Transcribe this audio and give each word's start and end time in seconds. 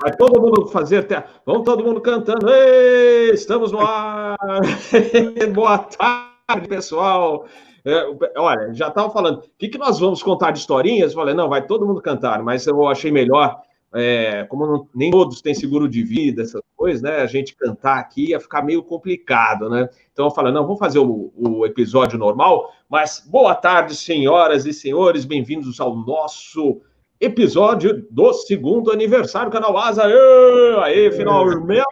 Vai 0.00 0.16
todo 0.16 0.40
mundo 0.40 0.68
fazer 0.68 0.98
até. 0.98 1.24
Vamos 1.44 1.64
todo 1.64 1.82
mundo 1.82 2.00
cantando. 2.00 2.48
Ei, 2.48 3.30
estamos 3.30 3.72
no 3.72 3.80
ar! 3.80 4.36
Boa 5.52 5.78
tarde, 5.78 6.68
pessoal! 6.68 7.46
É, 7.84 8.04
olha, 8.36 8.72
já 8.72 8.88
estava 8.88 9.10
falando, 9.10 9.38
o 9.38 9.42
que, 9.58 9.68
que 9.68 9.78
nós 9.78 9.98
vamos 9.98 10.22
contar 10.22 10.52
de 10.52 10.60
historinhas? 10.60 11.10
Eu 11.10 11.18
falei, 11.18 11.34
não, 11.34 11.48
vai 11.48 11.66
todo 11.66 11.84
mundo 11.84 12.00
cantar, 12.00 12.44
mas 12.44 12.64
eu 12.66 12.86
achei 12.86 13.10
melhor, 13.10 13.60
é, 13.92 14.44
como 14.44 14.66
não, 14.66 14.88
nem 14.94 15.10
todos 15.10 15.42
têm 15.42 15.54
seguro 15.54 15.88
de 15.88 16.04
vida, 16.04 16.42
essas 16.42 16.62
coisas, 16.76 17.02
né? 17.02 17.16
A 17.16 17.26
gente 17.26 17.56
cantar 17.56 17.98
aqui 17.98 18.30
ia 18.30 18.38
ficar 18.38 18.62
meio 18.62 18.84
complicado, 18.84 19.68
né? 19.68 19.88
Então 20.12 20.26
eu 20.26 20.30
falei, 20.30 20.52
não, 20.52 20.62
vamos 20.62 20.78
fazer 20.78 21.00
o, 21.00 21.32
o 21.34 21.66
episódio 21.66 22.16
normal, 22.16 22.70
mas 22.88 23.20
boa 23.26 23.54
tarde, 23.54 23.96
senhoras 23.96 24.64
e 24.64 24.72
senhores, 24.72 25.24
bem-vindos 25.24 25.80
ao 25.80 25.96
nosso 25.96 26.82
episódio 27.20 28.06
do 28.10 28.32
segundo 28.32 28.92
aniversário 28.92 29.50
do 29.50 29.52
canal 29.52 29.76
Asa. 29.76 30.04
Aê, 30.04 30.76
aê 30.82 31.10
finalmente! 31.10 31.84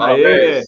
Aê, 0.00 0.62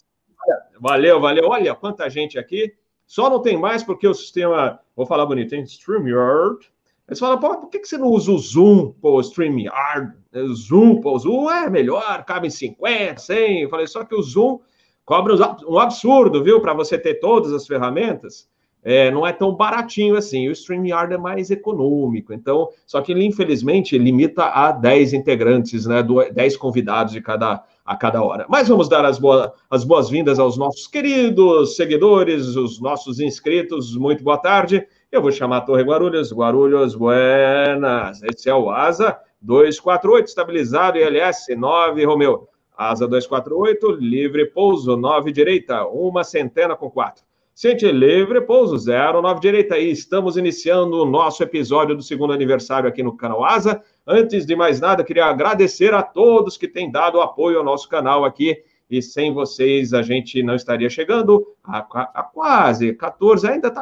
valeu, 0.79 1.19
valeu. 1.19 1.47
Olha 1.47 1.75
quanta 1.75 2.09
gente 2.09 2.39
aqui. 2.39 2.73
Só 3.05 3.29
não 3.29 3.41
tem 3.41 3.57
mais 3.57 3.83
porque 3.83 4.07
o 4.07 4.13
sistema, 4.13 4.79
vou 4.95 5.05
falar 5.05 5.25
bonito, 5.25 5.49
tem 5.49 5.63
StreamYard. 5.63 6.69
Eles 7.07 7.19
falam, 7.19 7.39
pô, 7.39 7.55
por 7.57 7.69
que 7.69 7.85
você 7.85 7.97
não 7.97 8.07
usa 8.07 8.31
o 8.31 8.37
Zoom, 8.37 8.91
pô, 9.01 9.19
StreamYard? 9.21 10.13
Zoom, 10.53 10.99
pô, 10.99 11.13
o 11.13 11.19
Zoom 11.19 11.49
é 11.49 11.69
melhor, 11.69 12.25
cabe 12.25 12.47
em 12.47 12.49
50, 12.49 13.17
100. 13.17 13.61
Eu 13.61 13.69
falei, 13.69 13.87
só 13.87 14.03
que 14.03 14.13
o 14.13 14.21
Zoom 14.21 14.59
cobra 15.05 15.33
um 15.65 15.79
absurdo, 15.79 16.43
viu, 16.43 16.59
para 16.59 16.73
você 16.73 16.97
ter 16.97 17.15
todas 17.15 17.53
as 17.53 17.65
ferramentas 17.65 18.49
é, 18.83 19.11
não 19.11 19.25
é 19.25 19.33
tão 19.33 19.53
baratinho 19.53 20.15
assim. 20.15 20.47
O 20.47 20.51
StreamYard 20.51 21.13
é 21.13 21.17
mais 21.17 21.51
econômico. 21.51 22.33
Então, 22.33 22.69
só 22.85 23.01
que 23.01 23.11
ele, 23.11 23.25
infelizmente, 23.25 23.97
limita 23.97 24.45
a 24.45 24.71
10 24.71 25.13
integrantes, 25.13 25.85
né? 25.85 26.05
10 26.31 26.57
convidados 26.57 27.13
de 27.13 27.21
cada, 27.21 27.63
a 27.85 27.95
cada 27.95 28.21
hora. 28.21 28.45
Mas 28.47 28.67
vamos 28.67 28.87
dar 28.87 29.03
as, 29.05 29.19
as 29.69 29.83
boas-vindas 29.83 30.39
aos 30.39 30.57
nossos 30.57 30.87
queridos 30.87 31.75
seguidores, 31.75 32.55
os 32.55 32.79
nossos 32.79 33.19
inscritos. 33.19 33.95
Muito 33.95 34.23
boa 34.23 34.37
tarde. 34.37 34.85
Eu 35.11 35.21
vou 35.21 35.31
chamar 35.31 35.57
a 35.57 35.61
Torre 35.61 35.83
Guarulhos. 35.83 36.31
Guarulhos, 36.31 36.95
buenas. 36.95 38.21
Esse 38.23 38.49
é 38.49 38.55
o 38.55 38.69
Asa 38.69 39.17
248, 39.41 40.27
estabilizado, 40.27 40.97
ILS 40.97 41.45
9, 41.55 42.05
Romeu. 42.05 42.49
Asa 42.75 43.07
248, 43.07 43.91
livre 43.93 44.45
pouso, 44.45 44.95
9 44.95 45.31
direita, 45.31 45.85
uma 45.87 46.23
centena 46.23 46.75
com 46.75 46.91
4. 46.91 47.26
Sente 47.57 47.91
livre, 47.91 48.39
pouso 48.41 48.77
zero, 48.77 49.19
nove 49.19 49.39
direita 49.39 49.73
aí. 49.73 49.89
Estamos 49.89 50.37
iniciando 50.37 51.01
o 51.01 51.05
nosso 51.07 51.41
episódio 51.41 51.95
do 51.95 52.03
segundo 52.03 52.31
aniversário 52.31 52.87
aqui 52.87 53.01
no 53.01 53.17
canal 53.17 53.43
Asa. 53.43 53.81
Antes 54.05 54.45
de 54.45 54.55
mais 54.55 54.79
nada, 54.79 55.03
queria 55.03 55.25
agradecer 55.25 55.91
a 55.91 56.03
todos 56.03 56.55
que 56.55 56.67
têm 56.67 56.91
dado 56.91 57.19
apoio 57.19 57.57
ao 57.57 57.65
nosso 57.65 57.89
canal 57.89 58.23
aqui. 58.23 58.55
E 58.87 59.01
sem 59.01 59.33
vocês 59.33 59.91
a 59.91 60.03
gente 60.03 60.43
não 60.43 60.53
estaria 60.53 60.87
chegando 60.87 61.47
a, 61.63 61.79
a, 61.79 62.01
a 62.19 62.21
quase 62.21 62.93
14, 62.93 63.47
ainda 63.47 63.69
está 63.69 63.81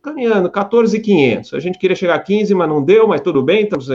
caminhando, 0.00 0.48
14,500. 0.48 1.52
A 1.52 1.58
gente 1.58 1.80
queria 1.80 1.96
chegar 1.96 2.14
a 2.14 2.20
15, 2.20 2.54
mas 2.54 2.68
não 2.68 2.80
deu, 2.80 3.08
mas 3.08 3.20
tudo 3.20 3.42
bem, 3.42 3.64
estamos 3.64 3.88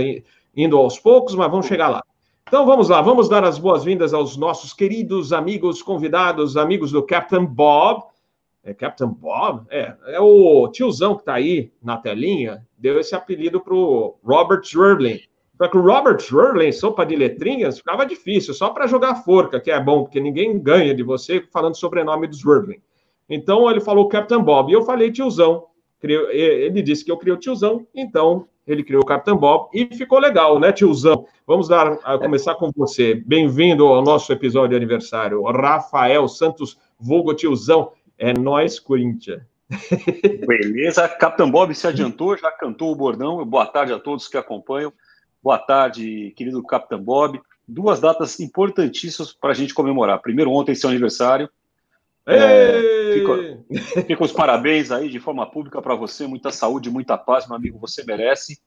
indo 0.54 0.76
aos 0.76 1.00
poucos, 1.00 1.36
mas 1.36 1.50
vamos 1.50 1.68
chegar 1.68 1.88
lá. 1.88 2.04
Então 2.46 2.66
vamos 2.66 2.90
lá, 2.90 3.02
vamos 3.02 3.30
dar 3.30 3.46
as 3.46 3.58
boas-vindas 3.58 4.14
aos 4.14 4.36
nossos 4.36 4.74
queridos 4.74 5.32
amigos 5.32 5.82
convidados, 5.82 6.58
amigos 6.58 6.92
do 6.92 7.02
Captain 7.02 7.46
Bob 7.46 8.11
é 8.64 8.74
Captain 8.74 9.08
Bob, 9.08 9.66
é, 9.70 9.94
é 10.08 10.20
o 10.20 10.68
tiozão 10.68 11.16
que 11.16 11.22
está 11.22 11.34
aí 11.34 11.72
na 11.82 11.98
telinha, 11.98 12.66
deu 12.78 13.00
esse 13.00 13.16
apelido 13.16 13.60
para 13.60 13.74
o 13.74 14.18
Robert 14.24 14.62
Zwerling. 14.64 15.20
Só 15.58 15.68
que 15.68 15.78
o 15.78 15.82
Robert 15.82 16.20
Zwerling, 16.20 16.72
sopa 16.72 17.06
de 17.06 17.16
letrinhas, 17.16 17.78
ficava 17.78 18.06
difícil, 18.06 18.54
só 18.54 18.70
para 18.70 18.88
jogar 18.88 19.24
forca, 19.24 19.60
que 19.60 19.72
é 19.72 19.80
bom, 19.80 20.04
porque 20.04 20.20
ninguém 20.20 20.60
ganha 20.60 20.94
de 20.94 21.04
você 21.04 21.44
falando 21.52 21.76
sobrenome 21.76 22.28
do 22.28 22.36
Zwerling. 22.36 22.82
Então 23.30 23.70
ele 23.70 23.80
falou 23.80 24.08
Captain 24.08 24.42
Bob, 24.42 24.72
e 24.72 24.74
eu 24.74 24.84
falei 24.84 25.12
tiozão. 25.12 25.66
Ele 26.04 26.82
disse 26.82 27.06
que 27.06 27.12
eu 27.12 27.18
criei 27.18 27.36
o 27.36 27.40
tiozão, 27.40 27.86
então 27.94 28.48
ele 28.66 28.84
criou 28.84 29.04
o 29.04 29.06
Captain 29.06 29.36
Bob, 29.36 29.70
e 29.74 29.86
ficou 29.96 30.20
legal, 30.20 30.60
né, 30.60 30.72
tiozão? 30.72 31.26
Vamos 31.46 31.68
dar, 31.68 31.98
começar 32.20 32.56
com 32.56 32.72
você. 32.76 33.16
Bem-vindo 33.16 33.86
ao 33.86 34.02
nosso 34.04 34.32
episódio 34.32 34.70
de 34.70 34.76
aniversário. 34.76 35.44
Rafael 35.44 36.28
Santos, 36.28 36.78
vulgo 37.00 37.34
tiozão. 37.34 37.92
É 38.22 38.34
nós, 38.34 38.78
Corinthians. 38.78 39.42
Beleza, 40.46 41.10
Capitão 41.10 41.50
Bob 41.50 41.74
se 41.74 41.88
adiantou, 41.88 42.38
já 42.38 42.52
cantou 42.52 42.92
o 42.92 42.96
bordão. 42.96 43.44
Boa 43.44 43.66
tarde 43.66 43.94
a 43.94 44.00
todos 44.00 44.28
que 44.28 44.38
acompanham. 44.38 44.94
Boa 45.42 45.58
tarde, 45.58 46.32
querido 46.38 46.62
Capitão 46.62 47.02
Bob. 47.02 47.42
Duas 47.68 48.00
datas 48.00 48.40
importantíssimas 48.40 49.34
para 49.34 49.50
a 49.50 49.54
gente 49.56 49.74
comemorar. 49.74 50.22
Primeiro, 50.22 50.52
ontem, 50.52 50.76
seu 50.76 50.92
aniversário. 50.92 51.50
É, 52.28 53.12
fica, 53.12 54.04
fica, 54.06 54.24
os 54.24 54.32
parabéns 54.32 54.92
aí 54.92 55.10
de 55.10 55.20
forma 55.20 55.50
pública 55.50 55.82
para 55.82 55.96
você. 55.96 56.28
Muita 56.28 56.52
saúde, 56.52 56.92
muita 56.92 57.18
paz, 57.18 57.48
meu 57.48 57.56
amigo. 57.56 57.80
Você 57.80 58.04
merece. 58.04 58.62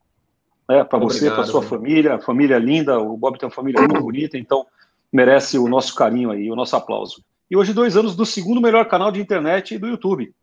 É, 0.68 0.82
para 0.82 0.98
você, 0.98 1.30
para 1.30 1.44
sua 1.44 1.62
família. 1.62 2.18
Família 2.18 2.58
linda. 2.58 2.98
O 2.98 3.16
Bob 3.16 3.38
tem 3.38 3.46
uma 3.46 3.54
família 3.54 3.80
muito 3.80 4.02
bonita, 4.02 4.36
então 4.36 4.66
merece 5.12 5.58
o 5.58 5.68
nosso 5.68 5.94
carinho 5.94 6.32
aí, 6.32 6.50
o 6.50 6.56
nosso 6.56 6.74
aplauso. 6.74 7.22
E 7.50 7.56
hoje, 7.56 7.72
dois 7.72 7.96
anos 7.96 8.16
do 8.16 8.24
segundo 8.24 8.60
melhor 8.60 8.86
canal 8.86 9.12
de 9.12 9.20
internet 9.20 9.76
do 9.78 9.86
YouTube. 9.86 10.34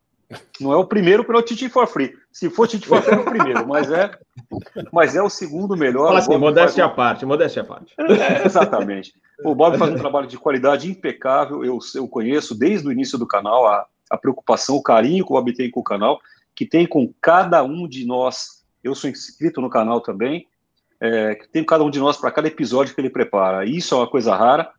Não 0.59 0.71
é 0.71 0.77
o 0.77 0.85
primeiro 0.85 1.25
pelo 1.25 1.41
Titi 1.41 1.67
for 1.67 1.87
Free. 1.87 2.13
Se 2.31 2.49
for 2.49 2.67
Titi 2.67 2.87
for 2.87 3.01
Free, 3.01 3.15
é 3.15 3.19
o 3.19 3.25
primeiro, 3.25 3.67
mas 3.67 3.91
é, 3.91 4.11
mas 4.91 5.15
é 5.15 5.21
o 5.21 5.29
segundo 5.29 5.75
melhor. 5.75 6.07
Fala 6.07 6.19
assim, 6.19 6.37
modéstia 6.37 6.85
à 6.85 6.89
parte, 6.89 7.25
modéstia 7.25 7.63
à 7.63 7.65
parte. 7.65 7.93
É, 7.97 8.45
exatamente. 8.45 9.13
O 9.43 9.53
Bob 9.55 9.77
faz 9.77 9.91
um 9.91 9.97
trabalho 9.97 10.27
de 10.27 10.37
qualidade 10.37 10.89
impecável. 10.89 11.65
Eu, 11.65 11.79
eu 11.95 12.07
conheço 12.07 12.57
desde 12.57 12.87
o 12.87 12.91
início 12.91 13.17
do 13.17 13.27
canal 13.27 13.67
a, 13.67 13.85
a 14.09 14.17
preocupação, 14.17 14.75
o 14.75 14.83
carinho 14.83 15.25
que 15.25 15.31
o 15.31 15.35
Bob 15.35 15.53
tem 15.53 15.69
com 15.69 15.79
o 15.79 15.83
canal, 15.83 16.19
que 16.55 16.65
tem 16.65 16.85
com 16.85 17.11
cada 17.19 17.63
um 17.63 17.87
de 17.87 18.05
nós. 18.05 18.63
Eu 18.83 18.95
sou 18.95 19.09
inscrito 19.09 19.59
no 19.59 19.69
canal 19.69 19.99
também. 19.99 20.47
É, 21.03 21.33
que 21.33 21.47
tem 21.49 21.63
cada 21.63 21.83
um 21.83 21.89
de 21.89 21.97
nós 21.97 22.15
para 22.15 22.29
cada 22.29 22.47
episódio 22.47 22.93
que 22.93 23.01
ele 23.01 23.09
prepara. 23.09 23.65
Isso 23.65 23.95
é 23.95 23.97
uma 23.97 24.07
coisa 24.07 24.35
rara 24.35 24.71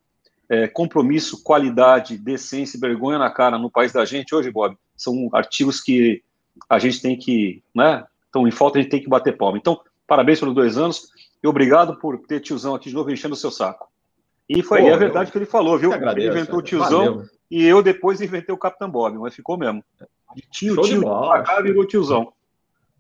é, 0.52 0.68
compromisso, 0.68 1.42
qualidade, 1.42 2.18
decência 2.18 2.76
e 2.76 2.80
vergonha 2.80 3.18
na 3.18 3.30
cara 3.30 3.58
no 3.58 3.70
país 3.70 3.90
da 3.90 4.04
gente 4.04 4.34
hoje, 4.34 4.50
Bob, 4.50 4.76
são 4.94 5.30
artigos 5.32 5.80
que 5.80 6.22
a 6.68 6.78
gente 6.78 7.00
tem 7.00 7.16
que, 7.16 7.62
né? 7.74 8.04
Então, 8.28 8.46
em 8.46 8.50
falta, 8.50 8.78
a 8.78 8.82
gente 8.82 8.90
tem 8.90 9.00
que 9.00 9.08
bater 9.08 9.34
palma. 9.34 9.56
Então, 9.56 9.80
parabéns 10.06 10.40
pelos 10.40 10.54
dois 10.54 10.76
anos 10.76 11.08
e 11.42 11.48
obrigado 11.48 11.98
por 11.98 12.18
ter 12.18 12.38
tiozão 12.40 12.74
aqui 12.74 12.90
de 12.90 12.94
novo 12.94 13.10
enchendo 13.10 13.32
o 13.32 13.36
seu 13.36 13.50
saco. 13.50 13.88
E 14.46 14.62
foi 14.62 14.82
Pô, 14.82 14.88
é 14.88 14.92
a 14.92 14.96
verdade 14.98 15.30
eu, 15.30 15.32
que 15.32 15.38
ele 15.38 15.46
falou, 15.46 15.78
viu? 15.78 15.90
Agradeço, 15.90 16.28
ele 16.28 16.36
inventou 16.36 16.58
o 16.58 16.62
tiozão 16.62 17.14
valeu. 17.14 17.24
e 17.50 17.64
eu 17.64 17.82
depois 17.82 18.20
inventei 18.20 18.54
o 18.54 18.58
Capitão 18.58 18.90
Bob, 18.90 19.16
mas 19.16 19.34
ficou 19.34 19.56
mesmo. 19.56 19.82
De 20.36 20.42
tio, 20.50 20.74
Show 20.74 20.84
tio, 20.84 21.00
de 21.00 21.62
virou 21.62 21.86
tiozão. 21.86 22.30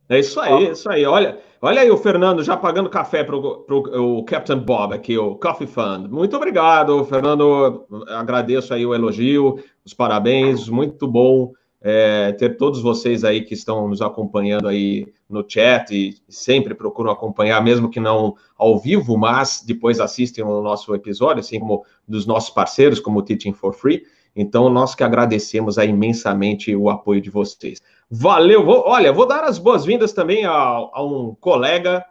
É 0.08 0.18
isso 0.18 0.40
aí, 0.40 0.68
é 0.68 0.72
isso 0.72 0.90
aí. 0.90 1.04
Olha, 1.04 1.38
olha 1.62 1.80
aí 1.80 1.90
o 1.90 1.96
Fernando 1.96 2.42
já 2.42 2.56
pagando 2.56 2.90
café 2.90 3.24
para 3.24 3.36
o 3.36 4.24
Captain 4.24 4.58
Bob 4.58 4.92
aqui, 4.94 5.16
o 5.16 5.36
Coffee 5.36 5.66
Fund. 5.66 6.08
Muito 6.10 6.36
obrigado, 6.36 7.04
Fernando. 7.04 7.86
Agradeço 8.08 8.74
aí 8.74 8.84
o 8.84 8.94
elogio, 8.94 9.62
os 9.84 9.94
parabéns. 9.94 10.68
Muito 10.68 11.06
bom 11.08 11.52
é, 11.82 12.32
ter 12.32 12.56
todos 12.56 12.80
vocês 12.80 13.24
aí 13.24 13.42
que 13.42 13.54
estão 13.54 13.88
nos 13.88 14.00
acompanhando 14.00 14.68
aí 14.68 15.12
no 15.28 15.44
chat 15.46 15.90
e 15.92 16.14
sempre 16.28 16.74
procuram 16.74 17.10
acompanhar, 17.10 17.62
mesmo 17.62 17.90
que 17.90 17.98
não 17.98 18.36
ao 18.56 18.78
vivo, 18.78 19.16
mas 19.16 19.62
depois 19.66 19.98
assistem 19.98 20.44
o 20.44 20.62
nosso 20.62 20.94
episódio, 20.94 21.40
assim 21.40 21.58
como 21.58 21.84
dos 22.06 22.24
nossos 22.24 22.50
parceiros, 22.50 23.00
como 23.00 23.18
o 23.18 23.22
Teaching 23.22 23.52
for 23.52 23.72
Free. 23.72 24.04
Então, 24.34 24.70
nós 24.70 24.94
que 24.94 25.04
agradecemos 25.04 25.76
imensamente 25.76 26.74
o 26.74 26.88
apoio 26.88 27.20
de 27.20 27.30
vocês. 27.30 27.80
Valeu! 28.10 28.64
Vou, 28.64 28.84
olha, 28.86 29.12
vou 29.12 29.26
dar 29.26 29.44
as 29.44 29.58
boas-vindas 29.58 30.12
também 30.12 30.44
a, 30.44 30.52
a, 30.52 31.04
um 31.04 31.34
colega. 31.34 32.04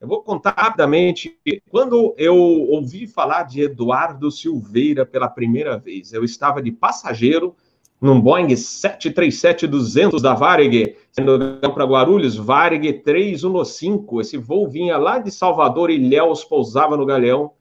Eu 0.00 0.06
vou 0.06 0.22
contar 0.22 0.54
rapidamente. 0.56 1.36
Quando 1.70 2.14
eu 2.16 2.36
ouvi 2.36 3.06
falar 3.06 3.44
de 3.44 3.62
Eduardo 3.62 4.30
Silveira 4.30 5.04
pela 5.04 5.28
primeira 5.28 5.76
vez, 5.76 6.12
eu 6.12 6.24
estava 6.24 6.62
de 6.62 6.70
passageiro 6.70 7.54
num 8.00 8.20
Boeing 8.20 8.48
737-200 8.48 10.20
da 10.20 10.34
Varig, 10.34 10.96
sendo 11.10 11.58
para 11.72 11.84
Guarulhos, 11.84 12.36
Varig 12.36 12.92
315. 12.92 14.20
Esse 14.20 14.36
voo 14.36 14.68
vinha 14.68 14.98
lá 14.98 15.18
de 15.18 15.30
Salvador, 15.30 15.90
Ilhéus, 15.90 16.44
pousava 16.44 16.96
no 16.96 17.06
Galeão 17.06 17.52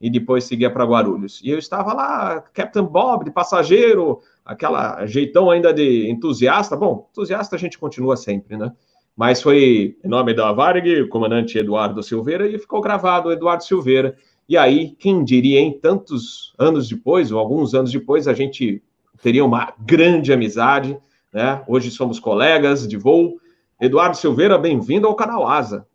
e 0.00 0.08
depois 0.08 0.44
seguia 0.44 0.70
para 0.70 0.84
Guarulhos. 0.84 1.40
E 1.42 1.50
eu 1.50 1.58
estava 1.58 1.92
lá, 1.92 2.40
Captain 2.52 2.84
Bob, 2.84 3.24
de 3.24 3.30
passageiro, 3.30 4.20
aquela 4.44 5.04
jeitão 5.06 5.50
ainda 5.50 5.72
de 5.72 6.08
entusiasta. 6.08 6.76
Bom, 6.76 7.08
entusiasta 7.10 7.56
a 7.56 7.58
gente 7.58 7.78
continua 7.78 8.16
sempre, 8.16 8.56
né? 8.56 8.72
Mas 9.16 9.42
foi 9.42 9.96
em 10.04 10.08
nome 10.08 10.32
da 10.32 10.52
Varg, 10.52 10.86
o 11.02 11.08
comandante 11.08 11.58
Eduardo 11.58 12.02
Silveira, 12.02 12.46
e 12.48 12.56
ficou 12.58 12.80
gravado 12.80 13.32
Eduardo 13.32 13.64
Silveira. 13.64 14.16
E 14.48 14.56
aí, 14.56 14.94
quem 14.98 15.24
diria, 15.24 15.58
em 15.58 15.72
tantos 15.72 16.54
anos 16.56 16.88
depois, 16.88 17.32
ou 17.32 17.38
alguns 17.40 17.74
anos 17.74 17.90
depois, 17.90 18.28
a 18.28 18.32
gente 18.32 18.80
teria 19.20 19.44
uma 19.44 19.74
grande 19.80 20.32
amizade, 20.32 20.96
né? 21.32 21.62
Hoje 21.66 21.90
somos 21.90 22.20
colegas 22.20 22.86
de 22.86 22.96
voo. 22.96 23.40
Eduardo 23.80 24.16
Silveira, 24.16 24.56
bem-vindo 24.56 25.08
ao 25.08 25.16
canal 25.16 25.46
Asa. 25.48 25.86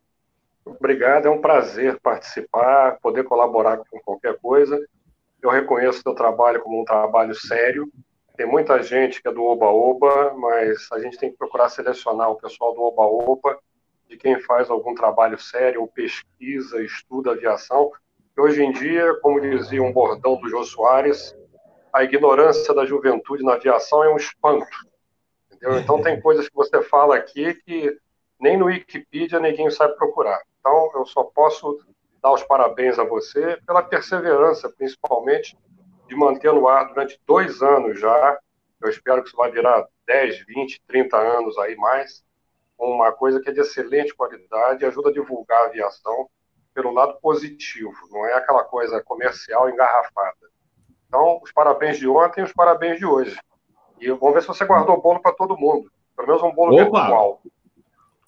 Obrigado, 0.65 1.27
é 1.27 1.29
um 1.29 1.41
prazer 1.41 1.99
participar, 1.99 2.97
poder 3.01 3.23
colaborar 3.25 3.77
com 3.77 3.99
qualquer 3.99 4.39
coisa. 4.39 4.79
Eu 5.41 5.49
reconheço 5.49 5.99
o 5.99 6.01
seu 6.01 6.15
trabalho 6.15 6.61
como 6.61 6.81
um 6.81 6.85
trabalho 6.85 7.35
sério. 7.35 7.91
Tem 8.37 8.45
muita 8.45 8.81
gente 8.81 9.21
que 9.21 9.27
é 9.27 9.31
do 9.31 9.43
Oba-Oba, 9.43 10.33
mas 10.35 10.87
a 10.91 10.99
gente 10.99 11.17
tem 11.17 11.31
que 11.31 11.37
procurar 11.37 11.69
selecionar 11.69 12.31
o 12.31 12.37
pessoal 12.37 12.73
do 12.73 12.81
Oba-Oba, 12.81 13.59
de 14.07 14.17
quem 14.17 14.39
faz 14.39 14.69
algum 14.69 14.95
trabalho 14.95 15.37
sério, 15.37 15.81
ou 15.81 15.87
pesquisa, 15.87 16.81
estuda 16.81 17.31
aviação. 17.31 17.91
E 18.35 18.41
hoje 18.41 18.63
em 18.63 18.71
dia, 18.71 19.13
como 19.21 19.41
dizia 19.41 19.83
um 19.83 19.91
bordão 19.91 20.39
do 20.39 20.49
Jô 20.49 20.63
Soares, 20.63 21.35
a 21.91 22.03
ignorância 22.03 22.73
da 22.73 22.85
juventude 22.85 23.43
na 23.43 23.53
aviação 23.53 24.03
é 24.03 24.11
um 24.11 24.17
espanto. 24.17 24.65
Entendeu? 25.51 25.77
Então, 25.77 26.01
tem 26.01 26.19
coisas 26.19 26.47
que 26.47 26.55
você 26.55 26.81
fala 26.81 27.15
aqui 27.15 27.53
que 27.53 27.95
nem 28.39 28.57
no 28.57 28.65
Wikipedia 28.65 29.39
ninguém 29.39 29.69
sabe 29.69 29.95
procurar. 29.95 30.41
Então, 30.63 30.91
eu 30.95 31.05
só 31.05 31.25
posso 31.25 31.77
dar 32.21 32.31
os 32.31 32.41
parabéns 32.43 32.97
a 32.97 33.03
você 33.03 33.59
pela 33.67 33.83
perseverança, 33.83 34.69
principalmente, 34.69 35.57
de 36.07 36.15
manter 36.15 36.53
no 36.53 36.69
ar 36.69 36.87
durante 36.87 37.19
dois 37.27 37.61
anos 37.61 37.99
já. 37.99 38.39
Eu 38.81 38.89
espero 38.89 39.21
que 39.21 39.27
isso 39.27 39.35
vai 39.35 39.51
virar 39.51 39.85
10, 40.07 40.45
20, 40.45 40.81
30 40.87 41.17
anos 41.17 41.57
aí 41.57 41.75
mais. 41.75 42.23
Uma 42.79 43.11
coisa 43.11 43.41
que 43.41 43.49
é 43.49 43.51
de 43.51 43.59
excelente 43.59 44.15
qualidade 44.15 44.83
e 44.83 44.87
ajuda 44.87 45.09
a 45.09 45.13
divulgar 45.13 45.63
a 45.63 45.65
aviação 45.65 46.29
pelo 46.73 46.91
lado 46.91 47.19
positivo, 47.21 47.93
não 48.09 48.25
é 48.25 48.33
aquela 48.33 48.63
coisa 48.63 49.03
comercial 49.03 49.69
engarrafada. 49.69 50.49
Então, 51.07 51.41
os 51.43 51.51
parabéns 51.51 51.99
de 51.99 52.07
ontem 52.07 52.41
e 52.41 52.43
os 52.45 52.53
parabéns 52.53 52.97
de 52.97 53.05
hoje. 53.05 53.37
E 53.99 54.09
vamos 54.09 54.33
ver 54.33 54.41
se 54.41 54.47
você 54.47 54.65
guardou 54.65 54.99
bolo 54.99 55.21
para 55.21 55.35
todo 55.35 55.57
mundo. 55.57 55.91
Pelo 56.15 56.27
menos 56.27 56.41
um 56.41 56.51
bolo 56.51 56.73
Opa! 56.73 56.83
virtual. 56.83 57.41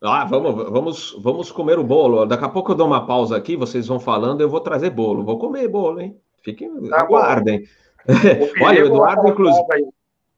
Ah, 0.08 0.26
vamos, 0.26 0.70
vamos, 0.70 1.16
vamos 1.20 1.52
comer 1.52 1.80
o 1.80 1.84
bolo. 1.84 2.26
Daqui 2.26 2.46
a 2.46 2.50
pouco 2.50 2.72
eu 2.72 2.76
dou 2.76 2.88
uma 2.88 3.06
pausa 3.06 3.36
aqui, 3.36 3.56
vocês 3.56 3.88
vão 3.88 4.00
falando, 4.00 4.42
eu 4.42 4.50
vou 4.50 4.60
trazer 4.60 4.90
bolo. 4.90 5.24
Vou 5.24 5.40
comer 5.40 5.68
bolo, 5.68 6.00
hein? 6.00 6.20
Fiquem, 6.44 6.90
tá 6.90 7.02
aguardem. 7.02 7.64
Olha, 8.62 8.84
o 8.84 8.88
Eduardo, 8.88 9.28
inclusive. 9.28 9.66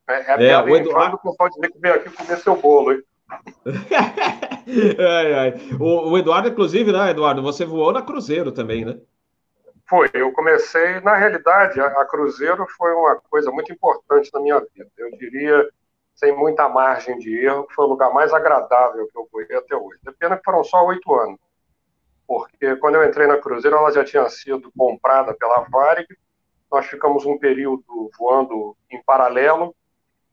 É, 0.08 0.46
é, 0.46 0.48
é 0.52 0.62
o 0.62 0.76
Eduardo 0.76 1.20
pode 1.38 1.56
dizer 1.56 1.72
que 1.72 1.80
veio 1.80 1.96
aqui 1.96 2.10
comer 2.10 2.38
seu 2.38 2.56
bolo, 2.56 2.94
hein? 2.94 3.04
ai, 5.00 5.34
ai. 5.34 5.54
O, 5.80 6.12
o, 6.12 6.18
Eduardo, 6.18 6.48
inclusive, 6.48 6.92
né, 6.92 7.12
Eduardo? 7.12 7.42
Você 7.42 7.66
voou 7.66 7.92
na 7.92 8.02
Cruzeiro 8.02 8.52
também, 8.52 8.86
né? 8.86 8.98
Foi, 9.86 10.10
eu 10.14 10.32
comecei, 10.32 11.00
na 11.02 11.16
realidade, 11.16 11.80
a, 11.80 11.86
a 11.86 12.06
Cruzeiro 12.06 12.66
foi 12.78 12.92
uma 12.94 13.18
coisa 13.30 13.52
muito 13.52 13.72
importante 13.72 14.30
na 14.34 14.40
minha 14.40 14.60
vida. 14.60 14.90
Eu 14.98 15.12
diria 15.18 15.70
sem 16.18 16.36
muita 16.36 16.68
margem 16.68 17.18
de 17.20 17.46
erro, 17.46 17.68
que 17.68 17.76
foi 17.76 17.86
o 17.86 17.90
lugar 17.90 18.12
mais 18.12 18.34
agradável 18.34 19.08
que 19.08 19.18
eu 19.18 19.28
fui 19.32 19.44
até 19.56 19.76
hoje. 19.76 20.00
É 20.06 20.12
pena 20.12 20.36
que 20.36 20.44
foram 20.44 20.64
só 20.64 20.84
oito 20.88 21.14
anos, 21.14 21.40
porque 22.28 22.76
quando 22.78 22.96
eu 22.96 23.08
entrei 23.08 23.28
na 23.28 23.38
Cruzeiro, 23.38 23.78
ela 23.78 23.92
já 23.92 24.04
tinha 24.04 24.28
sido 24.28 24.72
comprada 24.76 25.34
pela 25.36 25.66
Varig, 25.70 26.08
nós 26.72 26.88
ficamos 26.88 27.24
um 27.26 27.38
período 27.38 28.10
voando 28.18 28.76
em 28.92 29.02
paralelo, 29.04 29.76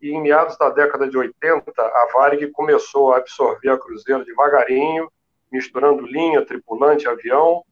e 0.01 0.11
em 0.11 0.23
meados 0.23 0.57
da 0.57 0.71
década 0.71 1.09
de 1.09 1.17
80, 1.17 1.71
a 1.77 2.09
Varig 2.15 2.51
começou 2.51 3.13
a 3.13 3.19
absorver 3.19 3.69
a 3.69 3.79
Cruzeiro 3.79 4.25
devagarinho, 4.25 5.11
misturando 5.53 6.07
linha, 6.07 6.45
tripulante, 6.45 7.07
avião, 7.07 7.63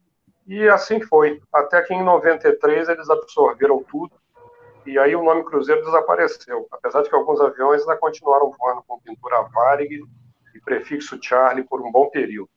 e 0.47 0.69
assim 0.69 1.01
foi. 1.01 1.41
Até 1.53 1.81
que 1.83 1.95
em 1.95 2.05
93 2.05 2.91
eles 2.91 3.09
absorveram 3.09 3.83
tudo, 3.83 4.13
e 4.85 4.99
aí 4.99 5.15
o 5.15 5.23
nome 5.23 5.45
Cruzeiro 5.45 5.85
desapareceu, 5.85 6.67
apesar 6.71 7.03
de 7.03 7.09
que 7.09 7.15
alguns 7.15 7.41
aviões 7.41 7.81
ainda 7.83 7.97
continuaram 7.97 8.51
voando 8.51 8.83
com 8.87 9.01
pintura 9.01 9.43
Varig 9.43 10.03
e 10.55 10.61
prefixo 10.61 11.19
Charlie 11.23 11.65
por 11.65 11.81
um 11.81 11.91
bom 11.91 12.09
período. 12.09 12.51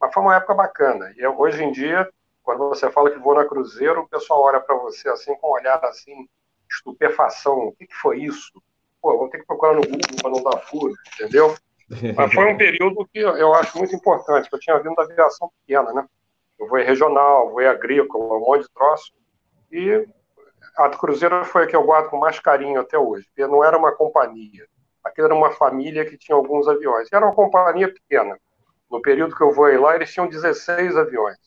Mas 0.00 0.12
foi 0.12 0.22
uma 0.22 0.36
época 0.36 0.54
bacana. 0.54 1.12
E 1.16 1.26
hoje 1.26 1.62
em 1.62 1.72
dia, 1.72 2.08
quando 2.42 2.68
você 2.68 2.90
fala 2.90 3.10
que 3.10 3.18
voa 3.18 3.42
na 3.42 3.48
Cruzeiro, 3.48 4.02
o 4.02 4.08
pessoal 4.08 4.42
olha 4.42 4.60
para 4.60 4.76
você 4.76 5.08
assim 5.08 5.34
com 5.36 5.48
um 5.48 5.52
olhar 5.52 5.82
assim, 5.84 6.28
estupefação. 6.70 7.68
O 7.68 7.72
que, 7.72 7.86
que 7.86 7.94
foi 7.94 8.20
isso? 8.20 8.52
Pô, 9.00 9.16
vou 9.18 9.28
ter 9.28 9.38
que 9.38 9.46
procurar 9.46 9.74
no 9.74 9.82
Google 9.82 10.00
para 10.20 10.30
não 10.30 10.42
dar 10.42 10.58
furo, 10.60 10.94
entendeu? 11.14 11.54
Mas 12.14 12.32
foi 12.32 12.52
um 12.52 12.56
período 12.58 13.08
que 13.12 13.18
eu 13.18 13.54
acho 13.54 13.78
muito 13.78 13.94
importante, 13.94 14.48
que 14.48 14.54
eu 14.54 14.60
tinha 14.60 14.78
vindo 14.78 14.94
da 14.94 15.04
aviação 15.04 15.50
pequena, 15.60 15.92
né? 15.92 16.06
Eu 16.58 16.68
voei 16.68 16.84
regional, 16.84 17.50
voei 17.50 17.66
agrícola, 17.66 18.36
um 18.36 18.40
monte 18.40 18.62
de 18.62 18.70
troço. 18.70 19.12
E 19.70 20.06
a 20.76 20.90
Cruzeiro 20.90 21.44
foi 21.44 21.64
a 21.64 21.66
que 21.66 21.74
eu 21.74 21.84
guardo 21.84 22.10
com 22.10 22.18
mais 22.18 22.38
carinho 22.38 22.80
até 22.80 22.98
hoje, 22.98 23.26
porque 23.28 23.46
não 23.46 23.64
era 23.64 23.76
uma 23.76 23.92
companhia. 23.92 24.66
Aquilo 25.02 25.26
era 25.26 25.34
uma 25.34 25.50
família 25.50 26.04
que 26.04 26.18
tinha 26.18 26.36
alguns 26.36 26.68
aviões. 26.68 27.08
Era 27.12 27.24
uma 27.24 27.34
companhia 27.34 27.92
pequena. 27.92 28.38
No 28.90 29.00
período 29.00 29.34
que 29.34 29.42
eu 29.42 29.52
voei 29.52 29.78
lá, 29.78 29.94
eles 29.94 30.12
tinham 30.12 30.28
16 30.28 30.96
aviões. 30.96 31.38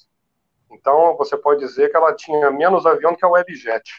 Então, 0.71 1.15
você 1.17 1.37
pode 1.37 1.59
dizer 1.59 1.89
que 1.89 1.97
ela 1.97 2.13
tinha 2.13 2.49
menos 2.51 2.85
avião 2.85 3.15
que 3.15 3.25
a 3.25 3.29
Webjet. 3.29 3.97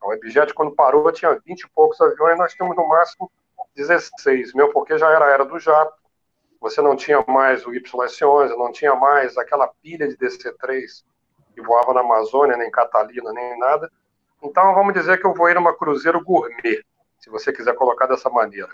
A 0.00 0.08
Webjet, 0.08 0.52
quando 0.54 0.74
parou, 0.74 1.10
tinha 1.10 1.38
20 1.44 1.60
e 1.62 1.68
poucos 1.70 2.00
aviões, 2.00 2.38
nós 2.38 2.52
tínhamos 2.52 2.76
no 2.76 2.86
máximo 2.86 3.30
16. 3.74 4.54
Meu, 4.54 4.72
porque 4.72 4.98
já 4.98 5.10
era 5.10 5.26
a 5.26 5.30
era 5.30 5.44
do 5.44 5.58
jato, 5.58 5.94
você 6.60 6.82
não 6.82 6.96
tinha 6.96 7.24
mais 7.26 7.64
o 7.66 7.70
YS-11, 7.70 8.56
não 8.56 8.72
tinha 8.72 8.94
mais 8.94 9.36
aquela 9.38 9.68
pilha 9.82 10.08
de 10.08 10.16
DC-3 10.16 11.04
que 11.54 11.62
voava 11.62 11.94
na 11.94 12.00
Amazônia, 12.00 12.56
nem 12.56 12.70
Catalina, 12.70 13.32
nem 13.32 13.58
nada. 13.58 13.90
Então, 14.42 14.74
vamos 14.74 14.94
dizer 14.94 15.20
que 15.20 15.26
eu 15.26 15.34
vou 15.34 15.48
ir 15.48 15.54
numa 15.54 15.76
cruzeiro 15.76 16.22
gourmet, 16.22 16.82
se 17.18 17.30
você 17.30 17.52
quiser 17.52 17.74
colocar 17.74 18.06
dessa 18.06 18.30
maneira. 18.30 18.68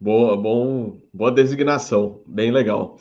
Boa, 0.00 0.36
bom, 0.36 0.98
boa 1.12 1.30
designação, 1.30 2.20
bem 2.26 2.50
legal. 2.50 2.98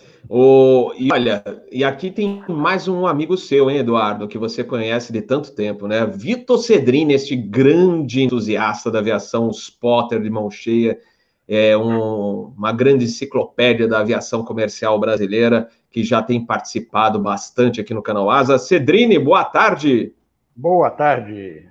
E 0.97 1.09
olha, 1.11 1.43
e 1.69 1.83
aqui 1.83 2.09
tem 2.09 2.43
mais 2.47 2.87
um 2.87 3.05
amigo 3.05 3.35
seu, 3.35 3.69
hein, 3.69 3.79
Eduardo, 3.79 4.27
que 4.27 4.37
você 4.37 4.63
conhece 4.63 5.11
de 5.11 5.21
tanto 5.21 5.53
tempo, 5.53 5.85
né? 5.87 6.05
Vitor 6.05 6.57
Cedrini, 6.59 7.13
este 7.13 7.35
grande 7.35 8.21
entusiasta 8.21 8.89
da 8.89 8.99
aviação, 8.99 9.49
spotter 9.49 10.21
de 10.21 10.29
mão 10.29 10.49
cheia, 10.49 10.97
é 11.45 11.75
um, 11.75 12.53
uma 12.57 12.71
grande 12.71 13.03
enciclopédia 13.05 13.87
da 13.87 13.99
aviação 13.99 14.45
comercial 14.45 14.97
brasileira, 14.97 15.69
que 15.91 16.03
já 16.03 16.21
tem 16.21 16.45
participado 16.45 17.19
bastante 17.19 17.81
aqui 17.81 17.93
no 17.93 18.01
canal 18.01 18.29
Asa. 18.29 18.57
Cedrini, 18.57 19.19
boa 19.19 19.43
tarde. 19.43 20.13
Boa 20.55 20.91
tarde. 20.91 21.67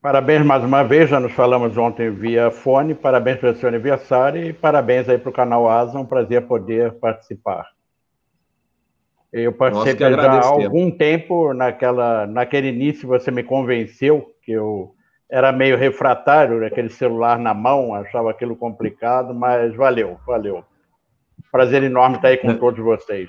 Parabéns 0.00 0.42
mais 0.42 0.64
uma 0.64 0.82
vez, 0.82 1.10
já 1.10 1.20
nos 1.20 1.32
falamos 1.32 1.76
ontem 1.76 2.10
via 2.10 2.50
fone. 2.50 2.94
Parabéns 2.94 3.38
pelo 3.38 3.54
seu 3.56 3.68
aniversário 3.68 4.42
e 4.42 4.54
parabéns 4.54 5.06
aí 5.06 5.18
para 5.18 5.28
o 5.28 5.32
canal 5.32 5.68
Asa. 5.68 5.98
Um 5.98 6.06
prazer 6.06 6.46
poder 6.46 6.94
participar. 6.94 7.66
Eu 9.30 9.52
participei 9.52 10.12
já 10.12 10.32
há 10.32 10.46
algum 10.46 10.90
tempo, 10.90 11.52
naquela, 11.52 12.26
naquele 12.26 12.68
início 12.68 13.06
você 13.06 13.30
me 13.30 13.42
convenceu 13.42 14.34
que 14.42 14.52
eu 14.52 14.94
era 15.30 15.52
meio 15.52 15.76
refratário, 15.76 16.64
aquele 16.64 16.88
celular 16.88 17.38
na 17.38 17.52
mão, 17.52 17.94
achava 17.94 18.30
aquilo 18.30 18.56
complicado, 18.56 19.34
mas 19.34 19.74
valeu, 19.74 20.18
valeu. 20.26 20.64
Prazer 21.50 21.82
enorme 21.82 22.16
estar 22.16 22.28
aí 22.28 22.38
com 22.38 22.54
todos 22.56 22.82
vocês. 22.82 23.28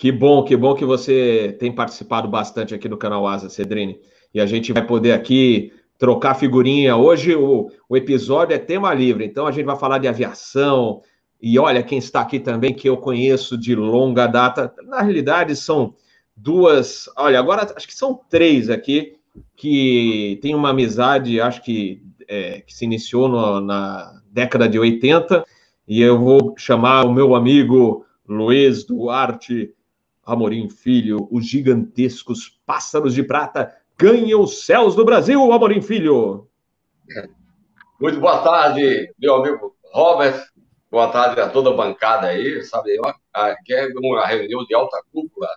Que 0.00 0.10
bom, 0.10 0.42
que 0.42 0.56
bom 0.56 0.74
que 0.74 0.86
você 0.86 1.54
tem 1.60 1.70
participado 1.70 2.26
bastante 2.26 2.74
aqui 2.74 2.88
no 2.88 2.96
canal 2.96 3.26
Asa, 3.26 3.50
Cedrini. 3.50 4.00
E 4.32 4.40
a 4.40 4.46
gente 4.46 4.72
vai 4.72 4.82
poder 4.82 5.12
aqui 5.12 5.74
trocar 5.98 6.32
figurinha. 6.32 6.96
Hoje 6.96 7.36
o, 7.36 7.70
o 7.86 7.94
episódio 7.98 8.54
é 8.54 8.58
tema 8.58 8.94
livre, 8.94 9.26
então 9.26 9.46
a 9.46 9.52
gente 9.52 9.66
vai 9.66 9.76
falar 9.76 9.98
de 9.98 10.08
aviação. 10.08 11.02
E 11.38 11.58
olha 11.58 11.82
quem 11.82 11.98
está 11.98 12.22
aqui 12.22 12.40
também, 12.40 12.72
que 12.72 12.88
eu 12.88 12.96
conheço 12.96 13.58
de 13.58 13.74
longa 13.74 14.26
data. 14.26 14.72
Na 14.84 15.02
realidade, 15.02 15.54
são 15.54 15.92
duas. 16.34 17.06
Olha, 17.14 17.38
agora 17.38 17.70
acho 17.76 17.86
que 17.86 17.94
são 17.94 18.18
três 18.30 18.70
aqui 18.70 19.16
que 19.54 20.38
tem 20.40 20.54
uma 20.54 20.70
amizade, 20.70 21.42
acho 21.42 21.62
que, 21.62 22.02
é, 22.26 22.62
que 22.62 22.74
se 22.74 22.86
iniciou 22.86 23.28
no, 23.28 23.60
na 23.60 24.18
década 24.32 24.66
de 24.66 24.78
80. 24.78 25.44
E 25.86 26.00
eu 26.00 26.18
vou 26.18 26.54
chamar 26.56 27.04
o 27.04 27.12
meu 27.12 27.34
amigo 27.34 28.06
Luiz 28.26 28.82
Duarte 28.82 29.74
Amorim 30.30 30.70
Filho, 30.70 31.26
os 31.28 31.44
gigantescos 31.44 32.60
pássaros 32.64 33.14
de 33.14 33.22
prata 33.24 33.76
ganham 33.98 34.40
os 34.42 34.64
céus 34.64 34.94
do 34.94 35.04
Brasil, 35.04 35.52
Amorim 35.52 35.82
Filho. 35.82 36.48
Muito 38.00 38.20
boa 38.20 38.40
tarde, 38.40 39.12
meu 39.18 39.34
amigo 39.34 39.76
Robert. 39.92 40.46
Boa 40.88 41.10
tarde 41.10 41.40
a 41.40 41.48
toda 41.48 41.70
a 41.70 41.76
bancada 41.76 42.28
aí, 42.28 42.62
sabe? 42.62 42.96
Aqui 43.34 43.74
é 43.74 43.88
uma 43.96 44.24
reunião 44.24 44.64
de 44.64 44.72
alta 44.72 45.02
cúpula, 45.12 45.48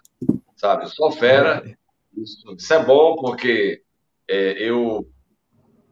sabe? 0.56 0.90
Só 0.90 1.12
fera. 1.12 1.64
Isso, 2.18 2.56
isso 2.58 2.74
é 2.74 2.84
bom 2.84 3.16
porque 3.18 3.84
é, 4.28 4.54
eu, 4.54 5.08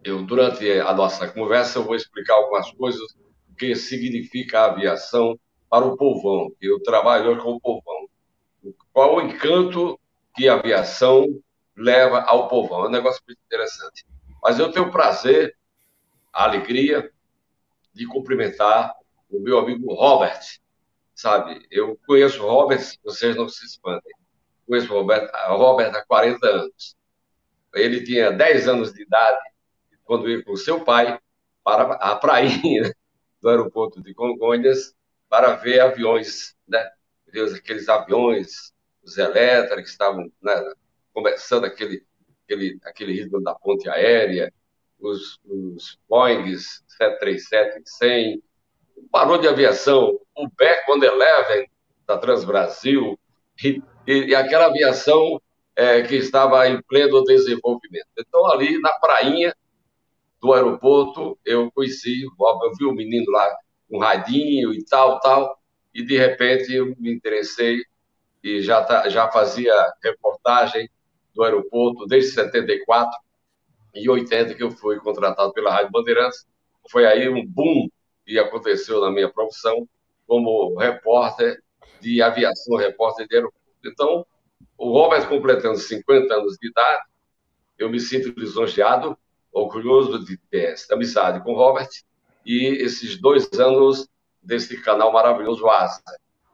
eu, 0.03 0.23
durante 0.23 0.67
a 0.79 0.93
nossa 0.93 1.27
conversa, 1.27 1.77
eu 1.77 1.83
vou 1.83 1.95
explicar 1.95 2.33
algumas 2.33 2.71
coisas 2.71 3.15
que 3.59 3.75
significa 3.75 4.61
a 4.61 4.71
aviação 4.71 5.39
para 5.69 5.85
o 5.85 5.95
povão. 5.95 6.51
Eu 6.59 6.81
trabalho 6.81 7.37
com 7.37 7.51
o 7.51 7.61
povão 7.61 8.00
qual 8.93 9.15
o 9.15 9.21
encanto 9.21 9.99
que 10.35 10.47
a 10.47 10.55
aviação 10.55 11.25
leva 11.75 12.21
ao 12.21 12.47
povão. 12.47 12.85
É 12.85 12.87
um 12.87 12.91
negócio 12.91 13.21
muito 13.27 13.39
interessante. 13.45 14.05
Mas 14.43 14.59
eu 14.59 14.71
tenho 14.71 14.87
o 14.87 14.91
prazer, 14.91 15.55
a 16.33 16.43
alegria 16.43 17.11
de 17.93 18.05
cumprimentar 18.07 18.93
o 19.29 19.39
meu 19.39 19.59
amigo 19.59 19.93
Robert 19.93 20.41
sabe? 21.21 21.65
Eu 21.69 21.99
conheço 22.07 22.43
o 22.43 22.47
Robert, 22.47 22.81
vocês 23.03 23.35
não 23.35 23.47
se 23.47 23.63
espantem. 23.65 24.11
Conheço 24.67 24.91
o 24.91 24.97
Robert, 24.97 25.29
Robert 25.49 25.95
há 25.95 26.03
40 26.03 26.47
anos. 26.47 26.97
Ele 27.75 28.03
tinha 28.03 28.31
10 28.31 28.67
anos 28.67 28.91
de 28.91 29.03
idade 29.03 29.39
quando 30.03 30.27
ia 30.27 30.43
com 30.43 30.55
seu 30.55 30.83
pai 30.83 31.19
para 31.63 31.93
a 31.93 32.15
prainha 32.15 32.93
do 33.39 33.49
aeroporto 33.49 34.01
de 34.01 34.13
Congonhas 34.15 34.95
para 35.29 35.53
ver 35.53 35.79
aviões, 35.79 36.55
né? 36.67 36.89
Ver 37.27 37.55
aqueles 37.55 37.87
aviões, 37.87 38.73
os 39.03 39.17
elétricos 39.17 39.83
que 39.83 39.89
estavam 39.89 40.31
né, 40.41 40.73
começando 41.13 41.65
aquele, 41.65 42.05
aquele, 42.43 42.79
aquele 42.83 43.13
ritmo 43.13 43.41
da 43.41 43.53
ponte 43.55 43.89
aérea, 43.89 44.53
os, 44.99 45.39
os 45.45 45.97
Boeings 46.07 46.83
737 46.87 47.81
100, 47.85 48.43
parou 49.11 49.37
de 49.37 49.47
aviação, 49.47 50.19
o 50.35 50.47
on 50.89 51.03
Eleven 51.03 51.67
da 52.07 52.17
Transbrasil, 52.17 53.19
e, 53.63 53.81
e 54.07 54.35
aquela 54.35 54.67
aviação 54.67 55.41
é, 55.75 56.01
que 56.03 56.15
estava 56.15 56.67
em 56.67 56.81
pleno 56.83 57.23
desenvolvimento. 57.23 58.07
Então, 58.17 58.45
ali 58.51 58.79
na 58.79 58.91
prainha 58.93 59.55
do 60.39 60.53
aeroporto, 60.53 61.37
eu 61.45 61.71
conheci, 61.71 62.23
eu 62.23 62.71
vi 62.77 62.85
o 62.85 62.93
menino 62.93 63.31
lá 63.31 63.55
com 63.87 63.97
um 63.97 63.99
radinho 63.99 64.73
e 64.73 64.83
tal, 64.85 65.19
tal, 65.19 65.57
e 65.93 66.03
de 66.03 66.17
repente 66.17 66.73
eu 66.73 66.95
me 66.97 67.13
interessei 67.13 67.83
e 68.43 68.61
já, 68.61 68.83
tá, 68.83 69.07
já 69.09 69.29
fazia 69.31 69.73
reportagem 70.03 70.89
do 71.33 71.43
aeroporto 71.43 72.05
desde 72.05 72.31
74 72.31 73.11
e 73.93 74.09
80 74.09 74.55
que 74.55 74.63
eu 74.63 74.71
fui 74.71 74.99
contratado 74.99 75.53
pela 75.53 75.71
Rádio 75.71 75.91
Bandeirantes. 75.91 76.45
Foi 76.89 77.05
aí 77.05 77.29
um 77.29 77.45
boom 77.45 77.87
que 78.25 78.39
aconteceu 78.39 79.01
na 79.01 79.11
minha 79.11 79.29
profissão 79.29 79.87
como 80.27 80.77
repórter 80.77 81.61
de 81.99 82.21
aviação, 82.21 82.77
repórter 82.77 83.27
de 83.27 83.35
aeroporto. 83.35 83.61
Então, 83.85 84.25
o 84.77 84.91
Robert 84.91 85.27
completando 85.27 85.77
50 85.77 86.33
anos 86.33 86.57
de 86.59 86.69
idade, 86.69 87.03
eu 87.77 87.89
me 87.89 87.99
sinto 87.99 88.33
lisonjeado, 88.39 89.17
orgulhoso 89.51 90.23
de 90.23 90.37
ter 90.49 90.71
esta 90.71 90.95
amizade 90.95 91.43
com 91.43 91.53
o 91.53 91.55
Robert 91.55 91.89
e 92.45 92.67
esses 92.83 93.19
dois 93.19 93.47
anos 93.59 94.07
desse 94.41 94.81
canal 94.81 95.11
maravilhoso 95.11 95.67
Asa, 95.69 96.01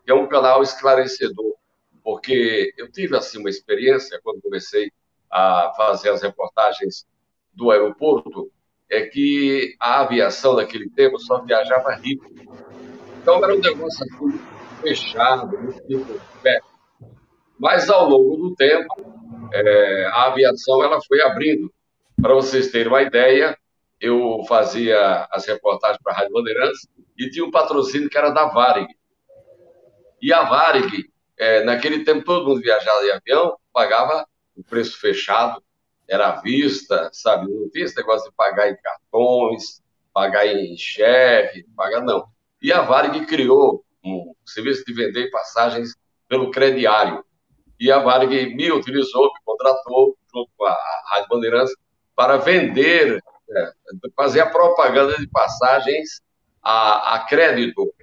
que 0.04 0.12
é 0.12 0.16
um 0.16 0.28
canal 0.28 0.62
esclarecedor, 0.64 1.57
porque 2.08 2.74
eu 2.78 2.90
tive 2.90 3.18
assim 3.18 3.38
uma 3.38 3.50
experiência 3.50 4.18
quando 4.24 4.42
comecei 4.42 4.90
a 5.30 5.74
fazer 5.76 6.08
as 6.08 6.22
reportagens 6.22 7.06
do 7.52 7.70
aeroporto, 7.70 8.50
é 8.90 9.08
que 9.08 9.76
a 9.78 10.00
aviação 10.00 10.56
naquele 10.56 10.90
tempo 10.90 11.20
só 11.20 11.42
viajava 11.42 11.96
rico. 11.96 12.32
Então 13.22 13.44
era 13.44 13.54
um 13.54 13.60
negócio 13.60 14.06
assim, 14.06 14.40
fechado, 14.82 15.48
muito 15.60 15.86
tipo 15.86 16.18
perto. 16.42 16.70
Mas 17.60 17.90
ao 17.90 18.08
longo 18.08 18.38
do 18.38 18.56
tempo, 18.56 19.50
é, 19.52 20.06
a 20.06 20.28
aviação 20.28 20.82
ela 20.82 21.02
foi 21.02 21.22
abrindo. 21.22 21.70
Para 22.22 22.36
vocês 22.36 22.72
terem 22.72 22.88
uma 22.88 23.02
ideia, 23.02 23.54
eu 24.00 24.46
fazia 24.48 25.28
as 25.30 25.46
reportagens 25.46 26.02
para 26.02 26.14
a 26.14 26.16
Rádio 26.20 26.32
Bandeirantes 26.32 26.88
e 27.18 27.30
tinha 27.30 27.44
um 27.44 27.52
patrocínio 27.52 28.10
que 28.10 28.18
era 28.18 28.30
da 28.30 28.46
Varig. 28.46 28.88
E 30.22 30.32
a 30.32 30.44
Varig, 30.44 31.12
é, 31.38 31.64
naquele 31.64 32.04
tempo, 32.04 32.26
todo 32.26 32.48
mundo 32.48 32.62
viajava 32.62 33.06
em 33.06 33.12
avião, 33.12 33.58
pagava 33.72 34.28
o 34.56 34.64
preço 34.64 35.00
fechado, 35.00 35.62
era 36.08 36.30
à 36.30 36.42
vista, 36.42 37.10
sabe? 37.14 37.52
Não 37.52 37.70
tinha 37.70 37.86
esse 37.86 37.96
negócio 37.96 38.30
de 38.30 38.36
pagar 38.36 38.70
em 38.70 38.78
cartões, 38.78 39.82
pagar 40.14 40.48
em 40.48 40.76
cheque, 40.78 41.66
pagar 41.76 42.02
não. 42.02 42.26
E 42.62 42.72
a 42.72 42.82
Varig 42.82 43.26
criou 43.26 43.84
um 44.04 44.34
serviço 44.46 44.84
de 44.86 44.94
vender 44.94 45.30
passagens 45.30 45.94
pelo 46.28 46.50
crediário. 46.50 47.24
E 47.80 47.92
a 47.92 48.00
Varig 48.00 48.56
me 48.56 48.72
utilizou, 48.72 49.26
me 49.26 49.40
contratou, 49.46 50.18
junto 50.34 50.50
com 50.58 50.66
a 50.66 50.78
Rádio 51.12 51.30
Bandeirantes, 51.30 51.76
para 52.16 52.38
vender, 52.38 53.22
é, 53.52 53.72
fazer 54.16 54.40
a 54.40 54.50
propaganda 54.50 55.16
de 55.18 55.28
passagens 55.28 56.22
a, 56.64 57.16
a 57.16 57.20
crédito. 57.26 57.94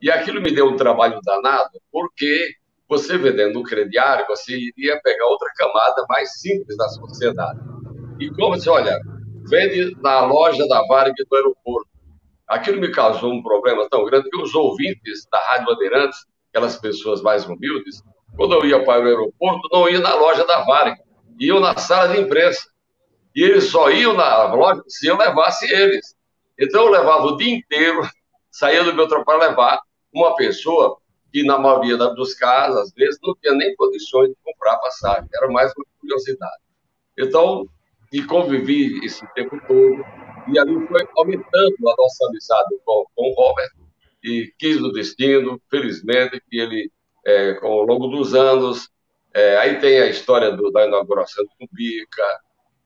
E 0.00 0.10
aquilo 0.10 0.42
me 0.42 0.52
deu 0.52 0.66
um 0.66 0.76
trabalho 0.76 1.20
danado, 1.22 1.80
porque 1.90 2.54
você 2.92 3.16
vendendo 3.16 3.54
no 3.54 3.62
crediário, 3.62 4.26
você 4.28 4.54
iria 4.54 5.00
pegar 5.02 5.26
outra 5.26 5.48
camada 5.56 6.04
mais 6.10 6.38
simples 6.40 6.76
da 6.76 6.86
sociedade. 6.90 7.58
E 8.20 8.28
como 8.34 8.60
se, 8.60 8.68
olha, 8.68 9.00
vende 9.48 9.96
na 10.02 10.26
loja 10.26 10.68
da 10.68 10.86
Varig 10.86 11.14
do 11.26 11.36
aeroporto. 11.36 11.88
Aquilo 12.46 12.82
me 12.82 12.90
causou 12.90 13.32
um 13.32 13.42
problema 13.42 13.88
tão 13.88 14.04
grande 14.04 14.28
que 14.28 14.42
os 14.42 14.54
ouvintes 14.54 15.26
da 15.32 15.38
Rádio 15.38 15.68
Bandeirantes, 15.68 16.18
aquelas 16.50 16.76
pessoas 16.76 17.22
mais 17.22 17.46
humildes, 17.46 18.02
quando 18.36 18.56
eu 18.56 18.66
ia 18.66 18.84
para 18.84 19.02
o 19.02 19.06
aeroporto, 19.06 19.68
não 19.72 19.88
ia 19.88 20.00
na 20.00 20.14
loja 20.14 20.44
da 20.44 20.62
Varig, 20.62 20.98
iam 21.40 21.60
na 21.60 21.74
sala 21.78 22.14
de 22.14 22.20
imprensa. 22.20 22.68
E 23.34 23.42
eles 23.42 23.70
só 23.70 23.90
iam 23.90 24.12
na 24.12 24.52
loja 24.52 24.82
se 24.86 25.06
eu 25.06 25.16
levasse 25.16 25.64
eles. 25.72 26.14
Então 26.60 26.84
eu 26.84 26.90
levava 26.90 27.24
o 27.24 27.38
dia 27.38 27.56
inteiro, 27.56 28.02
saía 28.52 28.84
do 28.84 28.92
meu 28.92 29.08
trabalho 29.08 29.38
para 29.38 29.48
levar 29.48 29.80
uma 30.12 30.36
pessoa 30.36 30.98
que 31.32 31.42
na 31.44 31.58
maioria 31.58 31.96
dos 31.96 32.34
casos, 32.34 32.76
às 32.76 32.92
vezes, 32.92 33.18
não 33.22 33.34
tinha 33.40 33.54
nem 33.54 33.74
condições 33.74 34.28
de 34.28 34.36
comprar 34.44 34.76
passagem, 34.76 35.28
era 35.34 35.50
mais 35.50 35.72
uma 35.74 35.86
curiosidade. 35.98 36.62
Então, 37.18 37.66
e 38.12 38.22
convivi 38.22 39.04
esse 39.04 39.26
tempo 39.34 39.58
todo, 39.66 40.04
e 40.52 40.58
ali 40.58 40.86
foi 40.86 41.08
aumentando 41.16 41.88
a 41.88 41.94
nossa 41.96 42.26
amizade 42.28 42.76
com, 42.84 43.06
com 43.14 43.30
o 43.30 43.34
Robert, 43.34 43.70
e 44.22 44.52
quis 44.58 44.76
o 44.82 44.92
destino, 44.92 45.60
felizmente, 45.70 46.40
que 46.50 46.58
ele, 46.58 46.92
é, 47.26 47.58
ao 47.62 47.82
longo 47.82 48.08
dos 48.08 48.34
anos, 48.34 48.90
é, 49.32 49.56
aí 49.56 49.80
tem 49.80 50.00
a 50.00 50.08
história 50.08 50.52
do, 50.52 50.70
da 50.70 50.86
inauguração 50.86 51.42
do 51.44 51.50
Cumbica, 51.58 52.40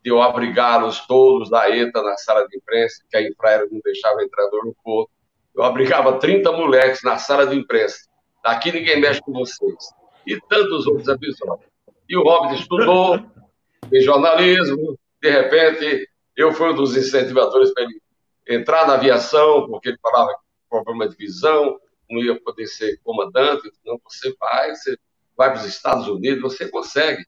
de 0.04 0.10
eu 0.10 0.22
abrigá-los 0.22 1.04
todos 1.08 1.50
da 1.50 1.68
ETA 1.68 2.00
na 2.00 2.16
sala 2.16 2.46
de 2.46 2.56
imprensa, 2.56 3.02
que 3.10 3.16
a 3.16 3.22
Infraero 3.22 3.66
não 3.72 3.80
deixava 3.82 4.22
entrar 4.22 4.46
no 4.46 4.54
aeroporto. 4.58 5.10
Eu 5.52 5.64
abrigava 5.64 6.20
30 6.20 6.52
moleques 6.52 7.02
na 7.02 7.18
sala 7.18 7.44
de 7.44 7.56
imprensa 7.56 8.06
Aqui 8.46 8.70
ninguém 8.70 9.00
mexe 9.00 9.20
com 9.20 9.32
vocês. 9.32 9.90
E 10.24 10.40
tantos 10.48 10.86
outros 10.86 11.08
episódios. 11.08 11.68
E 12.08 12.16
o 12.16 12.22
Robert 12.22 12.54
estudou, 12.54 13.18
fez 13.90 14.04
jornalismo, 14.04 14.96
de 15.20 15.30
repente, 15.30 16.08
eu 16.36 16.52
fui 16.52 16.70
um 16.70 16.74
dos 16.74 16.96
incentivadores 16.96 17.74
para 17.74 17.82
ele 17.82 18.00
entrar 18.48 18.86
na 18.86 18.94
aviação, 18.94 19.66
porque 19.68 19.88
ele 19.88 19.98
falava 20.00 20.28
que 20.28 20.40
problema 20.70 21.08
de 21.08 21.16
visão, 21.16 21.76
não 22.08 22.20
ia 22.22 22.40
poder 22.40 22.68
ser 22.68 23.00
comandante. 23.02 23.68
Não, 23.84 24.00
você 24.04 24.32
vai, 24.38 24.74
você 24.74 24.96
vai 25.36 25.50
para 25.50 25.60
os 25.60 25.66
Estados 25.66 26.06
Unidos, 26.06 26.40
você 26.40 26.68
consegue. 26.68 27.24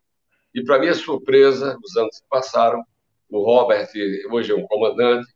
E, 0.54 0.62
para 0.62 0.78
minha 0.78 0.94
surpresa, 0.94 1.76
os 1.82 1.96
anos 1.96 2.20
que 2.20 2.28
passaram, 2.28 2.84
o 3.28 3.42
Robert 3.42 3.88
hoje 4.30 4.52
é 4.52 4.54
um 4.54 4.66
comandante, 4.66 5.26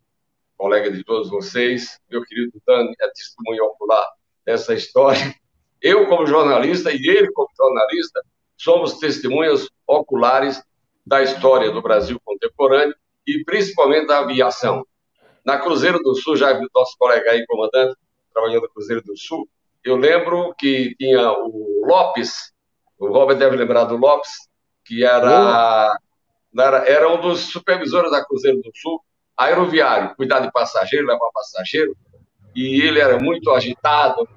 colega 0.57 0.93
de 0.93 1.03
todos 1.03 1.29
vocês, 1.29 1.99
meu 2.09 2.25
querido 2.25 2.63
Dani 2.65 2.95
é 3.01 3.09
testemunho 3.09 3.65
ocular 3.65 4.07
dessa 4.47 4.73
história, 4.75 5.35
eu, 5.83 6.07
como 6.07 6.27
jornalista, 6.27 6.93
e 6.93 7.09
ele, 7.09 7.31
como 7.33 7.49
jornalista, 7.57 8.23
somos 8.57 8.99
testemunhas 8.99 9.69
oculares 9.87 10.63
da 11.05 11.23
história 11.23 11.71
do 11.71 11.83
Brasil 11.83 12.21
contemporâneo 12.25 12.95
e 13.27 13.45
principalmente 13.45 14.07
da 14.07 14.21
aviação. 14.21 14.87
Na 15.45 15.59
Cruzeiro 15.59 15.99
do 15.99 16.15
Sul, 16.15 16.37
já 16.37 16.53
vi 16.53 16.67
nosso 16.73 16.97
colega 16.97 17.33
aí, 17.33 17.45
comandante, 17.47 17.97
trabalhando 18.33 18.63
na 18.63 18.69
Cruzeiro 18.69 19.03
do 19.03 19.17
Sul, 19.17 19.49
eu 19.85 19.97
lembro 19.97 20.55
que 20.57 20.95
tinha 20.97 21.33
o 21.33 21.85
Lopes, 21.85 22.53
o 22.99 23.09
Robert 23.09 23.37
deve 23.37 23.57
lembrar 23.57 23.85
do 23.85 23.97
Lopes, 23.97 24.31
que 24.85 25.05
era, 25.05 25.99
era, 26.57 26.89
era 26.89 27.13
um 27.13 27.21
dos 27.21 27.41
supervisores 27.41 28.13
da 28.13 28.25
Cruzeiro 28.25 28.61
do 28.63 28.71
Sul, 28.75 29.03
aeroviário, 29.37 30.15
cuidar 30.15 30.39
de 30.39 30.53
passageiro, 30.53 31.07
levar 31.07 31.29
passageiro, 31.35 31.97
e 32.55 32.81
ele 32.83 33.01
era 33.01 33.19
muito 33.19 33.51
agitado, 33.51 34.29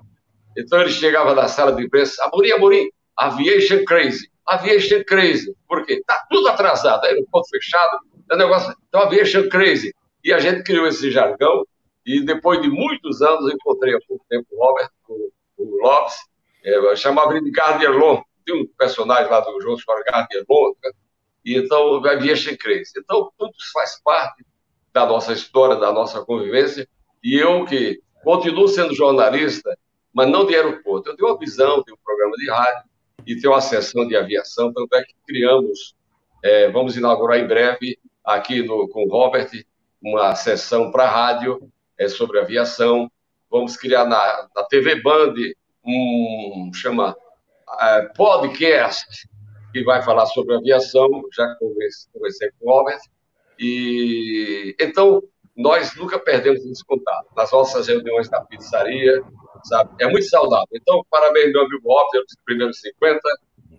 então 0.57 0.81
ele 0.81 0.91
chegava 0.91 1.33
na 1.33 1.47
sala 1.47 1.73
de 1.73 1.83
imprensa, 1.83 2.23
Amorim, 2.25 2.51
Amorim, 2.51 2.89
aviation 3.17 3.83
crazy, 3.85 4.29
aviation 4.45 5.03
crazy. 5.05 5.55
Por 5.67 5.85
quê? 5.85 5.93
Está 5.93 6.25
tudo 6.29 6.47
atrasado, 6.47 7.05
aeroporto 7.05 7.49
fechado, 7.49 7.99
é 8.31 8.37
negócio, 8.37 8.75
então 8.87 9.01
aviation 9.01 9.49
crazy. 9.49 9.93
E 10.23 10.33
a 10.33 10.39
gente 10.39 10.63
criou 10.63 10.87
esse 10.87 11.11
jargão, 11.11 11.65
e 12.05 12.21
depois 12.23 12.61
de 12.61 12.69
muitos 12.69 13.21
anos, 13.21 13.51
encontrei 13.51 13.95
há 13.95 13.99
pouco 14.07 14.23
tempo 14.29 14.45
o 14.51 14.63
Robert, 14.63 14.89
o, 15.09 15.31
o 15.57 15.83
Lopes, 15.83 16.15
é, 16.63 16.95
chamava 16.95 17.31
ele 17.31 17.45
de 17.45 17.51
Gardelon, 17.51 18.21
tem 18.45 18.61
um 18.61 18.67
personagem 18.77 19.29
lá 19.29 19.39
do 19.39 19.59
jogo 19.61 19.79
chamado 19.79 20.03
né? 20.83 20.91
e 21.43 21.57
então 21.57 22.03
aviation 22.05 22.55
crazy. 22.57 22.91
Então 22.97 23.31
tudo 23.37 23.51
isso 23.51 23.71
faz 23.73 24.01
parte 24.03 24.45
da 24.93 25.05
nossa 25.05 25.33
história, 25.33 25.75
da 25.75 25.91
nossa 25.91 26.23
convivência, 26.23 26.87
e 27.23 27.37
eu 27.37 27.65
que 27.65 27.99
continuo 28.23 28.67
sendo 28.67 28.93
jornalista, 28.95 29.77
mas 30.15 30.29
não 30.29 30.45
de 30.45 30.55
aeroporto. 30.55 31.09
Eu 31.09 31.17
tenho 31.17 31.29
uma 31.29 31.37
visão, 31.37 31.83
tenho 31.83 31.97
um 31.97 32.03
programa 32.03 32.37
de 32.37 32.49
rádio 32.49 32.89
e 33.27 33.35
tenho 33.35 33.53
uma 33.53 33.59
sessão 33.59 34.07
de 34.07 34.15
aviação, 34.15 34.71
tanto 34.71 34.95
é 34.95 35.03
que 35.03 35.13
criamos, 35.27 35.93
é, 36.41 36.71
vamos 36.71 36.95
inaugurar 36.95 37.37
em 37.37 37.45
breve, 37.45 37.99
aqui 38.23 38.63
no, 38.63 38.87
com 38.87 39.03
o 39.03 39.09
Robert, 39.09 39.49
uma 40.01 40.33
sessão 40.33 40.89
para 40.89 41.09
rádio 41.09 41.69
é, 41.97 42.07
sobre 42.07 42.39
aviação. 42.39 43.11
Vamos 43.51 43.75
criar 43.75 44.05
na, 44.05 44.47
na 44.55 44.63
TV 44.63 45.01
Band 45.01 45.33
um 45.85 46.71
chama 46.73 47.11
uh, 47.11 48.13
podcast 48.15 49.27
que 49.73 49.83
vai 49.83 50.01
falar 50.01 50.25
sobre 50.27 50.55
aviação. 50.55 51.09
Já 51.35 51.55
conversei, 51.55 52.09
conversei 52.13 52.49
com 52.57 52.69
o 52.69 52.71
Robert. 52.71 52.99
E 53.59 54.75
então 54.79 55.21
nós 55.55 55.95
nunca 55.95 56.19
perdemos 56.19 56.65
esse 56.65 56.83
contato 56.85 57.27
nas 57.35 57.51
nossas 57.51 57.87
reuniões 57.87 58.29
da 58.29 58.41
pizzaria, 58.41 59.23
sabe? 59.67 59.91
É 59.99 60.07
muito 60.07 60.27
saudável. 60.27 60.67
Então, 60.73 61.05
parabéns, 61.09 61.51
meu 61.51 61.61
amigo 61.61 61.87
Robert, 61.87 62.11
pelos 62.11 62.37
primeiros 62.45 62.79
50 62.79 63.19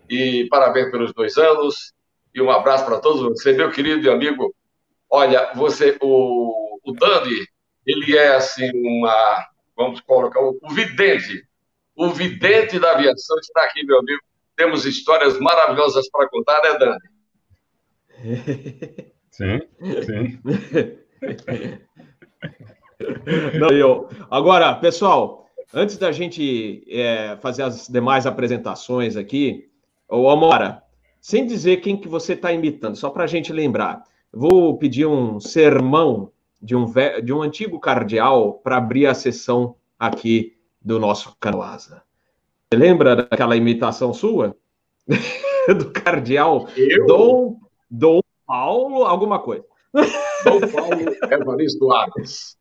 e 0.08 0.46
parabéns 0.48 0.90
pelos 0.90 1.12
dois 1.12 1.36
anos 1.36 1.92
e 2.34 2.40
um 2.40 2.50
abraço 2.50 2.84
para 2.84 3.00
todos 3.00 3.22
vocês, 3.22 3.56
meu 3.56 3.70
querido 3.70 4.06
e 4.06 4.10
amigo. 4.10 4.54
Olha, 5.10 5.52
você, 5.54 5.96
o, 6.00 6.78
o 6.84 6.92
Dani, 6.92 7.46
ele 7.86 8.16
é 8.16 8.34
assim 8.34 8.70
uma, 8.74 9.46
vamos 9.76 10.00
colocar 10.00 10.40
o, 10.40 10.58
o 10.62 10.70
vidente, 10.70 11.44
o 11.96 12.10
vidente 12.10 12.78
da 12.78 12.92
aviação 12.92 13.38
está 13.38 13.62
aqui, 13.64 13.84
meu 13.84 13.98
amigo. 13.98 14.20
Temos 14.54 14.84
histórias 14.84 15.38
maravilhosas 15.38 16.08
para 16.10 16.28
contar, 16.28 16.60
né, 16.62 16.78
Dani? 16.78 16.98
Sim, 19.36 19.60
sim. 20.06 20.40
Não, 23.58 23.68
eu. 23.68 24.08
Agora, 24.30 24.74
pessoal, 24.76 25.45
antes 25.76 25.98
da 25.98 26.10
gente 26.10 26.82
é, 26.88 27.36
fazer 27.36 27.62
as 27.62 27.86
demais 27.86 28.26
apresentações 28.26 29.14
aqui, 29.14 29.68
ô 30.08 30.30
Amora, 30.30 30.82
sem 31.20 31.46
dizer 31.46 31.82
quem 31.82 31.98
que 31.98 32.08
você 32.08 32.32
está 32.32 32.50
imitando, 32.50 32.96
só 32.96 33.10
para 33.10 33.24
a 33.24 33.26
gente 33.26 33.52
lembrar, 33.52 34.02
vou 34.32 34.78
pedir 34.78 35.04
um 35.04 35.38
sermão 35.38 36.32
de 36.62 36.74
um, 36.74 36.86
de 37.22 37.30
um 37.30 37.42
antigo 37.42 37.78
cardeal 37.78 38.54
para 38.54 38.78
abrir 38.78 39.06
a 39.06 39.12
sessão 39.12 39.76
aqui 39.98 40.56
do 40.80 40.98
nosso 40.98 41.36
Canoasa. 41.38 42.02
Você 42.72 42.78
lembra 42.78 43.14
daquela 43.14 43.54
imitação 43.54 44.14
sua? 44.14 44.56
do 45.76 45.90
cardeal 45.92 46.68
Eu? 46.74 47.06
Dom, 47.06 47.60
Dom 47.90 48.20
Paulo, 48.46 49.04
alguma 49.04 49.40
coisa. 49.40 49.64
Dom 49.92 50.60
Paulo 50.72 51.16
Evaristo 51.30 51.92
Aves. 51.92 52.56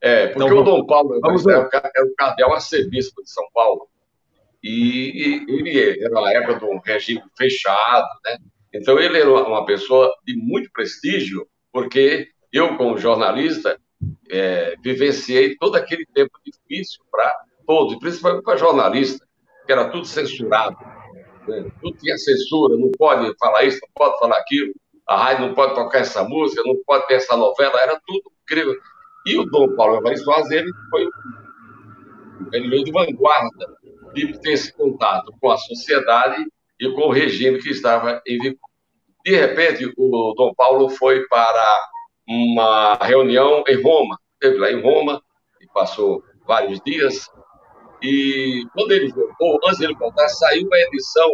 É, 0.00 0.28
porque 0.28 0.48
então, 0.48 0.60
o 0.60 0.64
Dom 0.64 0.86
Paulo 0.86 1.16
Evaristo 1.16 1.50
é, 1.50 1.58
o, 1.58 1.62
é 1.62 2.02
o 2.02 2.14
cardeal 2.16 2.54
arcebispo 2.54 3.22
de 3.22 3.30
São 3.30 3.44
Paulo. 3.52 3.88
E, 4.62 5.44
e 5.48 5.52
ele 5.52 6.04
era 6.04 6.20
na 6.20 6.32
época 6.32 6.60
do 6.60 6.78
regime 6.84 7.22
fechado, 7.36 8.06
né? 8.24 8.38
Então 8.74 8.98
ele 8.98 9.18
era 9.18 9.30
uma 9.30 9.64
pessoa 9.64 10.12
de 10.24 10.36
muito 10.36 10.70
prestígio, 10.72 11.46
porque 11.72 12.28
eu, 12.52 12.76
como 12.76 12.98
jornalista, 12.98 13.78
é, 14.30 14.74
vivenciei 14.82 15.56
todo 15.56 15.76
aquele 15.76 16.06
tempo 16.06 16.32
difícil 16.44 17.02
para 17.10 17.34
todos, 17.66 17.98
principalmente 17.98 18.42
para 18.42 18.56
jornalista, 18.56 19.26
que 19.66 19.72
era 19.72 19.88
tudo 19.88 20.04
censurado. 20.04 20.76
Né? 21.46 21.70
Tudo 21.80 21.96
tinha 21.98 22.16
censura, 22.16 22.76
não 22.76 22.90
pode 22.92 23.32
falar 23.38 23.64
isso, 23.64 23.78
não 23.82 23.90
pode 23.94 24.18
falar 24.18 24.36
aquilo, 24.38 24.72
a 25.06 25.16
rádio 25.16 25.46
não 25.46 25.54
pode 25.54 25.74
tocar 25.74 26.00
essa 26.00 26.22
música, 26.24 26.62
não 26.64 26.76
pode 26.86 27.06
ter 27.06 27.14
essa 27.14 27.36
novela, 27.36 27.80
era 27.80 27.98
tudo 28.06 28.30
incrível. 28.42 28.74
E 29.28 29.38
o 29.38 29.44
Dom 29.44 29.76
Paulo 29.76 29.98
Evaristo 29.98 30.30
ele 30.50 30.70
foi 30.88 31.06
ele 32.50 32.68
veio 32.70 32.84
de 32.84 32.92
vanguarda 32.92 33.76
de 34.14 34.38
ter 34.40 34.52
esse 34.52 34.72
contato 34.72 35.30
com 35.38 35.50
a 35.50 35.58
sociedade 35.58 36.46
e 36.80 36.90
com 36.92 37.02
o 37.02 37.12
regime 37.12 37.58
que 37.58 37.68
estava 37.68 38.22
em 38.26 38.38
vigor. 38.38 38.58
De 39.22 39.36
repente, 39.36 39.92
o 39.98 40.34
Dom 40.34 40.54
Paulo 40.54 40.88
foi 40.88 41.26
para 41.26 41.88
uma 42.26 42.94
reunião 43.02 43.62
em 43.68 43.82
Roma, 43.82 44.18
esteve 44.32 44.58
lá 44.58 44.72
em 44.72 44.80
Roma 44.80 45.22
e 45.60 45.66
passou 45.74 46.22
vários 46.46 46.80
dias. 46.80 47.28
E 48.00 48.64
quando 48.72 48.92
ele 48.92 49.12
voltou, 49.12 49.58
antes 49.66 49.78
de 49.78 49.84
ele 49.84 49.94
voltar, 49.96 50.26
saiu 50.28 50.66
uma 50.66 50.78
edição 50.78 51.30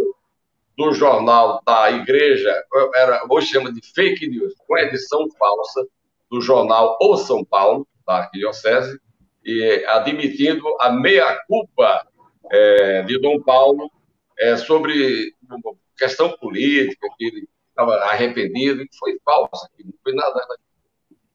do 0.77 0.93
jornal 0.93 1.63
da 1.65 1.93
igreja, 1.93 2.53
era, 2.97 3.25
hoje 3.31 3.49
chama 3.49 3.73
de 3.73 3.81
fake 3.95 4.27
news, 4.29 4.53
uma 4.69 4.81
edição 4.81 5.29
falsa 5.39 5.87
do 6.29 6.41
jornal 6.41 6.99
O 7.01 7.17
São 7.17 7.45
Paulo, 7.45 7.87
da 8.07 8.19
Arquidiocese, 8.19 8.99
e 9.45 9.85
admitindo 9.89 10.65
a 10.81 10.91
meia-culpa 10.91 12.07
é, 12.51 13.03
de 13.03 13.19
Dom 13.21 13.41
Paulo 13.43 13.91
é, 14.39 14.57
sobre 14.57 15.33
questão 15.97 16.37
política, 16.39 17.09
que 17.17 17.27
ele 17.27 17.49
estava 17.69 17.95
arrependido, 18.05 18.83
e 18.83 18.89
foi 18.99 19.19
falsa, 19.25 19.69
que 19.77 19.85
não 19.85 19.93
foi 20.03 20.15
nada. 20.15 20.41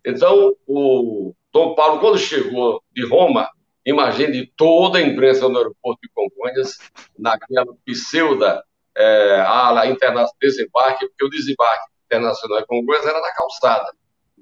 Então, 0.05 0.55
o 0.67 1.33
Dom 1.51 1.75
Paulo, 1.75 1.99
quando 1.99 2.17
chegou 2.17 2.81
de 2.93 3.05
Roma, 3.05 3.49
imagine 3.85 4.51
toda 4.55 4.99
a 4.99 5.01
imprensa 5.01 5.47
no 5.47 5.57
aeroporto 5.57 5.99
de 6.01 6.09
Congonhas, 6.13 6.77
naquela 7.17 7.73
pseuda 7.85 8.63
é, 8.95 9.41
ala 9.41 9.87
internacional, 9.87 10.35
desembarque, 10.41 11.07
porque 11.07 11.25
o 11.25 11.29
desembarque 11.29 11.85
internacional 12.05 12.59
de 12.59 12.67
Congonhas 12.67 13.05
era 13.05 13.21
na 13.21 13.33
calçada. 13.33 13.93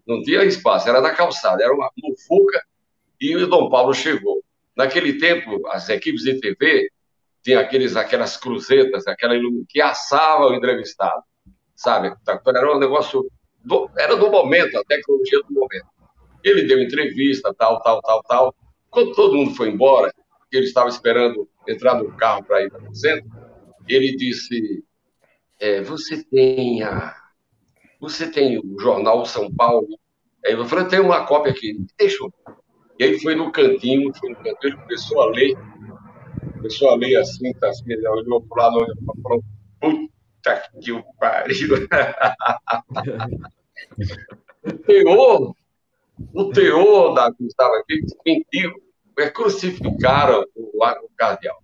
Não 0.08 0.22
tinha 0.22 0.44
espaço, 0.44 0.88
era 0.88 1.02
na 1.02 1.12
calçada, 1.12 1.62
era 1.64 1.74
uma 1.74 1.92
mufuca, 2.02 2.64
e 3.20 3.36
o 3.36 3.48
Dom 3.48 3.70
Paulo 3.70 3.94
chegou. 3.94 4.42
Naquele 4.76 5.18
tempo, 5.18 5.68
as 5.68 5.90
equipes 5.90 6.22
de 6.24 6.40
TV 6.40 6.90
tinham 7.44 7.60
aqueles, 7.60 7.96
aquelas 7.96 8.38
cruzetas, 8.38 9.08
aquela 9.08 9.34
que 9.68 9.82
assava 9.82 10.48
o 10.48 10.54
entrevistado, 10.54 11.22
sabe? 11.76 12.16
Então, 12.22 12.40
era 12.48 12.76
um 12.76 12.80
negócio, 12.80 13.30
do, 13.64 13.90
era 13.98 14.16
do 14.16 14.30
momento, 14.30 14.78
a 14.78 14.84
tecnologia 14.84 15.40
do 15.40 15.54
momento. 15.54 15.88
Ele 16.44 16.64
deu 16.64 16.82
entrevista, 16.82 17.54
tal, 17.54 17.82
tal, 17.82 18.02
tal, 18.02 18.24
tal. 18.24 18.56
Quando 18.90 19.14
todo 19.14 19.36
mundo 19.36 19.56
foi 19.56 19.70
embora, 19.70 20.14
ele 20.52 20.66
estava 20.66 20.88
esperando 20.88 21.50
entrar 21.68 21.96
no 21.96 22.16
carro 22.16 22.44
para 22.44 22.64
ir 22.64 22.70
para 22.70 22.90
o 22.90 22.96
centro, 22.96 23.30
ele 23.88 24.16
disse: 24.16 24.84
é, 25.60 25.82
Você 25.82 26.24
tem 26.24 26.84
a, 26.84 27.16
você 28.00 28.30
tem 28.30 28.60
o 28.60 28.80
jornal 28.80 29.26
São 29.26 29.54
Paulo? 29.54 29.88
Aí 30.46 30.54
eu 30.54 30.66
falei: 30.66 30.86
Tem 30.86 31.00
uma 31.00 31.26
cópia 31.26 31.52
aqui, 31.52 31.78
deixa 31.98 32.24
eu 32.24 32.32
e 33.00 33.04
aí 33.04 33.20
foi 33.20 33.36
no 33.36 33.52
cantinho, 33.52 34.12
foi 34.16 34.32
no 34.32 34.38
cantinho, 34.38 34.58
ele 34.64 34.78
começou 34.78 35.22
a 35.22 35.28
ler, 35.28 35.56
começou 36.54 36.90
a 36.90 36.96
ler 36.96 37.16
assim, 37.18 37.54
tá 37.54 37.70
assim, 37.70 37.84
ele 37.88 38.08
olhou 38.08 38.42
para 38.42 38.70
lado 38.70 38.92
e 38.92 38.96
falou, 39.24 39.44
puta 39.80 40.64
que 40.82 40.92
o 40.92 41.04
pariu. 41.20 41.78
o 44.66 44.74
teor, 44.74 45.54
o 46.34 46.52
teor 46.52 47.14
da 47.14 47.32
que 47.32 47.46
estava 47.46 47.78
aqui, 47.78 48.02
mentiu, 48.26 48.74
é, 49.20 49.30
crucificaram 49.30 50.44
o, 50.56 50.84
o 50.84 51.10
cardeal. 51.16 51.62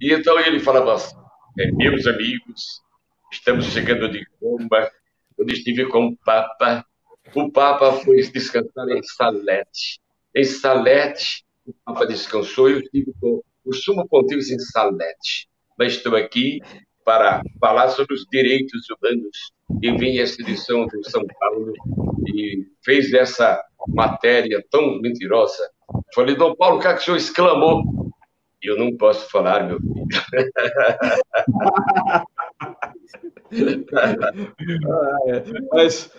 E 0.00 0.14
então 0.14 0.38
ele 0.38 0.60
falava 0.60 0.94
assim, 0.94 1.16
é, 1.58 1.72
meus 1.72 2.06
amigos, 2.06 2.80
estamos 3.32 3.64
chegando 3.66 4.08
de 4.08 4.24
Roma, 4.40 4.88
eu 5.38 5.46
estive 5.46 5.86
com 5.86 6.08
o 6.08 6.16
Papa, 6.18 6.84
o 7.34 7.50
Papa 7.50 7.92
foi 7.92 8.16
descansar 8.16 8.88
em 8.88 9.02
Salete 9.02 10.00
em 10.34 10.44
Salete, 10.44 11.44
o 11.66 11.72
Papa 11.84 12.06
descansou 12.06 12.68
e 12.68 12.74
eu 12.74 12.80
estive 12.80 13.12
com 13.20 13.42
o 13.64 13.74
sumo 13.74 14.06
pontífice 14.08 14.54
em 14.54 14.58
Salete. 14.58 15.48
Mas 15.78 15.94
estou 15.94 16.16
aqui 16.16 16.60
para 17.04 17.42
falar 17.60 17.88
sobre 17.88 18.14
os 18.14 18.24
direitos 18.30 18.82
humanos 18.90 19.52
e 19.82 19.90
vim 19.96 20.18
essa 20.18 20.40
edição 20.40 20.86
do 20.86 21.10
São 21.10 21.26
Paulo 21.26 21.72
e 22.26 22.66
fez 22.84 23.12
essa 23.12 23.62
matéria 23.88 24.64
tão 24.70 25.00
mentirosa. 25.00 25.68
Falei, 26.14 26.36
Dom 26.36 26.54
Paulo, 26.54 26.78
o 26.78 26.80
que, 26.80 26.88
é 26.88 26.94
que 26.94 27.00
o 27.00 27.04
senhor 27.04 27.16
exclamou? 27.16 27.82
Eu 28.62 28.76
não 28.76 28.96
posso 28.96 29.30
falar, 29.30 29.66
meu 29.66 29.78
filho. 29.80 30.08
Mas, 35.72 36.10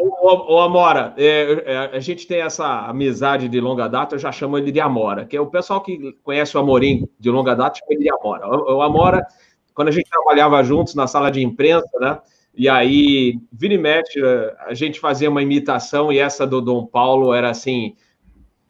o, 0.00 0.54
o 0.54 0.60
Amora, 0.60 1.14
é, 1.16 1.62
é, 1.64 1.76
a 1.96 2.00
gente 2.00 2.26
tem 2.26 2.40
essa 2.40 2.86
amizade 2.86 3.48
de 3.48 3.60
longa 3.60 3.88
data, 3.88 4.14
eu 4.14 4.18
já 4.18 4.32
chamo 4.32 4.58
ele 4.58 4.72
de 4.72 4.80
Amora, 4.80 5.24
que 5.24 5.36
é 5.36 5.40
o 5.40 5.46
pessoal 5.46 5.80
que 5.80 6.12
conhece 6.22 6.56
o 6.56 6.60
Amorim 6.60 7.08
de 7.18 7.30
longa 7.30 7.54
data 7.54 7.78
chama 7.78 7.92
ele 7.92 8.02
de 8.02 8.10
Amora. 8.10 8.46
O, 8.48 8.76
o 8.76 8.82
Amora, 8.82 9.26
quando 9.74 9.88
a 9.88 9.92
gente 9.92 10.10
trabalhava 10.10 10.62
juntos 10.62 10.94
na 10.94 11.06
sala 11.06 11.30
de 11.30 11.42
imprensa, 11.42 11.88
né? 12.00 12.18
E 12.54 12.68
aí, 12.68 13.38
vira 13.50 13.74
e 13.74 13.78
mexe, 13.78 14.20
a 14.66 14.74
gente 14.74 15.00
fazia 15.00 15.30
uma 15.30 15.42
imitação 15.42 16.12
e 16.12 16.18
essa 16.18 16.46
do 16.46 16.60
Dom 16.60 16.84
Paulo 16.84 17.32
era 17.32 17.48
assim. 17.48 17.96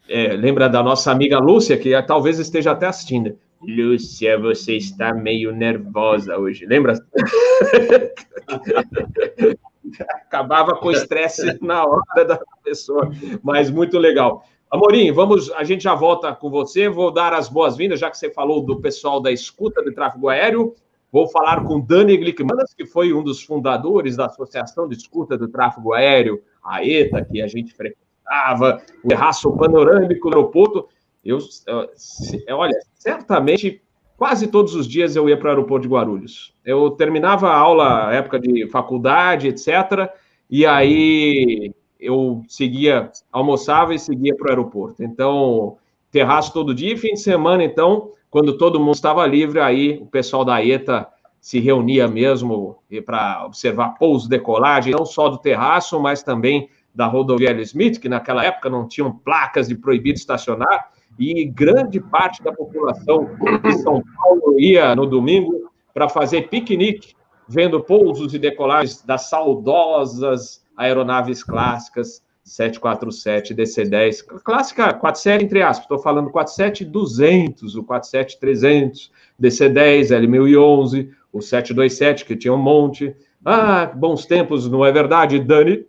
É, 0.07 0.33
lembra 0.33 0.69
da 0.69 0.83
nossa 0.83 1.11
amiga 1.11 1.39
Lúcia, 1.39 1.77
que 1.77 2.01
talvez 2.03 2.39
esteja 2.39 2.71
até 2.71 2.87
assistindo. 2.87 3.37
Lúcia, 3.67 4.39
você 4.39 4.77
está 4.77 5.13
meio 5.13 5.51
nervosa 5.51 6.37
hoje. 6.37 6.65
Lembra? 6.65 6.93
Acabava 10.25 10.75
com 10.75 10.87
o 10.87 10.91
estresse 10.91 11.57
na 11.61 11.85
hora 11.85 12.25
da 12.25 12.39
pessoa, 12.63 13.11
mas 13.41 13.69
muito 13.69 13.97
legal. 13.97 14.45
Amorim, 14.71 15.11
vamos, 15.11 15.51
a 15.51 15.63
gente 15.63 15.83
já 15.83 15.93
volta 15.93 16.33
com 16.33 16.49
você. 16.49 16.89
Vou 16.89 17.11
dar 17.11 17.33
as 17.33 17.47
boas-vindas, 17.47 17.99
já 17.99 18.09
que 18.09 18.17
você 18.17 18.31
falou 18.31 18.61
do 18.61 18.81
pessoal 18.81 19.21
da 19.21 19.31
escuta 19.31 19.83
de 19.83 19.91
tráfego 19.91 20.29
aéreo. 20.29 20.73
Vou 21.13 21.27
falar 21.27 21.63
com 21.63 21.79
Dani 21.79 22.17
Glickmanas, 22.17 22.73
que 22.73 22.87
foi 22.87 23.13
um 23.13 23.23
dos 23.23 23.43
fundadores 23.43 24.15
da 24.15 24.25
Associação 24.25 24.87
de 24.87 24.95
Escuta 24.95 25.37
do 25.37 25.47
Tráfego 25.47 25.93
Aéreo, 25.93 26.41
a 26.63 26.83
ETA, 26.83 27.23
que 27.23 27.39
a 27.39 27.45
gente 27.45 27.71
frequentava, 27.71 28.81
o 29.03 29.07
terraço 29.07 29.55
panorâmico 29.55 30.27
do 30.27 30.35
aeroporto. 30.35 30.89
Eu, 31.23 31.39
eu, 32.47 32.57
olha, 32.57 32.73
certamente 32.95 33.81
quase 34.17 34.47
todos 34.47 34.75
os 34.75 34.87
dias 34.87 35.15
eu 35.15 35.27
ia 35.27 35.37
para 35.37 35.47
o 35.47 35.49
aeroporto 35.49 35.87
de 35.87 35.93
Guarulhos. 35.93 36.53
Eu 36.63 36.91
terminava 36.91 37.49
a 37.49 37.57
aula, 37.57 38.13
época 38.13 38.39
de 38.39 38.67
faculdade, 38.69 39.47
etc., 39.47 40.09
e 40.49 40.65
aí 40.65 41.73
eu 41.99 42.43
seguia, 42.47 43.09
almoçava 43.31 43.95
e 43.95 43.99
seguia 43.99 44.35
para 44.35 44.47
o 44.47 44.49
aeroporto. 44.49 45.03
Então, 45.03 45.77
terraço 46.11 46.53
todo 46.53 46.75
dia, 46.75 46.97
fim 46.97 47.13
de 47.13 47.21
semana, 47.21 47.63
então, 47.63 48.11
quando 48.29 48.57
todo 48.57 48.79
mundo 48.79 48.93
estava 48.93 49.25
livre, 49.25 49.59
aí 49.59 49.97
o 50.01 50.05
pessoal 50.05 50.43
da 50.45 50.63
ETA 50.63 51.07
se 51.39 51.59
reunia 51.59 52.07
mesmo 52.07 52.77
para 53.05 53.45
observar 53.45 53.95
pouso, 53.97 54.29
decolagem, 54.29 54.93
não 54.93 55.05
só 55.05 55.27
do 55.27 55.37
terraço, 55.37 55.99
mas 55.99 56.23
também 56.23 56.69
da 56.93 57.07
rodoviária 57.07 57.61
Smith, 57.61 57.99
que 57.99 58.07
naquela 58.07 58.45
época 58.45 58.69
não 58.69 58.87
tinham 58.87 59.11
placas 59.11 59.67
de 59.67 59.75
proibido 59.75 60.17
estacionar, 60.17 60.91
e 61.17 61.45
grande 61.45 61.99
parte 61.99 62.41
da 62.43 62.51
população 62.51 63.29
de 63.63 63.73
São 63.79 64.01
Paulo 64.15 64.59
ia 64.59 64.95
no 64.95 65.05
domingo 65.05 65.71
para 65.93 66.09
fazer 66.09 66.49
piquenique, 66.49 67.13
vendo 67.47 67.83
pousos 67.83 68.33
e 68.33 68.39
decolagens 68.39 69.01
das 69.03 69.29
saudosas 69.29 70.63
aeronaves 70.75 71.43
clássicas 71.43 72.23
747 72.43 73.55
DC-10, 73.55 74.25
clássica 74.43 74.93
47 74.93 75.45
entre 75.45 75.61
aspas, 75.61 75.85
estou 75.85 75.99
falando 75.99 76.29
47-200, 76.29 77.75
o 77.77 77.83
47-300, 77.83 79.09
DC-10, 79.39 80.09
L1011, 80.09 81.09
o 81.31 81.41
727, 81.41 82.25
que 82.25 82.35
tinha 82.35 82.53
um 82.53 82.57
monte. 82.57 83.15
Ah, 83.45 83.85
bons 83.85 84.25
tempos, 84.25 84.69
não 84.69 84.85
é 84.85 84.91
verdade, 84.91 85.39
Dani? 85.39 85.85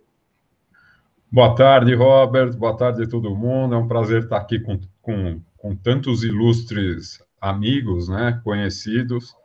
Boa 1.35 1.53
tarde, 1.53 1.93
Robert. 1.93 2.55
Boa 2.55 2.77
tarde 2.77 3.03
a 3.03 3.09
todo 3.09 3.35
mundo. 3.35 3.75
É 3.75 3.77
um 3.77 3.89
prazer 3.89 4.23
estar 4.23 4.37
aqui 4.37 4.57
com, 4.57 4.79
com, 5.01 5.41
com 5.57 5.75
tantos 5.75 6.23
ilustres 6.23 7.21
amigos, 7.41 8.07
né, 8.07 8.39
conhecidos. 8.41 9.35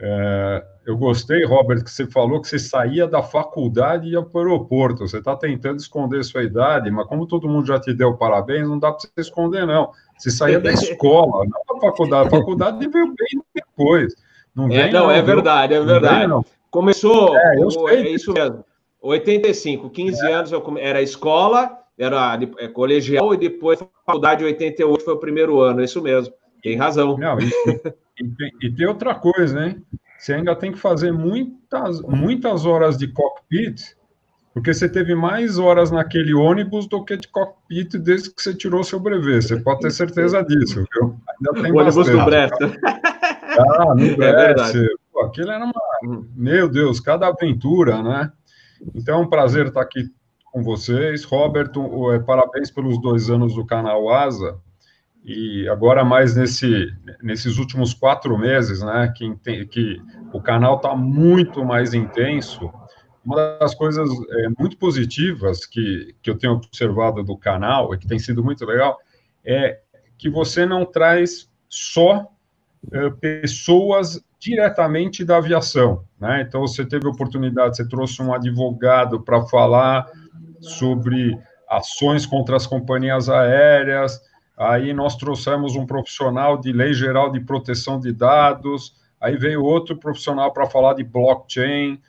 É, 0.00 0.64
eu 0.86 0.96
gostei, 0.96 1.44
Robert, 1.44 1.82
que 1.82 1.90
você 1.90 2.06
falou 2.06 2.40
que 2.40 2.46
você 2.46 2.56
saía 2.56 3.04
da 3.04 3.20
faculdade 3.20 4.06
e 4.06 4.12
ia 4.12 4.22
para 4.22 4.42
o 4.42 4.44
aeroporto. 4.44 5.08
Você 5.08 5.18
está 5.18 5.34
tentando 5.34 5.80
esconder 5.80 6.22
sua 6.22 6.44
idade, 6.44 6.88
mas 6.88 7.08
como 7.08 7.26
todo 7.26 7.48
mundo 7.48 7.66
já 7.66 7.80
te 7.80 7.92
deu 7.92 8.16
parabéns, 8.16 8.68
não 8.68 8.78
dá 8.78 8.92
para 8.92 9.00
você 9.00 9.10
esconder, 9.16 9.66
não. 9.66 9.90
Você 10.16 10.30
saía 10.30 10.60
da 10.60 10.70
escola, 10.70 11.44
não 11.46 11.74
da 11.74 11.80
faculdade. 11.80 12.28
A 12.28 12.30
faculdade 12.30 12.88
veio 12.88 13.06
bem 13.06 13.42
depois. 13.52 14.14
Não, 14.54 14.66
é, 14.66 14.84
vem, 14.84 14.92
não, 14.92 15.06
não, 15.06 15.10
é 15.10 15.20
verdade, 15.20 15.74
é 15.74 15.82
verdade. 15.82 16.32
Vem, 16.32 16.44
Começou, 16.70 17.36
é, 17.36 17.56
eu 17.60 17.70
sei. 17.72 18.06
é 18.06 18.10
isso 18.10 18.32
mesmo. 18.32 18.64
85, 19.00 19.90
15 19.90 20.26
é. 20.26 20.32
anos 20.32 20.52
eu 20.52 20.60
come... 20.60 20.80
era 20.80 21.00
escola, 21.00 21.78
era 21.96 22.38
é, 22.58 22.68
colegial, 22.68 23.34
e 23.34 23.36
depois 23.36 23.82
faculdade, 24.04 24.44
88 24.44 25.04
foi 25.04 25.14
o 25.14 25.18
primeiro 25.18 25.60
ano, 25.60 25.82
isso 25.82 26.02
mesmo. 26.02 26.32
Tem 26.62 26.76
razão. 26.76 27.16
Não, 27.16 27.38
e, 27.38 27.44
e, 28.20 28.66
e, 28.66 28.72
tem 28.72 28.86
outra 28.86 29.14
coisa, 29.14 29.66
hein? 29.66 29.82
Você 30.18 30.34
ainda 30.34 30.54
tem 30.56 30.72
que 30.72 30.78
fazer 30.78 31.12
muitas, 31.12 32.00
muitas 32.02 32.66
horas 32.66 32.98
de 32.98 33.06
cockpit, 33.06 33.80
porque 34.52 34.74
você 34.74 34.88
teve 34.88 35.14
mais 35.14 35.58
horas 35.58 35.92
naquele 35.92 36.34
ônibus 36.34 36.88
do 36.88 37.04
que 37.04 37.16
de 37.16 37.28
cockpit 37.28 37.96
desde 37.98 38.30
que 38.30 38.42
você 38.42 38.52
tirou 38.52 38.82
seu 38.82 38.98
brevet. 38.98 39.42
Você 39.42 39.56
pode 39.60 39.80
ter 39.80 39.92
certeza 39.92 40.42
disso, 40.42 40.84
viu? 40.92 41.16
Ainda 41.28 41.62
tem 41.62 41.72
o 41.72 41.76
ônibus 41.76 42.08
do 42.08 42.24
Bresta. 42.24 42.72
Ah, 43.58 43.94
no 43.94 44.16
Bresta. 44.16 44.78
É 44.78 44.86
Pô, 45.12 45.20
aquilo 45.22 45.50
era 45.50 45.64
uma... 45.64 45.72
Hum. 46.04 46.26
Meu 46.36 46.68
Deus, 46.68 47.00
cada 47.00 47.28
aventura, 47.28 48.02
né? 48.02 48.32
Então, 48.94 49.20
é 49.20 49.22
um 49.22 49.28
prazer 49.28 49.66
estar 49.66 49.82
aqui 49.82 50.10
com 50.52 50.62
vocês. 50.62 51.24
Roberto, 51.24 52.12
é, 52.12 52.18
parabéns 52.18 52.70
pelos 52.70 53.00
dois 53.00 53.30
anos 53.30 53.54
do 53.54 53.64
canal 53.64 54.08
Asa. 54.10 54.58
E 55.24 55.68
agora 55.68 56.04
mais 56.04 56.36
nesse, 56.36 56.92
nesses 57.22 57.58
últimos 57.58 57.92
quatro 57.92 58.38
meses, 58.38 58.80
né, 58.82 59.12
que, 59.14 59.66
que 59.66 60.02
o 60.32 60.40
canal 60.40 60.76
está 60.76 60.96
muito 60.96 61.64
mais 61.64 61.92
intenso. 61.92 62.72
Uma 63.24 63.58
das 63.58 63.74
coisas 63.74 64.08
é, 64.30 64.48
muito 64.58 64.78
positivas 64.78 65.66
que, 65.66 66.14
que 66.22 66.30
eu 66.30 66.38
tenho 66.38 66.54
observado 66.54 67.22
do 67.22 67.36
canal 67.36 67.94
e 67.94 67.98
que 67.98 68.06
tem 68.06 68.18
sido 68.18 68.42
muito 68.42 68.64
legal 68.64 68.96
é 69.44 69.80
que 70.16 70.30
você 70.30 70.64
não 70.64 70.84
traz 70.84 71.50
só 71.68 72.26
é, 72.90 73.10
pessoas 73.10 74.24
diretamente 74.38 75.24
da 75.24 75.38
aviação, 75.38 76.04
né? 76.18 76.42
Então 76.42 76.60
você 76.60 76.84
teve 76.84 77.08
oportunidade, 77.08 77.76
você 77.76 77.88
trouxe 77.88 78.22
um 78.22 78.32
advogado 78.32 79.20
para 79.20 79.42
falar 79.46 80.06
sobre 80.60 81.38
ações 81.68 82.24
contra 82.24 82.56
as 82.56 82.66
companhias 82.66 83.28
aéreas. 83.28 84.20
Aí 84.56 84.92
nós 84.92 85.16
trouxemos 85.16 85.76
um 85.76 85.86
profissional 85.86 86.56
de 86.56 86.72
lei 86.72 86.94
geral 86.94 87.30
de 87.30 87.40
proteção 87.40 87.98
de 87.98 88.12
dados. 88.12 88.94
Aí 89.20 89.36
veio 89.36 89.62
outro 89.62 89.96
profissional 89.96 90.52
para 90.52 90.66
falar 90.66 90.94
de 90.94 91.04
blockchain. 91.04 92.00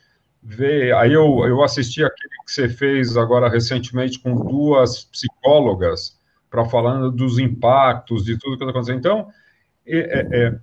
Veio, 0.42 0.96
aí 0.96 1.12
eu, 1.12 1.46
eu 1.46 1.62
assisti 1.62 2.02
aquele 2.02 2.30
que 2.46 2.52
você 2.52 2.68
fez 2.68 3.16
agora 3.16 3.48
recentemente 3.48 4.18
com 4.18 4.34
duas 4.34 5.04
psicólogas 5.04 6.18
para 6.48 6.64
falando 6.64 7.10
dos 7.10 7.38
impactos 7.38 8.24
de 8.24 8.38
tudo 8.38 8.56
que 8.56 8.64
está 8.64 8.70
acontecendo. 8.70 8.98
Então, 8.98 9.28
é, 9.86 9.98
é, 9.98 10.46
é 10.46 10.60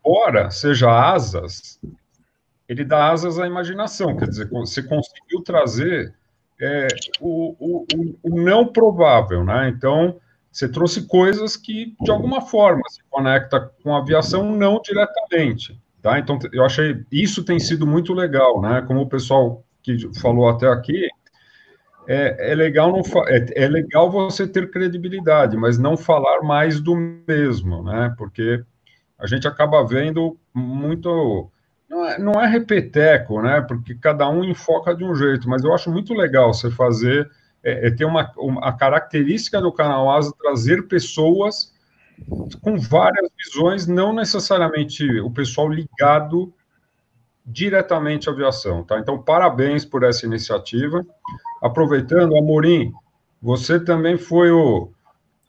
embora 0.00 0.50
seja 0.50 0.90
asas, 0.90 1.80
ele 2.68 2.84
dá 2.84 3.10
asas 3.10 3.38
à 3.38 3.46
imaginação, 3.46 4.16
quer 4.16 4.28
dizer, 4.28 4.48
você 4.48 4.82
conseguiu 4.82 5.42
trazer 5.44 6.14
é, 6.60 6.86
o, 7.20 7.56
o, 7.58 7.86
o, 8.22 8.40
não 8.40 8.66
provável, 8.66 9.44
né? 9.44 9.68
Então, 9.68 10.16
você 10.52 10.68
trouxe 10.68 11.06
coisas 11.06 11.56
que, 11.56 11.94
de 12.00 12.10
alguma 12.10 12.42
forma, 12.42 12.82
se 12.88 13.00
conecta 13.08 13.72
com 13.82 13.94
a 13.94 13.98
aviação 13.98 14.54
não 14.54 14.80
diretamente, 14.80 15.80
tá? 16.02 16.18
Então, 16.18 16.38
eu 16.52 16.64
achei, 16.64 17.04
isso 17.10 17.44
tem 17.44 17.58
sido 17.58 17.86
muito 17.86 18.12
legal, 18.12 18.60
né? 18.60 18.82
Como 18.86 19.00
o 19.00 19.08
pessoal 19.08 19.64
que 19.82 19.96
falou 20.20 20.48
até 20.48 20.68
aqui, 20.68 21.08
é, 22.06 22.52
é 22.52 22.54
legal 22.54 22.90
não 22.92 23.02
é, 23.26 23.64
é 23.64 23.68
legal 23.68 24.10
você 24.10 24.46
ter 24.46 24.70
credibilidade, 24.70 25.56
mas 25.56 25.78
não 25.78 25.96
falar 25.96 26.42
mais 26.42 26.80
do 26.80 26.94
mesmo, 26.94 27.82
né? 27.82 28.14
Porque 28.18 28.62
a 29.20 29.26
gente 29.26 29.46
acaba 29.46 29.84
vendo 29.86 30.36
muito. 30.54 31.50
Não 31.88 32.06
é, 32.06 32.18
não 32.18 32.32
é 32.40 32.46
repeteco, 32.46 33.42
né? 33.42 33.60
Porque 33.60 33.94
cada 33.94 34.28
um 34.28 34.44
enfoca 34.44 34.94
de 34.94 35.04
um 35.04 35.14
jeito, 35.14 35.48
mas 35.48 35.64
eu 35.64 35.74
acho 35.74 35.90
muito 35.90 36.14
legal 36.14 36.52
você 36.52 36.70
fazer. 36.70 37.30
É, 37.62 37.88
é 37.88 37.90
ter 37.90 38.06
uma, 38.06 38.32
uma, 38.38 38.66
a 38.66 38.72
característica 38.72 39.60
do 39.60 39.70
canal 39.70 40.10
Asa 40.10 40.32
trazer 40.40 40.88
pessoas 40.88 41.74
com 42.62 42.78
várias 42.78 43.28
visões, 43.36 43.86
não 43.86 44.14
necessariamente 44.14 45.04
o 45.20 45.30
pessoal 45.30 45.68
ligado 45.68 46.52
diretamente 47.44 48.28
à 48.28 48.32
aviação, 48.32 48.84
tá? 48.84 48.98
Então, 48.98 49.20
parabéns 49.20 49.84
por 49.84 50.02
essa 50.04 50.24
iniciativa. 50.24 51.04
Aproveitando, 51.62 52.36
Amorim, 52.36 52.92
você 53.42 53.80
também 53.80 54.16
foi 54.16 54.50
o, 54.50 54.90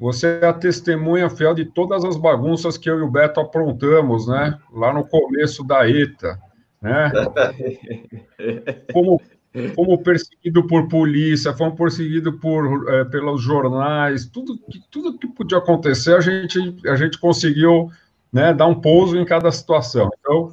você 0.02 0.40
é 0.42 0.48
a 0.48 0.54
testemunha 0.54 1.30
fiel 1.30 1.54
de 1.54 1.64
todas 1.64 2.04
as 2.04 2.18
bagunças 2.18 2.76
que 2.76 2.90
eu 2.90 2.98
e 2.98 3.04
o 3.04 3.12
Beto 3.12 3.40
aprontamos, 3.40 4.28
né? 4.28 4.58
Lá 4.74 4.92
no 4.92 5.08
começo 5.08 5.64
da 5.64 5.88
ETA, 5.88 6.40
né? 6.82 7.12
Como, 8.92 9.22
como 9.76 10.02
perseguido 10.02 10.66
por 10.66 10.88
polícia, 10.88 11.54
fomos 11.54 11.78
perseguidos 11.78 12.40
por, 12.40 12.92
é, 12.92 13.04
pelos 13.06 13.44
jornais, 13.44 14.26
tudo 14.26 14.58
que, 14.58 14.82
tudo 14.90 15.20
que 15.20 15.28
podia 15.28 15.60
acontecer, 15.60 16.16
a 16.16 16.20
gente, 16.20 16.58
a 16.88 16.96
gente 16.96 17.20
conseguiu 17.20 17.92
né, 18.34 18.54
dar 18.54 18.66
um 18.66 18.82
pouso 18.82 19.16
em 19.18 19.26
cada 19.26 19.52
situação. 19.52 20.10
Então, 20.20 20.52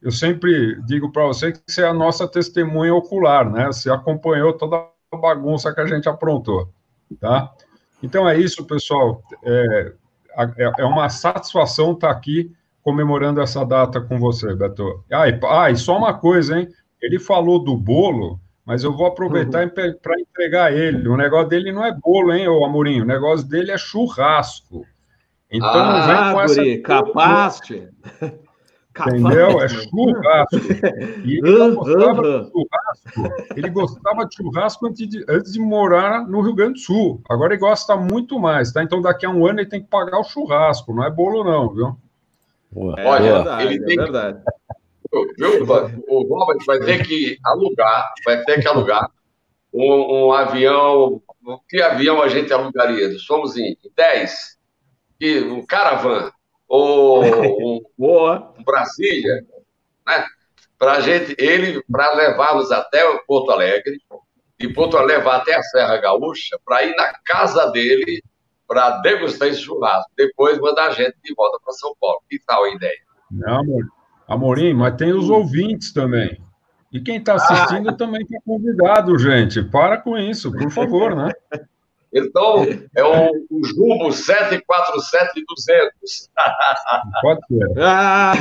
eu 0.00 0.10
sempre 0.10 0.80
digo 0.86 1.12
para 1.12 1.26
você 1.26 1.52
que 1.52 1.60
você 1.66 1.82
é 1.82 1.88
a 1.88 1.92
nossa 1.92 2.26
testemunha 2.26 2.94
ocular, 2.94 3.50
né? 3.50 3.66
Você 3.66 3.90
acompanhou 3.90 4.54
toda 4.54 4.76
a 5.12 5.16
bagunça 5.16 5.74
que 5.74 5.80
a 5.80 5.86
gente 5.86 6.08
aprontou, 6.08 6.70
tá? 7.20 7.52
Então 8.02 8.28
é 8.28 8.38
isso, 8.38 8.64
pessoal. 8.64 9.22
É, 9.42 9.92
é, 10.56 10.72
é 10.78 10.84
uma 10.84 11.08
satisfação 11.08 11.92
estar 11.92 12.10
aqui 12.10 12.52
comemorando 12.82 13.40
essa 13.40 13.64
data 13.64 14.00
com 14.00 14.18
você, 14.18 14.54
Beto. 14.54 15.04
Ah, 15.12 15.28
e, 15.28 15.38
ah, 15.44 15.70
e 15.70 15.76
só 15.76 15.98
uma 15.98 16.14
coisa, 16.14 16.58
hein? 16.58 16.68
Ele 17.02 17.18
falou 17.18 17.62
do 17.62 17.76
bolo, 17.76 18.40
mas 18.64 18.84
eu 18.84 18.96
vou 18.96 19.06
aproveitar 19.06 19.64
uhum. 19.64 19.70
para 20.00 20.20
entregar 20.20 20.72
ele. 20.72 21.08
O 21.08 21.16
negócio 21.16 21.48
dele 21.48 21.72
não 21.72 21.84
é 21.84 21.92
bolo, 21.92 22.32
hein, 22.32 22.48
ô 22.48 22.64
Amorinho? 22.64 23.04
O 23.04 23.06
negócio 23.06 23.46
dele 23.46 23.72
é 23.72 23.78
churrasco. 23.78 24.86
Então 25.50 25.68
ah, 25.70 25.92
não 25.92 26.06
vem 26.06 26.32
com 26.32 26.40
essa. 26.40 26.82
Capaz, 26.82 27.60
Entendeu? 29.06 29.60
É 29.60 29.68
churrasco. 29.68 30.56
E 31.24 31.38
ele 31.38 31.74
gostava 31.74 32.22
de 32.22 32.50
churrasco. 33.12 33.54
Ele 33.56 33.70
gostava 33.70 34.24
de 34.26 34.36
churrasco 34.36 34.86
antes 34.86 35.08
de, 35.08 35.24
antes 35.28 35.52
de 35.52 35.60
morar 35.60 36.26
no 36.26 36.40
Rio 36.40 36.54
Grande 36.54 36.74
do 36.74 36.78
Sul. 36.78 37.22
Agora 37.28 37.52
ele 37.52 37.60
gosta 37.60 37.96
muito 37.96 38.38
mais, 38.38 38.72
tá? 38.72 38.82
Então 38.82 39.00
daqui 39.00 39.26
a 39.26 39.30
um 39.30 39.46
ano 39.46 39.60
ele 39.60 39.68
tem 39.68 39.82
que 39.82 39.88
pagar 39.88 40.18
o 40.18 40.24
churrasco, 40.24 40.94
não 40.94 41.04
é 41.04 41.10
bolo, 41.10 41.44
não, 41.44 41.74
viu? 41.74 41.96
É, 42.96 43.06
Olha, 43.06 43.26
é 43.28 43.32
verdade, 43.32 43.62
ele 43.64 43.84
tem 43.84 43.98
é 43.98 44.02
verdade. 44.02 44.42
Viu, 45.38 45.62
o 46.06 46.22
Robert 46.22 46.64
vai 46.66 46.78
ter 46.80 47.06
que 47.06 47.38
alugar, 47.44 48.12
vai 48.24 48.42
ter 48.44 48.60
que 48.60 48.68
alugar 48.68 49.10
um, 49.72 50.26
um 50.26 50.32
avião. 50.32 51.22
Que 51.68 51.80
avião 51.80 52.20
a 52.20 52.28
gente 52.28 52.52
alugaria? 52.52 53.18
Somos 53.18 53.56
em 53.56 53.76
10? 53.96 54.58
E 55.20 55.40
um 55.40 55.64
caravan 55.64 56.30
ou 56.68 57.24
um, 57.24 57.80
Boa. 57.96 58.52
um 58.58 58.62
Brasília, 58.62 59.46
né? 60.06 60.26
Para 60.78 61.00
gente, 61.00 61.34
ele, 61.38 61.82
para 61.90 62.14
levá-los 62.14 62.70
até 62.70 63.02
Porto 63.26 63.50
Alegre, 63.50 63.98
e 64.60 64.72
Porto 64.72 64.96
Alegre 64.96 65.18
levar 65.18 65.36
até 65.36 65.54
a 65.54 65.62
Serra 65.62 65.96
Gaúcha, 65.98 66.58
para 66.64 66.84
ir 66.84 66.94
na 66.96 67.12
casa 67.24 67.70
dele 67.70 68.22
para 68.66 69.00
degustar 69.00 69.48
esse 69.48 69.62
churrasco. 69.62 70.10
Depois 70.16 70.58
mandar 70.58 70.88
a 70.88 70.90
gente 70.90 71.16
de 71.24 71.34
volta 71.34 71.58
para 71.64 71.72
São 71.72 71.94
Paulo. 71.98 72.20
Que 72.28 72.38
tal 72.46 72.64
a 72.64 72.70
ideia? 72.70 72.98
Não, 73.30 73.64
Amorim, 74.28 74.74
mas 74.74 74.94
tem 74.96 75.12
os 75.12 75.30
ouvintes 75.30 75.92
também. 75.92 76.38
E 76.92 77.00
quem 77.00 77.16
está 77.16 77.34
assistindo 77.34 77.88
ah. 77.90 77.96
também 77.96 78.22
está 78.22 78.38
convidado, 78.44 79.18
gente. 79.18 79.62
Para 79.62 79.98
com 79.98 80.16
isso, 80.16 80.52
por 80.52 80.70
favor, 80.70 81.16
né? 81.16 81.32
Então, 82.12 82.64
é 82.94 83.04
o, 83.04 83.30
o 83.50 83.64
Jumbo 83.64 84.08
747-200. 84.08 84.62
Pode 87.20 87.46
ser. 87.46 87.78
Ah, 87.78 88.32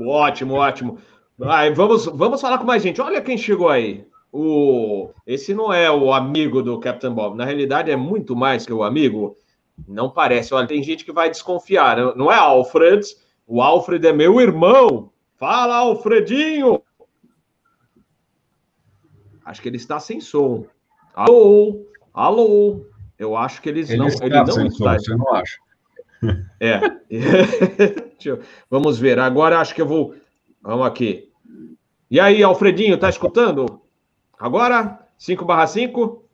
ótimo, 0.00 0.54
ótimo. 0.54 0.98
Vai, 1.36 1.72
vamos, 1.72 2.06
vamos 2.06 2.40
falar 2.40 2.58
com 2.58 2.64
mais 2.64 2.82
gente. 2.82 3.00
Olha 3.00 3.20
quem 3.20 3.36
chegou 3.36 3.68
aí. 3.68 4.06
O, 4.32 5.10
esse 5.26 5.54
não 5.54 5.72
é 5.72 5.90
o 5.90 6.12
amigo 6.12 6.62
do 6.62 6.80
Captain 6.80 7.12
Bob. 7.12 7.36
Na 7.36 7.44
realidade, 7.44 7.90
é 7.90 7.96
muito 7.96 8.34
mais 8.34 8.64
que 8.64 8.72
o 8.72 8.82
amigo. 8.82 9.36
Não 9.86 10.08
parece. 10.08 10.54
Olha, 10.54 10.66
tem 10.66 10.82
gente 10.82 11.04
que 11.04 11.12
vai 11.12 11.30
desconfiar. 11.30 12.16
Não 12.16 12.32
é 12.32 12.36
Alfred. 12.36 13.04
O 13.46 13.60
Alfred 13.60 14.06
é 14.06 14.12
meu 14.12 14.40
irmão. 14.40 15.10
Fala, 15.36 15.76
Alfredinho! 15.76 16.82
Acho 19.44 19.60
que 19.60 19.68
ele 19.68 19.76
está 19.76 20.00
sem 20.00 20.20
som. 20.20 20.64
Alô? 21.14 21.86
Alô? 22.12 22.86
Eu 23.16 23.36
acho 23.36 23.62
que 23.62 23.68
eles 23.68 23.88
ele 23.88 24.00
não. 24.00 24.08
Está 24.08 24.26
ele 24.26 24.34
não 24.34 24.46
sem 24.46 24.66
está. 24.66 24.98
Você 24.98 25.14
não 25.14 25.34
acha? 25.34 25.58
É. 26.60 26.80
Vamos 28.68 28.98
ver. 28.98 29.18
Agora 29.18 29.60
acho 29.60 29.74
que 29.74 29.80
eu 29.80 29.86
vou. 29.86 30.14
Vamos 30.60 30.86
aqui. 30.86 31.30
E 32.10 32.18
aí, 32.18 32.42
Alfredinho, 32.42 32.98
tá 32.98 33.08
escutando? 33.08 33.80
Agora? 34.38 35.06
5 35.16 35.44
barra 35.44 35.66
5? 35.66 36.24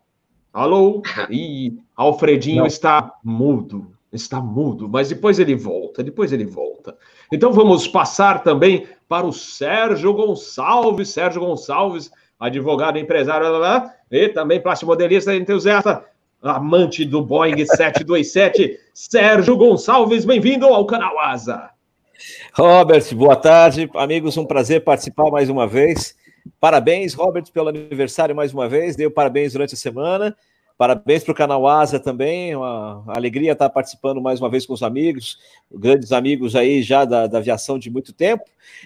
Alô? 0.52 1.02
Ih, 1.28 1.78
Alfredinho 1.94 2.60
não. 2.60 2.66
está 2.66 3.14
mudo. 3.22 3.92
Está 4.12 4.40
mudo, 4.40 4.88
mas 4.88 5.08
depois 5.08 5.38
ele 5.38 5.54
volta, 5.54 6.02
depois 6.02 6.32
ele 6.32 6.44
volta. 6.44 6.98
Então 7.32 7.52
vamos 7.52 7.86
passar 7.86 8.42
também 8.42 8.88
para 9.08 9.24
o 9.24 9.32
Sérgio 9.32 10.12
Gonçalves. 10.12 11.10
Sérgio 11.10 11.40
Gonçalves, 11.40 12.10
advogado, 12.40 12.98
empresário, 12.98 13.46
blá, 13.58 13.94
e 14.10 14.30
também 14.30 14.58
plastimodelista 14.58 15.36
entusiasta, 15.36 16.02
amante 16.42 17.04
do 17.04 17.22
Boeing 17.22 17.62
727. 17.68 18.80
Sérgio 18.94 19.56
Gonçalves, 19.56 20.24
bem-vindo 20.24 20.66
ao 20.66 20.86
canal 20.86 21.20
Asa. 21.20 21.70
Robert, 22.54 23.14
boa 23.14 23.36
tarde. 23.36 23.90
Amigos, 23.94 24.38
um 24.38 24.46
prazer 24.46 24.82
participar 24.82 25.30
mais 25.30 25.50
uma 25.50 25.66
vez. 25.66 26.16
Parabéns, 26.58 27.12
Robert, 27.12 27.44
pelo 27.52 27.68
aniversário 27.68 28.34
mais 28.34 28.52
uma 28.54 28.66
vez. 28.68 28.96
Dei 28.96 29.08
parabéns 29.10 29.52
durante 29.52 29.74
a 29.74 29.76
semana. 29.78 30.34
Parabéns 30.80 31.22
para 31.22 31.32
o 31.32 31.34
canal 31.34 31.68
Asa 31.68 32.00
também, 32.00 32.56
uma 32.56 33.04
alegria 33.08 33.52
estar 33.52 33.68
participando 33.68 34.18
mais 34.18 34.40
uma 34.40 34.48
vez 34.48 34.64
com 34.64 34.72
os 34.72 34.82
amigos, 34.82 35.38
grandes 35.70 36.10
amigos 36.10 36.56
aí 36.56 36.82
já 36.82 37.04
da, 37.04 37.26
da 37.26 37.36
aviação 37.36 37.78
de 37.78 37.90
muito 37.90 38.14
tempo. 38.14 38.44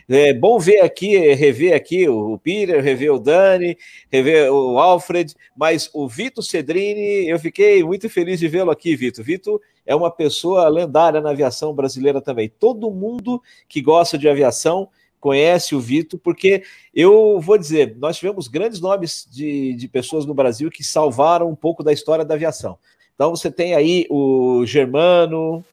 É 0.09 0.33
bom 0.35 0.59
ver 0.59 0.80
aqui, 0.80 1.16
rever 1.35 1.72
aqui 1.72 2.09
o 2.09 2.37
Peter, 2.37 2.83
rever 2.83 3.14
o 3.14 3.20
Dani, 3.20 3.78
rever 4.11 4.52
o 4.52 4.76
Alfred, 4.76 5.37
mas 5.57 5.88
o 5.94 6.09
Vitor 6.09 6.42
Cedrini, 6.42 7.28
eu 7.28 7.38
fiquei 7.38 7.85
muito 7.85 8.11
feliz 8.11 8.40
de 8.40 8.48
vê-lo 8.48 8.72
aqui, 8.72 8.96
Vitor. 8.96 9.24
Vitor 9.24 9.61
é 9.87 9.94
uma 9.94 10.11
pessoa 10.11 10.66
lendária 10.68 11.20
na 11.20 11.30
aviação 11.30 11.72
brasileira 11.72 12.20
também. 12.20 12.48
Todo 12.59 12.90
mundo 12.90 13.40
que 13.68 13.80
gosta 13.80 14.18
de 14.18 14.28
aviação 14.28 14.88
conhece 15.24 15.74
o 15.74 15.80
Vitor, 15.80 16.20
porque 16.22 16.62
eu 16.94 17.40
vou 17.40 17.56
dizer, 17.56 17.96
nós 17.96 18.18
tivemos 18.18 18.46
grandes 18.46 18.78
nomes 18.78 19.26
de, 19.32 19.72
de 19.72 19.88
pessoas 19.88 20.26
no 20.26 20.34
Brasil 20.34 20.70
que 20.70 20.84
salvaram 20.84 21.48
um 21.48 21.54
pouco 21.54 21.82
da 21.82 21.94
história 21.94 22.26
da 22.26 22.34
aviação. 22.34 22.78
Então 23.14 23.30
você 23.30 23.50
tem 23.50 23.74
aí 23.74 24.06
o 24.10 24.66
Germano, 24.66 25.64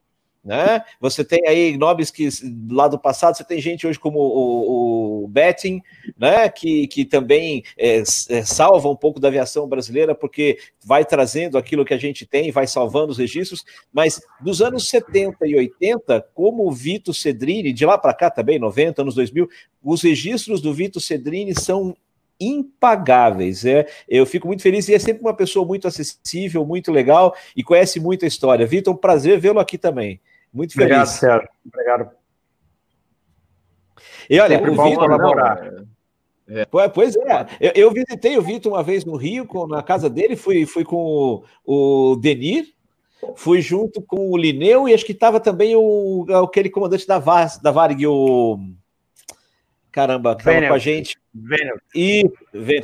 né? 0.44 0.82
Você 1.00 1.24
tem 1.24 1.40
aí 1.46 1.76
nomes 1.76 2.10
que 2.10 2.28
lá 2.68 2.88
do 2.88 2.98
passado, 2.98 3.36
você 3.36 3.44
tem 3.44 3.60
gente 3.60 3.86
hoje 3.86 3.98
como 3.98 4.18
o, 4.18 5.24
o 5.24 5.28
Betting, 5.28 5.80
né? 6.18 6.48
Que, 6.48 6.86
que 6.88 7.04
também 7.04 7.62
é, 7.78 7.98
é, 7.98 8.44
salva 8.44 8.88
um 8.88 8.96
pouco 8.96 9.20
da 9.20 9.28
aviação 9.28 9.68
brasileira, 9.68 10.14
porque 10.14 10.58
vai 10.84 11.04
trazendo 11.04 11.56
aquilo 11.56 11.84
que 11.84 11.94
a 11.94 11.98
gente 11.98 12.26
tem, 12.26 12.50
vai 12.50 12.66
salvando 12.66 13.12
os 13.12 13.18
registros. 13.18 13.64
Mas 13.92 14.20
dos 14.40 14.60
anos 14.60 14.88
70 14.88 15.46
e 15.46 15.54
80, 15.54 16.26
como 16.34 16.66
o 16.66 16.72
Vito 16.72 17.14
Cedrini, 17.14 17.72
de 17.72 17.86
lá 17.86 17.96
para 17.96 18.14
cá 18.14 18.28
também, 18.28 18.58
90, 18.58 19.02
anos 19.02 19.14
2000, 19.14 19.48
os 19.82 20.02
registros 20.02 20.60
do 20.60 20.74
Vito 20.74 21.00
Cedrini 21.00 21.54
são 21.54 21.96
impagáveis. 22.40 23.64
É, 23.64 23.86
eu 24.08 24.26
fico 24.26 24.48
muito 24.48 24.62
feliz 24.62 24.88
e 24.88 24.94
é 24.94 24.98
sempre 24.98 25.22
uma 25.22 25.34
pessoa 25.34 25.64
muito 25.64 25.86
acessível, 25.86 26.66
muito 26.66 26.90
legal 26.90 27.34
e 27.56 27.62
conhece 27.62 28.00
muito 28.00 28.24
a 28.24 28.28
história. 28.28 28.66
Vitor, 28.66 28.92
um 28.92 28.96
prazer 28.96 29.38
vê-lo 29.38 29.60
aqui 29.60 29.78
também. 29.78 30.20
Muito 30.52 30.74
feliz. 30.74 30.86
Obrigado, 30.86 31.06
Sérgio. 31.06 31.48
Obrigado. 31.66 32.10
E 34.28 34.40
olha, 34.40 34.56
Sempre 34.56 34.70
o 34.70 34.74
bom 34.74 34.90
Vitor, 34.90 35.04
colaborar. 35.04 35.84
É. 36.48 36.66
Pois 36.88 37.16
é, 37.16 37.46
eu, 37.60 37.72
eu, 37.74 37.90
visitei 37.90 38.36
o 38.36 38.42
Vitor 38.42 38.72
uma 38.72 38.82
vez 38.82 39.04
no 39.04 39.16
Rio, 39.16 39.46
com, 39.46 39.66
na 39.66 39.82
casa 39.82 40.10
dele, 40.10 40.36
fui, 40.36 40.66
fui 40.66 40.84
com 40.84 41.44
o, 41.64 42.12
o 42.12 42.16
Denir, 42.16 42.66
fui 43.36 43.62
junto 43.62 44.02
com 44.02 44.30
o 44.30 44.36
Lineu 44.36 44.88
e 44.88 44.92
acho 44.92 45.04
que 45.04 45.12
estava 45.12 45.40
também 45.40 45.74
o, 45.76 46.26
aquele 46.44 46.68
comandante 46.68 47.06
da, 47.06 47.18
VAS, 47.18 47.58
da 47.58 47.70
Varig, 47.70 48.06
o 48.06 48.58
Caramba, 49.92 50.34
que 50.34 50.40
estava 50.40 50.66
com 50.68 50.72
a 50.72 50.78
gente. 50.78 51.18
E, 51.94 52.24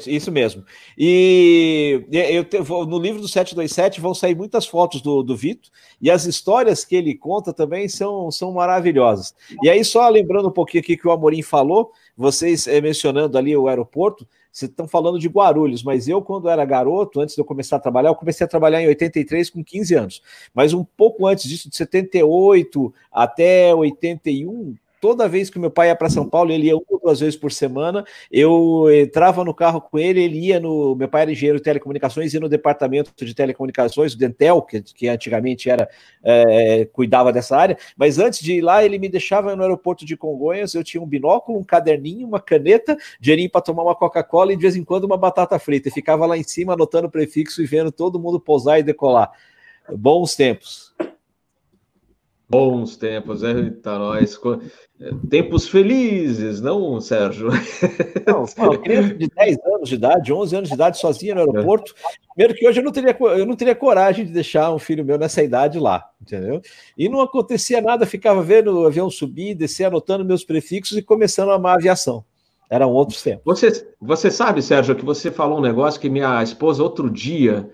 isso 0.07 0.31
mesmo. 0.31 0.63
E 0.97 2.05
eu 2.11 2.45
te, 2.45 2.59
no 2.59 2.99
livro 2.99 3.23
do 3.23 3.27
727 3.27 3.99
vão 3.99 4.13
sair 4.13 4.35
muitas 4.35 4.67
fotos 4.67 5.01
do, 5.01 5.23
do 5.23 5.35
Vito, 5.35 5.71
e 6.01 6.11
as 6.11 6.27
histórias 6.27 6.85
que 6.85 6.95
ele 6.95 7.15
conta 7.15 7.53
também 7.53 7.89
são, 7.89 8.31
são 8.31 8.53
maravilhosas. 8.53 9.35
E 9.63 9.71
aí, 9.71 9.83
só 9.83 10.07
lembrando 10.09 10.49
um 10.49 10.53
pouquinho 10.53 10.83
aqui 10.83 10.99
que 10.99 11.09
o 11.09 11.11
Amorim 11.11 11.41
falou, 11.41 11.91
vocês 12.15 12.67
eh, 12.67 12.81
mencionando 12.83 13.39
ali 13.39 13.57
o 13.57 13.69
aeroporto, 13.69 14.29
vocês 14.53 14.71
estão 14.71 14.87
falando 14.87 15.19
de 15.19 15.29
Guarulhos, 15.29 15.83
mas 15.83 16.09
eu, 16.09 16.21
quando 16.21 16.49
era 16.49 16.65
garoto, 16.65 17.21
antes 17.21 17.35
de 17.35 17.41
eu 17.41 17.45
começar 17.45 17.77
a 17.77 17.81
trabalhar, 17.81 18.11
eu 18.11 18.15
comecei 18.15 18.45
a 18.45 18.49
trabalhar 18.49 18.83
em 18.83 18.89
83 18.89 19.49
com 19.49 19.65
15 19.65 19.95
anos. 19.95 20.23
Mas 20.53 20.75
um 20.75 20.85
pouco 20.85 21.27
antes 21.27 21.49
disso, 21.49 21.71
de 21.71 21.77
78 21.77 22.93
até 23.11 23.75
81, 23.75 24.75
toda 25.01 25.29
vez 25.29 25.51
que 25.51 25.59
meu 25.59 25.71
pai 25.71 25.89
ia 25.89 25.97
para 25.97 26.09
São 26.09 26.29
Paulo, 26.29 26.53
ele 26.53 26.67
ia 26.67 26.77
uma 26.77 26.85
ou 26.89 27.01
duas 27.01 27.21
vezes 27.21 27.37
por 27.37 27.53
semana, 27.53 28.05
eu 28.31 28.87
entrava 28.93 29.45
no 29.45 29.55
carro 29.55 29.81
com 29.81 29.99
ele, 29.99 30.23
ele 30.23 30.39
ia 30.47 30.61
no. 30.61 30.95
Meu 30.97 31.09
pai 31.09 31.23
era 31.23 31.33
engenheiro 31.33 31.59
de 31.59 31.65
telecomunicações, 31.65 32.35
ia 32.35 32.41
no 32.41 32.49
departamento 32.49 33.13
de 33.25 33.35
telecomunicações, 33.35 34.15
o 34.15 34.19
Dentel, 34.19 34.63
que, 34.63 34.81
que 34.83 35.09
antigamente 35.09 35.71
era 35.71 35.89
é, 36.23 36.87
cuidava 36.93 37.33
dessa 37.33 37.57
área, 37.57 37.77
mas 37.97 38.19
antes 38.19 38.41
de 38.41 38.55
ir 38.55 38.61
lá, 38.61 38.85
ele 38.85 38.99
me 38.99 39.09
deixava 39.09 39.55
no 39.55 39.63
aeroporto 39.63 40.05
de 40.05 40.17
Congonhas, 40.17 40.75
eu 40.75 40.85
tinha 40.85 41.03
um 41.03 41.07
binóculo, 41.07 41.59
um 41.59 41.65
caderninho, 41.65 42.27
uma 42.27 42.41
caneta, 42.41 42.97
dinheirinho 43.21 43.51
para 43.51 43.61
tomar 43.61 43.83
uma 43.83 43.95
Coca-Cola 43.95 44.53
e 44.53 44.57
de 44.57 44.63
vez 44.63 44.77
em 44.77 44.85
quando 44.85 45.05
uma 45.05 45.17
batata 45.17 45.59
frita. 45.59 45.89
E 45.89 45.93
ficava 45.93 46.27
lá 46.27 46.37
em 46.37 46.43
cima 46.43 46.75
anotando 46.75 47.07
o 47.09 47.11
prefixo 47.11 47.63
e 47.63 47.67
vendo 47.67 47.91
todo 47.93 48.19
mundo 48.19 48.41
pousar 48.41 48.79
e 48.79 48.83
decolar. 48.83 49.31
Bons 49.91 50.35
tempos. 50.35 50.95
Bons 52.51 52.97
tempos, 52.97 53.43
eita, 53.43 53.99
nós. 53.99 54.41
Tempos 55.29 55.69
felizes, 55.69 56.63
não, 56.63 56.99
Sérgio? 56.99 57.51
Não, 58.27 58.45
uma 58.57 58.79
criança 58.79 59.15
de 59.15 59.29
10 59.29 59.59
anos 59.67 59.89
de 59.91 59.95
idade, 59.95 60.33
11 60.33 60.57
anos 60.57 60.69
de 60.71 60.75
idade, 60.75 60.99
sozinha 60.99 61.35
no 61.35 61.43
aeroporto. 61.43 61.95
Primeiro 62.35 62.59
que 62.59 62.67
hoje 62.67 62.81
eu 62.81 62.85
não, 62.85 62.91
teria, 62.91 63.15
eu 63.21 63.45
não 63.45 63.55
teria 63.55 63.75
coragem 63.75 64.25
de 64.25 64.33
deixar 64.33 64.73
um 64.73 64.79
filho 64.79 65.05
meu 65.05 65.19
nessa 65.19 65.43
idade 65.43 65.79
lá, 65.79 66.03
entendeu? 66.23 66.63
E 66.97 67.07
não 67.07 67.21
acontecia 67.21 67.83
nada, 67.83 68.07
ficava 68.07 68.43
vendo 68.43 68.81
o 68.81 68.87
avião 68.87 69.11
subir, 69.11 69.55
descer, 69.55 69.85
anotando 69.85 70.25
meus 70.25 70.43
prefixos 70.43 70.97
e 70.97 71.03
começando 71.03 71.51
a 71.51 71.57
amar 71.57 71.73
a 71.73 71.77
aviação. 71.77 72.25
Eram 72.71 72.91
outros 72.93 73.23
tempos. 73.23 73.43
Você, 73.45 73.89
você 74.01 74.31
sabe, 74.31 74.63
Sérgio, 74.63 74.97
que 74.97 75.05
você 75.05 75.31
falou 75.31 75.59
um 75.59 75.63
negócio 75.63 76.01
que 76.01 76.09
minha 76.09 76.43
esposa 76.43 76.83
outro 76.83 77.11
dia 77.11 77.69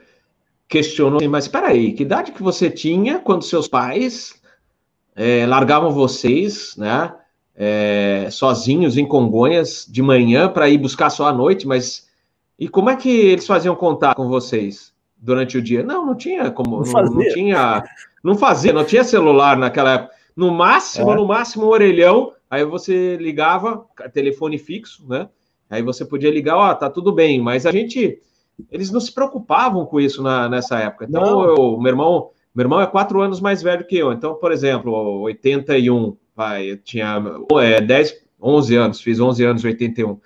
questionou, 0.69 1.19
assim, 1.19 1.29
mas 1.29 1.45
espera 1.45 1.69
aí, 1.69 1.93
que 1.93 2.03
idade 2.03 2.33
que 2.33 2.43
você 2.43 2.69
tinha 2.69 3.21
quando 3.21 3.45
seus 3.45 3.69
pais 3.69 4.43
é, 5.17 5.47
largavam 5.47 5.91
vocês, 5.91 6.77
né, 6.77 7.15
é, 7.55 8.29
sozinhos 8.31 8.97
em 8.97 9.07
Congonhas 9.07 9.87
de 9.89 10.03
manhã 10.03 10.49
para 10.49 10.69
ir 10.69 10.79
buscar 10.79 11.11
só 11.11 11.29
à 11.29 11.33
noite, 11.33 11.67
mas 11.67 12.09
e 12.59 12.69
como 12.69 12.91
é 12.91 12.97
que 12.97 13.09
eles 13.09 13.47
faziam 13.47 13.75
contato 13.75 14.17
com 14.17 14.29
vocês 14.29 14.93
durante 15.17 15.59
o 15.59 15.63
dia? 15.63 15.83
Não, 15.83 16.07
não 16.07 16.15
tinha 16.15 16.51
como, 16.51 16.85
não, 16.85 16.93
não, 16.93 17.15
não 17.15 17.29
tinha, 17.29 17.85
não 18.23 18.37
fazia, 18.37 18.73
não 18.73 18.85
tinha 18.85 19.05
celular 19.05 19.57
naquela 19.57 19.95
época. 19.95 20.15
No 20.37 20.51
máximo, 20.53 21.13
é. 21.13 21.17
no 21.17 21.27
máximo 21.27 21.67
um 21.67 21.69
orelhão, 21.69 22.33
aí 22.51 22.65
você 22.65 23.17
ligava, 23.17 23.87
telefone 24.13 24.59
fixo, 24.59 25.07
né? 25.09 25.29
Aí 25.71 25.83
você 25.83 26.05
podia 26.05 26.31
ligar, 26.31 26.57
ó, 26.57 26.71
oh, 26.71 26.75
tá 26.75 26.91
tudo 26.91 27.13
bem, 27.13 27.41
mas 27.41 27.67
a 27.67 27.73
gente, 27.73 28.21
eles 28.71 28.91
não 28.91 29.01
se 29.01 29.13
preocupavam 29.13 29.87
com 29.87 30.01
isso 30.01 30.23
na, 30.23 30.49
nessa 30.49 30.79
época. 30.79 31.07
Então, 31.09 31.43
eu, 31.43 31.79
meu 31.79 31.91
irmão 31.91 32.31
Meu 32.55 32.65
irmão 32.65 32.81
é 32.81 32.87
quatro 32.87 33.21
anos 33.21 33.41
mais 33.41 33.63
velho 33.63 33.87
que 33.87 33.97
eu. 33.97 34.13
Então, 34.13 34.35
por 34.35 34.53
exemplo, 34.53 34.93
81, 35.23 36.17
vai, 36.37 36.71
eu 36.71 36.77
tinha 36.79 37.23
é, 37.61 37.81
10, 37.81 38.25
11 38.41 38.77
anos, 38.77 39.01
fiz 39.01 39.19
11 39.19 39.45
anos 39.45 39.65
em 39.65 39.69
81. 39.69 40.21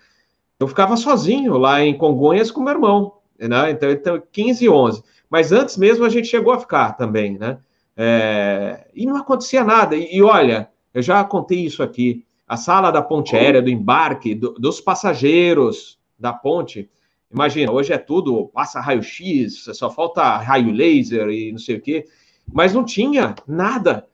Eu 0.60 0.68
ficava 0.68 0.96
sozinho 0.96 1.56
lá 1.56 1.80
em 1.82 1.96
Congonhas 1.96 2.50
com 2.50 2.60
meu 2.60 2.74
irmão, 2.74 3.14
né? 3.38 3.70
Então, 3.70 3.90
então 3.90 4.22
15 4.32 4.64
e 4.64 4.68
11. 4.68 5.02
Mas 5.30 5.52
antes 5.52 5.76
mesmo 5.76 6.04
a 6.04 6.08
gente 6.08 6.26
chegou 6.26 6.52
a 6.52 6.58
ficar 6.58 6.92
também, 6.92 7.38
né? 7.38 7.58
É, 7.96 8.86
e 8.94 9.06
não 9.06 9.16
acontecia 9.16 9.64
nada. 9.64 9.96
E, 9.96 10.16
e, 10.16 10.22
olha, 10.22 10.68
eu 10.92 11.02
já 11.02 11.22
contei 11.24 11.64
isso 11.64 11.82
aqui. 11.82 12.24
A 12.46 12.56
sala 12.56 12.90
da 12.90 13.02
ponte 13.02 13.36
aérea, 13.36 13.62
do 13.62 13.68
embarque, 13.70 14.34
do, 14.34 14.52
dos 14.54 14.80
passageiros 14.80 15.98
da 16.18 16.32
ponte. 16.32 16.90
Imagina, 17.30 17.70
hoje 17.70 17.92
é 17.92 17.98
tudo, 17.98 18.48
passa 18.48 18.80
raio-x, 18.80 19.64
só 19.74 19.90
falta 19.90 20.38
raio 20.38 20.72
laser 20.72 21.28
e 21.28 21.52
não 21.52 21.58
sei 21.58 21.76
o 21.76 21.80
quê. 21.80 22.04
Mas 22.50 22.72
não 22.72 22.84
tinha 22.84 23.34
nada. 23.46 24.06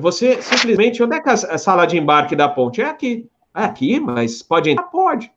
Você 0.00 0.40
simplesmente, 0.40 1.02
onde 1.02 1.16
é 1.16 1.20
que 1.20 1.28
a 1.28 1.58
sala 1.58 1.84
de 1.86 1.98
embarque 1.98 2.34
da 2.34 2.48
ponte? 2.48 2.80
É 2.80 2.86
aqui. 2.86 3.28
É 3.54 3.64
aqui, 3.64 4.00
mas 4.00 4.42
pode 4.42 4.70
entrar? 4.70 4.84
Pode. 4.84 5.30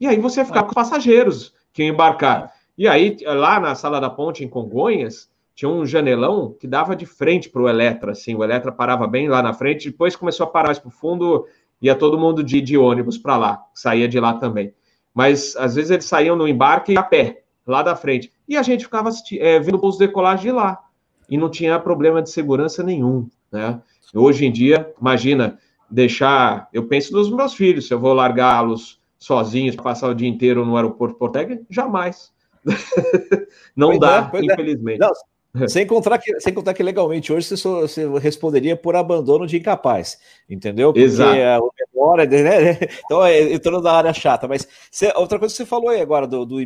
E 0.00 0.06
aí 0.06 0.16
você 0.18 0.44
ficar 0.44 0.62
com 0.62 0.68
os 0.68 0.74
passageiros 0.74 1.54
que 1.72 1.84
embarcar. 1.84 2.52
E 2.76 2.88
aí, 2.88 3.18
lá 3.24 3.60
na 3.60 3.74
sala 3.74 4.00
da 4.00 4.08
ponte, 4.08 4.42
em 4.42 4.48
Congonhas, 4.48 5.30
tinha 5.54 5.68
um 5.68 5.84
janelão 5.84 6.56
que 6.58 6.66
dava 6.66 6.96
de 6.96 7.04
frente 7.04 7.50
para 7.50 7.62
o 7.62 7.68
Eletra, 7.68 8.12
assim, 8.12 8.34
o 8.34 8.42
Eletra 8.42 8.72
parava 8.72 9.06
bem 9.06 9.28
lá 9.28 9.42
na 9.42 9.52
frente, 9.52 9.90
depois 9.90 10.16
começou 10.16 10.44
a 10.44 10.50
parar 10.50 10.68
mais 10.68 10.78
para 10.78 10.88
o 10.88 10.90
fundo, 10.90 11.46
ia 11.80 11.94
todo 11.94 12.18
mundo 12.18 12.42
de, 12.42 12.60
de 12.60 12.78
ônibus 12.78 13.18
para 13.18 13.36
lá, 13.36 13.62
saía 13.74 14.08
de 14.08 14.18
lá 14.18 14.34
também. 14.34 14.72
Mas, 15.14 15.54
às 15.56 15.74
vezes, 15.74 15.90
eles 15.90 16.04
saíam 16.04 16.36
no 16.36 16.48
embarque 16.48 16.96
a 16.96 17.02
pé, 17.02 17.42
lá 17.66 17.82
da 17.82 17.94
frente, 17.94 18.32
e 18.48 18.56
a 18.56 18.62
gente 18.62 18.84
ficava 18.84 19.10
é, 19.38 19.60
vendo 19.60 19.78
os 19.84 19.98
decolagem 19.98 20.46
de 20.46 20.52
lá, 20.52 20.80
e 21.28 21.36
não 21.36 21.50
tinha 21.50 21.78
problema 21.78 22.22
de 22.22 22.30
segurança 22.30 22.82
nenhum, 22.82 23.28
né? 23.50 23.80
Hoje 24.14 24.44
em 24.44 24.52
dia, 24.52 24.92
imagina, 25.00 25.58
deixar, 25.90 26.68
eu 26.72 26.86
penso 26.86 27.12
nos 27.12 27.30
meus 27.30 27.54
filhos, 27.54 27.86
se 27.86 27.94
eu 27.94 28.00
vou 28.00 28.12
largá-los 28.12 29.00
sozinhos, 29.18 29.76
passar 29.76 30.08
o 30.08 30.14
dia 30.14 30.28
inteiro 30.28 30.66
no 30.66 30.76
aeroporto 30.76 31.14
de 31.14 31.18
Porto 31.18 31.36
Alegre, 31.36 31.64
jamais. 31.70 32.32
não 33.76 33.88
pois 33.88 34.00
dá, 34.00 34.30
é, 34.32 34.38
é. 34.38 34.44
infelizmente. 34.44 35.02
É. 35.02 35.06
Não, 35.06 35.12
sem 35.68 35.86
contar, 35.86 36.18
que, 36.18 36.40
sem 36.40 36.54
contar 36.54 36.72
que 36.72 36.82
legalmente 36.82 37.32
hoje 37.32 37.46
você, 37.46 37.56
só, 37.56 37.82
você 37.82 38.08
responderia 38.18 38.76
por 38.76 38.96
abandono 38.96 39.46
de 39.46 39.58
incapaz, 39.58 40.18
entendeu? 40.48 40.92
Porque 40.92 41.04
Exato. 41.04 41.40
A, 41.40 41.58
o 41.58 41.72
memória, 41.78 42.26
né? 42.26 42.78
Então, 43.04 43.24
é, 43.24 43.52
entrando 43.52 43.82
na 43.82 43.92
área 43.92 44.14
chata. 44.14 44.48
Mas 44.48 44.66
você, 44.90 45.12
outra 45.14 45.38
coisa 45.38 45.52
que 45.52 45.58
você 45.58 45.66
falou 45.66 45.90
aí 45.90 46.00
agora 46.00 46.26
do, 46.26 46.44
do. 46.46 46.56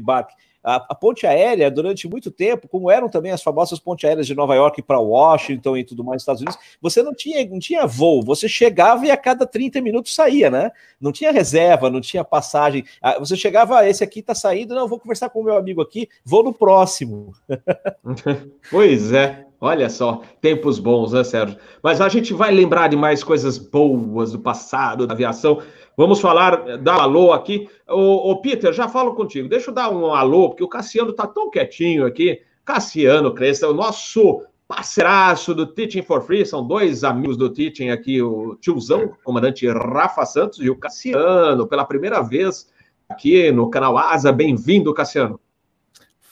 A, 0.69 0.85
a, 0.89 0.95
ponte 0.97 1.27
aérea, 1.27 1.71
durante 1.71 2.09
muito 2.09 2.29
tempo, 2.29 2.67
como 2.67 2.91
eram 2.91 3.09
também 3.09 3.31
as 3.31 3.41
famosas 3.41 3.79
pontes 3.79 4.05
aéreas 4.05 4.27
de 4.27 4.35
Nova 4.35 4.53
York 4.57 4.83
para 4.83 4.99
Washington 4.99 5.77
e 5.77 5.85
tudo 5.85 6.03
mais 6.03 6.17
nos 6.17 6.23
Estados 6.23 6.43
Unidos, 6.43 6.59
você 6.83 7.05
não 7.05 7.15
tinha, 7.15 7.47
não 7.47 7.61
tinha 7.61 7.87
voo, 7.87 8.21
você 8.21 8.49
chegava 8.49 9.07
e 9.07 9.11
a 9.13 9.17
cada 9.17 9.47
30 9.47 9.81
minutos 9.81 10.13
saía, 10.13 10.51
né? 10.51 10.73
Não 11.01 11.13
tinha 11.13 11.31
reserva, 11.31 11.89
não 11.89 12.01
tinha 12.01 12.25
passagem. 12.25 12.85
Ah, 13.01 13.17
você 13.19 13.37
chegava, 13.37 13.79
ah, 13.79 13.89
esse 13.89 14.03
aqui 14.03 14.19
está 14.19 14.35
saindo, 14.35 14.75
não, 14.75 14.89
vou 14.89 14.99
conversar 14.99 15.31
com 15.31 15.41
o 15.41 15.45
meu 15.45 15.57
amigo 15.57 15.81
aqui, 15.81 16.09
vou 16.25 16.43
no 16.43 16.53
próximo. 16.53 17.33
pois 18.69 19.13
é. 19.13 19.47
Olha 19.59 19.89
só, 19.89 20.21
tempos 20.41 20.79
bons, 20.79 21.13
né, 21.13 21.25
Sérgio? 21.25 21.57
Mas 21.83 22.01
a 22.01 22.09
gente 22.11 22.35
vai 22.35 22.53
lembrar 22.53 22.89
de 22.89 22.97
mais 22.97 23.25
coisas 23.25 23.57
boas 23.57 24.33
do 24.33 24.39
passado 24.39 25.07
da 25.07 25.15
aviação. 25.15 25.63
Vamos 25.97 26.21
falar, 26.21 26.77
dar 26.79 26.99
um 26.99 27.01
alô 27.01 27.33
aqui. 27.33 27.69
Ô, 27.89 28.31
ô, 28.31 28.41
Peter, 28.43 28.73
já 28.73 28.87
falo 28.87 29.15
contigo. 29.15 29.49
Deixa 29.49 29.71
eu 29.71 29.75
dar 29.75 29.91
um 29.91 30.15
alô, 30.15 30.51
porque 30.51 30.63
o 30.63 30.69
Cassiano 30.69 31.13
tá 31.13 31.27
tão 31.27 31.51
quietinho 31.51 32.05
aqui. 32.05 32.43
Cassiano 32.65 33.33
Cresta, 33.33 33.69
o 33.69 33.73
nosso 33.73 34.43
parceiraço 34.69 35.55
do 35.55 35.67
Teaching 35.67 36.03
for 36.03 36.21
Free, 36.21 36.45
são 36.45 36.67
dois 36.67 37.05
amigos 37.05 37.37
do 37.37 37.49
Teaching 37.49 37.91
aqui, 37.91 38.21
o 38.21 38.57
tiozão, 38.57 39.05
o 39.05 39.17
comandante 39.23 39.67
Rafa 39.69 40.27
Santos 40.27 40.59
e 40.59 40.69
o 40.69 40.77
Cassiano, 40.77 41.67
pela 41.67 41.85
primeira 41.85 42.21
vez 42.21 42.69
aqui 43.09 43.51
no 43.51 43.71
canal 43.71 43.97
Asa. 43.97 44.33
Bem-vindo, 44.33 44.93
Cassiano. 44.93 45.41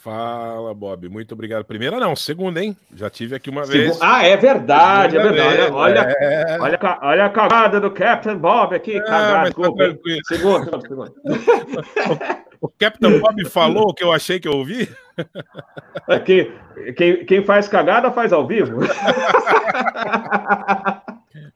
Fala, 0.05 0.71
Bob. 0.71 1.09
Muito 1.09 1.31
obrigado. 1.31 1.65
Primeira 1.65 1.99
não, 1.99 2.15
segunda, 2.15 2.63
hein? 2.63 2.77
Já 2.93 3.09
tive 3.09 3.35
aqui 3.35 3.49
uma 3.49 3.65
vez. 3.65 3.97
Ah, 3.99 4.23
é 4.23 4.37
verdade, 4.37 5.13
segunda 5.13 5.29
é 5.29 5.33
verdade. 5.33 5.57
Vez, 5.57 5.71
olha, 5.71 5.99
é... 6.19 6.59
olha, 6.59 6.79
olha 7.01 7.25
a 7.25 7.29
cagada 7.31 7.81
do 7.81 7.89
Captain 7.89 8.37
Bob 8.37 8.75
aqui. 8.75 8.97
É, 8.97 8.99
cagada, 8.99 9.49
tá 9.49 9.55
segunda, 10.27 10.79
segunda. 10.85 11.11
o 12.61 12.69
Captain 12.69 13.19
Bob 13.19 13.49
falou 13.49 13.89
o 13.89 13.95
que 13.95 14.03
eu 14.03 14.13
achei 14.13 14.39
que 14.39 14.47
eu 14.47 14.53
ouvi? 14.53 14.87
É 16.07 16.19
que, 16.19 16.53
quem, 16.95 17.25
quem 17.25 17.43
faz 17.43 17.67
cagada 17.67 18.11
faz 18.11 18.31
ao 18.31 18.45
vivo. 18.45 18.81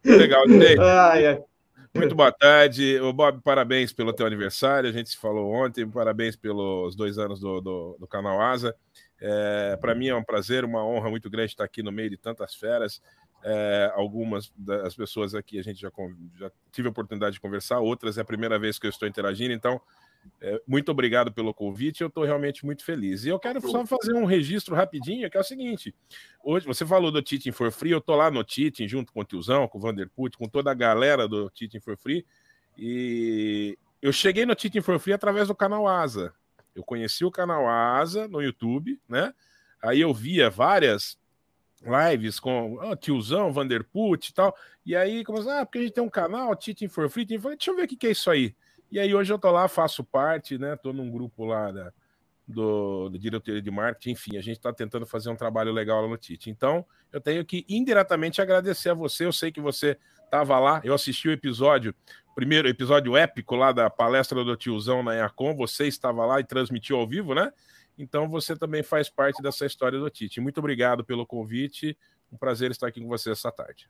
Legal, 0.03 0.49
gente. 0.49 0.81
Ai, 0.81 1.27
ai. 1.27 1.39
Muito 1.93 2.13
boa 2.15 2.31
tarde. 2.31 2.99
O 2.99 3.11
Bob, 3.11 3.41
parabéns 3.41 3.91
pelo 3.91 4.13
teu 4.13 4.25
aniversário. 4.25 4.89
A 4.89 4.93
gente 4.93 5.09
se 5.09 5.17
falou 5.17 5.51
ontem. 5.51 5.89
Parabéns 5.89 6.35
pelos 6.35 6.95
dois 6.95 7.17
anos 7.17 7.39
do, 7.39 7.59
do, 7.59 7.97
do 7.99 8.07
canal 8.07 8.39
Asa. 8.39 8.75
É, 9.19 9.75
Para 9.81 9.95
mim 9.95 10.07
é 10.07 10.15
um 10.15 10.23
prazer, 10.23 10.63
uma 10.63 10.85
honra 10.85 11.09
muito 11.09 11.29
grande 11.29 11.51
estar 11.51 11.63
aqui 11.63 11.81
no 11.81 11.91
meio 11.91 12.09
de 12.09 12.17
tantas 12.17 12.55
feras. 12.55 13.01
É, 13.43 13.91
algumas 13.95 14.51
das 14.55 14.95
pessoas 14.95 15.33
aqui 15.33 15.57
a 15.59 15.63
gente 15.63 15.79
já, 15.79 15.89
já 16.37 16.51
tive 16.71 16.87
a 16.89 16.91
oportunidade 16.91 17.35
de 17.35 17.39
conversar, 17.39 17.79
outras 17.79 18.17
é 18.17 18.21
a 18.21 18.25
primeira 18.25 18.59
vez 18.59 18.77
que 18.77 18.85
eu 18.85 18.89
estou 18.89 19.07
interagindo, 19.07 19.53
então 19.53 19.79
é, 20.41 20.61
muito 20.65 20.89
obrigado 20.89 21.31
pelo 21.31 21.53
convite, 21.53 22.01
eu 22.01 22.07
estou 22.07 22.23
realmente 22.23 22.65
muito 22.65 22.83
feliz. 22.83 23.25
E 23.25 23.29
eu 23.29 23.39
quero 23.39 23.59
só 23.61 23.85
fazer 23.85 24.13
um 24.13 24.25
registro 24.25 24.75
rapidinho, 24.75 25.29
que 25.29 25.37
é 25.37 25.39
o 25.39 25.43
seguinte: 25.43 25.93
hoje 26.43 26.65
você 26.65 26.85
falou 26.85 27.11
do 27.11 27.21
Teaching 27.21 27.51
for 27.51 27.71
Free, 27.71 27.91
eu 27.91 27.97
estou 27.97 28.15
lá 28.15 28.31
no 28.31 28.43
Teaching, 28.43 28.87
junto 28.87 29.11
com 29.11 29.21
o 29.21 29.25
Tiozão, 29.25 29.67
com 29.67 29.77
o 29.77 29.81
Vanderput, 29.81 30.37
com 30.37 30.47
toda 30.47 30.71
a 30.71 30.73
galera 30.73 31.27
do 31.27 31.49
Teaching 31.49 31.81
for 31.81 31.97
Free, 31.97 32.25
e 32.77 33.77
eu 34.01 34.13
cheguei 34.13 34.45
no 34.45 34.55
Teaching 34.55 34.81
for 34.81 34.97
Free 34.99 35.13
através 35.13 35.49
do 35.49 35.55
canal 35.55 35.87
Asa. 35.87 36.33
Eu 36.73 36.83
conheci 36.83 37.25
o 37.25 37.31
canal 37.31 37.67
Asa 37.67 38.27
no 38.27 38.41
YouTube, 38.41 38.99
né? 39.09 39.33
Aí 39.81 39.99
eu 39.99 40.13
via 40.13 40.49
várias 40.49 41.17
lives 41.81 42.39
com 42.39 42.75
oh, 42.75 42.95
tiozão, 42.95 43.51
Vanderput 43.51 44.29
e 44.29 44.33
tal. 44.33 44.55
E 44.85 44.95
aí 44.95 45.23
começou, 45.23 45.51
ah, 45.51 45.65
porque 45.65 45.79
a 45.79 45.81
gente 45.81 45.93
tem 45.93 46.03
um 46.03 46.09
canal, 46.09 46.55
Teaching 46.55 46.87
for 46.87 47.09
Free. 47.09 47.27
Eu 47.29 47.41
falei, 47.41 47.57
deixa 47.57 47.71
eu 47.71 47.75
ver 47.75 47.83
o 47.83 47.87
que 47.87 48.07
é 48.07 48.11
isso 48.11 48.29
aí. 48.29 48.55
E 48.91 48.99
aí 48.99 49.13
hoje 49.13 49.31
eu 49.31 49.39
tô 49.39 49.51
lá, 49.51 49.67
faço 49.67 50.03
parte, 50.03 50.57
né? 50.57 50.75
Tô 50.75 50.91
num 50.91 51.09
grupo 51.11 51.45
lá 51.45 51.71
da, 51.71 51.93
do, 52.49 53.09
diretoria 53.19 53.61
de 53.61 53.69
marketing, 53.69 54.11
enfim, 54.11 54.37
a 54.37 54.41
gente 54.41 54.57
está 54.57 54.73
tentando 54.73 55.05
fazer 55.05 55.29
um 55.29 55.35
trabalho 55.35 55.71
legal 55.71 56.01
lá 56.01 56.07
no 56.07 56.17
Tite. 56.17 56.49
Então, 56.49 56.83
eu 57.11 57.21
tenho 57.21 57.45
que 57.45 57.63
indiretamente 57.69 58.41
agradecer 58.41 58.89
a 58.89 58.93
você. 58.95 59.25
Eu 59.25 59.31
sei 59.31 59.51
que 59.51 59.61
você 59.61 59.97
estava 60.25 60.57
lá, 60.59 60.81
eu 60.83 60.93
assisti 60.93 61.27
o 61.27 61.31
episódio, 61.31 61.93
primeiro 62.33 62.67
episódio 62.67 63.15
épico 63.15 63.55
lá 63.55 63.71
da 63.71 63.89
palestra 63.89 64.43
do 64.43 64.55
tiozão 64.55 65.03
na 65.03 65.13
Iacom, 65.13 65.55
você 65.55 65.87
estava 65.87 66.25
lá 66.25 66.39
e 66.39 66.43
transmitiu 66.43 66.97
ao 66.97 67.07
vivo, 67.07 67.35
né? 67.35 67.51
Então 67.97 68.27
você 68.27 68.55
também 68.55 68.81
faz 68.81 69.09
parte 69.09 69.41
dessa 69.43 69.65
história 69.65 69.99
do 69.99 70.09
Tite. 70.09 70.41
Muito 70.41 70.57
obrigado 70.57 71.03
pelo 71.03 71.27
convite. 71.27 71.97
Um 72.31 72.37
prazer 72.37 72.71
estar 72.71 72.87
aqui 72.87 73.01
com 73.01 73.07
você 73.07 73.31
essa 73.31 73.51
tarde. 73.51 73.89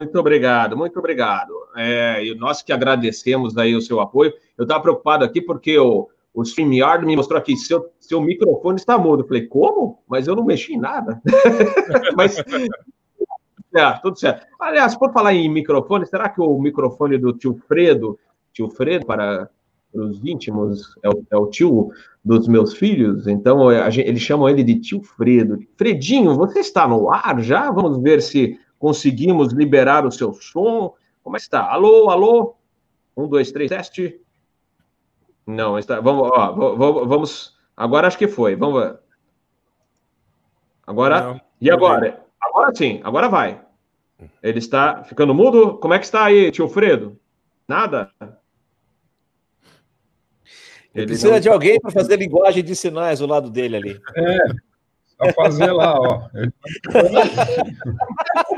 Muito 0.00 0.18
obrigado, 0.18 0.76
muito 0.78 0.98
obrigado. 0.98 1.52
É, 1.76 2.24
e 2.24 2.34
nós 2.34 2.62
que 2.62 2.72
agradecemos 2.72 3.58
aí 3.58 3.76
o 3.76 3.82
seu 3.82 4.00
apoio. 4.00 4.32
Eu 4.56 4.62
estava 4.62 4.80
preocupado 4.80 5.24
aqui 5.26 5.42
porque 5.42 5.78
o, 5.78 6.08
o 6.32 6.42
StreamYard 6.42 7.04
me 7.04 7.14
mostrou 7.14 7.38
aqui, 7.38 7.54
seu, 7.54 7.90
seu 8.00 8.18
microfone 8.18 8.76
está 8.76 8.96
mudo. 8.96 9.22
Eu 9.22 9.28
falei, 9.28 9.46
como? 9.46 10.02
Mas 10.08 10.26
eu 10.26 10.34
não 10.34 10.42
mexi 10.42 10.72
em 10.72 10.78
nada. 10.78 11.20
Mas 12.16 12.38
é, 12.38 13.92
tudo 14.02 14.18
certo. 14.18 14.46
Aliás, 14.58 14.96
por 14.96 15.12
falar 15.12 15.34
em 15.34 15.50
microfone, 15.50 16.06
será 16.06 16.30
que 16.30 16.40
o 16.40 16.58
microfone 16.58 17.18
do 17.18 17.34
tio 17.34 17.60
Fredo, 17.68 18.18
tio 18.54 18.70
Fredo, 18.70 19.04
para 19.04 19.50
os 19.92 20.24
íntimos, 20.24 20.96
é 21.02 21.10
o, 21.10 21.26
é 21.30 21.36
o 21.36 21.46
tio 21.48 21.90
dos 22.24 22.48
meus 22.48 22.72
filhos, 22.74 23.26
então 23.26 23.70
gente, 23.90 24.08
eles 24.08 24.22
chamam 24.22 24.48
ele 24.48 24.62
de 24.62 24.78
tio 24.78 25.02
Fredo. 25.02 25.58
Fredinho, 25.76 26.34
você 26.36 26.60
está 26.60 26.86
no 26.86 27.12
ar 27.12 27.40
já? 27.40 27.70
Vamos 27.70 28.00
ver 28.00 28.22
se 28.22 28.58
Conseguimos 28.80 29.52
liberar 29.52 30.06
o 30.06 30.10
seu 30.10 30.32
som? 30.32 30.94
Como 31.22 31.36
é 31.36 31.38
que 31.38 31.42
está? 31.42 31.70
Alô, 31.70 32.08
alô? 32.08 32.56
Um, 33.14 33.28
dois, 33.28 33.52
três, 33.52 33.68
teste. 33.68 34.18
Não, 35.46 35.78
está. 35.78 36.00
Vamos, 36.00 36.30
ó, 36.32 36.52
vamos. 37.04 37.54
Agora 37.76 38.06
acho 38.06 38.16
que 38.16 38.26
foi. 38.26 38.56
Vamos 38.56 38.82
ver. 38.82 38.98
Agora. 40.86 41.20
Não, 41.20 41.40
e 41.60 41.70
agora? 41.70 42.24
Agora 42.40 42.74
sim, 42.74 43.02
agora 43.04 43.28
vai. 43.28 43.60
Ele 44.42 44.58
está 44.58 45.04
ficando 45.04 45.34
mudo? 45.34 45.76
Como 45.76 45.92
é 45.92 45.98
que 45.98 46.06
está 46.06 46.24
aí, 46.24 46.50
tio 46.50 46.66
Fredo? 46.66 47.20
Nada? 47.68 48.10
Ele 50.94 51.06
precisa 51.06 51.32
não... 51.32 51.40
de 51.40 51.50
alguém 51.50 51.78
para 51.78 51.90
fazer 51.90 52.16
linguagem 52.16 52.64
de 52.64 52.74
sinais 52.74 53.18
do 53.18 53.26
lado 53.26 53.50
dele 53.50 53.76
ali. 53.76 54.00
É, 54.16 54.38
só 55.06 55.32
fazer 55.34 55.70
lá, 55.70 56.00
ó. 56.00 56.30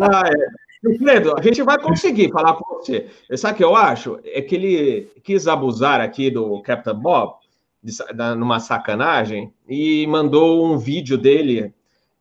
ah, 0.00 0.22
é. 0.26 0.62
Fredo, 0.98 1.38
a 1.38 1.40
gente 1.40 1.62
vai 1.62 1.78
conseguir 1.80 2.32
falar 2.32 2.54
com 2.54 2.74
você. 2.74 3.06
Sabe 3.36 3.54
o 3.54 3.56
que 3.56 3.64
eu 3.64 3.76
acho? 3.76 4.18
É 4.24 4.42
que 4.42 4.56
ele 4.56 5.12
quis 5.22 5.46
abusar 5.46 6.00
aqui 6.00 6.28
do 6.28 6.60
Captain 6.62 6.96
Bob, 6.96 7.36
de, 7.82 7.96
da, 8.14 8.34
numa 8.34 8.58
sacanagem 8.58 9.52
e 9.68 10.04
mandou 10.08 10.66
um 10.66 10.76
vídeo 10.78 11.16
dele 11.16 11.72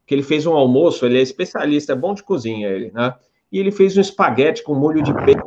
que 0.05 0.13
ele 0.13 0.21
fez 0.21 0.45
um 0.45 0.53
almoço. 0.53 1.05
Ele 1.05 1.17
é 1.17 1.21
especialista, 1.21 1.93
é 1.93 1.95
bom 1.95 2.13
de 2.13 2.21
cozinha, 2.21 2.67
ele, 2.67 2.91
né? 2.91 3.15
E 3.51 3.59
ele 3.59 3.71
fez 3.71 3.97
um 3.97 4.01
espaguete 4.01 4.63
com 4.63 4.75
molho 4.75 5.01
de 5.01 5.13
peixe. 5.13 5.41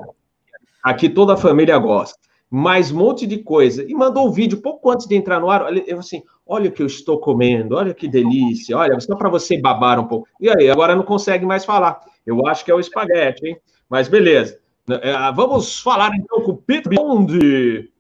Aqui 0.83 1.09
toda 1.09 1.35
a 1.35 1.37
família 1.37 1.79
gosta. 1.79 2.19
Mais 2.51 2.91
um 2.91 2.99
monte 2.99 3.27
de 3.27 3.39
coisa. 3.39 3.85
E 3.89 3.95
mandou 3.95 4.27
um 4.27 4.33
vídeo 4.33 4.61
pouco 4.61 4.91
antes 4.91 5.07
de 5.07 5.15
entrar 5.15 5.41
no 5.41 5.51
ar. 5.51 5.75
Eu 5.87 5.99
assim: 6.01 6.23
olha 6.47 6.69
o 6.69 6.73
que 6.73 6.83
eu 6.83 6.87
estou 6.87 7.19
comendo, 7.19 7.77
olha 7.77 7.95
que 7.95 8.07
delícia, 8.07 8.77
olha, 8.77 8.99
só 9.01 9.17
para 9.17 9.29
você 9.29 9.59
babar 9.59 9.99
um 9.99 10.07
pouco. 10.07 10.29
E 10.41 10.49
aí, 10.49 10.69
agora 10.71 10.95
não 10.95 11.03
consegue 11.03 11.47
mais 11.47 11.65
falar. 11.65 12.01
Eu 12.27 12.47
acho 12.47 12.65
que 12.65 12.71
é 12.71 12.75
o 12.75 12.81
espaguete, 12.81 13.47
hein? 13.47 13.57
Mas 13.89 14.09
beleza. 14.09 14.59
É, 14.89 15.33
vamos 15.33 15.81
falar 15.81 16.11
então 16.15 16.43
com 16.43 16.53
o 16.53 16.57
Peter 16.57 16.93
Bond. 16.95 17.91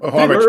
Robert, 0.00 0.40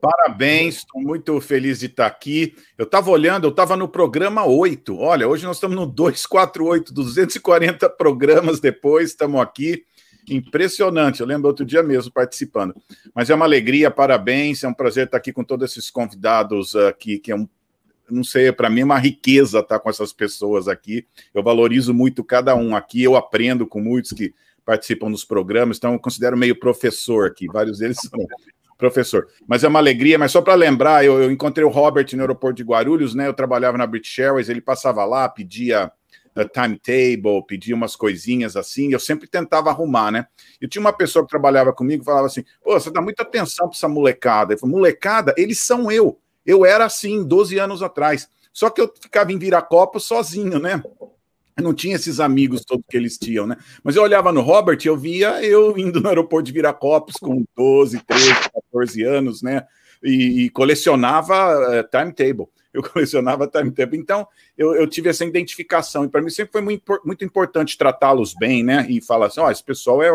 parabéns, 0.00 0.76
estou 0.76 1.00
muito 1.00 1.40
feliz 1.40 1.80
de 1.80 1.86
estar 1.86 2.06
aqui. 2.06 2.54
Eu 2.76 2.84
estava 2.84 3.10
olhando, 3.10 3.44
eu 3.44 3.50
estava 3.50 3.76
no 3.76 3.88
programa 3.88 4.44
8. 4.44 4.96
Olha, 4.98 5.26
hoje 5.26 5.44
nós 5.44 5.56
estamos 5.56 5.76
no 5.76 5.86
248, 5.86 6.92
240 6.92 7.88
programas 7.90 8.60
depois, 8.60 9.10
estamos 9.10 9.40
aqui. 9.40 9.84
Impressionante, 10.28 11.20
eu 11.20 11.26
lembro 11.26 11.48
outro 11.48 11.64
dia 11.64 11.82
mesmo 11.82 12.12
participando. 12.12 12.74
Mas 13.14 13.30
é 13.30 13.34
uma 13.34 13.44
alegria, 13.44 13.90
parabéns, 13.90 14.64
é 14.64 14.68
um 14.68 14.74
prazer 14.74 15.06
estar 15.06 15.18
aqui 15.18 15.32
com 15.32 15.44
todos 15.44 15.70
esses 15.70 15.90
convidados 15.90 16.74
aqui, 16.76 17.18
que 17.18 17.30
é 17.30 17.36
um 17.36 17.48
não 18.10 18.22
sei, 18.22 18.52
para 18.52 18.68
mim 18.68 18.82
é 18.82 18.84
uma 18.84 18.98
riqueza 18.98 19.60
estar 19.60 19.78
com 19.78 19.88
essas 19.88 20.12
pessoas 20.12 20.68
aqui. 20.68 21.06
Eu 21.32 21.42
valorizo 21.42 21.94
muito 21.94 22.22
cada 22.22 22.54
um 22.54 22.76
aqui, 22.76 23.02
eu 23.02 23.16
aprendo 23.16 23.66
com 23.66 23.80
muitos 23.80 24.12
que 24.12 24.34
participam 24.64 25.10
dos 25.10 25.24
programas, 25.24 25.78
então 25.78 25.94
eu 25.94 25.98
considero 25.98 26.36
meio 26.36 26.58
professor 26.58 27.26
aqui, 27.26 27.46
vários 27.46 27.78
deles 27.78 27.96
são 27.98 28.26
professor. 28.76 29.28
Mas 29.46 29.64
é 29.64 29.68
uma 29.68 29.78
alegria, 29.78 30.18
mas 30.18 30.32
só 30.32 30.42
para 30.42 30.54
lembrar, 30.54 31.04
eu, 31.04 31.22
eu, 31.22 31.30
encontrei 31.30 31.64
o 31.64 31.70
Robert 31.70 32.06
no 32.12 32.20
aeroporto 32.20 32.56
de 32.56 32.64
Guarulhos, 32.64 33.14
né? 33.14 33.26
Eu 33.26 33.34
trabalhava 33.34 33.78
na 33.78 33.86
British 33.86 34.18
Airways, 34.18 34.48
ele 34.48 34.60
passava 34.60 35.04
lá, 35.04 35.28
pedia 35.28 35.90
timetable, 36.42 37.46
pedia 37.46 37.74
umas 37.74 37.94
coisinhas 37.94 38.56
assim, 38.56 38.92
eu 38.92 38.98
sempre 38.98 39.28
tentava 39.28 39.70
arrumar, 39.70 40.10
né? 40.10 40.26
E 40.60 40.66
tinha 40.66 40.80
uma 40.80 40.92
pessoa 40.92 41.24
que 41.24 41.30
trabalhava 41.30 41.72
comigo 41.72 42.02
e 42.02 42.04
falava 42.04 42.26
assim: 42.26 42.44
pô, 42.62 42.72
você 42.72 42.90
dá 42.90 43.00
muita 43.00 43.22
atenção 43.22 43.68
para 43.68 43.76
essa 43.76 43.88
molecada. 43.88 44.54
Eu 44.54 44.58
falei, 44.58 44.74
molecada, 44.74 45.34
eles 45.36 45.60
são 45.60 45.92
eu. 45.92 46.18
Eu 46.44 46.64
era 46.64 46.84
assim 46.84 47.22
12 47.22 47.58
anos 47.58 47.82
atrás. 47.82 48.28
Só 48.52 48.70
que 48.70 48.80
eu 48.80 48.92
ficava 49.00 49.32
em 49.32 49.38
Viracopa 49.38 49.98
sozinho, 49.98 50.58
né? 50.58 50.82
Eu 51.56 51.62
não 51.62 51.72
tinha 51.72 51.94
esses 51.94 52.18
amigos 52.18 52.64
todos 52.64 52.84
que 52.88 52.96
eles 52.96 53.16
tinham, 53.16 53.46
né? 53.46 53.56
Mas 53.82 53.94
eu 53.94 54.02
olhava 54.02 54.32
no 54.32 54.40
Robert 54.40 54.78
e 54.84 54.88
eu 54.88 54.96
via 54.96 55.42
eu 55.44 55.78
indo 55.78 56.00
no 56.00 56.08
aeroporto 56.08 56.46
de 56.46 56.52
Viracopos 56.52 57.14
com 57.16 57.44
12, 57.56 58.00
13, 58.00 58.34
14 58.72 59.02
anos, 59.04 59.42
né? 59.42 59.64
E, 60.02 60.44
e 60.44 60.50
colecionava 60.50 61.80
uh, 61.80 61.88
timetable. 61.88 62.48
Eu 62.74 62.82
colecionava 62.82 63.46
timetable. 63.46 63.96
Então, 63.96 64.26
eu, 64.58 64.74
eu 64.74 64.88
tive 64.88 65.08
essa 65.08 65.24
identificação. 65.24 66.04
E 66.04 66.08
para 66.08 66.20
mim 66.20 66.28
sempre 66.28 66.52
foi 66.52 66.60
muito, 66.60 66.82
muito 67.04 67.24
importante 67.24 67.78
tratá-los 67.78 68.34
bem, 68.34 68.64
né? 68.64 68.84
E 68.90 69.00
falar 69.00 69.26
assim: 69.26 69.40
ó, 69.40 69.46
oh, 69.46 69.50
esse 69.50 69.62
pessoal 69.62 70.02
é, 70.02 70.14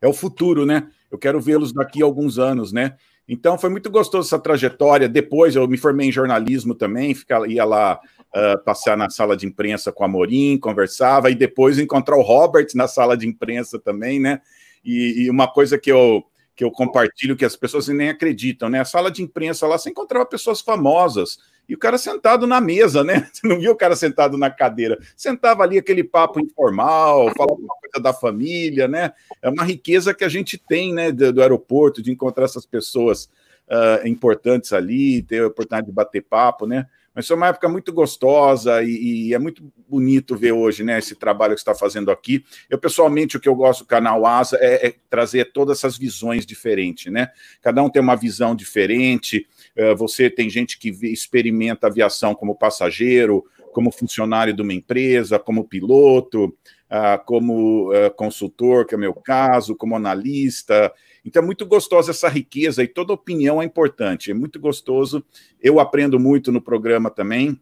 é 0.00 0.06
o 0.06 0.12
futuro, 0.12 0.64
né? 0.64 0.88
Eu 1.10 1.18
quero 1.18 1.40
vê-los 1.40 1.72
daqui 1.72 2.02
a 2.02 2.04
alguns 2.04 2.38
anos, 2.38 2.72
né? 2.72 2.96
Então 3.28 3.58
foi 3.58 3.68
muito 3.68 3.90
gostoso 3.90 4.28
essa 4.28 4.38
trajetória. 4.38 5.08
Depois 5.08 5.56
eu 5.56 5.66
me 5.66 5.76
formei 5.76 6.08
em 6.08 6.12
jornalismo 6.12 6.74
também, 6.74 7.14
ficava, 7.14 7.48
ia 7.48 7.64
lá 7.64 8.00
uh, 8.34 8.64
passear 8.64 8.96
na 8.96 9.10
sala 9.10 9.36
de 9.36 9.46
imprensa 9.46 9.92
com 9.92 10.04
a 10.04 10.08
Morim, 10.08 10.58
conversava, 10.58 11.30
e 11.30 11.34
depois 11.34 11.78
encontrar 11.78 12.16
o 12.16 12.22
Robert 12.22 12.68
na 12.74 12.88
sala 12.88 13.16
de 13.16 13.26
imprensa 13.26 13.78
também, 13.78 14.20
né? 14.20 14.40
E, 14.84 15.24
e 15.24 15.30
uma 15.30 15.46
coisa 15.46 15.78
que 15.78 15.90
eu, 15.90 16.24
que 16.60 16.64
eu 16.64 16.70
compartilho 16.70 17.38
que 17.38 17.44
as 17.46 17.56
pessoas 17.56 17.88
nem 17.88 18.10
acreditam, 18.10 18.68
né? 18.68 18.80
A 18.80 18.84
sala 18.84 19.10
de 19.10 19.22
imprensa 19.22 19.66
lá 19.66 19.78
você 19.78 19.88
encontrava 19.88 20.26
pessoas 20.26 20.60
famosas 20.60 21.38
e 21.66 21.74
o 21.74 21.78
cara 21.78 21.96
sentado 21.96 22.46
na 22.46 22.60
mesa, 22.60 23.02
né? 23.02 23.26
Você 23.32 23.48
não 23.48 23.58
via 23.58 23.72
o 23.72 23.76
cara 23.76 23.96
sentado 23.96 24.36
na 24.36 24.50
cadeira. 24.50 24.98
Sentava 25.16 25.62
ali 25.62 25.78
aquele 25.78 26.04
papo 26.04 26.38
informal, 26.38 27.32
falava 27.34 27.58
uma 27.58 27.74
coisa 27.80 28.02
da 28.02 28.12
família, 28.12 28.86
né? 28.86 29.10
É 29.40 29.48
uma 29.48 29.64
riqueza 29.64 30.12
que 30.12 30.22
a 30.22 30.28
gente 30.28 30.58
tem, 30.58 30.92
né, 30.92 31.10
do, 31.10 31.32
do 31.32 31.40
aeroporto, 31.40 32.02
de 32.02 32.12
encontrar 32.12 32.44
essas 32.44 32.66
pessoas 32.66 33.24
uh, 33.66 34.06
importantes 34.06 34.74
ali, 34.74 35.22
ter 35.22 35.42
a 35.42 35.46
oportunidade 35.46 35.86
de 35.86 35.92
bater 35.94 36.22
papo, 36.22 36.66
né? 36.66 36.86
Mas 37.14 37.26
foi 37.26 37.36
uma 37.36 37.48
época 37.48 37.68
muito 37.68 37.92
gostosa 37.92 38.82
e, 38.82 39.28
e, 39.28 39.34
é 39.34 39.38
muito 39.38 39.72
bonito 39.88 40.36
ver 40.36 40.52
hoje, 40.52 40.84
né, 40.84 40.98
esse 40.98 41.16
trabalho 41.16 41.54
que 41.54 41.60
está 41.60 41.74
fazendo 41.74 42.10
aqui. 42.10 42.44
Eu, 42.68 42.78
pessoalmente, 42.78 43.36
o 43.36 43.40
que 43.40 43.48
eu 43.48 43.54
gosto 43.54 43.80
do 43.80 43.86
canal 43.86 44.24
Asa 44.24 44.56
é, 44.60 44.88
é 44.88 44.94
trazer 45.08 45.52
todas 45.52 45.78
essas 45.78 45.98
visões 45.98 46.46
diferentes, 46.46 47.12
né? 47.12 47.30
Cada 47.60 47.82
um 47.82 47.90
tem 47.90 48.00
uma 48.00 48.14
visão 48.14 48.54
diferente. 48.54 49.46
Uh, 49.76 49.96
você 49.96 50.30
tem 50.30 50.48
gente 50.48 50.78
que 50.78 50.90
experimenta 51.06 51.88
aviação 51.88 52.34
como 52.34 52.54
passageiro, 52.54 53.44
como 53.72 53.90
funcionário 53.90 54.54
de 54.54 54.62
uma 54.62 54.72
empresa, 54.72 55.38
como 55.38 55.64
piloto, 55.64 56.46
uh, 56.46 57.24
como 57.24 57.92
uh, 57.92 58.10
consultor, 58.14 58.86
que 58.86 58.94
é 58.94 58.96
o 58.96 59.00
meu 59.00 59.14
caso, 59.14 59.76
como 59.76 59.96
analista. 59.96 60.92
Então 61.24 61.42
é 61.42 61.46
muito 61.46 61.66
gostosa 61.66 62.10
essa 62.10 62.28
riqueza 62.28 62.82
e 62.82 62.88
toda 62.88 63.12
opinião 63.12 63.60
é 63.60 63.64
importante, 63.64 64.30
é 64.30 64.34
muito 64.34 64.58
gostoso. 64.58 65.24
Eu 65.60 65.80
aprendo 65.80 66.18
muito 66.18 66.50
no 66.50 66.60
programa 66.60 67.10
também. 67.10 67.58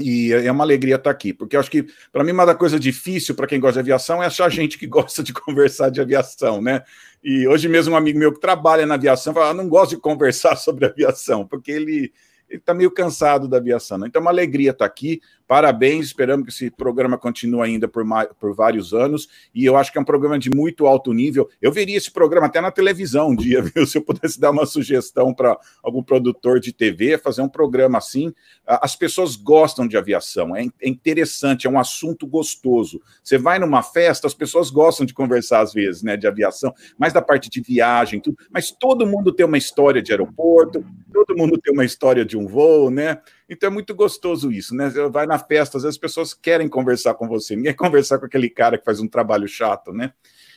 E 0.00 0.32
é 0.32 0.52
uma 0.52 0.62
alegria 0.62 0.94
estar 0.94 1.10
aqui, 1.10 1.32
porque 1.32 1.56
eu 1.56 1.60
acho 1.60 1.68
que, 1.68 1.84
para 2.12 2.22
mim, 2.22 2.30
uma 2.30 2.46
da 2.46 2.54
coisa 2.54 2.78
difícil 2.78 3.34
para 3.34 3.48
quem 3.48 3.58
gosta 3.58 3.74
de 3.74 3.80
aviação 3.80 4.22
é 4.22 4.26
achar 4.26 4.48
gente 4.48 4.78
que 4.78 4.86
gosta 4.88 5.24
de 5.24 5.32
conversar 5.32 5.90
de 5.90 6.00
aviação, 6.00 6.62
né? 6.62 6.84
E 7.22 7.48
hoje 7.48 7.66
mesmo 7.66 7.94
um 7.94 7.96
amigo 7.96 8.16
meu 8.16 8.32
que 8.32 8.40
trabalha 8.40 8.86
na 8.86 8.94
aviação 8.94 9.34
fala: 9.34 9.50
ah, 9.50 9.54
não 9.54 9.68
gosto 9.68 9.96
de 9.96 10.00
conversar 10.00 10.54
sobre 10.56 10.86
aviação, 10.86 11.44
porque 11.44 11.72
ele 11.72 12.12
ele 12.48 12.58
está 12.58 12.72
meio 12.72 12.90
cansado 12.90 13.46
da 13.46 13.58
aviação. 13.58 13.98
Né? 13.98 14.06
Então, 14.08 14.20
é 14.20 14.22
uma 14.24 14.30
alegria 14.30 14.70
estar 14.70 14.86
aqui. 14.86 15.20
Parabéns, 15.48 16.04
esperamos 16.04 16.44
que 16.44 16.52
esse 16.52 16.70
programa 16.70 17.16
continue 17.16 17.62
ainda 17.62 17.88
por, 17.88 18.04
por 18.38 18.54
vários 18.54 18.92
anos. 18.92 19.26
E 19.54 19.64
eu 19.64 19.78
acho 19.78 19.90
que 19.90 19.96
é 19.96 20.00
um 20.00 20.04
programa 20.04 20.38
de 20.38 20.50
muito 20.50 20.86
alto 20.86 21.10
nível. 21.14 21.48
Eu 21.60 21.72
veria 21.72 21.96
esse 21.96 22.10
programa 22.10 22.48
até 22.48 22.60
na 22.60 22.70
televisão 22.70 23.30
um 23.30 23.34
dia, 23.34 23.62
viu? 23.74 23.86
Se 23.86 23.96
eu 23.96 24.02
pudesse 24.02 24.38
dar 24.38 24.50
uma 24.50 24.66
sugestão 24.66 25.32
para 25.32 25.58
algum 25.82 26.02
produtor 26.02 26.60
de 26.60 26.70
TV, 26.70 27.16
fazer 27.16 27.40
um 27.40 27.48
programa 27.48 27.96
assim. 27.96 28.30
As 28.66 28.94
pessoas 28.94 29.36
gostam 29.36 29.88
de 29.88 29.96
aviação, 29.96 30.54
é, 30.54 30.66
é 30.82 30.88
interessante, 30.88 31.66
é 31.66 31.70
um 31.70 31.78
assunto 31.78 32.26
gostoso. 32.26 33.00
Você 33.24 33.38
vai 33.38 33.58
numa 33.58 33.82
festa, 33.82 34.26
as 34.26 34.34
pessoas 34.34 34.68
gostam 34.68 35.06
de 35.06 35.14
conversar 35.14 35.60
às 35.60 35.72
vezes, 35.72 36.02
né, 36.02 36.14
de 36.14 36.26
aviação, 36.26 36.74
mais 36.98 37.14
da 37.14 37.22
parte 37.22 37.48
de 37.48 37.62
viagem, 37.62 38.20
tudo. 38.20 38.36
Mas 38.50 38.70
todo 38.70 39.06
mundo 39.06 39.32
tem 39.32 39.46
uma 39.46 39.56
história 39.56 40.02
de 40.02 40.12
aeroporto, 40.12 40.84
todo 41.10 41.34
mundo 41.34 41.56
tem 41.56 41.72
uma 41.72 41.86
história 41.86 42.22
de 42.22 42.36
um 42.36 42.46
voo, 42.46 42.90
né? 42.90 43.18
Então 43.48 43.70
é 43.70 43.72
muito 43.72 43.94
gostoso 43.94 44.52
isso, 44.52 44.74
né? 44.74 44.90
Você 44.90 45.08
vai 45.08 45.26
na 45.26 45.38
festa, 45.38 45.78
às 45.78 45.82
vezes 45.82 45.96
as 45.96 46.00
pessoas 46.00 46.34
querem 46.34 46.68
conversar 46.68 47.14
com 47.14 47.26
você, 47.26 47.56
ninguém 47.56 47.72
quer 47.72 47.78
conversar 47.82 48.18
com 48.18 48.26
aquele 48.26 48.50
cara 48.50 48.76
que 48.76 48.84
faz 48.84 49.00
um 49.00 49.08
trabalho 49.08 49.48
chato, 49.48 49.92
né? 49.92 50.12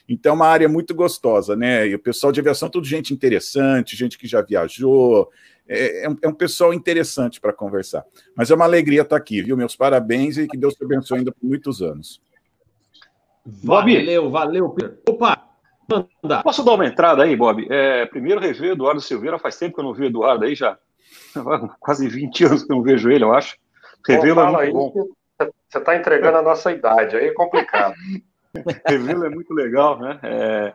Então 0.10 0.32
é 0.32 0.36
uma 0.36 0.48
área 0.48 0.68
muito 0.68 0.94
gostosa, 0.94 1.56
né? 1.56 1.88
E 1.88 1.96
o 1.96 2.00
pessoal 2.00 2.34
de 2.34 2.40
aviação, 2.40 2.70
tudo 2.70 2.86
gente 2.86 3.14
interessante, 3.14 3.96
gente 3.96 4.18
que 4.18 4.28
já 4.28 4.42
viajou, 4.42 5.30
é, 5.68 6.04
é, 6.04 6.10
um, 6.10 6.18
é 6.22 6.28
um, 6.28 6.34
pessoal 6.34 6.74
interessante 6.74 7.40
para 7.40 7.54
conversar. 7.54 8.04
Mas 8.36 8.52
é 8.52 8.56
uma 8.56 8.66
alegria 8.66 9.04
estar 9.04 9.16
aqui, 9.16 9.42
viu? 9.42 9.56
Meus 9.56 9.76
parabéns 9.76 10.38
e 10.38 10.48
que 10.48 10.58
Deus 10.58 10.74
te 10.74 10.84
abençoe 10.84 11.20
ainda 11.20 11.32
por 11.32 11.48
muitos 11.48 11.82
anos. 11.82 12.22
Bob. 13.46 13.96
Valeu, 13.96 14.30
valeu, 14.30 14.70
Pedro. 14.70 14.98
Opa! 15.08 15.48
Manda. 15.90 16.44
Posso 16.44 16.64
dar 16.64 16.74
uma 16.74 16.86
entrada 16.86 17.24
aí, 17.24 17.36
Bob? 17.36 17.66
É, 17.70 18.06
primeiro 18.06 18.40
rever 18.40 18.72
Eduardo 18.72 19.02
Silveira, 19.02 19.40
faz 19.40 19.58
tempo 19.58 19.76
que 19.76 19.82
eu 19.82 19.86
não 19.86 19.94
vi 19.94 20.04
o 20.04 20.06
Eduardo 20.06 20.46
aí 20.46 20.56
já. 20.56 20.78
Quase 21.80 22.08
20 22.08 22.46
anos 22.46 22.64
que 22.64 22.72
eu 22.72 22.76
não 22.76 22.84
vejo 22.84 23.10
ele, 23.10 23.24
eu 23.24 23.34
acho. 23.34 23.58
Revelo 24.08 24.42
é 24.42 24.52
muito 24.52 24.74
bom. 24.74 25.08
Você 25.70 25.78
está 25.78 25.96
entregando 25.96 26.38
a 26.38 26.42
nossa 26.42 26.72
idade, 26.72 27.16
aí 27.16 27.28
é 27.28 27.34
complicado. 27.34 27.96
Revelo 28.86 29.26
é 29.26 29.30
muito 29.30 29.54
legal, 29.54 30.00
né? 30.00 30.20
É... 30.24 30.74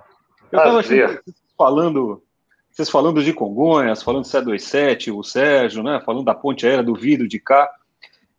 Eu 0.50 0.58
estava 0.58 1.22
falando, 1.56 2.22
vocês 2.70 2.88
falando 2.88 3.22
de 3.22 3.32
Congonhas, 3.32 4.02
falando 4.02 4.22
do 4.22 4.28
C27, 4.28 5.16
o 5.16 5.22
Sérgio, 5.22 5.82
né? 5.82 6.00
Falando 6.04 6.24
da 6.24 6.34
ponte 6.34 6.66
aérea 6.66 6.84
do 6.84 6.94
vidro 6.94 7.26
de 7.26 7.40
cá. 7.40 7.68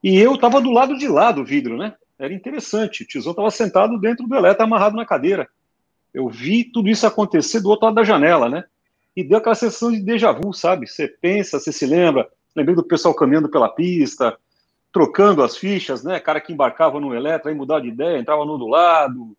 E 0.01 0.18
eu 0.20 0.36
estava 0.36 0.61
do 0.61 0.72
lado 0.72 0.97
de 0.97 1.07
lá 1.07 1.32
do 1.32 1.43
vidro, 1.43 1.78
né? 1.78 1.93
Era 2.18 2.34
interessante. 2.34 3.03
O 3.03 3.07
Tizão 3.07 3.32
estava 3.32 3.51
sentado 3.51 3.99
dentro 3.99 4.28
do 4.28 4.36
elétrico, 4.36 4.63
amarrado 4.63 4.95
na 4.95 5.05
cadeira. 5.05 5.47
Eu 6.13 6.28
vi 6.30 6.63
tudo 6.63 6.89
isso 6.89 7.05
acontecer 7.05 7.59
do 7.59 7.70
outro 7.70 7.86
lado 7.86 7.95
da 7.95 8.03
janela, 8.03 8.49
né? 8.49 8.63
E 9.18 9.24
deu 9.24 9.39
aquela 9.39 9.55
sensação 9.55 9.91
de 9.91 9.99
déjà 9.99 10.32
vu, 10.32 10.53
sabe? 10.53 10.86
Você 10.86 11.07
pensa, 11.07 11.59
você 11.59 11.72
se 11.72 11.88
lembra, 11.88 12.30
lembrei 12.55 12.76
do 12.76 12.84
pessoal 12.84 13.15
caminhando 13.15 13.49
pela 13.49 13.68
pista, 13.68 14.38
trocando 14.93 15.41
as 15.41 15.57
fichas, 15.57 16.03
né? 16.03 16.20
Cara 16.20 16.39
que 16.39 16.53
embarcava 16.53 16.99
no 16.99 17.15
Eletro, 17.15 17.49
aí 17.49 17.55
mudava 17.55 17.82
de 17.82 17.88
ideia, 17.88 18.20
entrava 18.20 18.45
no 18.45 18.59
do 18.59 18.68
lado. 18.68 19.36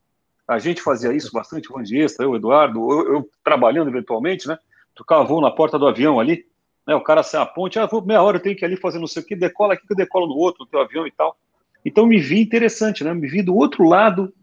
A 0.49 0.59
gente 0.59 0.83
fazia 0.83 1.12
isso 1.12 1.31
bastante, 1.33 1.72
o 1.72 1.81
extra, 1.81 2.26
eu, 2.26 2.35
Eduardo, 2.35 2.91
eu, 2.91 3.14
eu, 3.14 3.31
trabalhando 3.45 3.89
eventualmente, 3.89 4.49
né? 4.49 4.59
Trocava 4.97 5.22
voo 5.22 5.41
na 5.41 5.53
porta 5.53 5.79
do 5.79 5.87
avião 5.87 6.18
ali, 6.18 6.45
né? 6.85 6.97
O 6.97 7.01
cara 7.01 7.22
sai 7.22 7.41
a 7.41 7.47
ponte, 7.47 7.79
ah, 7.79 7.87
vou 7.87 8.05
meia 8.05 8.20
hora, 8.20 8.39
eu 8.39 8.43
tenho 8.43 8.57
que 8.57 8.64
ir 8.64 8.66
ali 8.66 8.76
fazer 8.76 8.99
não 8.99 9.07
sei 9.07 9.22
o 9.22 9.26
que, 9.26 9.37
decola 9.37 9.74
aqui 9.74 9.87
que 9.87 9.93
eu 9.93 9.97
decolo 9.97 10.26
no 10.26 10.35
outro, 10.35 10.64
no 10.64 10.66
teu 10.66 10.81
avião 10.81 11.07
e 11.07 11.12
tal. 11.12 11.37
Então 11.85 12.05
me 12.05 12.18
vi 12.18 12.41
interessante, 12.41 13.05
né? 13.05 13.14
Me 13.14 13.29
vi 13.29 13.43
do 13.43 13.55
outro 13.55 13.85
lado 13.85 14.35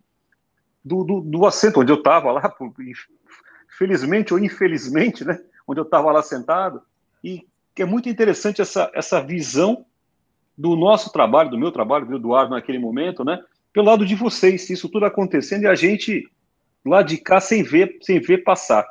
do, 0.81 1.03
do, 1.03 1.19
do 1.19 1.45
assento 1.45 1.81
onde 1.81 1.91
eu 1.91 1.97
estava 1.97 2.31
lá, 2.31 2.49
felizmente 3.77 4.33
ou 4.33 4.39
infelizmente, 4.39 5.23
né? 5.23 5.39
onde 5.67 5.79
eu 5.79 5.83
estava 5.83 6.11
lá 6.11 6.21
sentado, 6.21 6.81
e 7.23 7.45
é 7.77 7.85
muito 7.85 8.07
interessante 8.07 8.61
essa, 8.61 8.89
essa 8.93 9.21
visão 9.21 9.85
do 10.57 10.75
nosso 10.75 11.11
trabalho, 11.11 11.49
do 11.49 11.57
meu 11.57 11.71
trabalho, 11.71 12.05
do 12.05 12.15
Eduardo 12.15 12.51
naquele 12.51 12.79
momento, 12.79 13.25
né? 13.25 13.43
Pelo 13.73 13.87
lado 13.87 14.05
de 14.05 14.15
vocês, 14.15 14.69
isso 14.69 14.87
tudo 14.87 15.05
acontecendo 15.05 15.63
e 15.63 15.67
a 15.67 15.75
gente 15.75 16.29
lá 16.85 17.01
de 17.01 17.17
cá 17.17 17.41
sem 17.41 17.63
ver, 17.63 17.97
sem 18.01 18.19
ver 18.19 18.43
passar. 18.43 18.87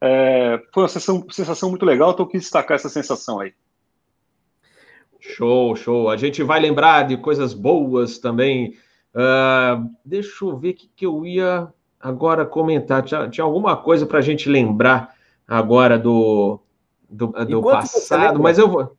É, 0.00 0.62
foi 0.72 0.84
uma 0.84 0.88
sensação, 0.88 1.26
sensação 1.30 1.70
muito 1.70 1.84
legal, 1.84 2.12
então 2.12 2.24
eu 2.24 2.30
quis 2.30 2.42
destacar 2.42 2.76
essa 2.76 2.88
sensação 2.88 3.40
aí. 3.40 3.52
Show, 5.18 5.74
show. 5.74 6.08
A 6.08 6.16
gente 6.16 6.42
vai 6.42 6.60
lembrar 6.60 7.02
de 7.02 7.16
coisas 7.16 7.52
boas 7.52 8.18
também. 8.18 8.76
Uh, 9.12 9.90
deixa 10.04 10.44
eu 10.44 10.56
ver 10.56 10.70
o 10.70 10.74
que, 10.74 10.90
que 10.94 11.04
eu 11.04 11.26
ia 11.26 11.68
agora 12.00 12.46
comentar. 12.46 13.02
Tinha, 13.02 13.28
tinha 13.28 13.44
alguma 13.44 13.76
coisa 13.76 14.06
para 14.06 14.18
a 14.18 14.22
gente 14.22 14.48
lembrar 14.48 15.14
agora 15.46 15.98
do, 15.98 16.58
do, 17.08 17.26
do 17.26 17.62
passado, 17.62 18.40
mas 18.40 18.58
eu 18.58 18.68
vou. 18.68 18.96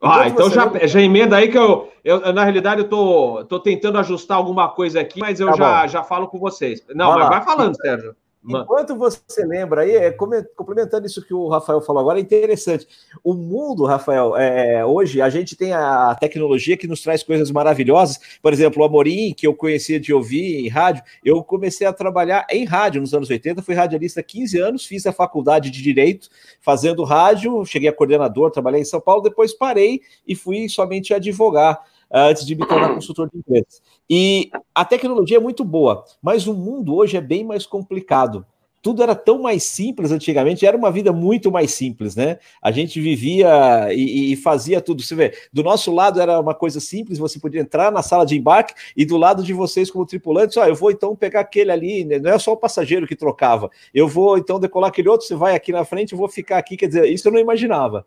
Ah, 0.00 0.28
então 0.28 0.50
já, 0.50 0.70
já 0.86 1.00
emenda 1.00 1.36
aí 1.36 1.48
que 1.48 1.56
eu, 1.56 1.90
eu, 2.04 2.32
na 2.32 2.44
realidade, 2.44 2.82
eu 2.82 2.88
tô, 2.88 3.44
tô 3.46 3.58
tentando 3.58 3.98
ajustar 3.98 4.36
alguma 4.36 4.68
coisa 4.68 5.00
aqui, 5.00 5.18
mas 5.18 5.40
eu 5.40 5.48
tá 5.48 5.56
já, 5.56 5.86
já 5.86 6.02
falo 6.02 6.28
com 6.28 6.38
vocês. 6.38 6.84
Não, 6.94 7.08
vai 7.08 7.18
mas 7.20 7.28
vai 7.28 7.44
falando, 7.44 7.76
Sérgio. 7.76 8.14
Enquanto 8.48 8.96
você 8.96 9.44
lembra 9.44 9.82
aí, 9.82 9.96
é, 9.96 10.10
complementando 10.10 11.06
isso 11.06 11.24
que 11.24 11.34
o 11.34 11.48
Rafael 11.48 11.80
falou 11.80 12.00
agora, 12.00 12.18
é 12.18 12.22
interessante. 12.22 12.86
O 13.24 13.34
mundo, 13.34 13.84
Rafael, 13.84 14.36
é, 14.36 14.84
hoje 14.84 15.20
a 15.20 15.28
gente 15.28 15.56
tem 15.56 15.72
a 15.72 16.16
tecnologia 16.18 16.76
que 16.76 16.86
nos 16.86 17.02
traz 17.02 17.22
coisas 17.22 17.50
maravilhosas. 17.50 18.20
Por 18.40 18.52
exemplo, 18.52 18.82
o 18.82 18.86
Amorim, 18.86 19.34
que 19.34 19.46
eu 19.46 19.54
conhecia 19.54 19.98
de 19.98 20.12
ouvir 20.14 20.64
em 20.64 20.68
rádio, 20.68 21.02
eu 21.24 21.42
comecei 21.42 21.86
a 21.86 21.92
trabalhar 21.92 22.46
em 22.48 22.64
rádio 22.64 23.00
nos 23.00 23.12
anos 23.12 23.28
80, 23.28 23.62
fui 23.62 23.74
radialista 23.74 24.20
há 24.20 24.22
15 24.22 24.58
anos, 24.60 24.84
fiz 24.84 25.06
a 25.06 25.12
faculdade 25.12 25.70
de 25.70 25.82
Direito 25.82 26.28
fazendo 26.60 27.02
rádio, 27.04 27.64
cheguei 27.64 27.88
a 27.88 27.92
coordenador, 27.92 28.50
trabalhei 28.50 28.80
em 28.80 28.84
São 28.84 29.00
Paulo, 29.00 29.22
depois 29.22 29.52
parei 29.52 30.00
e 30.26 30.34
fui 30.34 30.68
somente 30.68 31.12
advogar 31.12 31.80
antes 32.10 32.44
de 32.46 32.54
me 32.54 32.66
tornar 32.66 32.94
consultor 32.94 33.28
de 33.30 33.38
empresas. 33.38 33.82
E 34.08 34.50
a 34.74 34.84
tecnologia 34.84 35.36
é 35.36 35.40
muito 35.40 35.64
boa, 35.64 36.04
mas 36.22 36.46
o 36.46 36.54
mundo 36.54 36.94
hoje 36.94 37.16
é 37.16 37.20
bem 37.20 37.44
mais 37.44 37.66
complicado. 37.66 38.46
Tudo 38.86 39.02
era 39.02 39.16
tão 39.16 39.40
mais 39.40 39.64
simples 39.64 40.12
antigamente, 40.12 40.64
era 40.64 40.76
uma 40.76 40.92
vida 40.92 41.12
muito 41.12 41.50
mais 41.50 41.72
simples, 41.72 42.14
né? 42.14 42.38
A 42.62 42.70
gente 42.70 43.00
vivia 43.00 43.92
e, 43.92 44.32
e, 44.32 44.36
fazia 44.36 44.80
tudo. 44.80 45.02
Você 45.02 45.12
vê, 45.12 45.34
do 45.52 45.64
nosso 45.64 45.92
lado 45.92 46.20
era 46.20 46.38
uma 46.38 46.54
coisa 46.54 46.78
simples, 46.78 47.18
você 47.18 47.40
podia 47.40 47.60
entrar 47.60 47.90
na 47.90 48.00
sala 48.00 48.24
de 48.24 48.36
embarque, 48.36 48.74
e 48.96 49.04
do 49.04 49.16
lado 49.16 49.42
de 49.42 49.52
vocês, 49.52 49.90
como 49.90 50.06
tripulantes, 50.06 50.56
ó, 50.56 50.66
eu 50.66 50.74
vou 50.76 50.92
então 50.92 51.16
pegar 51.16 51.40
aquele 51.40 51.72
ali, 51.72 52.04
né? 52.04 52.20
não 52.20 52.30
é 52.30 52.38
só 52.38 52.52
o 52.52 52.56
passageiro 52.56 53.08
que 53.08 53.16
trocava, 53.16 53.68
eu 53.92 54.06
vou 54.06 54.38
então 54.38 54.60
decolar 54.60 54.90
aquele 54.90 55.08
outro, 55.08 55.26
você 55.26 55.34
vai 55.34 55.56
aqui 55.56 55.72
na 55.72 55.84
frente, 55.84 56.12
eu 56.12 56.18
vou 56.18 56.28
ficar 56.28 56.56
aqui. 56.56 56.76
Quer 56.76 56.86
dizer, 56.86 57.06
isso 57.06 57.26
eu 57.26 57.32
não 57.32 57.40
imaginava. 57.40 58.06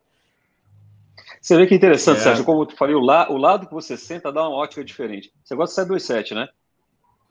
Você 1.41 1.55
vê 1.55 1.65
que 1.67 1.75
interessante, 1.75 2.19
é. 2.19 2.21
Sérgio, 2.21 2.43
como 2.43 2.63
eu 2.63 2.69
falei, 2.75 2.95
o, 2.95 2.99
la, 2.99 3.29
o, 3.31 3.37
lado 3.37 3.67
que 3.67 3.73
você 3.73 3.95
senta 3.95 4.31
dá 4.31 4.47
uma 4.47 4.57
ótica 4.57 4.83
diferente. 4.83 5.31
Você 5.43 5.55
gosta 5.55 5.85
do 5.85 5.97
727, 5.97 6.35
né? 6.35 6.49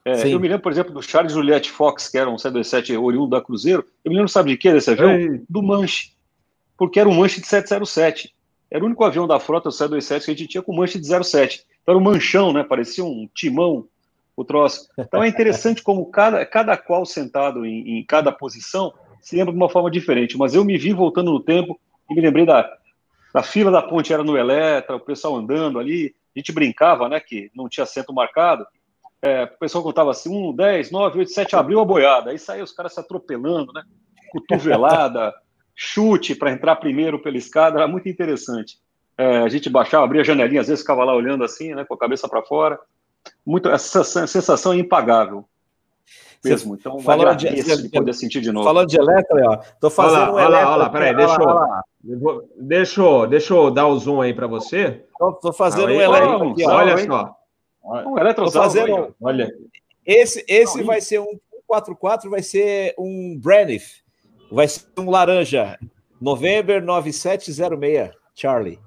É, 0.04 0.32
eu 0.32 0.40
me 0.40 0.48
lembro, 0.48 0.62
por 0.62 0.72
exemplo, 0.72 0.92
do 0.92 1.02
Charles 1.02 1.32
Juliette 1.32 1.70
Fox, 1.70 2.08
que 2.08 2.16
era 2.16 2.30
um 2.30 2.38
727 2.38 2.96
oriundo 2.96 3.30
da 3.30 3.42
Cruzeiro. 3.42 3.84
Eu 4.04 4.10
me 4.10 4.16
lembro, 4.16 4.30
sabe 4.30 4.50
de 4.50 4.56
quê 4.56 4.72
desse 4.72 4.90
avião? 4.90 5.12
Ei. 5.12 5.42
Do 5.48 5.62
Manche. 5.62 6.12
Porque 6.76 6.98
era 6.98 7.08
um 7.08 7.14
Manche 7.14 7.40
de 7.40 7.46
707. 7.46 8.34
Era 8.70 8.82
o 8.82 8.86
único 8.86 9.04
avião 9.04 9.26
da 9.26 9.38
frota, 9.38 9.68
o 9.68 9.72
727, 9.72 10.24
que 10.24 10.30
a 10.30 10.34
gente 10.34 10.50
tinha 10.50 10.62
com 10.62 10.74
Manche 10.74 10.98
de 10.98 11.06
07. 11.06 11.66
Então 11.82 11.94
era 11.94 11.98
um 11.98 12.04
manchão, 12.04 12.52
né? 12.52 12.62
Parecia 12.62 13.04
um 13.04 13.28
timão, 13.34 13.86
o 14.36 14.44
troço. 14.44 14.88
Então 14.96 15.22
é 15.22 15.28
interessante 15.28 15.82
como 15.82 16.06
cada, 16.06 16.44
cada 16.46 16.76
qual 16.76 17.04
sentado 17.04 17.66
em, 17.66 17.98
em 17.98 18.04
cada 18.04 18.30
posição 18.30 18.94
se 19.20 19.36
lembra 19.36 19.52
de 19.52 19.58
uma 19.58 19.68
forma 19.68 19.90
diferente. 19.90 20.38
Mas 20.38 20.54
eu 20.54 20.64
me 20.64 20.78
vi 20.78 20.92
voltando 20.92 21.32
no 21.32 21.40
tempo 21.40 21.78
e 22.08 22.14
me 22.14 22.20
lembrei 22.20 22.46
da, 22.46 22.77
a 23.34 23.42
fila 23.42 23.70
da 23.70 23.82
ponte 23.82 24.12
era 24.12 24.24
no 24.24 24.36
Eletra, 24.36 24.96
o 24.96 25.00
pessoal 25.00 25.36
andando 25.36 25.78
ali, 25.78 26.14
a 26.34 26.38
gente 26.38 26.52
brincava, 26.52 27.08
né, 27.08 27.20
que 27.20 27.50
não 27.54 27.68
tinha 27.68 27.84
assento 27.84 28.12
marcado. 28.12 28.66
É, 29.20 29.44
o 29.44 29.58
pessoal 29.58 29.82
contava 29.82 30.10
assim, 30.10 30.30
1, 30.30 30.54
10, 30.54 30.90
9, 30.90 31.18
8, 31.20 31.30
7, 31.30 31.56
abriu 31.56 31.80
a 31.80 31.84
boiada. 31.84 32.30
Aí 32.30 32.38
saía 32.38 32.62
os 32.62 32.72
caras 32.72 32.94
se 32.94 33.00
atropelando, 33.00 33.72
né? 33.72 33.82
Cotovelada, 34.30 35.34
chute 35.74 36.34
para 36.34 36.52
entrar 36.52 36.76
primeiro 36.76 37.20
pela 37.20 37.36
escada, 37.36 37.78
era 37.78 37.88
muito 37.88 38.08
interessante. 38.08 38.78
É, 39.16 39.38
a 39.38 39.48
gente 39.48 39.68
baixava, 39.68 40.04
abria 40.04 40.20
a 40.20 40.24
janelinha, 40.24 40.60
às 40.60 40.68
vezes 40.68 40.82
ficava 40.82 41.04
lá 41.04 41.14
olhando 41.14 41.42
assim, 41.42 41.74
né, 41.74 41.84
com 41.84 41.94
a 41.94 41.98
cabeça 41.98 42.28
para 42.28 42.42
fora. 42.42 42.78
Muito, 43.44 43.68
essa 43.68 44.04
sensação 44.04 44.72
é 44.72 44.76
impagável 44.76 45.44
mesmo. 46.44 46.74
Então, 46.74 46.98
falando 47.00 47.36
de, 47.36 47.48
de, 47.48 47.88
poder 47.88 48.12
sentir 48.14 48.40
de 48.40 48.52
novo. 48.52 48.64
Falando 48.64 48.88
de 48.88 48.98
Eletra, 48.98 49.50
ó, 49.50 49.56
tô 49.80 49.90
fazendo 49.90 50.32
olha 50.32 50.32
lá, 50.32 50.32
um 50.32 50.34
olha 50.34 50.48
lá, 50.48 50.70
olha 50.70 50.76
lá, 50.76 50.90
peraí, 50.90 51.16
deixa 51.16 51.42
eu, 51.42 52.48
deixa, 52.56 53.00
eu, 53.00 53.26
deixa 53.26 53.54
eu 53.54 53.70
dar 53.70 53.86
o 53.86 53.98
zoom 53.98 54.20
aí 54.20 54.32
para 54.32 54.46
você. 54.46 55.04
Tô, 55.18 55.32
tô 55.32 55.52
fazendo 55.52 55.88
aí, 55.88 55.96
um 55.96 56.00
Eletra 56.00 56.50
aqui, 56.50 56.66
olha 56.66 57.00
hein? 57.00 57.06
só. 57.06 57.34
Um 57.84 58.18
Eletrosal, 58.18 58.62
fazendo, 58.64 59.14
olha. 59.20 59.50
Esse, 60.04 60.44
esse 60.48 60.78
Não, 60.78 60.86
vai 60.86 61.00
ser 61.00 61.20
um 61.20 61.38
44, 61.66 62.30
vai 62.30 62.42
ser 62.42 62.94
um 62.98 63.38
Braniff, 63.38 64.02
vai 64.50 64.66
ser 64.66 64.86
um 64.98 65.10
laranja, 65.10 65.78
November 66.20 66.82
9706, 66.82 68.10
Charlie. 68.34 68.78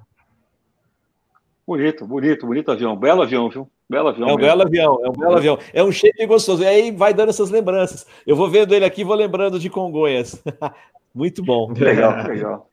Bonito, 1.66 2.06
bonito, 2.06 2.45
bonito 2.45 2.72
avião, 2.72 2.95
belo 2.95 3.22
avião, 3.22 3.49
viu? 3.49 3.70
Belo 3.91 4.07
avião. 4.07 4.29
É 4.29 4.31
um 4.31 4.35
mesmo. 4.37 4.49
belo 4.49 4.61
avião, 4.61 4.99
é 5.03 5.09
um 5.09 5.11
belo 5.11 5.35
avião. 5.35 5.59
É 5.73 5.83
um 5.83 5.91
shape 5.91 6.25
gostoso. 6.25 6.63
E 6.63 6.65
aí 6.65 6.91
vai 6.91 7.13
dando 7.13 7.27
essas 7.27 7.49
lembranças. 7.49 8.07
Eu 8.25 8.37
vou 8.37 8.49
vendo 8.49 8.73
ele 8.73 8.85
aqui, 8.85 9.03
vou 9.03 9.15
lembrando 9.15 9.59
de 9.59 9.69
Congonhas. 9.69 10.41
Muito 11.13 11.43
bom. 11.43 11.73
Legal, 11.77 12.25
legal. 12.25 12.69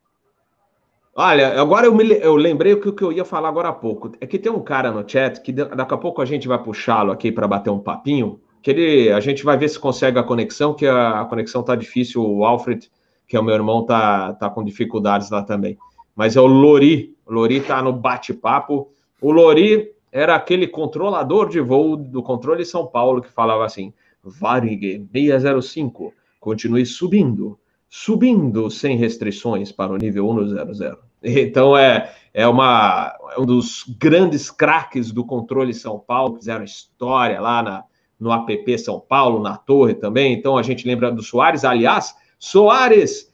Olha, 1.16 1.60
agora 1.60 1.86
eu, 1.86 1.94
me, 1.94 2.04
eu 2.20 2.36
lembrei 2.36 2.72
o 2.72 2.80
que 2.80 3.02
eu 3.02 3.10
ia 3.10 3.24
falar 3.24 3.48
agora 3.48 3.70
há 3.70 3.72
pouco. 3.72 4.12
É 4.20 4.26
que 4.28 4.38
tem 4.38 4.52
um 4.52 4.62
cara 4.62 4.92
no 4.92 5.02
chat 5.08 5.42
que 5.42 5.50
daqui 5.50 5.92
a 5.92 5.96
pouco 5.96 6.22
a 6.22 6.24
gente 6.24 6.46
vai 6.46 6.62
puxá-lo 6.62 7.10
aqui 7.10 7.32
para 7.32 7.48
bater 7.48 7.70
um 7.70 7.80
papinho. 7.80 8.40
Que 8.62 8.70
ele, 8.70 9.10
a 9.10 9.18
gente 9.18 9.44
vai 9.44 9.56
ver 9.56 9.68
se 9.68 9.78
consegue 9.78 10.20
a 10.20 10.22
conexão, 10.22 10.72
que 10.72 10.86
a, 10.86 11.20
a 11.20 11.24
conexão 11.24 11.64
tá 11.64 11.74
difícil. 11.74 12.24
O 12.24 12.44
Alfred, 12.44 12.88
que 13.26 13.36
é 13.36 13.40
o 13.40 13.42
meu 13.42 13.56
irmão, 13.56 13.84
tá, 13.84 14.34
tá 14.34 14.48
com 14.48 14.62
dificuldades 14.62 15.30
lá 15.30 15.42
também. 15.42 15.76
Mas 16.14 16.36
é 16.36 16.40
o 16.40 16.46
Lori. 16.46 17.16
O 17.26 17.32
Lori 17.32 17.60
tá 17.60 17.82
no 17.82 17.92
bate-papo. 17.92 18.92
O 19.20 19.32
Lori 19.32 19.97
era 20.11 20.34
aquele 20.34 20.66
controlador 20.66 21.48
de 21.48 21.61
voo 21.61 21.96
do 21.96 22.22
controle 22.22 22.64
São 22.64 22.86
Paulo 22.86 23.20
que 23.20 23.30
falava 23.30 23.64
assim: 23.64 23.92
Varig 24.22 25.09
605, 25.12 26.12
continue 26.40 26.84
subindo, 26.84 27.59
subindo 27.88 28.70
sem 28.70 28.96
restrições 28.96 29.72
para 29.72 29.92
o 29.92 29.96
nível 29.96 30.28
100. 30.74 30.96
Então 31.22 31.76
é, 31.76 32.14
é, 32.32 32.46
uma, 32.46 33.12
é 33.36 33.40
um 33.40 33.46
dos 33.46 33.84
grandes 33.98 34.50
craques 34.50 35.11
do 35.11 35.24
controle 35.24 35.74
São 35.74 35.98
Paulo, 35.98 36.36
fizeram 36.36 36.64
história 36.64 37.40
lá 37.40 37.62
na, 37.62 37.84
no 38.18 38.32
app 38.32 38.78
São 38.78 39.00
Paulo, 39.00 39.42
na 39.42 39.56
torre 39.56 39.94
também. 39.94 40.32
Então 40.34 40.56
a 40.56 40.62
gente 40.62 40.86
lembra 40.86 41.11
do 41.11 41.22
Soares. 41.22 41.64
Aliás, 41.64 42.14
Soares, 42.38 43.32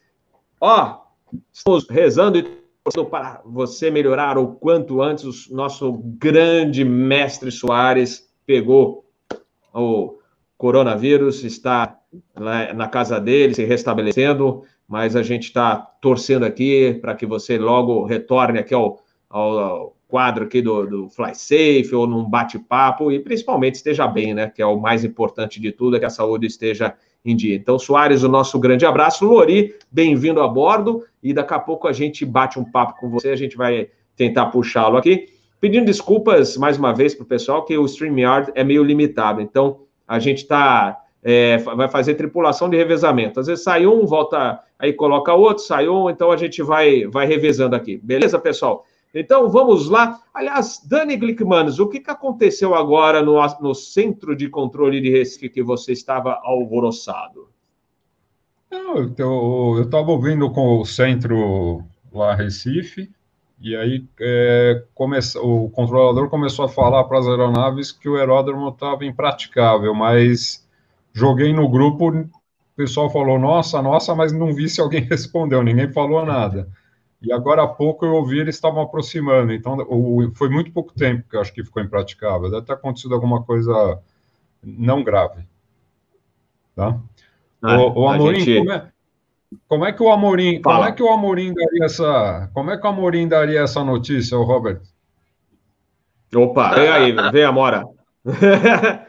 ó, 0.61 1.03
estamos 1.53 1.87
rezando 1.89 2.39
e 2.39 2.64
para 3.11 3.41
você 3.47 3.91
melhorar 3.91 4.37
o 4.37 4.49
quanto 4.49 5.01
antes. 5.01 5.47
O 5.47 5.57
nosso 5.57 5.93
grande 6.19 6.85
mestre 6.85 7.51
Soares 7.51 8.29
pegou 8.45 9.07
o 9.73 10.19
coronavírus, 10.59 11.43
está 11.45 11.99
na 12.39 12.87
casa 12.87 13.19
dele, 13.19 13.55
se 13.55 13.65
restabelecendo, 13.65 14.63
mas 14.87 15.17
a 15.17 15.23
gente 15.23 15.45
está 15.45 15.77
torcendo 15.77 16.45
aqui 16.45 16.99
para 17.01 17.15
que 17.15 17.25
você 17.25 17.59
logo 17.59 18.05
retorne 18.05 18.59
aqui 18.59 18.75
ao, 18.75 19.01
ao 19.31 19.97
quadro 20.07 20.45
aqui 20.45 20.61
do, 20.61 20.87
do 20.87 21.09
Fly 21.09 21.35
Safe 21.35 21.95
ou 21.95 22.07
num 22.07 22.25
bate-papo 22.25 23.11
e 23.11 23.19
principalmente 23.19 23.77
esteja 23.77 24.07
bem, 24.07 24.35
né? 24.35 24.49
Que 24.49 24.61
é 24.61 24.67
o 24.67 24.79
mais 24.79 25.05
importante 25.05 25.59
de 25.59 25.73
tudo, 25.73 25.97
é 25.97 25.99
que 25.99 26.05
a 26.05 26.11
saúde 26.11 26.47
esteja 26.47 26.95
em 27.25 27.35
dia. 27.35 27.57
Então, 27.57 27.79
Soares, 27.79 28.23
o 28.23 28.29
nosso 28.29 28.59
grande 28.59 28.85
abraço. 28.85 29.25
Lori, 29.25 29.75
bem-vindo 29.91 30.43
a 30.43 30.49
bordo. 30.49 31.05
E 31.23 31.33
daqui 31.33 31.55
a 31.55 31.59
pouco 31.59 31.89
a 31.89 31.93
gente 31.93 32.25
bate 32.25 32.59
um 32.59 32.65
papo 32.65 33.01
com 33.01 33.09
você, 33.09 33.31
a 33.31 33.37
gente 33.37 33.57
vai 33.57 33.89
tentar 34.15 34.47
puxá-lo 34.47 34.99
aqui. 34.99 35.29
Pedindo 35.59 35.87
desculpas 35.87 36.59
mais 36.59 36.77
uma 36.77 36.93
vez 36.93 37.15
para 37.15 37.25
o 37.25 37.27
pessoal, 37.27 37.65
que 37.65 37.79
o 37.79 37.87
StreamYard 37.87 38.53
é 38.55 38.63
meio 38.63 38.85
limitado. 38.85 39.41
Então, 39.41 39.81
a 40.07 40.19
gente 40.19 40.39
está. 40.39 41.01
É, 41.27 41.57
vai 41.57 41.89
fazer 41.89 42.17
tripulação 42.17 42.69
de 42.69 42.77
revezamento. 42.77 43.41
Às 43.41 43.47
vezes 43.47 43.65
sai 43.65 43.87
um, 43.87 44.05
volta, 44.05 44.61
aí 44.79 44.93
coloca 44.93 45.33
outro, 45.33 45.65
sai 45.65 45.89
um, 45.89 46.11
então 46.11 46.31
a 46.31 46.37
gente 46.37 46.63
vai, 46.63 47.07
vai 47.07 47.27
revezando 47.27 47.75
aqui. 47.75 47.97
Beleza, 47.97 48.39
pessoal? 48.39 48.85
Então 49.15 49.49
vamos 49.49 49.89
lá. 49.89 50.21
Aliás, 50.35 50.83
Dani 50.85 51.17
Glickmanes, 51.17 51.79
o 51.79 51.89
que, 51.89 52.01
que 52.01 52.11
aconteceu 52.11 52.75
agora 52.75 53.23
no, 53.23 53.39
no 53.61 53.75
centro 53.75 54.35
de 54.35 54.49
controle 54.49 55.01
de 55.01 55.11
Recife 55.11 55.49
que 55.49 55.63
você 55.63 55.93
estava 55.93 56.41
alvoroçado? 56.43 57.55
eu 59.17 59.83
estava 59.83 60.11
ouvindo 60.11 60.51
com 60.51 60.81
o 60.81 60.85
centro 60.85 61.85
lá 62.13 62.35
Recife, 62.35 63.11
e 63.61 63.75
aí 63.77 64.05
é, 64.21 64.85
o 65.37 65.71
controlador 65.71 66.29
começou 66.29 66.65
a 66.65 66.69
falar 66.69 67.05
para 67.05 67.19
as 67.19 67.27
aeronaves 67.27 67.93
que 67.93 68.09
o 68.09 68.17
aeródromo 68.17 68.69
estava 68.69 69.05
impraticável, 69.05 69.95
mas 69.95 70.67
joguei 71.13 71.53
no 71.53 71.69
grupo, 71.69 72.11
o 72.11 72.29
pessoal 72.77 73.11
falou, 73.11 73.39
nossa, 73.39 73.81
nossa, 73.81 74.15
mas 74.15 74.33
não 74.33 74.53
vi 74.53 74.69
se 74.69 74.81
alguém 74.81 75.03
respondeu, 75.09 75.63
ninguém 75.63 75.93
falou 75.93 76.25
nada. 76.27 76.69
E 77.25 77.33
agora 77.33 77.63
há 77.63 77.67
pouco 77.67 78.05
eu 78.05 78.15
ouvi 78.15 78.39
eles 78.39 78.55
estavam 78.55 78.83
aproximando, 78.83 79.53
então 79.53 79.79
foi 80.35 80.49
muito 80.49 80.71
pouco 80.73 80.93
tempo 80.95 81.29
que 81.29 81.37
eu 81.37 81.41
acho 81.41 81.53
que 81.53 81.65
ficou 81.65 81.83
impraticável. 81.83 82.51
Deve 82.51 82.67
ter 82.67 82.73
acontecido 82.73 83.15
alguma 83.15 83.43
coisa 83.43 83.99
não 84.63 85.03
grave. 85.03 85.43
Tá? 86.77 86.99
Ah, 87.63 87.79
o, 87.79 88.01
o 88.01 88.09
Amorim, 88.09 88.41
gente... 88.41 88.59
como, 88.59 88.73
é, 88.73 88.93
como, 89.67 89.85
é, 89.87 89.93
que 89.93 90.03
o 90.03 90.11
Amorim, 90.11 90.61
Fala. 90.63 90.77
como 90.77 90.89
é 90.89 90.93
que 90.93 91.03
o 91.03 91.09
Amorim 91.09 91.55
daria 91.55 91.85
essa, 91.85 92.51
como 92.53 92.71
é 92.71 92.77
que 92.77 92.87
o 92.87 92.91
Amorim 92.91 93.27
daria 93.27 93.61
essa 93.61 93.83
notícia, 93.83 94.37
o 94.37 94.43
Robert? 94.43 94.81
Opa, 96.35 96.75
vem 96.75 96.89
aí, 96.89 97.17
vem 97.31 97.45
Amora. 97.45 97.85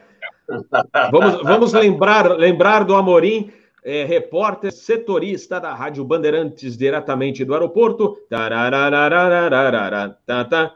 vamos, 1.12 1.42
vamos 1.44 1.74
lembrar, 1.74 2.32
lembrar 2.38 2.84
do 2.86 2.96
Amorim 2.96 3.52
é, 3.86 4.04
repórter 4.04 4.72
setorista 4.72 5.60
da 5.62 5.72
Rádio 5.72 6.04
Bandeirantes, 6.04 6.76
diretamente 6.76 7.46
do 7.46 7.54
aeroporto. 7.54 8.18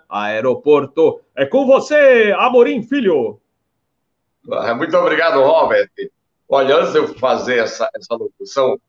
Aeroporto. 0.07 1.19
É 1.35 1.43
com 1.43 1.65
você, 1.65 2.31
Amorim 2.37 2.83
Filho. 2.83 3.41
Muito 4.77 4.95
obrigado, 4.95 5.41
Robert. 5.41 5.89
Olha, 6.47 6.77
antes 6.77 6.91
de 6.91 6.99
eu 6.99 7.07
fazer 7.15 7.57
essa, 7.57 7.89
essa 7.95 8.13
locução 8.15 8.79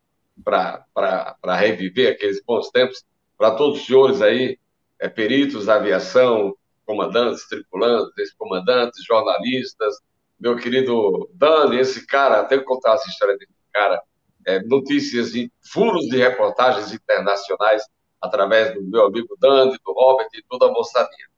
para 0.45 1.57
reviver 1.57 2.13
aqueles 2.13 2.43
bons 2.45 2.69
tempos, 2.69 3.03
para 3.39 3.53
todos 3.53 3.81
os 3.81 3.87
senhores 3.87 4.21
aí, 4.21 4.59
é, 4.99 5.09
peritos 5.09 5.65
da 5.65 5.77
aviação, 5.77 6.55
comandantes, 6.85 7.49
tripulantes, 7.49 8.13
ex-comandantes, 8.19 9.03
jornalistas, 9.03 9.97
meu 10.39 10.57
querido 10.57 11.31
Dani, 11.33 11.79
esse 11.79 12.07
cara, 12.07 12.45
que 12.45 12.59
contar 12.61 12.95
essa 12.95 13.09
história 13.09 13.37
desse 13.39 13.53
cara, 13.73 14.03
é, 14.47 14.63
notícias 14.63 15.33
de 15.33 15.51
furos 15.61 16.07
de 16.07 16.17
reportagens 16.17 16.93
internacionais 16.93 17.83
através 18.21 18.75
do 18.75 18.83
meu 18.83 19.07
amigo 19.07 19.37
Dante, 19.41 19.79
do 19.85 19.93
Robert 19.93 20.29
e 20.35 20.43
toda 20.49 20.67
a 20.67 20.73
moçadinha. 20.73 21.29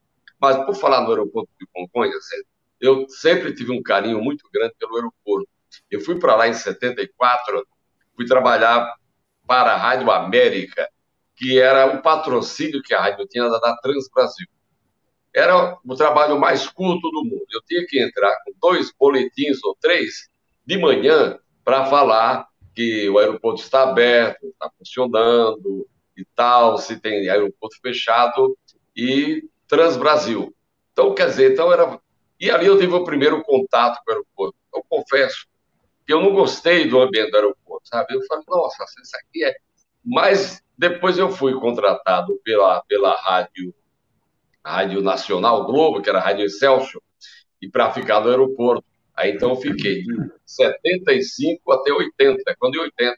Mas, 0.40 0.57
por 0.64 0.74
falar 0.74 1.03
no 1.03 1.11
aeroporto 1.11 1.50
de 1.61 1.66
Congonhas, 1.72 2.24
eu 2.80 3.09
sempre 3.09 3.55
tive 3.55 3.70
um 3.70 3.82
carinho 3.82 4.20
muito 4.20 4.48
grande 4.53 4.74
pelo 4.78 4.96
aeroporto. 4.96 5.48
Eu 5.90 6.00
fui 6.00 6.18
para 6.18 6.34
lá 6.34 6.48
em 6.48 6.55
74, 6.55 7.66
fui 8.16 8.26
trabalhar 8.26 8.92
para 9.46 9.72
a 9.72 9.76
Rádio 9.76 10.11
América, 10.11 10.88
que 11.36 11.59
era 11.59 11.86
o 11.86 12.03
patrocínio 12.03 12.82
que 12.82 12.92
a 12.92 13.00
rádio 13.00 13.26
tinha 13.28 13.48
da 13.48 13.76
Trans 13.76 14.09
Brasil. 14.12 14.46
Era 15.34 15.78
o 15.84 15.96
trabalho 15.96 16.38
mais 16.38 16.68
curto 16.68 17.09
do 17.11 17.24
mundo. 17.24 17.46
Eu 17.53 17.62
tinha 17.62 17.86
que 17.86 18.03
entrar 18.03 18.36
com 18.44 18.53
dois 18.61 18.92
boletins 18.98 19.62
ou 19.64 19.76
três 19.80 20.28
de 20.66 20.76
manhã 20.76 21.38
para 21.64 21.86
falar 21.86 22.46
que 22.74 23.08
o 23.08 23.18
aeroporto 23.18 23.62
está 23.62 23.82
aberto, 23.82 24.46
está 24.46 24.70
funcionando 24.78 25.86
e 26.16 26.24
tal, 26.34 26.78
se 26.78 26.98
tem 27.00 27.28
aeroporto 27.28 27.76
fechado 27.80 28.56
e 28.96 29.48
Transbrasil. 29.66 30.54
Então, 30.92 31.14
quer 31.14 31.28
dizer, 31.28 31.52
então 31.52 31.72
era. 31.72 31.98
E 32.38 32.50
ali 32.50 32.66
eu 32.66 32.78
tive 32.78 32.92
o 32.92 33.04
primeiro 33.04 33.42
contato 33.42 34.02
com 34.04 34.10
o 34.10 34.14
aeroporto. 34.14 34.56
Eu 34.74 34.84
confesso 34.88 35.46
que 36.06 36.12
eu 36.12 36.20
não 36.20 36.34
gostei 36.34 36.86
do 36.88 37.00
ambiente 37.00 37.30
do 37.30 37.36
aeroporto, 37.36 37.88
sabe? 37.88 38.14
Eu 38.14 38.20
falei, 38.26 38.44
nossa, 38.48 38.84
isso 38.84 39.16
aqui 39.16 39.44
é. 39.44 39.54
Mas 40.04 40.62
depois 40.76 41.16
eu 41.16 41.30
fui 41.30 41.54
contratado 41.58 42.38
pela, 42.44 42.82
pela 42.82 43.14
rádio, 43.14 43.74
rádio 44.64 45.00
Nacional 45.00 45.64
Globo, 45.64 46.02
que 46.02 46.10
era 46.10 46.18
a 46.18 46.22
Rádio 46.22 46.44
Excelsior, 46.44 47.02
e 47.60 47.68
para 47.68 47.92
ficar 47.92 48.20
no 48.20 48.28
aeroporto. 48.28 48.84
Aí 49.14 49.32
então 49.32 49.50
eu 49.50 49.56
fiquei 49.56 50.02
de 50.02 50.32
75 50.46 51.72
até 51.72 51.92
80. 51.92 52.56
Quando 52.58 52.76
em 52.76 52.80
80 52.80 53.16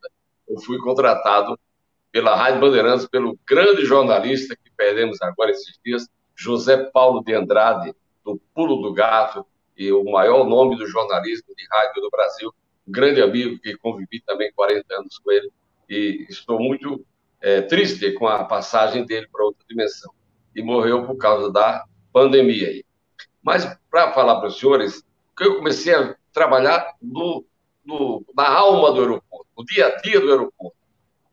eu 0.49 0.61
fui 0.61 0.79
contratado 0.79 1.59
pela 2.11 2.37
Rádio 2.37 2.61
Bandeirantes, 2.61 3.09
pelo 3.09 3.39
grande 3.47 3.85
jornalista 3.85 4.57
que 4.57 4.71
perdemos 4.77 5.21
agora 5.23 5.51
esses 5.51 5.79
dias, 5.85 6.09
José 6.37 6.77
Paulo 6.93 7.23
de 7.25 7.35
Andrade, 7.35 7.93
do 8.25 8.41
Pulo 8.55 8.83
do 8.83 8.93
Gato, 8.93 9.45
e 9.77 9.91
o 9.93 10.05
maior 10.05 10.47
nome 10.47 10.77
do 10.77 10.87
jornalismo 10.87 11.55
de 11.57 11.67
rádio 11.71 12.03
do 12.03 12.11
Brasil, 12.11 12.55
um 12.87 12.93
grande 12.93 13.21
amigo 13.21 13.59
que 13.59 13.77
convivi 13.77 14.21
também 14.21 14.53
40 14.55 14.95
anos 14.95 15.19
com 15.19 15.33
ele, 15.33 15.51
e 15.89 16.27
estou 16.29 16.61
muito 16.61 17.05
é, 17.41 17.63
triste 17.63 18.13
com 18.13 18.27
a 18.27 18.45
passagem 18.45 19.05
dele 19.05 19.29
para 19.31 19.45
outra 19.45 19.65
dimensão. 19.69 20.13
E 20.55 20.63
morreu 20.63 21.05
por 21.05 21.17
causa 21.17 21.53
da 21.53 21.85
pandemia. 22.13 22.83
Mas, 23.43 23.67
para 23.91 24.13
falar 24.13 24.39
para 24.39 24.49
os 24.49 24.59
senhores, 24.59 25.05
que 25.37 25.45
eu 25.45 25.57
comecei 25.57 25.95
a 25.95 26.17
trabalhar 26.33 26.95
no, 27.01 27.45
no, 27.85 28.25
na 28.35 28.49
alma 28.49 28.93
do 28.93 29.01
aeroporto, 29.01 29.47
no 29.57 29.65
dia 29.65 29.87
a 29.87 29.97
dia 30.01 30.21
do 30.21 30.31
aeroporto. 30.31 30.77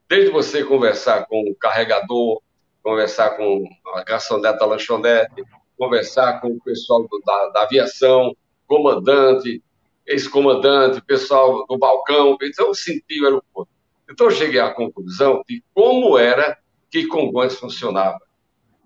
Desde 0.08 0.32
você 0.32 0.64
conversar 0.64 1.26
com 1.28 1.50
o 1.50 1.56
carregador, 1.56 2.42
conversar 2.84 3.32
com 3.38 3.68
a 3.96 4.04
garçonete 4.04 4.60
da 4.60 4.66
lanchonete, 4.66 5.44
conversar 5.78 6.42
com 6.42 6.50
o 6.50 6.62
pessoal 6.62 7.08
do, 7.08 7.22
da, 7.26 7.50
da 7.50 7.62
aviação, 7.64 8.36
comandante, 8.68 9.64
ex-comandante, 10.06 11.02
pessoal 11.02 11.66
do 11.66 11.78
balcão. 11.78 12.38
Então, 12.42 12.68
eu 12.68 12.76
senti 12.76 13.22
o 13.22 13.26
aeroporto. 13.26 13.72
Então, 14.10 14.28
eu 14.28 14.32
cheguei 14.32 14.60
à 14.60 14.74
conclusão 14.74 15.44
de 15.48 15.64
como 15.74 16.18
era 16.18 16.58
que 16.90 17.08
Congonhas 17.08 17.56
funcionava. 17.56 18.20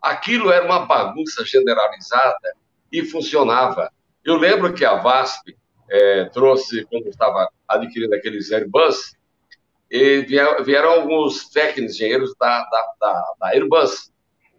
Aquilo 0.01 0.51
era 0.51 0.63
uma 0.63 0.85
bagunça 0.85 1.43
generalizada 1.43 2.55
e 2.91 3.03
funcionava. 3.03 3.91
Eu 4.25 4.37
lembro 4.37 4.73
que 4.73 4.83
a 4.83 4.95
VASP 4.95 5.55
é, 5.89 6.25
trouxe, 6.25 6.83
quando 6.85 7.07
estava 7.07 7.47
adquirindo 7.67 8.15
aqueles 8.15 8.51
Airbus, 8.51 9.15
e 9.89 10.21
vieram, 10.21 10.89
alguns 10.91 11.47
técnicos, 11.49 11.95
engenheiros 11.95 12.33
da, 12.39 12.63
da, 12.63 12.93
da, 12.99 13.33
da 13.39 13.47
Airbus. 13.49 14.11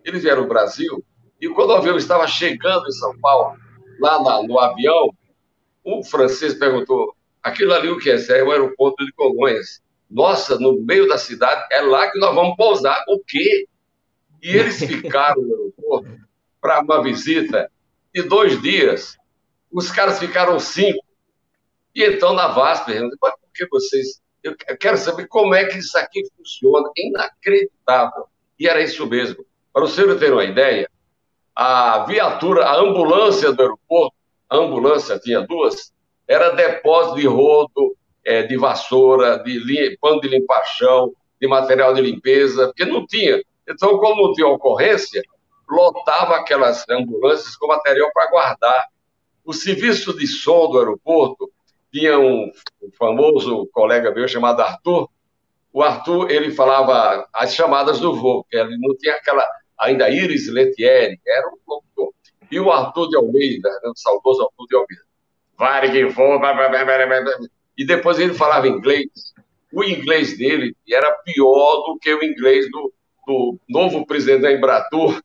Eles 0.05 0.23
vieram 0.23 0.43
ao 0.43 0.49
Brasil, 0.49 1.05
e 1.41 1.49
quando 1.49 1.71
o 1.71 1.75
avião 1.75 1.97
estava 1.97 2.29
chegando 2.29 2.87
em 2.87 2.93
São 2.93 3.19
Paulo, 3.19 3.57
lá 4.01 4.23
na, 4.23 4.43
no 4.43 4.59
avião, 4.59 5.11
o 5.85 6.03
francês 6.05 6.55
perguntou: 6.55 7.15
aquilo 7.43 7.75
ali 7.75 7.89
o 7.89 7.99
que 7.99 8.11
é? 8.11 8.17
é 8.17 8.43
o 8.45 8.53
aeroporto 8.53 9.05
de 9.05 9.13
Congonhas. 9.13 9.83
Nossa, 10.09 10.59
no 10.61 10.81
meio 10.81 11.09
da 11.09 11.19
cidade, 11.19 11.67
é 11.73 11.81
lá 11.81 12.09
que 12.09 12.19
nós 12.21 12.33
vamos 12.35 12.57
pousar. 12.57 13.05
O 13.09 13.19
quê? 13.27 13.67
E 14.41 14.51
eles 14.57 14.79
ficaram 14.79 15.43
no 15.43 15.55
aeroporto 15.55 16.21
para 16.61 16.81
uma 16.81 17.03
visita 17.03 17.69
de 18.15 18.23
dois 18.23 18.61
dias. 18.63 19.17
Os 19.77 19.91
caras 19.91 20.19
ficaram 20.19 20.59
cinco. 20.59 21.05
E 21.95 22.03
então 22.03 22.33
na 22.33 22.49
VASP, 22.49 22.95
por 23.21 23.53
que 23.55 23.69
vocês. 23.69 24.23
Eu 24.43 24.57
quero 24.79 24.97
saber 24.97 25.29
como 25.29 25.55
é 25.55 25.67
que 25.67 25.77
isso 25.77 25.99
aqui 25.99 26.23
funciona. 26.35 26.89
Inacreditável. 26.97 28.25
E 28.59 28.67
era 28.67 28.81
isso 28.81 29.07
mesmo. 29.07 29.45
Para 29.75 29.85
o 29.85 29.89
senhor 29.89 30.19
ter 30.19 30.33
uma 30.33 30.45
ideia, 30.45 30.89
a 31.55 32.07
viatura, 32.07 32.65
a 32.65 32.81
ambulância 32.81 33.53
do 33.53 33.61
aeroporto, 33.61 34.17
a 34.49 34.57
ambulância 34.57 35.19
tinha 35.19 35.43
duas, 35.43 35.93
era 36.27 36.55
depósito 36.55 37.17
de 37.17 37.27
rodo, 37.27 37.95
é, 38.25 38.45
de 38.45 38.57
vassoura, 38.57 39.39
de 39.43 39.99
pano 40.01 40.21
de 40.23 40.29
limpar 40.29 40.65
chão, 40.65 41.13
de 41.39 41.47
material 41.47 41.93
de 41.93 42.01
limpeza, 42.01 42.69
porque 42.69 42.87
não 42.87 43.07
tinha. 43.07 43.43
Então, 43.69 43.99
como 43.99 44.29
não 44.29 44.33
tinha 44.33 44.47
ocorrência, 44.47 45.23
lotava 45.69 46.37
aquelas 46.37 46.89
ambulâncias 46.89 47.57
com 47.57 47.67
material 47.67 48.11
para 48.15 48.31
guardar. 48.31 48.87
O 49.47 49.53
serviço 49.53 50.17
de 50.19 50.27
som 50.27 50.69
do 50.69 50.81
aeroporto 50.81 51.49
tinha 51.93 52.19
um, 52.19 52.51
famoso 52.99 53.69
colega 53.73 54.11
meu 54.11 54.27
chamado 54.27 54.61
Arthur. 54.61 55.09
O 55.73 55.85
Arthur, 55.85 56.29
ele 56.33 56.51
falava 56.51 57.29
as 57.33 57.55
chamadas 57.55 58.01
do 58.01 58.13
voo, 58.17 58.45
que 58.51 58.57
ele 58.57 58.77
não 58.77 58.97
tinha 58.97 59.15
aquela, 59.15 59.47
ainda 59.79 60.11
Iris 60.11 60.49
Letieri, 60.49 61.21
era 61.25 61.49
um 61.49 61.59
locutor. 61.65 62.13
E 62.51 62.59
o 62.59 62.73
Arthur 62.73 63.09
de 63.09 63.17
Almeida, 63.17 63.69
né, 63.69 63.91
o 63.91 63.97
saudoso 63.97 64.43
Arthur 64.43 64.67
de 64.67 64.77
Almeida. 64.77 65.05
Varig 65.57 66.05
voo, 66.07 66.41
e 67.79 67.87
depois 67.87 68.19
ele 68.19 68.35
falava 68.35 68.67
inglês. 68.67 69.07
O 69.73 69.85
inglês 69.85 70.37
dele 70.37 70.75
era 70.91 71.13
pior 71.25 71.85
do 71.87 71.99
que 72.01 72.13
o 72.13 72.25
inglês 72.25 72.69
do, 72.69 72.93
do 73.25 73.61
novo 73.69 74.05
presidente 74.07 74.43
da 74.43 74.53
Embratur, 74.53 75.23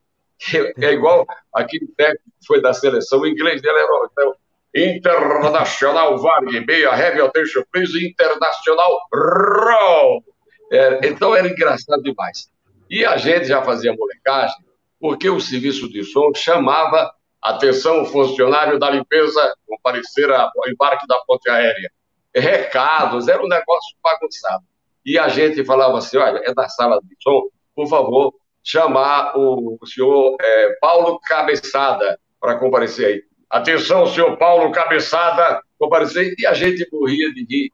é 0.80 0.92
igual 0.92 1.26
aquele 1.52 1.86
técnico 1.96 2.24
que 2.40 2.46
foi 2.46 2.60
da 2.60 2.72
seleção, 2.72 3.20
o 3.20 3.26
inglês 3.26 3.60
dele 3.62 3.78
era 3.78 4.08
então, 4.10 4.34
Internacional 4.74 6.18
Varg, 6.18 6.50
meia 6.66 6.96
heavy 6.96 7.20
attention 7.20 7.62
please, 7.70 8.06
Internacional 8.06 8.98
Roll. 9.12 10.24
É, 10.72 11.06
então 11.06 11.34
era 11.34 11.46
engraçado 11.46 12.02
demais. 12.02 12.50
E 12.88 13.04
a 13.04 13.16
gente 13.16 13.46
já 13.46 13.62
fazia 13.62 13.94
molecagem, 13.94 14.56
porque 14.98 15.28
o 15.28 15.40
serviço 15.40 15.90
de 15.90 16.02
som 16.04 16.32
chamava 16.34 17.12
atenção 17.42 18.04
funcionário 18.06 18.78
da 18.78 18.88
limpeza 18.88 19.54
comparecer 19.66 20.30
ao 20.30 20.50
embarque 20.68 21.06
da 21.06 21.18
ponte 21.26 21.50
aérea. 21.50 21.90
Recados, 22.34 23.28
era 23.28 23.42
um 23.42 23.48
negócio 23.48 23.96
bagunçado. 24.02 24.64
E 25.04 25.18
a 25.18 25.28
gente 25.28 25.64
falava 25.64 25.98
assim, 25.98 26.16
olha, 26.16 26.40
é 26.44 26.54
da 26.54 26.68
sala 26.68 27.00
de 27.02 27.16
som, 27.20 27.42
por 27.74 27.88
favor, 27.88 28.32
chamar 28.62 29.36
o, 29.36 29.78
senhor 29.86 30.36
é, 30.40 30.76
Paulo 30.80 31.18
Cabeçada 31.20 32.18
para 32.40 32.58
comparecer 32.58 33.06
aí. 33.06 33.24
Atenção, 33.50 34.06
senhor 34.06 34.36
Paulo 34.36 34.72
Cabeçada, 34.72 35.62
comparecer. 35.78 36.34
E 36.38 36.46
a 36.46 36.54
gente 36.54 36.88
morria 36.92 37.32
de 37.32 37.44
rir. 37.44 37.72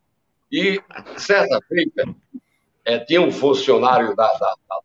E, 0.50 0.80
certa 1.16 1.60
feita, 1.68 2.04
é, 2.84 2.98
tinha 3.00 3.20
um 3.20 3.30
funcionário 3.30 4.16
da, 4.16 4.26
da, 4.26 4.54
da, 4.68 4.80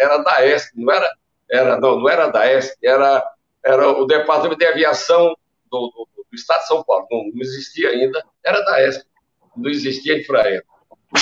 era 0.00 0.18
da 0.18 0.46
ESP, 0.46 0.72
não 0.76 0.92
era, 0.92 1.14
era, 1.50 1.80
não, 1.80 2.00
não 2.00 2.08
era 2.08 2.28
da 2.28 2.50
ESP, 2.50 2.86
era, 2.86 3.22
era 3.62 3.88
o 3.90 4.06
Departamento 4.06 4.58
de 4.58 4.66
Aviação 4.66 5.36
do, 5.70 5.88
do, 5.88 6.08
do 6.16 6.34
Estado 6.34 6.60
de 6.60 6.66
São 6.66 6.82
Paulo, 6.82 7.06
não, 7.10 7.30
não, 7.34 7.42
existia 7.42 7.90
ainda, 7.90 8.24
era 8.42 8.60
da 8.62 8.88
ESP, 8.88 9.04
não 9.54 9.70
existia 9.70 10.18
infraero. 10.18 10.64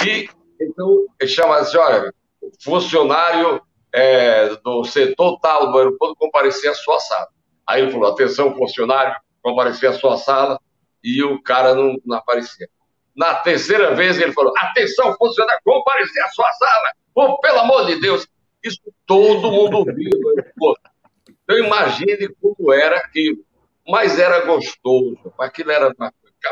E, 0.07 0.29
então, 0.61 1.07
ele 1.21 1.31
chama 1.31 1.59
assim, 1.59 1.77
olha, 1.77 2.15
funcionário 2.63 3.61
é, 3.93 4.57
do 4.57 4.85
setor 4.85 5.39
tal 5.41 5.71
do 5.71 5.79
aeroporto 5.79 6.17
comparecer 6.17 6.71
à 6.71 6.75
sua 6.75 6.99
sala. 7.01 7.29
Aí 7.67 7.83
ele 7.83 7.93
falou, 7.93 8.11
atenção, 8.11 8.55
funcionário, 8.55 9.15
comparecer 9.43 9.91
à 9.91 9.93
sua 9.93 10.17
sala, 10.17 10.59
e 11.03 11.23
o 11.23 11.43
cara 11.43 11.75
não, 11.75 11.97
não 12.05 12.17
aparecia. 12.17 12.69
Na 13.17 13.35
terceira 13.35 13.95
vez 13.95 14.21
ele 14.21 14.33
falou, 14.33 14.53
atenção, 14.57 15.15
funcionário, 15.17 15.61
comparecer 15.65 16.23
à 16.23 16.29
sua 16.29 16.51
sala, 16.53 16.93
oh, 17.15 17.39
pelo 17.41 17.61
amor 17.61 17.87
de 17.87 18.01
Deus. 18.01 18.27
Isso 18.63 18.81
todo 19.07 19.51
mundo 19.51 19.79
ouviu. 19.79 20.11
Então 21.29 21.59
imagine 21.59 22.29
como 22.41 22.73
era 22.73 22.97
aquilo. 22.97 23.45
Mas 23.89 24.19
era 24.19 24.45
gostoso, 24.45 25.19
aquilo 25.39 25.71
era 25.71 25.93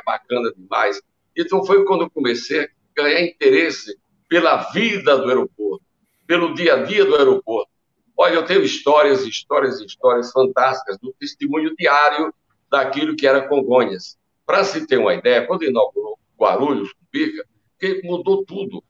bacana 0.05 0.53
demais. 0.57 1.01
Então 1.36 1.64
foi 1.64 1.84
quando 1.84 2.03
eu 2.03 2.11
comecei 2.11 2.64
a 2.64 2.68
ganhar 2.97 3.22
interesse 3.22 3.97
pela 4.28 4.57
vida 4.72 5.16
do 5.18 5.28
aeroporto, 5.28 5.84
pelo 6.29 6.53
dia 6.53 6.74
a 6.74 6.83
dia 6.83 7.07
do 7.07 7.16
aeroporto. 7.16 7.70
Olha, 8.14 8.35
eu 8.35 8.45
tenho 8.45 8.62
histórias, 8.62 9.24
histórias, 9.24 9.81
histórias 9.81 10.31
fantásticas 10.31 10.99
do 10.99 11.11
testemunho 11.18 11.74
diário 11.74 12.35
daquilo 12.70 13.16
que 13.16 13.26
era 13.26 13.49
Congonhas. 13.49 14.18
Para 14.45 14.62
se 14.62 14.87
ter 14.87 14.99
uma 14.99 15.14
ideia, 15.14 15.47
quando 15.47 15.64
inaugurou 15.64 16.18
Guarulhos, 16.39 16.93
que 17.11 18.03
mudou 18.05 18.45
tudo. 18.45 18.85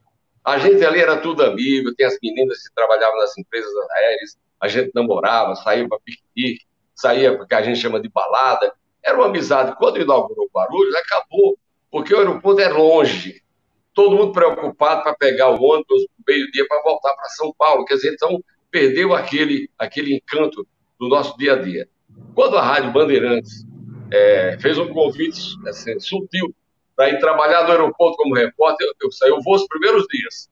A 0.44 0.58
gente 0.58 0.84
ali 0.84 0.98
era 0.98 1.16
tudo 1.18 1.44
amigo, 1.44 1.94
tem 1.94 2.06
as 2.06 2.18
meninas 2.20 2.66
que 2.66 2.74
trabalhavam 2.74 3.18
nas 3.18 3.38
empresas 3.38 3.72
aéreas, 3.92 4.36
a 4.60 4.66
gente 4.66 4.90
namorava, 4.92 5.54
saía 5.54 5.86
para 5.88 6.00
piquenique, 6.00 6.64
saía 6.92 7.36
porque 7.36 7.54
a 7.54 7.62
gente 7.62 7.78
chama 7.78 8.00
de 8.00 8.08
balada. 8.08 8.72
Era 9.00 9.16
uma 9.16 9.26
amizade. 9.26 9.76
Quando 9.76 10.00
inaugurou 10.00 10.50
Guarulhos, 10.52 10.94
acabou, 10.96 11.56
porque 11.88 12.12
o 12.12 12.18
aeroporto 12.18 12.60
é 12.60 12.68
longe 12.68 13.42
todo 13.98 14.14
mundo 14.14 14.30
preocupado 14.30 15.02
para 15.02 15.12
pegar 15.16 15.48
o 15.48 15.60
ônibus 15.60 16.06
meio-dia 16.24 16.64
para 16.68 16.80
voltar 16.82 17.12
para 17.14 17.28
São 17.30 17.52
Paulo. 17.58 17.84
Quer 17.84 17.94
dizer, 17.94 18.12
então 18.12 18.40
perdeu 18.70 19.12
aquele, 19.12 19.68
aquele 19.76 20.14
encanto 20.14 20.64
do 21.00 21.08
nosso 21.08 21.36
dia 21.36 21.54
a 21.54 21.56
dia. 21.56 21.88
Quando 22.32 22.56
a 22.56 22.62
Rádio 22.62 22.92
Bandeirantes 22.92 23.66
é, 24.12 24.56
fez 24.60 24.78
um 24.78 24.86
convite 24.92 25.40
assim, 25.66 25.98
sutil 25.98 26.54
para 26.94 27.08
ir 27.08 27.18
trabalhar 27.18 27.64
no 27.64 27.72
aeroporto 27.72 28.16
como 28.18 28.36
repórter, 28.36 28.86
eu, 28.86 28.94
eu 29.02 29.10
saí, 29.10 29.30
eu 29.30 29.42
vou 29.42 29.56
os 29.56 29.66
primeiros 29.66 30.06
dias. 30.06 30.48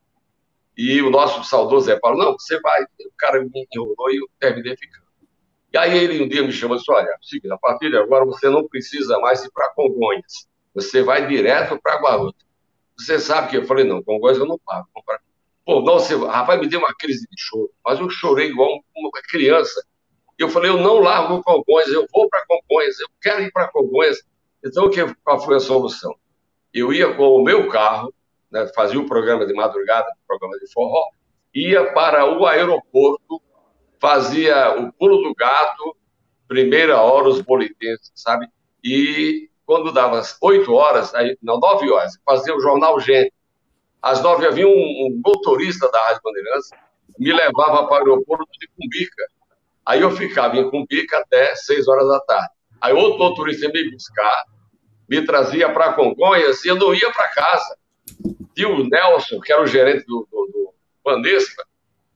E 0.76 1.00
o 1.00 1.08
nosso 1.08 1.44
saudoso 1.44 1.86
Zé 1.86 2.00
falou, 2.00 2.18
não, 2.18 2.32
você 2.32 2.58
vai. 2.58 2.82
O 2.82 3.12
cara 3.16 3.40
me 3.40 3.48
enrolou 3.72 4.10
e 4.10 4.16
eu 4.16 4.28
terminei 4.40 4.76
ficando. 4.76 5.06
E 5.72 5.78
aí 5.78 5.96
ele 5.96 6.20
um 6.20 6.28
dia 6.28 6.42
me 6.42 6.50
chamou 6.50 6.76
e 6.76 6.80
disse, 6.80 6.90
olha, 6.90 7.16
a 7.52 7.58
partir 7.58 7.90
de 7.90 7.96
agora 7.96 8.24
você 8.24 8.50
não 8.50 8.66
precisa 8.66 9.20
mais 9.20 9.44
ir 9.44 9.52
para 9.52 9.70
Congonhas. 9.70 10.48
Você 10.74 11.00
vai 11.00 11.28
direto 11.28 11.80
para 11.80 12.00
Guarulhos. 12.00 12.46
Você 12.98 13.18
sabe 13.18 13.50
que 13.50 13.56
eu 13.56 13.64
falei, 13.66 13.84
não, 13.84 14.02
Congonhas 14.02 14.38
eu 14.38 14.46
não 14.46 14.58
pago. 14.58 14.88
Pô, 15.64 15.82
não, 15.82 15.94
você, 15.94 16.14
rapaz, 16.14 16.60
me 16.60 16.68
deu 16.68 16.78
uma 16.78 16.94
crise 16.94 17.26
de 17.28 17.40
choro, 17.40 17.70
mas 17.84 17.98
eu 17.98 18.08
chorei 18.08 18.48
igual 18.48 18.82
uma 18.96 19.10
criança. 19.28 19.84
Eu 20.38 20.48
falei, 20.48 20.70
eu 20.70 20.78
não 20.78 21.00
largo 21.00 21.42
Congonhas, 21.42 21.88
eu 21.88 22.06
vou 22.12 22.28
para 22.28 22.44
Congonhas, 22.46 23.00
eu 23.00 23.08
quero 23.20 23.42
ir 23.42 23.50
para 23.50 23.68
Congonhas. 23.68 24.22
Então, 24.64 24.88
que, 24.88 25.04
qual 25.24 25.40
foi 25.40 25.56
a 25.56 25.60
solução? 25.60 26.14
Eu 26.72 26.92
ia 26.92 27.12
com 27.14 27.24
o 27.24 27.42
meu 27.42 27.68
carro, 27.68 28.14
né, 28.50 28.66
fazia 28.74 29.00
o 29.00 29.06
programa 29.06 29.46
de 29.46 29.54
madrugada, 29.54 30.06
o 30.08 30.26
programa 30.26 30.58
de 30.58 30.72
forró, 30.72 31.02
ia 31.54 31.92
para 31.92 32.24
o 32.24 32.46
aeroporto, 32.46 33.42
fazia 33.98 34.78
o 34.78 34.92
pulo 34.92 35.22
do 35.22 35.34
gato, 35.34 35.96
primeira 36.46 37.00
hora, 37.00 37.28
os 37.28 37.40
boletins, 37.40 38.12
sabe? 38.14 38.46
E 38.84 39.48
quando 39.66 39.92
dava 39.92 40.18
as 40.18 40.38
8 40.40 40.72
horas, 40.72 41.14
aí, 41.14 41.36
não, 41.42 41.58
9 41.58 41.90
horas, 41.90 42.18
fazia 42.24 42.54
o 42.54 42.60
jornal 42.60 42.98
Gente. 43.00 43.32
Às 44.00 44.22
9 44.22 44.46
havia 44.46 44.68
um, 44.68 44.70
um 44.70 45.20
motorista 45.24 45.90
da 45.90 46.00
Rádio 46.06 46.20
Bandeirantes, 46.22 46.70
me 47.18 47.32
levava 47.32 47.88
para 47.88 48.04
o 48.04 48.10
aeroporto 48.10 48.46
de 48.60 48.68
Cumbica. 48.68 49.24
Aí 49.84 50.00
eu 50.00 50.10
ficava 50.12 50.56
em 50.56 50.70
Cumbica 50.70 51.18
até 51.18 51.54
6 51.56 51.88
horas 51.88 52.06
da 52.06 52.20
tarde. 52.20 52.50
Aí 52.80 52.92
outro 52.92 53.18
motorista 53.18 53.66
ia 53.66 53.72
me 53.72 53.90
buscar, 53.90 54.44
me 55.08 55.24
trazia 55.24 55.72
para 55.72 55.92
Congonhas 55.94 56.64
e 56.64 56.68
eu 56.68 56.76
não 56.76 56.94
ia 56.94 57.10
para 57.12 57.28
casa. 57.28 57.76
Tinha 58.54 58.68
o 58.68 58.88
Nelson, 58.88 59.40
que 59.40 59.52
era 59.52 59.62
o 59.62 59.66
gerente 59.66 60.06
do, 60.06 60.28
do, 60.30 60.46
do 60.52 60.74
Banespa, 61.04 61.64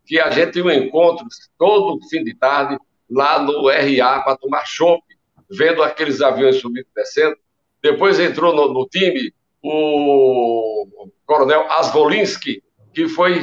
que 0.06 0.20
a 0.20 0.30
gente 0.30 0.52
tinha 0.52 0.64
um 0.64 0.70
encontro 0.70 1.26
todo 1.58 2.00
fim 2.08 2.22
de 2.22 2.34
tarde 2.34 2.78
lá 3.10 3.40
no 3.42 3.68
RA 3.68 4.20
para 4.22 4.36
tomar 4.36 4.64
chopp 4.64 5.02
vendo 5.50 5.82
aqueles 5.82 6.20
aviões 6.20 6.60
subindo 6.60 6.86
e 6.86 6.94
descendo. 6.94 7.36
Depois 7.82 8.18
entrou 8.20 8.54
no, 8.54 8.72
no 8.72 8.86
time 8.86 9.32
o, 9.62 10.86
coronel 11.26 11.70
Asvolinski, 11.70 12.62
que 12.94 13.08
foi, 13.08 13.42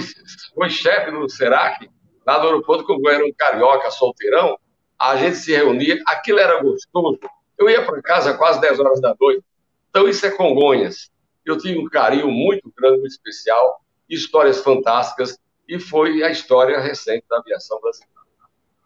foi 0.54 0.70
chefe 0.70 1.12
do 1.12 1.30
SERAC, 1.30 1.90
lá 2.26 2.40
no 2.40 2.46
aeroporto, 2.46 2.86
como 2.86 3.10
era 3.10 3.26
um 3.26 3.32
carioca 3.34 3.92
solteirão. 3.92 4.58
A 5.00 5.16
gente 5.16 5.38
se 5.38 5.56
reunia, 5.56 6.02
aquilo 6.08 6.40
era 6.40 6.62
gostoso. 6.62 7.20
Eu 7.58 7.70
ia 7.70 7.84
para 7.86 8.02
casa 8.02 8.34
quase 8.34 8.60
10 8.62 8.80
horas 8.80 9.02
da 9.02 9.16
noite. 9.20 9.44
Então, 9.90 10.08
isso 10.08 10.26
é 10.26 10.32
Congonhas. 10.32 11.10
Eu 11.46 11.58
tinha 11.58 11.80
um 11.80 11.86
carinho 11.86 12.30
muito 12.30 12.72
grande, 12.76 13.00
muito 13.00 13.12
especial, 13.12 13.82
histórias 14.10 14.62
fantásticas, 14.62 15.40
e 15.68 15.80
foi 15.80 16.24
a 16.24 16.30
história 16.30 16.80
recente 16.80 17.26
da 17.30 17.38
aviação 17.38 17.80
brasileira. 17.80 18.14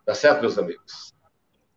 Tá 0.05 0.13
certo, 0.13 0.41
meus 0.41 0.57
amigos? 0.57 1.13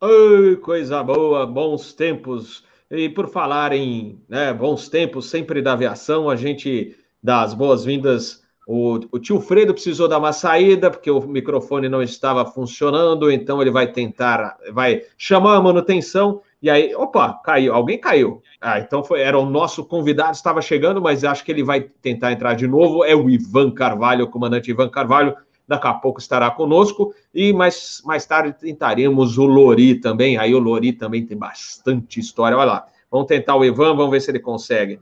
Oi, 0.01 0.57
coisa 0.57 1.01
boa, 1.01 1.45
bons 1.47 1.93
tempos. 1.93 2.65
E 2.91 3.07
por 3.07 3.29
falar 3.29 3.71
em 3.71 4.21
né, 4.27 4.53
bons 4.53 4.89
tempos, 4.89 5.29
sempre 5.29 5.61
da 5.61 5.71
aviação, 5.71 6.29
a 6.29 6.35
gente 6.35 6.95
dá 7.23 7.41
as 7.41 7.53
boas-vindas. 7.53 8.43
O, 8.67 8.99
o, 9.11 9.19
tio 9.19 9.39
Fredo 9.39 9.73
precisou 9.73 10.09
dar 10.09 10.17
uma 10.17 10.33
saída, 10.33 10.91
porque 10.91 11.09
o 11.09 11.21
microfone 11.21 11.87
não 11.87 12.03
estava 12.03 12.45
funcionando, 12.45 13.31
então 13.31 13.61
ele 13.61 13.71
vai 13.71 13.89
tentar, 13.89 14.57
vai 14.73 15.03
chamar 15.17 15.55
a 15.55 15.61
manutenção, 15.61 16.41
e 16.61 16.69
aí, 16.69 16.93
opa, 16.93 17.39
caiu, 17.43 17.73
alguém 17.73 17.97
caiu. 17.97 18.41
Ah, 18.59 18.79
então 18.79 19.03
foi, 19.03 19.21
era 19.21 19.39
o 19.39 19.49
nosso 19.49 19.85
convidado, 19.85 20.31
estava 20.35 20.61
chegando, 20.61 21.01
mas 21.01 21.23
acho 21.23 21.45
que 21.45 21.51
ele 21.51 21.63
vai 21.63 21.81
tentar 21.81 22.33
entrar 22.33 22.53
de 22.53 22.67
novo. 22.67 23.03
É 23.05 23.15
o 23.15 23.29
Ivan 23.29 23.71
Carvalho, 23.71 24.25
o 24.25 24.29
comandante 24.29 24.71
Ivan 24.71 24.89
Carvalho 24.89 25.37
daqui 25.67 25.87
a 25.87 25.93
pouco 25.93 26.19
estará 26.19 26.51
conosco, 26.51 27.13
e 27.33 27.51
mais, 27.51 28.01
mais 28.05 28.25
tarde 28.25 28.53
tentaremos 28.53 29.37
o 29.37 29.45
Lori 29.45 29.95
também, 29.95 30.37
aí 30.37 30.53
o 30.53 30.59
Lori 30.59 30.93
também 30.93 31.25
tem 31.25 31.37
bastante 31.37 32.19
história, 32.19 32.57
olha 32.57 32.65
lá, 32.65 32.87
vamos 33.09 33.27
tentar 33.27 33.55
o 33.55 33.65
Ivan, 33.65 33.95
vamos 33.95 34.11
ver 34.11 34.21
se 34.21 34.31
ele 34.31 34.39
consegue, 34.39 34.99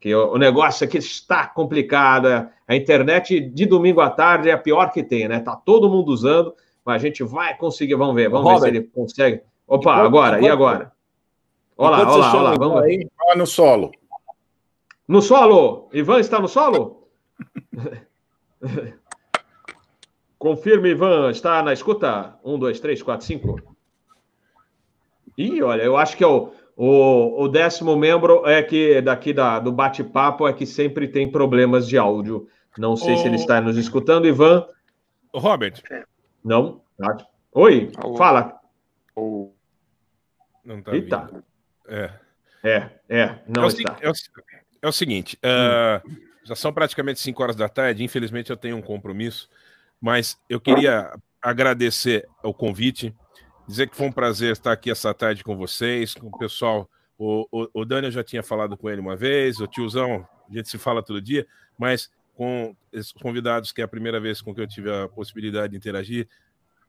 que 0.00 0.14
o, 0.14 0.32
o 0.32 0.38
negócio 0.38 0.84
aqui 0.84 0.98
está 0.98 1.46
complicado, 1.46 2.48
a 2.66 2.76
internet 2.76 3.40
de 3.40 3.66
domingo 3.66 4.00
à 4.00 4.10
tarde 4.10 4.50
é 4.50 4.52
a 4.52 4.58
pior 4.58 4.90
que 4.90 5.02
tem, 5.02 5.28
né, 5.28 5.40
tá 5.40 5.54
todo 5.54 5.88
mundo 5.88 6.08
usando, 6.08 6.54
mas 6.84 6.96
a 6.96 7.06
gente 7.06 7.22
vai 7.22 7.56
conseguir, 7.56 7.94
vamos 7.94 8.14
ver, 8.14 8.28
vamos 8.28 8.44
Robert, 8.44 8.60
ver 8.60 8.70
se 8.70 8.76
ele 8.76 8.90
consegue, 8.92 9.42
opa, 9.66 9.92
enquanto, 9.92 10.06
agora, 10.06 10.36
enquanto, 10.38 10.48
e 10.48 10.52
agora? 10.52 10.92
Olha 11.76 11.90
lá, 11.90 11.98
olha 11.98 12.16
lá, 12.16 12.32
olha 12.32 12.42
lá, 12.42 12.54
vamos 12.56 12.82
aí, 12.82 13.08
no 13.36 13.46
solo. 13.46 13.90
No 15.06 15.20
solo? 15.20 15.88
Ivan 15.92 16.20
está 16.20 16.40
no 16.40 16.48
solo? 16.48 17.08
Confirme, 20.44 20.90
Ivan, 20.90 21.30
está 21.30 21.62
na 21.62 21.72
escuta? 21.72 22.38
Um, 22.44 22.58
dois, 22.58 22.78
três, 22.78 23.02
quatro, 23.02 23.24
cinco. 23.24 23.58
Ih, 25.38 25.62
olha, 25.62 25.80
eu 25.80 25.96
acho 25.96 26.18
que 26.18 26.22
é 26.22 26.26
o, 26.26 26.52
o, 26.76 27.44
o 27.44 27.48
décimo 27.48 27.96
membro 27.96 28.46
é 28.46 28.62
que 28.62 29.00
daqui 29.00 29.32
da, 29.32 29.58
do 29.58 29.72
bate-papo 29.72 30.46
é 30.46 30.52
que 30.52 30.66
sempre 30.66 31.08
tem 31.08 31.32
problemas 31.32 31.88
de 31.88 31.96
áudio. 31.96 32.46
Não 32.76 32.94
sei 32.94 33.14
o... 33.14 33.16
se 33.16 33.26
ele 33.26 33.36
está 33.36 33.58
nos 33.58 33.78
escutando, 33.78 34.26
Ivan. 34.26 34.68
Robert. 35.34 35.82
Não. 36.44 36.82
Oi, 37.50 37.90
fala. 38.18 38.60
Não 39.16 40.78
está 40.78 40.94
Eita. 40.94 41.42
É. 41.88 42.10
É, 42.62 42.90
é, 43.08 43.38
não 43.48 43.62
é 43.62 43.64
o, 43.64 43.68
está. 43.68 43.96
É 43.98 44.10
o, 44.10 44.12
é 44.82 44.88
o 44.88 44.92
seguinte, 44.92 45.38
uh, 45.38 46.06
já 46.44 46.54
são 46.54 46.70
praticamente 46.70 47.18
5 47.18 47.42
horas 47.42 47.56
da 47.56 47.66
tarde, 47.66 48.04
infelizmente 48.04 48.50
eu 48.50 48.58
tenho 48.58 48.76
um 48.76 48.82
compromisso. 48.82 49.48
Mas 50.04 50.38
eu 50.50 50.60
queria 50.60 51.18
agradecer 51.40 52.28
o 52.42 52.52
convite, 52.52 53.14
dizer 53.66 53.88
que 53.88 53.96
foi 53.96 54.06
um 54.06 54.12
prazer 54.12 54.52
estar 54.52 54.70
aqui 54.70 54.90
essa 54.90 55.14
tarde 55.14 55.42
com 55.42 55.56
vocês, 55.56 56.12
com 56.12 56.26
o 56.26 56.38
pessoal. 56.38 56.86
O, 57.16 57.48
o, 57.50 57.68
o 57.72 57.84
Dani 57.86 58.08
eu 58.08 58.10
já 58.10 58.22
tinha 58.22 58.42
falado 58.42 58.76
com 58.76 58.90
ele 58.90 59.00
uma 59.00 59.16
vez, 59.16 59.60
o 59.60 59.66
tiozão, 59.66 60.28
a 60.46 60.52
gente 60.54 60.68
se 60.68 60.76
fala 60.76 61.02
todo 61.02 61.22
dia, 61.22 61.46
mas 61.78 62.10
com 62.34 62.76
esses 62.92 63.12
convidados, 63.12 63.72
que 63.72 63.80
é 63.80 63.84
a 63.84 63.88
primeira 63.88 64.20
vez 64.20 64.42
com 64.42 64.54
que 64.54 64.60
eu 64.60 64.66
tive 64.66 64.92
a 64.92 65.08
possibilidade 65.08 65.70
de 65.70 65.78
interagir, 65.78 66.28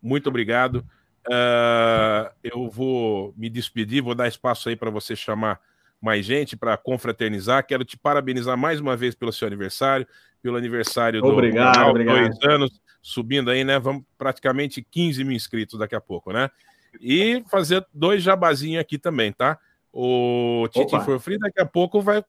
muito 0.01 0.27
obrigado. 0.27 0.85
Uh, 1.25 2.29
eu 2.43 2.69
vou 2.69 3.33
me 3.37 3.49
despedir, 3.49 4.03
vou 4.03 4.13
dar 4.13 4.27
espaço 4.27 4.67
aí 4.67 4.75
para 4.75 4.89
você 4.89 5.15
chamar 5.15 5.61
mais 6.01 6.25
gente 6.25 6.55
para 6.55 6.77
confraternizar. 6.77 7.65
Quero 7.65 7.83
te 7.83 7.97
parabenizar 7.97 8.57
mais 8.57 8.79
uma 8.79 8.95
vez 8.95 9.15
pelo 9.15 9.31
seu 9.31 9.47
aniversário, 9.47 10.07
pelo 10.41 10.57
aniversário 10.57 11.21
do 11.21 11.27
obrigado, 11.27 11.73
canal, 11.73 11.89
obrigado. 11.89 12.29
dois 12.29 12.43
anos, 12.43 12.81
subindo 13.01 13.49
aí, 13.49 13.63
né? 13.63 13.79
Vamos 13.79 14.03
praticamente 14.17 14.81
15 14.83 15.23
mil 15.23 15.35
inscritos 15.35 15.79
daqui 15.79 15.95
a 15.95 16.01
pouco, 16.01 16.31
né? 16.31 16.49
E 17.01 17.43
fazer 17.49 17.85
dois 17.93 18.23
jabazinhos 18.23 18.81
aqui 18.81 18.97
também, 18.97 19.31
tá? 19.31 19.57
O 19.91 20.67
Tite 20.73 20.99
for 21.05 21.19
Free 21.19 21.37
daqui 21.37 21.61
a 21.61 21.65
pouco 21.65 22.01
vai 22.01 22.23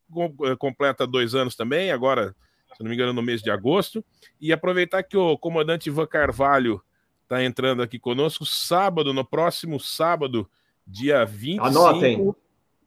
completa 0.58 1.04
dois 1.06 1.34
anos 1.34 1.56
também, 1.56 1.90
agora, 1.90 2.34
se 2.76 2.82
não 2.82 2.88
me 2.88 2.94
engano, 2.94 3.12
no 3.12 3.22
mês 3.22 3.42
de 3.42 3.50
agosto. 3.50 4.04
E 4.40 4.52
aproveitar 4.52 5.02
que 5.02 5.16
o 5.16 5.36
comandante 5.36 5.88
Ivan 5.88 6.06
Carvalho 6.06 6.80
está 7.24 7.42
entrando 7.42 7.82
aqui 7.82 7.98
conosco 7.98 8.46
sábado, 8.46 9.12
no 9.12 9.24
próximo 9.24 9.80
sábado, 9.80 10.48
dia 10.86 11.24
25. 11.24 11.66
Anotem. 11.66 12.34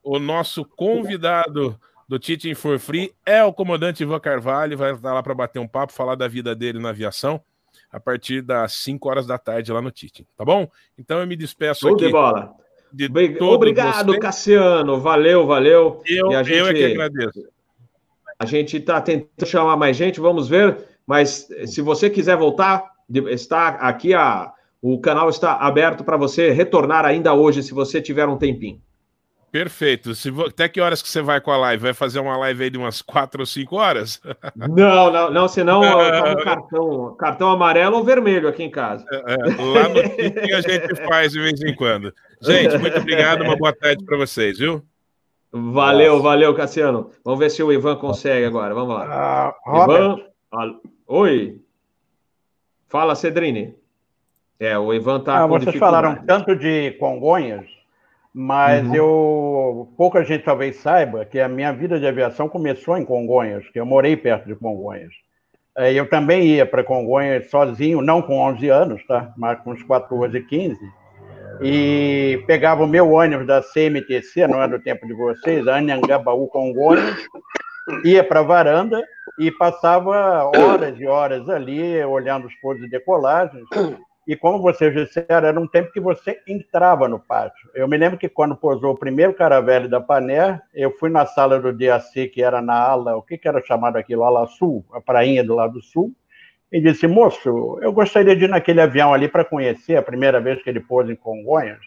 O 0.02 0.18
nosso 0.18 0.64
convidado 0.64 1.78
do 2.08 2.18
Tite 2.18 2.54
for 2.54 2.78
Free 2.78 3.12
é 3.24 3.44
o 3.44 3.52
comandante 3.52 4.02
Ivan 4.02 4.18
Carvalho, 4.18 4.76
vai 4.76 4.92
estar 4.92 5.12
lá 5.12 5.22
para 5.22 5.34
bater 5.34 5.58
um 5.58 5.68
papo, 5.68 5.92
falar 5.92 6.14
da 6.14 6.26
vida 6.26 6.54
dele 6.54 6.78
na 6.78 6.90
aviação 6.90 7.40
a 7.92 7.98
partir 7.98 8.40
das 8.42 8.72
5 8.74 9.08
horas 9.08 9.26
da 9.26 9.36
tarde 9.38 9.72
lá 9.72 9.82
no 9.82 9.90
Tite, 9.90 10.26
tá 10.36 10.44
bom? 10.44 10.68
Então 10.96 11.20
eu 11.20 11.26
me 11.26 11.36
despeço 11.36 11.80
Show 11.80 11.94
aqui. 11.94 12.06
De 12.06 12.12
bola. 12.12 12.54
De 12.92 13.10
Obrigado, 13.40 14.18
Cassiano. 14.18 15.00
Valeu, 15.00 15.46
valeu. 15.46 16.02
Eu, 16.06 16.32
gente, 16.44 16.52
eu 16.52 16.66
é 16.66 16.74
que 16.74 16.84
agradeço. 16.84 17.48
A 18.38 18.46
gente 18.46 18.76
está 18.78 19.00
tentando 19.00 19.46
chamar 19.46 19.76
mais 19.76 19.96
gente, 19.96 20.18
vamos 20.18 20.48
ver. 20.48 20.84
Mas 21.06 21.48
se 21.66 21.80
você 21.80 22.08
quiser 22.08 22.36
voltar, 22.36 22.90
está 23.28 23.68
aqui 23.68 24.14
a, 24.14 24.52
o 24.80 25.00
canal 25.00 25.28
está 25.28 25.54
aberto 25.54 26.02
para 26.02 26.16
você 26.16 26.50
retornar 26.50 27.04
ainda 27.04 27.34
hoje, 27.34 27.62
se 27.62 27.74
você 27.74 28.00
tiver 28.00 28.26
um 28.26 28.38
tempinho. 28.38 28.80
Perfeito. 29.50 30.14
Se 30.14 30.32
Até 30.46 30.68
que 30.68 30.80
horas 30.80 31.02
que 31.02 31.08
você 31.08 31.20
vai 31.20 31.40
com 31.40 31.50
a 31.50 31.56
live? 31.56 31.82
Vai 31.82 31.94
fazer 31.94 32.20
uma 32.20 32.36
live 32.36 32.64
aí 32.64 32.70
de 32.70 32.78
umas 32.78 33.02
quatro 33.02 33.40
ou 33.40 33.46
cinco 33.46 33.76
horas? 33.76 34.20
Não, 34.54 35.10
não, 35.10 35.30
não, 35.30 35.48
senão 35.48 35.82
eu 35.82 35.98
um 35.98 36.44
cartão, 36.44 37.16
cartão 37.16 37.50
amarelo 37.50 37.96
ou 37.96 38.04
vermelho 38.04 38.48
aqui 38.48 38.62
em 38.62 38.70
casa. 38.70 39.04
É, 39.10 39.16
é, 39.16 39.36
lá 39.36 39.88
no 39.88 39.94
que 40.46 40.52
a 40.52 40.60
gente 40.60 40.94
faz 41.06 41.32
de 41.32 41.40
vez 41.40 41.60
em 41.62 41.74
quando. 41.74 42.12
Gente, 42.40 42.78
muito 42.78 42.98
obrigado, 42.98 43.42
uma 43.42 43.56
boa 43.56 43.72
tarde 43.72 44.04
para 44.04 44.16
vocês, 44.16 44.58
viu? 44.58 44.82
Valeu, 45.52 46.12
Nossa. 46.12 46.24
valeu, 46.24 46.54
Cassiano. 46.54 47.10
Vamos 47.24 47.40
ver 47.40 47.50
se 47.50 47.62
o 47.62 47.72
Ivan 47.72 47.96
consegue 47.96 48.44
agora. 48.44 48.74
Vamos 48.74 48.94
lá. 48.94 49.54
Uh, 49.66 49.82
Ivan. 49.82 50.16
Oi. 51.06 51.60
Fala, 52.88 53.14
Cedrini. 53.14 53.74
É, 54.58 54.78
o 54.78 54.92
Ivan 54.92 55.20
tá 55.20 55.44
ah, 55.44 55.48
com 55.48 55.58
Vocês 55.58 55.76
falaram 55.76 56.24
tanto 56.24 56.54
de 56.54 56.92
Congonhas 56.92 57.79
mas 58.32 58.86
uhum. 58.86 58.94
eu 58.94 59.92
pouca 59.96 60.24
gente 60.24 60.44
talvez 60.44 60.76
saiba 60.76 61.24
que 61.24 61.40
a 61.40 61.48
minha 61.48 61.72
vida 61.72 61.98
de 61.98 62.06
aviação 62.06 62.48
começou 62.48 62.96
em 62.96 63.04
Congonhas, 63.04 63.68
que 63.70 63.80
eu 63.80 63.86
morei 63.86 64.16
perto 64.16 64.46
de 64.46 64.54
Congonhas. 64.54 65.12
É, 65.76 65.92
eu 65.92 66.08
também 66.08 66.46
ia 66.46 66.66
para 66.66 66.84
Congonhas 66.84 67.50
sozinho, 67.50 68.00
não 68.00 68.22
com 68.22 68.38
11 68.38 68.68
anos, 68.68 69.06
tá? 69.06 69.32
Mas 69.36 69.60
com 69.60 69.72
uns 69.72 69.82
14 69.82 70.36
e 70.36 70.42
15. 70.42 70.78
E 71.62 72.42
pegava 72.46 72.84
o 72.84 72.88
meu 72.88 73.10
ônibus 73.10 73.46
da 73.46 73.62
CMTC, 73.62 74.46
não 74.46 74.62
é 74.62 74.68
do 74.68 74.78
tempo 74.78 75.06
de 75.06 75.12
vocês, 75.12 75.66
Anhangabaú, 75.66 76.48
Congonhas, 76.48 77.16
ia 78.04 78.22
para 78.22 78.40
a 78.40 78.44
varanda 78.44 79.04
e 79.38 79.50
passava 79.50 80.44
horas 80.56 80.98
e 80.98 81.06
horas 81.06 81.48
ali 81.48 82.02
olhando 82.04 82.46
os 82.46 82.54
pousos 82.56 82.82
de 82.82 82.90
decolagem 82.90 83.62
e 84.30 84.36
como 84.36 84.62
vocês 84.62 84.94
disseram, 84.94 85.48
era 85.48 85.60
um 85.60 85.66
tempo 85.66 85.90
que 85.90 85.98
você 85.98 86.40
entrava 86.46 87.08
no 87.08 87.18
pátio. 87.18 87.68
Eu 87.74 87.88
me 87.88 87.96
lembro 87.96 88.16
que 88.16 88.28
quando 88.28 88.54
pousou 88.54 88.92
o 88.92 88.96
primeiro 88.96 89.34
caravelle 89.34 89.88
da 89.88 90.00
Paner, 90.00 90.62
eu 90.72 90.92
fui 90.92 91.10
na 91.10 91.26
sala 91.26 91.58
do 91.58 91.72
DAC, 91.72 92.28
que 92.28 92.40
era 92.40 92.62
na 92.62 92.80
ala, 92.80 93.16
o 93.16 93.22
que, 93.22 93.36
que 93.36 93.48
era 93.48 93.60
chamado 93.60 93.96
aquilo? 93.96 94.22
Ala 94.22 94.46
Sul, 94.46 94.84
a 94.92 95.00
prainha 95.00 95.42
do 95.42 95.56
lado 95.56 95.82
sul, 95.82 96.12
e 96.70 96.80
disse, 96.80 97.08
moço, 97.08 97.80
eu 97.82 97.92
gostaria 97.92 98.36
de 98.36 98.44
ir 98.44 98.48
naquele 98.48 98.80
avião 98.80 99.12
ali 99.12 99.26
para 99.26 99.44
conhecer 99.44 99.96
a 99.96 100.02
primeira 100.02 100.40
vez 100.40 100.62
que 100.62 100.70
ele 100.70 100.78
pôs 100.78 101.10
em 101.10 101.16
Congonhas. 101.16 101.80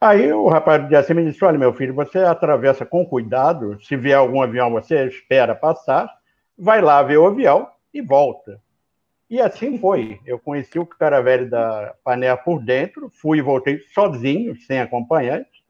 Aí 0.00 0.32
o 0.32 0.46
rapaz 0.46 0.80
do 0.80 0.88
DAC 0.88 1.12
me 1.12 1.24
disse, 1.24 1.44
olha, 1.44 1.58
meu 1.58 1.72
filho, 1.72 1.92
você 1.92 2.20
atravessa 2.20 2.86
com 2.86 3.04
cuidado, 3.04 3.82
se 3.82 3.96
vier 3.96 4.16
algum 4.16 4.40
avião, 4.40 4.70
você 4.70 5.06
espera 5.06 5.56
passar, 5.56 6.08
vai 6.56 6.80
lá 6.80 7.02
ver 7.02 7.16
o 7.16 7.26
avião 7.26 7.66
e 7.92 8.00
volta. 8.00 8.60
E 9.28 9.40
assim 9.40 9.78
foi. 9.78 10.20
Eu 10.26 10.38
conheci 10.38 10.78
o 10.78 10.86
cara 10.86 11.20
velho 11.20 11.48
da 11.48 11.94
Panela 12.04 12.36
por 12.36 12.62
dentro, 12.62 13.10
fui 13.10 13.38
e 13.38 13.42
voltei 13.42 13.78
sozinho, 13.92 14.54
sem 14.56 14.80
acompanhante. 14.80 15.64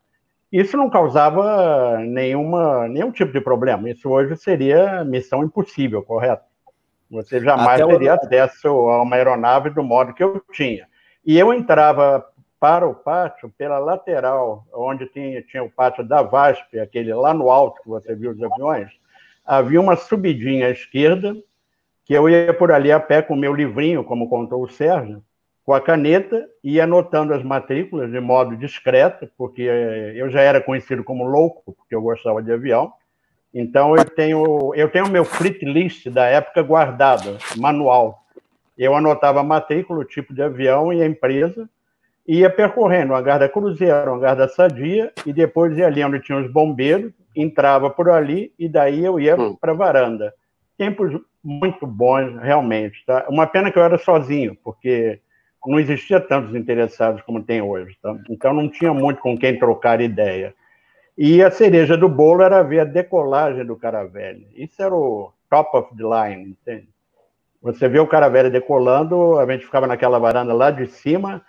Isso 0.53 0.77
não 0.77 0.89
causava 0.89 1.99
nenhuma, 1.99 2.87
nenhum 2.89 3.11
tipo 3.11 3.33
de 3.33 3.41
problema. 3.41 3.91
Isso 3.91 4.09
hoje 4.09 4.37
seria 4.37 5.05
missão 5.05 5.43
impossível, 5.43 6.03
correto? 6.03 6.45
Você 7.11 7.41
jamais 7.41 7.81
Até 7.81 7.93
teria 7.93 8.13
o... 8.13 8.15
acesso 8.15 8.69
a 8.69 9.03
uma 9.03 9.17
aeronave 9.17 9.71
do 9.71 9.83
modo 9.83 10.15
que 10.15 10.23
eu 10.23 10.41
tinha. 10.53 10.87
E 11.25 11.39
eu 11.39 11.53
entrava 11.53 12.25
para 12.61 12.89
o 12.89 12.95
pátio 12.95 13.53
pela 13.59 13.79
lateral, 13.79 14.65
onde 14.73 15.07
tinha, 15.07 15.43
tinha 15.43 15.63
o 15.63 15.71
pátio 15.71 16.03
da 16.03 16.23
VASP, 16.23 16.79
aquele 16.79 17.13
lá 17.13 17.35
no 17.35 17.51
alto 17.51 17.83
que 17.83 17.89
você 17.89 18.15
viu 18.15 18.31
os 18.31 18.43
aviões. 18.43 18.91
Havia 19.45 19.81
uma 19.81 19.97
subidinha 19.97 20.69
à 20.69 20.71
esquerda, 20.71 21.37
que 22.05 22.13
eu 22.13 22.29
ia 22.29 22.53
por 22.53 22.71
ali 22.71 22.93
a 22.93 23.01
pé 23.01 23.23
com 23.23 23.35
o 23.35 23.37
meu 23.37 23.55
livrinho, 23.55 24.05
como 24.05 24.29
contou 24.29 24.63
o 24.63 24.69
Sérgio, 24.69 25.23
com 25.65 25.73
a 25.73 25.81
caneta, 25.81 26.47
ia 26.63 26.85
anotando 26.85 27.33
as 27.33 27.43
matrículas 27.43 28.11
de 28.11 28.21
modo 28.21 28.57
discreto, 28.57 29.29
porque 29.39 29.63
eu 29.63 30.29
já 30.29 30.43
era 30.43 30.61
conhecido 30.61 31.03
como 31.03 31.25
louco, 31.25 31.73
porque 31.73 31.95
eu 31.95 32.03
gostava 32.03 32.43
de 32.43 32.53
avião. 32.53 32.93
Então 33.53 33.97
eu 33.97 34.05
tenho 34.05 34.75
eu 34.75 34.91
tenho 34.91 35.09
meu 35.09 35.25
fleet 35.25 35.63
list 35.63 36.09
da 36.11 36.27
época 36.27 36.63
guardado, 36.63 37.39
manual. 37.57 38.23
Eu 38.77 38.95
anotava 38.95 39.41
a 39.41 39.45
matrícula, 39.45 40.01
o 40.01 40.05
tipo 40.05 40.35
de 40.35 40.43
avião 40.43 40.93
e 40.93 41.01
a 41.01 41.07
empresa, 41.07 41.69
ia 42.27 42.51
percorrendo 42.51 43.13
o 43.13 43.17
hangar 43.17 43.39
da 43.39 43.49
Cruzeiro, 43.49 44.11
o 44.11 44.15
hangar 44.15 44.35
da 44.35 44.49
Sadia, 44.49 45.13
e 45.25 45.33
depois 45.33 45.79
ia 45.79 45.87
ali 45.87 46.05
onde 46.05 46.21
tinha 46.21 46.37
os 46.37 46.51
bombeiros, 46.51 47.13
entrava 47.35 47.89
por 47.89 48.11
ali 48.11 48.53
e 48.59 48.69
daí 48.69 49.05
eu 49.05 49.19
ia 49.19 49.37
hum. 49.41 49.55
para 49.55 49.73
a 49.73 49.77
varanda. 49.77 50.35
Tempos 50.77 51.13
muito 51.45 51.87
bons, 51.87 52.37
realmente. 52.41 53.05
Tá? 53.05 53.27
Uma 53.29 53.47
pena 53.47 53.71
que 53.71 53.79
eu 53.79 53.83
era 53.83 53.99
sozinho, 53.99 54.57
porque 54.65 55.21
não 55.67 55.79
existia 55.79 56.21
tantos 56.21 56.55
interessados 56.55 57.23
como 57.23 57.43
tem 57.43 57.61
hoje. 57.61 57.97
Tá? 58.03 58.17
Então 58.31 58.55
não 58.55 58.69
tinha 58.69 58.95
muito 58.95 59.21
com 59.21 59.37
quem 59.37 59.59
trocar 59.59 60.01
ideia. 60.01 60.55
E 61.17 61.43
a 61.43 61.51
cereja 61.51 61.97
do 61.97 62.09
bolo 62.09 62.43
era 62.43 62.63
ver 62.63 62.81
a 62.81 62.85
decolagem 62.85 63.65
do 63.65 63.77
Caravelle. 63.77 64.49
Isso 64.57 64.83
era 64.83 64.95
o 64.95 65.33
top 65.49 65.77
of 65.77 65.97
the 65.97 66.03
line, 66.03 66.51
entende? 66.51 66.89
Você 67.63 67.89
vê 67.89 67.99
o 67.99 68.07
Caravelle 68.07 68.51
decolando, 68.51 69.39
a 69.39 69.51
gente 69.51 69.65
ficava 69.65 69.87
naquela 69.87 70.19
varanda 70.19 70.53
lá 70.53 70.71
de 70.71 70.87
cima, 70.87 71.41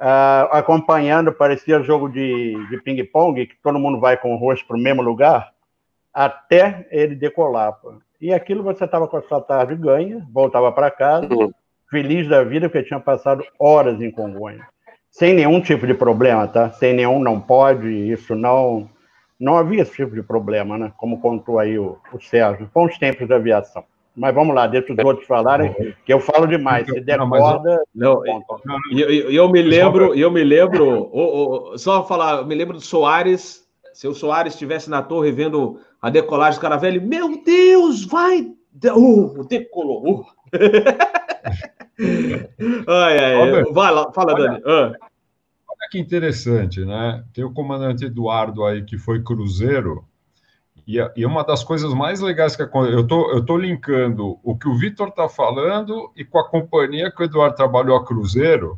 uh, 0.00 0.48
acompanhando, 0.50 1.32
parecia 1.32 1.82
jogo 1.82 2.08
de, 2.08 2.56
de 2.68 2.78
ping-pong, 2.78 3.46
que 3.46 3.54
todo 3.62 3.78
mundo 3.78 4.00
vai 4.00 4.16
com 4.16 4.34
o 4.34 4.36
rosto 4.36 4.66
para 4.66 4.76
o 4.76 4.80
mesmo 4.80 5.02
lugar, 5.02 5.52
até 6.12 6.88
ele 6.90 7.14
decolar. 7.14 7.78
E 8.24 8.32
aquilo 8.32 8.62
você 8.62 8.86
estava 8.86 9.06
com 9.06 9.18
a 9.18 9.22
sua 9.22 9.38
tarde 9.38 9.76
ganha, 9.76 10.26
voltava 10.32 10.72
para 10.72 10.90
casa, 10.90 11.28
uhum. 11.30 11.52
feliz 11.90 12.26
da 12.26 12.42
vida, 12.42 12.70
porque 12.70 12.86
tinha 12.86 12.98
passado 12.98 13.44
horas 13.58 14.00
em 14.00 14.10
Congonhas. 14.10 14.64
Sem 15.10 15.34
nenhum 15.34 15.60
tipo 15.60 15.86
de 15.86 15.92
problema, 15.92 16.48
tá? 16.48 16.70
Sem 16.70 16.94
nenhum 16.94 17.18
não 17.18 17.38
pode, 17.38 17.86
isso 17.86 18.34
não. 18.34 18.88
Não 19.38 19.58
havia 19.58 19.82
esse 19.82 19.92
tipo 19.92 20.14
de 20.14 20.22
problema, 20.22 20.78
né? 20.78 20.90
Como 20.96 21.20
contou 21.20 21.58
aí 21.58 21.78
o, 21.78 21.98
o 22.14 22.18
Sérgio. 22.18 22.70
Bons 22.74 22.96
tempos 22.96 23.28
de 23.28 23.34
aviação. 23.34 23.84
Mas 24.16 24.34
vamos 24.34 24.54
lá, 24.54 24.66
deixa 24.66 24.94
os 24.94 25.04
outros 25.04 25.26
falarem, 25.26 25.74
que 26.06 26.10
eu 26.14 26.18
falo 26.18 26.46
demais. 26.46 26.86
Se 26.86 27.00
der 27.02 27.18
corda. 27.18 27.82
Não, 27.94 28.24
eu, 28.24 28.42
eu, 28.90 29.30
eu, 29.30 29.48
me 29.50 29.60
lembro, 29.60 30.14
eu 30.14 30.30
me 30.30 30.42
lembro, 30.42 31.10
oh, 31.12 31.72
oh, 31.72 31.78
só 31.78 32.02
falar, 32.06 32.38
eu 32.38 32.46
me 32.46 32.54
lembro 32.54 32.78
do 32.78 32.80
Soares. 32.80 33.63
Se 33.94 34.08
o 34.08 34.12
Soares 34.12 34.54
estivesse 34.54 34.90
na 34.90 35.00
torre 35.02 35.30
vendo 35.30 35.78
a 36.02 36.10
decolagem 36.10 36.58
do 36.58 36.62
Caravelli, 36.62 36.98
meu 36.98 37.42
Deus, 37.44 38.04
vai! 38.04 38.52
Uh, 38.92 39.44
decolou! 39.44 40.26
ai, 42.88 43.18
ai, 43.18 43.36
Robert, 43.36 43.72
vai 43.72 43.94
lá, 43.94 44.12
fala, 44.12 44.34
olha, 44.34 44.48
Dani. 44.48 44.62
Ah. 44.66 44.92
Olha 45.68 45.88
que 45.90 45.98
interessante, 46.00 46.84
né? 46.84 47.24
Tem 47.32 47.44
o 47.44 47.54
comandante 47.54 48.04
Eduardo 48.04 48.64
aí, 48.64 48.84
que 48.84 48.98
foi 48.98 49.22
cruzeiro, 49.22 50.04
e, 50.86 50.98
e 51.16 51.24
uma 51.24 51.44
das 51.44 51.62
coisas 51.62 51.94
mais 51.94 52.20
legais 52.20 52.56
que 52.56 52.62
aconteceu, 52.62 52.98
eu 52.98 53.06
tô, 53.06 53.30
eu 53.30 53.46
tô 53.46 53.56
linkando 53.56 54.40
o 54.42 54.58
que 54.58 54.68
o 54.68 54.76
Vitor 54.76 55.08
está 55.08 55.28
falando 55.28 56.10
e 56.16 56.24
com 56.24 56.38
a 56.38 56.48
companhia 56.48 57.12
que 57.12 57.22
o 57.22 57.24
Eduardo 57.24 57.54
trabalhou 57.54 57.96
a 57.96 58.04
cruzeiro, 58.04 58.76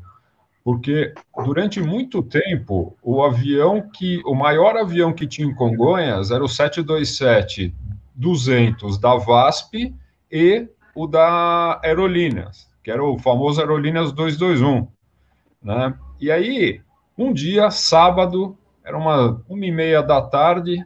porque 0.67 1.15
durante 1.45 1.81
muito 1.81 2.25
tempo 2.25 2.99
o 3.01 3.23
avião 3.23 3.81
que 3.81 4.21
o 4.27 4.35
maior 4.35 4.77
avião 4.77 5.13
que 5.13 5.25
tinha 5.25 5.47
em 5.47 5.55
Congonhas 5.55 6.33
era 6.33 6.43
o 6.43 6.49
727 6.49 7.73
200 8.17 8.99
da 8.99 9.15
VASP 9.15 9.95
e 10.29 10.69
o 10.93 11.07
da 11.07 11.81
Aerolíneas, 11.85 12.69
que 12.83 12.91
era 12.91 13.01
o 13.01 13.17
famoso 13.17 13.61
Aerolíneas 13.61 14.11
221, 14.11 14.89
né? 15.63 15.97
E 16.21 16.33
aí, 16.33 16.81
um 17.17 17.33
dia, 17.33 17.71
sábado, 17.71 18.59
era 18.85 18.99
uma 18.99 19.41
uma 19.49 19.65
e 19.65 19.71
meia 19.71 20.03
da 20.03 20.21
tarde, 20.21 20.85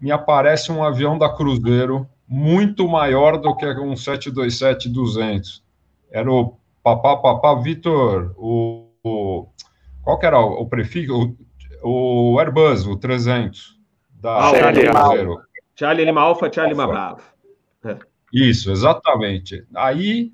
me 0.00 0.10
aparece 0.10 0.72
um 0.72 0.82
avião 0.82 1.16
da 1.16 1.28
Cruzeiro 1.32 2.08
muito 2.26 2.88
maior 2.88 3.36
do 3.36 3.54
que 3.54 3.66
um 3.66 3.92
727-200. 3.92 5.62
Era 6.10 6.28
o 6.28 6.58
Papá 6.82 7.16
Papá 7.16 7.54
Vitor, 7.54 8.34
o, 8.36 8.90
o, 9.02 9.48
qual 10.02 10.18
que 10.18 10.26
era 10.26 10.38
o, 10.38 10.62
o 10.62 10.68
prefixo? 10.68 11.36
O, 11.82 12.32
o, 12.34 12.40
Airbus, 12.40 12.86
o 12.86 12.96
300 12.96 13.78
da 14.10 14.36
ah, 14.36 14.50
Charlie 14.50 14.90
Cruzeiro. 14.90 15.40
Charlie 15.74 16.04
Lima 16.04 16.20
Alfa, 16.20 16.52
Charlie 16.52 16.74
Lima 16.74 16.86
Bravo. 16.86 17.22
É. 17.84 17.96
Isso, 18.32 18.70
exatamente. 18.70 19.64
Aí, 19.74 20.32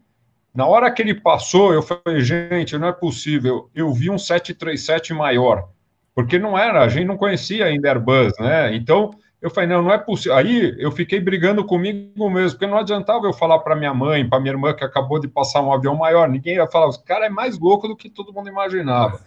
na 0.55 0.67
hora 0.67 0.91
que 0.91 1.03
ele 1.03 1.15
passou, 1.15 1.73
eu 1.73 1.83
falei, 1.83 2.21
gente, 2.23 2.79
não 2.79 2.89
é 2.89 2.93
possível. 2.93 3.71
Eu 3.75 3.93
vi 3.93 4.11
um 4.11 4.19
737 4.19 5.13
maior, 5.13 5.69
porque 6.15 6.39
não 6.39 6.59
era, 6.59 6.83
a 6.83 6.89
gente 6.89 7.07
não 7.07 7.17
conhecia 7.17 7.67
ainda 7.67 7.89
Airbus, 7.89 8.33
né? 8.39 8.75
Então, 8.75 9.11
eu 9.45 9.51
falei, 9.51 9.69
não, 9.69 9.83
não 9.83 9.93
é 9.93 9.99
possível. 9.99 10.35
Aí 10.39 10.75
eu 10.79 10.91
fiquei 10.91 11.21
brigando 11.21 11.63
comigo 11.67 12.31
mesmo, 12.31 12.53
porque 12.53 12.67
não 12.67 12.79
adiantava 12.79 13.27
eu 13.27 13.33
falar 13.35 13.59
para 13.59 13.77
minha 13.77 13.93
mãe, 13.93 14.27
para 14.27 14.41
minha 14.41 14.55
irmã, 14.55 14.73
que 14.73 14.83
acabou 14.83 15.21
de 15.21 15.29
passar 15.29 15.61
um 15.61 15.71
avião 15.71 15.95
maior. 15.95 16.31
Ninguém 16.31 16.55
ia 16.55 16.67
falar, 16.67 16.89
o 16.89 16.99
cara 17.01 17.27
é 17.27 17.29
mais 17.29 17.59
louco 17.59 17.87
do 17.87 17.95
que 17.95 18.09
todo 18.09 18.33
mundo 18.33 18.49
imaginava. 18.49 19.21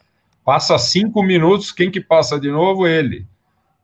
Passa 0.43 0.75
cinco 0.79 1.21
minutos, 1.21 1.71
quem 1.71 1.91
que 1.91 2.01
passa 2.01 2.39
de 2.39 2.49
novo? 2.49 2.87
Ele. 2.87 3.27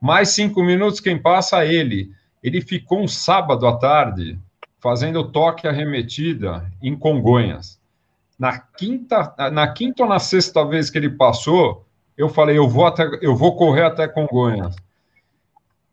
Mais 0.01 0.29
cinco 0.29 0.63
minutos, 0.63 0.99
quem 0.99 1.21
passa? 1.21 1.63
Ele. 1.63 2.09
Ele 2.41 2.61
ficou 2.61 3.03
um 3.03 3.07
sábado 3.07 3.67
à 3.67 3.77
tarde 3.77 4.39
fazendo 4.79 5.29
toque 5.29 5.67
arremetida 5.67 6.65
em 6.81 6.95
Congonhas. 6.95 7.79
Na 8.39 8.57
quinta, 8.57 9.35
na 9.51 9.67
quinta 9.67 10.01
ou 10.01 10.09
na 10.09 10.17
sexta 10.17 10.65
vez 10.65 10.89
que 10.89 10.97
ele 10.97 11.11
passou, 11.11 11.85
eu 12.17 12.27
falei, 12.27 12.57
eu 12.57 12.67
vou, 12.67 12.87
até, 12.87 13.07
eu 13.21 13.35
vou 13.35 13.55
correr 13.55 13.83
até 13.83 14.07
Congonhas 14.07 14.75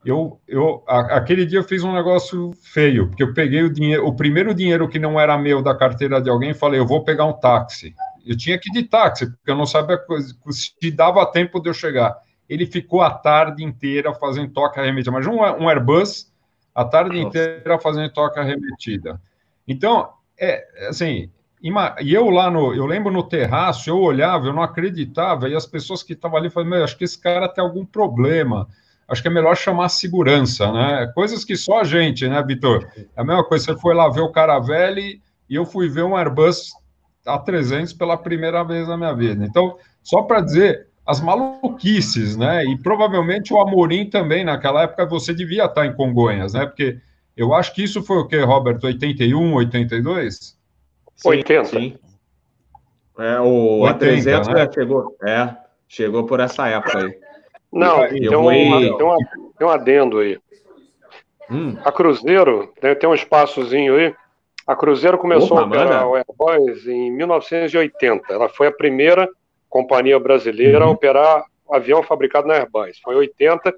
eu, 0.05 0.41
eu 0.49 0.83
a, 0.87 1.17
aquele 1.17 1.45
dia 1.45 1.59
eu 1.59 1.65
fiz 1.65 1.85
um 1.85 1.93
negócio 1.93 2.53
feio, 2.63 3.09
porque 3.09 3.23
eu 3.23 3.35
peguei 3.35 3.63
o 3.63 3.73
dinheiro, 3.73 4.07
o 4.07 4.15
primeiro 4.15 4.55
dinheiro 4.55 4.89
que 4.89 4.99
não 4.99 5.21
era 5.21 5.37
meu 5.37 5.63
da 5.63 5.75
carteira 5.75 6.21
de 6.21 6.31
alguém, 6.31 6.55
falei, 6.55 6.81
eu 6.81 6.87
vou 6.87 7.05
pegar 7.05 7.27
um 7.27 7.33
táxi. 7.33 7.95
Eu 8.25 8.37
tinha 8.37 8.59
que 8.59 8.71
ir 8.71 8.73
de 8.73 8.83
táxi, 8.85 9.27
porque 9.27 9.51
eu 9.51 9.57
não 9.57 9.67
sabia 9.67 9.99
se 10.51 10.91
dava 10.91 11.25
tempo 11.27 11.61
de 11.61 11.69
eu 11.69 11.75
chegar. 11.75 12.17
Ele 12.49 12.67
ficou 12.67 13.03
a 13.03 13.11
tarde 13.11 13.63
inteira 13.63 14.15
fazendo 14.15 14.53
toca 14.53 14.81
arremetida, 14.81 15.11
mas 15.11 15.27
um, 15.27 15.37
um 15.37 15.69
Airbus 15.69 16.31
a 16.75 16.85
tarde 16.85 17.17
Nossa. 17.17 17.29
inteira 17.29 17.79
fazendo 17.79 18.11
toca 18.13 18.41
arremetida. 18.41 19.21
Então, 19.67 20.09
é 20.39 20.89
assim, 20.89 21.31
e 21.63 22.15
eu 22.15 22.31
lá 22.31 22.51
no, 22.51 22.75
eu 22.75 22.87
lembro 22.87 23.13
no 23.13 23.23
terraço, 23.23 23.91
eu 23.91 23.99
olhava, 23.99 24.47
eu 24.47 24.53
não 24.53 24.63
acreditava, 24.63 25.49
e 25.49 25.55
as 25.55 25.67
pessoas 25.67 26.03
que 26.03 26.15
estavam 26.15 26.39
ali 26.39 26.49
falavam, 26.49 26.83
acho 26.83 26.97
que 26.97 27.05
esse 27.05 27.21
cara 27.21 27.49
tem 27.49 27.63
algum 27.63 27.85
problema 27.85 28.67
acho 29.11 29.21
que 29.21 29.29
é 29.29 29.31
melhor 29.31 29.57
chamar 29.57 29.89
segurança, 29.89 30.71
né? 30.71 31.11
Coisas 31.15 31.45
que 31.45 31.57
só 31.57 31.81
a 31.81 31.85
gente, 31.85 32.29
né, 32.29 32.43
Vitor? 32.43 32.89
É 32.97 33.21
a 33.21 33.25
mesma 33.25 33.45
coisa, 33.45 33.65
você 33.65 33.77
foi 33.77 33.93
lá 33.93 34.09
ver 34.09 34.21
o 34.21 34.31
Caravelle 34.31 35.21
e 35.49 35.55
eu 35.55 35.67
fui 35.67 35.89
ver 35.89 36.05
um 36.05 36.17
Airbus 36.17 36.71
A300 37.27 37.97
pela 37.99 38.17
primeira 38.17 38.63
vez 38.63 38.87
na 38.87 38.97
minha 38.97 39.13
vida. 39.13 39.45
Então, 39.45 39.77
só 40.03 40.23
para 40.23 40.41
dizer, 40.41 40.87
as 41.05 41.21
maluquices, 41.21 42.37
né? 42.37 42.65
E 42.65 42.79
provavelmente 42.79 43.53
o 43.53 43.61
Amorim 43.61 44.09
também, 44.09 44.45
naquela 44.45 44.85
época, 44.85 45.05
você 45.05 45.35
devia 45.35 45.65
estar 45.65 45.85
em 45.85 45.93
Congonhas, 45.93 46.55
né? 46.55 46.65
Porque 46.65 46.99
eu 47.37 47.53
acho 47.53 47.75
que 47.75 47.83
isso 47.83 48.03
foi 48.03 48.19
o 48.19 48.29
que, 48.29 48.39
Roberto? 48.39 48.85
81, 48.85 49.55
82? 49.55 50.57
80. 51.25 51.65
Sim. 51.65 51.99
É, 53.19 53.41
o 53.41 53.81
80, 53.81 54.31
A300 54.31 54.55
né? 54.55 54.71
chegou, 54.73 55.17
é, 55.25 55.57
chegou 55.89 56.25
por 56.25 56.39
essa 56.39 56.69
época 56.69 56.99
aí. 56.99 57.30
Não, 57.73 58.09
tem, 58.09 58.37
um, 58.37 58.49
tem, 58.49 59.07
uma, 59.07 59.17
tem 59.59 59.67
um 59.67 59.71
adendo 59.71 60.19
aí. 60.19 60.39
Hum. 61.51 61.77
A 61.85 61.93
Cruzeiro, 61.93 62.73
tem, 62.99 63.09
um 63.09 63.15
espaçozinho 63.15 63.97
aí. 63.97 64.15
A 64.67 64.77
Cruzeiro 64.77 65.19
começou 65.19 65.57
Opa, 65.57 65.63
a 65.63 65.67
operar 65.67 66.07
o 66.07 66.17
Airbus 66.17 66.87
em 66.87 67.11
1980. 67.11 68.33
Ela 68.33 68.49
foi 68.49 68.69
a 68.69 68.73
primeira 68.73 69.29
companhia 69.69 70.19
brasileira 70.19 70.85
uhum. 70.85 70.91
a 70.91 70.95
operar 70.95 71.45
avião 71.71 72.03
fabricado 72.03 72.47
na 72.47 72.55
Airbus. 72.55 73.01
Foi 73.03 73.15
em 73.15 73.19
80. 73.19 73.75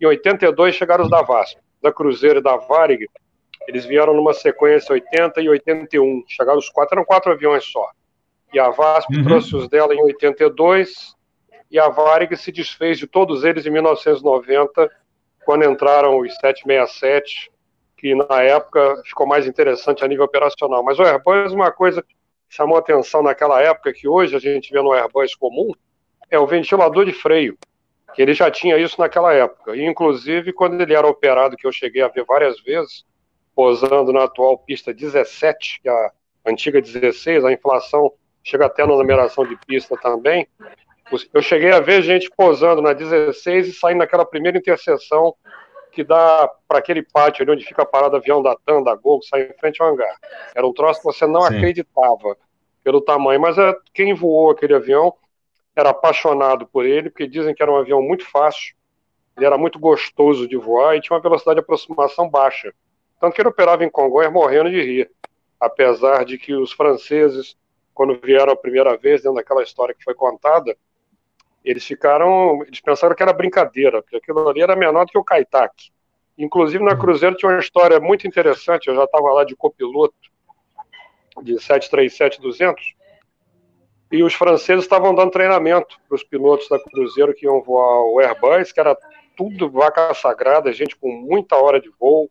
Em 0.00 0.06
82 0.06 0.74
chegaram 0.74 1.04
os 1.04 1.10
da 1.10 1.22
VASP. 1.22 1.60
Da 1.80 1.92
Cruzeiro 1.92 2.38
e 2.38 2.42
da 2.42 2.56
Varig, 2.56 3.08
eles 3.68 3.84
vieram 3.84 4.14
numa 4.14 4.32
sequência 4.32 4.92
80 4.92 5.40
e 5.40 5.48
81. 5.48 6.24
Chegaram 6.28 6.58
os 6.58 6.68
quatro, 6.68 6.96
eram 6.96 7.04
quatro 7.04 7.32
aviões 7.32 7.64
só. 7.64 7.88
E 8.52 8.58
a 8.58 8.70
VASP 8.70 9.16
uhum. 9.16 9.24
trouxe 9.24 9.56
os 9.56 9.68
dela 9.68 9.94
em 9.94 10.02
82 10.02 11.14
e 11.72 11.78
a 11.78 11.88
Varig 11.88 12.36
se 12.36 12.52
desfez 12.52 12.98
de 12.98 13.06
todos 13.06 13.44
eles 13.44 13.64
em 13.64 13.70
1990, 13.70 14.90
quando 15.46 15.64
entraram 15.64 16.18
os 16.18 16.34
767, 16.34 17.50
que 17.96 18.14
na 18.14 18.42
época 18.42 19.00
ficou 19.06 19.26
mais 19.26 19.46
interessante 19.46 20.04
a 20.04 20.08
nível 20.08 20.26
operacional. 20.26 20.84
Mas 20.84 20.98
o 20.98 21.02
Airbus, 21.02 21.50
uma 21.54 21.72
coisa 21.72 22.02
que 22.02 22.14
chamou 22.46 22.76
atenção 22.76 23.22
naquela 23.22 23.58
época, 23.62 23.90
que 23.90 24.06
hoje 24.06 24.36
a 24.36 24.38
gente 24.38 24.70
vê 24.70 24.82
no 24.82 24.92
Airbus 24.92 25.34
comum, 25.34 25.72
é 26.30 26.38
o 26.38 26.46
ventilador 26.46 27.06
de 27.06 27.12
freio, 27.14 27.56
que 28.14 28.20
ele 28.20 28.34
já 28.34 28.50
tinha 28.50 28.76
isso 28.76 29.00
naquela 29.00 29.32
época. 29.32 29.74
E, 29.74 29.82
inclusive, 29.82 30.52
quando 30.52 30.78
ele 30.78 30.94
era 30.94 31.06
operado, 31.06 31.56
que 31.56 31.66
eu 31.66 31.72
cheguei 31.72 32.02
a 32.02 32.08
ver 32.08 32.26
várias 32.26 32.60
vezes, 32.60 33.06
posando 33.54 34.12
na 34.12 34.24
atual 34.24 34.58
pista 34.58 34.92
17, 34.92 35.80
que 35.80 35.88
é 35.88 35.92
a 35.92 36.12
antiga 36.44 36.82
16, 36.82 37.46
a 37.46 37.52
inflação 37.52 38.12
chega 38.44 38.66
até 38.66 38.86
na 38.86 38.94
numeração 38.94 39.46
de 39.46 39.56
pista 39.64 39.96
também, 39.96 40.46
eu 41.32 41.42
cheguei 41.42 41.72
a 41.72 41.80
ver 41.80 42.02
gente 42.02 42.30
posando 42.30 42.80
na 42.80 42.92
16 42.92 43.68
e 43.68 43.72
saindo 43.72 43.98
naquela 43.98 44.24
primeira 44.24 44.58
interseção 44.58 45.34
que 45.92 46.02
dá 46.02 46.50
para 46.66 46.78
aquele 46.78 47.02
pátio 47.02 47.42
ali 47.42 47.52
onde 47.52 47.64
fica 47.64 47.84
parado 47.84 48.14
o 48.14 48.16
avião 48.16 48.42
da 48.42 48.56
TAM, 48.64 48.82
da 48.82 48.94
Gol, 48.94 49.20
que 49.20 49.26
sai 49.26 49.42
em 49.42 49.58
frente 49.58 49.80
ao 49.82 49.88
hangar. 49.88 50.16
Era 50.54 50.66
um 50.66 50.72
troço 50.72 51.00
que 51.00 51.04
você 51.04 51.26
não 51.26 51.42
Sim. 51.42 51.56
acreditava 51.56 52.36
pelo 52.82 53.00
tamanho, 53.00 53.40
mas 53.40 53.58
é, 53.58 53.74
quem 53.92 54.14
voou 54.14 54.50
aquele 54.50 54.74
avião 54.74 55.14
era 55.76 55.90
apaixonado 55.90 56.66
por 56.66 56.84
ele, 56.84 57.10
porque 57.10 57.26
dizem 57.26 57.54
que 57.54 57.62
era 57.62 57.70
um 57.70 57.76
avião 57.76 58.02
muito 58.02 58.28
fácil, 58.28 58.74
ele 59.36 59.46
era 59.46 59.56
muito 59.56 59.78
gostoso 59.78 60.48
de 60.48 60.56
voar 60.56 60.96
e 60.96 61.00
tinha 61.00 61.14
uma 61.14 61.22
velocidade 61.22 61.56
de 61.56 61.60
aproximação 61.60 62.28
baixa. 62.28 62.72
Tanto 63.20 63.34
que 63.34 63.40
ele 63.40 63.48
operava 63.48 63.84
em 63.84 63.90
Congonhas 63.90 64.32
morrendo 64.32 64.70
de 64.70 64.82
rir, 64.82 65.10
apesar 65.60 66.24
de 66.24 66.36
que 66.38 66.54
os 66.54 66.72
franceses, 66.72 67.56
quando 67.94 68.18
vieram 68.18 68.52
a 68.52 68.56
primeira 68.56 68.96
vez, 68.96 69.22
dentro 69.22 69.36
daquela 69.36 69.62
história 69.62 69.94
que 69.94 70.04
foi 70.04 70.14
contada, 70.14 70.76
eles 71.64 71.84
ficaram, 71.84 72.62
eles 72.66 72.80
pensaram 72.80 73.14
que 73.14 73.22
era 73.22 73.32
brincadeira, 73.32 74.02
porque 74.02 74.16
aquilo 74.16 74.48
ali 74.48 74.62
era 74.62 74.76
menor 74.76 75.04
do 75.04 75.12
que 75.12 75.18
o 75.18 75.24
Kaitak. 75.24 75.90
Inclusive 76.36 76.82
na 76.82 76.92
uhum. 76.92 76.98
Cruzeiro 76.98 77.36
tinha 77.36 77.50
uma 77.50 77.60
história 77.60 78.00
muito 78.00 78.26
interessante, 78.26 78.88
eu 78.88 78.94
já 78.94 79.04
estava 79.04 79.30
lá 79.32 79.44
de 79.44 79.54
copiloto 79.54 80.14
de 81.42 81.54
737-200, 81.54 82.74
e 84.10 84.22
os 84.22 84.34
franceses 84.34 84.84
estavam 84.84 85.14
dando 85.14 85.30
treinamento 85.30 85.96
para 86.06 86.16
os 86.16 86.22
pilotos 86.22 86.68
da 86.68 86.78
Cruzeiro 86.78 87.34
que 87.34 87.46
iam 87.46 87.62
voar 87.62 88.00
o 88.00 88.20
Airbus, 88.20 88.70
que 88.70 88.80
era 88.80 88.96
tudo 89.36 89.70
vaca 89.70 90.12
sagrada, 90.12 90.72
gente 90.72 90.94
com 90.96 91.10
muita 91.10 91.56
hora 91.56 91.80
de 91.80 91.90
voo, 91.98 92.30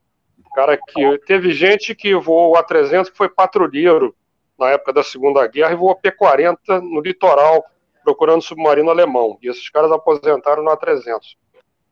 cara 0.53 0.77
que 0.77 1.17
teve 1.25 1.51
gente 1.53 1.95
que 1.95 2.13
voou 2.13 2.53
o 2.53 2.55
A300 2.55 3.09
que 3.09 3.17
foi 3.17 3.29
patrulheiro 3.29 4.15
na 4.59 4.69
época 4.69 4.93
da 4.93 5.03
Segunda 5.03 5.45
Guerra 5.47 5.71
e 5.71 5.75
voou 5.75 5.99
P40 5.99 6.81
no 6.81 7.01
litoral 7.01 7.65
procurando 8.03 8.41
submarino 8.41 8.89
alemão. 8.89 9.37
E 9.41 9.49
esses 9.49 9.69
caras 9.69 9.91
aposentaram 9.91 10.63
no 10.63 10.71
A300. 10.71 11.35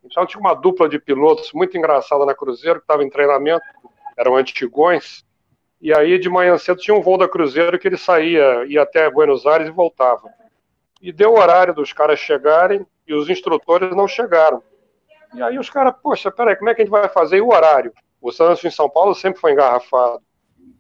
Então 0.04 0.26
tinha 0.26 0.40
uma 0.40 0.54
dupla 0.54 0.88
de 0.88 1.00
pilotos 1.00 1.52
muito 1.54 1.78
engraçada 1.78 2.26
na 2.26 2.34
Cruzeiro, 2.34 2.80
que 2.80 2.84
estava 2.84 3.04
em 3.04 3.10
treinamento, 3.10 3.66
eram 4.18 4.36
antigões. 4.36 5.24
E 5.82 5.94
aí 5.94 6.18
de 6.18 6.30
manhã 6.30 6.58
cedo 6.58 6.80
tinha 6.80 6.96
um 6.96 7.02
voo 7.02 7.18
da 7.18 7.28
Cruzeiro 7.28 7.80
que 7.80 7.88
ele 7.88 7.98
saía, 7.98 8.66
ia 8.66 8.82
até 8.82 9.10
Buenos 9.10 9.46
Aires 9.46 9.68
e 9.68 9.72
voltava. 9.72 10.30
E 11.02 11.12
deu 11.12 11.32
o 11.32 11.40
horário 11.40 11.74
dos 11.74 11.94
caras 11.94 12.20
chegarem 12.20 12.86
e 13.08 13.14
os 13.14 13.30
instrutores 13.30 13.96
não 13.96 14.08
chegaram. 14.08 14.62
E 15.34 15.42
aí 15.42 15.58
os 15.60 15.70
caras, 15.70 15.94
poxa, 16.02 16.32
peraí, 16.32 16.56
como 16.56 16.70
é 16.70 16.76
que 16.76 16.82
a 16.82 16.86
gente 16.86 16.92
vai 16.92 17.08
fazer? 17.08 17.38
E 17.38 17.42
o 17.42 17.54
horário? 17.54 17.94
O 18.22 18.32
Santos 18.32 18.64
em 18.66 18.72
São 18.72 18.90
Paulo 18.90 19.14
sempre 19.16 19.40
foi 19.40 19.54
engarrafado. 19.54 20.22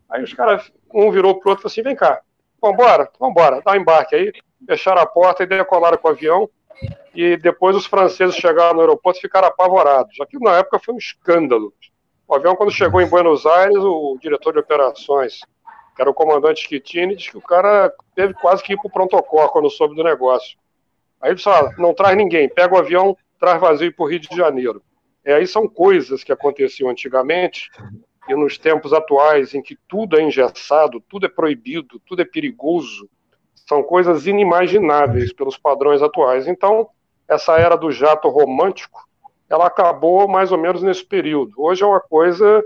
Aí 0.09 0.23
os 0.23 0.33
caras, 0.33 0.71
um 0.93 1.11
virou 1.11 1.39
pro 1.39 1.51
outro 1.51 1.61
e 1.61 1.63
falou 1.63 1.71
assim: 1.71 1.83
vem 1.83 1.95
cá, 1.95 2.21
vambora, 2.61 3.09
vambora, 3.19 3.61
dá 3.63 3.73
um 3.73 3.75
embarque 3.75 4.15
aí 4.15 4.31
fecharam 4.67 5.01
a 5.01 5.05
porta 5.05 5.43
e 5.43 5.47
decolaram 5.47 5.97
com 5.97 6.07
o 6.07 6.11
avião. 6.11 6.49
E 7.13 7.37
depois 7.37 7.75
os 7.75 7.85
franceses 7.85 8.35
chegaram 8.35 8.75
no 8.75 8.81
aeroporto 8.81 9.19
e 9.19 9.21
ficaram 9.21 9.47
apavorados. 9.47 10.19
Aquilo 10.21 10.43
na 10.43 10.57
época 10.57 10.79
foi 10.79 10.93
um 10.93 10.97
escândalo. 10.97 11.73
O 12.27 12.35
avião, 12.35 12.55
quando 12.55 12.71
chegou 12.71 13.01
em 13.01 13.09
Buenos 13.09 13.45
Aires, 13.45 13.77
o 13.77 14.17
diretor 14.21 14.53
de 14.53 14.59
operações, 14.59 15.39
que 15.95 16.01
era 16.01 16.09
o 16.09 16.13
comandante 16.13 16.61
Schittini, 16.61 17.15
disse 17.15 17.31
que 17.31 17.37
o 17.37 17.41
cara 17.41 17.91
teve 18.15 18.33
quase 18.35 18.63
que 18.63 18.73
ir 18.73 18.77
para 18.77 18.87
o 18.87 18.91
protocolo 18.91 19.49
quando 19.49 19.69
soube 19.69 19.95
do 19.95 20.03
negócio. 20.03 20.57
Aí 21.19 21.31
ele 21.31 21.41
ah, 21.47 21.71
não 21.77 21.93
traz 21.93 22.15
ninguém, 22.15 22.47
pega 22.47 22.73
o 22.73 22.77
avião, 22.77 23.17
traz 23.39 23.59
vazio 23.59 23.93
para 23.93 24.05
o 24.05 24.07
Rio 24.07 24.19
de 24.19 24.33
Janeiro. 24.35 24.81
É, 25.25 25.33
aí 25.33 25.47
são 25.47 25.67
coisas 25.67 26.23
que 26.23 26.31
aconteciam 26.31 26.89
antigamente 26.89 27.69
e 28.29 28.35
nos 28.35 28.57
tempos 28.57 28.93
atuais, 28.93 29.53
em 29.53 29.61
que 29.61 29.77
tudo 29.87 30.17
é 30.17 30.21
engessado, 30.21 31.03
tudo 31.09 31.25
é 31.25 31.29
proibido, 31.29 31.99
tudo 32.05 32.21
é 32.21 32.25
perigoso, 32.25 33.09
são 33.67 33.83
coisas 33.83 34.27
inimagináveis 34.27 35.33
pelos 35.33 35.57
padrões 35.57 36.01
atuais. 36.01 36.47
Então, 36.47 36.89
essa 37.27 37.57
era 37.57 37.75
do 37.75 37.91
jato 37.91 38.29
romântico 38.29 39.09
ela 39.49 39.65
acabou 39.65 40.27
mais 40.27 40.51
ou 40.51 40.57
menos 40.57 40.83
nesse 40.83 41.03
período. 41.03 41.53
Hoje 41.57 41.83
é 41.83 41.85
uma 41.87 41.99
coisa, 41.99 42.63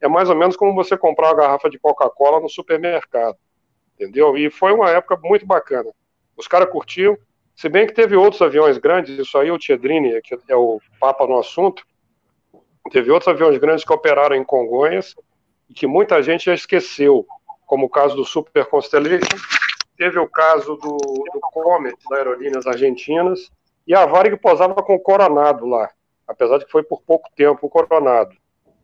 é 0.00 0.06
mais 0.06 0.28
ou 0.28 0.36
menos 0.36 0.56
como 0.56 0.74
você 0.74 0.96
comprar 0.96 1.28
uma 1.28 1.34
garrafa 1.34 1.70
de 1.70 1.78
Coca-Cola 1.78 2.38
no 2.38 2.50
supermercado, 2.50 3.36
entendeu? 3.94 4.36
E 4.36 4.50
foi 4.50 4.72
uma 4.72 4.90
época 4.90 5.18
muito 5.24 5.46
bacana. 5.46 5.90
Os 6.36 6.46
caras 6.46 6.70
curtiam, 6.70 7.16
se 7.56 7.68
bem 7.68 7.86
que 7.86 7.94
teve 7.94 8.14
outros 8.14 8.42
aviões 8.42 8.76
grandes, 8.76 9.18
isso 9.18 9.38
aí 9.38 9.50
o 9.50 9.58
Tiedrini, 9.58 10.20
que 10.20 10.38
é 10.48 10.54
o 10.54 10.80
papa 11.00 11.26
no 11.26 11.38
assunto, 11.38 11.82
teve 12.90 13.10
outros 13.10 13.28
aviões 13.28 13.58
grandes 13.58 13.84
que 13.84 13.92
operaram 13.92 14.36
em 14.36 14.44
Congonhas 14.44 15.14
e 15.68 15.74
que 15.74 15.86
muita 15.86 16.22
gente 16.22 16.46
já 16.46 16.54
esqueceu, 16.54 17.26
como 17.66 17.86
o 17.86 17.90
caso 17.90 18.16
do 18.16 18.24
Super 18.24 18.66
Constellation, 18.66 19.36
teve 19.96 20.18
o 20.18 20.28
caso 20.28 20.76
do, 20.76 20.96
do 20.96 21.40
Comet, 21.52 21.96
da 22.08 22.16
Aerolíneas 22.16 22.66
Argentinas, 22.66 23.50
e 23.86 23.94
a 23.94 24.06
Varig 24.06 24.36
posava 24.36 24.74
com 24.82 24.94
o 24.94 25.00
Coronado 25.00 25.66
lá, 25.66 25.90
apesar 26.26 26.58
de 26.58 26.66
que 26.66 26.70
foi 26.70 26.82
por 26.82 27.02
pouco 27.02 27.28
tempo 27.34 27.66
o 27.66 27.70
Coronado. 27.70 28.36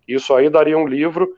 Isso 0.07 0.35
aí 0.35 0.51
daria 0.51 0.77
um 0.77 0.87
livro, 0.87 1.37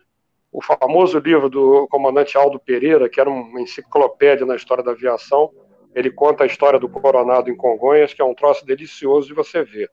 o 0.50 0.62
famoso 0.62 1.18
livro 1.18 1.48
do 1.48 1.86
comandante 1.88 2.36
Aldo 2.36 2.58
Pereira, 2.58 3.08
que 3.08 3.20
era 3.20 3.28
uma 3.28 3.60
enciclopédia 3.60 4.46
na 4.46 4.56
história 4.56 4.82
da 4.82 4.92
aviação, 4.92 5.52
ele 5.94 6.10
conta 6.10 6.44
a 6.44 6.46
história 6.46 6.78
do 6.78 6.88
Coronado 6.88 7.50
em 7.50 7.56
Congonhas, 7.56 8.12
que 8.12 8.20
é 8.20 8.24
um 8.24 8.34
troço 8.34 8.66
delicioso 8.66 9.28
de 9.28 9.34
você 9.34 9.62
ver. 9.62 9.90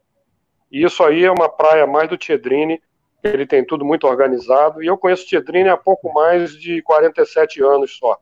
E 0.73 0.83
isso 0.83 1.03
aí 1.03 1.23
é 1.23 1.31
uma 1.31 1.47
praia 1.47 1.85
mais 1.85 2.09
do 2.09 2.17
Tiedrini, 2.17 2.81
ele 3.23 3.45
tem 3.45 3.63
tudo 3.63 3.85
muito 3.85 4.07
organizado, 4.07 4.81
e 4.81 4.87
eu 4.87 4.97
conheço 4.97 5.23
o 5.23 5.27
Tiedrini 5.27 5.69
há 5.69 5.77
pouco 5.77 6.11
mais 6.11 6.59
de 6.59 6.81
47 6.81 7.61
anos 7.63 7.95
só. 7.95 8.17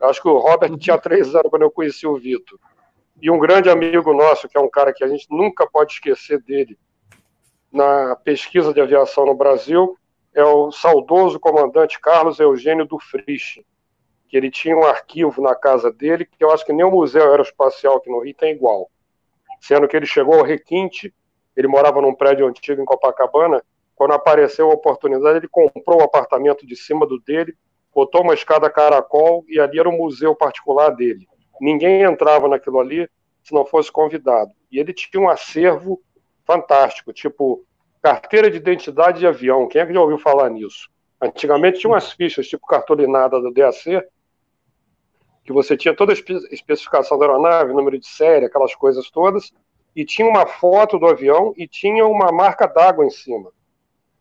Acho 0.00 0.20
que 0.20 0.26
o 0.26 0.38
Robert 0.38 0.76
tinha 0.76 0.98
três 0.98 1.36
anos 1.36 1.48
quando 1.48 1.62
eu 1.62 1.70
conheci 1.70 2.04
o 2.04 2.16
Vitor. 2.16 2.58
E 3.22 3.30
um 3.30 3.38
grande 3.38 3.70
amigo 3.70 4.12
nosso, 4.12 4.48
que 4.48 4.58
é 4.58 4.60
um 4.60 4.68
cara 4.68 4.92
que 4.92 5.04
a 5.04 5.06
gente 5.06 5.28
nunca 5.30 5.68
pode 5.70 5.92
esquecer 5.92 6.42
dele 6.42 6.76
na 7.72 8.16
pesquisa 8.16 8.74
de 8.74 8.80
aviação 8.80 9.24
no 9.24 9.34
Brasil, 9.34 9.96
é 10.34 10.42
o 10.42 10.72
saudoso 10.72 11.38
comandante 11.38 12.00
Carlos 12.00 12.40
Eugênio 12.40 12.84
do 12.84 12.98
Frisch, 12.98 13.60
que 14.28 14.36
ele 14.36 14.50
tinha 14.50 14.76
um 14.76 14.84
arquivo 14.84 15.40
na 15.40 15.54
casa 15.54 15.92
dele, 15.92 16.24
que 16.24 16.42
eu 16.44 16.50
acho 16.50 16.66
que 16.66 16.72
nem 16.72 16.84
o 16.84 16.90
Museu 16.90 17.30
Aeroespacial 17.30 17.98
aqui 17.98 18.10
no 18.10 18.18
Rio 18.18 18.34
tem 18.34 18.52
igual. 18.52 18.90
Sendo 19.60 19.86
que 19.86 19.96
ele 19.96 20.06
chegou 20.06 20.34
ao 20.34 20.44
requinte, 20.44 21.14
ele 21.56 21.68
morava 21.68 22.00
num 22.00 22.14
prédio 22.14 22.46
antigo 22.46 22.80
em 22.80 22.84
Copacabana, 22.84 23.62
quando 23.94 24.12
apareceu 24.12 24.70
a 24.70 24.74
oportunidade, 24.74 25.38
ele 25.38 25.48
comprou 25.48 26.00
o 26.00 26.04
apartamento 26.04 26.66
de 26.66 26.74
cima 26.74 27.06
do 27.06 27.20
dele, 27.20 27.54
botou 27.94 28.22
uma 28.22 28.34
escada 28.34 28.68
caracol 28.68 29.44
e 29.48 29.60
ali 29.60 29.78
era 29.78 29.88
o 29.88 29.92
museu 29.92 30.34
particular 30.34 30.90
dele. 30.90 31.26
Ninguém 31.60 32.02
entrava 32.02 32.48
naquilo 32.48 32.80
ali 32.80 33.08
se 33.42 33.54
não 33.54 33.64
fosse 33.64 33.92
convidado. 33.92 34.50
E 34.70 34.78
ele 34.78 34.92
tinha 34.92 35.22
um 35.22 35.28
acervo 35.28 36.02
fantástico, 36.44 37.12
tipo 37.12 37.64
carteira 38.02 38.50
de 38.50 38.56
identidade 38.56 39.20
de 39.20 39.26
avião. 39.26 39.68
Quem 39.68 39.80
é 39.80 39.86
que 39.86 39.94
já 39.94 40.00
ouviu 40.00 40.18
falar 40.18 40.50
nisso? 40.50 40.90
Antigamente 41.20 41.78
tinha 41.78 41.90
umas 41.90 42.12
fichas 42.12 42.46
tipo 42.46 42.66
cartolinada 42.66 43.40
do 43.40 43.52
DAC, 43.52 44.02
que 45.44 45.52
você 45.52 45.76
tinha 45.76 45.94
toda 45.94 46.12
a 46.12 46.16
especificação 46.50 47.18
da 47.18 47.26
aeronave, 47.26 47.72
número 47.72 47.98
de 47.98 48.06
série, 48.06 48.46
aquelas 48.46 48.74
coisas 48.74 49.10
todas, 49.10 49.52
e 49.94 50.04
tinha 50.04 50.28
uma 50.28 50.46
foto 50.46 50.98
do 50.98 51.06
avião 51.06 51.54
e 51.56 51.68
tinha 51.68 52.06
uma 52.06 52.32
marca 52.32 52.66
d'água 52.66 53.04
em 53.04 53.10
cima. 53.10 53.50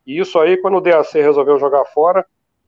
E 0.05 0.19
isso 0.19 0.37
aí, 0.39 0.57
quando 0.57 0.77
o 0.77 0.81
DAC 0.81 1.13
resolveu 1.13 1.57
jogar 1.57 1.85
fora, 1.85 2.25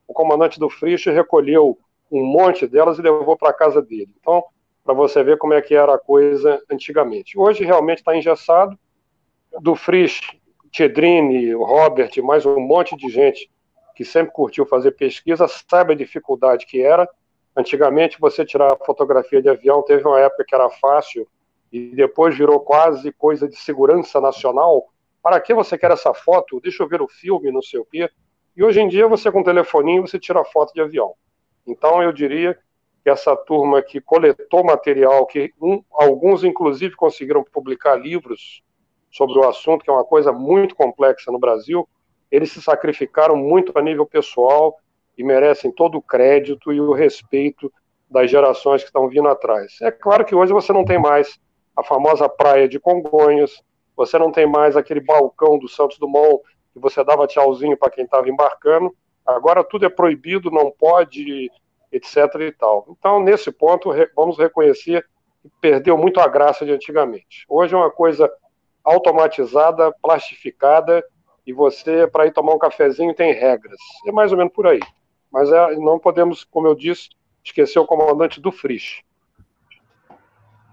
o 0.08 0.12
comandante 0.12 0.58
do 0.58 0.70
Frisch 0.70 1.06
recolheu 1.06 1.78
um 2.10 2.24
monte 2.24 2.66
delas 2.66 2.98
e 2.98 3.02
levou 3.02 3.36
para 3.36 3.52
casa 3.52 3.82
dele. 3.82 4.10
Então, 4.20 4.42
para 4.84 4.94
você 4.94 5.22
ver 5.22 5.36
como 5.36 5.52
é 5.52 5.60
que 5.60 5.74
era 5.74 5.94
a 5.94 5.98
coisa 5.98 6.62
antigamente. 6.70 7.38
Hoje 7.38 7.64
realmente 7.64 7.98
está 7.98 8.16
engessado. 8.16 8.78
Do 9.60 9.74
Frisch, 9.74 10.20
Tiedrini, 10.70 11.52
Robert, 11.52 12.10
mais 12.22 12.46
um 12.46 12.60
monte 12.60 12.96
de 12.96 13.08
gente 13.08 13.50
que 13.94 14.04
sempre 14.04 14.32
curtiu 14.32 14.66
fazer 14.66 14.92
pesquisa, 14.92 15.46
sabe 15.48 15.94
a 15.94 15.96
dificuldade 15.96 16.66
que 16.66 16.82
era. 16.82 17.08
Antigamente, 17.56 18.20
você 18.20 18.44
tirar 18.44 18.76
fotografia 18.84 19.40
de 19.40 19.48
avião, 19.48 19.82
teve 19.82 20.06
uma 20.06 20.20
época 20.20 20.44
que 20.46 20.54
era 20.54 20.68
fácil 20.68 21.26
e 21.72 21.94
depois 21.94 22.36
virou 22.36 22.60
quase 22.60 23.12
coisa 23.12 23.48
de 23.48 23.56
segurança 23.56 24.20
nacional. 24.20 24.86
Para 25.22 25.40
que 25.40 25.52
você 25.52 25.76
quer 25.76 25.90
essa 25.90 26.14
foto? 26.14 26.60
Deixa 26.60 26.82
eu 26.82 26.88
ver 26.88 27.02
o 27.02 27.08
filme, 27.08 27.50
não 27.50 27.62
sei 27.62 27.80
o 27.80 27.84
quê. 27.84 28.08
E 28.56 28.62
hoje 28.62 28.80
em 28.80 28.88
dia, 28.88 29.06
você 29.06 29.30
com 29.30 29.40
um 29.40 29.44
telefoninho, 29.44 30.06
você 30.06 30.18
tira 30.18 30.44
foto 30.44 30.72
de 30.72 30.80
avião. 30.80 31.14
Então, 31.66 32.02
eu 32.02 32.12
diria 32.12 32.58
que 33.02 33.10
essa 33.10 33.36
turma 33.36 33.82
que 33.82 34.00
coletou 34.00 34.64
material, 34.64 35.26
que 35.26 35.52
um, 35.60 35.82
alguns, 35.92 36.44
inclusive, 36.44 36.94
conseguiram 36.96 37.44
publicar 37.44 37.96
livros 37.96 38.62
sobre 39.10 39.38
o 39.38 39.48
assunto, 39.48 39.84
que 39.84 39.90
é 39.90 39.92
uma 39.92 40.04
coisa 40.04 40.32
muito 40.32 40.74
complexa 40.74 41.30
no 41.30 41.38
Brasil, 41.38 41.88
eles 42.30 42.50
se 42.50 42.60
sacrificaram 42.60 43.36
muito 43.36 43.76
a 43.78 43.82
nível 43.82 44.06
pessoal 44.06 44.76
e 45.16 45.24
merecem 45.24 45.70
todo 45.70 45.98
o 45.98 46.02
crédito 46.02 46.72
e 46.72 46.80
o 46.80 46.92
respeito 46.92 47.72
das 48.10 48.30
gerações 48.30 48.82
que 48.82 48.88
estão 48.88 49.08
vindo 49.08 49.28
atrás. 49.28 49.80
É 49.82 49.90
claro 49.90 50.24
que 50.24 50.34
hoje 50.34 50.52
você 50.52 50.72
não 50.72 50.84
tem 50.84 50.98
mais 50.98 51.38
a 51.76 51.82
famosa 51.82 52.28
praia 52.28 52.68
de 52.68 52.80
Congonhas, 52.80 53.62
você 53.96 54.18
não 54.18 54.32
tem 54.32 54.46
mais 54.46 54.76
aquele 54.76 55.00
balcão 55.00 55.58
do 55.58 55.68
Santos 55.68 55.98
Dumont 55.98 56.42
que 56.72 56.80
você 56.80 57.02
dava 57.04 57.26
tchauzinho 57.26 57.76
para 57.76 57.90
quem 57.90 58.04
estava 58.04 58.28
embarcando. 58.28 58.94
Agora 59.24 59.64
tudo 59.64 59.86
é 59.86 59.88
proibido, 59.88 60.50
não 60.50 60.70
pode, 60.70 61.50
etc. 61.90 62.16
e 62.40 62.52
tal. 62.52 62.86
Então, 62.90 63.20
nesse 63.20 63.50
ponto, 63.50 63.90
vamos 64.14 64.38
reconhecer 64.38 65.06
que 65.42 65.50
perdeu 65.60 65.96
muito 65.96 66.20
a 66.20 66.28
graça 66.28 66.64
de 66.64 66.72
antigamente. 66.72 67.44
Hoje 67.48 67.74
é 67.74 67.76
uma 67.76 67.90
coisa 67.90 68.30
automatizada, 68.84 69.92
plastificada, 70.02 71.04
e 71.46 71.52
você, 71.52 72.06
para 72.06 72.26
ir 72.26 72.32
tomar 72.32 72.54
um 72.54 72.58
cafezinho, 72.58 73.14
tem 73.14 73.32
regras. 73.32 73.78
É 74.06 74.12
mais 74.12 74.32
ou 74.32 74.38
menos 74.38 74.52
por 74.52 74.66
aí. 74.66 74.80
Mas 75.30 75.50
é, 75.50 75.76
não 75.76 75.98
podemos, 75.98 76.44
como 76.44 76.66
eu 76.66 76.74
disse, 76.74 77.10
esquecer 77.44 77.78
o 77.78 77.86
comandante 77.86 78.40
do 78.40 78.50
Frisch. 78.50 79.02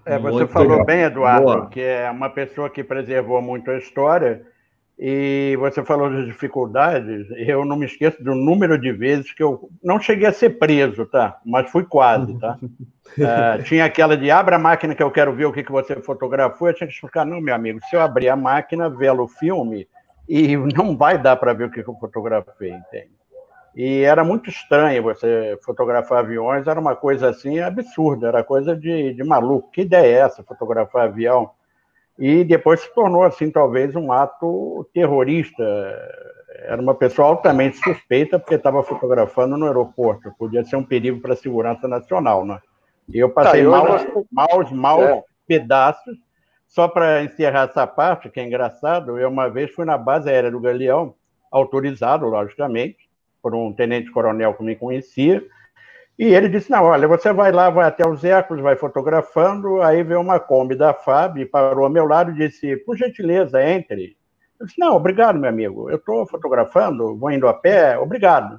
É, 0.06 0.18
você 0.18 0.38
muito 0.38 0.48
falou 0.48 0.70
legal. 0.70 0.86
bem, 0.86 1.00
Eduardo, 1.02 1.44
Boa. 1.44 1.66
que 1.68 1.80
é 1.80 2.10
uma 2.10 2.28
pessoa 2.28 2.68
que 2.68 2.84
preservou 2.84 3.40
muito 3.40 3.70
a 3.70 3.78
história, 3.78 4.42
e 4.98 5.56
você 5.58 5.82
falou 5.84 6.08
das 6.08 6.24
dificuldades, 6.26 7.26
eu 7.36 7.64
não 7.64 7.76
me 7.76 7.86
esqueço 7.86 8.22
do 8.22 8.34
número 8.34 8.78
de 8.78 8.92
vezes 8.92 9.32
que 9.32 9.42
eu 9.42 9.68
não 9.82 9.98
cheguei 9.98 10.28
a 10.28 10.32
ser 10.32 10.50
preso, 10.50 11.04
tá? 11.06 11.38
Mas 11.44 11.70
fui 11.70 11.84
quase, 11.84 12.38
tá? 12.38 12.56
uh, 12.62 13.62
tinha 13.64 13.84
aquela 13.86 14.16
de 14.16 14.30
abra 14.30 14.54
a 14.54 14.58
máquina 14.58 14.94
que 14.94 15.02
eu 15.02 15.10
quero 15.10 15.32
ver 15.32 15.46
o 15.46 15.52
que, 15.52 15.64
que 15.64 15.72
você 15.72 15.96
fotografou, 15.96 16.68
eu 16.68 16.74
tinha 16.74 16.86
que 16.86 16.94
explicar, 16.94 17.24
não, 17.24 17.40
meu 17.40 17.54
amigo, 17.54 17.80
se 17.88 17.96
eu 17.96 18.00
abrir 18.00 18.28
a 18.28 18.36
máquina, 18.36 18.88
vê-lo 18.88 19.24
o 19.24 19.28
filme, 19.28 19.88
e 20.28 20.56
não 20.56 20.96
vai 20.96 21.18
dar 21.18 21.36
para 21.36 21.52
ver 21.52 21.64
o 21.64 21.70
que, 21.70 21.82
que 21.82 21.90
eu 21.90 21.96
fotografei, 21.96 22.70
entende? 22.70 23.10
E 23.74 24.02
era 24.02 24.22
muito 24.22 24.48
estranho 24.48 25.02
você 25.02 25.58
fotografar 25.62 26.20
aviões, 26.20 26.66
era 26.66 26.78
uma 26.78 26.94
coisa 26.94 27.30
assim 27.30 27.58
absurda, 27.58 28.28
era 28.28 28.44
coisa 28.44 28.76
de, 28.76 29.14
de 29.14 29.24
maluco. 29.24 29.70
Que 29.70 29.80
ideia 29.82 30.06
é 30.06 30.20
essa, 30.20 30.44
fotografar 30.44 31.06
avião? 31.06 31.50
E 32.16 32.44
depois 32.44 32.80
se 32.80 32.94
tornou, 32.94 33.24
assim, 33.24 33.50
talvez 33.50 33.96
um 33.96 34.12
ato 34.12 34.88
terrorista. 34.94 35.64
Era 36.66 36.80
uma 36.80 36.94
pessoa 36.94 37.28
altamente 37.28 37.76
suspeita 37.78 38.38
porque 38.38 38.54
estava 38.54 38.82
fotografando 38.84 39.56
no 39.56 39.66
aeroporto. 39.66 40.32
Podia 40.38 40.64
ser 40.64 40.76
um 40.76 40.84
perigo 40.84 41.20
para 41.20 41.32
a 41.32 41.36
segurança 41.36 41.88
nacional, 41.88 42.46
né? 42.46 42.60
E 43.08 43.18
eu 43.18 43.28
passei 43.28 43.64
tá, 43.64 43.70
maus, 43.70 44.06
maus, 44.30 44.70
maus 44.70 45.04
é. 45.04 45.22
pedaços. 45.46 46.16
Só 46.68 46.86
para 46.86 47.24
encerrar 47.24 47.68
essa 47.68 47.86
parte, 47.86 48.28
que 48.30 48.40
é 48.40 48.44
engraçado, 48.44 49.18
eu 49.18 49.28
uma 49.28 49.48
vez 49.48 49.72
fui 49.72 49.84
na 49.84 49.98
base 49.98 50.28
aérea 50.28 50.50
do 50.50 50.60
Galeão, 50.60 51.14
autorizado, 51.50 52.26
logicamente, 52.26 53.08
por 53.44 53.54
um 53.54 53.74
tenente-coronel 53.74 54.54
que 54.54 54.64
me 54.64 54.74
conhecia, 54.74 55.44
e 56.18 56.32
ele 56.32 56.48
disse: 56.48 56.70
Não, 56.70 56.84
olha, 56.84 57.06
você 57.06 57.30
vai 57.30 57.52
lá, 57.52 57.68
vai 57.68 57.86
até 57.86 58.08
os 58.08 58.24
ecos, 58.24 58.58
vai 58.60 58.74
fotografando. 58.74 59.82
Aí 59.82 60.02
veio 60.02 60.20
uma 60.20 60.40
Kombi 60.40 60.74
da 60.74 60.94
FAB, 60.94 61.44
parou 61.44 61.84
ao 61.84 61.90
meu 61.90 62.06
lado 62.06 62.30
e 62.30 62.34
disse: 62.34 62.76
Por 62.78 62.96
gentileza, 62.96 63.62
entre. 63.62 64.16
Eu 64.58 64.66
disse: 64.66 64.78
Não, 64.78 64.96
obrigado, 64.96 65.38
meu 65.38 65.50
amigo. 65.50 65.90
Eu 65.90 65.96
estou 65.96 66.26
fotografando, 66.26 67.16
vou 67.16 67.30
indo 67.30 67.46
a 67.46 67.52
pé, 67.52 67.98
obrigado. 67.98 68.58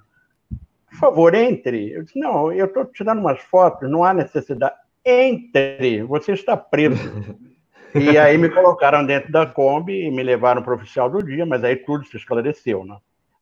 Por 0.89 0.99
favor, 0.99 1.33
entre. 1.33 1.93
Eu 1.93 2.03
disse: 2.03 2.19
Não, 2.19 2.51
eu 2.51 2.65
estou 2.65 2.85
tirando 2.85 3.19
umas 3.19 3.39
fotos, 3.41 3.89
não 3.89 4.03
há 4.03 4.13
necessidade. 4.13 4.75
Entre, 5.03 6.03
você 6.03 6.33
está 6.33 6.55
preso. 6.55 7.09
e 7.95 8.17
aí 8.17 8.37
me 8.37 8.49
colocaram 8.49 9.05
dentro 9.05 9.31
da 9.31 9.45
Kombi 9.45 10.07
e 10.07 10.11
me 10.11 10.23
levaram 10.23 10.61
para 10.61 10.73
o 10.73 10.75
oficial 10.75 11.09
do 11.09 11.23
dia, 11.23 11.45
mas 11.45 11.63
aí 11.63 11.77
tudo 11.77 12.05
se 12.05 12.17
esclareceu, 12.17 12.83
né? 12.83 12.97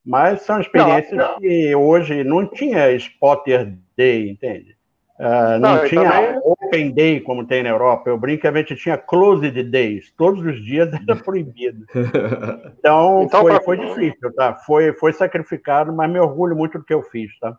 Mas 0.06 0.42
são 0.42 0.60
experiências 0.60 1.18
não, 1.18 1.32
não. 1.32 1.40
que 1.40 1.76
hoje 1.76 2.24
não 2.24 2.46
tinha 2.46 2.92
spotter 2.92 3.74
day, 3.96 4.30
entende? 4.30 4.76
Uh, 5.20 5.60
não, 5.60 5.76
não 5.78 5.86
tinha 5.86 6.12
também... 6.12 6.42
open 6.44 6.92
day 6.92 7.22
como 7.22 7.46
tem 7.46 7.64
na 7.64 7.70
Europa. 7.70 8.10
Eu 8.10 8.18
brinco 8.18 8.42
que 8.42 8.48
a 8.48 8.54
gente 8.54 8.76
tinha 8.76 8.98
closed 8.98 9.64
days. 9.64 10.12
Todos 10.18 10.44
os 10.44 10.64
dias 10.64 10.90
era 10.92 11.16
proibido. 11.24 11.86
Então, 12.80 13.24
então 13.24 13.42
foi, 13.42 13.52
pra... 13.52 13.62
foi 13.64 13.78
difícil, 13.78 14.34
tá? 14.36 14.56
Foi, 14.56 14.92
foi 14.94 15.14
sacrificado, 15.14 15.94
mas 15.94 16.12
me 16.12 16.20
orgulho 16.20 16.54
muito 16.54 16.78
do 16.78 16.84
que 16.84 16.94
eu 16.94 17.02
fiz, 17.02 17.32
tá? 17.40 17.58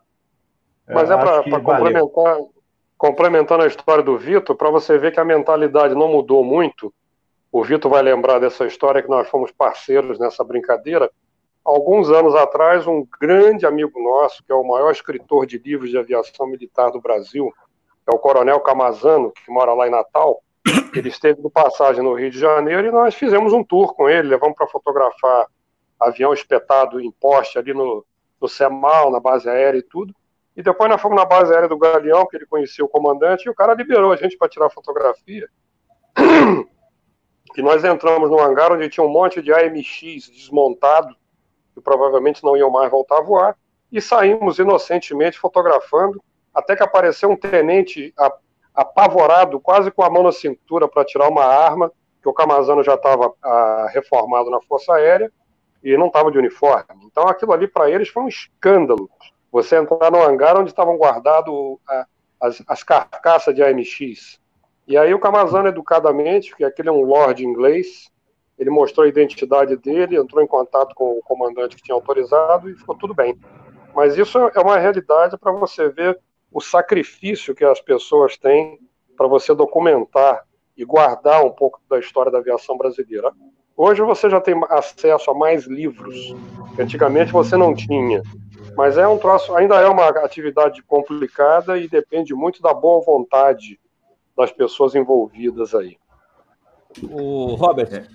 Mas 0.87 1.09
é 1.09 1.17
para 1.17 1.41
complementar, 1.61 2.37
complementando 2.95 3.63
a 3.63 3.67
história 3.67 4.03
do 4.03 4.17
Vitor, 4.19 4.55
para 4.55 4.69
você 4.69 4.99
ver 4.99 5.11
que 5.11 5.19
a 5.19 5.25
mentalidade 5.25 5.95
não 5.95 6.07
mudou 6.07 6.43
muito, 6.43 6.93
o 7.51 7.63
Vitor 7.63 7.89
vai 7.89 8.03
lembrar 8.03 8.37
dessa 8.37 8.67
história 8.67 9.01
que 9.01 9.09
nós 9.09 9.27
fomos 9.29 9.51
parceiros 9.51 10.19
nessa 10.19 10.43
brincadeira. 10.43 11.09
Alguns 11.65 12.11
anos 12.11 12.35
atrás, 12.35 12.85
um 12.85 13.03
grande 13.19 13.65
amigo 13.65 13.99
nosso, 13.99 14.43
que 14.43 14.51
é 14.51 14.55
o 14.55 14.63
maior 14.63 14.91
escritor 14.91 15.47
de 15.47 15.57
livros 15.57 15.89
de 15.89 15.97
aviação 15.97 16.45
militar 16.45 16.91
do 16.91 17.01
Brasil, 17.01 17.51
é 18.07 18.13
o 18.13 18.19
Coronel 18.19 18.59
Camazano, 18.59 19.31
que 19.31 19.51
mora 19.51 19.73
lá 19.73 19.87
em 19.87 19.91
Natal, 19.91 20.43
ele 20.95 21.09
esteve 21.09 21.41
de 21.41 21.49
passagem 21.49 22.03
no 22.03 22.13
Rio 22.13 22.29
de 22.29 22.37
Janeiro 22.37 22.87
e 22.87 22.91
nós 22.91 23.15
fizemos 23.15 23.51
um 23.51 23.63
tour 23.63 23.95
com 23.95 24.07
ele, 24.07 24.27
levamos 24.27 24.55
para 24.55 24.67
fotografar 24.67 25.47
avião 25.99 26.33
espetado 26.33 27.01
em 27.01 27.09
poste 27.09 27.57
ali 27.57 27.73
no, 27.73 28.05
no 28.39 28.47
CEMAL, 28.47 29.09
na 29.09 29.19
base 29.19 29.49
aérea 29.49 29.79
e 29.79 29.83
tudo. 29.83 30.13
E 30.55 30.61
depois 30.61 30.87
nós 30.89 31.01
fomos 31.01 31.17
na 31.17 31.25
base 31.25 31.51
aérea 31.51 31.67
do 31.67 31.79
Galeão, 31.79 32.27
que 32.27 32.37
ele 32.37 32.45
conhecia 32.45 32.85
o 32.85 32.89
comandante, 32.89 33.45
e 33.45 33.49
o 33.49 33.55
cara 33.55 33.73
liberou 33.73 34.11
a 34.11 34.15
gente 34.15 34.37
para 34.37 34.49
tirar 34.49 34.69
fotografia. 34.69 35.49
E 37.57 37.61
nós 37.61 37.85
entramos 37.85 38.29
no 38.29 38.37
hangar 38.37 38.73
onde 38.73 38.89
tinha 38.89 39.05
um 39.05 39.09
monte 39.09 39.41
de 39.41 39.53
AMX 39.53 40.29
desmontado, 40.29 41.15
que 41.75 41.81
provavelmente 41.81 42.43
não 42.43 42.57
iam 42.57 42.71
mais 42.71 42.89
voltar 42.89 43.17
a 43.17 43.21
voar, 43.21 43.55
e 43.91 44.01
saímos 44.01 44.57
inocentemente 44.57 45.37
fotografando, 45.37 46.23
até 46.53 46.75
que 46.75 46.81
apareceu 46.81 47.29
um 47.29 47.35
tenente 47.35 48.13
apavorado, 48.73 49.59
quase 49.59 49.91
com 49.91 50.01
a 50.01 50.09
mão 50.09 50.23
na 50.23 50.31
cintura 50.31 50.87
para 50.87 51.05
tirar 51.05 51.29
uma 51.29 51.45
arma, 51.45 51.91
que 52.21 52.29
o 52.29 52.33
Camazano 52.33 52.83
já 52.83 52.95
estava 52.95 53.31
ah, 53.43 53.87
reformado 53.93 54.49
na 54.49 54.59
Força 54.61 54.93
Aérea 54.93 55.31
e 55.83 55.95
não 55.95 56.07
estava 56.07 56.31
de 56.31 56.39
uniforme. 56.39 57.05
Então 57.05 57.27
aquilo 57.27 57.53
ali 57.53 57.67
para 57.67 57.89
eles 57.91 58.09
foi 58.09 58.23
um 58.23 58.27
escândalo. 58.27 59.09
Você 59.51 59.77
entrar 59.77 60.11
no 60.11 60.23
hangar 60.23 60.57
onde 60.57 60.71
estavam 60.71 60.97
guardadas 60.97 61.53
as, 62.41 62.63
as 62.67 62.83
carcaças 62.83 63.53
de 63.53 63.63
AMX. 63.63 64.39
E 64.87 64.97
aí 64.97 65.13
o 65.13 65.19
Camazano, 65.19 65.67
educadamente, 65.67 66.49
porque 66.49 66.63
aquele 66.63 66.89
é 66.89 66.91
um 66.91 67.03
lord 67.03 67.43
inglês, 67.45 68.09
ele 68.57 68.69
mostrou 68.69 69.05
a 69.05 69.09
identidade 69.09 69.75
dele, 69.75 70.17
entrou 70.17 70.43
em 70.43 70.47
contato 70.47 70.93
com 70.95 71.17
o 71.17 71.21
comandante 71.21 71.75
que 71.75 71.83
tinha 71.83 71.95
autorizado 71.95 72.69
e 72.69 72.75
ficou 72.75 72.95
tudo 72.95 73.13
bem. 73.13 73.37
Mas 73.93 74.17
isso 74.17 74.37
é 74.37 74.59
uma 74.59 74.77
realidade 74.77 75.37
para 75.37 75.51
você 75.51 75.89
ver 75.89 76.19
o 76.51 76.61
sacrifício 76.61 77.55
que 77.55 77.65
as 77.65 77.81
pessoas 77.81 78.37
têm 78.37 78.79
para 79.15 79.27
você 79.27 79.53
documentar 79.53 80.45
e 80.77 80.83
guardar 80.83 81.43
um 81.43 81.51
pouco 81.51 81.81
da 81.89 81.99
história 81.99 82.31
da 82.31 82.39
aviação 82.39 82.77
brasileira. 82.77 83.31
Hoje 83.77 84.01
você 84.01 84.29
já 84.29 84.39
tem 84.39 84.55
acesso 84.69 85.31
a 85.31 85.33
mais 85.33 85.65
livros, 85.65 86.33
que 86.75 86.81
antigamente 86.81 87.31
você 87.31 87.57
não 87.57 87.73
tinha. 87.73 88.21
Mas 88.75 88.97
é 88.97 89.07
um 89.07 89.17
troço, 89.17 89.55
ainda 89.55 89.75
é 89.75 89.87
uma 89.87 90.07
atividade 90.07 90.81
complicada 90.83 91.77
e 91.77 91.87
depende 91.87 92.33
muito 92.33 92.61
da 92.61 92.73
boa 92.73 93.03
vontade 93.03 93.79
das 94.35 94.51
pessoas 94.51 94.95
envolvidas 94.95 95.73
aí. 95.73 95.97
O 97.09 97.55
Robert, 97.55 98.07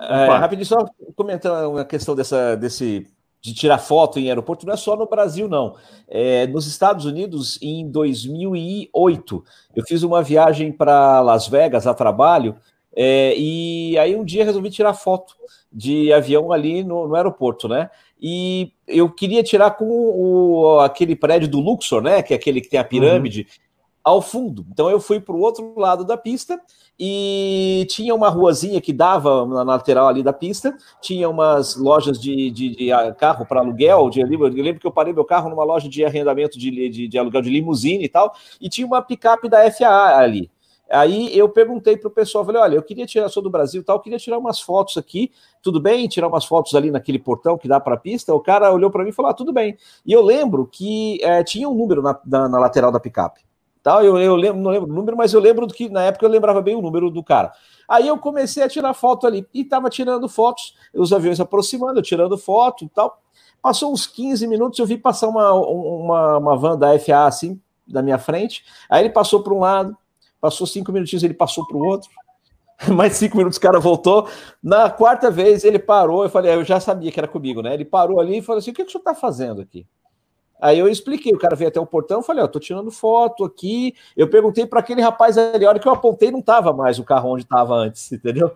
é. 0.00 0.26
Rapidinho, 0.36 0.66
só 0.66 0.86
comentando 1.14 1.70
uma 1.70 1.84
questão 1.84 2.14
dessa, 2.14 2.56
desse 2.56 3.06
de 3.40 3.54
tirar 3.54 3.78
foto 3.78 4.18
em 4.18 4.28
aeroporto, 4.28 4.66
não 4.66 4.74
é 4.74 4.76
só 4.76 4.96
no 4.96 5.06
Brasil, 5.06 5.48
não. 5.48 5.76
É, 6.08 6.46
nos 6.48 6.66
Estados 6.66 7.04
Unidos, 7.04 7.58
em 7.62 7.88
2008, 7.88 9.44
eu 9.74 9.84
fiz 9.84 10.02
uma 10.02 10.20
viagem 10.22 10.72
para 10.72 11.20
Las 11.20 11.46
Vegas 11.46 11.86
a 11.86 11.94
trabalho, 11.94 12.56
é, 12.94 13.34
e 13.36 13.96
aí 13.98 14.16
um 14.16 14.24
dia 14.24 14.44
resolvi 14.44 14.70
tirar 14.70 14.94
foto 14.94 15.34
de 15.70 16.12
avião 16.12 16.50
ali 16.50 16.82
no, 16.82 17.06
no 17.06 17.14
aeroporto, 17.14 17.68
né? 17.68 17.90
E 18.20 18.72
eu 18.88 19.10
queria 19.10 19.42
tirar 19.42 19.72
com 19.72 19.84
o, 19.84 20.80
aquele 20.80 21.14
prédio 21.14 21.48
do 21.48 21.60
Luxor, 21.60 22.02
né? 22.02 22.22
Que 22.22 22.32
é 22.32 22.36
aquele 22.36 22.60
que 22.60 22.68
tem 22.68 22.80
a 22.80 22.84
pirâmide. 22.84 23.42
Uhum 23.42 23.66
ao 24.06 24.22
fundo. 24.22 24.64
Então 24.70 24.88
eu 24.88 25.00
fui 25.00 25.18
para 25.18 25.34
o 25.34 25.40
outro 25.40 25.76
lado 25.76 26.04
da 26.04 26.16
pista 26.16 26.60
e 26.96 27.84
tinha 27.90 28.14
uma 28.14 28.28
ruazinha 28.28 28.80
que 28.80 28.92
dava 28.92 29.44
na 29.44 29.64
lateral 29.64 30.06
ali 30.06 30.22
da 30.22 30.32
pista, 30.32 30.76
tinha 31.02 31.28
umas 31.28 31.74
lojas 31.74 32.16
de, 32.20 32.48
de, 32.52 32.76
de 32.76 32.92
ah, 32.92 33.12
carro 33.12 33.44
para 33.44 33.58
aluguel, 33.58 34.08
de, 34.08 34.20
eu 34.20 34.48
lembro 34.48 34.80
que 34.80 34.86
eu 34.86 34.92
parei 34.92 35.12
meu 35.12 35.24
carro 35.24 35.50
numa 35.50 35.64
loja 35.64 35.88
de 35.88 36.04
arrendamento 36.04 36.56
de, 36.56 36.88
de, 36.88 37.08
de 37.08 37.18
aluguel 37.18 37.42
de 37.42 37.50
limusine 37.50 38.04
e 38.04 38.08
tal, 38.08 38.32
e 38.60 38.68
tinha 38.68 38.86
uma 38.86 39.02
picape 39.02 39.48
da 39.48 39.68
FAA 39.72 40.18
ali. 40.18 40.48
Aí 40.88 41.36
eu 41.36 41.48
perguntei 41.48 41.96
para 41.96 42.06
o 42.06 42.12
pessoal, 42.12 42.44
falei, 42.44 42.62
olha, 42.62 42.76
eu 42.76 42.82
queria 42.84 43.06
tirar, 43.06 43.28
sou 43.28 43.42
do 43.42 43.50
Brasil 43.50 43.82
tal, 43.82 43.98
queria 43.98 44.20
tirar 44.20 44.38
umas 44.38 44.60
fotos 44.60 44.96
aqui, 44.96 45.32
tudo 45.60 45.80
bem? 45.80 46.06
Tirar 46.06 46.28
umas 46.28 46.44
fotos 46.44 46.76
ali 46.76 46.92
naquele 46.92 47.18
portão 47.18 47.58
que 47.58 47.66
dá 47.66 47.80
para 47.80 47.96
a 47.96 47.98
pista. 47.98 48.32
O 48.32 48.38
cara 48.38 48.72
olhou 48.72 48.88
para 48.88 49.02
mim 49.02 49.10
e 49.10 49.12
falou, 49.12 49.32
ah, 49.32 49.34
tudo 49.34 49.52
bem. 49.52 49.76
E 50.06 50.12
eu 50.12 50.22
lembro 50.22 50.64
que 50.64 51.18
é, 51.24 51.42
tinha 51.42 51.68
um 51.68 51.74
número 51.74 52.02
na, 52.02 52.16
na, 52.24 52.48
na 52.48 52.60
lateral 52.60 52.92
da 52.92 53.00
picape 53.00 53.40
tal. 53.86 54.04
Eu, 54.04 54.18
eu 54.18 54.34
lembro, 54.34 54.60
não 54.60 54.70
lembro 54.72 54.90
o 54.90 54.92
número, 54.92 55.16
mas 55.16 55.32
eu 55.32 55.38
lembro 55.38 55.64
que 55.68 55.88
na 55.88 56.02
época 56.02 56.26
eu 56.26 56.30
lembrava 56.30 56.60
bem 56.60 56.74
o 56.74 56.82
número 56.82 57.08
do 57.08 57.22
cara. 57.22 57.52
Aí 57.88 58.08
eu 58.08 58.18
comecei 58.18 58.64
a 58.64 58.68
tirar 58.68 58.92
foto 58.94 59.28
ali 59.28 59.46
e 59.54 59.60
estava 59.60 59.88
tirando 59.88 60.28
fotos, 60.28 60.74
os 60.92 61.12
aviões 61.12 61.38
aproximando, 61.38 62.02
tirando 62.02 62.36
foto 62.36 62.84
e 62.84 62.88
tal. 62.88 63.22
Passou 63.62 63.92
uns 63.92 64.04
15 64.04 64.44
minutos, 64.48 64.76
eu 64.80 64.86
vi 64.86 64.98
passar 64.98 65.28
uma, 65.28 65.52
uma, 65.52 66.38
uma 66.38 66.56
van 66.56 66.76
da 66.76 66.98
FA 66.98 67.26
assim, 67.26 67.60
da 67.86 68.02
minha 68.02 68.18
frente. 68.18 68.64
Aí 68.90 69.04
ele 69.04 69.10
passou 69.10 69.40
para 69.40 69.54
um 69.54 69.60
lado, 69.60 69.96
passou 70.40 70.66
cinco 70.66 70.90
minutinhos, 70.90 71.22
ele 71.22 71.34
passou 71.34 71.64
para 71.64 71.76
o 71.76 71.84
outro. 71.84 72.10
Mais 72.92 73.12
cinco 73.12 73.36
minutos 73.36 73.56
o 73.56 73.60
cara 73.60 73.78
voltou. 73.78 74.28
Na 74.60 74.90
quarta 74.90 75.30
vez 75.30 75.62
ele 75.62 75.78
parou, 75.78 76.24
eu 76.24 76.28
falei, 76.28 76.52
eu 76.52 76.64
já 76.64 76.80
sabia 76.80 77.12
que 77.12 77.20
era 77.20 77.28
comigo, 77.28 77.62
né? 77.62 77.72
Ele 77.72 77.84
parou 77.84 78.18
ali 78.18 78.38
e 78.38 78.42
falou 78.42 78.58
assim: 78.58 78.72
o 78.72 78.74
que, 78.74 78.82
que 78.82 78.88
o 78.88 78.92
senhor 78.92 79.02
está 79.02 79.14
fazendo 79.14 79.60
aqui? 79.60 79.86
Aí 80.60 80.78
eu 80.78 80.88
expliquei, 80.88 81.32
o 81.32 81.38
cara 81.38 81.54
veio 81.54 81.68
até 81.68 81.78
o 81.78 81.86
portão, 81.86 82.22
falei, 82.22 82.42
ó, 82.42 82.48
tô 82.48 82.58
tirando 82.58 82.90
foto 82.90 83.44
aqui. 83.44 83.94
Eu 84.16 84.28
perguntei 84.28 84.66
para 84.66 84.80
aquele 84.80 85.02
rapaz 85.02 85.36
ali, 85.36 85.64
a 85.64 85.68
hora 85.68 85.78
que 85.78 85.86
eu 85.86 85.92
apontei, 85.92 86.30
não 86.30 86.40
tava 86.40 86.72
mais 86.72 86.98
o 86.98 87.04
carro 87.04 87.30
onde 87.30 87.42
estava 87.42 87.74
antes, 87.74 88.10
entendeu? 88.12 88.52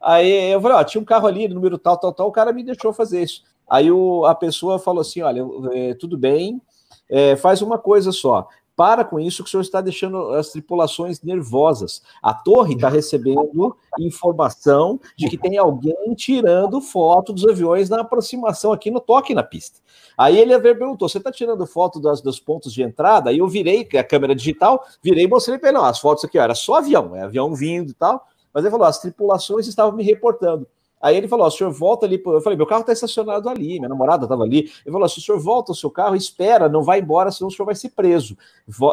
Aí 0.00 0.52
eu 0.52 0.60
falei, 0.60 0.76
ó, 0.76 0.84
tinha 0.84 1.00
um 1.00 1.04
carro 1.04 1.26
ali, 1.26 1.48
número 1.48 1.78
tal, 1.78 1.96
tal, 1.96 2.12
tal, 2.12 2.28
o 2.28 2.32
cara 2.32 2.52
me 2.52 2.62
deixou 2.62 2.92
fazer 2.92 3.22
isso. 3.22 3.42
Aí 3.68 3.90
o, 3.90 4.24
a 4.26 4.34
pessoa 4.34 4.78
falou 4.78 5.00
assim: 5.00 5.22
olha, 5.22 5.42
é, 5.72 5.94
tudo 5.94 6.18
bem, 6.18 6.60
é, 7.08 7.36
faz 7.36 7.62
uma 7.62 7.78
coisa 7.78 8.12
só. 8.12 8.46
Para 8.76 9.04
com 9.04 9.20
isso 9.20 9.42
que 9.44 9.48
o 9.48 9.50
senhor 9.50 9.62
está 9.62 9.80
deixando 9.80 10.30
as 10.30 10.50
tripulações 10.50 11.22
nervosas. 11.22 12.02
A 12.20 12.34
torre 12.34 12.74
está 12.74 12.88
recebendo 12.88 13.76
informação 13.98 14.98
de 15.16 15.28
que 15.28 15.38
tem 15.38 15.56
alguém 15.56 16.14
tirando 16.16 16.80
foto 16.80 17.32
dos 17.32 17.46
aviões 17.46 17.88
na 17.88 18.00
aproximação 18.00 18.72
aqui 18.72 18.90
no 18.90 19.00
toque 19.00 19.32
na 19.32 19.44
pista. 19.44 19.78
Aí 20.18 20.36
ele 20.38 20.58
perguntou: 20.58 21.08
você 21.08 21.18
está 21.18 21.30
tirando 21.30 21.64
foto 21.66 22.00
das, 22.00 22.20
dos 22.20 22.40
pontos 22.40 22.72
de 22.72 22.82
entrada? 22.82 23.30
Aí 23.30 23.38
eu 23.38 23.46
virei 23.46 23.88
a 23.96 24.04
câmera 24.04 24.34
digital, 24.34 24.84
virei 25.02 25.24
e 25.24 25.28
mostrei 25.28 25.56
para 25.58 25.68
ele: 25.68 25.78
não, 25.78 25.84
as 25.84 26.00
fotos 26.00 26.24
aqui 26.24 26.38
ó, 26.38 26.42
era 26.42 26.54
só 26.54 26.74
avião, 26.74 27.14
é 27.14 27.22
avião 27.22 27.54
vindo 27.54 27.90
e 27.90 27.94
tal. 27.94 28.26
Mas 28.52 28.64
ele 28.64 28.72
falou: 28.72 28.86
as 28.86 28.98
tripulações 28.98 29.68
estavam 29.68 29.92
me 29.92 30.02
reportando. 30.02 30.66
Aí 31.04 31.18
ele 31.18 31.28
falou: 31.28 31.46
o 31.46 31.50
senhor 31.50 31.70
volta 31.70 32.06
ali. 32.06 32.20
Eu 32.24 32.40
falei: 32.40 32.56
meu 32.56 32.66
carro 32.66 32.80
está 32.80 32.94
estacionado 32.94 33.46
ali, 33.46 33.78
minha 33.78 33.90
namorada 33.90 34.24
estava 34.24 34.42
ali. 34.42 34.70
Ele 34.86 34.92
falou: 34.92 35.06
se 35.06 35.18
o 35.18 35.20
senhor 35.20 35.38
volta 35.38 35.72
o 35.72 35.74
seu 35.74 35.90
carro, 35.90 36.16
espera, 36.16 36.66
não 36.66 36.82
vai 36.82 37.00
embora, 37.00 37.30
senão 37.30 37.48
o 37.48 37.50
senhor 37.50 37.66
vai 37.66 37.74
ser 37.74 37.90
preso. 37.90 38.34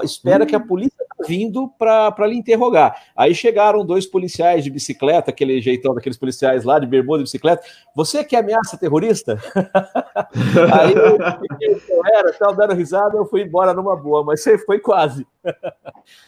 espera 0.03 0.43
hum. 0.43 0.47
que 0.47 0.53
a 0.53 0.59
polícia 0.59 1.01
está 1.01 1.25
vindo 1.25 1.69
para 1.79 2.27
lhe 2.27 2.35
interrogar. 2.35 3.01
Aí 3.15 3.33
chegaram 3.33 3.85
dois 3.85 4.05
policiais 4.05 4.61
de 4.61 4.69
bicicleta, 4.69 5.31
aquele 5.31 5.61
jeitão 5.61 5.95
daqueles 5.95 6.17
policiais 6.17 6.65
lá 6.65 6.79
de 6.79 6.85
bermuda 6.85 7.21
e 7.21 7.23
bicicleta. 7.23 7.63
Você 7.95 8.25
que 8.25 8.35
ameaça 8.35 8.77
terrorista? 8.77 9.39
Aí 10.73 10.93
eu 10.93 12.05
era, 12.13 12.29
estava 12.29 12.53
dando 12.53 12.73
risada, 12.73 13.15
eu 13.15 13.25
fui 13.25 13.43
embora 13.43 13.73
numa 13.73 13.95
boa, 13.95 14.21
mas 14.21 14.43
você 14.43 14.57
foi 14.57 14.79
quase. 14.79 15.25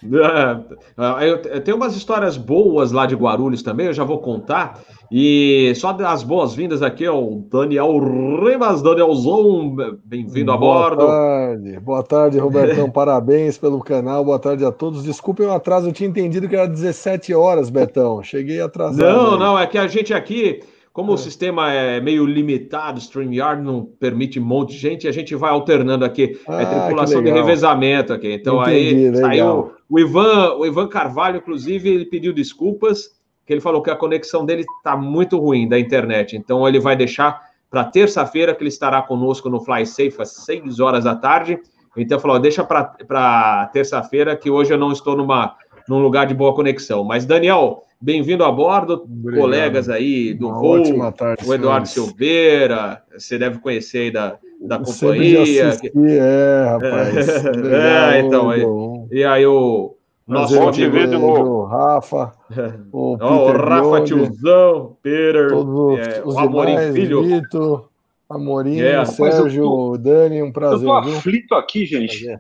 É, 0.03 1.29
eu 1.29 1.61
tenho 1.63 1.77
umas 1.77 1.95
histórias 1.95 2.37
boas 2.37 2.91
lá 2.91 3.05
de 3.05 3.15
Guarulhos 3.15 3.63
também, 3.63 3.87
eu 3.87 3.93
já 3.93 4.03
vou 4.03 4.19
contar. 4.19 4.79
E 5.15 5.71
só 5.75 5.93
das 5.93 6.23
boas-vindas 6.23 6.81
aqui 6.81 7.05
ao 7.05 7.35
Daniel 7.35 7.99
Rivas, 7.99 8.81
Danielzão, 8.81 9.75
bem-vindo 10.03 10.51
a 10.51 10.57
bordo. 10.57 11.05
Boa 11.05 11.11
tarde, 11.11 11.79
boa 11.79 12.03
tarde, 12.03 12.39
Robertão, 12.39 12.89
parabéns 12.89 13.55
pelo 13.55 13.79
canal, 13.79 14.25
boa 14.25 14.39
tarde 14.39 14.65
a 14.65 14.71
todos. 14.71 15.03
Desculpem 15.03 15.45
o 15.45 15.51
atraso, 15.51 15.87
eu 15.87 15.93
tinha 15.93 16.09
entendido 16.09 16.49
que 16.49 16.55
era 16.55 16.67
17 16.67 17.31
horas, 17.31 17.69
Betão, 17.69 18.23
cheguei 18.23 18.59
atrasado. 18.59 19.05
Não, 19.05 19.33
aí. 19.33 19.39
não, 19.39 19.59
é 19.59 19.67
que 19.67 19.77
a 19.77 19.85
gente 19.85 20.15
aqui, 20.15 20.61
como 20.91 21.11
é. 21.11 21.13
o 21.13 21.17
sistema 21.17 21.71
é 21.71 22.01
meio 22.01 22.25
limitado, 22.25 22.97
StreamYard 22.97 23.61
não 23.61 23.85
permite 23.85 24.39
um 24.39 24.43
monte 24.43 24.71
de 24.71 24.79
gente, 24.79 25.07
a 25.07 25.11
gente 25.11 25.35
vai 25.35 25.51
alternando 25.51 26.03
aqui, 26.03 26.39
é 26.49 26.51
ah, 26.51 26.61
é 26.63 26.65
tripulação 26.65 27.21
de 27.21 27.29
revezamento 27.29 28.13
aqui. 28.13 28.33
Então 28.33 28.63
Entendi, 28.63 28.75
aí 28.77 29.09
legal. 29.11 29.21
saiu 29.21 29.71
o 29.87 29.99
Ivan, 29.99 30.55
o 30.55 30.65
Ivan 30.65 30.87
Carvalho, 30.87 31.37
inclusive, 31.37 31.87
ele 31.87 32.05
pediu 32.05 32.33
desculpas, 32.33 33.11
que 33.45 33.53
ele 33.53 33.61
falou 33.61 33.81
que 33.81 33.89
a 33.89 33.95
conexão 33.95 34.45
dele 34.45 34.65
está 34.77 34.95
muito 34.95 35.37
ruim 35.37 35.67
da 35.67 35.79
internet. 35.79 36.35
Então 36.35 36.67
ele 36.67 36.79
vai 36.79 36.95
deixar 36.95 37.41
para 37.69 37.83
terça-feira, 37.85 38.53
que 38.53 38.61
ele 38.61 38.69
estará 38.69 39.01
conosco 39.01 39.49
no 39.49 39.59
Fly 39.59 39.85
Safe 39.85 40.15
às 40.21 40.29
6 40.45 40.79
horas 40.79 41.03
da 41.03 41.15
tarde. 41.15 41.59
Então 41.97 42.19
falou, 42.19 42.39
deixa 42.39 42.63
para 42.63 43.69
terça-feira, 43.73 44.35
que 44.35 44.49
hoje 44.49 44.73
eu 44.73 44.77
não 44.77 44.91
estou 44.91 45.17
numa, 45.17 45.55
num 45.87 45.99
lugar 45.99 46.25
de 46.25 46.33
boa 46.33 46.53
conexão. 46.55 47.03
Mas, 47.03 47.25
Daniel, 47.25 47.83
bem-vindo 47.99 48.43
a 48.43 48.51
bordo, 48.51 49.03
Obrigado. 49.03 49.41
colegas 49.41 49.89
aí 49.89 50.33
do 50.33 50.49
Uma 50.49 50.59
voo, 50.59 51.11
tarde, 51.11 51.47
o 51.47 51.53
Eduardo 51.53 51.87
senhores. 51.87 52.11
Silveira, 52.13 53.03
você 53.15 53.37
deve 53.37 53.59
conhecer 53.59 53.97
aí 53.99 54.11
da, 54.11 54.37
da 54.61 54.79
companhia. 54.79 55.69
Assisti, 55.69 55.91
é, 55.95 56.65
rapaz. 56.67 57.45
é, 57.45 58.19
então, 58.19 58.49
aí, 58.49 58.63
e 59.11 59.23
aí 59.23 59.45
o 59.45 59.95
Nossa, 60.25 60.57
bom 60.57 60.71
te 60.71 60.87
ver 60.87 61.09
de 61.09 61.17
novo. 61.17 61.65
Rafa, 61.65 62.33
o, 62.91 63.17
Peter 63.17 63.31
oh, 63.31 63.49
o 63.49 63.51
Rafa 63.51 63.81
Biondi, 63.81 64.13
Tiozão, 64.13 64.97
Peter, 65.01 65.49
todos 65.49 65.99
é, 65.99 66.21
os 66.23 66.35
o 66.35 66.39
Amorim 66.39 66.71
demais, 66.71 66.95
Filho. 66.95 67.23
Vitor, 67.23 67.89
Amorim, 68.29 68.77
yeah. 68.77 69.05
Sérgio, 69.05 69.63
tô, 69.63 69.97
Dani, 69.97 70.41
um 70.41 70.51
prazer. 70.51 70.87
Eu 70.87 70.93
tô 70.93 70.93
aflito 70.93 71.55
aqui, 71.55 71.85
gente. 71.85 72.37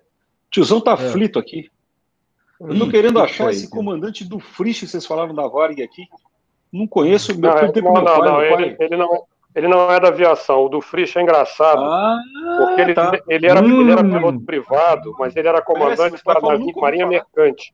Tiozão 0.49 0.79
tá 0.79 0.91
é. 0.91 0.93
aflito 0.93 1.37
aqui. 1.37 1.69
Eu 2.59 2.79
tô 2.79 2.89
querendo 2.89 3.19
achar 3.19 3.51
esse 3.51 3.69
comandante 3.69 4.23
do 4.23 4.39
Frisch 4.39 4.81
que 4.81 4.87
vocês 4.87 5.05
falaram 5.05 5.35
da 5.35 5.47
Varg 5.47 5.81
aqui. 5.81 6.07
Não 6.71 6.87
conheço, 6.87 7.37
não, 7.37 7.49
não, 7.49 7.93
não, 7.93 8.03
pai, 8.03 8.29
não, 8.29 8.41
ele, 8.41 8.77
ele, 8.79 8.97
não, 8.97 9.25
ele 9.55 9.67
não 9.67 9.91
é 9.91 9.99
da 9.99 10.07
aviação. 10.09 10.65
O 10.65 10.69
do 10.69 10.81
Frisch 10.81 11.15
é 11.15 11.21
engraçado, 11.21 11.83
ah, 11.83 12.17
porque 12.57 12.81
ele, 12.81 12.93
tá. 12.93 13.11
ele, 13.27 13.47
era, 13.47 13.61
hum. 13.61 13.81
ele 13.81 13.91
era 13.91 14.03
piloto 14.03 14.41
privado, 14.41 15.15
mas 15.19 15.35
ele 15.35 15.47
era 15.47 15.61
comandante 15.61 16.21
é, 16.25 16.33
da 16.33 16.41
Marinha 16.75 17.07
Mercante. 17.07 17.73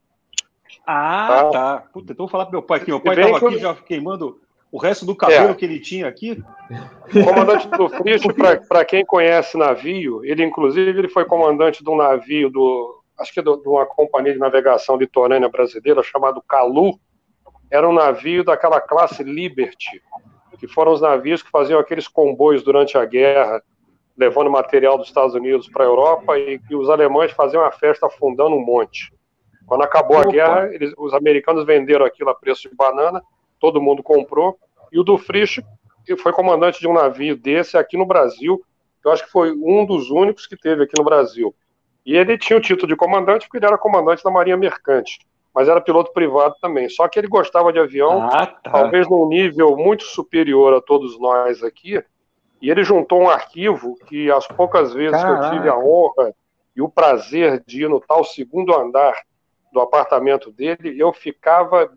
Ah, 0.86 1.28
tá. 1.28 1.50
tá. 1.50 1.84
Puta, 1.94 2.14
então 2.14 2.26
vou 2.26 2.32
falar 2.32 2.46
pro 2.46 2.54
meu 2.54 2.64
pai 2.64 2.80
aqui. 2.80 2.92
Meu 2.92 3.00
pai 3.00 3.20
estava 3.20 3.48
aqui 3.48 3.60
já 3.60 3.76
queimando 3.76 4.40
o 4.72 4.78
resto 4.78 5.06
do 5.06 5.16
cabelo 5.16 5.52
é. 5.52 5.54
que 5.56 5.66
ele 5.66 5.80
tinha 5.80 6.08
aqui. 6.08 6.44
O 7.16 7.24
comandante 7.24 7.68
do 7.70 7.90
Frisch, 7.90 8.24
para 8.68 8.86
quem 8.86 9.06
conhece 9.06 9.58
navio, 9.58 10.24
ele 10.24 10.44
inclusive 10.44 10.98
ele 10.98 11.10
foi 11.10 11.26
comandante 11.26 11.84
de 11.84 11.90
um 11.90 11.98
navio 11.98 12.50
do, 12.50 13.00
acho 13.20 13.34
que 13.34 13.42
de 13.42 13.50
uma 13.50 13.86
companhia 13.86 14.34
de 14.34 14.40
navegação 14.40 14.96
litorânea 14.96 15.50
brasileira 15.50 16.02
chamado 16.04 16.42
Calu. 16.48 17.00
Era 17.72 17.88
um 17.88 17.94
navio 17.94 18.44
daquela 18.44 18.82
classe 18.82 19.24
Liberty, 19.24 20.02
que 20.60 20.68
foram 20.68 20.92
os 20.92 21.02
navios 21.02 21.42
que 21.42 21.50
faziam 21.50 21.80
aqueles 21.80 22.08
comboios 22.08 22.64
durante 22.64 22.98
a 22.98 23.06
guerra, 23.06 23.64
levando 24.18 24.52
material 24.52 24.98
dos 24.98 25.08
Estados 25.08 25.34
Unidos 25.34 25.70
para 25.70 25.84
a 25.86 25.88
Europa 25.88 26.38
e 26.38 26.60
que 26.60 26.76
os 26.76 26.90
alemães 26.90 27.32
faziam 27.32 27.64
a 27.64 27.72
festa 27.72 28.08
afundando 28.08 28.56
um 28.56 28.66
monte. 28.66 29.14
Quando 29.66 29.84
acabou 29.84 30.18
a 30.18 30.26
guerra, 30.26 30.70
eles, 30.74 30.94
os 30.98 31.14
americanos 31.14 31.66
venderam 31.66 32.06
aquilo 32.06 32.30
a 32.30 32.36
preço 32.36 32.68
de 32.70 32.76
banana, 32.76 33.22
todo 33.60 33.82
mundo 33.82 34.04
comprou, 34.04 34.58
e 34.92 35.00
o 35.00 35.04
do 35.04 35.18
Frisch 35.18 35.62
foi 36.18 36.34
comandante 36.34 36.80
de 36.80 36.88
um 36.88 36.94
navio 36.94 37.38
desse 37.38 37.78
aqui 37.78 37.96
no 37.96 38.06
Brasil, 38.06 38.62
eu 39.06 39.12
acho 39.12 39.26
que 39.26 39.32
foi 39.32 39.52
um 39.52 39.86
dos 39.86 40.10
únicos 40.10 40.46
que 40.46 40.58
teve 40.58 40.84
aqui 40.84 40.94
no 40.98 41.06
Brasil. 41.06 41.56
E 42.06 42.18
ele 42.18 42.38
tinha 42.38 42.58
o 42.58 42.62
título 42.62 42.88
de 42.88 42.96
comandante 42.96 43.46
porque 43.46 43.58
ele 43.58 43.66
era 43.66 43.78
comandante 43.78 44.24
da 44.24 44.32
Marinha 44.32 44.58
Mercante, 44.58 45.20
mas 45.60 45.68
era 45.68 45.82
piloto 45.82 46.14
privado 46.14 46.56
também. 46.62 46.88
Só 46.88 47.06
que 47.10 47.20
ele 47.20 47.28
gostava 47.28 47.74
de 47.74 47.80
avião, 47.80 48.24
ah, 48.24 48.46
tá. 48.46 48.72
talvez 48.72 49.10
num 49.10 49.28
nível 49.28 49.76
muito 49.76 50.06
superior 50.06 50.74
a 50.74 50.80
todos 50.80 51.20
nós 51.20 51.62
aqui, 51.62 52.02
e 52.62 52.72
ele 52.72 52.82
juntou 52.82 53.20
um 53.20 53.30
arquivo 53.30 53.98
que 54.08 54.32
as 54.32 54.48
poucas 54.48 54.94
vezes 54.94 55.22
Caraca. 55.22 55.38
que 55.38 55.46
eu 55.46 55.52
tive 55.52 55.68
a 55.68 55.78
honra 55.78 56.34
e 56.74 56.82
o 56.82 56.88
prazer 56.88 57.62
de 57.68 57.84
ir 57.84 57.90
no 57.90 58.00
tal 58.00 58.24
segundo 58.24 58.74
andar 58.74 59.14
do 59.74 59.82
apartamento 59.82 60.50
dele, 60.50 60.98
eu 60.98 61.12
ficava. 61.12 61.92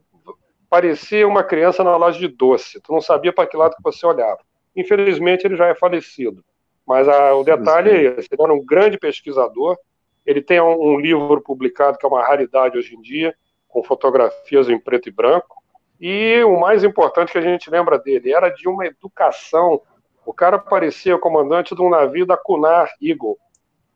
parecia 0.68 1.28
uma 1.28 1.44
criança 1.44 1.84
na 1.84 1.96
loja 1.96 2.18
de 2.18 2.26
doce. 2.26 2.80
Tu 2.80 2.92
não 2.92 3.00
sabia 3.00 3.32
para 3.32 3.46
que 3.46 3.56
lado 3.56 3.76
que 3.76 3.82
você 3.84 4.04
olhava. 4.04 4.40
Infelizmente, 4.74 5.46
ele 5.46 5.54
já 5.54 5.68
é 5.68 5.74
falecido. 5.76 6.44
Mas 6.84 7.08
a, 7.08 7.32
o 7.36 7.44
detalhe 7.44 7.90
é 7.90 8.18
esse: 8.18 8.28
ele 8.32 8.42
era 8.42 8.52
um 8.52 8.64
grande 8.64 8.98
pesquisador. 8.98 9.78
Ele 10.26 10.42
tem 10.42 10.60
um, 10.60 10.94
um 10.94 10.98
livro 10.98 11.40
publicado 11.40 11.96
que 11.96 12.04
é 12.04 12.08
uma 12.08 12.24
raridade 12.24 12.76
hoje 12.76 12.96
em 12.96 13.00
dia, 13.00 13.32
com 13.72 13.82
fotografias 13.82 14.68
em 14.68 14.78
preto 14.78 15.08
e 15.08 15.12
branco. 15.12 15.62
E 15.98 16.42
o 16.44 16.60
mais 16.60 16.84
importante 16.84 17.32
que 17.32 17.38
a 17.38 17.42
gente 17.42 17.70
lembra 17.70 17.98
dele 17.98 18.32
era 18.32 18.50
de 18.50 18.68
uma 18.68 18.86
educação. 18.86 19.80
O 20.26 20.32
cara 20.32 20.58
parecia 20.58 21.16
o 21.16 21.18
comandante 21.18 21.74
de 21.74 21.80
um 21.80 21.88
navio 21.88 22.26
da 22.26 22.36
Cunard 22.36 22.92
Eagle, 23.00 23.38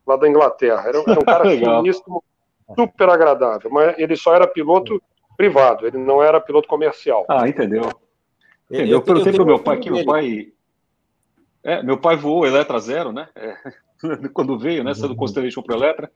lá 0.06 0.16
da 0.16 0.28
Inglaterra. 0.28 0.88
Era, 0.88 1.00
um 1.00 1.04
cara 1.24 1.44
finíssimo, 1.50 2.24
super 2.74 3.08
agradável, 3.10 3.70
mas 3.70 3.96
ele 3.98 4.16
só 4.16 4.34
era 4.34 4.46
piloto 4.46 5.00
privado, 5.36 5.86
ele 5.86 5.98
não 5.98 6.22
era 6.22 6.40
piloto 6.40 6.66
comercial. 6.66 7.26
Ah, 7.28 7.48
entendeu. 7.48 7.82
entendeu? 8.70 8.86
Eu, 8.86 8.86
eu 8.86 9.02
perguntei 9.02 9.32
para 9.32 9.42
o 9.42 9.46
meu 9.46 9.58
pai 9.58 9.78
que 9.78 9.90
meu 9.90 10.04
pai. 10.04 10.52
É, 11.62 11.82
meu 11.82 11.98
pai 11.98 12.16
voou 12.16 12.46
Eletra 12.46 12.78
Zero, 12.78 13.12
né? 13.12 13.28
É, 13.34 13.56
quando 14.32 14.58
veio, 14.58 14.82
né? 14.82 14.94
Saiu 14.94 15.08
do 15.08 15.16
Constellation 15.16 15.62
para 15.62 15.76
Eletra. 15.76 16.10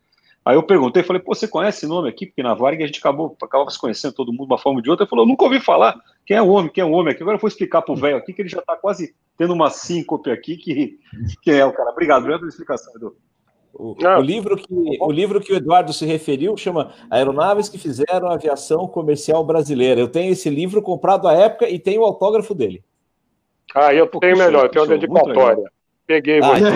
Aí 0.45 0.57
eu 0.57 0.63
perguntei, 0.63 1.03
falei, 1.03 1.21
pô, 1.21 1.35
você 1.35 1.47
conhece 1.47 1.79
esse 1.79 1.87
nome 1.87 2.09
aqui? 2.09 2.27
Porque 2.27 2.43
na 2.43 2.55
Varg 2.55 2.83
a 2.83 2.87
gente 2.87 2.99
acabou, 2.99 3.37
acabava 3.43 3.69
se 3.71 3.79
conhecendo 3.79 4.15
todo 4.15 4.33
mundo 4.33 4.47
de 4.47 4.53
uma 4.53 4.59
forma 4.59 4.79
ou 4.79 4.83
de 4.83 4.91
outra. 4.91 5.05
Ele 5.05 5.11
falou, 5.11 5.25
eu 5.25 5.29
nunca 5.29 5.45
ouvi 5.45 5.61
falar. 5.61 6.01
Quem 6.25 6.37
é 6.37 6.43
o 6.43 6.49
homem? 6.49 6.71
Quem 6.71 6.83
é 6.83 6.85
o 6.85 6.93
homem 6.93 7.13
aqui? 7.13 7.23
Agora 7.23 7.37
eu 7.37 7.41
vou 7.41 7.49
explicar 7.49 7.83
pro 7.83 7.95
velho 7.95 8.17
aqui 8.17 8.33
que 8.33 8.41
ele 8.41 8.49
já 8.49 8.61
está 8.61 8.75
quase 8.75 9.15
tendo 9.37 9.53
uma 9.53 9.69
síncope 9.69 10.31
aqui 10.31 10.57
que, 10.57 10.99
que 11.43 11.51
é 11.51 11.65
o 11.65 11.73
cara. 11.73 11.91
Obrigado, 11.91 12.21
obrigado 12.21 12.41
pela 12.41 12.51
explicação, 12.51 12.93
Edu. 12.97 13.17
O, 13.73 13.95
o, 14.03 14.21
livro 14.21 14.57
que, 14.57 14.67
o 15.01 15.13
livro 15.13 15.41
que 15.41 15.53
o 15.53 15.57
Eduardo 15.57 15.93
se 15.93 16.05
referiu 16.05 16.57
chama 16.57 16.93
Aeronaves 17.09 17.69
que 17.69 17.79
Fizeram 17.79 18.29
a 18.29 18.35
Aviação 18.35 18.89
Comercial 18.89 19.45
Brasileira. 19.45 20.01
Eu 20.01 20.09
tenho 20.09 20.33
esse 20.33 20.51
livro 20.51 20.83
comprado 20.83 21.29
à 21.29 21.35
época 21.35 21.69
e 21.69 21.79
tenho 21.79 22.01
o 22.01 22.05
autógrafo 22.05 22.55
dele. 22.55 22.83
Ah, 23.75 23.95
eu 23.95 24.09
tenho 24.09 24.37
melhor, 24.37 24.65
eu 24.65 24.69
tenho 24.71 24.85
uma 24.85 24.99
dedicatória. 24.99 25.71
Peguei 26.11 26.41
ah, 26.43 26.59
então. 26.59 26.75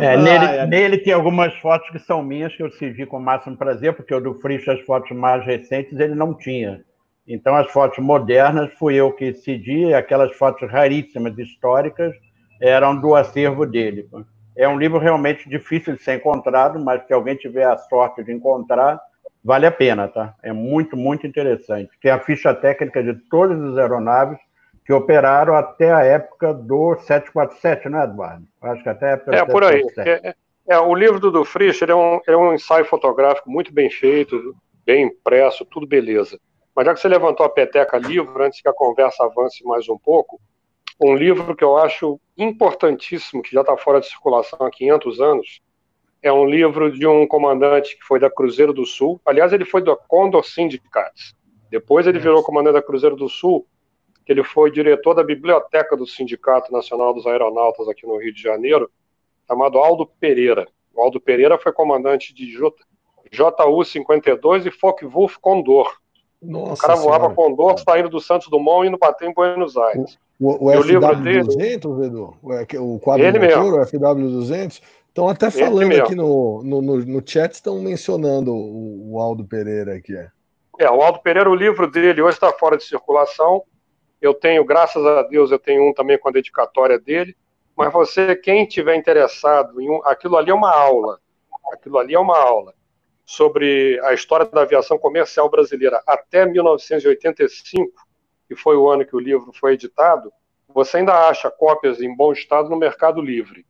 é, 0.02 0.16
nele, 0.16 0.66
nele, 0.66 0.96
tem 0.96 1.12
algumas 1.12 1.54
fotos 1.56 1.90
que 1.90 1.98
são 1.98 2.22
minhas 2.22 2.56
que 2.56 2.62
eu 2.62 2.70
servi 2.70 3.04
com 3.04 3.18
o 3.18 3.20
máximo 3.20 3.58
prazer, 3.58 3.92
porque 3.92 4.14
o 4.14 4.20
do 4.20 4.32
Frisch, 4.36 4.66
as 4.66 4.80
fotos 4.80 5.14
mais 5.14 5.44
recentes, 5.44 6.00
ele 6.00 6.14
não 6.14 6.32
tinha. 6.32 6.82
Então, 7.28 7.54
as 7.54 7.70
fotos 7.70 8.02
modernas 8.02 8.72
fui 8.78 8.94
eu 8.94 9.12
que 9.12 9.34
cedi, 9.34 9.92
aquelas 9.92 10.34
fotos 10.34 10.66
raríssimas, 10.70 11.36
históricas, 11.36 12.14
eram 12.58 12.98
do 12.98 13.14
acervo 13.14 13.66
dele. 13.66 14.08
É 14.56 14.66
um 14.66 14.78
livro 14.78 14.98
realmente 14.98 15.46
difícil 15.50 15.94
de 15.94 16.02
ser 16.02 16.14
encontrado, 16.14 16.82
mas 16.82 17.06
se 17.06 17.12
alguém 17.12 17.36
tiver 17.36 17.66
a 17.66 17.76
sorte 17.76 18.24
de 18.24 18.32
encontrar, 18.32 18.98
vale 19.44 19.66
a 19.66 19.70
pena, 19.70 20.08
tá? 20.08 20.34
É 20.42 20.54
muito, 20.54 20.96
muito 20.96 21.26
interessante. 21.26 21.90
Tem 22.00 22.10
a 22.10 22.18
ficha 22.18 22.54
técnica 22.54 23.02
de 23.02 23.12
todas 23.28 23.60
as 23.62 23.76
aeronaves 23.76 24.38
que 24.86 24.92
operaram 24.92 25.56
até 25.56 25.92
a 25.92 26.04
época 26.04 26.54
do 26.54 26.94
747, 26.94 27.88
não 27.88 28.00
é, 28.00 28.04
Eduardo? 28.04 28.46
Acho 28.62 28.82
que 28.84 28.88
até 28.88 29.06
a 29.06 29.10
época 29.10 29.36
É, 29.36 29.44
por 29.44 29.64
aí. 29.64 29.84
É, 29.98 30.34
é, 30.68 30.78
o 30.78 30.94
livro 30.94 31.18
do, 31.18 31.32
do 31.32 31.44
Frisch 31.44 31.82
é 31.82 31.94
um, 31.94 32.20
é 32.24 32.36
um 32.36 32.54
ensaio 32.54 32.84
fotográfico 32.84 33.50
muito 33.50 33.72
bem 33.72 33.90
feito, 33.90 34.54
bem 34.84 35.06
impresso, 35.06 35.64
tudo 35.64 35.88
beleza. 35.88 36.38
Mas 36.74 36.86
já 36.86 36.94
que 36.94 37.00
você 37.00 37.08
levantou 37.08 37.44
a 37.44 37.48
peteca 37.48 37.98
livro, 37.98 38.40
antes 38.40 38.62
que 38.62 38.68
a 38.68 38.72
conversa 38.72 39.24
avance 39.24 39.64
mais 39.64 39.88
um 39.88 39.98
pouco, 39.98 40.40
um 41.00 41.16
livro 41.16 41.56
que 41.56 41.64
eu 41.64 41.76
acho 41.76 42.20
importantíssimo, 42.38 43.42
que 43.42 43.52
já 43.52 43.62
está 43.62 43.76
fora 43.76 43.98
de 43.98 44.06
circulação 44.06 44.64
há 44.64 44.70
500 44.70 45.20
anos, 45.20 45.60
é 46.22 46.32
um 46.32 46.46
livro 46.46 46.92
de 46.92 47.06
um 47.08 47.26
comandante 47.26 47.96
que 47.96 48.04
foi 48.04 48.20
da 48.20 48.30
Cruzeiro 48.30 48.72
do 48.72 48.86
Sul. 48.86 49.20
Aliás, 49.26 49.52
ele 49.52 49.64
foi 49.64 49.82
da 49.82 49.96
Condor 49.96 50.44
Syndicates. 50.44 51.34
Depois 51.70 52.06
ele 52.06 52.20
virou 52.20 52.42
comandante 52.42 52.74
da 52.74 52.82
Cruzeiro 52.82 53.16
do 53.16 53.28
Sul, 53.28 53.66
que 54.26 54.32
ele 54.32 54.42
foi 54.42 54.72
diretor 54.72 55.14
da 55.14 55.22
biblioteca 55.22 55.96
do 55.96 56.04
Sindicato 56.04 56.72
Nacional 56.72 57.14
dos 57.14 57.26
Aeronautas 57.26 57.88
aqui 57.88 58.04
no 58.04 58.18
Rio 58.18 58.34
de 58.34 58.42
Janeiro, 58.42 58.90
chamado 59.46 59.78
Aldo 59.78 60.04
Pereira. 60.04 60.66
O 60.92 61.00
Aldo 61.00 61.20
Pereira 61.20 61.56
foi 61.56 61.72
comandante 61.72 62.34
de 62.34 62.44
JU-52 63.30 64.66
e 64.66 64.70
Focke-Wulf 64.72 65.36
Condor. 65.40 65.88
Nossa 66.42 66.72
o 66.72 66.76
cara 66.76 66.96
voava 66.96 67.32
Condor 67.32 67.78
saindo 67.78 68.08
do 68.08 68.20
Santos 68.20 68.48
Dumont 68.48 68.84
e 68.84 68.88
indo 68.88 68.98
bater 68.98 69.28
em 69.28 69.32
Buenos 69.32 69.76
Aires. 69.76 70.18
O, 70.40 70.50
o, 70.50 70.70
o 70.70 70.82
FW200, 70.82 72.04
Edu? 72.04 72.34
O 72.80 72.98
quadro 72.98 73.24
Ele 73.24 73.38
motor, 73.38 73.78
mesmo. 73.78 73.78
o 73.78 73.86
FW200? 73.86 74.82
Estão 75.08 75.28
até 75.28 75.50
falando 75.50 75.92
aqui 75.92 76.14
no, 76.16 76.62
no, 76.64 76.82
no, 76.82 77.22
chat, 77.24 77.52
estão 77.52 77.80
mencionando 77.80 78.52
o, 78.52 79.14
o, 79.14 79.20
Aldo 79.20 79.44
Pereira 79.44 79.94
aqui. 79.94 80.14
É. 80.14 80.28
é, 80.80 80.90
o 80.90 81.00
Aldo 81.00 81.20
Pereira, 81.20 81.48
o 81.48 81.54
livro 81.54 81.90
dele 81.90 82.20
hoje 82.20 82.34
está 82.34 82.52
fora 82.52 82.76
de 82.76 82.84
circulação. 82.84 83.62
Eu 84.26 84.34
tenho, 84.34 84.64
graças 84.64 85.04
a 85.04 85.22
Deus, 85.22 85.50
eu 85.50 85.58
tenho 85.58 85.88
um 85.88 85.92
também 85.92 86.18
com 86.18 86.28
a 86.28 86.32
dedicatória 86.32 86.98
dele. 86.98 87.36
Mas 87.76 87.92
você, 87.92 88.34
quem 88.34 88.66
tiver 88.66 88.96
interessado 88.96 89.80
em 89.80 89.90
um, 89.90 90.00
aquilo 90.04 90.36
ali 90.36 90.50
é 90.50 90.54
uma 90.54 90.74
aula. 90.74 91.18
Aquilo 91.72 91.98
ali 91.98 92.14
é 92.14 92.18
uma 92.18 92.38
aula 92.38 92.74
sobre 93.24 94.00
a 94.04 94.14
história 94.14 94.46
da 94.46 94.62
aviação 94.62 94.98
comercial 94.98 95.50
brasileira 95.50 96.00
até 96.06 96.46
1985 96.46 98.06
que 98.46 98.54
foi 98.54 98.76
o 98.76 98.88
ano 98.88 99.04
que 99.04 99.16
o 99.16 99.20
livro 99.20 99.52
foi 99.52 99.74
editado, 99.74 100.32
você 100.68 100.98
ainda 100.98 101.28
acha 101.28 101.50
cópias 101.50 102.00
em 102.00 102.14
bom 102.14 102.32
estado 102.32 102.68
no 102.68 102.76
Mercado 102.76 103.20
Livre. 103.20 103.66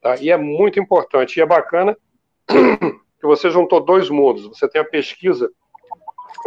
Tá? 0.00 0.16
E 0.16 0.30
é 0.30 0.36
muito 0.36 0.80
importante, 0.80 1.36
e 1.36 1.42
é 1.42 1.46
bacana 1.46 1.96
que 2.46 3.26
você 3.26 3.50
juntou 3.50 3.80
dois 3.80 4.10
mundos. 4.10 4.46
Você 4.48 4.68
tem 4.68 4.80
a 4.80 4.84
pesquisa 4.84 5.50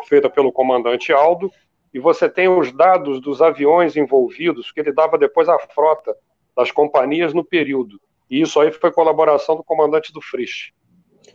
feita 0.07 0.29
pelo 0.29 0.51
comandante 0.51 1.11
Aldo, 1.11 1.51
e 1.93 1.99
você 1.99 2.29
tem 2.29 2.47
os 2.47 2.71
dados 2.71 3.19
dos 3.19 3.41
aviões 3.41 3.95
envolvidos, 3.95 4.71
que 4.71 4.79
ele 4.79 4.91
dava 4.91 5.17
depois 5.17 5.49
à 5.49 5.57
frota 5.57 6.15
das 6.55 6.71
companhias 6.71 7.33
no 7.33 7.43
período. 7.43 7.99
E 8.29 8.41
isso 8.41 8.59
aí 8.59 8.71
foi 8.71 8.91
colaboração 8.91 9.55
do 9.55 9.63
comandante 9.63 10.13
do 10.13 10.21
Frisch. 10.21 10.71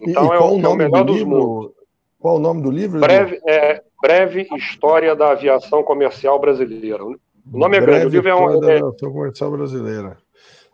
Então 0.00 0.26
e, 0.26 0.28
e 0.28 0.32
é, 0.32 0.38
o, 0.38 0.60
é 0.60 0.68
o 0.68 0.74
melhor 0.74 1.04
dos 1.04 1.22
mundos. 1.22 1.72
Qual 2.18 2.36
o 2.36 2.40
nome 2.40 2.62
do 2.62 2.70
livro? 2.70 3.00
Breve, 3.00 3.40
é, 3.46 3.82
Breve 4.00 4.48
História 4.56 5.14
da 5.14 5.32
Aviação 5.32 5.82
Comercial 5.82 6.38
Brasileira. 6.38 7.04
O 7.04 7.18
nome 7.52 7.76
é 7.76 7.80
grande, 7.80 8.06
o 8.06 8.08
livro 8.08 8.28
é 8.28 8.34
um. 8.34 8.60
Da 8.60 8.72
é, 8.72 8.76
Aviação 8.76 9.12
Comercial 9.12 9.50
Brasileira. 9.50 10.16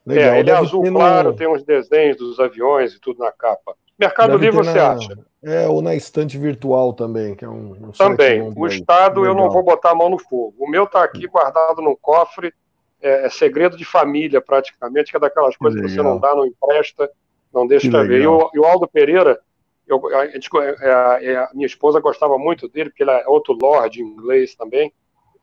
Legal. 0.06 0.34
É, 0.34 0.40
ele 0.40 0.50
é 0.50 0.54
azul 0.54 0.82
claro, 0.84 1.30
no... 1.30 1.36
tem 1.36 1.48
uns 1.48 1.64
desenhos 1.64 2.16
dos 2.16 2.38
aviões 2.38 2.94
e 2.94 3.00
tudo 3.00 3.18
na 3.18 3.32
capa. 3.32 3.74
Mercado 4.00 4.30
Deve 4.38 4.46
Livre 4.46 4.64
você 4.64 4.78
na, 4.78 4.92
acha? 4.92 5.18
É, 5.42 5.68
ou 5.68 5.82
na 5.82 5.94
estante 5.94 6.38
virtual 6.38 6.94
também, 6.94 7.34
que 7.34 7.44
é 7.44 7.48
um. 7.48 7.72
um 7.72 7.92
também. 7.92 8.40
O 8.56 8.66
Estado 8.66 9.26
eu 9.26 9.34
não 9.34 9.50
vou 9.50 9.62
botar 9.62 9.90
a 9.90 9.94
mão 9.94 10.08
no 10.08 10.18
fogo. 10.18 10.54
O 10.58 10.66
meu 10.66 10.84
está 10.84 11.04
aqui 11.04 11.26
guardado 11.26 11.82
num 11.82 11.94
cofre, 11.94 12.54
é, 13.02 13.26
é, 13.26 13.28
segredo 13.28 13.76
de 13.76 13.84
família 13.84 14.40
praticamente, 14.40 15.10
que 15.10 15.18
é 15.18 15.20
daquelas 15.20 15.54
coisas 15.54 15.78
que, 15.78 15.86
que 15.86 15.92
você 15.92 16.02
não 16.02 16.18
dá, 16.18 16.34
não 16.34 16.46
empresta, 16.46 17.10
não 17.52 17.66
deixa 17.66 18.02
ver. 18.02 18.22
E 18.22 18.26
o, 18.26 18.50
e 18.54 18.58
o 18.58 18.64
Aldo 18.64 18.88
Pereira, 18.88 19.38
eu, 19.86 20.00
a, 20.16 20.26
gente, 20.28 20.48
é, 20.56 20.90
a, 20.90 21.18
é, 21.22 21.36
a, 21.36 21.50
minha 21.52 21.66
esposa 21.66 22.00
gostava 22.00 22.38
muito 22.38 22.66
dele, 22.66 22.88
porque 22.88 23.02
ele 23.02 23.10
é 23.10 23.28
outro 23.28 23.52
lord 23.60 24.00
inglês 24.00 24.54
também. 24.54 24.90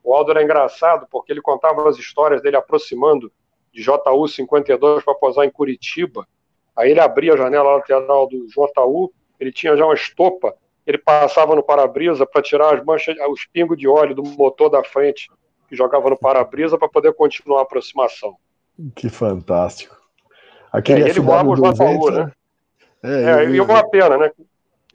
O 0.04 0.16
Aldo 0.16 0.32
era 0.32 0.42
engraçado, 0.42 1.06
porque 1.12 1.32
ele 1.32 1.42
contava 1.42 1.88
as 1.88 1.98
histórias 1.98 2.42
dele 2.42 2.56
aproximando 2.56 3.32
de 3.72 3.84
JU 3.84 4.28
52 4.28 5.04
para 5.04 5.14
posar 5.14 5.46
em 5.46 5.52
Curitiba 5.52 6.28
Aí 6.78 6.91
ele 6.91 6.99
abria 6.99 7.34
a 7.34 7.38
janela 7.38 7.78
lateral 7.78 8.28
do 8.28 8.45
JU, 8.48 9.12
ele 9.40 9.52
tinha 9.52 9.76
já 9.76 9.84
uma 9.84 9.95
estopa, 9.95 10.54
ele 10.86 10.98
passava 10.98 11.56
no 11.56 11.64
para-brisa 11.64 12.26
para 12.26 12.41
tirar 12.41 12.76
as 12.76 12.86
manchas, 12.86 13.16
os 13.30 13.45
pingos 13.45 13.78
de 13.78 13.88
óleo 13.88 14.16
do 14.16 14.24
motor 14.24 14.70
da 14.70 14.84
frente 14.84 15.30
que 15.68 15.76
jogava 15.76 16.10
no 16.10 16.18
para-brisa 16.18 16.78
para 16.78 16.88
poder 16.88 17.14
continuar 17.14 17.60
a 17.60 17.64
aproximação. 17.64 18.36
Que 18.95 19.10
fantástico. 19.10 19.98
Aquele 20.72 21.04
é, 21.04 21.10
ele 21.10 21.20
voava 21.20 21.49
o 21.49 21.56
JU, 21.56 22.12
né? 22.12 22.32
É, 23.04 23.10
é 23.10 23.49
e 23.49 23.60
uma 23.60 23.84
pena, 23.90 24.18
né? 24.18 24.32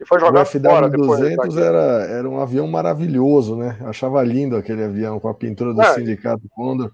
E 0.01 0.07
foi 0.07 0.19
jogado 0.19 0.45
o 0.45 0.47
FW 0.47 0.61
fora 0.63 0.89
200 0.89 1.57
era, 1.57 2.07
era 2.09 2.29
um 2.29 2.41
avião 2.41 2.67
maravilhoso, 2.67 3.57
né? 3.57 3.79
achava 3.83 4.23
lindo 4.23 4.57
aquele 4.57 4.85
avião 4.85 5.21
com 5.21 5.29
a 5.29 5.35
pintura 5.35 5.75
do 5.75 5.83
é, 5.83 5.95
Sindicato 5.95 6.43
Condor. 6.51 6.91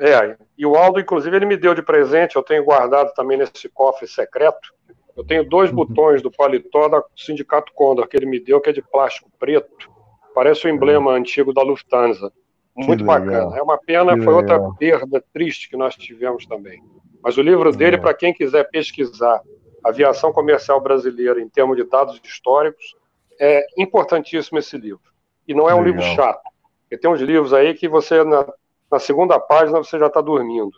É, 0.00 0.36
e 0.56 0.64
o 0.64 0.74
Aldo, 0.74 1.00
inclusive, 1.00 1.34
ele 1.36 1.46
me 1.46 1.56
deu 1.56 1.74
de 1.74 1.82
presente, 1.82 2.36
eu 2.36 2.42
tenho 2.42 2.64
guardado 2.64 3.12
também 3.14 3.36
nesse 3.36 3.68
cofre 3.68 4.06
secreto. 4.06 4.72
Eu 5.16 5.24
tenho 5.24 5.48
dois 5.48 5.70
uhum. 5.70 5.76
botões 5.76 6.22
do 6.22 6.30
paletó 6.30 6.88
da 6.88 7.02
Sindicato 7.16 7.72
Condor 7.74 8.08
que 8.08 8.16
ele 8.16 8.26
me 8.26 8.40
deu, 8.40 8.60
que 8.60 8.70
é 8.70 8.72
de 8.72 8.82
plástico 8.82 9.30
preto. 9.38 9.90
Parece 10.34 10.66
o 10.66 10.70
emblema 10.70 11.10
uhum. 11.10 11.16
antigo 11.16 11.52
da 11.52 11.62
Lufthansa. 11.62 12.32
Muito 12.74 13.04
bacana. 13.04 13.56
É 13.56 13.62
uma 13.62 13.76
pena, 13.76 14.14
que 14.14 14.24
foi 14.24 14.34
legal. 14.34 14.62
outra 14.62 14.76
perda 14.78 15.22
triste 15.32 15.68
que 15.68 15.76
nós 15.76 15.94
tivemos 15.94 16.46
também. 16.46 16.82
Mas 17.22 17.36
o 17.36 17.42
livro 17.42 17.70
dele, 17.70 17.96
é. 17.96 17.98
para 17.98 18.14
quem 18.14 18.32
quiser 18.32 18.68
pesquisar 18.70 19.42
aviação 19.84 20.32
comercial 20.32 20.80
brasileira 20.80 21.40
em 21.40 21.48
termos 21.48 21.76
de 21.76 21.84
dados 21.84 22.18
históricos, 22.24 22.96
é 23.38 23.66
importantíssimo 23.76 24.58
esse 24.58 24.76
livro. 24.78 25.02
E 25.46 25.52
não 25.52 25.68
é 25.68 25.74
um 25.74 25.82
legal. 25.82 26.00
livro 26.00 26.02
chato. 26.14 26.42
Porque 26.82 26.96
tem 26.96 27.10
uns 27.10 27.20
livros 27.20 27.52
aí 27.52 27.74
que 27.74 27.88
você, 27.88 28.24
na 28.24 28.46
na 28.92 28.98
segunda 28.98 29.40
página 29.40 29.78
você 29.78 29.98
já 29.98 30.06
está 30.06 30.20
dormindo. 30.20 30.70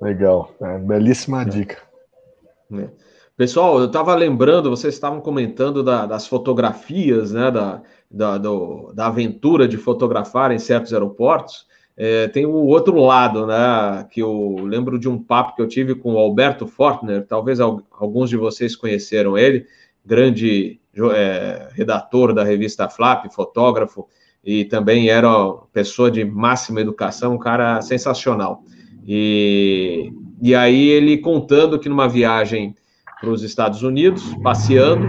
Legal, 0.00 0.52
é, 0.60 0.78
belíssima 0.78 1.44
dica. 1.46 1.78
É. 2.74 2.88
Pessoal, 3.36 3.78
eu 3.78 3.86
estava 3.86 4.14
lembrando, 4.14 4.68
vocês 4.68 4.92
estavam 4.92 5.20
comentando 5.20 5.82
da, 5.82 6.04
das 6.04 6.26
fotografias, 6.26 7.32
né, 7.32 7.50
da, 7.50 7.82
da, 8.10 8.36
do, 8.36 8.92
da 8.92 9.06
aventura 9.06 9.66
de 9.66 9.78
fotografar 9.78 10.50
em 10.52 10.58
certos 10.58 10.92
aeroportos. 10.92 11.66
É, 11.96 12.28
tem 12.28 12.44
o 12.44 12.66
outro 12.66 12.96
lado, 12.96 13.46
né, 13.46 14.06
que 14.10 14.20
eu 14.20 14.56
lembro 14.62 14.98
de 14.98 15.08
um 15.08 15.22
papo 15.22 15.54
que 15.54 15.62
eu 15.62 15.68
tive 15.68 15.94
com 15.94 16.14
o 16.14 16.18
Alberto 16.18 16.66
Fortner, 16.66 17.26
talvez 17.26 17.60
alguns 17.60 18.28
de 18.28 18.36
vocês 18.36 18.76
conheceram 18.76 19.38
ele, 19.38 19.66
grande 20.04 20.80
é, 21.14 21.68
redator 21.72 22.34
da 22.34 22.44
revista 22.44 22.88
Flap, 22.88 23.30
fotógrafo, 23.32 24.08
e 24.44 24.64
também 24.64 25.08
era 25.08 25.28
pessoa 25.72 26.10
de 26.10 26.24
máxima 26.24 26.80
educação, 26.80 27.34
um 27.34 27.38
cara 27.38 27.80
sensacional. 27.80 28.64
E, 29.06 30.12
e 30.40 30.54
aí 30.54 30.88
ele 30.88 31.18
contando 31.18 31.78
que 31.78 31.88
numa 31.88 32.08
viagem 32.08 32.74
para 33.20 33.30
os 33.30 33.42
Estados 33.42 33.82
Unidos, 33.82 34.34
passeando, 34.42 35.06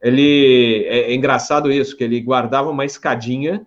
ele 0.00 0.84
é, 0.86 1.12
é, 1.12 1.14
engraçado 1.14 1.70
isso, 1.70 1.96
que 1.96 2.02
ele 2.02 2.20
guardava 2.20 2.70
uma 2.70 2.84
escadinha 2.84 3.66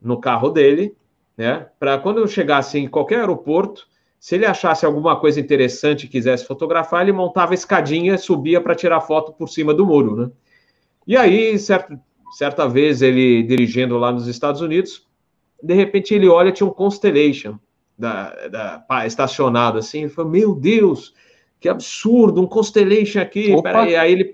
no 0.00 0.20
carro 0.20 0.50
dele, 0.50 0.94
né? 1.36 1.66
Para 1.78 1.98
quando 1.98 2.26
chegasse 2.28 2.78
em 2.78 2.86
qualquer 2.86 3.20
aeroporto, 3.20 3.86
se 4.20 4.36
ele 4.36 4.46
achasse 4.46 4.86
alguma 4.86 5.16
coisa 5.16 5.40
interessante 5.40 6.04
e 6.04 6.08
quisesse 6.08 6.46
fotografar, 6.46 7.02
ele 7.02 7.12
montava 7.12 7.52
a 7.52 7.54
escadinha, 7.54 8.16
subia 8.16 8.60
para 8.60 8.74
tirar 8.74 9.00
foto 9.00 9.32
por 9.32 9.48
cima 9.48 9.74
do 9.74 9.84
muro, 9.84 10.16
né? 10.16 10.30
E 11.06 11.16
aí, 11.16 11.58
certo, 11.58 11.98
certa 12.34 12.68
vez 12.68 13.00
ele 13.00 13.42
dirigindo 13.42 13.96
lá 13.96 14.10
nos 14.10 14.26
Estados 14.26 14.60
Unidos, 14.60 15.06
de 15.62 15.72
repente 15.72 16.12
ele 16.12 16.28
olha, 16.28 16.52
tinha 16.52 16.66
um 16.66 16.72
Constellation 16.72 17.58
da, 17.96 18.48
da, 18.48 19.06
estacionado 19.06 19.78
assim, 19.78 20.00
ele 20.00 20.08
falou, 20.08 20.30
meu 20.30 20.54
Deus, 20.54 21.14
que 21.60 21.68
absurdo, 21.68 22.42
um 22.42 22.46
Constellation 22.46 23.20
aqui, 23.20 23.60
peraí, 23.62 23.94
aí 23.94 24.12
ele, 24.12 24.30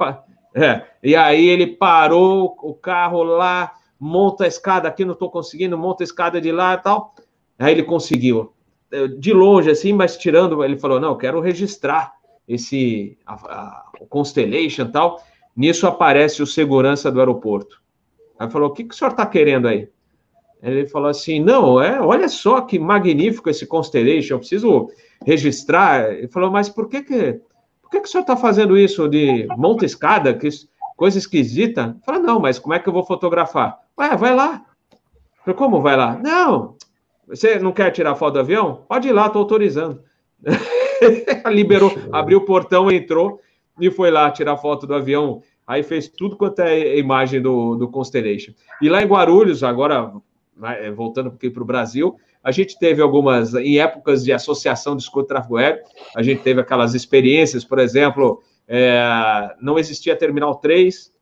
é, 0.55 0.83
e 1.03 1.15
aí 1.15 1.47
ele 1.47 1.67
parou 1.67 2.57
o 2.63 2.75
carro 2.75 3.23
lá, 3.23 3.73
monta 3.99 4.45
a 4.45 4.49
escada 4.49 4.89
aqui, 4.89 5.05
não 5.05 5.13
estou 5.13 5.31
conseguindo, 5.31 5.77
monta 5.77 6.03
a 6.03 6.07
escada 6.07 6.41
de 6.41 6.51
lá 6.51 6.75
e 6.75 6.79
tal, 6.79 7.15
aí 7.59 7.73
ele 7.73 7.83
conseguiu, 7.83 8.55
de 9.19 9.33
longe 9.33 9.71
assim, 9.71 9.93
mas 9.93 10.17
tirando, 10.17 10.65
ele 10.65 10.79
falou, 10.79 10.99
não, 10.99 11.19
quero 11.19 11.39
registrar 11.39 12.15
esse, 12.49 13.19
a, 13.27 13.35
a, 13.35 13.91
o 14.01 14.07
Constellation 14.07 14.85
e 14.85 14.91
tal, 14.91 15.23
nisso 15.55 15.87
aparece 15.87 16.43
o 16.43 16.47
segurança 16.47 17.13
do 17.13 17.21
aeroporto, 17.21 17.81
Aí 18.41 18.51
falou: 18.51 18.71
O 18.71 18.73
que, 18.73 18.85
que 18.85 18.95
o 18.95 18.97
senhor 18.97 19.11
está 19.11 19.27
querendo 19.27 19.69
aí? 19.69 19.87
Ele 20.63 20.89
falou 20.89 21.11
assim: 21.11 21.39
Não, 21.39 21.79
é, 21.81 22.01
olha 22.01 22.27
só 22.27 22.63
que 22.63 22.79
magnífico 22.79 23.51
esse 23.51 23.67
Constellation, 23.67 24.35
eu 24.35 24.39
preciso 24.39 24.91
registrar. 25.27 26.11
Ele 26.11 26.29
falou: 26.29 26.51
Mas 26.51 26.71
por 26.71 26.89
que 26.89 27.03
que, 27.03 27.41
por 27.83 27.91
que, 27.91 28.01
que 28.01 28.09
o 28.09 28.11
senhor 28.11 28.23
está 28.23 28.39
fazendo 28.39 28.79
isso 28.79 29.07
de 29.07 29.47
monta 29.59 29.85
escada, 29.85 30.33
que 30.33 30.49
coisa 30.97 31.19
esquisita? 31.19 31.95
Ele 31.95 32.05
falou: 32.05 32.23
Não, 32.23 32.41
mas 32.41 32.59
como 32.59 32.73
é 32.73 32.79
que 32.79 32.89
eu 32.89 32.95
vou 32.95 33.05
fotografar? 33.05 33.79
Ué, 33.99 34.17
vai 34.17 34.35
lá. 34.35 34.65
Eu 34.91 35.45
falei, 35.45 35.59
Como 35.59 35.83
vai 35.83 35.97
lá? 35.97 36.19
Não, 36.19 36.77
você 37.29 37.59
não 37.59 37.73
quer 37.73 37.91
tirar 37.91 38.15
foto 38.15 38.35
do 38.35 38.41
avião? 38.41 38.85
Pode 38.89 39.07
ir 39.07 39.13
lá, 39.13 39.27
estou 39.27 39.43
autorizando. 39.43 40.03
Liberou, 41.53 41.93
abriu 42.11 42.39
o 42.39 42.45
portão, 42.47 42.91
entrou 42.91 43.39
e 43.79 43.91
foi 43.91 44.11
lá 44.11 44.31
tirar 44.31 44.57
foto 44.57 44.87
do 44.87 44.95
avião 44.95 45.43
aí 45.71 45.85
fez 45.85 46.09
tudo 46.09 46.37
quanto 46.37 46.59
é 46.63 46.99
imagem 46.99 47.41
do, 47.41 47.77
do 47.77 47.89
Constellation. 47.89 48.53
E 48.83 48.89
lá 48.89 49.01
em 49.01 49.07
Guarulhos, 49.07 49.63
agora 49.63 50.13
né, 50.57 50.91
voltando 50.91 51.29
aqui 51.29 51.49
para 51.49 51.63
o 51.63 51.67
Brasil, 51.67 52.17
a 52.43 52.51
gente 52.51 52.77
teve 52.77 53.01
algumas, 53.01 53.55
em 53.55 53.79
épocas 53.79 54.25
de 54.25 54.33
associação 54.33 54.97
de 54.97 55.03
escuta 55.03 55.29
tráfego 55.29 55.59
aéreo, 55.59 55.85
a 56.17 56.25
gente 56.25 56.43
teve 56.43 56.61
aquelas 56.61 56.93
experiências, 56.93 57.65
por 57.65 57.79
exemplo, 57.79 58.43
é, 58.67 59.55
não 59.63 59.79
existia 59.79 60.17
Terminal 60.17 60.57
3 60.57 61.13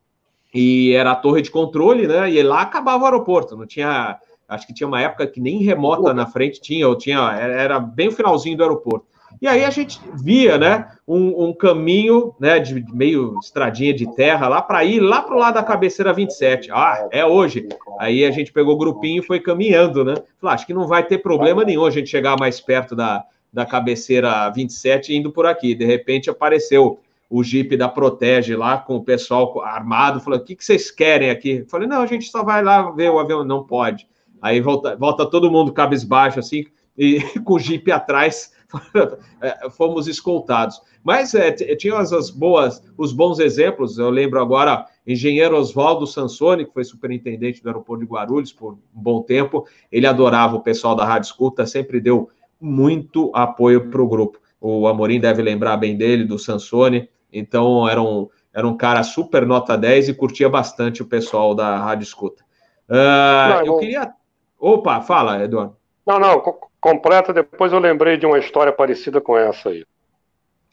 e 0.54 0.92
era 0.94 1.10
a 1.10 1.16
torre 1.16 1.42
de 1.42 1.50
controle, 1.50 2.06
né? 2.06 2.30
E 2.30 2.42
lá 2.42 2.62
acabava 2.62 3.02
o 3.02 3.06
aeroporto, 3.06 3.54
não 3.54 3.66
tinha, 3.66 4.18
acho 4.48 4.66
que 4.66 4.72
tinha 4.72 4.88
uma 4.88 5.02
época 5.02 5.26
que 5.26 5.42
nem 5.42 5.62
remota 5.62 6.14
na 6.14 6.24
frente 6.24 6.58
tinha, 6.58 6.88
ou 6.88 6.96
tinha, 6.96 7.18
era 7.34 7.78
bem 7.78 8.08
o 8.08 8.12
finalzinho 8.12 8.56
do 8.56 8.62
aeroporto. 8.62 9.06
E 9.40 9.46
aí 9.46 9.64
a 9.64 9.70
gente 9.70 10.00
via, 10.14 10.58
né, 10.58 10.88
um, 11.06 11.46
um 11.46 11.52
caminho, 11.52 12.34
né, 12.40 12.58
de 12.58 12.84
meio 12.92 13.38
estradinha 13.40 13.94
de 13.94 14.12
terra 14.14 14.48
lá 14.48 14.60
para 14.60 14.84
ir 14.84 15.00
lá 15.00 15.22
para 15.22 15.34
o 15.34 15.38
lado 15.38 15.54
da 15.54 15.62
cabeceira 15.62 16.12
27. 16.12 16.70
Ah, 16.72 17.08
é 17.10 17.24
hoje. 17.24 17.68
Aí 17.98 18.24
a 18.24 18.30
gente 18.30 18.52
pegou 18.52 18.74
o 18.74 18.78
grupinho 18.78 19.22
e 19.22 19.26
foi 19.26 19.38
caminhando, 19.38 20.04
né? 20.04 20.14
Falei, 20.40 20.52
ah, 20.52 20.54
acho 20.54 20.66
que 20.66 20.74
não 20.74 20.86
vai 20.86 21.06
ter 21.06 21.18
problema 21.18 21.64
nenhum 21.64 21.84
a 21.84 21.90
gente 21.90 22.10
chegar 22.10 22.36
mais 22.38 22.60
perto 22.60 22.96
da, 22.96 23.24
da 23.52 23.64
cabeceira 23.64 24.50
27 24.50 25.14
indo 25.14 25.30
por 25.30 25.46
aqui. 25.46 25.74
De 25.74 25.84
repente 25.84 26.28
apareceu 26.28 26.98
o 27.30 27.44
Jeep 27.44 27.76
da 27.76 27.88
Protege 27.88 28.56
lá 28.56 28.78
com 28.78 28.96
o 28.96 29.04
pessoal 29.04 29.60
armado, 29.62 30.20
falou: 30.20 30.38
o 30.38 30.42
que, 30.42 30.56
que 30.56 30.64
vocês 30.64 30.90
querem 30.90 31.30
aqui? 31.30 31.64
Falei, 31.68 31.86
não, 31.86 32.02
a 32.02 32.06
gente 32.06 32.30
só 32.30 32.42
vai 32.42 32.62
lá 32.62 32.90
ver 32.90 33.10
o 33.10 33.18
avião, 33.18 33.44
não 33.44 33.62
pode. 33.64 34.06
Aí 34.40 34.60
volta, 34.60 34.96
volta 34.96 35.26
todo 35.26 35.50
mundo 35.50 35.72
cabisbaixo, 35.72 36.38
assim, 36.38 36.64
e 36.96 37.20
com 37.44 37.54
o 37.54 37.58
Jeep 37.58 37.90
atrás 37.90 38.52
fomos 39.76 40.06
escoltados. 40.06 40.80
Mas 41.02 41.34
é, 41.34 41.52
tinha 41.52 41.98
as, 41.98 42.12
as, 42.12 42.30
boas, 42.30 42.82
os 42.96 43.12
bons 43.12 43.38
exemplos. 43.38 43.98
Eu 43.98 44.10
lembro 44.10 44.40
agora, 44.40 44.86
engenheiro 45.06 45.56
Oswaldo 45.56 46.06
Sansoni, 46.06 46.66
que 46.66 46.72
foi 46.72 46.84
superintendente 46.84 47.62
do 47.62 47.68
aeroporto 47.68 48.04
de 48.04 48.10
Guarulhos 48.10 48.52
por 48.52 48.74
um 48.74 48.78
bom 48.92 49.22
tempo. 49.22 49.66
Ele 49.90 50.06
adorava 50.06 50.56
o 50.56 50.62
pessoal 50.62 50.94
da 50.94 51.04
Rádio 51.04 51.26
Escuta, 51.26 51.66
sempre 51.66 52.00
deu 52.00 52.28
muito 52.60 53.30
apoio 53.34 53.90
para 53.90 54.02
o 54.02 54.08
grupo. 54.08 54.38
O 54.60 54.86
Amorim 54.86 55.20
deve 55.20 55.40
lembrar 55.42 55.76
bem 55.76 55.96
dele, 55.96 56.24
do 56.24 56.38
Sansoni. 56.38 57.08
Então, 57.32 57.88
era 57.88 58.02
um, 58.02 58.28
era 58.52 58.66
um 58.66 58.76
cara 58.76 59.02
super 59.02 59.46
nota 59.46 59.78
10 59.78 60.08
e 60.08 60.14
curtia 60.14 60.48
bastante 60.48 61.02
o 61.02 61.06
pessoal 61.06 61.54
da 61.54 61.78
Rádio 61.78 62.04
Escuta. 62.04 62.42
Uh, 62.88 63.48
não, 63.48 63.66
eu 63.66 63.78
queria. 63.78 64.12
Opa, 64.58 65.00
fala, 65.00 65.44
Eduardo. 65.44 65.76
Não, 66.06 66.18
não, 66.18 66.42
completa, 66.80 67.32
depois 67.32 67.72
eu 67.72 67.78
lembrei 67.78 68.16
de 68.16 68.26
uma 68.26 68.38
história 68.38 68.72
parecida 68.72 69.20
com 69.20 69.36
essa 69.36 69.70
aí. 69.70 69.84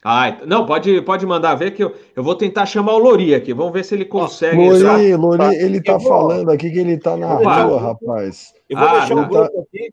Ah, 0.07 0.37
não, 0.45 0.67
pode, 0.67 1.01
pode 1.01 1.25
mandar 1.25 1.55
ver 1.55 1.71
que 1.71 1.83
eu, 1.83 1.95
eu 2.15 2.23
vou 2.23 2.35
tentar 2.35 2.67
chamar 2.67 2.93
o 2.93 2.99
Lori 2.99 3.33
aqui. 3.33 3.55
Vamos 3.55 3.73
ver 3.73 3.83
se 3.83 3.95
ele 3.95 4.05
consegue. 4.05 4.55
Lori, 4.55 5.15
Lori, 5.15 5.55
ele 5.55 5.81
tá 5.81 5.99
falando 5.99 6.51
aqui 6.51 6.69
que 6.69 6.77
ele 6.77 6.95
tá 6.95 7.17
na 7.17 7.39
Opa. 7.39 7.63
rua, 7.63 7.81
rapaz. 7.81 8.53
Eu 8.69 8.77
vou 8.77 8.87
ah, 8.87 8.99
deixar 8.99 9.15
o 9.15 9.21
tá... 9.21 9.27
grupo 9.27 9.61
aqui. 9.61 9.91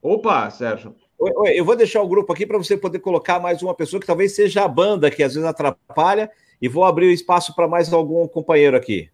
Opa, 0.00 0.48
Sérgio. 0.48 0.94
Eu 1.54 1.62
vou 1.62 1.76
deixar 1.76 2.00
o 2.00 2.08
grupo 2.08 2.32
aqui 2.32 2.46
para 2.46 2.56
você 2.56 2.74
poder 2.74 3.00
colocar 3.00 3.38
mais 3.38 3.62
uma 3.62 3.74
pessoa 3.74 4.00
que 4.00 4.06
talvez 4.06 4.34
seja 4.34 4.64
a 4.64 4.68
banda 4.68 5.10
que 5.10 5.22
às 5.22 5.34
vezes 5.34 5.46
atrapalha 5.46 6.30
e 6.62 6.66
vou 6.66 6.84
abrir 6.84 7.06
o 7.06 7.12
espaço 7.12 7.54
para 7.54 7.68
mais 7.68 7.92
algum 7.92 8.26
companheiro 8.26 8.78
aqui. 8.78 9.10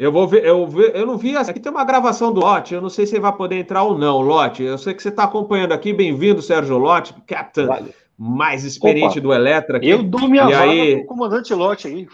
Eu 0.00 0.10
vou 0.10 0.26
ver, 0.26 0.46
eu, 0.46 0.66
ver, 0.66 0.96
eu 0.96 1.04
não 1.04 1.18
vi. 1.18 1.36
Aqui 1.36 1.60
tem 1.60 1.70
uma 1.70 1.84
gravação 1.84 2.32
do 2.32 2.40
Lote. 2.40 2.72
Eu 2.72 2.80
não 2.80 2.88
sei 2.88 3.04
se 3.04 3.12
ele 3.12 3.20
vai 3.20 3.36
poder 3.36 3.56
entrar 3.56 3.82
ou 3.82 3.98
não, 3.98 4.22
Lote. 4.22 4.62
Eu 4.62 4.78
sei 4.78 4.94
que 4.94 5.02
você 5.02 5.10
está 5.10 5.24
acompanhando 5.24 5.72
aqui. 5.72 5.92
Bem-vindo, 5.92 6.40
Sérgio 6.40 6.78
Lote, 6.78 7.14
captain 7.26 7.66
vale. 7.66 7.94
mais 8.16 8.64
experiente 8.64 9.18
Opa, 9.18 9.20
do 9.20 9.34
Eletra. 9.34 9.76
Aqui. 9.76 9.90
Eu 9.90 10.02
dou 10.02 10.26
minha 10.26 10.44
e 10.44 10.54
vaga 10.54 10.70
aí... 10.70 11.04
comandante 11.04 11.52
Lote 11.52 11.86
aí, 11.86 12.08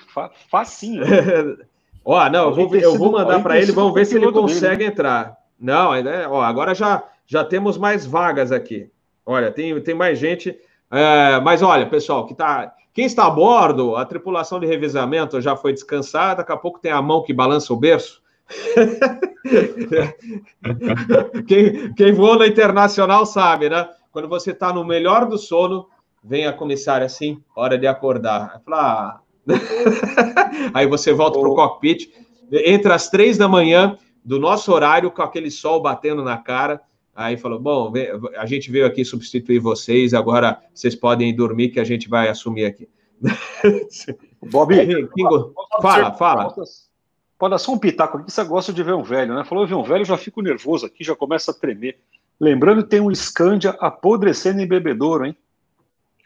facinho. 0.51 1.05
ó, 2.05 2.29
não, 2.29 2.49
eu 2.49 2.55
vou, 2.57 2.75
eu 2.75 2.99
vou 2.99 3.13
mandar 3.13 3.41
para 3.41 3.57
ele. 3.57 3.71
Vamos 3.71 3.95
ver 3.95 4.05
se 4.05 4.17
ele 4.17 4.33
consegue 4.33 4.79
dele. 4.79 4.91
entrar. 4.91 5.37
Não, 5.57 5.93
ainda, 5.93 6.29
ó, 6.29 6.43
agora 6.43 6.75
já 6.75 7.05
já 7.25 7.45
temos 7.45 7.79
mais 7.79 8.05
vagas 8.05 8.51
aqui. 8.51 8.91
Olha, 9.25 9.53
tem, 9.53 9.81
tem 9.81 9.95
mais 9.95 10.19
gente. 10.19 10.59
É, 10.91 11.39
mas 11.39 11.63
olha, 11.63 11.87
pessoal, 11.87 12.27
que 12.27 12.35
tá 12.35 12.75
quem 12.97 13.05
está 13.05 13.27
a 13.27 13.31
bordo, 13.31 13.95
a 13.95 14.07
tripulação 14.07 14.59
de 14.59 14.65
revezamento 14.65 15.39
já 15.39 15.55
foi 15.55 15.75
descansada, 15.75 16.37
daqui 16.37 16.51
a 16.51 16.57
pouco 16.57 16.81
tem 16.81 16.91
a 16.91 17.03
mão 17.03 17.23
que 17.23 17.31
balança 17.31 17.75
o 17.75 17.77
berço. 17.77 18.23
quem, 21.47 21.93
quem 21.93 22.13
voa 22.15 22.39
na 22.39 22.47
internacional 22.47 23.27
sabe, 23.27 23.69
né? 23.69 23.87
Quando 24.11 24.29
você 24.29 24.53
está 24.53 24.73
no 24.73 24.83
melhor 24.83 25.27
do 25.27 25.37
sono, 25.37 25.91
vem 26.25 26.47
a 26.47 26.55
comissária 26.55 27.05
assim, 27.05 27.39
hora 27.55 27.77
de 27.77 27.87
acordar. 27.87 28.63
Ah. 28.73 29.21
Aí 30.73 30.87
você 30.87 31.13
volta 31.13 31.39
para 31.39 31.51
o 31.51 31.55
cockpit, 31.55 32.09
entra 32.51 32.95
às 32.95 33.11
três 33.11 33.37
da 33.37 33.47
manhã 33.47 33.99
do 34.25 34.41
nosso 34.41 34.73
horário, 34.73 35.11
com 35.11 35.21
aquele 35.21 35.51
sol 35.51 35.83
batendo 35.83 36.25
na 36.25 36.39
cara. 36.39 36.81
Aí 37.17 37.39
falou: 37.39 37.59
Bom, 37.59 37.93
a 38.37 38.45
gente 38.45 38.71
veio 38.71 38.85
aqui 38.85 39.03
substituir 39.03 39.59
vocês, 39.59 40.13
agora 40.13 40.61
vocês 40.75 40.95
podem 40.95 41.35
dormir 41.35 41.71
que 41.71 41.81
a 41.81 41.85
gente 41.85 42.09
vai 42.11 42.29
assumir 42.29 42.67
aqui. 42.67 42.87
Bob, 44.51 44.75
Kingo, 45.15 45.55
fala, 45.81 46.13
fala. 46.13 46.55
Pode 47.39 47.51
dar 47.51 47.59
só 47.59 47.73
um 47.73 47.79
pitaco 47.79 48.19
aqui, 48.19 48.31
você 48.31 48.45
gosta 48.45 48.73
de 48.73 48.83
ver 48.83 48.95
um 48.95 49.03
velho, 49.03 49.35
né? 49.35 49.45
Falou, 49.45 49.67
ver 49.67 49.75
um 49.75 49.83
velho, 49.83 50.05
já 50.05 50.17
fico 50.19 50.43
nervoso 50.43 50.85
aqui, 50.85 51.03
já 51.03 51.17
começa 51.17 51.51
a 51.51 51.55
tremer. 51.55 51.99
Lembrando 52.39 52.83
que 52.83 52.91
tem 52.91 53.01
um 53.01 53.15
Scandia 53.15 53.71
apodrecendo 53.81 54.61
em 54.61 54.67
bebedouro, 54.67 55.25
hein? 55.25 55.37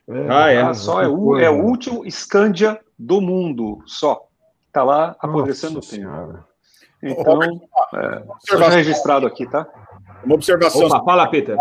É, 0.09 0.27
ah, 0.29 0.51
é. 0.51 0.61
Ah, 0.61 0.75
só 0.75 1.01
é 1.03 1.09
o, 1.09 1.39
é 1.39 1.49
o 1.49 1.65
último 1.65 2.09
Scandia 2.11 2.81
do 2.99 3.21
mundo, 3.21 3.81
só. 3.87 4.27
Tá 4.73 4.83
lá 4.83 5.17
apodrecendo 5.21 5.79
o 5.79 5.83
tempo. 5.83 6.45
Então, 7.03 7.43
é, 7.43 8.25
só 8.41 8.69
registrado 8.69 9.27
aqui, 9.27 9.47
tá? 9.47 9.67
Uma 10.25 10.35
observação. 10.35 10.87
Opa, 10.87 11.05
fala, 11.05 11.29
Peter. 11.29 11.57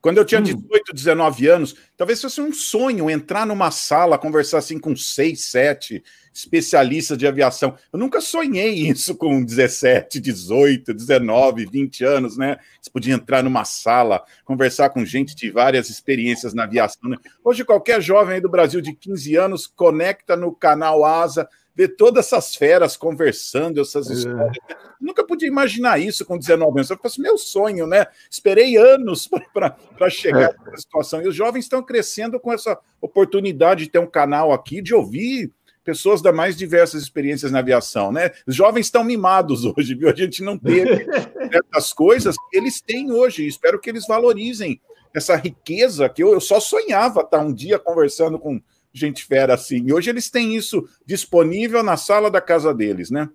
Quando 0.00 0.18
eu 0.18 0.24
tinha 0.24 0.40
18, 0.40 0.62
hum. 0.64 0.94
19 0.94 1.46
anos, 1.48 1.74
talvez 1.96 2.22
fosse 2.22 2.40
um 2.40 2.52
sonho 2.52 3.10
entrar 3.10 3.44
numa 3.44 3.70
sala, 3.70 4.16
conversar 4.16 4.58
assim 4.58 4.78
com 4.78 4.94
seis, 4.94 5.46
sete 5.46 6.02
especialistas 6.32 7.18
de 7.18 7.26
aviação. 7.26 7.74
Eu 7.92 7.98
nunca 7.98 8.20
sonhei 8.20 8.74
isso 8.88 9.16
com 9.16 9.44
17, 9.44 10.20
18, 10.20 10.94
19, 10.94 11.66
20 11.66 12.04
anos, 12.04 12.36
né? 12.36 12.58
Você 12.80 12.90
podia 12.90 13.14
entrar 13.14 13.42
numa 13.42 13.64
sala, 13.64 14.24
conversar 14.44 14.90
com 14.90 15.04
gente 15.04 15.34
de 15.34 15.50
várias 15.50 15.90
experiências 15.90 16.54
na 16.54 16.62
aviação. 16.62 17.10
Né? 17.10 17.16
Hoje, 17.44 17.64
qualquer 17.64 18.00
jovem 18.00 18.36
aí 18.36 18.40
do 18.40 18.48
Brasil 18.48 18.80
de 18.80 18.94
15 18.94 19.34
anos 19.34 19.66
conecta 19.66 20.36
no 20.36 20.54
canal 20.54 21.04
Asa, 21.04 21.48
ver 21.78 21.94
todas 21.94 22.26
essas 22.26 22.56
feras 22.56 22.96
conversando, 22.96 23.80
essas 23.80 24.10
é. 24.10 24.14
histórias. 24.14 24.56
Nunca 25.00 25.24
podia 25.24 25.46
imaginar 25.46 26.00
isso 26.00 26.24
com 26.24 26.36
19 26.36 26.72
anos. 26.72 26.90
Eu 26.90 26.96
falei 26.96 27.12
assim, 27.12 27.22
meu 27.22 27.38
sonho, 27.38 27.86
né? 27.86 28.04
Esperei 28.28 28.76
anos 28.76 29.28
para 29.54 30.10
chegar 30.10 30.50
é. 30.50 30.56
nessa 30.64 30.82
situação. 30.82 31.22
E 31.22 31.28
os 31.28 31.36
jovens 31.36 31.66
estão 31.66 31.80
crescendo 31.80 32.40
com 32.40 32.52
essa 32.52 32.76
oportunidade 33.00 33.84
de 33.84 33.90
ter 33.92 34.00
um 34.00 34.10
canal 34.10 34.52
aqui, 34.52 34.82
de 34.82 34.92
ouvir 34.92 35.52
pessoas 35.84 36.20
da 36.20 36.32
mais 36.32 36.56
diversas 36.56 37.00
experiências 37.00 37.52
na 37.52 37.60
aviação, 37.60 38.10
né? 38.10 38.32
Os 38.44 38.56
jovens 38.56 38.86
estão 38.86 39.04
mimados 39.04 39.62
hoje, 39.76 39.94
viu? 39.94 40.10
A 40.10 40.14
gente 40.14 40.42
não 40.42 40.58
teve 40.58 41.06
certas 41.48 41.92
coisas 41.92 42.34
que 42.50 42.58
eles 42.58 42.80
têm 42.80 43.12
hoje. 43.12 43.46
Espero 43.46 43.78
que 43.78 43.88
eles 43.88 44.04
valorizem 44.04 44.80
essa 45.14 45.36
riqueza 45.36 46.08
que 46.08 46.24
eu, 46.24 46.32
eu 46.32 46.40
só 46.40 46.58
sonhava 46.58 47.20
estar 47.20 47.38
um 47.38 47.52
dia 47.52 47.78
conversando 47.78 48.36
com 48.36 48.60
gente 48.98 49.24
fera 49.24 49.54
assim. 49.54 49.84
E 49.86 49.92
hoje 49.92 50.10
eles 50.10 50.30
têm 50.30 50.54
isso 50.54 50.86
disponível 51.06 51.82
na 51.82 51.96
sala 51.96 52.30
da 52.30 52.40
casa 52.40 52.74
deles, 52.74 53.10
né? 53.10 53.28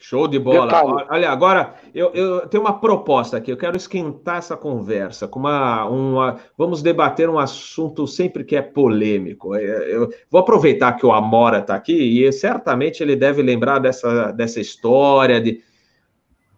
Show 0.00 0.28
de 0.28 0.38
bola. 0.38 1.06
Olha, 1.10 1.28
agora 1.28 1.74
eu, 1.92 2.12
eu 2.14 2.46
tenho 2.46 2.62
uma 2.62 2.78
proposta 2.78 3.36
aqui. 3.36 3.50
Eu 3.50 3.56
quero 3.56 3.76
esquentar 3.76 4.38
essa 4.38 4.56
conversa 4.56 5.26
com 5.26 5.40
uma, 5.40 5.86
uma. 5.86 6.36
Vamos 6.56 6.82
debater 6.82 7.28
um 7.28 7.38
assunto 7.38 8.06
sempre 8.06 8.44
que 8.44 8.54
é 8.54 8.62
polêmico. 8.62 9.56
É, 9.56 9.92
eu 9.92 10.08
vou 10.30 10.40
aproveitar 10.40 10.92
que 10.92 11.04
o 11.04 11.10
Amora 11.10 11.58
está 11.58 11.74
aqui 11.74 12.24
e 12.24 12.32
certamente 12.32 13.02
ele 13.02 13.16
deve 13.16 13.42
lembrar 13.42 13.80
dessa, 13.80 14.30
dessa 14.30 14.60
história 14.60 15.40
de. 15.40 15.60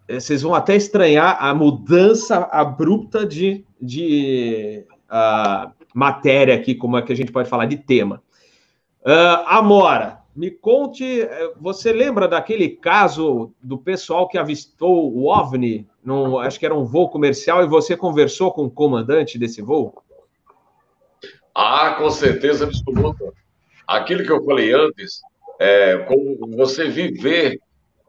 Vocês 0.07 0.43
vão 0.43 0.55
até 0.55 0.77
estranhar 0.77 1.39
a 1.43 1.55
mudança 1.55 2.47
abrupta 2.53 3.25
de, 3.25 3.65
de 3.81 4.85
uh, 5.09 5.71
matéria 5.95 6.55
aqui, 6.55 6.75
como 6.75 6.97
é 6.97 7.03
que 7.03 7.13
a 7.13 7.17
gente 7.17 7.33
pode 7.33 7.49
falar 7.49 7.67
de 7.67 7.77
tema. 7.77 8.23
Uh, 9.03 9.45
Amora, 9.47 10.21
me 10.35 10.51
conte, 10.51 11.23
eh, 11.23 11.53
você 11.61 11.93
lembra 11.93 12.29
daquele 12.29 12.69
caso 12.69 13.53
do 13.61 13.77
pessoal 13.77 14.29
que 14.29 14.39
avistou 14.39 15.13
o 15.13 15.27
OVNI, 15.27 15.89
num, 16.05 16.39
acho 16.39 16.59
que 16.59 16.65
era 16.65 16.75
um 16.75 16.85
voo 16.85 17.09
comercial, 17.09 17.65
e 17.65 17.69
você 17.69 17.97
conversou 17.97 18.53
com 18.53 18.65
o 18.65 18.71
comandante 18.71 19.39
desse 19.39 19.61
voo? 19.61 20.03
Ah, 21.55 21.97
com 21.99 22.11
certeza 22.11 22.65
absoluta. 22.65 23.33
Aquilo 23.87 24.23
que 24.23 24.31
eu 24.31 24.45
falei 24.45 24.73
antes, 24.73 25.21
é, 25.59 25.99
como 25.99 26.57
você 26.57 26.89
viver 26.89 27.61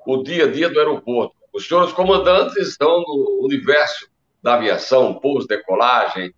o 0.06 0.24
dia 0.24 0.46
a 0.46 0.52
dia 0.52 0.70
do 0.70 0.80
aeroporto. 0.80 1.36
Os 1.52 1.68
senhores 1.68 1.92
comandantes 1.92 2.56
estão 2.56 3.02
no 3.02 3.42
universo 3.44 4.08
da 4.42 4.54
aviação, 4.54 5.16
pouso, 5.16 5.48
decolagem, 5.48 6.34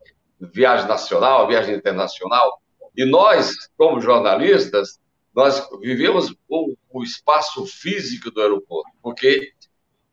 viagem 0.52 0.88
nacional, 0.88 1.48
viagem 1.48 1.76
internacional. 1.76 2.62
E 2.96 3.06
nós, 3.06 3.56
como 3.78 4.00
jornalistas, 4.00 5.00
nós 5.36 5.68
vivemos 5.82 6.36
o, 6.48 6.76
o 6.92 7.04
espaço 7.04 7.66
físico 7.66 8.30
do 8.30 8.42
aeroporto, 8.42 8.92
porque 9.02 9.52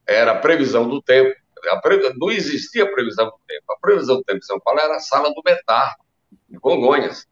era 0.07 0.33
a 0.33 0.39
previsão 0.39 0.89
do 0.89 1.03
tempo. 1.03 1.35
Não 2.17 2.31
existia 2.31 2.91
previsão 2.91 3.27
do 3.27 3.39
tempo. 3.47 3.65
A 3.71 3.79
previsão 3.79 4.17
do 4.17 4.25
tempo 4.25 4.39
em 4.39 4.43
São 4.43 4.59
Paulo 4.61 4.81
era 4.81 4.97
a 4.97 5.01
sala 5.01 5.33
do 5.35 5.43
Betar, 5.43 5.95
em 6.51 6.59
Congonhas. 6.59 7.27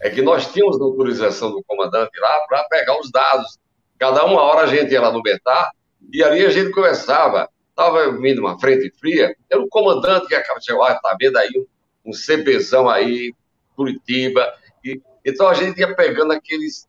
É 0.00 0.08
que 0.08 0.22
nós 0.22 0.50
tínhamos 0.52 0.80
autorização 0.80 1.50
do 1.50 1.62
comandante 1.64 2.18
lá 2.20 2.46
para 2.48 2.64
pegar 2.64 2.98
os 3.00 3.10
dados. 3.10 3.58
Cada 3.98 4.24
uma 4.24 4.40
hora 4.40 4.62
a 4.62 4.66
gente 4.66 4.92
ia 4.92 5.00
lá 5.00 5.10
no 5.10 5.22
Betar 5.22 5.72
e 6.12 6.22
ali 6.22 6.44
a 6.44 6.50
gente 6.50 6.70
conversava. 6.70 7.48
Estava 7.70 8.12
vindo 8.12 8.40
uma 8.40 8.58
frente 8.60 8.92
fria, 9.00 9.34
era 9.50 9.60
o 9.60 9.68
comandante 9.68 10.26
que 10.26 10.34
acaba 10.34 10.60
de 10.60 10.66
chegar, 10.66 10.92
ah, 10.92 11.00
tá 11.02 11.16
vendo 11.18 11.38
aí 11.38 11.50
um, 12.04 12.12
CPzão 12.12 12.88
aí, 12.88 13.34
Curitiba. 13.74 14.52
E, 14.84 15.00
então 15.24 15.48
a 15.48 15.54
gente 15.54 15.78
ia 15.78 15.94
pegando 15.94 16.32
aqueles 16.32 16.88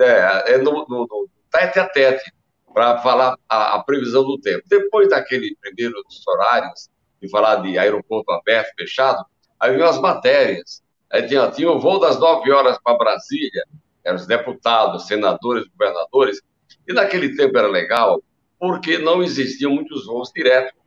é, 0.00 0.54
é 0.54 0.58
no, 0.58 0.86
no, 0.88 1.06
no 1.06 1.28
tete 1.50 1.78
a 1.78 1.88
tete, 1.88 2.32
para 2.72 2.98
falar 2.98 3.36
a, 3.48 3.74
a, 3.74 3.82
previsão 3.82 4.24
do 4.24 4.38
tempo. 4.38 4.62
Depois 4.68 5.08
daquele 5.08 5.56
primeiro 5.60 5.94
dos 6.04 6.26
horários, 6.26 6.88
de 7.20 7.28
falar 7.28 7.56
de 7.56 7.76
aeroporto 7.76 8.30
aberto, 8.30 8.72
fechado, 8.78 9.24
aí 9.58 9.72
vinham 9.74 9.88
as 9.88 10.00
matérias. 10.00 10.82
Aí 11.10 11.26
tinha, 11.26 11.50
tinha 11.50 11.70
o 11.70 11.80
voo 11.80 11.98
das 11.98 12.20
nove 12.20 12.52
horas 12.52 12.78
para 12.82 12.96
Brasília, 12.96 13.64
eram 14.04 14.16
os 14.16 14.26
deputados, 14.26 15.06
senadores, 15.06 15.66
governadores, 15.68 16.40
e 16.86 16.92
naquele 16.92 17.34
tempo 17.34 17.58
era 17.58 17.66
legal, 17.66 18.22
porque 18.58 18.98
não 18.98 19.22
existiam 19.22 19.72
muitos 19.72 20.06
voos 20.06 20.30
diretos. 20.32 20.78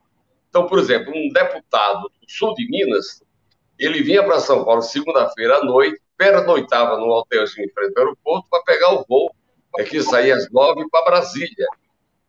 Então, 0.48 0.66
por 0.66 0.78
exemplo, 0.78 1.12
um 1.14 1.28
deputado 1.32 2.02
do 2.02 2.30
sul 2.30 2.54
de 2.54 2.68
Minas, 2.70 3.22
ele 3.78 4.02
vinha 4.02 4.22
para 4.22 4.40
São 4.40 4.64
Paulo 4.64 4.82
segunda-feira 4.82 5.58
à 5.58 5.64
noite, 5.64 6.00
pernoitava 6.16 6.96
no 6.96 7.06
hotelzinho 7.08 7.66
em 7.66 7.72
frente 7.72 7.92
ao 7.96 8.04
aeroporto 8.04 8.48
para 8.48 8.62
pegar 8.62 8.94
o 8.94 9.04
voo 9.08 9.30
que 9.88 10.02
saía 10.02 10.36
às 10.36 10.50
nove 10.50 10.86
para 10.90 11.04
Brasília. 11.04 11.66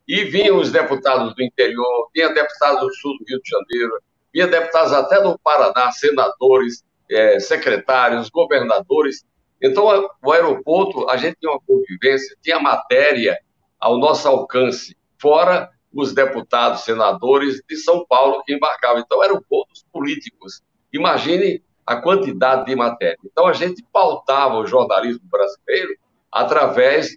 E 0.06 0.24
vinham 0.24 0.58
os 0.58 0.70
deputados 0.70 1.34
do 1.34 1.42
interior, 1.42 2.10
vinha 2.14 2.32
deputados 2.32 2.80
do 2.80 2.94
sul 2.94 3.16
do 3.18 3.24
Rio 3.26 3.40
de 3.42 3.50
Janeiro, 3.50 4.02
vinha 4.32 4.46
deputados 4.46 4.92
até 4.92 5.20
do 5.22 5.38
Paraná, 5.38 5.90
senadores, 5.92 6.82
é, 7.10 7.38
secretários, 7.38 8.28
governadores. 8.28 9.24
Então, 9.62 10.10
o 10.22 10.32
aeroporto, 10.32 11.08
a 11.08 11.16
gente 11.16 11.36
tinha 11.40 11.52
uma 11.52 11.60
convivência, 11.60 12.36
tinha 12.42 12.58
matéria 12.58 13.38
ao 13.80 13.98
nosso 13.98 14.28
alcance, 14.28 14.96
fora 15.18 15.70
os 15.94 16.12
deputados, 16.12 16.82
senadores 16.82 17.62
de 17.68 17.76
São 17.76 18.04
Paulo 18.06 18.42
que 18.44 18.54
embarcavam. 18.54 18.98
Então, 18.98 19.22
eram 19.22 19.40
pontos 19.48 19.86
políticos. 19.92 20.60
Imagine 20.94 21.60
a 21.84 21.96
quantidade 21.96 22.66
de 22.66 22.76
matéria. 22.76 23.18
Então, 23.24 23.48
a 23.48 23.52
gente 23.52 23.84
pautava 23.92 24.54
o 24.54 24.66
jornalismo 24.66 25.24
brasileiro 25.28 25.96
através 26.30 27.16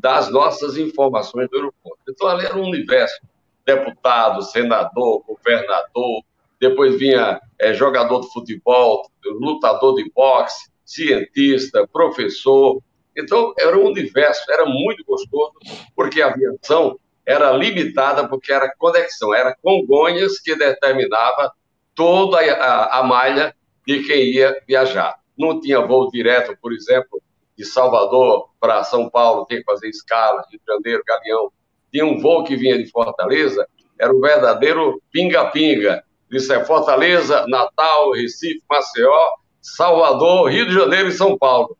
das 0.00 0.30
nossas 0.30 0.78
informações 0.78 1.48
do 1.50 1.56
aeroporto. 1.56 2.00
Então, 2.08 2.26
ali 2.26 2.46
era 2.46 2.56
um 2.56 2.64
universo: 2.64 3.20
deputado, 3.66 4.42
senador, 4.42 5.22
governador, 5.26 6.22
depois 6.58 6.98
vinha 6.98 7.38
é, 7.58 7.74
jogador 7.74 8.22
de 8.22 8.32
futebol, 8.32 9.06
lutador 9.24 9.96
de 9.96 10.10
boxe, 10.14 10.70
cientista, 10.84 11.86
professor. 11.92 12.82
Então, 13.14 13.52
era 13.58 13.76
um 13.78 13.86
universo, 13.86 14.50
era 14.50 14.64
muito 14.64 15.04
gostoso, 15.04 15.52
porque 15.94 16.22
a 16.22 16.28
aviação 16.28 16.98
era 17.26 17.52
limitada, 17.52 18.26
porque 18.26 18.50
era 18.50 18.72
conexão, 18.78 19.34
era 19.34 19.54
Congonhas 19.62 20.40
que 20.40 20.56
determinava 20.56 21.52
toda 21.94 22.38
a, 22.38 23.00
a, 23.00 23.02
malha 23.02 23.54
de 23.86 24.02
quem 24.02 24.32
ia 24.32 24.60
viajar. 24.66 25.16
Não 25.38 25.60
tinha 25.60 25.80
voo 25.80 26.10
direto, 26.10 26.56
por 26.60 26.72
exemplo, 26.72 27.20
de 27.56 27.64
Salvador 27.64 28.50
para 28.58 28.84
São 28.84 29.08
Paulo, 29.10 29.46
tem 29.46 29.58
que 29.58 29.64
fazer 29.64 29.88
escala, 29.88 30.44
Rio 30.50 30.60
de 30.60 30.72
Janeiro, 30.72 31.02
Galeão. 31.06 31.52
Tinha 31.92 32.06
um 32.06 32.18
voo 32.18 32.44
que 32.44 32.56
vinha 32.56 32.78
de 32.78 32.90
Fortaleza, 32.90 33.66
era 33.98 34.14
o 34.14 34.20
verdadeiro 34.20 35.00
pinga-pinga. 35.12 36.02
Isso 36.30 36.52
é 36.52 36.64
Fortaleza, 36.64 37.46
Natal, 37.48 38.12
Recife, 38.12 38.62
Maceió, 38.70 39.32
Salvador, 39.60 40.50
Rio 40.50 40.66
de 40.66 40.72
Janeiro 40.72 41.08
e 41.08 41.12
São 41.12 41.36
Paulo. 41.36 41.76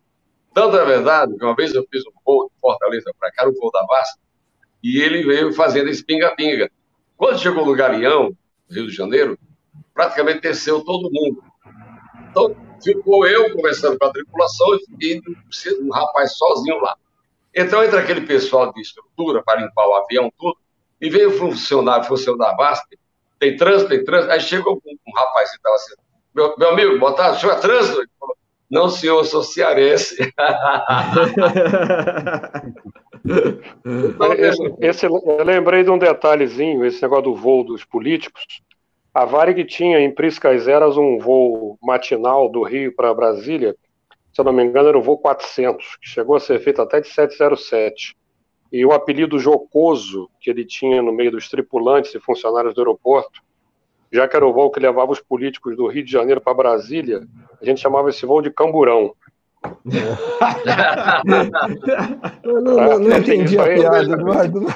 Tanto 0.52 0.76
é 0.76 0.84
verdade 0.84 1.36
que 1.36 1.44
uma 1.44 1.54
vez 1.54 1.74
eu 1.74 1.86
fiz 1.90 2.02
um 2.06 2.12
voo 2.24 2.48
de 2.48 2.60
Fortaleza 2.60 3.12
para 3.18 3.30
cá, 3.30 3.48
o 3.48 3.54
voo 3.54 3.70
da 3.70 3.84
Vasco, 3.86 4.18
e 4.82 5.00
ele 5.00 5.22
veio 5.22 5.52
fazendo 5.52 5.88
esse 5.88 6.04
pinga-pinga. 6.04 6.70
Quando 7.16 7.38
chegou 7.38 7.64
no 7.64 7.74
Galeão, 7.74 8.36
Rio 8.68 8.86
de 8.86 8.94
Janeiro, 8.94 9.38
praticamente 9.94 10.40
desceu 10.40 10.84
todo 10.84 11.10
mundo. 11.10 11.42
Então, 12.30 12.56
ficou 12.82 13.26
eu 13.26 13.52
conversando 13.54 13.98
com 13.98 14.06
a 14.06 14.12
tripulação 14.12 14.66
e 15.00 15.20
um 15.82 15.90
rapaz 15.90 16.36
sozinho 16.36 16.80
lá. 16.80 16.96
Então, 17.54 17.82
entra 17.82 18.00
aquele 18.00 18.22
pessoal 18.22 18.72
de 18.72 18.80
estrutura 18.80 19.42
para 19.42 19.60
limpar 19.60 19.86
o 19.86 19.94
avião, 19.94 20.32
tudo, 20.38 20.56
e 21.00 21.10
veio 21.10 21.30
o 21.30 21.38
funcionário, 21.38 22.04
funcionário 22.04 22.56
da 22.56 22.64
VASP, 22.64 22.98
tem 23.38 23.56
trânsito, 23.56 23.88
tem 23.88 24.04
trânsito, 24.04 24.32
aí 24.32 24.40
chegou 24.40 24.80
um, 24.86 24.90
um 25.08 25.12
rapaz 25.16 25.50
que 25.50 25.56
estava 25.56 25.74
assim, 25.74 25.94
meu, 26.34 26.54
meu 26.56 26.68
amigo, 26.68 26.98
boa 26.98 27.14
tarde, 27.14 27.38
o 27.38 27.40
senhor 27.40 27.52
é 27.54 27.58
trânsito? 27.58 28.00
Ele 28.00 28.10
falou, 28.18 28.36
não, 28.70 28.88
senhor, 28.88 29.18
eu 29.18 29.24
sou 29.24 29.42
cearense. 29.42 30.16
esse, 34.38 34.74
esse, 34.80 35.06
eu 35.06 35.44
lembrei 35.44 35.82
de 35.82 35.90
um 35.90 35.98
detalhezinho, 35.98 36.84
esse 36.84 37.02
negócio 37.02 37.24
do 37.24 37.34
voo 37.34 37.64
dos 37.64 37.84
políticos. 37.84 38.44
A 39.12 39.24
Varig 39.24 39.64
tinha 39.64 40.00
em 40.00 40.14
Priscas 40.14 40.68
Eras 40.68 40.96
um 40.96 41.18
voo 41.18 41.76
matinal 41.82 42.48
do 42.48 42.62
Rio 42.62 42.94
para 42.94 43.12
Brasília, 43.12 43.74
se 44.32 44.40
eu 44.40 44.44
não 44.44 44.52
me 44.52 44.62
engano, 44.62 44.88
era 44.88 44.98
o 44.98 45.02
voo 45.02 45.18
400, 45.18 45.96
que 45.96 46.08
chegou 46.08 46.36
a 46.36 46.40
ser 46.40 46.60
feito 46.60 46.80
até 46.80 47.00
de 47.00 47.08
707. 47.08 48.16
E 48.72 48.86
o 48.86 48.92
apelido 48.92 49.38
jocoso 49.38 50.30
que 50.40 50.48
ele 50.48 50.64
tinha 50.64 51.02
no 51.02 51.12
meio 51.12 51.32
dos 51.32 51.48
tripulantes 51.48 52.14
e 52.14 52.20
funcionários 52.20 52.72
do 52.72 52.80
aeroporto, 52.80 53.42
já 54.12 54.28
que 54.28 54.36
era 54.36 54.46
o 54.46 54.52
voo 54.52 54.70
que 54.70 54.78
levava 54.78 55.10
os 55.10 55.20
políticos 55.20 55.76
do 55.76 55.88
Rio 55.88 56.04
de 56.04 56.12
Janeiro 56.12 56.40
para 56.40 56.54
Brasília, 56.54 57.26
a 57.60 57.64
gente 57.64 57.80
chamava 57.80 58.10
esse 58.10 58.24
voo 58.24 58.40
de 58.40 58.50
camburão. 58.50 59.12
eu 62.44 62.62
não, 62.62 62.76
não, 62.76 62.98
não 62.98 63.16
entendi 63.18 63.58
a 63.58 63.64
piada, 63.64 64.02
Eduardo. 64.02 64.66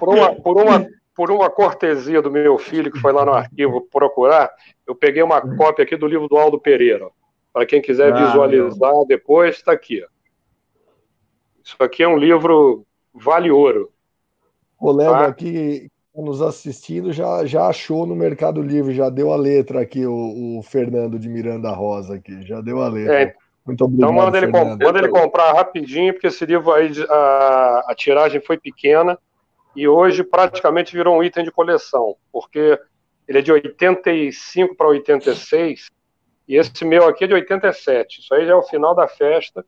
por, 0.00 0.08
uma, 0.08 0.34
por, 0.34 0.56
uma, 0.56 0.86
por 1.14 1.30
uma 1.30 1.48
cortesia 1.48 2.20
do 2.20 2.30
meu 2.30 2.58
filho, 2.58 2.90
que 2.90 2.98
foi 2.98 3.12
lá 3.12 3.24
no 3.24 3.32
arquivo 3.32 3.80
procurar, 3.82 4.50
eu 4.86 4.94
peguei 4.94 5.22
uma 5.22 5.40
cópia 5.56 5.84
aqui 5.84 5.96
do 5.96 6.06
livro 6.06 6.28
do 6.28 6.36
Aldo 6.36 6.58
Pereira. 6.58 7.08
Para 7.52 7.64
quem 7.64 7.80
quiser 7.80 8.12
ah, 8.12 8.26
visualizar 8.26 8.92
meu. 8.92 9.06
depois, 9.06 9.56
está 9.56 9.72
aqui. 9.72 10.04
Isso 11.62 11.76
aqui 11.78 12.02
é 12.02 12.08
um 12.08 12.16
livro 12.16 12.84
vale 13.14 13.50
ouro. 13.50 13.90
O 14.78 14.90
Léo 14.90 15.12
tá? 15.12 15.26
aqui 15.26 15.88
nos 16.14 16.42
assistindo 16.42 17.12
já, 17.12 17.44
já 17.44 17.68
achou 17.68 18.06
no 18.06 18.14
Mercado 18.14 18.60
Livre, 18.60 18.94
já 18.94 19.08
deu 19.08 19.32
a 19.32 19.36
letra 19.36 19.80
aqui, 19.80 20.06
o, 20.06 20.58
o 20.58 20.62
Fernando 20.62 21.18
de 21.18 21.28
Miranda 21.28 21.70
Rosa 21.70 22.16
aqui, 22.16 22.42
já 22.42 22.60
deu 22.60 22.80
a 22.82 22.88
letra. 22.88 23.22
É, 23.22 23.34
Muito 23.64 23.84
obrigado. 23.84 24.10
Então 24.10 24.24
manda 24.24 24.38
ele, 24.38 24.46
manda 24.48 24.98
ele, 24.98 25.08
comprar 25.08 25.52
rapidinho, 25.52 26.12
porque 26.12 26.26
esse 26.26 26.44
livro 26.44 26.72
aí, 26.72 26.92
a, 27.08 27.84
a 27.88 27.94
tiragem 27.94 28.40
foi 28.40 28.58
pequena 28.58 29.18
e 29.74 29.88
hoje 29.88 30.22
praticamente 30.22 30.94
virou 30.94 31.18
um 31.18 31.22
item 31.22 31.44
de 31.44 31.50
coleção, 31.50 32.16
porque 32.32 32.78
ele 33.26 33.38
é 33.38 33.42
de 33.42 33.52
85 33.52 34.76
para 34.76 34.88
86 34.88 35.90
e 36.48 36.56
esse 36.56 36.84
meu 36.84 37.08
aqui 37.08 37.24
é 37.24 37.26
de 37.26 37.34
87. 37.34 38.20
Isso 38.20 38.34
aí 38.34 38.46
já 38.46 38.52
é 38.52 38.56
o 38.56 38.62
final 38.62 38.94
da 38.94 39.08
festa. 39.08 39.64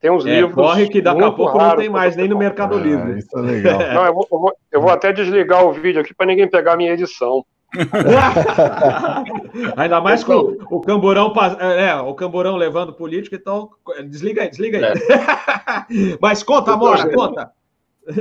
Tem 0.00 0.10
uns 0.10 0.26
é, 0.26 0.40
livros. 0.40 0.54
Corre 0.54 0.88
que 0.88 1.00
daqui 1.00 1.22
a 1.22 1.30
pouco 1.30 1.58
não 1.58 1.76
tem 1.76 1.88
mais 1.88 2.16
nem 2.16 2.28
no 2.28 2.38
Mercado 2.38 2.78
Livre. 2.78 3.12
Ah, 3.12 3.18
isso 3.18 3.38
é 3.38 3.42
legal. 3.42 3.78
Não, 3.94 4.06
eu, 4.06 4.14
vou, 4.14 4.28
eu, 4.30 4.38
vou, 4.38 4.52
eu 4.72 4.80
vou 4.80 4.90
até 4.90 5.12
desligar 5.12 5.64
o 5.64 5.72
vídeo 5.72 6.00
aqui 6.00 6.14
para 6.14 6.26
ninguém 6.26 6.48
pegar 6.48 6.74
a 6.74 6.76
minha 6.76 6.92
edição. 6.92 7.44
Ainda 9.76 10.00
mais 10.00 10.22
com 10.22 10.56
o, 10.70 10.80
camburão, 10.80 11.32
é, 11.60 11.94
o 11.96 12.14
camburão 12.14 12.56
levando 12.56 12.92
político, 12.92 13.34
então 13.34 13.70
desliga 14.08 14.42
aí, 14.42 14.48
desliga 14.48 14.78
aí. 14.78 14.84
É. 14.84 16.16
Mas 16.20 16.42
conta, 16.42 16.72
Amora, 16.72 17.12
conta. 17.12 17.50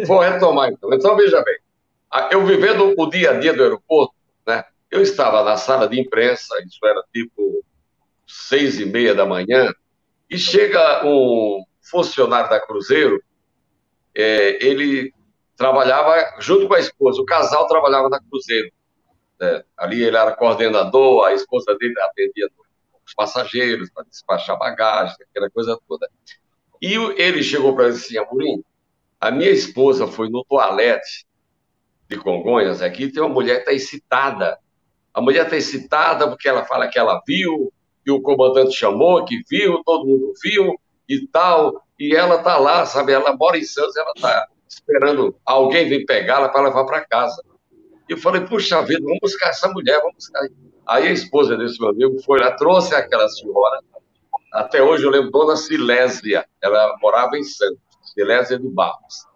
Vou 0.08 0.20
retomar 0.20 0.70
então. 0.70 0.94
Então, 0.94 1.16
veja 1.16 1.42
bem. 1.44 1.58
Eu 2.32 2.46
vivendo 2.46 2.94
o 2.98 3.10
dia 3.10 3.32
a 3.32 3.40
dia 3.40 3.54
do 3.54 3.64
aeroporto, 3.64 4.16
né? 4.46 4.64
Eu 4.90 5.02
estava 5.02 5.44
na 5.44 5.58
sala 5.58 5.88
de 5.88 6.00
imprensa, 6.00 6.56
isso 6.66 6.80
era 6.86 7.04
tipo 7.14 7.64
seis 8.28 8.80
e 8.80 8.86
meia 8.86 9.14
da 9.14 9.26
manhã, 9.26 9.72
e 10.30 10.38
chega 10.38 11.06
um 11.06 11.64
funcionário 11.82 12.50
da 12.50 12.60
Cruzeiro, 12.60 13.22
é, 14.16 14.66
ele 14.66 15.14
trabalhava 15.56 16.36
junto 16.40 16.68
com 16.68 16.74
a 16.74 16.80
esposa, 16.80 17.22
o 17.22 17.26
casal 17.26 17.68
trabalhava 17.68 18.10
na 18.10 18.20
Cruzeiro. 18.20 18.72
Né? 19.40 19.64
Ali 19.78 20.04
ele 20.04 20.18
era 20.18 20.36
coordenador, 20.36 21.26
a 21.26 21.34
esposa 21.34 21.76
dele 21.78 21.94
atendia 22.02 22.50
os 23.06 23.14
passageiros 23.14 23.90
para 23.92 24.04
despachar 24.04 24.58
bagagem, 24.58 25.16
aquela 25.30 25.50
coisa 25.50 25.78
toda. 25.88 26.10
E 26.82 26.94
ele 26.94 27.44
chegou 27.44 27.76
para 27.76 27.86
ele 27.86 27.96
assim, 27.96 28.18
Amorim, 28.18 28.64
a 29.26 29.32
minha 29.32 29.50
esposa 29.50 30.06
foi 30.06 30.30
no 30.30 30.46
toalete 30.46 31.26
de 32.08 32.16
Congonhas 32.16 32.84
aqui, 32.84 33.12
tem 33.12 33.24
uma 33.24 33.34
mulher 33.34 33.56
que 33.56 33.60
está 33.62 33.74
excitada. 33.74 34.60
A 35.12 35.20
mulher 35.20 35.46
está 35.46 35.58
excitada 35.58 36.28
porque 36.28 36.48
ela 36.48 36.64
fala 36.64 36.88
que 36.88 37.00
ela 37.00 37.20
viu 37.28 37.74
que 38.04 38.12
o 38.12 38.22
comandante 38.22 38.76
chamou, 38.76 39.26
que 39.26 39.42
viu, 39.50 39.82
todo 39.84 40.06
mundo 40.06 40.32
viu 40.44 40.76
e 41.10 41.26
tal, 41.28 41.84
e 42.00 42.16
ela 42.16 42.44
tá 42.44 42.60
lá, 42.60 42.86
sabe? 42.86 43.14
Ela 43.14 43.36
mora 43.36 43.58
em 43.58 43.64
Santos, 43.64 43.98
ela 43.98 44.14
tá 44.22 44.48
esperando 44.70 45.36
alguém 45.44 45.90
vir 45.90 46.06
pegá-la 46.06 46.50
para 46.50 46.68
levar 46.68 46.86
para 46.86 47.04
casa. 47.06 47.44
E 48.08 48.14
eu 48.14 48.20
falei, 48.20 48.42
puxa 48.42 48.84
vida, 48.84 49.02
vamos 49.02 49.18
buscar 49.20 49.50
essa 49.50 49.68
mulher, 49.70 49.98
vamos 50.02 50.18
buscar. 50.18 50.48
Aí 50.86 51.08
a 51.08 51.12
esposa 51.12 51.58
desse 51.58 51.80
meu 51.80 51.90
amigo 51.90 52.22
foi 52.22 52.40
lá, 52.40 52.52
trouxe 52.52 52.94
aquela 52.94 53.28
senhora, 53.30 53.82
até 54.54 54.84
hoje 54.84 55.04
eu 55.04 55.10
lembro, 55.10 55.32
Dona 55.32 55.56
Silésia, 55.56 56.46
ela 56.62 56.96
morava 57.02 57.36
em 57.38 57.44
Santos, 57.44 57.80
Silésia 58.16 58.58
de 58.58 58.68
Barros. 58.70 59.28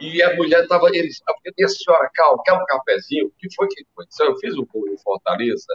E 0.00 0.22
a 0.22 0.36
mulher 0.36 0.62
estava, 0.62 0.88
ele, 0.92 1.08
e 1.56 1.64
a 1.64 1.68
senhora, 1.68 2.08
calma, 2.14 2.42
quer 2.44 2.54
um 2.54 2.64
cafezinho? 2.64 3.26
O 3.26 3.32
que 3.36 3.52
foi 3.54 3.66
que 3.66 3.84
foi? 3.94 4.04
Eu 4.20 4.36
fiz 4.38 4.56
um 4.56 4.64
pouco 4.64 4.88
em 4.88 4.96
Fortaleza, 4.96 5.74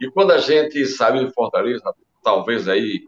e 0.00 0.10
quando 0.10 0.32
a 0.32 0.38
gente 0.38 0.84
saiu 0.86 1.26
de 1.26 1.32
Fortaleza, 1.32 1.94
talvez 2.22 2.66
aí 2.66 3.06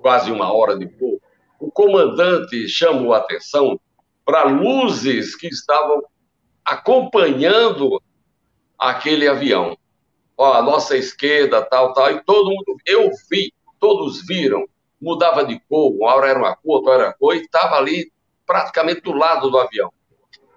quase 0.00 0.32
uma 0.32 0.52
hora 0.52 0.76
depois, 0.76 1.18
o 1.60 1.70
comandante 1.70 2.68
chamou 2.68 3.12
a 3.12 3.18
atenção 3.18 3.78
para 4.24 4.44
luzes 4.44 5.34
que 5.34 5.48
estavam 5.48 6.02
acompanhando 6.64 8.00
aquele 8.78 9.26
avião. 9.26 9.76
Ó, 10.36 10.52
a 10.52 10.62
nossa 10.62 10.96
esquerda, 10.96 11.60
tal, 11.62 11.92
tal, 11.92 12.12
e 12.12 12.22
todo 12.24 12.50
mundo, 12.50 12.76
eu 12.86 13.10
vi, 13.28 13.52
todos 13.80 14.24
viram, 14.24 14.64
mudava 15.00 15.44
de 15.44 15.60
cor, 15.68 15.92
uma 15.92 16.14
hora 16.14 16.28
era 16.28 16.38
uma 16.38 16.56
cor, 16.56 16.78
outra 16.78 16.94
era 16.94 17.12
cor, 17.12 17.34
e 17.34 17.42
estava 17.42 17.76
ali 17.76 18.10
praticamente 18.46 19.00
do 19.02 19.12
lado 19.12 19.50
do 19.50 19.58
avião. 19.58 19.92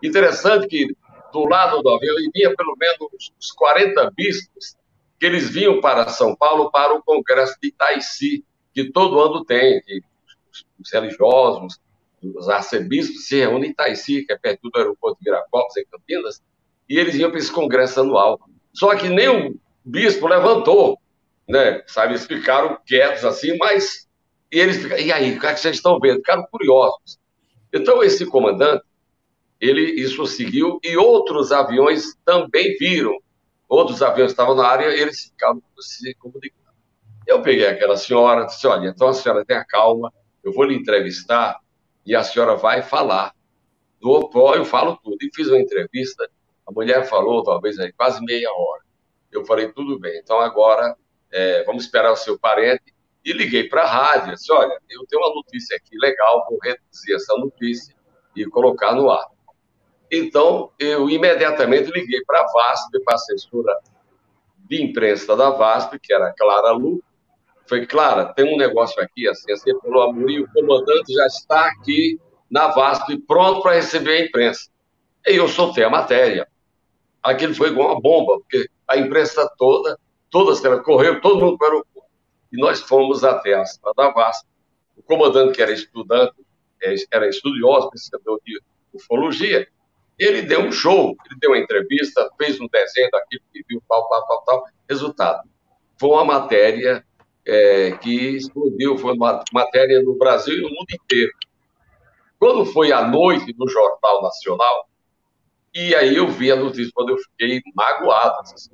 Interessante 0.01 0.68
que 0.68 0.95
do 1.31 1.45
lado 1.45 1.81
do 1.81 1.89
avião, 1.89 2.15
vinha 2.34 2.55
pelo 2.55 2.76
menos 2.77 3.31
uns 3.38 3.51
40 3.51 4.11
bispos 4.15 4.76
que 5.19 5.26
eles 5.26 5.49
vinham 5.49 5.80
para 5.80 6.07
São 6.09 6.35
Paulo 6.35 6.72
para 6.72 6.93
o 6.93 7.03
Congresso 7.03 7.55
de 7.61 7.69
Itaici, 7.69 8.43
que 8.73 8.91
todo 8.91 9.19
ano 9.19 9.45
tem, 9.45 9.81
que 9.81 10.01
os 10.80 10.91
religiosos, 10.91 11.80
os 12.22 12.49
arcebispos 12.49 13.27
se 13.27 13.39
reúnem 13.39 13.69
em 13.69 13.72
Itaici, 13.72 14.26
que 14.26 14.34
é 14.34 14.38
perto 14.38 14.69
do 14.69 14.77
aeroporto 14.77 15.19
de 15.19 15.26
Viracopos, 15.26 15.77
em 15.77 15.85
Campinas, 15.85 16.41
e 16.89 16.97
eles 16.97 17.15
iam 17.15 17.30
para 17.30 17.39
esse 17.39 17.51
congresso 17.51 18.01
anual. 18.01 18.39
Só 18.73 18.95
que 18.95 19.09
nem 19.09 19.30
o 19.30 19.59
bispo 19.85 20.27
levantou, 20.27 20.99
né? 21.47 21.84
Sabe, 21.88 22.13
eles 22.13 22.26
ficaram 22.26 22.77
quietos 22.85 23.23
assim, 23.23 23.57
mas 23.57 24.07
e 24.52 24.60
eles 24.60 24.78
ficaram, 24.78 25.02
e 25.02 25.11
aí, 25.11 25.36
o 25.36 25.40
que, 25.40 25.45
é 25.45 25.53
que 25.53 25.60
vocês 25.60 25.78
estão 25.78 25.99
vendo? 25.99 26.18
Ficaram 26.18 26.45
curiosos. 26.52 27.19
Então, 27.73 28.03
esse 28.03 28.26
comandante, 28.26 28.84
ele 29.60 29.82
isso 29.82 30.26
seguiu, 30.26 30.80
e 30.84 30.98
outros 30.98 31.52
aviões 31.52 32.15
também 32.26 32.76
viram 32.78 33.18
outros 33.72 34.02
aviões 34.02 34.32
estavam 34.32 34.53
na 34.53 34.68
área, 34.68 34.88
eles 34.88 35.23
ficavam 35.23 35.64
se 35.80 36.14
comunicando. 36.15 36.76
Eu 37.26 37.41
peguei 37.41 37.65
aquela 37.65 37.95
senhora, 37.95 38.45
disse: 38.45 38.68
olha, 38.68 38.90
então 38.90 39.07
a 39.07 39.14
senhora 39.14 39.45
tenha 39.45 39.64
calma, 39.64 40.11
eu 40.44 40.52
vou 40.52 40.65
lhe 40.65 40.76
entrevistar 40.76 41.57
e 42.06 42.14
a 42.14 42.22
senhora 42.22 42.57
vai 42.57 42.82
falar. 42.82 43.34
Do 44.02 44.10
OPRO 44.10 44.56
eu 44.56 44.65
falo 44.65 44.98
tudo. 44.98 45.15
E 45.22 45.30
fiz 45.34 45.48
uma 45.48 45.60
entrevista, 45.60 46.30
a 46.68 46.72
mulher 46.72 47.07
falou 47.07 47.44
talvez 47.44 47.80
aí 47.80 47.94
quase 47.94 48.22
meia 48.26 48.52
hora. 48.52 48.84
Eu 49.32 49.45
falei: 49.45 49.72
tudo 49.72 49.98
bem, 49.98 50.19
então 50.19 50.41
agora 50.41 50.94
é, 51.32 51.64
vamos 51.64 51.86
esperar 51.86 52.11
o 52.11 52.18
seu 52.18 52.38
parente 52.38 52.94
E 53.23 53.34
liguei 53.34 53.69
para 53.69 53.84
a 53.84 53.88
rádio, 53.88 54.34
disse, 54.34 54.52
olha, 54.52 54.80
eu 54.89 55.06
tenho 55.07 55.22
uma 55.22 55.35
notícia 55.35 55.77
aqui 55.77 55.98
legal, 55.99 56.45
vou 56.49 56.57
reduzir 56.61 57.14
essa 57.14 57.38
notícia 57.38 57.95
e 58.35 58.45
colocar 58.45 58.93
no 58.95 59.10
ar. 59.10 59.27
Então, 60.11 60.72
eu 60.80 61.10
imediatamente 61.10 61.91
liguei 61.91 62.22
para 62.26 62.41
a 62.41 62.52
VASP, 62.52 62.99
para 63.03 63.14
a 63.14 63.15
assessora 63.15 63.77
de 64.57 64.84
imprensa 64.84 65.35
da 65.35 65.49
VASP, 65.52 65.99
que 65.99 66.14
era 66.14 66.34
Clara 66.34 66.72
Lu. 66.72 67.02
Foi, 67.68 67.85
Clara, 67.85 68.34
tem 68.34 68.53
um 68.53 68.57
negócio 68.57 69.02
aqui, 69.02 69.27
assim, 69.27 69.52
assim, 69.52 69.77
pelo 69.80 70.02
amor, 70.02 70.30
e 70.30 70.41
o 70.41 70.52
comandante 70.52 71.14
já 71.14 71.26
está 71.27 71.68
aqui 71.68 72.19
na 72.49 72.68
VASP, 72.68 73.18
pronto 73.26 73.61
para 73.61 73.76
receber 73.76 74.11
a 74.11 74.26
imprensa. 74.26 74.69
E 75.26 75.35
eu 75.35 75.48
soltei 75.48 75.84
a 75.84 75.89
matéria. 75.89 76.48
Aquilo 77.23 77.53
foi 77.53 77.69
igual 77.69 77.91
uma 77.91 78.02
bomba, 78.02 78.39
porque 78.39 78.68
a 78.88 78.98
imprensa 78.98 79.49
toda, 79.57 79.98
todas 80.30 80.64
ela 80.65 80.84
correu, 80.84 81.22
todo 81.22 81.39
mundo 81.39 81.57
para 81.57 81.77
o. 81.77 81.85
E 82.52 82.60
nós 82.60 82.82
fomos 82.82 83.23
até 83.23 83.53
a 83.53 83.65
cidade 83.65 83.95
da 83.95 84.10
VASP. 84.11 84.48
O 84.98 85.03
comandante, 85.03 85.56
que 85.56 85.61
era 85.61 85.72
estudante, 85.72 86.36
é, 86.84 86.95
era 87.11 87.28
estudioso, 87.28 87.90
pesquisador 87.90 88.40
de 88.45 88.60
ufologia, 88.94 89.68
ele 90.19 90.41
deu 90.44 90.61
um 90.61 90.72
show, 90.72 91.15
ele 91.26 91.40
deu 91.40 91.52
uma 91.52 91.57
entrevista, 91.57 92.30
fez 92.38 92.60
um 92.60 92.68
desenho 92.68 93.10
daquilo 93.11 93.41
que 93.52 93.64
viu, 93.68 93.82
tal, 93.88 94.07
tal, 94.07 94.28
tal, 94.28 94.44
tal. 94.44 94.64
Resultado, 94.90 95.49
foi 95.99 96.10
uma 96.10 96.26
matéria 96.26 97.03
é, 97.45 97.91
que 97.98 98.36
explodiu, 98.38 98.98
foi 98.98 99.14
uma 99.14 99.44
matéria 99.52 100.02
no 100.02 100.18
Brasil 100.18 100.56
e 100.56 100.61
no 100.61 100.69
mundo 100.69 100.88
inteiro. 100.91 101.32
Quando 102.38 102.65
foi 102.65 102.91
à 102.91 103.07
noite 103.07 103.56
no 103.57 103.68
Jornal 103.68 104.22
Nacional, 104.22 104.90
e 105.73 105.95
aí 105.95 106.15
eu 106.15 106.28
vi 106.28 106.52
a 106.52 106.56
notícia, 106.56 106.91
quando 106.94 107.10
eu 107.10 107.18
fiquei 107.18 107.61
magoado. 107.73 108.41
Assim, 108.41 108.69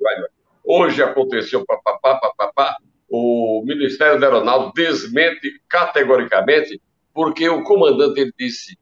hoje 0.64 1.02
aconteceu, 1.02 1.64
papapá, 1.64 2.18
papapá, 2.18 2.76
o 3.08 3.62
Ministério 3.64 4.20
da 4.20 4.26
Aeronáutica 4.26 4.82
desmente 4.82 5.60
categoricamente, 5.68 6.80
porque 7.14 7.48
o 7.48 7.62
comandante 7.62 8.20
ele 8.20 8.32
disse, 8.38 8.78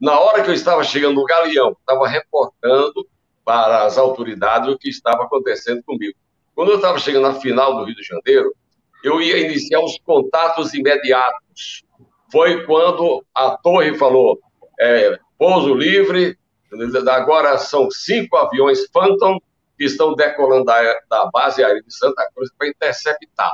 na 0.00 0.18
hora 0.18 0.42
que 0.42 0.50
eu 0.50 0.54
estava 0.54 0.82
chegando 0.82 1.14
no 1.14 1.24
Galeão, 1.24 1.76
estava 1.78 2.08
reportando 2.08 3.06
para 3.44 3.84
as 3.84 3.98
autoridades 3.98 4.68
o 4.68 4.78
que 4.78 4.88
estava 4.88 5.24
acontecendo 5.24 5.82
comigo. 5.84 6.18
Quando 6.54 6.70
eu 6.70 6.76
estava 6.76 6.98
chegando 6.98 7.28
na 7.28 7.34
final 7.34 7.76
do 7.76 7.84
Rio 7.84 7.94
de 7.94 8.02
Janeiro, 8.02 8.52
eu 9.02 9.20
ia 9.20 9.38
iniciar 9.38 9.80
os 9.80 9.98
contatos 10.04 10.74
imediatos. 10.74 11.84
Foi 12.30 12.64
quando 12.64 13.24
a 13.34 13.56
torre 13.56 13.94
falou, 13.94 14.38
é, 14.78 15.18
pouso 15.38 15.74
livre, 15.74 16.36
Agora 17.10 17.58
são 17.58 17.90
cinco 17.90 18.36
aviões 18.36 18.86
Phantom 18.92 19.38
que 19.82 19.86
estão 19.86 20.14
decolando 20.14 20.66
da, 20.66 20.80
da 21.10 21.28
base 21.32 21.60
aérea 21.60 21.82
de 21.82 21.92
Santa 21.92 22.24
Cruz 22.32 22.52
para 22.56 22.68
interceptar. 22.68 23.52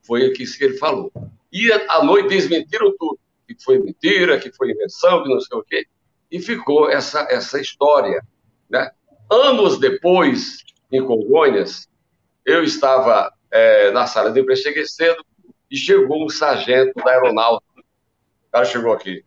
Foi 0.00 0.26
o 0.26 0.32
que 0.32 0.44
ele 0.58 0.78
falou. 0.78 1.12
E 1.52 1.70
à 1.70 2.02
noite 2.02 2.30
desmentiram 2.30 2.96
tudo, 2.98 3.18
que 3.46 3.54
foi 3.62 3.78
mentira, 3.78 4.40
que 4.40 4.50
foi 4.50 4.70
invenção, 4.70 5.22
que 5.22 5.28
não 5.28 5.38
sei 5.40 5.58
o 5.58 5.62
quê. 5.62 5.86
E 6.30 6.40
ficou 6.40 6.88
essa, 6.88 7.26
essa 7.28 7.60
história. 7.60 8.26
Né? 8.70 8.90
Anos 9.30 9.78
depois, 9.78 10.64
em 10.90 11.04
Congonhas, 11.04 11.86
eu 12.46 12.64
estava 12.64 13.30
é, 13.50 13.90
na 13.90 14.06
sala 14.06 14.30
de 14.32 14.40
imprensa, 14.40 14.72
cedo, 14.86 15.22
e 15.70 15.76
chegou 15.76 16.24
um 16.24 16.30
sargento 16.30 16.94
da 16.94 17.10
aeronáutica. 17.10 17.78
O 17.78 18.50
cara 18.50 18.64
chegou 18.64 18.94
aqui. 18.94 19.22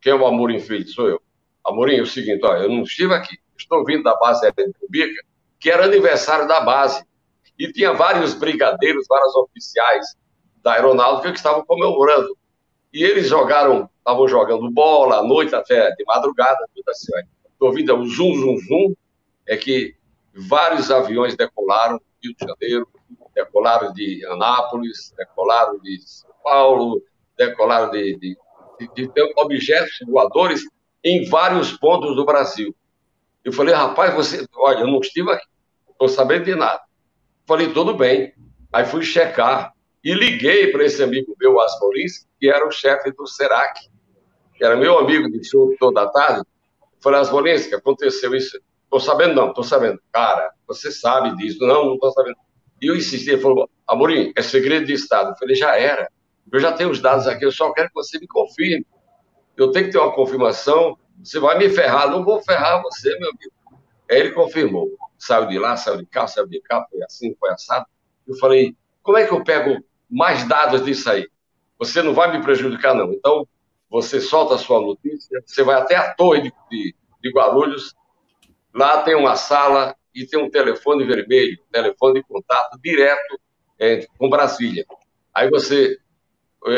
Quem 0.00 0.12
é 0.12 0.14
o 0.14 0.26
Amorim 0.26 0.60
Filho? 0.60 0.88
Sou 0.88 1.10
eu. 1.10 1.20
Amorim, 1.62 1.96
é 1.96 2.02
o 2.02 2.06
seguinte, 2.06 2.40
ó, 2.42 2.56
eu 2.56 2.70
não 2.70 2.84
estive 2.84 3.12
aqui, 3.12 3.36
estou 3.58 3.84
vindo 3.84 4.04
da 4.04 4.14
base 4.16 4.46
aérea 4.46 4.66
de 4.66 4.72
Cubica, 4.72 5.27
que 5.58 5.70
era 5.70 5.84
aniversário 5.84 6.46
da 6.46 6.60
base, 6.60 7.04
e 7.58 7.72
tinha 7.72 7.92
vários 7.92 8.34
brigadeiros, 8.34 9.06
vários 9.08 9.34
oficiais 9.34 10.16
da 10.62 10.74
aeronáutica 10.74 11.32
que 11.32 11.38
estavam 11.38 11.64
comemorando. 11.64 12.36
E 12.92 13.02
eles 13.02 13.28
jogaram, 13.28 13.90
estavam 13.98 14.28
jogando 14.28 14.70
bola 14.70 15.18
à 15.18 15.22
noite 15.22 15.54
até 15.54 15.90
de 15.94 16.04
madrugada, 16.04 16.58
tudo 16.74 16.88
assim. 16.88 17.12
Estou 17.50 17.68
ouvindo 17.68 17.94
o 17.96 18.06
zum, 18.06 18.34
zum, 18.34 18.56
zum, 18.58 18.94
é 19.46 19.56
que 19.56 19.94
vários 20.34 20.90
aviões 20.90 21.36
decolaram 21.36 21.98
do 21.98 22.04
Rio 22.22 22.34
de 22.34 22.46
Janeiro, 22.46 22.88
decolaram 23.34 23.92
de 23.92 24.24
Anápolis, 24.26 25.12
decolaram 25.16 25.78
de 25.80 26.00
São 26.00 26.30
Paulo, 26.42 27.02
decolaram 27.36 27.90
de, 27.90 28.16
de, 28.18 28.36
de, 28.94 29.08
de 29.08 29.32
objetos 29.36 29.98
voadores 30.06 30.62
em 31.04 31.28
vários 31.28 31.72
pontos 31.72 32.14
do 32.14 32.24
Brasil. 32.24 32.74
Eu 33.44 33.52
falei, 33.52 33.74
rapaz, 33.74 34.14
você, 34.14 34.46
olha, 34.56 34.80
eu 34.80 34.86
não 34.86 35.00
estive 35.00 35.30
aqui, 35.30 35.46
não 36.00 36.08
sabendo 36.08 36.44
de 36.44 36.54
nada. 36.54 36.80
Falei, 37.46 37.72
tudo 37.72 37.94
bem. 37.94 38.32
Aí 38.72 38.84
fui 38.84 39.02
checar 39.02 39.72
e 40.04 40.12
liguei 40.12 40.70
para 40.70 40.84
esse 40.84 41.02
amigo 41.02 41.34
meu, 41.40 41.60
Asmoris, 41.60 42.26
que 42.38 42.48
era 42.48 42.66
o 42.66 42.70
chefe 42.70 43.10
do 43.12 43.26
SERAC, 43.26 43.88
que 44.54 44.64
era 44.64 44.76
meu 44.76 44.98
amigo 44.98 45.30
de 45.30 45.42
show 45.48 45.74
toda 45.78 46.02
a 46.02 46.08
tarde. 46.08 46.42
Falei, 47.00 47.20
Asmoris, 47.20 47.66
que 47.66 47.74
aconteceu 47.74 48.34
isso? 48.34 48.60
Estou 48.84 49.00
sabendo, 49.00 49.34
não, 49.34 49.48
estou 49.48 49.64
sabendo. 49.64 50.00
Cara, 50.12 50.52
você 50.66 50.90
sabe 50.90 51.36
disso. 51.36 51.58
Não, 51.60 51.86
não 51.86 51.94
estou 51.94 52.10
sabendo. 52.12 52.36
E 52.80 52.86
eu 52.86 52.96
insisti, 52.96 53.30
ele 53.30 53.42
falou, 53.42 53.68
Amorim, 53.86 54.32
é 54.36 54.42
segredo 54.42 54.86
de 54.86 54.92
Estado. 54.94 55.30
Eu 55.30 55.36
falei, 55.36 55.54
já 55.54 55.76
era. 55.76 56.08
Eu 56.50 56.60
já 56.60 56.72
tenho 56.72 56.90
os 56.90 57.00
dados 57.00 57.26
aqui, 57.26 57.44
eu 57.44 57.52
só 57.52 57.72
quero 57.72 57.88
que 57.88 57.94
você 57.94 58.18
me 58.18 58.26
confirme 58.26 58.86
eu 59.58 59.72
tenho 59.72 59.86
que 59.86 59.92
ter 59.92 59.98
uma 59.98 60.14
confirmação. 60.14 60.96
Você 61.22 61.38
vai 61.38 61.58
me 61.58 61.68
ferrar, 61.68 62.10
não 62.10 62.24
vou 62.24 62.42
ferrar 62.42 62.82
você, 62.82 63.10
meu 63.18 63.30
amigo. 63.30 63.52
Aí 64.10 64.18
ele 64.18 64.32
confirmou. 64.32 64.96
Saiu 65.18 65.46
de 65.46 65.58
lá, 65.58 65.76
saiu 65.76 65.98
de 65.98 66.06
cá, 66.06 66.26
saiu 66.26 66.46
de 66.46 66.60
cá, 66.60 66.86
foi 66.90 67.02
assim, 67.02 67.34
foi 67.38 67.50
assado. 67.50 67.86
Eu 68.26 68.36
falei, 68.36 68.76
como 69.02 69.18
é 69.18 69.26
que 69.26 69.32
eu 69.32 69.42
pego 69.42 69.82
mais 70.08 70.46
dados 70.46 70.84
disso 70.84 71.10
aí? 71.10 71.28
Você 71.78 72.02
não 72.02 72.14
vai 72.14 72.30
me 72.36 72.42
prejudicar, 72.42 72.94
não. 72.94 73.12
Então, 73.12 73.46
você 73.90 74.20
solta 74.20 74.54
a 74.54 74.58
sua 74.58 74.80
notícia, 74.80 75.42
você 75.44 75.62
vai 75.62 75.76
até 75.76 75.96
a 75.96 76.14
torre 76.14 76.42
de, 76.42 76.52
de, 76.70 76.94
de 77.22 77.30
Guarulhos, 77.30 77.94
lá 78.74 79.02
tem 79.02 79.14
uma 79.14 79.34
sala 79.36 79.94
e 80.14 80.26
tem 80.26 80.38
um 80.38 80.50
telefone 80.50 81.04
vermelho, 81.04 81.58
telefone 81.70 82.20
de 82.20 82.26
contato 82.26 82.78
direto 82.82 83.40
é, 83.78 84.06
com 84.18 84.28
Brasília. 84.28 84.84
Aí 85.32 85.48
você, 85.48 85.98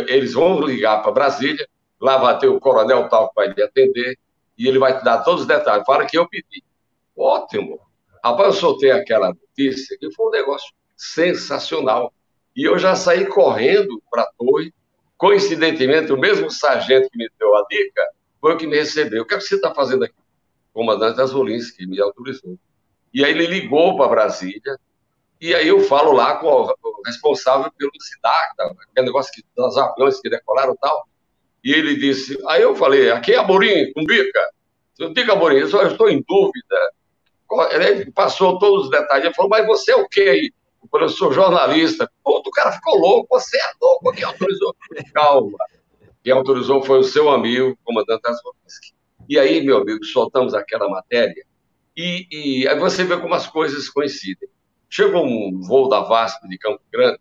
eles 0.09 0.35
vão 0.35 0.61
ligar 0.61 1.03
para 1.03 1.12
Brasília, 1.12 1.67
lá 2.01 2.19
vai 2.19 2.39
ter 2.39 2.49
o 2.49 2.61
coronel 2.61 3.09
tal 3.09 3.29
que 3.29 3.35
vai 3.35 3.49
lhe 3.49 3.62
atender, 3.62 4.19
e 4.61 4.69
ele 4.69 4.78
vai 4.78 4.99
te 4.99 5.03
dar 5.03 5.23
todos 5.23 5.41
os 5.41 5.47
detalhes. 5.47 5.87
Fala 5.87 6.05
que 6.05 6.19
eu 6.19 6.28
pedi. 6.28 6.62
Ótimo. 7.16 7.81
Rapaz, 8.23 8.49
eu 8.49 8.61
soltei 8.61 8.91
aquela 8.91 9.28
notícia 9.28 9.97
que 9.99 10.12
foi 10.12 10.27
um 10.27 10.31
negócio 10.31 10.70
sensacional. 10.95 12.12
E 12.55 12.69
eu 12.69 12.78
já 12.78 12.95
saí 12.95 13.24
correndo 13.24 14.03
para 14.11 14.23
a 14.23 14.31
torre. 14.37 14.74
Coincidentemente, 15.16 16.12
o 16.12 16.19
mesmo 16.19 16.51
sargento 16.51 17.09
que 17.09 17.16
me 17.16 17.27
deu 17.39 17.57
a 17.57 17.65
dica 17.70 18.07
foi 18.39 18.53
o 18.53 18.59
que 18.59 18.66
me 18.66 18.77
recebeu. 18.77 19.23
O 19.23 19.27
que, 19.27 19.32
é 19.32 19.39
que 19.39 19.45
você 19.45 19.55
está 19.55 19.74
fazendo 19.74 20.05
aqui? 20.05 20.15
Comandante 20.74 21.23
Azulins, 21.23 21.70
que 21.70 21.87
me 21.87 21.99
autorizou. 21.99 22.59
E 23.15 23.24
aí 23.24 23.31
ele 23.31 23.47
ligou 23.47 23.97
para 23.97 24.09
Brasília, 24.09 24.78
e 25.41 25.55
aí 25.55 25.69
eu 25.69 25.81
falo 25.81 26.12
lá 26.12 26.37
com 26.37 26.47
o 26.47 27.03
responsável 27.07 27.73
pelo 27.78 27.91
SIDAC, 27.99 28.55
aquele 28.91 29.07
negócio 29.07 29.32
que, 29.32 29.43
dos 29.57 29.77
aviões 29.78 30.20
que 30.20 30.28
decolaram 30.28 30.74
e 30.74 30.77
tal. 30.77 31.09
E 31.62 31.73
ele 31.73 31.97
disse, 31.97 32.39
aí 32.49 32.62
eu 32.62 32.74
falei, 32.74 33.11
aqui 33.11 33.32
é 33.32 33.39
Amorim, 33.39 33.93
Cumbica. 33.93 34.51
Eu 34.99 35.12
digo, 35.12 35.32
Amorim, 35.32 35.57
eu 35.57 35.66
estou 35.66 36.09
em 36.09 36.24
dúvida. 36.27 36.93
Ele 37.73 38.11
passou 38.12 38.59
todos 38.59 38.85
os 38.85 38.91
detalhes, 38.91 39.27
ele 39.27 39.35
falou, 39.35 39.51
mas 39.51 39.66
você 39.66 39.93
é 39.93 39.97
o 39.97 40.09
quê 40.09 40.23
aí? 40.23 40.53
Eu 40.82 40.89
falei, 40.89 41.07
eu 41.07 41.11
sou 41.11 41.32
jornalista. 41.32 42.11
Pô, 42.23 42.39
o 42.39 42.51
cara 42.51 42.73
ficou 42.73 42.99
louco, 42.99 43.28
você 43.31 43.57
é 43.57 43.73
louco, 43.81 44.12
quem 44.12 44.24
autorizou? 44.24 44.74
Calma. 45.12 45.59
Quem 46.23 46.32
autorizou 46.32 46.82
foi 46.82 46.99
o 46.99 47.05
seu 47.05 47.31
amigo, 47.31 47.77
comandante 47.82 48.27
Asvolski. 48.27 48.93
E 49.28 49.39
aí, 49.39 49.62
meu 49.62 49.78
amigo, 49.78 50.05
soltamos 50.05 50.55
aquela 50.55 50.89
matéria 50.89 51.45
e, 51.97 52.27
e 52.31 52.69
aí 52.69 52.78
você 52.78 53.05
vê 53.05 53.16
como 53.19 53.35
as 53.35 53.47
coisas 53.47 53.89
coincidem. 53.89 54.49
Chegou 54.89 55.24
um 55.24 55.61
voo 55.61 55.89
da 55.89 56.01
VASP 56.01 56.49
de 56.49 56.59
Campo 56.59 56.81
Grande 56.91 57.20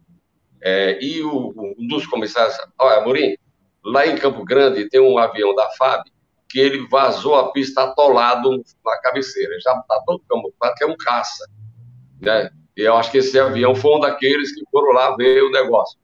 é, 0.61 1.03
e 1.03 1.21
o, 1.21 1.53
um 1.77 1.87
dos 1.87 2.05
comissários, 2.07 2.57
olha, 2.77 2.97
Amorim, 2.97 3.35
Lá 3.83 4.05
em 4.05 4.17
Campo 4.17 4.43
Grande 4.43 4.89
tem 4.89 4.99
um 4.99 5.17
avião 5.17 5.55
da 5.55 5.69
FAB 5.71 6.03
que 6.49 6.59
ele 6.59 6.87
vazou 6.87 7.35
a 7.35 7.51
pista 7.51 7.83
atolado 7.83 8.63
na 8.83 8.97
cabeceira. 9.01 9.59
Já 9.59 9.71
está 9.77 10.01
todo 10.05 10.23
camuflado, 10.27 10.75
que 10.75 10.83
é 10.83 10.87
um 10.87 10.97
caça. 10.97 11.47
Né? 12.19 12.49
E 12.75 12.81
eu 12.81 12.95
acho 12.95 13.11
que 13.11 13.19
esse 13.19 13.39
avião 13.39 13.75
foi 13.75 13.95
um 13.95 13.99
daqueles 13.99 14.53
que 14.53 14.63
foram 14.71 14.91
lá 14.93 15.15
ver 15.15 15.43
o 15.43 15.51
negócio. 15.51 15.99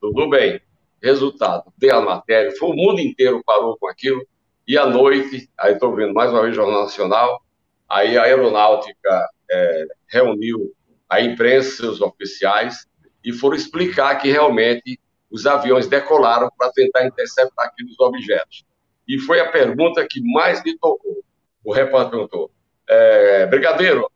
Tudo 0.00 0.28
bem. 0.28 0.60
Resultado, 1.02 1.70
dei 1.76 1.90
a 1.90 2.00
matéria, 2.00 2.56
foi 2.56 2.70
o 2.70 2.74
mundo 2.74 2.98
inteiro 2.98 3.42
parou 3.44 3.76
com 3.78 3.86
aquilo. 3.86 4.26
E 4.66 4.78
à 4.78 4.86
noite, 4.86 5.50
aí 5.58 5.74
estou 5.74 5.94
vendo 5.94 6.14
mais 6.14 6.30
uma 6.30 6.40
vez 6.40 6.54
o 6.54 6.56
Jornal 6.56 6.84
Nacional, 6.84 7.42
aí 7.86 8.16
a 8.16 8.22
aeronáutica 8.22 9.28
é, 9.50 9.86
reuniu 10.08 10.72
a 11.08 11.20
imprensa, 11.20 11.86
os 11.86 12.00
oficiais, 12.00 12.86
e 13.22 13.32
foram 13.32 13.54
explicar 13.54 14.16
que 14.16 14.30
realmente 14.30 14.98
os 15.34 15.46
aviões 15.46 15.88
decolaram 15.88 16.48
para 16.56 16.70
tentar 16.70 17.04
interceptar 17.04 17.66
aqueles 17.66 17.98
objetos. 17.98 18.64
E 19.06 19.18
foi 19.18 19.40
a 19.40 19.50
pergunta 19.50 20.06
que 20.08 20.22
mais 20.32 20.62
me 20.62 20.78
tocou. 20.78 21.24
O 21.64 21.72
repórter 21.72 22.10
perguntou: 22.10 22.52
é, 22.88 23.44
Brigadeiro, 23.46 24.08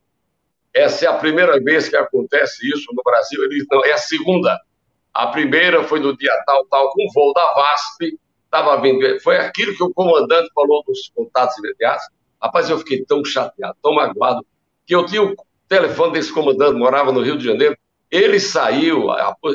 essa 0.73 1.05
é 1.05 1.07
a 1.09 1.13
primeira 1.13 1.59
vez 1.61 1.89
que 1.89 1.97
acontece 1.97 2.65
isso 2.69 2.87
no 2.93 3.03
Brasil? 3.03 3.43
Ele 3.43 3.55
disse: 3.55 3.67
não, 3.69 3.83
é 3.83 3.91
a 3.91 3.97
segunda. 3.97 4.57
A 5.13 5.27
primeira 5.27 5.83
foi 5.83 5.99
no 5.99 6.15
dia 6.15 6.31
tal, 6.45 6.65
tal, 6.67 6.89
com 6.91 7.05
o 7.05 7.11
voo 7.11 7.33
da 7.33 7.53
VASP, 7.53 8.17
estava 8.45 8.81
vindo. 8.81 9.19
Foi 9.19 9.35
aquilo 9.35 9.75
que 9.75 9.83
o 9.83 9.93
comandante 9.93 10.49
falou 10.55 10.81
dos 10.87 11.11
contatos 11.13 11.57
imediatos. 11.57 12.07
Rapaz, 12.41 12.69
eu 12.69 12.79
fiquei 12.79 13.03
tão 13.03 13.25
chateado, 13.25 13.75
tão 13.83 13.93
magoado, 13.93 14.45
que 14.85 14.95
eu 14.95 15.05
tinha 15.05 15.21
o 15.21 15.35
telefone 15.67 16.13
desse 16.13 16.31
comandante, 16.31 16.79
morava 16.79 17.11
no 17.11 17.21
Rio 17.21 17.37
de 17.37 17.43
Janeiro. 17.43 17.77
Ele 18.09 18.39
saiu, 18.39 19.07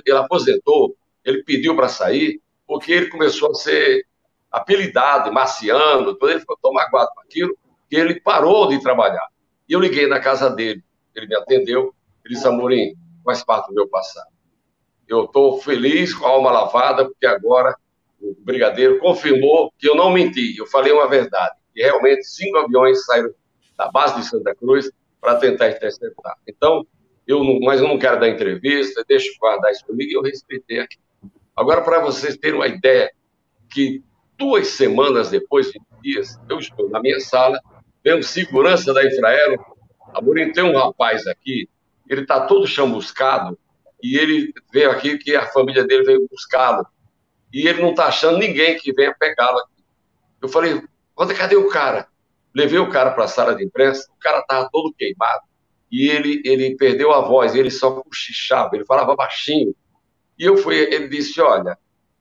ele 0.04 0.18
aposentou, 0.18 0.94
ele 1.24 1.42
pediu 1.42 1.74
para 1.74 1.88
sair, 1.88 2.40
porque 2.66 2.92
ele 2.92 3.06
começou 3.06 3.50
a 3.50 3.54
ser 3.54 4.06
apelidado, 4.50 5.32
marciano, 5.32 6.16
ele 6.22 6.40
ficou 6.40 6.56
tão 6.62 6.72
magoado 6.72 7.10
com 7.14 7.20
aquilo, 7.22 7.56
que 7.88 7.96
ele 7.96 8.20
parou 8.20 8.68
de 8.68 8.80
trabalhar. 8.80 9.26
E 9.68 9.72
eu 9.72 9.80
liguei 9.80 10.06
na 10.06 10.20
casa 10.20 10.50
dele, 10.50 10.82
ele 11.14 11.26
me 11.26 11.36
atendeu, 11.36 11.94
ele 12.24 12.34
disse, 12.34 12.46
Amorim, 12.46 12.94
faz 13.24 13.42
parte 13.44 13.68
do 13.68 13.74
meu 13.74 13.88
passado. 13.88 14.28
Eu 15.08 15.24
estou 15.24 15.60
feliz 15.60 16.14
com 16.14 16.26
a 16.26 16.30
alma 16.30 16.50
lavada, 16.50 17.04
porque 17.06 17.26
agora 17.26 17.76
o 18.20 18.34
brigadeiro 18.40 18.98
confirmou 18.98 19.72
que 19.78 19.88
eu 19.88 19.94
não 19.94 20.10
menti, 20.10 20.56
eu 20.56 20.66
falei 20.66 20.92
uma 20.92 21.08
verdade. 21.08 21.56
E 21.74 21.82
realmente 21.82 22.24
cinco 22.24 22.58
aviões 22.58 23.04
saíram 23.04 23.30
da 23.76 23.90
base 23.90 24.16
de 24.20 24.26
Santa 24.26 24.54
Cruz 24.54 24.90
para 25.20 25.36
tentar 25.36 25.70
interceptar. 25.70 26.36
Então, 26.46 26.86
eu 27.26 27.42
não, 27.42 27.58
mas 27.60 27.80
eu 27.80 27.88
não 27.88 27.98
quero 27.98 28.20
dar 28.20 28.28
entrevista, 28.28 29.04
deixa 29.08 29.30
guardar 29.38 29.72
isso 29.72 29.84
comigo 29.84 30.10
e 30.10 30.14
eu 30.14 30.22
respeitei 30.22 30.78
aqui. 30.78 30.98
Agora, 31.56 31.82
para 31.82 32.00
vocês 32.00 32.36
terem 32.36 32.56
uma 32.56 32.66
ideia, 32.66 33.10
que 33.70 34.02
duas 34.36 34.68
semanas 34.68 35.30
depois, 35.30 35.70
de 35.70 35.80
dias, 36.02 36.38
eu 36.48 36.58
estou 36.58 36.90
na 36.90 37.00
minha 37.00 37.18
sala, 37.18 37.58
vendo 38.04 38.22
segurança 38.22 38.92
da 38.92 39.04
Infraero. 39.04 39.64
Amorim, 40.12 40.52
tem 40.52 40.62
um 40.62 40.76
rapaz 40.76 41.26
aqui, 41.26 41.68
ele 42.08 42.22
está 42.22 42.46
todo 42.46 42.66
chamuscado, 42.66 43.58
e 44.02 44.18
ele 44.18 44.52
veio 44.72 44.90
aqui 44.90 45.16
que 45.16 45.34
a 45.34 45.46
família 45.46 45.84
dele 45.84 46.04
veio 46.04 46.28
buscá-lo. 46.30 46.86
E 47.52 47.66
ele 47.66 47.80
não 47.80 47.90
está 47.90 48.06
achando 48.06 48.38
ninguém 48.38 48.76
que 48.76 48.92
venha 48.92 49.14
pegá-lo 49.18 49.58
aqui. 49.58 49.82
Eu 50.42 50.48
falei, 50.48 50.82
cadê 51.36 51.56
o 51.56 51.68
cara? 51.68 52.06
Levei 52.54 52.78
o 52.78 52.90
cara 52.90 53.12
para 53.12 53.24
a 53.24 53.28
sala 53.28 53.54
de 53.54 53.64
imprensa, 53.64 54.06
o 54.12 54.20
cara 54.20 54.40
estava 54.40 54.68
todo 54.70 54.94
queimado, 54.94 55.42
e 55.90 56.08
ele, 56.08 56.42
ele 56.44 56.76
perdeu 56.76 57.12
a 57.12 57.20
voz, 57.20 57.54
ele 57.54 57.70
só 57.70 57.90
cochichava, 58.02 58.70
ele 58.74 58.84
falava 58.84 59.16
baixinho. 59.16 59.74
E 60.38 60.44
eu 60.44 60.56
fui, 60.56 60.76
ele 60.76 61.08
disse, 61.08 61.40
olha, 61.40 61.78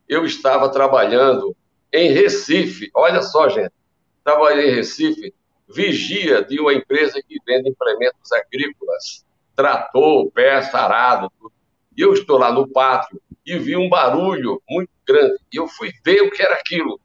eu 0.07 0.25
estava 0.25 0.69
trabalhando 0.69 1.55
em 1.91 2.11
Recife, 2.11 2.89
olha 2.93 3.21
só, 3.21 3.49
gente, 3.49 3.71
estava 4.17 4.53
em 4.53 4.69
Recife, 4.69 5.33
vigia 5.69 6.43
de 6.43 6.59
uma 6.59 6.73
empresa 6.73 7.21
que 7.27 7.37
vende 7.45 7.69
implementos 7.69 8.31
agrícolas, 8.31 9.25
trator, 9.55 10.31
peça, 10.31 10.77
arado, 10.77 11.31
tudo. 11.39 11.53
E 11.95 12.01
eu 12.01 12.13
estou 12.13 12.37
lá 12.37 12.51
no 12.51 12.67
pátio 12.67 13.21
e 13.45 13.57
vi 13.57 13.75
um 13.75 13.89
barulho 13.89 14.61
muito 14.69 14.89
grande. 15.05 15.35
E 15.51 15.57
eu 15.57 15.67
fui 15.67 15.91
ver 16.03 16.21
o 16.21 16.31
que 16.31 16.41
era 16.41 16.55
aquilo. 16.55 16.99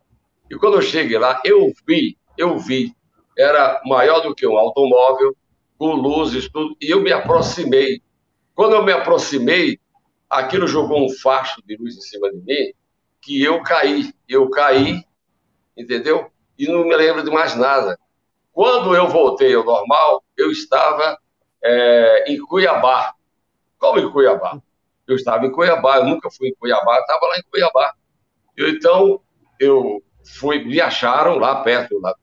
E 0.51 0.57
quando 0.57 0.75
eu 0.75 0.83
cheguei 0.83 1.19
lá, 1.19 1.41
eu 1.45 1.73
vi, 1.87 2.17
eu 2.37 2.59
vi, 2.59 2.95
era 3.37 3.81
maior 3.85 4.21
do 4.21 4.35
que 4.35 4.47
um 4.47 4.57
automóvel, 4.57 5.37
com 5.77 5.93
luzes, 5.95 6.49
tudo, 6.51 6.77
e 6.81 6.91
eu 6.91 7.01
me 7.01 7.13
aproximei. 7.13 8.03
Quando 8.55 8.75
eu 8.75 8.83
me 8.83 8.93
aproximei, 8.93 9.79
aquilo 10.29 10.67
jogou 10.67 11.05
um 11.05 11.11
facho 11.11 11.63
de 11.65 11.77
luz 11.77 11.97
em 11.97 12.01
cima 12.01 12.31
de 12.31 12.39
mim, 12.39 12.73
que 13.21 13.43
eu 13.43 13.63
caí. 13.63 14.13
Eu 14.29 14.51
caí, 14.51 15.05
entendeu? 15.77 16.31
E 16.59 16.67
não 16.67 16.85
me 16.85 16.97
lembro 16.97 17.23
de 17.23 17.31
mais 17.31 17.57
nada. 17.57 17.99
Quando 18.53 18.95
eu 18.95 19.09
voltei 19.09 19.55
ao 19.55 19.65
normal, 19.65 20.25
eu 20.37 20.51
estava 20.51 21.19
é, 21.63 22.33
em 22.33 22.39
Cuiabá. 22.39 23.15
Como 23.79 23.99
em 23.99 24.11
Cuiabá? 24.11 24.61
Eu 25.07 25.17
estava 25.17 25.47
em 25.47 25.53
Cuiabá, 25.53 25.99
eu 25.99 26.05
nunca 26.05 26.31
fui 26.31 26.49
em 26.49 26.55
Cuiabá, 26.55 26.99
estava 26.99 27.27
lá 27.27 27.39
em 27.39 27.43
Cuiabá. 27.51 27.95
Eu, 28.57 28.69
então, 28.69 29.21
eu 29.59 30.03
fui, 30.25 30.65
me 30.65 30.81
acharam 30.81 31.39
lá 31.39 31.63
perto, 31.63 31.99
lá, 32.01 32.15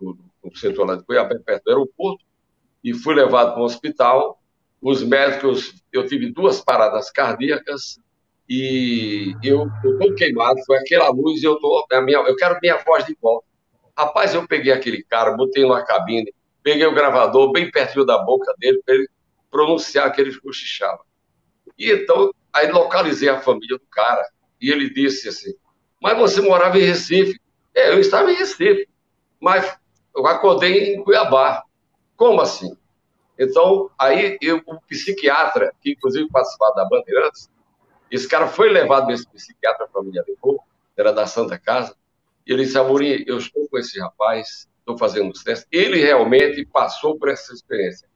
no 0.00 0.56
setor 0.56 0.86
lá 0.86 0.96
de 0.96 1.04
Cuiabá, 1.04 1.34
perto 1.38 1.64
do 1.64 1.70
aeroporto, 1.70 2.24
e 2.82 2.92
fui 2.92 3.14
levado 3.14 3.52
para 3.52 3.62
o 3.62 3.64
hospital. 3.64 4.42
Os 4.82 5.02
médicos, 5.02 5.82
eu 5.96 6.06
tive 6.06 6.30
duas 6.30 6.60
paradas 6.60 7.10
cardíacas 7.10 7.98
e 8.48 9.34
eu 9.42 9.66
estou 9.84 10.14
queimado, 10.14 10.60
foi 10.66 10.78
aquela 10.78 11.08
luz 11.08 11.42
e 11.42 11.46
eu 11.46 11.56
tô, 11.56 11.86
a 11.90 12.00
minha, 12.02 12.18
eu 12.18 12.36
quero 12.36 12.58
minha 12.60 12.76
voz 12.78 13.06
de 13.06 13.16
volta. 13.20 13.46
Rapaz, 13.96 14.34
eu 14.34 14.46
peguei 14.46 14.72
aquele 14.72 15.02
cara, 15.04 15.36
botei 15.36 15.62
numa 15.62 15.84
cabine, 15.84 16.32
peguei 16.62 16.84
o 16.86 16.94
gravador 16.94 17.52
bem 17.52 17.70
pertinho 17.70 18.04
da 18.04 18.18
boca 18.18 18.52
dele 18.58 18.82
para 18.84 18.94
ele 18.96 19.08
pronunciar 19.50 20.12
que 20.12 20.20
ele 20.20 20.38
cochichava. 20.40 21.00
E 21.78 21.90
então, 21.90 22.34
aí 22.52 22.70
localizei 22.70 23.28
a 23.28 23.40
família 23.40 23.78
do 23.78 23.86
cara 23.90 24.26
e 24.60 24.70
ele 24.70 24.90
disse 24.90 25.28
assim: 25.28 25.54
Mas 26.02 26.18
você 26.18 26.40
morava 26.40 26.78
em 26.78 26.82
Recife? 26.82 27.40
É, 27.74 27.92
eu 27.92 28.00
estava 28.00 28.32
em 28.32 28.36
Recife, 28.36 28.88
mas 29.40 29.78
eu 30.14 30.26
acordei 30.26 30.94
em 30.94 31.02
Cuiabá. 31.02 31.62
Como 32.16 32.40
assim? 32.40 32.76
Então, 33.38 33.90
aí 33.98 34.38
eu, 34.40 34.62
o 34.66 34.80
psiquiatra, 34.82 35.72
que 35.80 35.92
inclusive 35.92 36.28
participava 36.28 36.74
da 36.74 36.84
Bandeirantes, 36.84 37.50
esse 38.10 38.28
cara 38.28 38.46
foi 38.46 38.68
levado 38.68 39.06
nesse 39.06 39.28
psiquiatra, 39.28 39.86
a 39.86 39.88
família 39.88 40.24
levou, 40.26 40.60
era 40.96 41.12
da 41.12 41.26
Santa 41.26 41.58
Casa, 41.58 41.96
e 42.46 42.52
ele 42.52 42.64
disse, 42.64 42.78
Amorim, 42.78 43.24
eu 43.26 43.38
estou 43.38 43.68
com 43.68 43.78
esse 43.78 43.98
rapaz, 43.98 44.68
estou 44.78 44.96
fazendo 44.96 45.32
os 45.32 45.42
testes. 45.42 45.66
Ele 45.72 45.98
realmente 45.98 46.64
passou 46.66 47.18
por 47.18 47.28
essa 47.30 47.52
experiência. 47.52 48.08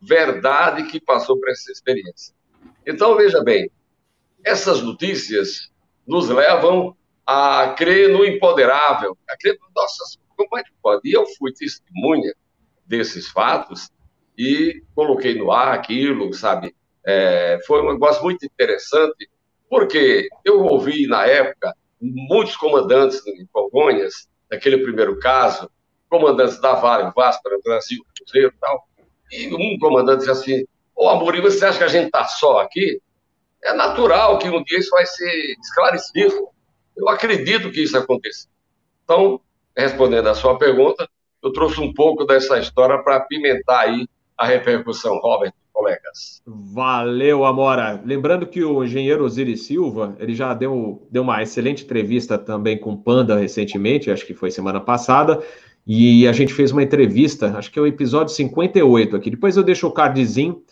Verdade 0.00 0.84
que 0.84 1.00
passou 1.00 1.38
por 1.38 1.48
essa 1.50 1.72
experiência. 1.72 2.34
Então, 2.86 3.16
veja 3.16 3.42
bem, 3.42 3.70
essas 4.44 4.82
notícias 4.82 5.70
nos 6.06 6.28
levam 6.28 6.96
a 7.26 7.74
crer 7.76 8.10
no 8.10 8.24
impoderável, 8.24 9.16
a 9.28 9.36
crer, 9.36 9.58
nossa, 9.74 10.18
como 10.36 10.58
é 10.58 10.62
que 10.62 10.72
pode? 10.82 11.08
E 11.08 11.12
eu 11.12 11.26
fui 11.38 11.52
testemunha 11.52 12.34
desses 12.86 13.28
fatos 13.28 13.90
e 14.36 14.82
coloquei 14.94 15.34
no 15.34 15.52
ar 15.52 15.74
aquilo, 15.74 16.32
sabe? 16.32 16.74
É, 17.04 17.58
foi 17.66 17.82
um 17.82 17.92
negócio 17.92 18.22
muito 18.22 18.44
interessante, 18.44 19.28
porque 19.68 20.28
eu 20.44 20.62
ouvi 20.64 21.06
na 21.06 21.26
época 21.26 21.74
muitos 22.00 22.56
comandantes 22.56 23.24
em 23.26 23.46
Congonhas, 23.52 24.28
naquele 24.50 24.78
primeiro 24.78 25.18
caso, 25.18 25.70
comandantes 26.08 26.60
da 26.60 26.74
Vale, 26.74 27.12
Vasco, 27.14 27.42
Brasil, 27.62 28.04
Cruzeiro 28.16 28.52
e 28.54 28.60
tal, 28.60 28.88
e 29.30 29.54
um 29.54 29.78
comandante 29.78 30.20
disse 30.20 30.30
assim, 30.30 30.64
ô 30.96 31.08
Amorim, 31.08 31.40
você 31.40 31.64
acha 31.64 31.78
que 31.78 31.84
a 31.84 31.88
gente 31.88 32.06
está 32.06 32.24
só 32.24 32.58
aqui? 32.58 33.00
É 33.62 33.72
natural 33.72 34.38
que 34.38 34.48
um 34.48 34.62
dia 34.64 34.78
isso 34.78 34.90
vai 34.90 35.06
ser 35.06 35.54
esclarecido. 35.60 36.48
Eu 36.96 37.08
acredito 37.08 37.70
que 37.70 37.82
isso 37.82 37.96
aconteça. 37.96 38.48
Então, 39.04 39.40
respondendo 39.76 40.28
à 40.28 40.34
sua 40.34 40.58
pergunta, 40.58 41.08
eu 41.42 41.52
trouxe 41.52 41.80
um 41.80 41.92
pouco 41.92 42.24
dessa 42.24 42.58
história 42.58 43.02
para 43.02 43.16
apimentar 43.16 43.80
aí 43.80 44.06
a 44.40 44.46
repercussão, 44.46 45.18
Robert 45.18 45.52
colegas. 45.72 46.42
Valeu, 46.46 47.44
Amora. 47.44 48.00
Lembrando 48.04 48.46
que 48.46 48.62
o 48.62 48.84
engenheiro 48.84 49.24
Osiris 49.24 49.66
Silva, 49.66 50.16
ele 50.18 50.34
já 50.34 50.52
deu, 50.54 51.06
deu 51.10 51.22
uma 51.22 51.42
excelente 51.42 51.84
entrevista 51.84 52.36
também 52.36 52.78
com 52.78 52.96
Panda 52.96 53.38
recentemente, 53.38 54.10
acho 54.10 54.26
que 54.26 54.34
foi 54.34 54.50
semana 54.50 54.80
passada, 54.80 55.42
e 55.86 56.26
a 56.26 56.32
gente 56.32 56.52
fez 56.52 56.72
uma 56.72 56.82
entrevista, 56.82 57.56
acho 57.56 57.70
que 57.70 57.78
é 57.78 57.82
o 57.82 57.86
episódio 57.86 58.34
58 58.34 59.16
aqui. 59.16 59.30
Depois 59.30 59.56
eu 59.56 59.62
deixo 59.62 59.86
o 59.86 59.92
cardzinho. 59.92 60.62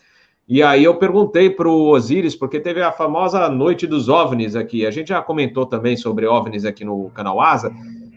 E 0.47 0.62
aí 0.62 0.85
eu 0.85 0.95
perguntei 0.95 1.51
para 1.51 1.69
o 1.69 1.90
Osiris, 1.90 2.35
porque 2.35 2.59
teve 2.59 2.81
a 2.81 2.90
famosa 2.90 3.51
Noite 3.51 3.86
dos 3.86 4.09
OVNIs 4.09 4.57
aqui. 4.57 4.86
A 4.86 4.90
gente 4.90 5.09
já 5.09 5.20
comentou 5.20 5.66
também 5.66 5.95
sobre 5.95 6.27
OVNIs 6.27 6.65
aqui 6.65 6.85
no 6.85 7.11
canal 7.11 7.39
Asa, 7.39 7.70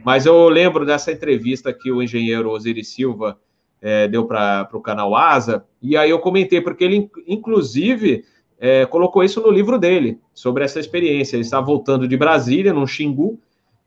mas 0.03 0.25
eu 0.25 0.47
lembro 0.47 0.85
dessa 0.85 1.11
entrevista 1.11 1.73
que 1.73 1.91
o 1.91 2.01
engenheiro 2.01 2.49
Osiris 2.49 2.87
Silva 2.89 3.37
é, 3.81 4.07
deu 4.07 4.25
para 4.25 4.69
o 4.73 4.81
canal 4.81 5.15
Asa, 5.15 5.65
e 5.81 5.97
aí 5.97 6.09
eu 6.09 6.19
comentei, 6.19 6.61
porque 6.61 6.83
ele, 6.83 7.09
inclusive, 7.27 8.23
é, 8.59 8.85
colocou 8.85 9.23
isso 9.23 9.41
no 9.41 9.49
livro 9.49 9.79
dele, 9.79 10.19
sobre 10.33 10.63
essa 10.63 10.79
experiência. 10.79 11.35
Ele 11.35 11.43
estava 11.43 11.65
voltando 11.65 12.07
de 12.07 12.15
Brasília, 12.15 12.71
num 12.71 12.85
Xingu, 12.85 13.39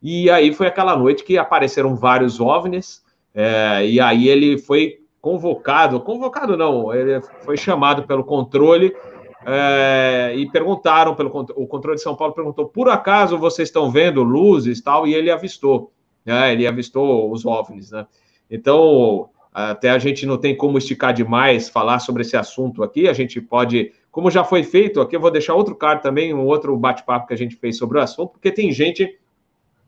e 0.03 0.29
aí 0.29 0.53
foi 0.53 0.67
aquela 0.67 0.97
noite 0.97 1.23
que 1.23 1.39
apareceram 1.39 1.95
vários 1.95 2.41
OVNIs, 2.41 3.03
é, 3.33 3.87
e 3.87 4.01
aí 4.01 4.29
ele 4.29 4.59
foi 4.59 4.99
convocado, 5.21 6.01
convocado 6.01 6.57
não, 6.57 6.93
ele 6.93 7.21
foi 7.45 7.57
chamado 7.57 8.03
pelo 8.03 8.23
controle 8.23 8.95
é, 9.47 10.35
e 10.37 10.51
perguntaram 10.51 11.15
pelo 11.15 11.31
o 11.31 11.67
controle 11.67 11.97
de 11.97 12.03
São 12.03 12.15
Paulo 12.15 12.35
perguntou 12.35 12.67
por 12.69 12.91
acaso 12.91 13.39
vocês 13.39 13.69
estão 13.69 13.91
vendo 13.91 14.23
luzes 14.23 14.83
tal 14.83 15.07
e 15.07 15.15
ele 15.15 15.31
avistou, 15.31 15.93
né, 16.27 16.53
ele 16.53 16.67
avistou 16.67 17.33
os 17.33 17.47
ovnis, 17.47 17.91
né? 17.91 18.07
Então 18.51 19.31
até 19.55 19.91
a 19.91 19.99
gente 19.99 20.27
não 20.27 20.37
tem 20.37 20.57
como 20.57 20.77
esticar 20.77 21.15
demais 21.15 21.69
falar 21.69 22.01
sobre 22.01 22.23
esse 22.23 22.37
assunto 22.37 22.83
aqui. 22.83 23.07
A 23.07 23.13
gente 23.13 23.41
pode, 23.41 23.93
como 24.11 24.29
já 24.29 24.43
foi 24.43 24.65
feito, 24.65 25.01
aqui 25.01 25.15
eu 25.15 25.21
vou 25.21 25.31
deixar 25.31 25.55
outro 25.55 25.77
card 25.77 26.03
também, 26.03 26.35
um 26.35 26.45
outro 26.45 26.77
bate-papo 26.77 27.29
que 27.29 27.35
a 27.35 27.39
gente 27.39 27.55
fez 27.55 27.79
sobre 27.79 27.99
o 27.99 28.01
assunto, 28.01 28.33
porque 28.33 28.51
tem 28.51 28.73
gente, 28.73 29.17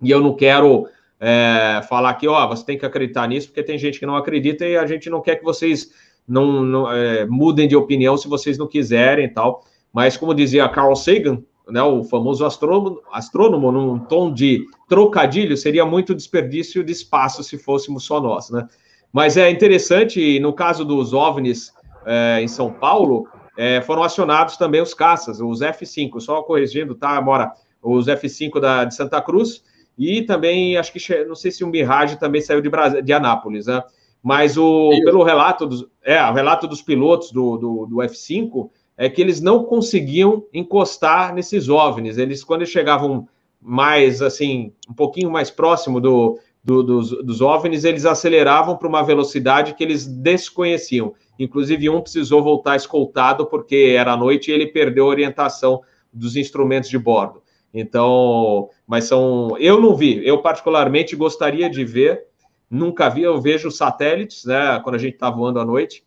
e 0.00 0.08
eu 0.08 0.20
não 0.20 0.36
quero 0.36 0.86
é, 1.18 1.80
falar 1.88 2.10
aqui, 2.10 2.28
ó, 2.28 2.46
você 2.46 2.64
tem 2.64 2.78
que 2.78 2.86
acreditar 2.86 3.26
nisso, 3.26 3.48
porque 3.48 3.62
tem 3.62 3.76
gente 3.76 3.98
que 3.98 4.06
não 4.06 4.14
acredita 4.14 4.64
e 4.64 4.76
a 4.76 4.86
gente 4.86 5.10
não 5.10 5.20
quer 5.20 5.34
que 5.34 5.44
vocês 5.44 5.90
não, 6.28 6.62
não 6.62 6.92
é, 6.92 7.26
mudem 7.26 7.66
de 7.66 7.74
opinião 7.74 8.16
se 8.16 8.28
vocês 8.28 8.56
não 8.56 8.68
quiserem 8.68 9.24
e 9.24 9.28
tal. 9.28 9.64
Mas, 9.92 10.16
como 10.16 10.32
dizia 10.32 10.68
Carl 10.68 10.94
Sagan, 10.94 11.42
né, 11.68 11.82
o 11.82 12.04
famoso 12.04 12.44
astrônomo, 12.44 13.00
astrônomo, 13.12 13.72
num 13.72 13.98
tom 13.98 14.32
de 14.32 14.64
trocadilho, 14.88 15.56
seria 15.56 15.84
muito 15.84 16.14
desperdício 16.14 16.84
de 16.84 16.92
espaço 16.92 17.42
se 17.42 17.58
fôssemos 17.58 18.04
só 18.04 18.20
nós, 18.20 18.50
né? 18.50 18.68
Mas 19.16 19.38
é 19.38 19.48
interessante, 19.50 20.38
no 20.40 20.52
caso 20.52 20.84
dos 20.84 21.14
OVNIs 21.14 21.72
é, 22.04 22.42
em 22.42 22.48
São 22.48 22.70
Paulo, 22.70 23.26
é, 23.56 23.80
foram 23.80 24.02
acionados 24.02 24.58
também 24.58 24.82
os 24.82 24.92
caças, 24.92 25.40
os 25.40 25.62
F-5, 25.62 26.20
só 26.20 26.42
corrigindo, 26.42 26.94
tá, 26.94 27.18
Mora? 27.18 27.50
Os 27.82 28.08
F-5 28.08 28.60
da, 28.60 28.84
de 28.84 28.94
Santa 28.94 29.22
Cruz, 29.22 29.64
e 29.96 30.20
também, 30.20 30.76
acho 30.76 30.92
que, 30.92 31.24
não 31.24 31.34
sei 31.34 31.50
se 31.50 31.64
o 31.64 31.66
Mirage 31.66 32.18
também 32.18 32.42
saiu 32.42 32.60
de, 32.60 32.68
de 33.02 33.12
Anápolis, 33.14 33.64
né? 33.64 33.82
Mas 34.22 34.58
o, 34.58 34.90
pelo 35.02 35.22
relato 35.22 35.64
dos, 35.64 35.86
é, 36.04 36.22
o 36.22 36.34
relato 36.34 36.68
dos 36.68 36.82
pilotos 36.82 37.32
do, 37.32 37.56
do, 37.56 37.86
do 37.86 38.02
F-5, 38.02 38.68
é 38.98 39.08
que 39.08 39.22
eles 39.22 39.40
não 39.40 39.64
conseguiam 39.64 40.44
encostar 40.52 41.34
nesses 41.34 41.70
OVNIs. 41.70 42.18
Eles, 42.18 42.44
quando 42.44 42.60
eles 42.60 42.70
chegavam 42.70 43.26
mais, 43.62 44.20
assim, 44.20 44.74
um 44.86 44.92
pouquinho 44.92 45.30
mais 45.30 45.50
próximo 45.50 46.02
do, 46.02 46.38
do 46.66 46.82
dos, 46.82 47.10
dos 47.24 47.40
OVNIs, 47.40 47.84
eles 47.84 48.04
aceleravam 48.04 48.76
para 48.76 48.88
uma 48.88 49.02
velocidade 49.02 49.74
que 49.74 49.84
eles 49.84 50.04
desconheciam. 50.04 51.14
Inclusive, 51.38 51.88
um 51.88 52.00
precisou 52.00 52.42
voltar 52.42 52.74
escoltado 52.74 53.46
porque 53.46 53.94
era 53.96 54.16
noite 54.16 54.50
e 54.50 54.54
ele 54.54 54.66
perdeu 54.66 55.04
a 55.04 55.08
orientação 55.08 55.80
dos 56.12 56.34
instrumentos 56.34 56.90
de 56.90 56.98
bordo. 56.98 57.40
Então, 57.72 58.68
mas 58.84 59.04
são. 59.04 59.56
Eu 59.58 59.80
não 59.80 59.94
vi, 59.94 60.26
eu 60.26 60.42
particularmente 60.42 61.14
gostaria 61.14 61.70
de 61.70 61.84
ver, 61.84 62.24
nunca 62.68 63.08
vi, 63.08 63.22
eu 63.22 63.40
vejo 63.40 63.70
satélites, 63.70 64.44
né, 64.44 64.80
quando 64.82 64.96
a 64.96 64.98
gente 64.98 65.14
está 65.14 65.30
voando 65.30 65.60
à 65.60 65.64
noite, 65.64 66.02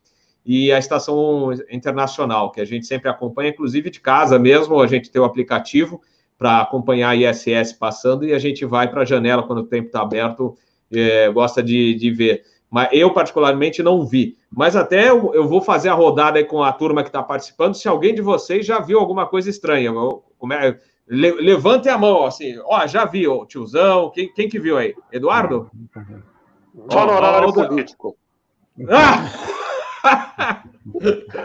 e 0.45 0.71
a 0.73 0.79
estação 0.79 1.53
internacional, 1.69 2.51
que 2.51 2.59
a 2.59 2.65
gente 2.65 2.85
sempre 2.85 3.07
acompanha, 3.07 3.51
inclusive 3.51 3.89
de 3.89 4.01
casa 4.01 4.37
mesmo, 4.37 4.81
a 4.81 4.87
gente 4.87 5.09
tem 5.09 5.21
o 5.21 5.25
aplicativo 5.25 6.01
para 6.39 6.61
acompanhar 6.61 7.09
a 7.09 7.15
ISS 7.17 7.73
passando 7.73 8.25
e 8.25 8.33
a 8.33 8.39
gente 8.39 8.65
vai 8.65 8.89
para 8.89 9.01
a 9.01 9.05
janela 9.05 9.43
quando 9.43 9.59
o 9.59 9.67
tempo 9.67 9.87
está 9.87 10.01
aberto, 10.01 10.57
é, 10.89 11.29
gosta 11.29 11.61
de, 11.61 11.93
de 11.95 12.09
ver. 12.09 12.43
Mas 12.71 12.87
eu, 12.93 13.11
particularmente, 13.11 13.83
não 13.83 14.05
vi. 14.05 14.37
Mas 14.49 14.75
até 14.75 15.09
eu, 15.09 15.33
eu 15.33 15.47
vou 15.47 15.61
fazer 15.61 15.89
a 15.89 15.93
rodada 15.93 16.39
aí 16.39 16.45
com 16.45 16.63
a 16.63 16.71
turma 16.71 17.03
que 17.03 17.09
está 17.09 17.21
participando. 17.21 17.75
Se 17.75 17.89
alguém 17.89 18.15
de 18.15 18.21
vocês 18.21 18.65
já 18.65 18.79
viu 18.79 18.99
alguma 18.99 19.25
coisa 19.25 19.49
estranha, 19.49 19.91
é, 20.61 20.79
le, 21.07 21.31
levante 21.33 21.89
a 21.89 21.97
mão, 21.97 22.25
assim. 22.25 22.57
Ó, 22.63 22.87
já 22.87 23.03
viu, 23.03 23.45
tiozão. 23.45 24.09
Quem, 24.11 24.31
quem 24.31 24.47
que 24.47 24.59
viu 24.59 24.77
aí? 24.77 24.95
Eduardo? 25.11 25.69
Só 26.89 27.05
no 27.05 27.13
horário 27.13 27.51
político. 27.51 28.15
Ah! 28.87 29.29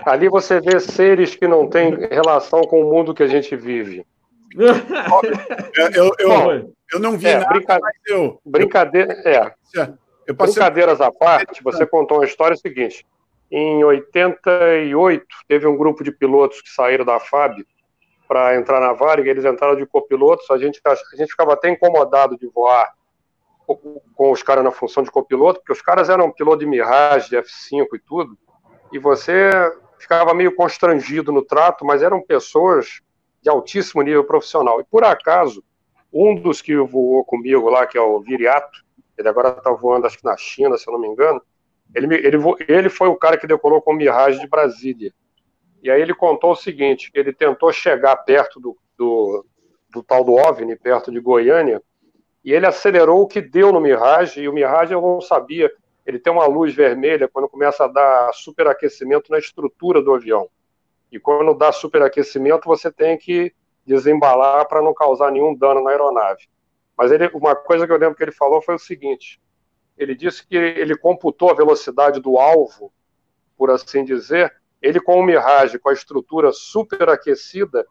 Ali 0.07 0.29
você 0.29 0.61
vê 0.61 0.79
seres 0.79 1.35
que 1.35 1.49
não 1.49 1.69
têm 1.69 1.97
relação 2.11 2.63
com 2.63 2.81
o 2.81 2.95
mundo 2.95 3.13
que 3.13 3.23
a 3.23 3.27
gente 3.27 3.57
vive. 3.57 4.07
Eu, 5.95 6.13
eu, 6.19 6.75
eu 6.93 7.01
não 7.01 7.17
vi 7.19 7.27
é, 7.27 7.39
nada, 7.39 7.49
brinca... 7.49 7.81
eu... 8.07 8.41
Brincadeira, 8.45 9.13
é. 9.25 9.53
Eu 10.27 10.35
passei... 10.35 10.55
Brincadeiras 10.55 11.01
à 11.01 11.11
parte, 11.11 11.63
você 11.63 11.87
contou 11.87 12.19
uma 12.19 12.25
história 12.25 12.57
seguinte. 12.57 13.07
Em 13.51 13.85
88, 13.85 15.27
teve 15.49 15.67
um 15.67 15.77
grupo 15.77 16.03
de 16.03 16.11
pilotos 16.11 16.61
que 16.63 16.71
saíram 16.71 17.05
da 17.05 17.21
FAB 17.21 17.65
para 18.27 18.57
entrar 18.57 18.81
na 18.81 18.93
Varig, 18.93 19.29
eles 19.29 19.45
entraram 19.45 19.77
de 19.77 19.87
copilotos, 19.87 20.51
a 20.51 20.57
gente, 20.57 20.81
a 20.85 21.17
gente 21.17 21.31
ficava 21.31 21.53
até 21.53 21.69
incomodado 21.69 22.39
de 22.39 22.47
voar 22.49 22.93
com 23.67 24.31
os 24.31 24.43
caras 24.43 24.65
na 24.65 24.71
função 24.71 25.03
de 25.03 25.11
copiloto, 25.11 25.61
porque 25.61 25.73
os 25.73 25.83
caras 25.83 26.09
eram 26.09 26.31
piloto 26.31 26.59
de 26.59 26.67
Mirage, 26.67 27.31
de 27.31 27.37
F5 27.37 27.87
e 27.95 27.99
tudo, 27.99 28.37
e 28.93 28.99
você 28.99 29.51
ficava 29.99 30.35
meio 30.35 30.55
constrangido 30.55 31.33
no 31.33 31.43
trato, 31.43 31.85
mas 31.85 32.03
eram 32.03 32.21
pessoas 32.21 33.01
de 33.45 33.51
altíssimo 33.51 34.01
nível 34.01 34.25
profissional. 34.25 34.81
E 34.81 34.85
por 34.85 35.05
acaso, 35.05 35.63
um 36.11 36.35
dos 36.35 36.63
que 36.63 36.75
voou 36.77 37.23
comigo 37.23 37.69
lá, 37.69 37.87
que 37.87 37.99
é 37.99 38.01
o 38.01 38.19
Viriato, 38.21 38.83
ele 39.19 39.29
agora 39.29 39.51
está 39.51 39.71
voando, 39.71 40.07
acho 40.07 40.17
que 40.17 40.25
na 40.25 40.37
China, 40.37 40.79
se 40.79 40.89
eu 40.89 40.95
não 40.95 40.99
me 40.99 41.07
engano, 41.07 41.43
ele, 41.95 42.13
ele, 42.15 42.39
ele 42.67 42.89
foi 42.89 43.09
o 43.09 43.17
cara 43.17 43.37
que 43.37 43.47
decolou 43.47 43.83
com 43.83 43.93
o 43.93 43.95
Mirage 43.95 44.41
de 44.41 44.49
Brasília. 44.49 45.13
E 45.83 45.91
aí 45.91 46.01
ele 46.01 46.15
contou 46.15 46.53
o 46.53 46.57
seguinte, 46.57 47.11
ele 47.13 47.35
tentou 47.35 47.71
chegar 47.71 48.17
perto 48.17 48.59
do, 48.59 48.77
do, 48.97 49.45
do 49.91 50.03
tal 50.03 50.25
do 50.25 50.33
OVNI, 50.33 50.77
perto 50.77 51.13
de 51.13 51.21
Goiânia, 51.21 51.83
e 52.43 52.51
ele 52.51 52.65
acelerou 52.67 53.21
o 53.21 53.27
que 53.27 53.43
deu 53.43 53.71
no 53.71 53.81
Mirage, 53.81 54.41
e 54.41 54.49
o 54.49 54.53
Mirage 54.55 54.95
eu 54.95 55.03
não 55.03 55.21
sabia, 55.21 55.71
ele 56.07 56.19
tem 56.19 56.33
uma 56.33 56.47
luz 56.47 56.75
vermelha 56.75 57.29
quando 57.29 57.49
começa 57.49 57.85
a 57.85 57.89
dar 57.89 58.33
superaquecimento 58.33 59.31
na 59.31 59.39
estrutura 59.39 60.03
do 60.03 60.15
avião. 60.15 60.49
E 61.15 61.21
quando 61.21 61.55
dá 61.55 61.71
superaquecimento, 61.71 62.67
você 62.67 62.91
tem 62.91 63.17
que 63.17 63.55
desembalar 63.87 64.67
para 64.67 64.83
não 64.83 64.93
causar 64.93 65.31
nenhum 65.31 65.55
dano 65.55 65.81
na 65.81 65.91
aeronave. 65.91 66.49
Mas 66.99 67.13
ele, 67.13 67.31
uma 67.33 67.55
coisa 67.55 67.87
que 67.87 67.93
eu 67.93 67.97
lembro 67.97 68.17
que 68.17 68.25
ele 68.25 68.33
falou 68.33 68.61
foi 68.61 68.75
o 68.75 68.81
seguinte: 68.81 69.41
ele 69.97 70.17
disse 70.17 70.45
que 70.45 70.57
ele 70.57 70.97
computou 70.97 71.51
a 71.51 71.55
velocidade 71.55 72.21
do 72.21 72.37
alvo, 72.37 72.93
por 73.57 73.71
assim 73.71 74.05
dizer, 74.05 74.53
ele 74.83 75.01
com 75.01 75.21
o 75.21 75.23
Mirage, 75.23 75.79
com 75.79 75.89
a 75.89 75.93
estrutura 75.93 76.51
superaquecida, 76.53 77.87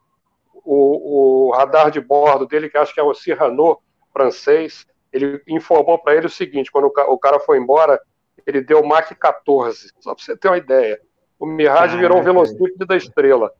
o, 0.52 1.46
o 1.48 1.50
radar 1.52 1.90
de 1.90 2.02
bordo 2.02 2.46
dele, 2.46 2.68
que 2.68 2.76
acho 2.76 2.92
que 2.92 3.00
é 3.00 3.02
o 3.02 3.14
Cyrano 3.14 3.78
francês, 4.12 4.86
ele 5.10 5.42
informou 5.48 5.98
para 5.98 6.14
ele 6.14 6.26
o 6.26 6.30
seguinte: 6.30 6.70
quando 6.70 6.92
o 7.08 7.18
cara 7.18 7.40
foi 7.40 7.56
embora, 7.56 7.98
ele 8.46 8.60
deu 8.60 8.84
Mach 8.84 9.08
14, 9.14 9.92
só 9.98 10.14
para 10.14 10.22
você 10.22 10.36
ter 10.36 10.48
uma 10.48 10.58
ideia. 10.58 11.00
O 11.38 11.46
Mirage 11.46 11.96
virou 11.96 12.20
o 12.20 12.22
velocípede 12.22 12.86
da 12.86 12.96
estrela. 12.96 13.50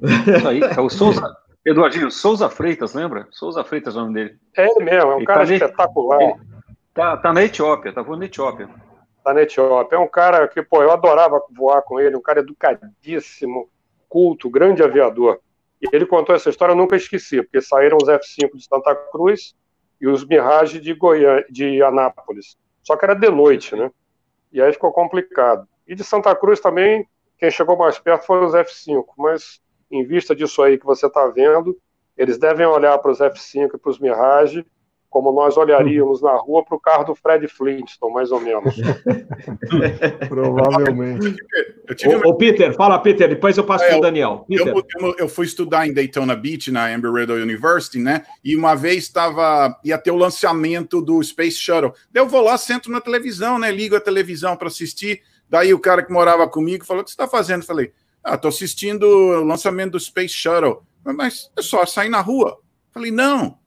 Isso 0.00 0.48
aí, 0.48 0.60
é 0.60 0.80
o 0.80 0.88
Souza, 0.88 1.36
Eduardinho, 1.64 2.10
Souza 2.10 2.48
Freitas, 2.48 2.94
lembra? 2.94 3.26
Souza 3.30 3.64
Freitas 3.64 3.94
é 3.94 3.98
o 3.98 4.02
nome 4.02 4.14
dele. 4.14 4.38
É 4.56 4.66
ele 4.66 4.84
mesmo, 4.84 5.10
é 5.10 5.14
um 5.14 5.18
ele 5.18 5.26
cara 5.26 5.46
tá 5.46 5.52
espetacular. 5.52 6.20
Ele 6.20 6.34
tá, 6.94 7.16
tá 7.16 7.32
na 7.32 7.44
Etiópia, 7.44 7.92
tá 7.92 8.02
voando 8.02 8.20
na 8.20 8.26
Etiópia. 8.26 8.68
Tá 9.24 9.34
na 9.34 9.42
Etiópia. 9.42 9.96
É 9.96 9.98
um 9.98 10.08
cara 10.08 10.46
que, 10.48 10.62
pô, 10.62 10.82
eu 10.82 10.92
adorava 10.92 11.42
voar 11.50 11.82
com 11.82 12.00
ele, 12.00 12.16
um 12.16 12.22
cara 12.22 12.40
educadíssimo, 12.40 13.68
culto, 14.08 14.48
grande 14.48 14.82
aviador. 14.82 15.40
E 15.80 15.88
ele 15.94 16.06
contou 16.06 16.34
essa 16.34 16.50
história, 16.50 16.72
eu 16.72 16.76
nunca 16.76 16.96
esqueci, 16.96 17.42
porque 17.42 17.60
saíram 17.60 17.98
os 18.00 18.08
F-5 18.08 18.56
de 18.56 18.64
Santa 18.64 18.94
Cruz, 18.94 19.54
e 20.00 20.06
os 20.06 20.24
Mirage 20.24 20.80
de 20.80 20.94
Goiânia, 20.94 21.44
de 21.50 21.82
Anápolis. 21.82 22.56
Só 22.82 22.96
que 22.96 23.04
era 23.04 23.14
de 23.14 23.30
noite, 23.30 23.76
né? 23.76 23.90
E 24.52 24.62
aí 24.62 24.72
ficou 24.72 24.92
complicado. 24.92 25.68
E 25.88 25.94
de 25.94 26.04
Santa 26.04 26.36
Cruz 26.36 26.60
também, 26.60 27.08
quem 27.38 27.50
chegou 27.50 27.76
mais 27.76 27.98
perto 27.98 28.26
foram 28.26 28.46
os 28.46 28.52
F5, 28.52 29.04
mas 29.16 29.60
em 29.90 30.04
vista 30.04 30.36
disso 30.36 30.62
aí 30.62 30.78
que 30.78 30.84
você 30.84 31.06
está 31.06 31.26
vendo, 31.28 31.76
eles 32.16 32.38
devem 32.38 32.66
olhar 32.66 32.98
para 32.98 33.10
os 33.10 33.20
F5 33.20 33.74
e 33.74 33.78
para 33.78 33.90
os 33.90 33.98
Mirage 33.98 34.66
como 35.10 35.32
nós 35.32 35.56
olharíamos 35.56 36.20
na 36.20 36.36
rua 36.36 36.62
para 36.64 36.76
o 36.76 36.80
carro 36.80 37.04
do 37.04 37.14
Fred 37.14 37.48
Flintstone, 37.48 38.12
mais 38.12 38.30
ou 38.30 38.40
menos. 38.40 38.74
Provavelmente. 40.28 41.34
Ô, 42.24 42.34
Peter, 42.34 42.74
fala, 42.74 42.98
Peter, 42.98 43.28
depois 43.28 43.56
eu 43.56 43.64
passo 43.64 43.84
é, 43.84 43.88
para 43.88 43.98
o 43.98 44.00
Daniel. 44.02 44.44
Eu, 44.50 44.66
eu, 44.66 45.14
eu, 45.18 45.28
fui 45.28 45.46
estudar 45.46 45.86
em 45.86 45.94
Daytona 45.94 46.36
Beach, 46.36 46.70
na 46.70 46.92
Embry-Riddle 46.92 47.42
University, 47.42 47.98
né? 47.98 48.22
E 48.44 48.54
uma 48.54 48.74
vez 48.74 49.04
estava 49.04 49.78
ia 49.82 49.96
ter 49.96 50.10
o 50.10 50.16
lançamento 50.16 51.00
do 51.00 51.22
Space 51.22 51.56
Shuttle. 51.56 51.94
Daí 52.12 52.22
eu 52.22 52.28
vou 52.28 52.42
lá, 52.42 52.58
sento 52.58 52.90
na 52.90 53.00
televisão, 53.00 53.58
né? 53.58 53.72
Ligo 53.72 53.96
a 53.96 54.00
televisão 54.00 54.56
para 54.56 54.68
assistir. 54.68 55.22
Daí 55.48 55.72
o 55.72 55.80
cara 55.80 56.02
que 56.02 56.12
morava 56.12 56.48
comigo 56.48 56.84
falou: 56.84 57.02
O 57.02 57.04
que 57.04 57.10
você 57.10 57.14
está 57.14 57.28
fazendo? 57.28 57.62
Eu 57.62 57.66
falei: 57.66 57.92
Ah, 58.22 58.34
estou 58.34 58.48
assistindo 58.48 59.04
o 59.04 59.44
lançamento 59.44 59.92
do 59.92 60.00
Space 60.00 60.34
Shuttle. 60.34 60.82
Mas 61.04 61.50
é 61.56 61.62
só 61.62 61.86
sair 61.86 62.08
na 62.08 62.20
rua. 62.20 62.58
Eu 62.58 62.92
falei: 62.92 63.10
Não 63.10 63.58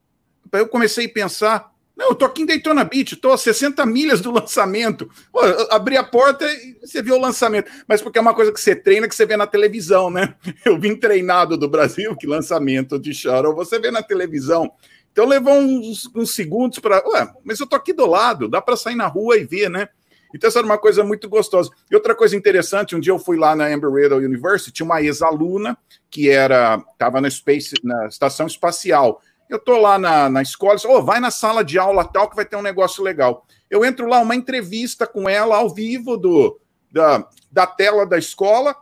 eu 0.60 0.68
comecei 0.68 1.06
a 1.06 1.10
pensar, 1.10 1.72
não, 1.96 2.10
eu 2.10 2.16
tô 2.16 2.26
aqui 2.26 2.42
em 2.42 2.46
Daytona 2.46 2.84
Beach, 2.84 3.16
tô 3.16 3.32
a 3.32 3.38
60 3.38 3.86
milhas 3.86 4.22
do 4.22 4.32
lançamento. 4.32 5.10
Pô, 5.32 5.40
abri 5.70 5.98
a 5.98 6.04
porta 6.04 6.46
e 6.46 6.78
você 6.82 7.02
viu 7.02 7.16
o 7.16 7.22
lançamento. 7.22 7.72
Mas 7.88 8.02
porque 8.02 8.18
é 8.18 8.22
uma 8.22 8.34
coisa 8.34 8.52
que 8.52 8.60
você 8.60 8.76
treina, 8.76 9.08
que 9.08 9.16
você 9.16 9.26
vê 9.26 9.38
na 9.38 9.46
televisão, 9.46 10.10
né? 10.10 10.36
Eu 10.66 10.80
vim 10.80 10.96
treinado 10.96 11.58
do 11.58 11.70
Brasil, 11.70 12.16
que 12.16 12.26
lançamento 12.26 12.98
de 12.98 13.14
shuttle 13.14 13.54
você 13.54 13.80
vê 13.80 13.92
na 13.92 14.02
televisão. 14.02 14.72
Então 15.12 15.26
levou 15.26 15.54
uns, 15.54 16.10
uns 16.16 16.34
segundos 16.34 16.80
para. 16.80 17.04
Ué, 17.06 17.30
mas 17.44 17.60
eu 17.60 17.68
tô 17.68 17.76
aqui 17.76 17.92
do 17.92 18.06
lado, 18.06 18.48
dá 18.48 18.62
para 18.62 18.78
sair 18.78 18.96
na 18.96 19.08
rua 19.08 19.38
e 19.38 19.44
ver, 19.44 19.70
né? 19.70 19.90
Então, 20.34 20.48
essa 20.48 20.60
era 20.60 20.66
uma 20.66 20.78
coisa 20.78 21.04
muito 21.04 21.28
gostosa. 21.30 21.70
E 21.90 21.96
outra 21.96 22.16
coisa 22.16 22.36
interessante, 22.36 22.96
um 22.96 23.00
dia 23.00 23.14
eu 23.14 23.20
fui 23.20 23.38
lá 23.38 23.56
na 23.56 23.72
Embry-Riddle 23.72 24.20
University, 24.20 24.72
tinha 24.72 24.86
uma 24.86 25.02
ex-aluna 25.02 25.78
que 26.10 26.30
era 26.30 26.84
estava 26.92 27.22
na, 27.22 27.30
space, 27.30 27.76
na 27.84 28.08
estação 28.08 28.48
espacial. 28.48 29.22
Eu 29.50 29.60
tô 29.60 29.78
lá 29.78 30.00
na, 30.00 30.30
na 30.30 30.42
escola, 30.42 30.78
oh, 30.86 31.02
vai 31.02 31.20
na 31.20 31.32
sala 31.32 31.64
de 31.64 31.78
aula 31.78 32.06
tal 32.06 32.30
que 32.30 32.36
vai 32.36 32.46
ter 32.46 32.56
um 32.56 32.62
negócio 32.62 33.04
legal. 33.04 33.46
Eu 33.70 33.84
entro 33.84 34.08
lá, 34.08 34.20
uma 34.20 34.36
entrevista 34.36 35.06
com 35.06 35.28
ela 35.30 35.58
ao 35.58 35.70
vivo 35.70 36.18
do, 36.18 36.60
da, 36.92 37.28
da 37.52 37.66
tela 37.68 38.06
da 38.06 38.18
escola 38.18 38.76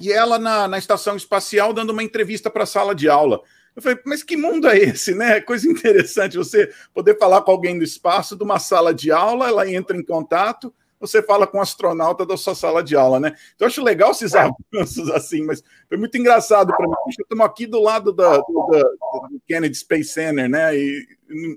e 0.00 0.12
ela 0.12 0.38
na, 0.38 0.68
na 0.68 0.78
estação 0.78 1.16
espacial 1.16 1.72
dando 1.72 1.90
uma 1.90 2.02
entrevista 2.02 2.48
para 2.50 2.62
a 2.62 2.66
sala 2.66 2.94
de 2.94 3.08
aula. 3.08 3.40
Eu 3.78 3.82
falei, 3.82 3.98
mas 4.04 4.24
que 4.24 4.36
mundo 4.36 4.66
é 4.66 4.76
esse, 4.76 5.14
né? 5.14 5.40
Coisa 5.40 5.70
interessante 5.70 6.36
você 6.36 6.68
poder 6.92 7.16
falar 7.16 7.42
com 7.42 7.52
alguém 7.52 7.78
do 7.78 7.84
espaço, 7.84 8.34
de 8.34 8.42
uma 8.42 8.58
sala 8.58 8.92
de 8.92 9.12
aula, 9.12 9.46
ela 9.46 9.70
entra 9.70 9.96
em 9.96 10.02
contato, 10.04 10.74
você 10.98 11.22
fala 11.22 11.46
com 11.46 11.58
um 11.58 11.60
astronauta 11.60 12.26
da 12.26 12.36
sua 12.36 12.56
sala 12.56 12.82
de 12.82 12.96
aula, 12.96 13.20
né? 13.20 13.36
Então, 13.54 13.68
acho 13.68 13.80
legal 13.80 14.10
esses 14.10 14.34
é. 14.34 14.50
avanços 14.74 15.08
assim, 15.10 15.44
mas 15.44 15.62
foi 15.88 15.96
muito 15.96 16.18
engraçado 16.18 16.76
para 16.76 16.88
mim. 16.88 16.92
Estamos 17.08 17.46
aqui 17.46 17.68
do 17.68 17.80
lado 17.80 18.12
da, 18.12 18.38
do, 18.38 18.42
do, 18.42 19.40
Kennedy 19.46 19.76
Space 19.76 20.08
Center, 20.08 20.48
né? 20.48 20.76
E 20.76 21.06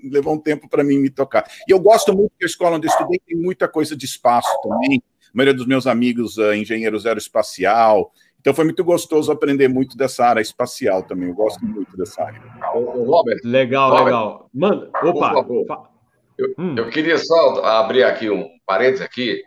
levou 0.04 0.34
um 0.34 0.38
tempo 0.38 0.68
para 0.68 0.84
mim 0.84 0.98
me 0.98 1.10
tocar. 1.10 1.44
E 1.66 1.72
eu 1.72 1.80
gosto 1.80 2.14
muito 2.14 2.30
que 2.38 2.44
a 2.44 2.46
escola 2.46 2.76
onde 2.76 2.86
eu 2.86 2.92
estudei 2.92 3.20
tem 3.26 3.36
muita 3.36 3.66
coisa 3.66 3.96
de 3.96 4.04
espaço 4.04 4.48
também. 4.62 5.02
A 5.26 5.30
maioria 5.34 5.54
dos 5.54 5.66
meus 5.66 5.88
amigos 5.88 6.38
uh, 6.38 6.54
engenheiros 6.54 7.04
aeroespacial. 7.04 8.12
Então 8.42 8.52
foi 8.52 8.64
muito 8.64 8.82
gostoso 8.82 9.30
aprender 9.30 9.68
muito 9.68 9.96
dessa 9.96 10.26
área 10.26 10.40
espacial 10.40 11.04
também. 11.04 11.28
Eu 11.28 11.34
gosto 11.34 11.64
muito 11.64 11.96
dessa 11.96 12.24
área. 12.24 12.42
Robert, 12.74 13.38
legal, 13.44 13.90
Robert, 13.90 14.04
legal. 14.04 14.50
Manda, 14.52 14.90
opa. 15.00 15.88
Eu, 16.36 16.52
hum. 16.58 16.74
eu 16.76 16.90
queria 16.90 17.18
só 17.18 17.64
abrir 17.64 18.02
aqui 18.02 18.28
um 18.28 18.48
parênteses 18.66 19.00
aqui 19.00 19.40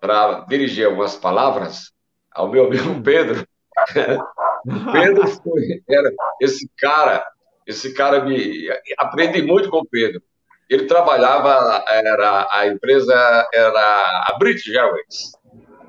para 0.00 0.44
dirigir 0.48 0.86
algumas 0.86 1.16
palavras 1.16 1.90
ao 2.32 2.48
meu 2.48 2.66
amigo 2.66 2.88
hum. 2.88 3.02
Pedro. 3.02 3.44
Pedro 4.92 5.26
foi, 5.26 5.82
era 5.90 6.12
esse 6.40 6.70
cara, 6.78 7.26
esse 7.66 7.94
cara 7.94 8.24
me 8.24 8.68
aprendi 8.96 9.42
muito 9.42 9.68
com 9.68 9.78
o 9.78 9.86
Pedro. 9.86 10.22
Ele 10.70 10.86
trabalhava, 10.86 11.84
era 11.88 12.46
a 12.50 12.66
empresa 12.68 13.48
era 13.52 14.24
a 14.28 14.36
British 14.38 14.68
Airways, 14.68 15.32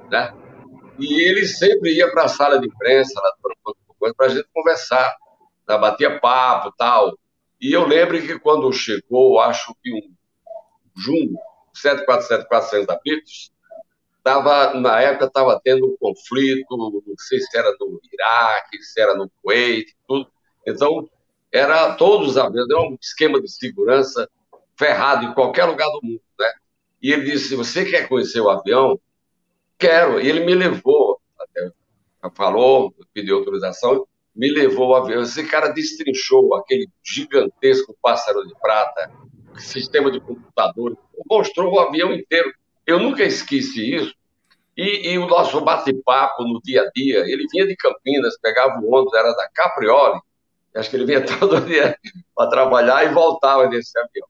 né? 0.09 0.33
E 0.99 1.21
ele 1.27 1.45
sempre 1.45 1.93
ia 1.93 2.09
para 2.11 2.23
a 2.23 2.27
sala 2.27 2.59
de 2.59 2.67
imprensa 2.67 3.19
para 4.15 4.27
a 4.27 4.29
gente 4.29 4.47
conversar, 4.53 5.15
né? 5.67 5.77
batia 5.77 6.19
papo 6.19 6.73
tal. 6.77 7.17
E 7.59 7.71
eu 7.73 7.87
lembro 7.87 8.21
que 8.21 8.39
quando 8.39 8.71
chegou, 8.71 9.39
acho 9.39 9.75
que 9.81 9.93
um 9.93 10.15
Jumbo, 10.95 11.39
747-400 11.75 12.85
da 12.85 12.99
British, 13.03 13.51
tava, 14.23 14.73
na 14.73 14.99
época 15.01 15.25
estava 15.25 15.59
tendo 15.63 15.85
um 15.85 15.97
conflito, 15.97 16.65
não 16.77 17.01
sei 17.17 17.39
se 17.39 17.57
era 17.57 17.71
no 17.79 17.99
Iraque, 18.11 18.81
se 18.83 18.99
era 18.99 19.15
no 19.15 19.29
Kuwait, 19.41 19.95
tudo. 20.07 20.29
Então, 20.65 21.09
era 21.51 21.95
todos 21.95 22.29
os 22.29 22.37
aviões, 22.37 22.69
era 22.69 22.81
um 22.81 22.97
esquema 23.01 23.41
de 23.41 23.49
segurança 23.49 24.29
ferrado 24.77 25.25
em 25.25 25.33
qualquer 25.33 25.65
lugar 25.65 25.87
do 25.89 25.99
mundo, 26.03 26.21
né? 26.39 26.51
E 27.01 27.11
ele 27.11 27.31
disse, 27.31 27.55
você 27.55 27.85
quer 27.85 28.07
conhecer 28.07 28.41
o 28.41 28.49
avião? 28.49 28.99
Quero. 29.77 30.19
E 30.19 30.27
ele 30.27 30.45
me 30.45 30.55
levou, 30.55 31.19
até 31.39 31.71
falou, 32.35 32.93
pediu 33.13 33.37
autorização, 33.37 34.07
me 34.35 34.51
levou 34.51 34.89
o 34.89 34.95
avião. 34.95 35.21
Esse 35.21 35.45
cara 35.45 35.69
destrinchou 35.69 36.55
aquele 36.55 36.87
gigantesco 37.03 37.95
pássaro 38.01 38.45
de 38.45 38.53
prata, 38.59 39.11
sistema 39.57 40.11
de 40.11 40.19
computador, 40.19 40.97
mostrou 41.29 41.73
o 41.73 41.79
avião 41.79 42.13
inteiro. 42.13 42.51
Eu 42.85 42.99
nunca 42.99 43.23
esqueci 43.23 43.95
isso. 43.95 44.15
E, 44.75 45.11
e 45.11 45.17
o 45.17 45.25
nosso 45.25 45.59
bate-papo 45.61 46.43
no 46.43 46.61
dia 46.61 46.83
a 46.83 46.91
dia, 46.91 47.19
ele 47.21 47.47
vinha 47.51 47.65
de 47.65 47.75
Campinas, 47.75 48.37
pegava 48.39 48.79
o 48.79 48.93
ônibus, 48.93 49.13
era 49.15 49.33
da 49.33 49.49
Caprioli, 49.51 50.21
acho 50.75 50.89
que 50.91 50.95
ele 50.95 51.05
vinha 51.05 51.25
todo 51.25 51.61
dia 51.61 51.97
para 52.35 52.49
trabalhar 52.49 53.03
e 53.03 53.13
voltava 53.13 53.67
nesse 53.67 53.97
avião. 53.97 54.27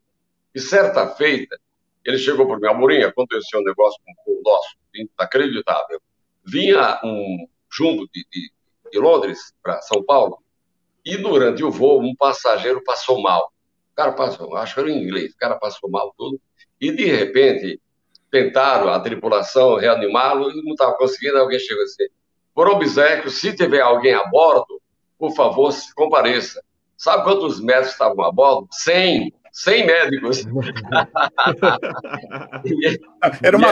E 0.55 0.59
certa 0.59 1.05
feita, 1.15 1.59
ele 2.09 2.17
chegou 2.17 2.47
para 2.47 2.57
mim, 2.57 2.67
Amorim, 2.67 3.03
aconteceu 3.03 3.59
um 3.59 3.63
negócio 3.63 3.99
com 4.05 4.31
o 4.31 4.41
nosso, 4.43 4.75
inacreditável. 4.95 6.01
Vinha 6.45 6.99
um 7.03 7.47
jumbo 7.71 8.07
de, 8.13 8.25
de, 8.31 8.51
de 8.91 8.99
Londres 8.99 9.53
para 9.61 9.81
São 9.81 10.03
Paulo, 10.03 10.41
e 11.05 11.17
durante 11.17 11.63
o 11.63 11.71
voo, 11.71 12.01
um 12.01 12.15
passageiro 12.15 12.83
passou 12.83 13.21
mal 13.21 13.51
cara 13.97 14.11
passou, 14.11 14.55
acho 14.55 14.75
que 14.75 14.79
era 14.79 14.91
em 14.91 15.03
inglês, 15.03 15.33
o 15.33 15.37
cara 15.37 15.55
passou 15.55 15.89
mal 15.89 16.13
tudo, 16.15 16.39
e 16.79 16.91
de 16.91 17.05
repente 17.05 17.81
tentaram 18.29 18.89
a 18.89 18.99
tripulação 18.99 19.75
reanimá-lo 19.75 20.51
e 20.51 20.63
não 20.63 20.73
estava 20.73 20.93
conseguindo, 20.93 21.39
alguém 21.39 21.57
chegou 21.57 21.83
assim, 21.83 22.05
por 22.53 22.67
obséquio, 22.67 23.31
se 23.31 23.55
tiver 23.55 23.81
alguém 23.81 24.13
a 24.13 24.23
bordo, 24.27 24.79
por 25.17 25.33
favor, 25.33 25.73
compareça. 25.95 26.63
Sabe 26.95 27.23
quantos 27.23 27.59
médicos 27.59 27.91
estavam 27.91 28.23
a 28.23 28.31
bordo? 28.31 28.67
100! 28.71 29.33
100 29.57 29.87
médicos. 29.87 30.45
era, 33.41 33.57
uma, 33.57 33.67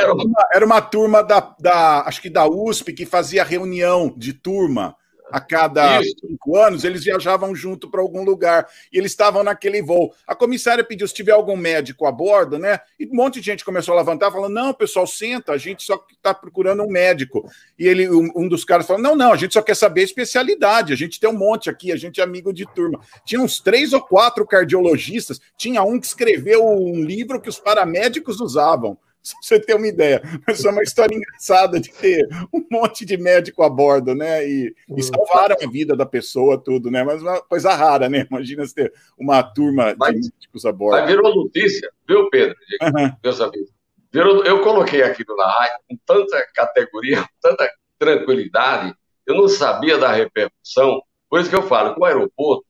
era... 0.52 0.66
Uma 0.66 0.82
turma 0.82 1.24
da, 1.24 1.56
da, 1.60 2.02
acho 2.08 2.20
que 2.22 2.30
da 2.30 2.48
USP, 2.48 2.92
que 2.92 3.06
fazia 3.06 3.44
reunião 3.44 4.12
de 4.18 4.34
turma 4.34 4.96
a 5.32 5.40
cada 5.40 6.02
Isso. 6.02 6.16
cinco 6.20 6.58
anos, 6.58 6.84
eles 6.84 7.04
viajavam 7.04 7.56
junto 7.56 7.90
para 7.90 8.02
algum 8.02 8.24
lugar 8.24 8.68
e 8.92 8.98
eles 8.98 9.12
estavam 9.12 9.44
naquele 9.44 9.82
voo. 9.82 10.14
A 10.28 10.36
comissária 10.36 10.84
pediu 10.84 11.08
se 11.08 11.14
tiver 11.14 11.32
algum 11.32 11.58
médico 11.58 12.06
a 12.06 12.12
bordo, 12.12 12.58
né? 12.60 12.80
E 13.00 13.06
um 13.06 13.16
monte 13.16 13.40
de 13.40 13.46
gente 13.46 13.66
começou 13.66 13.94
a 13.94 13.98
levantar, 13.98 14.32
falando: 14.32 14.54
não, 14.54 14.74
pessoal, 14.74 15.08
senta, 15.08 15.52
a 15.52 15.58
gente 15.58 15.84
só 15.84 16.04
está 16.12 16.34
procurando 16.34 16.84
um 16.84 16.90
médico. 16.90 17.50
E 17.78 17.88
ele, 17.88 18.10
um, 18.10 18.48
dos 18.48 18.64
caras 18.64 18.86
falou: 18.86 19.02
não, 19.02 19.16
não, 19.16 19.34
a 19.34 19.38
gente 19.38 19.54
só 19.54 19.62
quer 19.62 19.76
saber 19.76 20.02
a 20.02 20.06
especialidade, 20.06 20.94
a 20.94 20.98
gente 20.98 21.20
tem 21.20 21.30
um 21.30 21.38
monte 21.38 21.70
aqui, 21.70 21.92
a 21.92 21.98
gente 21.98 22.22
é 22.22 22.24
amigo 22.24 22.54
de 22.54 22.66
turma. 22.74 23.00
Tinha 23.26 23.42
uns 23.42 23.60
três 23.60 23.94
ou 23.94 24.02
quatro 24.02 24.46
cardiologistas, 24.46 25.40
tinha 25.58 25.84
um 25.84 26.00
que 26.00 26.06
escreveu 26.06 26.66
um 26.66 27.04
livro 27.04 27.42
que 27.42 27.50
os 27.50 27.60
paramédicos 27.60 28.40
usavam 28.40 28.98
pra 29.34 29.42
você 29.42 29.60
ter 29.60 29.76
uma 29.76 29.88
ideia. 29.88 30.22
Mas 30.48 30.64
é 30.64 30.70
uma 30.70 30.84
história 30.84 31.16
engraçada 31.16 31.80
de 31.80 31.92
ter 31.92 32.28
um 32.54 32.66
monte 32.70 33.06
de 33.06 33.18
médico 33.18 33.64
a 33.64 33.70
bordo, 33.70 34.14
né? 34.14 34.48
E, 34.48 34.76
e 34.96 35.04
salvaram 35.04 35.56
a 35.62 35.70
vida 35.70 35.96
da 35.96 36.06
pessoa, 36.06 36.58
tudo, 36.58 36.92
né? 36.92 37.04
Mas 37.04 37.22
uma 37.22 37.42
coisa 37.42 37.74
rara, 37.74 38.10
né? 38.10 38.28
Imagina 38.30 38.66
você 38.66 38.74
ter 38.74 38.94
uma 39.18 39.42
turma 39.44 39.96
mas, 39.98 40.14
de 40.14 40.32
médicos 40.34 40.66
a 40.66 40.72
bordo. 40.72 41.00
Mas 41.00 41.10
virou 41.10 41.36
notícia, 41.36 41.90
viu, 42.08 42.30
Pedro? 42.30 42.56
Uhum. 42.86 43.12
Meus 43.24 43.42
amigos. 43.42 43.70
Virou, 44.12 44.46
eu 44.46 44.62
coloquei 44.62 45.02
aqui 45.02 45.24
no 45.28 45.36
rádio 45.36 45.80
com 45.90 45.98
tanta 46.06 46.48
categoria, 46.54 47.22
com 47.22 47.28
tanta 47.42 47.70
tranquilidade, 47.98 48.94
eu 49.26 49.36
não 49.36 49.48
sabia 49.48 49.98
da 49.98 50.12
repercussão. 50.12 51.02
Por 51.30 51.40
isso 51.40 51.50
que 51.50 51.56
eu 51.56 51.64
falo 51.64 51.94
que 51.94 52.00
o 52.00 52.06
aeroporto 52.06 52.66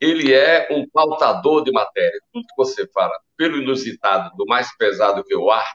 ele 0.00 0.32
é 0.32 0.68
um 0.70 0.86
pautador 0.88 1.64
de 1.64 1.72
matéria. 1.72 2.20
Tudo 2.32 2.46
que 2.46 2.56
você 2.56 2.86
fala, 2.88 3.12
pelo 3.36 3.56
inusitado, 3.56 4.36
do 4.36 4.44
mais 4.46 4.74
pesado 4.76 5.24
que 5.24 5.34
o 5.34 5.50
ar, 5.50 5.66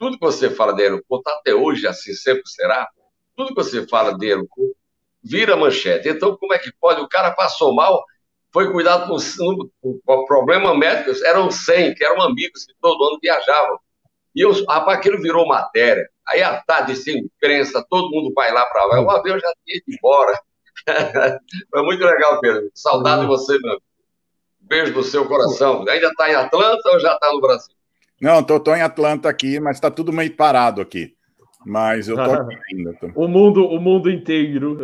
tudo 0.00 0.18
que 0.18 0.24
você 0.24 0.48
fala 0.48 0.72
de 0.72 0.82
aeroporto, 0.82 1.28
até 1.28 1.54
hoje 1.54 1.86
assim 1.86 2.14
sempre 2.14 2.42
será, 2.46 2.88
tudo 3.36 3.48
que 3.48 3.54
você 3.54 3.86
fala 3.86 4.16
de 4.16 4.26
aeroporto 4.28 4.74
vira 5.22 5.54
manchete. 5.54 6.08
Então, 6.08 6.34
como 6.38 6.54
é 6.54 6.58
que 6.58 6.72
pode? 6.80 7.02
O 7.02 7.08
cara 7.08 7.30
passou 7.32 7.74
mal, 7.74 8.02
foi 8.50 8.72
cuidado 8.72 9.06
com, 9.06 10.00
com 10.02 10.24
problema 10.24 10.74
médico, 10.74 11.10
eram 11.26 11.50
100, 11.50 11.94
que 11.94 12.02
eram 12.02 12.22
amigos 12.22 12.64
que 12.64 12.72
todo 12.80 13.04
ano 13.04 13.18
viajavam. 13.22 13.78
E 14.34 14.40
eu, 14.40 14.52
rapaz, 14.64 14.98
aquilo 14.98 15.20
virou 15.20 15.46
matéria. 15.46 16.08
Aí 16.26 16.42
à 16.42 16.62
tarde, 16.62 16.96
sem 16.96 17.18
imprensa, 17.18 17.84
todo 17.90 18.10
mundo 18.10 18.32
vai 18.34 18.50
lá 18.52 18.64
para 18.64 18.86
lá. 18.86 19.00
O 19.02 19.10
avião 19.10 19.38
já 19.38 19.52
tinha 19.64 19.76
ido 19.76 19.84
embora. 19.88 20.40
Foi 21.70 21.82
muito 21.82 22.02
legal, 22.02 22.40
Pedro. 22.40 22.70
Saudade 22.74 23.22
de 23.22 23.26
você, 23.26 23.58
meu. 23.58 23.78
Beijo 24.60 24.94
do 24.94 25.02
seu 25.02 25.26
coração. 25.26 25.84
Ainda 25.88 26.08
está 26.08 26.30
em 26.30 26.34
Atlanta 26.36 26.88
ou 26.90 27.00
já 27.00 27.12
está 27.12 27.30
no 27.32 27.40
Brasil? 27.40 27.74
Não, 28.20 28.42
tô, 28.42 28.60
em 28.74 28.82
Atlanta 28.82 29.28
aqui, 29.28 29.58
mas 29.60 29.76
está 29.76 29.90
tudo 29.90 30.12
meio 30.12 30.34
parado 30.36 30.80
aqui. 30.80 31.16
Mas 31.64 32.08
eu 32.08 32.16
tô 32.16 32.22
aqui 32.32 32.56
ainda. 32.72 32.94
Tô. 32.94 33.08
O 33.14 33.28
mundo, 33.28 33.66
o 33.66 33.80
mundo 33.80 34.10
inteiro 34.10 34.78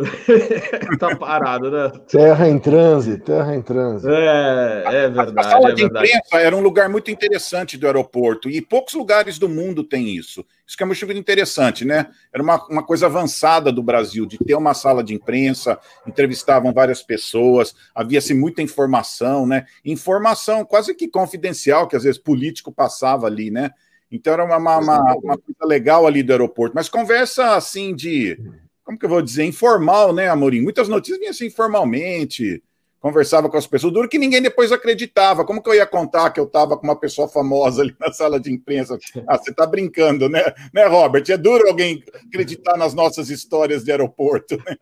está 0.91 1.15
parado, 1.17 1.71
né? 1.71 1.91
Terra 2.07 2.47
em 2.47 2.59
transe, 2.59 3.17
terra 3.19 3.55
em 3.55 3.61
transe. 3.61 4.07
É, 4.09 4.83
é 4.85 5.09
verdade. 5.09 5.33
A, 5.37 5.41
a 5.41 5.43
sala 5.43 5.69
é 5.69 5.73
de 5.73 5.81
verdade. 5.83 6.07
imprensa 6.07 6.37
era 6.39 6.55
um 6.55 6.61
lugar 6.61 6.87
muito 6.89 7.09
interessante 7.09 7.77
do 7.77 7.87
aeroporto 7.87 8.49
e 8.49 8.61
poucos 8.61 8.93
lugares 8.93 9.39
do 9.39 9.49
mundo 9.49 9.83
têm 9.83 10.15
isso. 10.15 10.45
Isso 10.65 10.75
que 10.75 10.83
é 10.83 10.85
muito 10.85 11.11
interessante, 11.13 11.85
né? 11.85 12.07
Era 12.31 12.43
uma, 12.43 12.63
uma 12.67 12.83
coisa 12.83 13.05
avançada 13.05 13.71
do 13.71 13.81
Brasil, 13.81 14.25
de 14.25 14.37
ter 14.37 14.53
uma 14.53 14.73
sala 14.73 15.03
de 15.03 15.13
imprensa, 15.13 15.79
entrevistavam 16.05 16.73
várias 16.73 17.01
pessoas, 17.01 17.73
havia-se 17.95 18.33
muita 18.33 18.61
informação, 18.61 19.47
né? 19.47 19.65
Informação 19.83 20.65
quase 20.65 20.93
que 20.93 21.07
confidencial, 21.07 21.87
que 21.87 21.95
às 21.95 22.03
vezes 22.03 22.19
político 22.19 22.71
passava 22.71 23.27
ali, 23.27 23.49
né? 23.49 23.71
Então 24.11 24.33
era 24.33 24.45
uma, 24.45 24.57
uma, 24.57 24.77
uma, 24.79 25.15
uma 25.15 25.37
coisa 25.37 25.65
legal 25.65 26.07
ali 26.07 26.23
do 26.23 26.31
aeroporto. 26.31 26.75
Mas 26.75 26.89
conversa 26.89 27.55
assim 27.55 27.95
de. 27.95 28.37
Como 28.83 28.97
que 28.97 29.05
eu 29.05 29.09
vou 29.09 29.21
dizer? 29.21 29.43
Informal, 29.43 30.13
né, 30.13 30.29
Amorim? 30.29 30.61
Muitas 30.61 30.87
notícias 30.87 31.19
vinham 31.19 31.31
assim 31.31 31.47
informalmente. 31.47 32.63
Conversava 32.99 33.47
com 33.47 33.57
as 33.57 33.67
pessoas, 33.67 33.93
duro 33.93 34.09
que 34.09 34.17
ninguém 34.17 34.41
depois 34.41 34.71
acreditava. 34.71 35.45
Como 35.45 35.61
que 35.61 35.69
eu 35.69 35.75
ia 35.75 35.85
contar 35.85 36.31
que 36.31 36.39
eu 36.39 36.45
estava 36.45 36.75
com 36.75 36.83
uma 36.83 36.99
pessoa 36.99 37.27
famosa 37.27 37.81
ali 37.81 37.95
na 37.99 38.11
sala 38.11 38.39
de 38.39 38.51
imprensa? 38.51 38.97
Ah, 39.27 39.37
você 39.37 39.51
está 39.51 39.65
brincando, 39.65 40.27
né? 40.27 40.43
Né, 40.73 40.85
Robert? 40.87 41.23
É 41.29 41.37
duro 41.37 41.67
alguém 41.67 42.03
acreditar 42.27 42.75
nas 42.75 42.93
nossas 42.93 43.29
histórias 43.29 43.83
de 43.83 43.91
aeroporto, 43.91 44.57
né? 44.57 44.75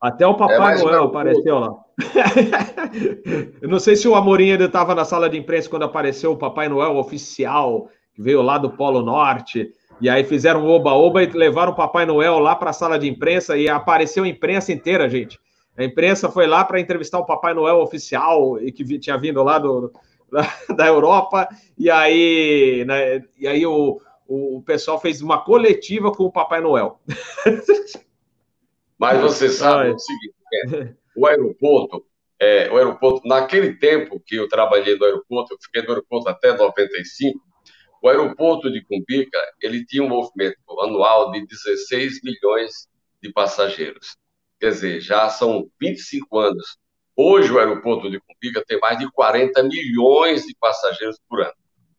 Até 0.00 0.26
o 0.26 0.36
Papai 0.36 0.78
é, 0.78 0.82
Noel 0.82 1.04
apareceu 1.04 1.58
lá. 1.58 1.74
eu 3.60 3.68
não 3.68 3.78
sei 3.78 3.96
se 3.96 4.06
o 4.06 4.14
Amorim 4.14 4.52
ainda 4.52 4.66
estava 4.66 4.94
na 4.94 5.04
sala 5.04 5.28
de 5.28 5.38
imprensa 5.38 5.70
quando 5.70 5.84
apareceu 5.84 6.32
o 6.32 6.36
Papai 6.36 6.68
Noel 6.68 6.96
oficial 6.96 7.88
que 8.16 8.22
veio 8.22 8.40
lá 8.40 8.56
do 8.56 8.70
Polo 8.70 9.02
Norte, 9.02 9.70
e 10.00 10.08
aí 10.08 10.24
fizeram 10.24 10.66
oba-oba 10.66 11.22
e 11.22 11.26
levaram 11.26 11.72
o 11.72 11.76
Papai 11.76 12.06
Noel 12.06 12.38
lá 12.38 12.56
para 12.56 12.70
a 12.70 12.72
sala 12.72 12.98
de 12.98 13.06
imprensa 13.06 13.56
e 13.58 13.68
apareceu 13.68 14.24
a 14.24 14.28
imprensa 14.28 14.72
inteira, 14.72 15.08
gente. 15.08 15.38
A 15.76 15.84
imprensa 15.84 16.30
foi 16.30 16.46
lá 16.46 16.64
para 16.64 16.80
entrevistar 16.80 17.18
o 17.18 17.26
Papai 17.26 17.52
Noel 17.52 17.76
oficial 17.76 18.58
e 18.58 18.72
que 18.72 18.98
tinha 18.98 19.18
vindo 19.18 19.42
lá 19.42 19.58
do, 19.58 19.92
da, 20.32 20.42
da 20.74 20.86
Europa, 20.86 21.46
e 21.78 21.90
aí, 21.90 22.84
né, 22.86 23.22
e 23.38 23.46
aí 23.46 23.66
o, 23.66 24.00
o, 24.26 24.62
pessoal 24.62 24.98
fez 24.98 25.20
uma 25.20 25.44
coletiva 25.44 26.10
com 26.10 26.24
o 26.24 26.32
Papai 26.32 26.62
Noel. 26.62 26.98
Mas 28.98 29.20
você 29.20 29.50
sabe 29.50 29.90
o 29.90 29.98
seguinte, 29.98 30.34
é, 30.72 30.94
o 31.14 31.26
aeroporto, 31.26 32.02
é, 32.40 32.70
o 32.70 32.78
aeroporto, 32.78 33.28
naquele 33.28 33.74
tempo 33.74 34.18
que 34.24 34.36
eu 34.36 34.48
trabalhei 34.48 34.96
no 34.96 35.04
aeroporto, 35.04 35.52
eu 35.52 35.58
fiquei 35.60 35.82
no 35.82 35.90
aeroporto 35.90 36.30
até 36.30 36.56
95, 36.56 37.38
o 38.02 38.08
aeroporto 38.08 38.70
de 38.70 38.84
Cumbica, 38.84 39.38
ele 39.60 39.84
tinha 39.84 40.02
um 40.02 40.08
movimento 40.08 40.58
anual 40.80 41.30
de 41.32 41.46
16 41.46 42.20
milhões 42.22 42.88
de 43.22 43.32
passageiros. 43.32 44.16
Quer 44.60 44.70
dizer, 44.70 45.00
já 45.00 45.28
são 45.28 45.68
25 45.80 46.38
anos. 46.38 46.76
Hoje 47.16 47.50
o 47.50 47.58
aeroporto 47.58 48.10
de 48.10 48.20
Cumbica 48.20 48.62
tem 48.66 48.78
mais 48.80 48.98
de 48.98 49.10
40 49.10 49.62
milhões 49.64 50.42
de 50.44 50.54
passageiros 50.60 51.18
por 51.28 51.40
ano. 51.40 51.52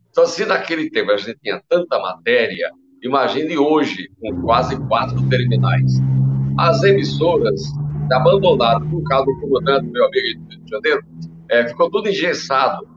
Então, 0.10 0.26
se 0.26 0.46
naquele 0.46 0.90
tempo 0.90 1.12
a 1.12 1.18
gente 1.18 1.40
tinha 1.40 1.62
tanta 1.68 2.00
matéria, 2.00 2.72
imagine 3.04 3.58
hoje, 3.58 4.10
com 4.20 4.42
quase 4.42 4.76
quatro 4.88 5.28
terminais. 5.30 5.94
As 6.58 6.84
emissoras 6.84 7.62
abandonaram 8.12 8.90
por 8.90 9.04
causa 9.04 9.26
do 9.26 9.40
comandante, 9.42 9.88
meu 9.88 10.06
amigo 10.06 10.40
do 10.40 10.50
Rio 10.50 10.64
de 10.64 10.72
Janeiro, 10.72 11.02
é, 11.50 11.68
ficou 11.68 11.90
tudo 11.92 12.10
engessado 12.10 12.97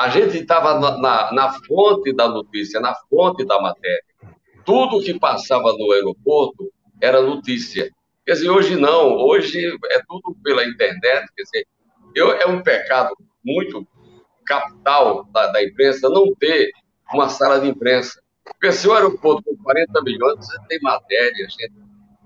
a 0.00 0.08
gente 0.08 0.38
estava 0.38 0.80
na, 0.80 0.96
na, 0.96 1.32
na, 1.32 1.52
fonte 1.66 2.10
da 2.14 2.26
notícia, 2.26 2.80
na 2.80 2.94
fonte 3.10 3.44
da 3.44 3.60
matéria. 3.60 4.02
Tudo 4.64 5.02
que 5.02 5.18
passava 5.18 5.74
no 5.76 5.92
aeroporto 5.92 6.72
era 7.02 7.20
notícia. 7.20 7.90
Quer 8.24 8.32
dizer, 8.32 8.48
hoje 8.48 8.76
não, 8.76 9.14
hoje 9.18 9.66
é 9.90 10.00
tudo 10.08 10.34
pela 10.42 10.64
internet. 10.64 11.28
Quer 11.36 11.42
dizer, 11.42 11.66
eu, 12.14 12.32
é 12.32 12.46
um 12.46 12.62
pecado 12.62 13.14
muito 13.44 13.86
capital 14.46 15.24
da, 15.24 15.48
da 15.48 15.62
imprensa 15.62 16.08
não 16.08 16.34
ter 16.34 16.70
uma 17.12 17.28
sala 17.28 17.60
de 17.60 17.68
imprensa. 17.68 18.22
Porque 18.42 18.72
se 18.72 18.88
o 18.88 18.94
aeroporto 18.94 19.42
com 19.44 19.62
40 19.62 20.02
milhões, 20.02 20.38
você 20.38 20.56
tem 20.66 20.78
matéria, 20.80 21.46
gente, 21.46 21.74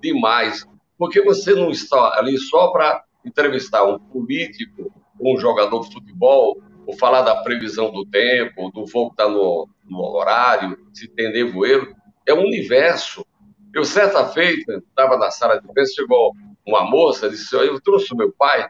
demais. 0.01 0.65
Porque 0.97 1.21
você 1.21 1.55
não 1.55 1.71
está 1.71 2.19
ali 2.19 2.39
só 2.39 2.69
para 2.69 3.03
entrevistar 3.25 3.83
um 3.83 3.99
político, 3.99 4.93
um 5.21 5.37
jogador 5.39 5.81
de 5.81 5.93
futebol, 5.93 6.63
ou 6.87 6.97
falar 6.97 7.23
da 7.23 7.37
previsão 7.43 7.91
do 7.91 8.05
tempo, 8.07 8.71
do 8.71 8.87
voo 8.87 9.09
que 9.09 9.15
está 9.15 9.29
no, 9.29 9.69
no, 9.85 10.01
horário, 10.01 10.77
se 10.93 11.09
tem 11.09 11.33
nevoeiro, 11.33 11.95
é 12.27 12.35
um 12.35 12.45
universo. 12.45 13.27
Eu, 13.75 13.85
certa 13.85 14.27
feita, 14.29 14.83
estava 14.89 15.17
na 15.17 15.31
sala 15.31 15.61
de 15.61 15.69
imprensa, 15.69 15.95
chegou 15.95 16.33
uma 16.67 16.85
moça, 16.85 17.29
disse, 17.29 17.55
eu 17.55 17.81
trouxe 17.81 18.13
o 18.13 18.17
meu 18.17 18.33
pai, 18.33 18.69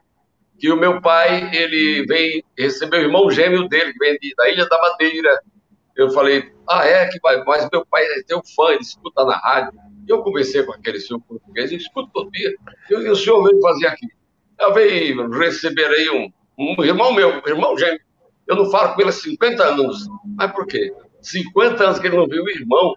que 0.59 0.71
o 0.71 0.77
meu 0.77 1.01
pai, 1.01 1.51
ele 1.55 2.07
vem 2.07 2.43
receber 2.57 2.99
o 2.99 3.03
irmão 3.03 3.31
gêmeo 3.31 3.69
dele, 3.69 3.93
que 3.93 3.99
vem 3.99 4.19
da 4.37 4.51
Ilha 4.51 4.67
da 4.69 4.79
Madeira. 4.79 5.41
Eu 5.97 6.11
falei, 6.11 6.53
ah, 6.69 6.87
é, 6.87 7.07
que 7.09 7.19
mas 7.23 7.69
meu 7.71 7.85
pai 7.87 8.05
é 8.05 8.23
teu 8.23 8.41
fã, 8.55 8.71
ele 8.71 8.83
escuta 8.83 9.25
na 9.25 9.37
rádio. 9.37 9.79
Eu 10.09 10.23
conversei 10.23 10.63
com 10.63 10.73
aquele 10.73 11.01
senhor 11.01 11.21
português, 11.21 11.71
ele 11.71 11.81
escuta 11.81 12.11
todo 12.13 12.31
dia. 12.31 12.55
E 12.91 12.95
o 12.95 13.17
senhor 13.17 13.43
veio 13.43 13.61
fazer 13.61 13.87
aqui? 13.87 14.07
Eu 14.59 14.73
veio 14.73 15.31
receber 15.31 15.87
aí 15.87 16.11
um, 16.11 16.33
um 16.59 16.85
irmão 16.85 17.13
meu, 17.13 17.43
irmão 17.47 17.77
gêmeo. 17.77 18.01
Eu 18.47 18.57
não 18.57 18.71
falo 18.71 18.95
com 18.95 19.01
ele 19.01 19.11
há 19.11 19.13
50 19.13 19.63
anos. 19.63 20.07
Mas 20.37 20.53
por 20.53 20.67
quê? 20.67 20.93
50 21.21 21.83
anos 21.83 21.99
que 21.99 22.07
ele 22.07 22.17
não 22.17 22.27
viu 22.27 22.45
o 22.45 22.51
irmão. 22.51 22.95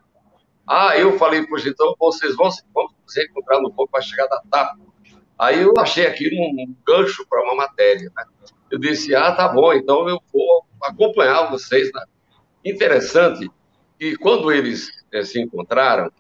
Ah, 0.68 0.98
eu 0.98 1.18
falei, 1.18 1.46
poxa, 1.48 1.70
então 1.70 1.96
vocês 1.98 2.36
vão, 2.36 2.50
vão 2.74 2.88
se 3.06 3.24
encontrar 3.24 3.62
no 3.62 3.72
voo 3.72 3.88
para 3.88 4.02
chegar 4.02 4.28
da 4.28 4.42
TAP. 4.52 4.78
Aí 5.40 5.62
eu 5.62 5.74
achei 5.78 6.06
aqui 6.06 6.30
um 6.34 6.76
gancho 6.86 7.26
para 7.30 7.44
uma 7.44 7.56
matéria. 7.56 8.12
Né? 8.16 8.24
Eu 8.70 8.80
disse, 8.80 9.16
ah, 9.16 9.32
tá 9.32 9.48
bom, 9.48 9.72
então 9.72 10.10
eu 10.10 10.20
vou 10.34 10.66
acompanhar 10.84 11.50
vocês. 11.50 11.90
Né? 11.94 12.04
Interessante 12.66 13.50
que 13.98 14.18
quando 14.18 14.52
eles 14.52 14.90
é, 15.14 15.24
se 15.24 15.40
encontraram, 15.40 16.12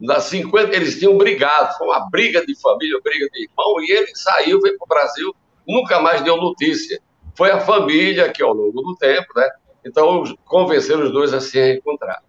nas 0.00 0.24
50, 0.24 0.74
eles 0.74 0.98
tinham 0.98 1.16
brigado, 1.16 1.76
foi 1.78 1.86
uma 1.86 2.10
briga 2.10 2.44
de 2.44 2.60
família, 2.60 3.00
briga 3.04 3.28
de 3.30 3.44
irmão, 3.44 3.80
e 3.80 3.92
ele 3.92 4.16
saiu, 4.16 4.60
veio 4.60 4.76
para 4.76 4.84
o 4.84 4.88
Brasil, 4.88 5.36
nunca 5.66 6.00
mais 6.00 6.22
deu 6.22 6.36
notícia. 6.36 7.00
Foi 7.34 7.50
a 7.50 7.60
família 7.60 8.30
que, 8.30 8.42
ao 8.42 8.52
longo 8.52 8.82
do 8.82 8.96
tempo, 8.96 9.28
né? 9.36 9.48
Então, 9.84 10.24
convenceram 10.44 11.04
os 11.04 11.12
dois 11.12 11.34
a 11.34 11.40
se 11.40 11.58
reencontrar. 11.58 12.22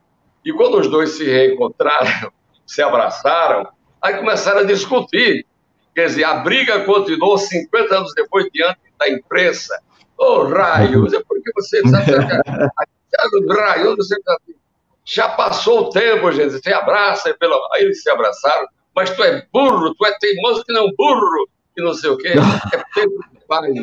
E 0.44 0.52
quando 0.52 0.78
os 0.78 0.90
dois 0.90 1.12
se 1.12 1.26
reencontraram, 1.26 2.32
se 2.66 2.82
abraçaram, 2.82 3.68
aí 4.02 4.18
começaram 4.18 4.60
a 4.60 4.64
discutir. 4.64 5.46
Quer 5.94 6.08
dizer, 6.08 6.24
a 6.24 6.36
briga 6.36 6.84
continuou 6.86 7.38
50 7.38 7.96
anos 7.96 8.14
depois 8.16 8.48
diante 8.52 8.80
da 8.98 9.10
imprensa. 9.10 9.80
Ô, 10.18 10.24
oh, 10.24 10.48
raio, 10.48 11.06
porque 11.28 11.52
você 11.56 11.82
sabe. 11.88 12.12
raio, 13.50 13.96
você 13.96 14.16
já 15.06 15.30
passou 15.30 15.82
o 15.82 15.90
tempo, 15.90 16.32
gente. 16.32 16.60
Se 16.60 16.74
abraça, 16.74 17.36
pelo... 17.40 17.56
aí 17.74 17.84
eles 17.84 18.02
se 18.02 18.10
abraçaram, 18.10 18.68
mas 18.96 19.10
tu 19.12 19.24
é 19.24 19.46
burro, 19.52 19.94
tu 19.96 20.06
é 20.06 20.18
teimoso 20.18 20.64
que 20.64 20.74
não 20.74 20.90
burro, 20.98 21.48
e 21.78 21.82
não 21.82 21.94
sei 21.94 22.10
o 22.10 22.18
quê. 22.18 22.34
É 22.74 22.84
tempo 22.94 23.24
de 23.32 23.46
paz. 23.48 23.74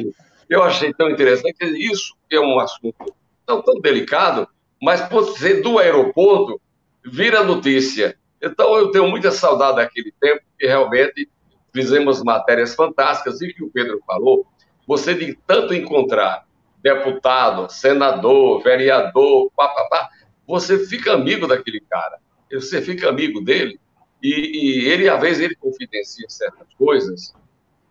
Eu 0.50 0.64
achei 0.64 0.92
tão 0.92 1.08
interessante 1.08 1.64
isso 1.78 2.16
é 2.28 2.40
um 2.40 2.58
assunto 2.58 3.14
tão, 3.46 3.62
tão 3.62 3.80
delicado, 3.80 4.48
mas 4.82 5.00
por 5.00 5.38
ser 5.38 5.62
do 5.62 5.78
aeroporto, 5.78 6.60
vira 7.04 7.44
notícia. 7.44 8.18
Então, 8.42 8.76
eu 8.76 8.90
tenho 8.90 9.08
muita 9.08 9.30
saudade 9.30 9.76
daquele 9.76 10.12
tempo 10.20 10.42
que 10.58 10.66
realmente 10.66 11.30
fizemos 11.72 12.20
matérias 12.24 12.74
fantásticas 12.74 13.40
e 13.40 13.52
que 13.52 13.62
o 13.62 13.70
Pedro 13.70 14.00
falou, 14.04 14.44
você 14.88 15.14
de 15.14 15.38
tanto 15.46 15.72
encontrar 15.72 16.44
deputado, 16.82 17.70
senador, 17.70 18.60
vereador, 18.60 19.52
papapá, 19.54 20.08
você 20.48 20.84
fica 20.84 21.12
amigo 21.12 21.46
daquele 21.46 21.80
cara, 21.80 22.18
você 22.50 22.82
fica 22.82 23.08
amigo 23.08 23.40
dele 23.40 23.78
e, 24.20 24.80
e 24.80 24.88
ele, 24.88 25.08
às 25.08 25.20
vezes, 25.20 25.44
ele 25.44 25.54
confidencia 25.54 26.28
certas 26.28 26.66
coisas 26.76 27.32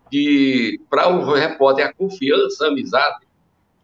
que 0.10 0.80
para 0.90 1.08
um 1.08 1.24
repórter 1.32 1.88
a 1.88 1.94
confiança, 1.94 2.66
a 2.66 2.68
amizade. 2.70 3.26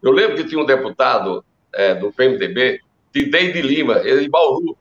Eu 0.02 0.12
lembro 0.12 0.36
que 0.36 0.44
tinha 0.44 0.60
um 0.60 0.66
deputado 0.66 1.44
é, 1.74 1.94
do 1.94 2.12
PMDB, 2.12 2.80
Tidei 3.12 3.52
de 3.52 3.62
Lima, 3.62 4.00
ele 4.04 4.22
de 4.22 4.28
Bauru, 4.28 4.70
o 4.70 4.76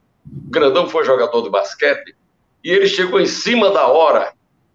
grandão 0.50 0.90
foi 0.90 1.06
jogador 1.06 1.42
de 1.42 1.50
basquete, 1.50 2.16
e 2.64 2.70
ele 2.70 2.88
chegou 2.88 3.20
em 3.20 3.26
cima 3.26 3.72
da 3.72 3.88
hora 3.88 4.34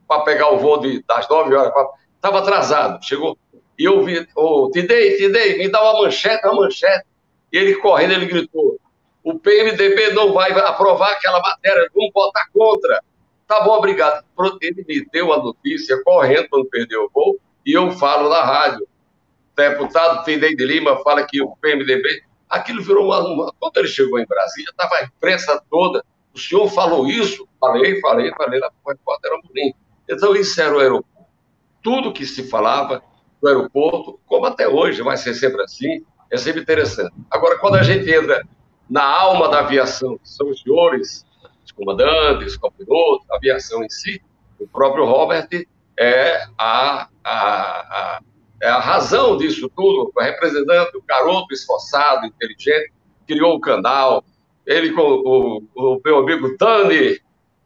para 0.09 0.23
pegar 0.23 0.51
o 0.51 0.59
voo 0.59 0.79
de, 0.79 1.03
das 1.07 1.29
nove 1.29 1.55
horas, 1.55 1.73
estava 2.15 2.39
atrasado, 2.39 3.05
chegou, 3.05 3.37
e 3.79 3.85
eu 3.85 4.05
vi, 4.05 4.27
oh, 4.35 4.71
Tidei, 4.73 5.17
Tidei, 5.17 5.59
me 5.59 5.69
dá 5.69 5.83
uma 5.83 6.03
manchete, 6.03 6.47
uma 6.47 6.63
manchete, 6.63 7.05
e 7.53 7.59
ele 7.59 7.77
correndo, 7.77 8.13
ele 8.13 8.27
gritou, 8.27 8.81
o 9.23 9.39
PMDB 9.39 10.13
não 10.13 10.33
vai 10.33 10.51
aprovar 10.53 11.13
aquela 11.13 11.41
matéria, 11.41 11.89
vamos 11.95 12.11
votar 12.13 12.47
contra. 12.53 13.03
Tá 13.51 13.63
bom, 13.63 13.73
obrigado. 13.73 14.25
Ele 14.61 14.85
me 14.87 15.05
deu 15.13 15.33
a 15.33 15.43
notícia 15.43 16.01
correndo 16.05 16.47
quando 16.49 16.67
perdeu 16.67 17.07
o 17.07 17.11
voo 17.13 17.37
e 17.67 17.73
eu 17.73 17.91
falo 17.91 18.29
na 18.29 18.45
rádio. 18.45 18.87
O 19.53 19.57
deputado 19.57 20.25
Tendei 20.25 20.55
de 20.55 20.65
Lima 20.65 21.03
fala 21.03 21.27
que 21.27 21.43
o 21.43 21.57
PMDB. 21.57 22.23
Aquilo 22.49 22.81
virou 22.81 23.07
uma, 23.07 23.19
uma. 23.19 23.53
Quando 23.59 23.79
ele 23.79 23.89
chegou 23.89 24.21
em 24.21 24.25
Brasília, 24.25 24.71
estava 24.71 24.95
a 24.95 25.03
imprensa 25.03 25.61
toda. 25.69 26.05
O 26.33 26.39
senhor 26.39 26.69
falou 26.69 27.09
isso? 27.09 27.45
Falei, 27.59 28.01
falei, 28.01 28.31
falei 28.37 28.61
lá 28.61 28.71
para 28.71 28.93
o 28.93 28.97
repórter 28.97 29.33
Amorim. 29.33 29.75
Então, 30.09 30.37
isso 30.37 30.63
era 30.63 30.77
o 30.77 30.79
aeroporto. 30.79 31.27
Tudo 31.83 32.13
que 32.13 32.25
se 32.27 32.49
falava 32.49 33.03
do 33.43 33.49
aeroporto, 33.49 34.21
como 34.27 34.47
até 34.47 34.69
hoje, 34.69 35.03
vai 35.03 35.17
ser 35.17 35.35
sempre 35.35 35.61
assim, 35.65 36.05
é 36.31 36.37
sempre 36.37 36.61
interessante. 36.61 37.13
Agora, 37.29 37.59
quando 37.59 37.75
a 37.75 37.83
gente 37.83 38.09
entra 38.09 38.47
na 38.89 39.03
alma 39.03 39.49
da 39.49 39.59
aviação, 39.59 40.19
que 40.19 40.29
são 40.29 40.49
os 40.51 40.63
senhores 40.63 41.29
comandantes, 41.81 42.53
os 42.53 42.57
copilotos, 42.59 43.27
aviação 43.31 43.83
em 43.83 43.89
si, 43.89 44.21
o 44.59 44.69
próprio 44.69 45.07
Robert 45.07 45.49
é 45.99 46.45
a, 46.59 47.09
a, 47.25 47.31
a, 47.31 48.21
é 48.63 48.69
a 48.69 48.79
razão 48.79 49.39
disso 49.39 49.71
tudo, 49.75 50.13
representando 50.19 50.97
o 50.97 51.03
garoto 51.03 51.53
esforçado, 51.55 52.27
inteligente, 52.27 52.93
criou 53.27 53.55
o 53.55 53.61
canal, 53.61 54.23
ele 54.67 54.93
com 54.93 55.03
o, 55.03 55.63
o 55.75 56.01
meu 56.05 56.19
amigo 56.19 56.57
Dani, 56.59 57.19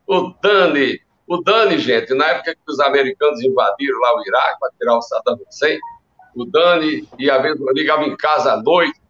o 0.07 0.33
Dani, 0.41 1.01
o 1.27 1.43
Dani, 1.43 1.79
gente, 1.79 2.15
na 2.15 2.27
época 2.27 2.55
que 2.55 2.73
os 2.73 2.79
americanos 2.79 3.43
invadiram 3.43 3.99
lá 3.99 4.17
o 4.17 4.23
Iraque 4.27 4.59
para 4.61 4.71
tirar 4.79 4.97
o 4.97 5.03
Saddam 5.03 5.39
Hussein, 5.49 5.79
o 6.37 6.45
Dani 6.45 7.09
ia 7.19 7.39
ver, 7.39 7.57
ligava 7.73 8.05
em 8.05 8.17
casa 8.17 8.53
à 8.53 8.63
noite, 8.63 9.01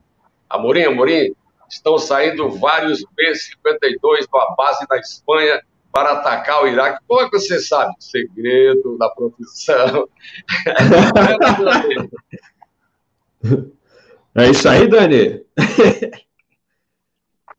Amorim, 0.48 0.84
Amorim, 0.84 1.34
estão 1.74 1.98
saindo 1.98 2.48
vários 2.50 3.04
B-52 3.14 4.26
da 4.32 4.54
base 4.56 4.86
da 4.88 4.96
Espanha 4.98 5.60
para 5.92 6.12
atacar 6.12 6.62
o 6.62 6.68
Iraque. 6.68 7.04
Como 7.06 7.20
é 7.20 7.28
que 7.28 7.38
você 7.38 7.60
sabe? 7.60 7.92
Segredo 7.98 8.96
da 8.98 9.10
profissão. 9.10 10.08
é 14.34 14.50
isso 14.50 14.66
aí, 14.68 14.88
Dani. 14.88 15.44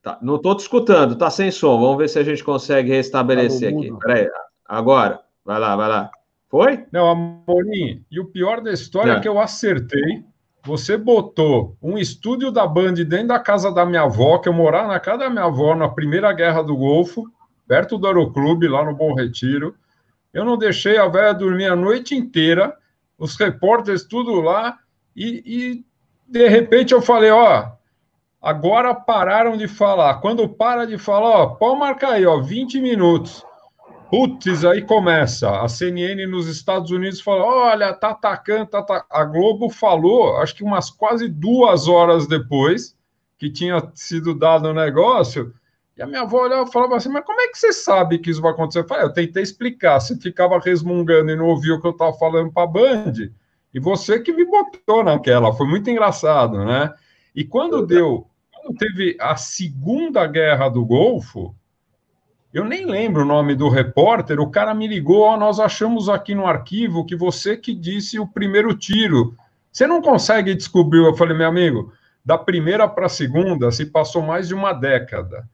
Tá, 0.01 0.19
não 0.21 0.35
estou 0.35 0.55
te 0.55 0.59
escutando, 0.59 1.15
tá 1.15 1.31
sem 1.31 1.49
som. 1.49 1.79
Vamos 1.79 1.97
ver 1.97 2.07
se 2.07 2.19
a 2.19 2.23
gente 2.23 2.43
consegue 2.43 2.91
restabelecer 2.91 3.71
tá 3.71 3.79
aqui. 3.79 3.91
Peraí, 4.01 4.29
agora. 4.63 5.19
Vai 5.43 5.59
lá, 5.59 5.75
vai 5.75 5.89
lá. 5.89 6.11
Foi? 6.47 6.85
Não, 6.91 7.09
Amorim, 7.09 8.05
e 8.11 8.19
o 8.19 8.25
pior 8.25 8.61
da 8.61 8.71
história 8.71 9.13
é, 9.13 9.15
é 9.15 9.19
que 9.19 9.27
eu 9.27 9.39
acertei 9.39 10.23
você 10.65 10.97
botou 10.97 11.77
um 11.81 11.95
estúdio 11.95 12.51
da 12.51 12.65
Band 12.65 12.93
dentro 12.93 13.27
da 13.27 13.39
casa 13.39 13.71
da 13.71 13.85
minha 13.85 14.01
avó, 14.01 14.39
que 14.39 14.49
eu 14.49 14.53
morava 14.53 14.87
na 14.87 14.99
casa 14.99 15.19
da 15.19 15.29
minha 15.29 15.45
avó 15.45 15.75
na 15.75 15.87
primeira 15.87 16.33
guerra 16.33 16.63
do 16.63 16.75
Golfo, 16.75 17.31
perto 17.67 17.99
do 17.99 18.07
Aeroclube, 18.07 18.67
lá 18.67 18.83
no 18.83 18.95
Bom 18.95 19.13
Retiro. 19.13 19.75
Eu 20.33 20.43
não 20.43 20.57
deixei 20.57 20.97
a 20.97 21.07
velha 21.07 21.33
dormir 21.33 21.67
a 21.67 21.75
noite 21.75 22.15
inteira, 22.15 22.75
os 23.17 23.35
repórteres 23.35 24.03
tudo 24.03 24.41
lá, 24.41 24.79
e, 25.15 25.43
e 25.45 25.85
de 26.27 26.47
repente 26.49 26.93
eu 26.93 27.01
falei, 27.01 27.29
ó, 27.29 27.67
agora 28.41 28.93
pararam 28.95 29.55
de 29.55 29.67
falar. 29.67 30.15
Quando 30.15 30.49
para 30.49 30.85
de 30.87 30.97
falar, 30.97 31.29
ó, 31.29 31.45
pode 31.47 31.79
marcar 31.79 32.13
aí, 32.13 32.25
ó, 32.25 32.41
20 32.41 32.81
minutos. 32.81 33.45
Putz, 34.09 34.63
aí 34.63 34.81
começa. 34.83 35.61
A 35.61 35.67
CNN 35.67 36.25
nos 36.27 36.47
Estados 36.47 36.91
Unidos 36.91 37.21
fala: 37.21 37.43
olha, 37.43 37.93
tá 37.93 38.09
atacando, 38.09 38.67
tá 38.67 38.79
atacando. 38.79 39.07
A 39.09 39.25
Globo 39.25 39.69
falou, 39.69 40.37
acho 40.37 40.55
que 40.55 40.63
umas 40.63 40.89
quase 40.89 41.27
duas 41.27 41.87
horas 41.87 42.27
depois 42.27 42.95
que 43.37 43.49
tinha 43.49 43.91
sido 43.93 44.33
dado 44.33 44.69
o 44.69 44.73
negócio. 44.73 45.53
E 45.97 46.01
a 46.01 46.07
minha 46.07 46.21
avó 46.21 46.43
olhava 46.43 46.69
e 46.69 46.71
falava 46.71 46.95
assim: 46.95 47.09
Mas 47.09 47.25
como 47.25 47.41
é 47.41 47.47
que 47.47 47.57
você 47.57 47.73
sabe 47.73 48.19
que 48.19 48.29
isso 48.29 48.41
vai 48.41 48.51
acontecer? 48.51 48.79
Eu 48.79 48.87
falei: 48.87 49.05
Eu 49.05 49.13
tentei 49.13 49.41
explicar. 49.41 49.99
Você 49.99 50.15
ficava 50.17 50.59
resmungando 50.59 51.31
e 51.31 51.35
não 51.35 51.45
ouviu 51.45 51.75
o 51.75 51.81
que 51.81 51.87
eu 51.87 51.91
estava 51.91 52.13
falando 52.13 52.51
para 52.51 52.63
a 52.63 52.67
Band. 52.67 53.13
E 53.73 53.79
você 53.79 54.19
que 54.19 54.33
me 54.33 54.45
botou 54.45 55.03
naquela. 55.03 55.53
Foi 55.53 55.67
muito 55.67 55.89
engraçado, 55.89 56.63
né? 56.63 56.93
E 57.35 57.43
quando 57.43 57.85
deu. 57.85 58.27
Quando 58.51 58.77
teve 58.77 59.17
a 59.19 59.35
Segunda 59.35 60.25
Guerra 60.25 60.69
do 60.69 60.83
Golfo 60.85 61.55
eu 62.55 62.63
nem 62.63 62.85
lembro 62.85 63.23
o 63.23 63.25
nome 63.25 63.53
do 63.53 63.67
repórter, 63.67 64.39
o 64.39 64.49
cara 64.49 64.73
me 64.73 64.87
ligou, 64.87 65.35
nós 65.35 65.59
achamos 65.59 66.07
aqui 66.07 66.33
no 66.33 66.47
arquivo 66.47 67.05
que 67.05 67.13
você 67.13 67.57
que 67.57 67.75
disse 67.75 68.17
o 68.17 68.25
primeiro 68.25 68.73
tiro. 68.73 69.35
Você 69.69 69.85
não 69.85 70.01
consegue 70.01 70.55
descobrir? 70.55 70.99
Eu 70.99 71.13
falei, 71.17 71.35
meu 71.35 71.49
amigo, 71.49 71.91
da 72.23 72.37
primeira 72.37 72.87
para 72.87 73.07
a 73.07 73.09
segunda 73.09 73.69
se 73.71 73.87
passou 73.87 74.21
mais 74.21 74.47
de 74.47 74.53
uma 74.53 74.71
década. 74.71 75.45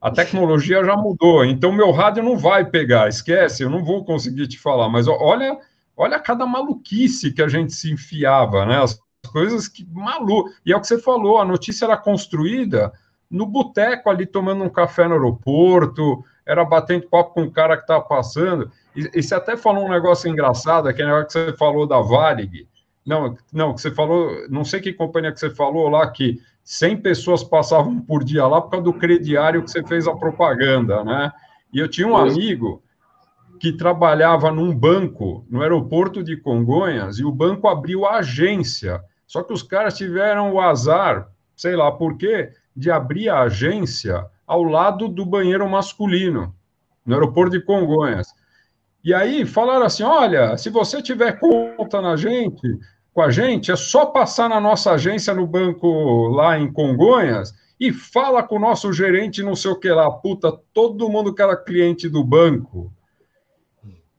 A 0.00 0.10
tecnologia 0.10 0.84
já 0.84 0.96
mudou, 0.96 1.44
então 1.44 1.70
meu 1.70 1.92
rádio 1.92 2.24
não 2.24 2.36
vai 2.36 2.64
pegar, 2.64 3.08
esquece, 3.08 3.62
eu 3.62 3.70
não 3.70 3.84
vou 3.84 4.04
conseguir 4.04 4.48
te 4.48 4.58
falar, 4.58 4.88
mas 4.88 5.06
olha, 5.06 5.56
olha 5.96 6.18
cada 6.18 6.44
maluquice 6.44 7.32
que 7.32 7.40
a 7.40 7.46
gente 7.46 7.72
se 7.72 7.92
enfiava, 7.92 8.66
né? 8.66 8.82
As 8.82 9.00
coisas 9.32 9.68
que 9.68 9.86
maluco. 9.92 10.50
E 10.66 10.72
é 10.72 10.76
o 10.76 10.80
que 10.80 10.88
você 10.88 10.98
falou, 10.98 11.38
a 11.38 11.44
notícia 11.44 11.84
era 11.84 11.96
construída 11.96 12.92
no 13.30 13.46
boteco 13.46 14.10
ali 14.10 14.26
tomando 14.26 14.64
um 14.64 14.68
café 14.68 15.06
no 15.06 15.14
aeroporto, 15.14 16.24
era 16.46 16.64
batendo 16.64 17.08
papo 17.08 17.34
com 17.34 17.42
o 17.42 17.50
cara 17.50 17.76
que 17.76 17.82
estava 17.82 18.02
passando. 18.02 18.70
E, 18.94 19.08
e, 19.14 19.22
você 19.22 19.34
até 19.34 19.56
falou 19.56 19.84
um 19.84 19.90
negócio 19.90 20.28
engraçado, 20.28 20.88
aquele 20.88 21.08
negócio 21.08 21.26
que 21.26 21.32
você 21.32 21.56
falou 21.56 21.86
da 21.86 22.00
Varig. 22.00 22.68
Não, 23.04 23.36
não, 23.52 23.74
que 23.74 23.80
você 23.80 23.90
falou, 23.90 24.48
não 24.48 24.64
sei 24.64 24.80
que 24.80 24.92
companhia 24.92 25.32
que 25.32 25.40
você 25.40 25.50
falou 25.50 25.88
lá, 25.88 26.08
que 26.10 26.40
100 26.64 26.98
pessoas 26.98 27.42
passavam 27.42 28.00
por 28.00 28.22
dia 28.22 28.46
lá 28.46 28.60
por 28.60 28.70
causa 28.70 28.84
do 28.84 28.92
crediário 28.92 29.62
que 29.62 29.70
você 29.70 29.82
fez 29.82 30.06
a 30.06 30.14
propaganda, 30.14 31.02
né? 31.02 31.32
E 31.72 31.78
eu 31.78 31.88
tinha 31.88 32.06
um 32.06 32.16
amigo 32.16 32.82
que 33.58 33.72
trabalhava 33.72 34.50
num 34.50 34.76
banco 34.76 35.46
no 35.48 35.62
aeroporto 35.62 36.22
de 36.22 36.36
Congonhas 36.36 37.18
e 37.18 37.24
o 37.24 37.32
banco 37.32 37.68
abriu 37.68 38.04
a 38.04 38.16
agência. 38.16 39.00
Só 39.26 39.42
que 39.42 39.52
os 39.52 39.62
caras 39.62 39.96
tiveram 39.96 40.52
o 40.52 40.60
azar, 40.60 41.28
sei 41.56 41.74
lá 41.74 41.90
por 41.90 42.16
quê, 42.16 42.50
de 42.76 42.90
abrir 42.90 43.28
a 43.28 43.42
agência 43.42 44.26
ao 44.52 44.62
lado 44.62 45.08
do 45.08 45.24
banheiro 45.24 45.66
masculino, 45.66 46.54
no 47.06 47.14
aeroporto 47.14 47.58
de 47.58 47.64
Congonhas. 47.64 48.28
E 49.02 49.14
aí 49.14 49.46
falaram 49.46 49.86
assim: 49.86 50.02
olha, 50.02 50.58
se 50.58 50.68
você 50.68 51.00
tiver 51.00 51.40
conta 51.40 52.02
na 52.02 52.16
gente, 52.16 52.60
com 53.14 53.22
a 53.22 53.30
gente, 53.30 53.72
é 53.72 53.76
só 53.76 54.04
passar 54.04 54.50
na 54.50 54.60
nossa 54.60 54.92
agência 54.92 55.32
no 55.32 55.46
banco 55.46 56.28
lá 56.28 56.58
em 56.58 56.70
Congonhas 56.70 57.54
e 57.80 57.92
fala 57.92 58.42
com 58.42 58.56
o 58.56 58.60
nosso 58.60 58.92
gerente, 58.92 59.42
não 59.42 59.56
sei 59.56 59.70
o 59.70 59.80
que 59.80 59.88
lá. 59.88 60.10
Puta, 60.10 60.52
todo 60.74 61.08
mundo 61.08 61.34
que 61.34 61.40
era 61.40 61.56
cliente 61.56 62.06
do 62.06 62.22
banco. 62.22 62.92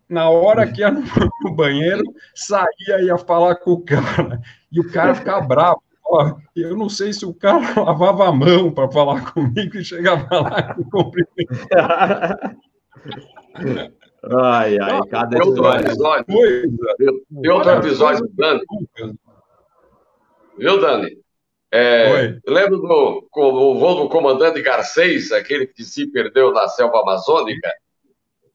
Na 0.10 0.32
hora 0.32 0.66
que 0.66 0.82
ia 0.82 0.90
no 0.90 1.04
banheiro, 1.56 2.04
saía 2.34 3.02
e 3.02 3.06
ia 3.06 3.20
falar 3.20 3.58
com 3.58 3.74
o 3.74 3.82
cara. 3.82 4.42
E 4.72 4.80
o 4.80 4.92
cara 4.92 5.14
ficava 5.14 5.46
bravo 5.46 5.84
eu 6.56 6.78
não 6.78 6.90
sei 6.90 7.14
se 7.14 7.26
o 7.26 7.34
cara 7.34 7.60
lavava 7.82 8.28
a 8.28 8.32
mão 8.32 8.72
para 8.72 8.92
falar 8.92 9.34
comigo 9.34 9.78
e 9.78 9.84
chegava 9.84 10.28
lá 10.40 10.76
e 10.80 10.84
cumprimentava. 10.90 12.58
ai, 14.42 14.78
ai, 14.80 15.00
cada 15.10 15.38
história. 15.38 15.88
Episódio, 15.88 16.26
tem 16.26 17.52
outro 17.52 17.72
episódio 17.72 18.28
do 18.28 18.34
Dani. 18.34 18.62
Viu, 20.58 20.80
Dani? 20.80 21.24
É, 21.76 22.38
lembro 22.48 22.78
do 22.78 23.28
o 23.36 23.80
voo 23.80 24.04
do 24.04 24.10
comandante 24.10 24.62
Garcês, 24.62 25.32
aquele 25.32 25.66
que 25.66 25.84
se 25.84 26.06
perdeu 26.12 26.52
na 26.52 26.68
selva 26.68 27.02
amazônica, 27.02 27.68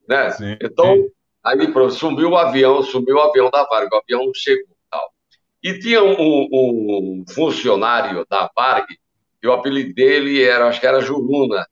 né? 0.09 0.30
Sim, 0.30 0.56
então, 0.62 0.94
sim. 0.94 1.10
aí 1.43 1.59
sumiu 1.90 2.30
o 2.30 2.36
avião, 2.36 2.80
sumiu 2.80 3.16
o 3.16 3.20
avião 3.20 3.51
da 3.51 3.64
Vargas, 3.64 3.90
o 3.93 3.97
avião 3.97 4.24
não 4.24 4.32
chegou. 4.32 4.78
E 5.69 5.78
tinha 5.78 6.03
um, 6.03 6.15
um 6.19 7.24
funcionário 7.28 8.24
da 8.31 8.51
Varg, 8.57 8.86
que 9.39 9.47
o 9.47 9.53
apelido 9.53 9.93
dele 9.93 10.43
era, 10.43 10.66
acho 10.66 10.81
que 10.81 10.86
era 10.86 11.03
Juruna. 11.03 11.66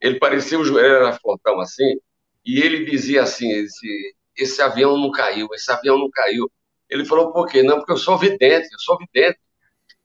Ele 0.00 0.18
parecia, 0.18 0.58
ele 0.58 0.80
era 0.80 1.12
fortão 1.12 1.60
assim, 1.60 1.96
e 2.44 2.58
ele 2.60 2.84
dizia 2.84 3.22
assim: 3.22 3.48
esse, 3.52 4.16
esse 4.36 4.60
avião 4.60 4.98
não 4.98 5.12
caiu, 5.12 5.46
esse 5.54 5.70
avião 5.70 5.96
não 5.96 6.10
caiu. 6.10 6.50
Ele 6.90 7.04
falou, 7.04 7.32
por 7.32 7.46
quê? 7.46 7.62
Não, 7.62 7.76
porque 7.78 7.92
eu 7.92 7.96
sou 7.96 8.18
vidente, 8.18 8.66
eu 8.72 8.80
sou 8.80 8.98
vidente. 8.98 9.38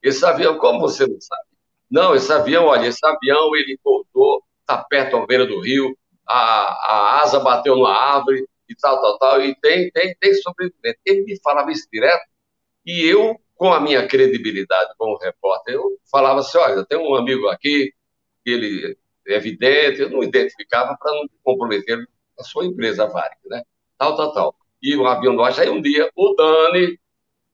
Esse 0.04 0.24
avião, 0.24 0.60
como 0.60 0.80
você 0.80 1.08
não 1.08 1.20
sabe? 1.20 1.48
Não, 1.90 2.14
esse 2.14 2.32
avião, 2.32 2.66
olha, 2.66 2.88
esse 2.90 3.04
avião 3.04 3.56
ele 3.56 3.80
voltou, 3.84 4.44
está 4.60 4.78
perto 4.84 5.20
da 5.20 5.26
beira 5.26 5.48
do 5.48 5.60
rio, 5.62 5.98
a, 6.28 6.36
a 6.36 7.22
asa 7.24 7.40
bateu 7.40 7.76
na 7.76 7.90
árvore 7.90 8.48
e 8.70 8.76
tal, 8.76 9.02
tal, 9.02 9.18
tal, 9.18 9.42
e 9.42 9.56
tem, 9.60 9.90
tem, 9.90 10.16
tem 10.20 10.34
sobrevivente. 10.36 11.00
Ele 11.04 11.24
me 11.24 11.42
falava 11.42 11.72
isso 11.72 11.88
direto, 11.92 12.31
e 12.86 13.06
eu, 13.06 13.40
com 13.56 13.72
a 13.72 13.80
minha 13.80 14.08
credibilidade 14.08 14.94
como 14.98 15.18
repórter, 15.18 15.76
eu 15.76 15.98
falava 16.12 16.40
assim: 16.40 16.58
olha, 16.58 16.86
tem 16.86 16.98
um 16.98 17.16
amigo 17.16 17.48
aqui, 17.48 17.94
ele 18.46 18.98
é 19.28 19.36
evidente, 19.36 20.02
eu 20.02 20.10
não 20.10 20.24
identificava 20.24 20.98
para 20.98 21.12
não 21.12 21.28
comprometer 21.44 22.08
a 22.40 22.44
sua 22.44 22.66
empresa, 22.66 23.04
a 23.04 23.08
Varig, 23.08 23.38
né? 23.46 23.62
Tal, 23.98 24.16
tal, 24.18 24.34
tal. 24.34 24.56
E 24.82 24.96
o 24.96 25.06
avião 25.06 25.36
do 25.36 25.44
aí 25.44 25.70
um 25.70 25.82
dia, 25.82 26.10
o 26.16 26.34
Dani 26.34 27.00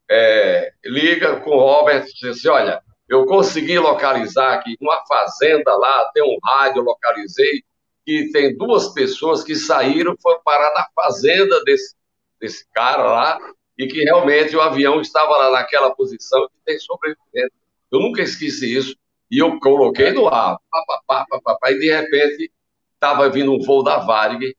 é, 0.09 0.71
liga 0.85 1.41
com 1.41 1.51
o 1.51 1.59
Robert 1.59 2.05
e 2.07 2.13
diz 2.13 2.37
assim: 2.37 2.47
olha, 2.47 2.81
eu 3.09 3.25
consegui 3.25 3.77
localizar 3.77 4.53
aqui 4.53 4.77
uma 4.79 5.05
fazenda 5.05 5.75
lá, 5.75 6.09
tem 6.13 6.23
um 6.23 6.37
rádio, 6.43 6.81
localizei, 6.81 7.63
e 8.05 8.31
tem 8.31 8.55
duas 8.55 8.93
pessoas 8.93 9.43
que 9.43 9.55
saíram, 9.55 10.15
foram 10.21 10.41
parar 10.43 10.73
na 10.73 10.87
fazenda 10.95 11.61
desse, 11.65 11.95
desse 12.39 12.65
cara 12.71 13.03
lá, 13.03 13.39
e 13.77 13.87
que 13.87 14.03
realmente 14.03 14.55
o 14.55 14.61
avião 14.61 14.99
estava 14.99 15.37
lá 15.37 15.51
naquela 15.51 15.93
posição 15.93 16.47
que 16.47 16.55
tem 16.65 16.79
sobrevivente. 16.79 17.53
Eu 17.91 17.99
nunca 17.99 18.21
esqueci 18.21 18.75
isso. 18.75 18.95
E 19.29 19.39
eu 19.39 19.59
coloquei 19.59 20.11
no 20.11 20.27
ar, 20.27 20.57
pá, 20.71 21.01
pá, 21.05 21.25
pá, 21.43 21.57
pá, 21.59 21.71
e 21.71 21.79
de 21.79 21.91
repente 21.91 22.51
estava 22.93 23.29
vindo 23.29 23.53
um 23.53 23.59
voo 23.59 23.83
da 23.83 23.99
Varig, 23.99 24.55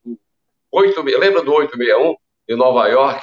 8, 0.70 1.02
lembra 1.02 1.42
do 1.42 1.52
861 1.52 2.14
em 2.48 2.56
Nova 2.56 2.86
York? 2.88 3.22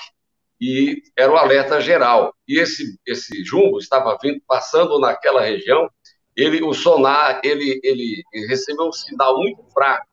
E 0.59 1.03
era 1.17 1.31
o 1.31 1.35
um 1.35 1.37
alerta 1.37 1.79
geral. 1.79 2.33
E 2.47 2.59
esse, 2.59 2.99
esse 3.05 3.43
jumbo 3.43 3.77
estava 3.77 4.17
vindo, 4.21 4.41
passando 4.47 4.99
naquela 4.99 5.41
região, 5.41 5.89
ele, 6.35 6.63
o 6.63 6.73
sonar, 6.73 7.41
ele, 7.43 7.79
ele 7.83 8.23
recebeu 8.47 8.87
um 8.87 8.91
sinal 8.91 9.37
muito 9.37 9.63
fraco, 9.71 10.07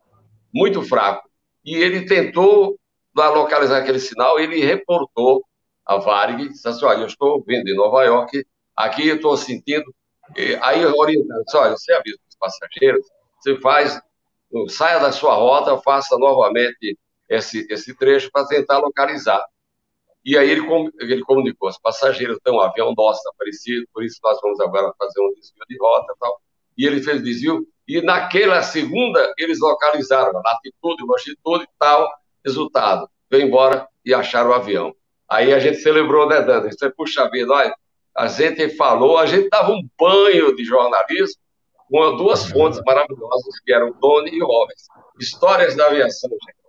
muito 0.52 0.82
fraco. 0.82 1.28
E 1.64 1.76
ele 1.76 2.04
tentou 2.04 2.78
localizar 3.14 3.78
aquele 3.78 3.98
sinal, 3.98 4.38
ele 4.38 4.64
reportou 4.64 5.44
a 5.92 5.98
Varig, 5.98 6.48
disse 6.48 6.66
assim, 6.66 6.84
olha, 6.84 7.00
eu 7.00 7.06
estou 7.06 7.42
vindo 7.46 7.68
em 7.68 7.76
Nova 7.76 8.04
York, 8.04 8.44
aqui 8.76 9.08
eu 9.08 9.16
estou 9.16 9.36
sentindo, 9.36 9.84
aí 10.60 10.84
orientando, 10.84 11.44
olha, 11.54 11.76
você 11.76 11.92
avisa 11.92 12.18
os 12.28 12.36
passageiros, 12.36 13.06
você 13.38 13.56
faz, 13.60 14.00
saia 14.68 14.98
da 14.98 15.12
sua 15.12 15.34
rota, 15.34 15.76
faça 15.78 16.16
novamente 16.18 16.98
esse, 17.28 17.66
esse 17.70 17.94
trecho 17.96 18.30
para 18.32 18.46
tentar 18.46 18.78
localizar. 18.78 19.44
E 20.24 20.38
aí 20.38 20.50
ele, 20.50 20.62
ele 21.00 21.22
comunicou, 21.22 21.68
os 21.68 21.78
passageiros 21.78 22.38
têm 22.44 22.54
um 22.54 22.60
avião 22.60 22.94
nosso 22.96 23.28
aparecido, 23.30 23.86
por 23.92 24.04
isso 24.04 24.18
nós 24.22 24.40
vamos 24.40 24.60
agora 24.60 24.92
fazer 24.96 25.20
um 25.20 25.32
desvio 25.34 25.64
de 25.68 25.76
rota 25.78 26.12
e 26.14 26.18
tal. 26.18 26.40
E 26.78 26.86
ele 26.86 27.02
fez 27.02 27.20
o 27.20 27.24
desvio, 27.24 27.66
e 27.88 28.00
naquela 28.00 28.62
segunda 28.62 29.32
eles 29.36 29.58
localizaram 29.60 30.38
a 30.38 30.42
latitude, 30.44 31.04
longitude 31.04 31.64
e 31.64 31.68
tal, 31.78 32.08
resultado. 32.44 33.08
Veio 33.28 33.46
embora 33.46 33.88
e 34.04 34.14
acharam 34.14 34.50
o 34.50 34.54
avião. 34.54 34.94
Aí 35.32 35.54
a 35.54 35.58
gente 35.58 35.78
celebrou, 35.78 36.28
né, 36.28 36.42
Dani? 36.42 36.70
Você, 36.70 36.90
puxa 36.90 37.26
vida, 37.30 37.50
olha, 37.50 37.74
a 38.14 38.26
gente 38.26 38.68
falou, 38.76 39.16
a 39.16 39.24
gente 39.24 39.48
dava 39.48 39.72
um 39.72 39.80
banho 39.98 40.54
de 40.54 40.62
jornalismo 40.62 41.40
com 41.90 42.16
duas 42.16 42.50
fontes 42.50 42.78
maravilhosas, 42.84 43.58
que 43.64 43.72
eram 43.72 43.94
Tony 43.94 44.30
e 44.30 44.42
Robert. 44.42 44.76
Histórias 45.18 45.74
da 45.74 45.86
aviação, 45.86 46.30
gente. 46.30 46.62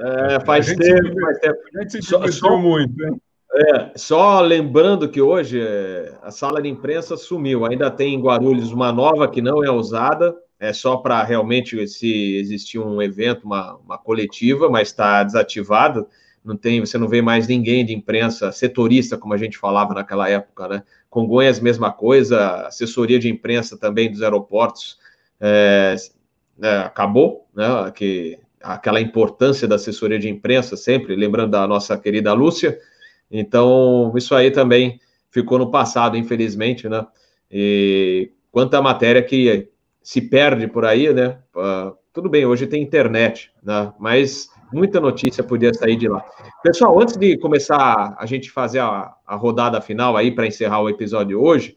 É, 0.00 0.44
faz 0.44 0.66
tempo, 0.66 1.20
faz 1.20 1.38
tempo. 1.38 1.58
A 1.76 1.82
gente 1.82 1.92
se 1.92 2.00
divertiu 2.00 2.58
muito, 2.58 3.04
hein? 3.04 3.20
É, 3.54 3.92
só 3.96 4.40
lembrando 4.40 5.08
que 5.08 5.22
hoje 5.22 5.60
é, 5.60 6.18
a 6.20 6.32
sala 6.32 6.60
de 6.60 6.68
imprensa 6.68 7.16
sumiu. 7.16 7.64
Ainda 7.64 7.92
tem 7.92 8.14
em 8.14 8.20
Guarulhos 8.20 8.72
uma 8.72 8.92
nova 8.92 9.28
que 9.28 9.40
não 9.40 9.64
é 9.64 9.70
usada, 9.70 10.34
é 10.58 10.72
só 10.72 10.96
para 10.96 11.22
realmente 11.22 11.86
se 11.86 12.36
existir 12.36 12.80
um 12.80 13.00
evento, 13.00 13.44
uma, 13.44 13.76
uma 13.76 13.98
coletiva, 13.98 14.68
mas 14.68 14.88
está 14.88 15.22
desativada. 15.22 16.06
Não 16.46 16.56
tem, 16.56 16.80
você 16.80 16.96
não 16.96 17.08
vê 17.08 17.20
mais 17.20 17.48
ninguém 17.48 17.84
de 17.84 17.92
imprensa 17.92 18.52
setorista, 18.52 19.18
como 19.18 19.34
a 19.34 19.36
gente 19.36 19.58
falava 19.58 19.92
naquela 19.92 20.28
época, 20.28 20.68
né? 20.68 20.82
Congonhas, 21.10 21.58
mesma 21.58 21.92
coisa, 21.92 22.66
assessoria 22.68 23.18
de 23.18 23.28
imprensa 23.28 23.76
também 23.76 24.10
dos 24.10 24.22
aeroportos 24.22 24.98
é, 25.40 25.96
é, 26.62 26.76
acabou, 26.78 27.48
né? 27.54 27.90
Que, 27.94 28.38
aquela 28.62 29.00
importância 29.00 29.68
da 29.68 29.76
assessoria 29.76 30.18
de 30.18 30.28
imprensa, 30.28 30.76
sempre, 30.76 31.14
lembrando 31.14 31.52
da 31.52 31.66
nossa 31.66 31.96
querida 31.96 32.32
Lúcia. 32.32 32.78
Então, 33.30 34.12
isso 34.16 34.34
aí 34.34 34.50
também 34.50 35.00
ficou 35.30 35.58
no 35.58 35.70
passado, 35.70 36.16
infelizmente, 36.16 36.88
né? 36.88 37.06
E 37.50 38.30
quanta 38.50 38.80
matéria 38.82 39.22
que 39.22 39.68
se 40.02 40.20
perde 40.20 40.66
por 40.66 40.84
aí, 40.84 41.12
né? 41.12 41.38
Uh, 41.54 41.96
tudo 42.12 42.28
bem, 42.28 42.44
hoje 42.44 42.66
tem 42.66 42.82
internet, 42.82 43.50
né? 43.62 43.92
Mas 43.98 44.48
muita 44.72 45.00
notícia 45.00 45.44
podia 45.44 45.72
sair 45.72 45.96
de 45.96 46.08
lá. 46.08 46.24
Pessoal, 46.62 47.00
antes 47.00 47.16
de 47.16 47.38
começar 47.38 48.16
a 48.18 48.26
gente 48.26 48.50
fazer 48.50 48.80
a, 48.80 49.14
a 49.26 49.36
rodada 49.36 49.80
final 49.80 50.16
aí 50.16 50.30
para 50.34 50.46
encerrar 50.46 50.80
o 50.80 50.88
episódio 50.88 51.42
hoje, 51.42 51.76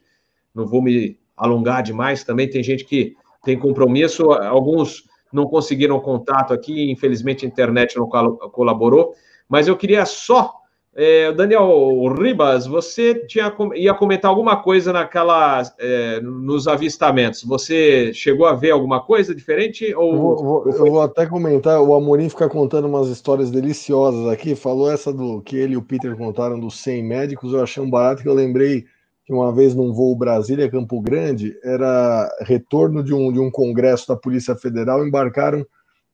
não 0.53 0.65
vou 0.65 0.81
me 0.81 1.17
alongar 1.37 1.81
demais, 1.83 2.23
também 2.23 2.49
tem 2.49 2.61
gente 2.61 2.83
que 2.85 3.15
tem 3.43 3.57
compromisso, 3.57 4.31
alguns 4.31 5.03
não 5.31 5.45
conseguiram 5.45 5.99
contato 5.99 6.53
aqui, 6.53 6.91
infelizmente 6.91 7.45
a 7.45 7.47
internet 7.47 7.97
não 7.97 8.07
colaborou, 8.07 9.13
mas 9.47 9.67
eu 9.67 9.77
queria 9.77 10.05
só 10.05 10.58
é, 11.01 11.31
Daniel 11.31 12.13
Ribas, 12.13 12.67
você 12.67 13.15
tinha, 13.25 13.55
ia 13.73 13.93
comentar 13.93 14.29
alguma 14.29 14.57
coisa 14.57 14.91
naquela 14.91 15.63
é, 15.79 16.19
nos 16.19 16.67
avistamentos. 16.67 17.41
Você 17.45 18.13
chegou 18.13 18.45
a 18.45 18.53
ver 18.53 18.71
alguma 18.71 19.01
coisa 19.01 19.33
diferente? 19.33 19.95
Ou, 19.95 20.13
eu, 20.13 20.19
vou, 20.19 20.67
eu 20.67 20.91
vou 20.91 21.01
até 21.01 21.25
comentar. 21.25 21.81
O 21.81 21.95
Amorim 21.95 22.27
fica 22.27 22.49
contando 22.49 22.85
umas 22.85 23.07
histórias 23.07 23.49
deliciosas 23.49 24.27
aqui. 24.27 24.55
Falou 24.55 24.91
essa 24.91 25.13
do 25.13 25.41
que 25.41 25.55
ele 25.55 25.75
e 25.75 25.77
o 25.77 25.81
Peter 25.81 26.17
contaram 26.17 26.59
dos 26.59 26.77
100 26.81 27.01
médicos. 27.01 27.53
Eu 27.53 27.63
achei 27.63 27.81
um 27.81 27.89
barato 27.89 28.21
que 28.21 28.27
eu 28.27 28.33
lembrei 28.33 28.83
que 29.23 29.31
uma 29.31 29.53
vez 29.53 29.73
num 29.73 29.93
voo 29.93 30.17
Brasília 30.17 30.69
Campo 30.69 30.99
Grande 30.99 31.57
era 31.63 32.29
retorno 32.41 33.01
de 33.01 33.13
um, 33.13 33.31
de 33.31 33.39
um 33.39 33.49
congresso 33.49 34.05
da 34.05 34.17
Polícia 34.17 34.53
Federal. 34.53 35.07
Embarcaram 35.07 35.65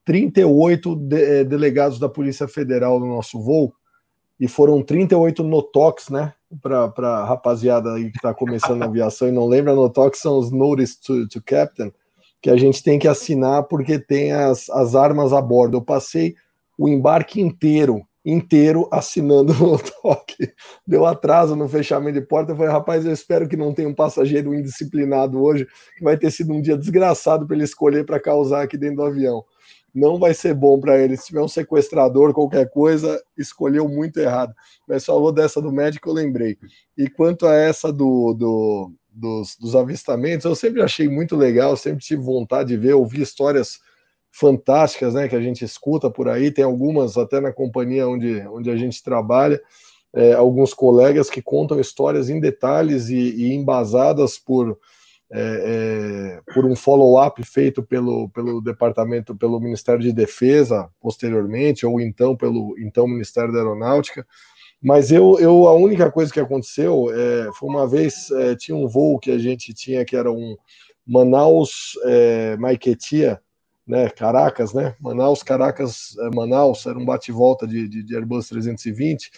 38 0.05 0.95
de, 0.95 1.23
eh, 1.23 1.43
delegados 1.43 1.97
da 1.97 2.07
Polícia 2.07 2.47
Federal 2.47 2.99
no 2.99 3.07
nosso 3.07 3.41
voo 3.41 3.73
e 4.39 4.47
foram 4.47 4.81
38 4.81 5.43
notox, 5.43 6.09
né? 6.09 6.33
Para 6.61 7.25
rapaziada 7.25 7.93
aí 7.93 8.11
que 8.11 8.17
está 8.17 8.33
começando 8.33 8.81
a 8.81 8.85
aviação 8.85 9.27
e 9.27 9.31
não 9.31 9.47
lembra, 9.47 9.73
notox 9.73 10.19
são 10.19 10.37
os 10.37 10.51
Notice 10.51 10.99
to, 11.01 11.27
to 11.27 11.41
Captain, 11.43 11.91
que 12.41 12.49
a 12.49 12.57
gente 12.57 12.83
tem 12.83 12.99
que 12.99 13.07
assinar 13.07 13.63
porque 13.63 13.97
tem 13.97 14.31
as, 14.31 14.69
as 14.69 14.95
armas 14.95 15.33
a 15.33 15.41
bordo. 15.41 15.77
Eu 15.77 15.81
passei 15.81 16.35
o 16.77 16.87
embarque 16.87 17.41
inteiro, 17.41 18.05
inteiro 18.25 18.87
assinando 18.91 19.53
toque. 20.01 20.53
Deu 20.85 21.05
atraso 21.05 21.55
no 21.55 21.67
fechamento 21.67 22.19
de 22.19 22.25
porta. 22.25 22.51
Eu 22.51 22.57
falei, 22.57 22.71
rapaz, 22.71 23.05
eu 23.05 23.11
espero 23.11 23.47
que 23.47 23.57
não 23.57 23.73
tenha 23.73 23.89
um 23.89 23.95
passageiro 23.95 24.53
indisciplinado 24.53 25.41
hoje, 25.41 25.65
que 25.97 26.03
vai 26.03 26.17
ter 26.17 26.31
sido 26.31 26.53
um 26.53 26.61
dia 26.61 26.77
desgraçado 26.77 27.47
para 27.47 27.55
ele 27.55 27.65
escolher 27.65 28.05
para 28.05 28.19
causar 28.19 28.63
aqui 28.63 28.77
dentro 28.77 28.97
do 28.97 29.03
avião 29.03 29.43
não 29.95 30.19
vai 30.19 30.33
ser 30.33 30.53
bom 30.53 30.77
para 30.77 30.99
ele. 30.99 31.15
Se 31.15 31.27
tiver 31.27 31.41
um 31.41 31.47
sequestrador, 31.47 32.33
qualquer 32.33 32.69
coisa, 32.69 33.23
escolheu 33.37 33.87
muito 33.87 34.19
errado. 34.19 34.53
Mas 34.85 35.05
falou 35.05 35.31
dessa 35.31 35.61
do 35.61 35.71
médico, 35.71 36.09
eu 36.09 36.13
lembrei. 36.13 36.57
E 36.97 37.09
quanto 37.09 37.47
a 37.47 37.55
essa 37.55 37.93
do, 37.93 38.33
do 38.33 38.91
dos, 39.09 39.55
dos, 39.55 39.75
avistamentos, 39.77 40.45
eu 40.45 40.53
sempre 40.53 40.81
achei 40.81 41.07
muito 41.07 41.37
legal, 41.37 41.77
sempre 41.77 42.03
tive 42.03 42.21
vontade 42.21 42.69
de 42.69 42.77
ver, 42.77 42.93
ouvir 42.93 43.21
histórias 43.21 43.79
fantásticas, 44.29 45.13
né, 45.13 45.29
que 45.29 45.35
a 45.37 45.39
gente 45.39 45.63
escuta 45.63 46.11
por 46.11 46.27
aí, 46.27 46.51
tem 46.51 46.65
algumas 46.65 47.17
até 47.17 47.39
na 47.39 47.53
companhia 47.53 48.05
onde, 48.05 48.41
onde 48.47 48.69
a 48.69 48.75
gente 48.75 49.01
trabalha, 49.01 49.61
é, 50.13 50.33
alguns 50.33 50.73
colegas 50.73 51.29
que 51.29 51.41
contam 51.41 51.79
histórias 51.79 52.29
em 52.29 52.41
detalhes 52.41 53.07
e, 53.07 53.15
e 53.15 53.53
embasadas 53.53 54.37
por 54.37 54.77
é, 55.31 56.39
é, 56.47 56.53
por 56.53 56.65
um 56.65 56.75
follow-up 56.75 57.43
feito 57.43 57.81
pelo, 57.81 58.29
pelo 58.29 58.61
departamento, 58.61 59.35
pelo 59.35 59.59
Ministério 59.59 60.01
de 60.01 60.13
Defesa 60.13 60.89
posteriormente, 60.99 61.85
ou 61.85 61.99
então 61.99 62.35
pelo 62.35 62.75
então 62.77 63.07
Ministério 63.07 63.51
da 63.51 63.59
Aeronáutica. 63.59 64.25
Mas 64.81 65.11
eu, 65.11 65.39
eu 65.39 65.67
a 65.67 65.73
única 65.73 66.11
coisa 66.11 66.31
que 66.31 66.39
aconteceu 66.39 67.07
é, 67.11 67.49
foi 67.53 67.69
uma 67.69 67.87
vez 67.87 68.29
é, 68.31 68.55
tinha 68.55 68.77
um 68.77 68.87
voo 68.87 69.19
que 69.19 69.31
a 69.31 69.37
gente 69.39 69.73
tinha 69.73 70.05
que 70.05 70.15
era 70.15 70.31
um 70.31 70.55
Manaus 71.07 71.97
é, 72.05 72.57
Maiquetia, 72.57 73.41
né, 73.87 74.09
Caracas, 74.09 74.73
né? 74.73 74.95
Manaus, 74.99 75.43
Caracas, 75.43 76.15
é, 76.19 76.35
Manaus, 76.35 76.85
era 76.85 76.97
um 76.97 77.05
bate-volta 77.05 77.67
de, 77.67 77.87
de, 77.87 78.03
de 78.03 78.15
Airbus 78.15 78.49
320 78.49 79.31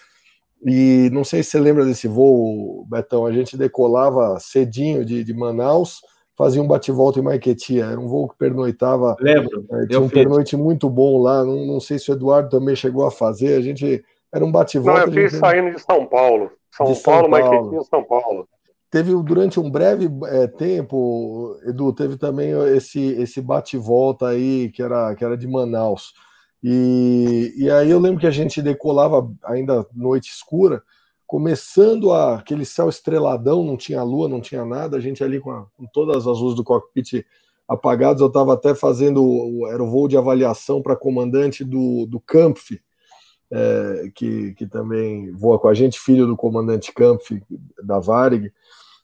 e 0.65 1.09
não 1.11 1.23
sei 1.23 1.43
se 1.43 1.51
você 1.51 1.59
lembra 1.59 1.85
desse 1.85 2.07
voo, 2.07 2.85
Betão. 2.89 3.25
A 3.25 3.31
gente 3.31 3.57
decolava 3.57 4.39
cedinho 4.39 5.05
de, 5.05 5.23
de 5.23 5.33
Manaus, 5.33 6.01
fazia 6.37 6.61
um 6.61 6.67
bate-volta 6.67 7.19
em 7.19 7.23
Maiquetia. 7.23 7.85
Era 7.85 7.99
um 7.99 8.07
voo 8.07 8.27
que 8.29 8.37
pernoitava. 8.37 9.15
Lembro. 9.19 9.65
É, 9.71 9.85
tinha 9.87 9.99
um 9.99 10.09
fiz. 10.09 10.13
pernoite 10.13 10.57
muito 10.57 10.89
bom 10.89 11.21
lá. 11.21 11.43
Não, 11.43 11.65
não 11.65 11.79
sei 11.79 11.99
se 11.99 12.11
o 12.11 12.13
Eduardo 12.13 12.49
também 12.49 12.75
chegou 12.75 13.05
a 13.05 13.11
fazer. 13.11 13.57
A 13.57 13.61
gente. 13.61 14.03
Era 14.33 14.43
um 14.43 14.51
bate-volta. 14.51 15.01
Não, 15.01 15.07
eu 15.07 15.13
fiz 15.13 15.31
gente... 15.31 15.39
saindo 15.39 15.71
de 15.71 15.81
São 15.81 16.05
Paulo. 16.05 16.51
São, 16.71 16.91
de 16.91 17.01
Paulo, 17.01 17.29
São 17.29 17.29
Paulo, 17.29 17.29
Maiquetia, 17.29 17.83
São 17.83 18.03
Paulo. 18.03 18.47
Teve 18.89 19.11
durante 19.23 19.59
um 19.59 19.69
breve 19.69 20.09
é, 20.27 20.47
tempo, 20.47 21.57
Edu, 21.65 21.91
teve 21.91 22.17
também 22.17 22.51
esse, 22.73 23.01
esse 23.21 23.41
bate-volta 23.41 24.27
aí 24.27 24.69
que 24.71 24.81
era, 24.81 25.13
que 25.13 25.25
era 25.25 25.37
de 25.37 25.45
Manaus. 25.45 26.13
E, 26.63 27.53
e 27.55 27.69
aí 27.69 27.89
eu 27.89 27.99
lembro 27.99 28.19
que 28.19 28.27
a 28.27 28.31
gente 28.31 28.61
decolava 28.61 29.31
ainda 29.43 29.85
noite 29.93 30.29
escura, 30.29 30.81
começando 31.25 32.11
a, 32.11 32.35
aquele 32.35 32.65
céu 32.65 32.89
estreladão, 32.89 33.63
não 33.63 33.77
tinha 33.77 34.01
lua, 34.01 34.29
não 34.29 34.41
tinha 34.41 34.65
nada, 34.65 34.97
a 34.97 34.99
gente 34.99 35.23
ali 35.23 35.39
com, 35.39 35.51
a, 35.51 35.65
com 35.75 35.85
todas 35.93 36.25
as 36.25 36.39
luzes 36.39 36.55
do 36.55 36.63
cockpit 36.63 37.25
apagadas, 37.67 38.21
eu 38.21 38.27
estava 38.27 38.53
até 38.53 38.73
fazendo, 38.73 39.67
era 39.69 39.83
o 39.83 39.89
voo 39.89 40.07
de 40.07 40.17
avaliação 40.17 40.81
para 40.81 40.95
comandante 40.95 41.65
do, 41.65 42.05
do 42.05 42.19
Kampf, 42.19 42.79
é, 43.51 44.11
que, 44.15 44.53
que 44.53 44.65
também 44.65 45.31
voa 45.33 45.59
com 45.59 45.67
a 45.67 45.73
gente, 45.73 45.99
filho 45.99 46.25
do 46.25 46.37
comandante 46.37 46.93
Kampf 46.93 47.41
da 47.83 47.99
Varig, 47.99 48.51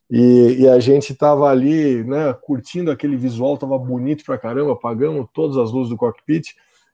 e, 0.09 0.57
e, 0.59 0.67
a 0.67 0.79
gente 0.79 1.11
estava 1.11 1.49
ali, 1.49 2.03
né, 2.03 2.33
curtindo 2.33 2.91
aquele 2.91 3.17
visual, 3.17 3.55
estava 3.55 3.77
bonito 3.79 4.23
pra 4.23 4.37
caramba, 4.37 4.73
apagamos 4.73 5.27
todas 5.33 5.57
as 5.57 5.71
luzes 5.71 5.89
do 5.89 5.97
cockpit, 5.97 6.53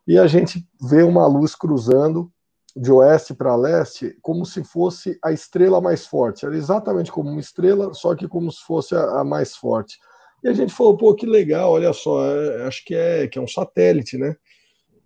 e 0.10 0.18
a 0.18 0.26
gente 0.26 0.68
vê 0.82 1.04
uma 1.04 1.28
luz 1.28 1.54
cruzando 1.54 2.32
de 2.76 2.92
oeste 2.92 3.32
para 3.32 3.56
leste 3.56 4.18
como 4.24 4.44
se 4.44 4.64
fosse 4.64 5.20
a 5.24 5.32
estrela 5.32 5.80
mais 5.80 6.08
forte. 6.08 6.48
Era 6.48 6.58
exatamente 6.58 7.12
como 7.12 7.30
uma 7.30 7.40
estrela, 7.40 7.94
só 7.94 8.16
que 8.16 8.28
como 8.28 8.52
se 8.52 8.60
fosse 8.64 8.96
a, 8.96 9.20
a 9.20 9.24
mais 9.24 9.56
forte. 9.56 10.00
E 10.44 10.50
a 10.50 10.54
gente 10.54 10.74
falou, 10.74 10.98
pô, 10.98 11.14
que 11.14 11.28
legal, 11.28 11.74
olha 11.74 11.94
só, 11.94 12.26
é, 12.26 12.66
acho 12.66 12.84
que 12.86 12.96
é, 12.96 13.28
que 13.28 13.38
é 13.38 13.42
um 13.42 13.48
satélite, 13.48 14.18
né? 14.18 14.36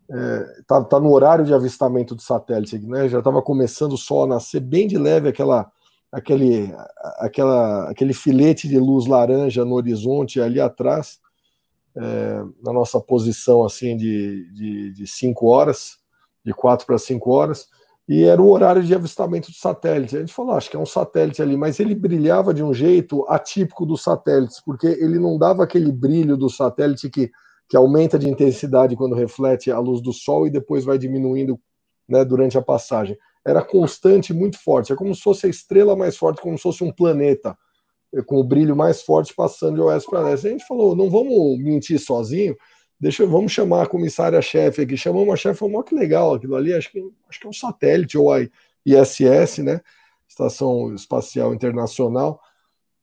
É, 0.10 0.46
tá, 0.66 0.82
tá 0.86 1.02
no 1.02 1.12
horário 1.12 1.44
de 1.44 1.54
avistamento 1.54 2.16
do 2.16 2.22
satélite, 2.22 2.80
né? 2.80 3.10
Já 3.10 3.20
estava 3.20 3.42
começando 3.42 3.94
o 3.94 3.98
sol 3.98 4.24
a 4.24 4.28
nascer 4.28 4.62
bem 4.62 4.88
de 4.88 4.98
leve, 4.98 5.28
aquela, 5.28 5.70
aquele, 6.14 6.74
aquela, 7.18 7.90
aquele 7.90 8.14
filete 8.14 8.70
de 8.70 8.80
luz 8.80 9.06
laranja 9.06 9.66
no 9.66 9.76
horizonte 9.76 10.40
ali 10.40 10.62
atrás 10.62 11.20
é, 11.95 12.44
na 12.64 12.74
nossa 12.74 12.99
posição 12.99 13.64
assim 13.64 13.95
de, 13.95 14.52
de, 14.52 14.91
de 14.91 15.07
cinco 15.07 15.48
horas, 15.48 15.98
de 16.44 16.53
quatro 16.53 16.86
para 16.86 16.98
cinco 16.98 17.32
horas, 17.32 17.68
e 18.07 18.24
era 18.24 18.41
o 18.41 18.49
horário 18.49 18.84
de 18.84 18.94
avistamento 18.94 19.49
do 19.49 19.56
satélite. 19.56 20.18
A 20.18 20.20
gente 20.20 20.34
falou, 20.34 20.52
ah, 20.53 20.57
acho 20.57 20.70
que 20.70 20.76
é 20.76 20.80
um 20.80 20.86
satélite 20.86 21.41
ali, 21.41 21.56
mas 21.56 21.80
ele 21.80 21.95
brilhava 21.95 22.53
de 22.53 22.61
um 22.61 22.74
jeito 22.74 23.26
atípico 23.30 23.86
dos 23.86 24.03
satélites, 24.03 24.61
porque 24.61 24.88
ele 24.88 25.18
não 25.20 25.38
dava 25.38 25.64
aquele 25.64 25.91
brilho 25.91 26.36
do 26.36 26.49
satélite 26.49 27.10
que, 27.10 27.32
que 27.70 27.78
aumenta 27.78 28.20
de 28.20 28.30
intensidade 28.30 28.95
quando 28.98 29.15
reflete 29.15 29.72
a 29.72 29.80
luz 29.80 30.02
do 30.02 30.11
sol 30.11 30.45
e 30.45 30.49
depois 30.49 30.84
vai 30.84 30.98
diminuindo 30.98 31.57
né, 32.07 32.26
durante 32.26 32.57
a 32.57 32.61
passagem. 32.61 33.18
Era 33.45 33.64
constante, 33.64 34.34
muito 34.34 34.61
forte. 34.61 34.91
É 34.91 34.95
como 34.95 35.15
se 35.15 35.22
fosse 35.22 35.45
a 35.45 35.49
estrela 35.49 35.95
mais 35.95 36.18
forte, 36.18 36.41
como 36.41 36.57
se 36.57 36.64
fosse 36.64 36.84
um 36.84 36.91
planeta 36.91 37.57
com 38.22 38.38
o 38.38 38.44
brilho 38.44 38.76
mais 38.76 39.02
forte 39.02 39.34
passando 39.34 39.76
de 39.76 39.81
oeste 39.81 40.10
para 40.10 40.22
leste. 40.22 40.48
A 40.48 40.52
gente 40.52 40.68
falou, 40.68 40.95
não 40.95 41.10
vamos 41.10 41.57
mentir 41.60 41.99
sozinho, 41.99 42.56
deixa, 42.99 43.26
vamos 43.26 43.52
chamar 43.52 43.84
a 43.84 43.88
comissária-chefe 43.88 44.81
aqui. 44.81 44.95
Chamamos 44.95 45.34
a 45.34 45.38
chefe, 45.38 45.60
falou, 45.60 45.84
que 45.84 45.95
legal 45.95 46.35
aquilo 46.35 46.56
ali, 46.56 46.73
acho 46.73 46.91
que, 46.91 46.99
acho 47.30 47.40
que 47.40 47.48
é 47.48 47.49
um 47.49 47.53
satélite, 47.53 48.18
ou 48.18 48.31
a 48.31 48.41
ISS, 48.85 49.60
né? 49.60 49.81
Estação 50.27 50.94
Espacial 50.94 51.53
Internacional, 51.53 52.40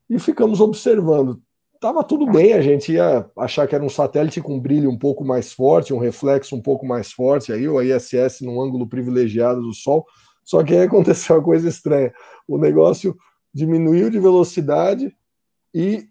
e 0.09 0.19
ficamos 0.19 0.61
observando. 0.61 1.41
Tava 1.81 2.05
tudo 2.05 2.27
bem, 2.27 2.53
a 2.53 2.61
gente 2.61 2.93
ia 2.93 3.25
achar 3.39 3.67
que 3.67 3.75
era 3.75 3.85
um 3.85 3.89
satélite 3.89 4.41
com 4.41 4.61
brilho 4.61 4.91
um 4.91 4.99
pouco 4.99 5.25
mais 5.25 5.53
forte, 5.53 5.95
um 5.95 5.99
reflexo 5.99 6.55
um 6.55 6.61
pouco 6.61 6.85
mais 6.85 7.13
forte, 7.13 7.53
aí 7.53 7.67
o 7.67 7.81
ISS 7.81 8.43
num 8.43 8.61
ângulo 8.61 8.87
privilegiado 8.87 9.63
do 9.63 9.73
Sol, 9.73 10.05
Só 10.45 10.63
que 10.63 10.75
aí 10.75 10.83
aconteceu 10.83 11.37
uma 11.37 11.43
coisa 11.43 11.69
estranha. 11.69 12.13
O 12.47 12.59
negócio 12.59 13.17
diminuiu 13.53 14.11
de 14.11 14.19
velocidade 14.19 15.15
e 15.75 16.09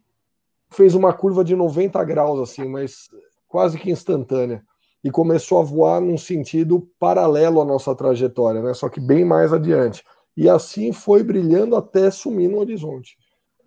fez 0.70 0.95
uma 0.95 1.14
curva 1.14 1.44
de 1.44 1.56
90 1.56 2.03
graus, 2.03 2.40
assim, 2.40 2.68
mas 2.68 3.10
quase 3.48 3.78
que 3.78 3.91
instantânea. 3.91 4.64
E 5.03 5.10
começou 5.10 5.60
a 5.60 5.64
voar 5.64 6.02
num 6.02 6.18
sentido 6.18 6.90
paralelo 6.99 7.61
à 7.61 7.66
nossa 7.66 7.95
trajetória, 7.95 8.61
né? 8.61 8.74
Só 8.74 8.90
que 8.90 8.99
bem 8.99 9.24
mais 9.24 9.53
adiante. 9.53 10.03
E 10.36 10.49
assim 10.49 10.91
foi 10.91 11.24
brilhando 11.24 11.76
até 11.76 12.11
sumir 12.11 12.49
no 12.49 12.60
horizonte. 12.60 13.18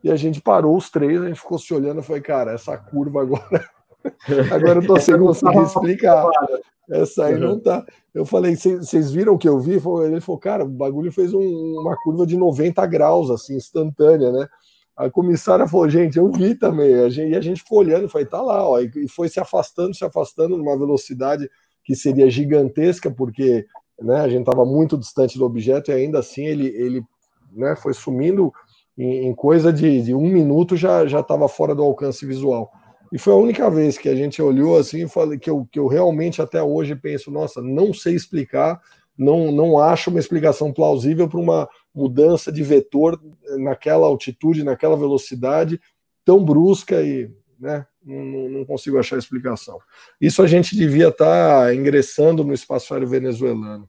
E 0.04 0.10
a 0.10 0.16
gente 0.16 0.40
parou 0.40 0.76
os 0.76 0.90
três, 0.90 1.22
a 1.22 1.28
gente 1.28 1.40
ficou 1.40 1.58
se 1.58 1.72
olhando 1.72 2.00
e 2.00 2.04
foi, 2.04 2.20
cara, 2.20 2.52
essa 2.52 2.76
curva 2.76 3.22
agora. 3.22 3.68
Agora 4.52 4.80
eu 4.80 4.86
tô 4.86 4.98
sem 4.98 5.18
conseguir 5.18 5.62
explicar. 5.62 6.28
Essa 6.90 7.26
aí 7.26 7.38
não 7.38 7.58
tá. 7.58 7.84
Eu 8.12 8.26
falei, 8.26 8.56
vocês 8.56 9.10
viram 9.10 9.34
o 9.34 9.38
que 9.38 9.48
eu 9.48 9.58
vi? 9.58 9.72
Ele 9.72 10.20
falou, 10.20 10.38
cara, 10.38 10.64
o 10.64 10.68
bagulho 10.68 11.10
fez 11.12 11.32
um, 11.32 11.40
uma 11.80 11.96
curva 12.02 12.26
de 12.26 12.36
90 12.36 12.84
graus, 12.86 13.30
assim, 13.30 13.56
instantânea, 13.56 14.30
né? 14.30 14.46
A 14.96 15.10
comissária 15.10 15.66
falou, 15.66 15.88
gente, 15.88 16.18
eu 16.18 16.30
vi 16.30 16.54
também. 16.54 16.94
A 16.94 17.08
gente, 17.08 17.32
e 17.32 17.36
a 17.36 17.40
gente 17.40 17.62
ficou 17.62 17.78
olhando, 17.78 18.08
foi, 18.08 18.26
tá 18.26 18.40
lá, 18.42 18.68
ó, 18.68 18.78
e 18.80 19.08
foi 19.08 19.28
se 19.28 19.40
afastando, 19.40 19.94
se 19.94 20.04
afastando 20.04 20.56
numa 20.56 20.76
velocidade 20.76 21.48
que 21.84 21.96
seria 21.96 22.30
gigantesca, 22.30 23.10
porque 23.10 23.66
né, 24.00 24.20
a 24.20 24.28
gente 24.28 24.40
estava 24.40 24.64
muito 24.64 24.98
distante 24.98 25.38
do 25.38 25.44
objeto 25.44 25.90
e 25.90 25.94
ainda 25.94 26.18
assim 26.18 26.44
ele, 26.44 26.66
ele 26.68 27.02
né, 27.52 27.74
foi 27.76 27.94
sumindo 27.94 28.52
em, 28.96 29.28
em 29.28 29.34
coisa 29.34 29.72
de, 29.72 30.02
de, 30.02 30.14
um 30.14 30.28
minuto 30.28 30.76
já 30.76 31.06
já 31.06 31.20
estava 31.20 31.48
fora 31.48 31.74
do 31.74 31.82
alcance 31.82 32.24
visual. 32.26 32.70
E 33.12 33.18
foi 33.18 33.34
a 33.34 33.36
única 33.36 33.70
vez 33.70 33.98
que 33.98 34.08
a 34.08 34.16
gente 34.16 34.40
olhou 34.40 34.78
assim 34.78 35.04
e 35.04 35.08
falei 35.08 35.38
que 35.38 35.50
eu, 35.50 35.68
que 35.70 35.78
eu 35.78 35.86
realmente 35.86 36.40
até 36.40 36.62
hoje 36.62 36.96
penso, 36.96 37.30
nossa, 37.30 37.60
não 37.60 37.92
sei 37.92 38.14
explicar, 38.14 38.80
não, 39.16 39.52
não 39.52 39.78
acho 39.78 40.08
uma 40.08 40.18
explicação 40.18 40.72
plausível 40.72 41.28
para 41.28 41.38
uma 41.38 41.68
mudança 41.94 42.50
de 42.50 42.62
vetor 42.62 43.20
naquela 43.58 44.06
altitude, 44.06 44.64
naquela 44.64 44.96
velocidade 44.96 45.78
tão 46.24 46.42
brusca 46.42 47.02
e 47.02 47.30
né, 47.60 47.86
não, 48.02 48.48
não 48.48 48.64
consigo 48.64 48.98
achar 48.98 49.18
explicação. 49.18 49.78
Isso 50.18 50.42
a 50.42 50.46
gente 50.46 50.74
devia 50.74 51.08
estar 51.08 51.66
tá 51.66 51.74
ingressando 51.74 52.42
no 52.42 52.54
espaço 52.54 52.94
aéreo 52.94 53.08
venezuelano. 53.08 53.86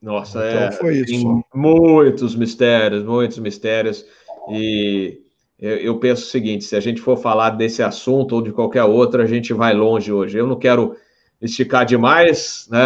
Nossa, 0.00 0.38
então, 0.38 0.62
é. 0.62 0.72
Foi 0.72 0.96
isso. 0.96 1.44
muitos 1.54 2.34
mistérios, 2.34 3.04
muitos 3.04 3.38
mistérios. 3.38 4.04
E 4.50 5.22
eu 5.62 5.96
penso 5.98 6.24
o 6.24 6.26
seguinte: 6.26 6.64
se 6.64 6.74
a 6.74 6.80
gente 6.80 7.00
for 7.00 7.16
falar 7.16 7.50
desse 7.50 7.82
assunto 7.84 8.34
ou 8.34 8.42
de 8.42 8.50
qualquer 8.50 8.82
outro, 8.82 9.22
a 9.22 9.26
gente 9.26 9.52
vai 9.54 9.72
longe 9.72 10.12
hoje. 10.12 10.36
Eu 10.36 10.46
não 10.46 10.58
quero 10.58 10.96
esticar 11.40 11.86
demais 11.86 12.66
né, 12.68 12.84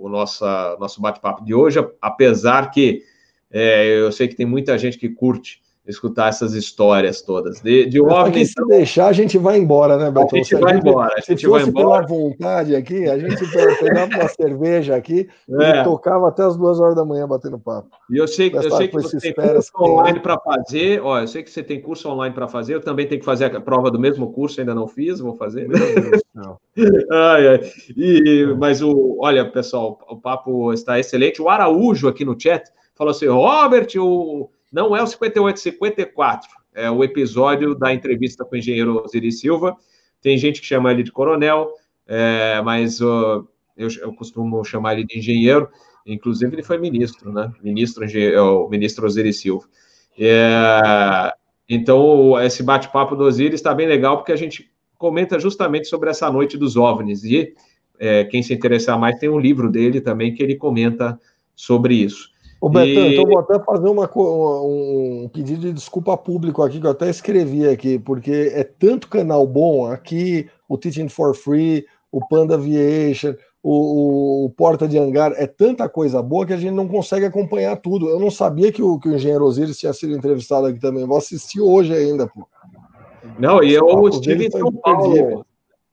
o, 0.00 0.08
nosso, 0.08 0.44
nosso 0.80 1.00
bate-papo 1.00 1.44
de 1.44 1.54
hoje, 1.54 1.78
apesar 2.00 2.72
que 2.72 3.02
é, 3.50 4.00
eu 4.00 4.10
sei 4.10 4.26
que 4.26 4.34
tem 4.34 4.46
muita 4.46 4.76
gente 4.76 4.98
que 4.98 5.08
curte 5.08 5.61
escutar 5.86 6.28
essas 6.28 6.54
histórias 6.54 7.22
todas. 7.22 7.60
De, 7.60 7.86
de 7.86 7.98
se 8.44 8.52
então, 8.52 8.66
deixar, 8.68 9.08
a 9.08 9.12
gente 9.12 9.36
vai 9.36 9.58
embora, 9.58 9.96
né, 9.96 10.10
Beto? 10.10 10.34
A 10.34 10.38
gente 10.38 10.54
vai 10.56 10.76
embora. 10.76 11.20
Se 11.22 11.36
fosse 11.36 11.72
pela 11.72 12.02
vontade 12.02 12.76
aqui, 12.76 13.08
a 13.08 13.18
gente 13.18 13.44
pegava 13.80 14.14
uma 14.14 14.28
cerveja 14.28 14.94
aqui 14.94 15.28
é. 15.60 15.80
e 15.80 15.84
tocava 15.84 16.28
até 16.28 16.44
as 16.44 16.56
duas 16.56 16.78
horas 16.78 16.94
da 16.94 17.04
manhã 17.04 17.26
batendo 17.26 17.58
papo. 17.58 17.88
E 18.10 18.16
eu 18.16 18.28
sei, 18.28 18.50
eu 18.54 18.70
sei 18.70 18.88
que 18.88 18.94
você 18.94 19.18
tem 19.18 19.32
curso 19.34 19.72
online 19.76 20.20
para 20.20 20.38
fazer, 20.38 21.02
ó, 21.02 21.20
eu 21.20 21.26
sei 21.26 21.42
que 21.42 21.50
você 21.50 21.62
tem 21.62 21.80
curso 21.80 22.08
online 22.08 22.34
para 22.34 22.46
fazer, 22.46 22.74
eu 22.74 22.80
também 22.80 23.06
tenho 23.06 23.20
que 23.20 23.24
fazer 23.24 23.44
a 23.44 23.60
prova 23.60 23.90
do 23.90 23.98
mesmo 23.98 24.32
curso, 24.32 24.60
ainda 24.60 24.74
não 24.74 24.86
fiz, 24.86 25.18
vou 25.18 25.34
fazer. 25.34 25.68
Não. 26.34 26.58
ai, 27.10 27.48
ai. 27.48 27.60
E, 27.96 28.54
mas 28.58 28.80
o, 28.82 29.18
olha, 29.20 29.50
pessoal, 29.50 29.98
o 30.08 30.16
papo 30.16 30.72
está 30.72 30.98
excelente. 30.98 31.42
O 31.42 31.48
Araújo 31.48 32.08
aqui 32.08 32.24
no 32.24 32.38
chat 32.38 32.70
falou 32.94 33.10
assim, 33.10 33.26
Robert, 33.26 33.88
o 33.96 34.48
não 34.72 34.96
é 34.96 35.02
o 35.02 35.06
58, 35.06 35.60
54. 35.60 36.48
É 36.74 36.90
o 36.90 37.04
episódio 37.04 37.74
da 37.74 37.92
entrevista 37.92 38.44
com 38.44 38.54
o 38.54 38.58
engenheiro 38.58 39.02
Osiris 39.04 39.40
Silva. 39.40 39.76
Tem 40.22 40.38
gente 40.38 40.60
que 40.60 40.66
chama 40.66 40.90
ele 40.90 41.02
de 41.02 41.12
coronel, 41.12 41.70
é, 42.06 42.62
mas 42.62 43.00
uh, 43.00 43.46
eu, 43.76 43.88
eu, 44.00 44.12
costumo 44.14 44.64
chamar 44.64 44.94
ele 44.94 45.04
de 45.04 45.18
engenheiro. 45.18 45.68
Inclusive, 46.06 46.54
ele 46.54 46.62
foi 46.62 46.78
ministro, 46.78 47.30
né? 47.30 47.52
Ministro, 47.62 48.04
é 48.04 48.40
o 48.40 48.68
ministro 48.68 49.06
Osiris 49.06 49.40
Silva. 49.40 49.66
É, 50.18 51.34
então, 51.68 52.40
esse 52.40 52.62
bate-papo 52.62 53.14
do 53.14 53.24
Osiris 53.24 53.54
está 53.54 53.74
bem 53.74 53.86
legal, 53.86 54.16
porque 54.16 54.32
a 54.32 54.36
gente 54.36 54.70
comenta 54.96 55.38
justamente 55.38 55.88
sobre 55.88 56.10
essa 56.10 56.30
noite 56.30 56.56
dos 56.56 56.76
OVNIs. 56.76 57.24
E 57.24 57.54
é, 57.98 58.24
quem 58.24 58.42
se 58.42 58.54
interessar 58.54 58.98
mais, 58.98 59.18
tem 59.18 59.28
um 59.28 59.38
livro 59.38 59.70
dele 59.70 60.00
também 60.00 60.34
que 60.34 60.42
ele 60.42 60.56
comenta 60.56 61.20
sobre 61.54 61.94
isso. 61.94 62.31
Ô, 62.62 62.68
Betão, 62.68 63.08
e... 63.08 63.14
então 63.14 63.26
vou 63.26 63.40
até 63.40 63.58
fazer 63.58 63.88
uma, 63.88 64.08
um 64.14 65.28
pedido 65.32 65.62
de 65.62 65.72
desculpa 65.72 66.16
público 66.16 66.62
aqui, 66.62 66.78
que 66.78 66.86
eu 66.86 66.92
até 66.92 67.10
escrevi 67.10 67.66
aqui, 67.66 67.98
porque 67.98 68.52
é 68.54 68.62
tanto 68.62 69.08
canal 69.08 69.44
bom 69.44 69.84
aqui, 69.86 70.48
o 70.68 70.78
Teaching 70.78 71.08
for 71.08 71.34
Free, 71.34 71.84
o 72.12 72.24
Panda 72.24 72.54
Aviation, 72.54 73.34
o, 73.60 74.44
o, 74.44 74.50
Porta 74.50 74.86
de 74.86 74.96
Hangar, 74.96 75.32
é 75.32 75.44
tanta 75.44 75.88
coisa 75.88 76.22
boa 76.22 76.46
que 76.46 76.52
a 76.52 76.56
gente 76.56 76.72
não 76.72 76.86
consegue 76.86 77.26
acompanhar 77.26 77.74
tudo. 77.78 78.08
Eu 78.08 78.20
não 78.20 78.30
sabia 78.30 78.70
que 78.70 78.80
o, 78.80 78.96
que 78.96 79.08
o 79.08 79.14
engenheiro 79.16 79.44
Osiris 79.44 79.80
tinha 79.80 79.92
sido 79.92 80.14
entrevistado 80.14 80.66
aqui 80.66 80.78
também, 80.78 81.04
vou 81.04 81.18
assistir 81.18 81.60
hoje 81.60 81.92
ainda, 81.92 82.28
pô. 82.28 82.46
Não, 83.40 83.60
e 83.60 83.74
eu 83.74 84.08
estive 84.08 84.46
em 84.46 84.50
São 84.52 84.72
Paulo. 84.72 85.44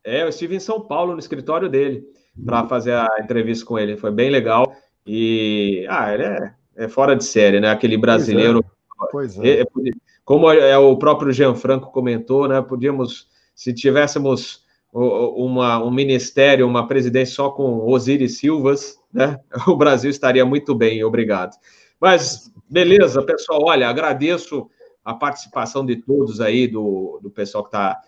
É, 0.06 0.22
eu 0.22 0.30
estive 0.30 0.56
em 0.56 0.60
São 0.60 0.80
Paulo, 0.82 1.14
no 1.14 1.20
escritório 1.20 1.68
dele, 1.68 2.04
para 2.46 2.68
fazer 2.68 2.94
a 2.94 3.10
entrevista 3.20 3.66
com 3.66 3.80
ele. 3.80 3.98
Foi 3.98 4.12
bem 4.12 4.30
legal. 4.30 4.72
E, 5.04 5.88
ah, 5.90 6.14
ele 6.14 6.24
é 6.24 6.59
é 6.80 6.88
fora 6.88 7.16
de 7.16 7.26
série, 7.26 7.60
né? 7.60 7.70
Aquele 7.70 7.98
brasileiro. 7.98 8.64
Pois 9.12 9.38
é. 9.38 9.66
Pois 9.66 9.86
é. 9.88 9.92
é 9.92 9.94
como 10.24 10.50
é 10.50 10.78
o 10.78 10.96
próprio 10.96 11.32
Gianfranco 11.32 11.92
comentou, 11.92 12.48
né? 12.48 12.62
Podíamos, 12.62 13.28
se 13.54 13.74
tivéssemos 13.74 14.64
uma, 14.94 15.84
um 15.84 15.92
ministério, 15.92 16.68
uma 16.68 16.88
presidência 16.88 17.36
só 17.36 17.50
com 17.50 17.86
Osiris 17.88 18.38
Silvas, 18.38 18.98
né? 19.14 19.40
O 19.68 19.76
Brasil 19.76 20.10
estaria 20.10 20.46
muito 20.46 20.74
bem, 20.74 21.04
obrigado. 21.04 21.56
Mas, 22.00 22.52
beleza, 22.70 23.22
pessoal, 23.24 23.62
olha, 23.66 23.90
agradeço 23.90 24.70
a 25.04 25.14
participação 25.14 25.86
de 25.86 25.98
todos 25.98 26.40
aí, 26.40 26.68
do, 26.68 27.20
do 27.22 27.30
pessoal 27.30 27.64
que 27.64 27.70
está 27.70 28.00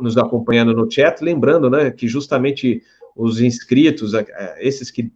nos 0.00 0.16
acompanhando 0.16 0.72
no 0.72 0.90
chat, 0.90 1.20
lembrando, 1.22 1.68
né, 1.68 1.90
que 1.90 2.08
justamente 2.08 2.82
os 3.14 3.40
inscritos, 3.40 4.14
é, 4.14 4.26
esses 4.60 4.90
que, 4.90 5.12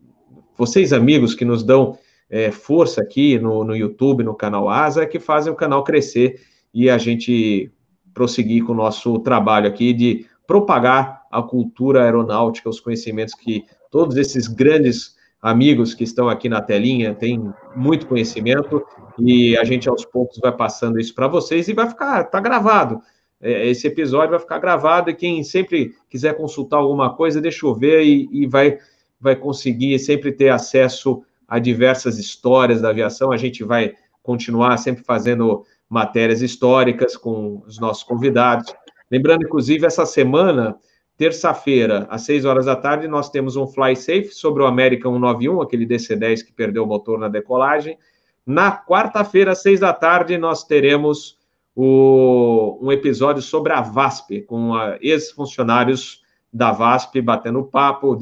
vocês 0.56 0.92
amigos 0.92 1.34
que 1.34 1.44
nos 1.44 1.62
dão 1.62 1.98
é, 2.30 2.52
força 2.52 3.02
aqui 3.02 3.38
no, 3.38 3.64
no 3.64 3.74
YouTube, 3.74 4.22
no 4.22 4.34
canal 4.34 4.68
Asa, 4.68 5.04
que 5.04 5.18
fazem 5.18 5.52
o 5.52 5.56
canal 5.56 5.82
crescer 5.82 6.40
e 6.72 6.88
a 6.88 6.96
gente 6.96 7.70
prosseguir 8.14 8.64
com 8.64 8.72
o 8.72 8.76
nosso 8.76 9.18
trabalho 9.18 9.66
aqui 9.66 9.92
de 9.92 10.26
propagar 10.46 11.22
a 11.30 11.42
cultura 11.42 12.04
aeronáutica, 12.04 12.68
os 12.68 12.80
conhecimentos 12.80 13.34
que 13.34 13.64
todos 13.90 14.16
esses 14.16 14.46
grandes 14.46 15.16
amigos 15.42 15.94
que 15.94 16.04
estão 16.04 16.28
aqui 16.28 16.48
na 16.48 16.60
telinha 16.60 17.14
têm 17.14 17.52
muito 17.74 18.06
conhecimento 18.06 18.84
e 19.18 19.56
a 19.56 19.64
gente 19.64 19.88
aos 19.88 20.04
poucos 20.04 20.38
vai 20.38 20.52
passando 20.52 21.00
isso 21.00 21.14
para 21.14 21.28
vocês 21.28 21.66
e 21.66 21.72
vai 21.72 21.88
ficar, 21.88 22.24
tá 22.24 22.40
gravado. 22.40 23.00
É, 23.40 23.68
esse 23.68 23.86
episódio 23.86 24.30
vai 24.30 24.38
ficar 24.38 24.58
gravado 24.58 25.10
e 25.10 25.14
quem 25.14 25.42
sempre 25.42 25.94
quiser 26.10 26.36
consultar 26.36 26.76
alguma 26.76 27.14
coisa, 27.14 27.40
deixa 27.40 27.66
eu 27.66 27.74
ver 27.74 28.02
e, 28.02 28.28
e 28.30 28.46
vai, 28.46 28.78
vai 29.20 29.34
conseguir 29.34 29.98
sempre 29.98 30.30
ter 30.30 30.50
acesso 30.50 31.22
a 31.50 31.58
diversas 31.58 32.16
histórias 32.16 32.80
da 32.80 32.90
aviação. 32.90 33.32
A 33.32 33.36
gente 33.36 33.64
vai 33.64 33.94
continuar 34.22 34.76
sempre 34.76 35.02
fazendo 35.02 35.64
matérias 35.88 36.40
históricas 36.40 37.16
com 37.16 37.60
os 37.66 37.80
nossos 37.80 38.04
convidados. 38.04 38.72
Lembrando, 39.10 39.44
inclusive, 39.44 39.84
essa 39.84 40.06
semana, 40.06 40.76
terça-feira, 41.16 42.06
às 42.08 42.22
6 42.22 42.44
horas 42.44 42.66
da 42.66 42.76
tarde, 42.76 43.08
nós 43.08 43.28
temos 43.28 43.56
um 43.56 43.66
Fly 43.66 43.96
Safe 43.96 44.28
sobre 44.28 44.62
o 44.62 44.66
American 44.66 45.14
191, 45.14 45.60
aquele 45.60 45.84
DC-10 45.84 46.44
que 46.44 46.52
perdeu 46.52 46.84
o 46.84 46.86
motor 46.86 47.18
na 47.18 47.26
decolagem. 47.26 47.98
Na 48.46 48.70
quarta-feira, 48.70 49.50
às 49.50 49.62
6 49.62 49.80
da 49.80 49.92
tarde, 49.92 50.38
nós 50.38 50.62
teremos 50.62 51.36
o, 51.74 52.78
um 52.80 52.92
episódio 52.92 53.42
sobre 53.42 53.72
a 53.72 53.80
VASP, 53.80 54.42
com 54.42 54.72
ex-funcionários 55.00 56.22
da 56.52 56.70
VASP 56.70 57.20
batendo 57.20 57.64
papo, 57.64 58.16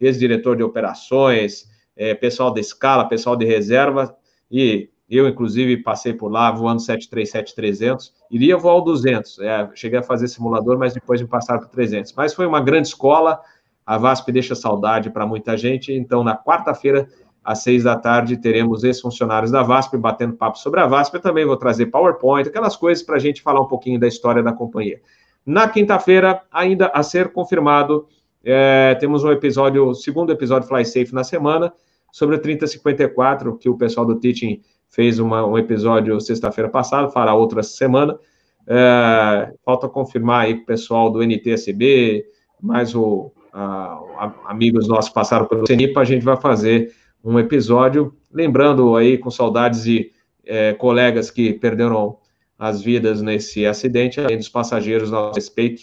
ex-diretor 0.00 0.56
de 0.56 0.62
operações, 0.62 1.70
é, 1.96 2.14
pessoal 2.14 2.52
da 2.52 2.60
escala, 2.60 3.08
pessoal 3.08 3.36
de 3.36 3.44
reserva, 3.44 4.16
e 4.50 4.90
eu, 5.08 5.28
inclusive, 5.28 5.76
passei 5.78 6.14
por 6.14 6.30
lá 6.30 6.50
voando 6.50 6.80
737-300, 6.80 8.12
iria 8.30 8.56
voar 8.56 8.76
o 8.76 8.80
200, 8.80 9.38
é, 9.40 9.70
cheguei 9.74 9.98
a 9.98 10.02
fazer 10.02 10.26
simulador, 10.26 10.78
mas 10.78 10.94
depois 10.94 11.20
me 11.20 11.28
passaram 11.28 11.60
para 11.60 11.68
300. 11.68 12.14
Mas 12.14 12.32
foi 12.32 12.46
uma 12.46 12.60
grande 12.60 12.88
escola, 12.88 13.38
a 13.84 13.98
VASP 13.98 14.32
deixa 14.32 14.54
saudade 14.54 15.10
para 15.10 15.26
muita 15.26 15.56
gente, 15.56 15.92
então 15.92 16.24
na 16.24 16.36
quarta-feira, 16.36 17.06
às 17.44 17.58
seis 17.58 17.82
da 17.82 17.96
tarde, 17.96 18.36
teremos 18.36 18.84
ex-funcionários 18.84 19.50
da 19.50 19.62
VASP 19.62 19.98
batendo 19.98 20.34
papo 20.34 20.58
sobre 20.58 20.80
a 20.80 20.86
VASP, 20.86 21.14
eu 21.14 21.20
também 21.20 21.44
vou 21.44 21.56
trazer 21.56 21.86
PowerPoint, 21.86 22.48
aquelas 22.48 22.76
coisas 22.76 23.04
para 23.04 23.16
a 23.16 23.18
gente 23.20 23.42
falar 23.42 23.60
um 23.60 23.68
pouquinho 23.68 24.00
da 24.00 24.06
história 24.06 24.42
da 24.42 24.52
companhia. 24.52 25.00
Na 25.44 25.68
quinta-feira, 25.68 26.40
ainda 26.50 26.86
a 26.94 27.02
ser 27.02 27.32
confirmado, 27.32 28.06
é, 28.44 28.94
temos 28.96 29.24
um 29.24 29.30
episódio, 29.30 29.94
segundo 29.94 30.32
episódio 30.32 30.68
Fly 30.68 30.84
Safe 30.84 31.14
na 31.14 31.24
semana, 31.24 31.72
sobre 32.10 32.36
o 32.36 32.38
3054, 32.38 33.56
que 33.56 33.68
o 33.68 33.76
pessoal 33.76 34.04
do 34.04 34.18
Teaching 34.18 34.60
fez 34.88 35.18
uma, 35.18 35.46
um 35.46 35.56
episódio 35.56 36.20
sexta-feira 36.20 36.68
passada, 36.68 37.08
fará 37.08 37.34
outra 37.34 37.62
semana. 37.62 38.18
É, 38.66 39.52
falta 39.64 39.88
confirmar 39.88 40.44
aí 40.44 40.54
com 40.56 40.62
o 40.62 40.66
pessoal 40.66 41.10
do 41.10 41.22
NTSB, 41.22 42.24
mais 42.60 42.94
o, 42.94 43.32
a, 43.52 43.98
a, 44.18 44.32
amigos 44.46 44.86
nossos 44.86 45.10
passaram 45.10 45.46
pelo 45.46 45.66
CENIPA, 45.66 46.00
a 46.00 46.04
gente 46.04 46.24
vai 46.24 46.36
fazer 46.36 46.92
um 47.24 47.38
episódio, 47.38 48.14
lembrando 48.32 48.94
aí 48.96 49.18
com 49.18 49.30
saudades 49.30 49.84
de 49.84 50.12
é, 50.44 50.72
colegas 50.74 51.30
que 51.30 51.52
perderam 51.54 52.18
as 52.58 52.80
vidas 52.80 53.22
nesse 53.22 53.66
acidente, 53.66 54.20
além 54.20 54.36
dos 54.36 54.48
passageiros, 54.48 55.10
nosso 55.10 55.34
respeito, 55.34 55.82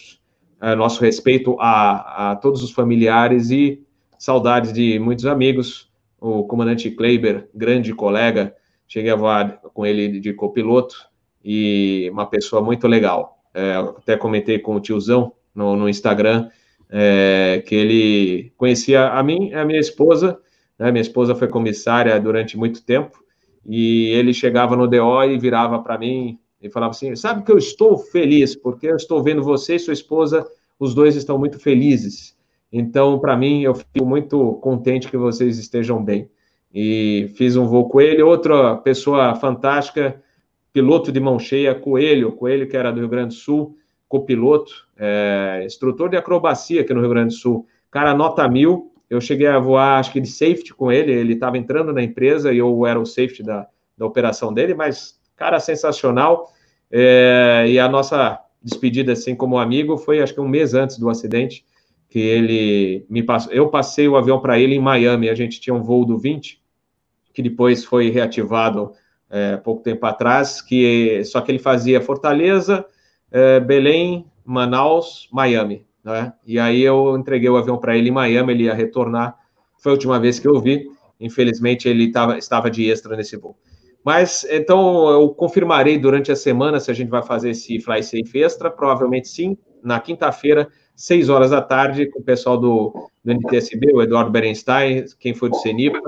nosso 0.76 1.00
respeito 1.00 1.56
a, 1.58 2.32
a 2.32 2.36
todos 2.36 2.62
os 2.62 2.70
familiares 2.70 3.50
e 3.50 3.82
saudades 4.18 4.72
de 4.72 4.98
muitos 4.98 5.26
amigos. 5.26 5.90
O 6.20 6.44
comandante 6.44 6.90
Kleiber, 6.90 7.48
grande 7.54 7.94
colega, 7.94 8.54
cheguei 8.86 9.10
a 9.10 9.16
voar 9.16 9.60
com 9.72 9.86
ele 9.86 10.20
de 10.20 10.32
copiloto 10.34 10.94
e 11.42 12.10
uma 12.12 12.26
pessoa 12.26 12.60
muito 12.60 12.86
legal. 12.86 13.38
É, 13.54 13.74
até 13.74 14.16
comentei 14.16 14.58
com 14.58 14.74
o 14.74 14.80
tiozão 14.80 15.32
no, 15.54 15.76
no 15.76 15.88
Instagram 15.88 16.50
é, 16.90 17.62
que 17.66 17.74
ele 17.74 18.52
conhecia 18.56 19.08
a 19.08 19.22
mim 19.22 19.52
a 19.54 19.64
minha 19.64 19.78
esposa. 19.78 20.38
Né, 20.78 20.90
minha 20.90 21.02
esposa 21.02 21.34
foi 21.34 21.46
comissária 21.46 22.18
durante 22.20 22.56
muito 22.56 22.82
tempo 22.84 23.22
e 23.64 24.08
ele 24.08 24.32
chegava 24.32 24.74
no 24.74 24.88
DO 24.88 25.24
e 25.24 25.38
virava 25.38 25.78
para 25.78 25.98
mim 25.98 26.39
e 26.60 26.68
falava 26.68 26.90
assim: 26.90 27.14
Sabe 27.16 27.44
que 27.44 27.52
eu 27.52 27.58
estou 27.58 27.96
feliz, 27.96 28.54
porque 28.54 28.86
eu 28.86 28.96
estou 28.96 29.22
vendo 29.22 29.42
você 29.42 29.76
e 29.76 29.78
sua 29.78 29.94
esposa, 29.94 30.46
os 30.78 30.94
dois 30.94 31.16
estão 31.16 31.38
muito 31.38 31.58
felizes. 31.58 32.36
Então, 32.72 33.18
para 33.18 33.36
mim, 33.36 33.62
eu 33.62 33.74
fico 33.74 34.04
muito 34.06 34.54
contente 34.54 35.08
que 35.08 35.16
vocês 35.16 35.58
estejam 35.58 36.02
bem. 36.02 36.30
E 36.72 37.32
fiz 37.34 37.56
um 37.56 37.66
voo 37.66 37.88
com 37.88 38.00
ele, 38.00 38.22
outra 38.22 38.76
pessoa 38.76 39.34
fantástica, 39.34 40.22
piloto 40.72 41.10
de 41.10 41.18
mão 41.18 41.38
cheia, 41.38 41.74
Coelho, 41.74 42.32
Coelho 42.32 42.68
que 42.68 42.76
era 42.76 42.92
do 42.92 43.00
Rio 43.00 43.08
Grande 43.08 43.34
do 43.34 43.40
Sul, 43.40 43.76
copiloto, 44.08 44.72
é, 44.96 45.62
instrutor 45.66 46.08
de 46.08 46.16
acrobacia 46.16 46.82
aqui 46.82 46.94
no 46.94 47.00
Rio 47.00 47.10
Grande 47.10 47.34
do 47.34 47.40
Sul. 47.40 47.66
Cara, 47.90 48.14
nota 48.14 48.48
mil, 48.48 48.92
eu 49.08 49.20
cheguei 49.20 49.48
a 49.48 49.58
voar, 49.58 49.98
acho 49.98 50.12
que 50.12 50.20
de 50.20 50.28
safety 50.28 50.72
com 50.72 50.92
ele, 50.92 51.12
ele 51.12 51.32
estava 51.32 51.58
entrando 51.58 51.92
na 51.92 52.02
empresa 52.02 52.52
e 52.52 52.58
eu 52.58 52.86
era 52.86 53.00
o 53.00 53.06
safety 53.06 53.42
da, 53.42 53.66
da 53.98 54.06
operação 54.06 54.54
dele, 54.54 54.74
mas 54.74 55.19
cara 55.40 55.58
sensacional. 55.58 56.52
É, 56.92 57.64
e 57.66 57.78
a 57.78 57.88
nossa 57.88 58.38
despedida, 58.62 59.12
assim, 59.12 59.34
como 59.34 59.58
amigo, 59.58 59.96
foi 59.96 60.20
acho 60.20 60.34
que 60.34 60.40
um 60.40 60.48
mês 60.48 60.74
antes 60.74 60.98
do 60.98 61.08
acidente, 61.08 61.64
que 62.10 62.18
ele 62.18 63.06
me 63.08 63.22
passou. 63.22 63.50
Eu 63.50 63.70
passei 63.70 64.06
o 64.06 64.16
avião 64.16 64.38
para 64.38 64.58
ele 64.58 64.74
em 64.74 64.80
Miami. 64.80 65.30
A 65.30 65.34
gente 65.34 65.58
tinha 65.58 65.72
um 65.72 65.82
voo 65.82 66.04
do 66.04 66.18
20, 66.18 66.62
que 67.32 67.40
depois 67.40 67.82
foi 67.84 68.10
reativado 68.10 68.92
é, 69.30 69.56
pouco 69.56 69.82
tempo 69.82 70.04
atrás, 70.04 70.60
que 70.60 71.24
só 71.24 71.40
que 71.40 71.50
ele 71.50 71.58
fazia 71.58 72.02
Fortaleza, 72.02 72.84
é, 73.30 73.58
Belém, 73.60 74.26
Manaus, 74.44 75.26
Miami. 75.32 75.86
Né? 76.04 76.34
E 76.44 76.58
aí 76.58 76.82
eu 76.82 77.16
entreguei 77.16 77.48
o 77.48 77.56
avião 77.56 77.78
para 77.78 77.96
ele 77.96 78.10
em 78.10 78.12
Miami, 78.12 78.52
ele 78.52 78.64
ia 78.64 78.74
retornar. 78.74 79.38
Foi 79.78 79.92
a 79.92 79.94
última 79.94 80.20
vez 80.20 80.38
que 80.38 80.48
eu 80.48 80.60
vi. 80.60 80.86
Infelizmente, 81.18 81.88
ele 81.88 82.10
tava, 82.10 82.36
estava 82.36 82.70
de 82.70 82.90
extra 82.90 83.16
nesse 83.16 83.36
voo. 83.38 83.56
Mas 84.04 84.44
então 84.50 85.08
eu 85.10 85.28
confirmarei 85.30 85.98
durante 85.98 86.32
a 86.32 86.36
semana 86.36 86.80
se 86.80 86.90
a 86.90 86.94
gente 86.94 87.08
vai 87.08 87.22
fazer 87.22 87.50
esse 87.50 87.80
Fly 87.80 88.02
Safe 88.02 88.42
Extra, 88.42 88.70
provavelmente 88.70 89.28
sim, 89.28 89.56
na 89.82 90.00
quinta-feira, 90.00 90.68
6 90.96 91.28
horas 91.28 91.50
da 91.50 91.60
tarde, 91.60 92.06
com 92.06 92.20
o 92.20 92.24
pessoal 92.24 92.58
do, 92.58 92.92
do 93.24 93.32
NTSB, 93.32 93.92
o 93.92 94.02
Eduardo 94.02 94.30
Berenstein, 94.30 95.04
quem 95.18 95.34
foi 95.34 95.50
do 95.50 95.56
CENIPA, 95.56 96.00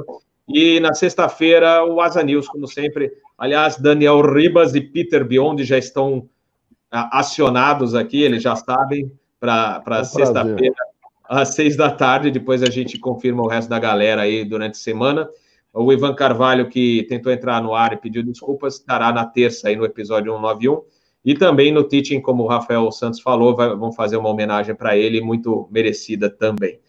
e 0.48 0.81
na 0.81 0.94
sexta-feira 0.94 1.85
o 1.85 2.01
Asa 2.01 2.23
News, 2.23 2.48
como 2.48 2.66
sempre. 2.66 3.10
Aliás, 3.39 3.78
Daniel 3.78 4.20
Ribas 4.20 4.74
e 4.74 4.81
Peter 4.81 5.24
Biondi 5.24 5.64
já 5.64 5.78
estão 5.78 6.28
acionados 6.90 7.94
aqui, 7.94 8.23
eles 8.23 8.43
já 8.43 8.55
sabem, 8.55 9.10
para 9.40 9.82
é 9.86 10.01
um 10.01 10.05
sexta-feira, 10.05 10.77
às 11.24 11.55
seis 11.55 11.77
da 11.77 11.90
tarde, 11.90 12.31
depois 12.31 12.62
a 12.62 12.70
gente 12.70 12.98
confirma 12.98 13.43
o 13.43 13.48
resto 13.48 13.69
da 13.69 13.78
galera 13.78 14.23
aí 14.23 14.44
durante 14.44 14.73
a 14.73 14.82
semana. 14.82 15.28
O 15.74 15.90
Ivan 15.93 16.15
Carvalho, 16.15 16.69
que 16.69 17.05
tentou 17.09 17.32
entrar 17.32 17.62
no 17.62 17.74
ar 17.74 17.94
e 17.94 17.97
pediu 17.97 18.23
desculpas, 18.23 18.74
estará 18.74 19.11
na 19.12 19.24
terça 19.24 19.69
aí 19.69 19.77
no 19.77 19.85
episódio 19.85 20.32
191. 20.32 20.82
E 21.24 21.35
também 21.35 21.73
no 21.73 21.85
Teaching, 21.85 22.20
como 22.20 22.43
o 22.43 22.47
Rafael 22.47 22.90
Santos 22.90 23.20
falou, 23.20 23.55
vai, 23.55 23.74
vão 23.74 23.93
fazer 23.93 24.16
uma 24.16 24.28
homenagem 24.28 24.74
para 24.74 24.97
ele, 24.97 25.20
muito 25.20 25.69
merecida 25.70 26.28
também. 26.28 26.81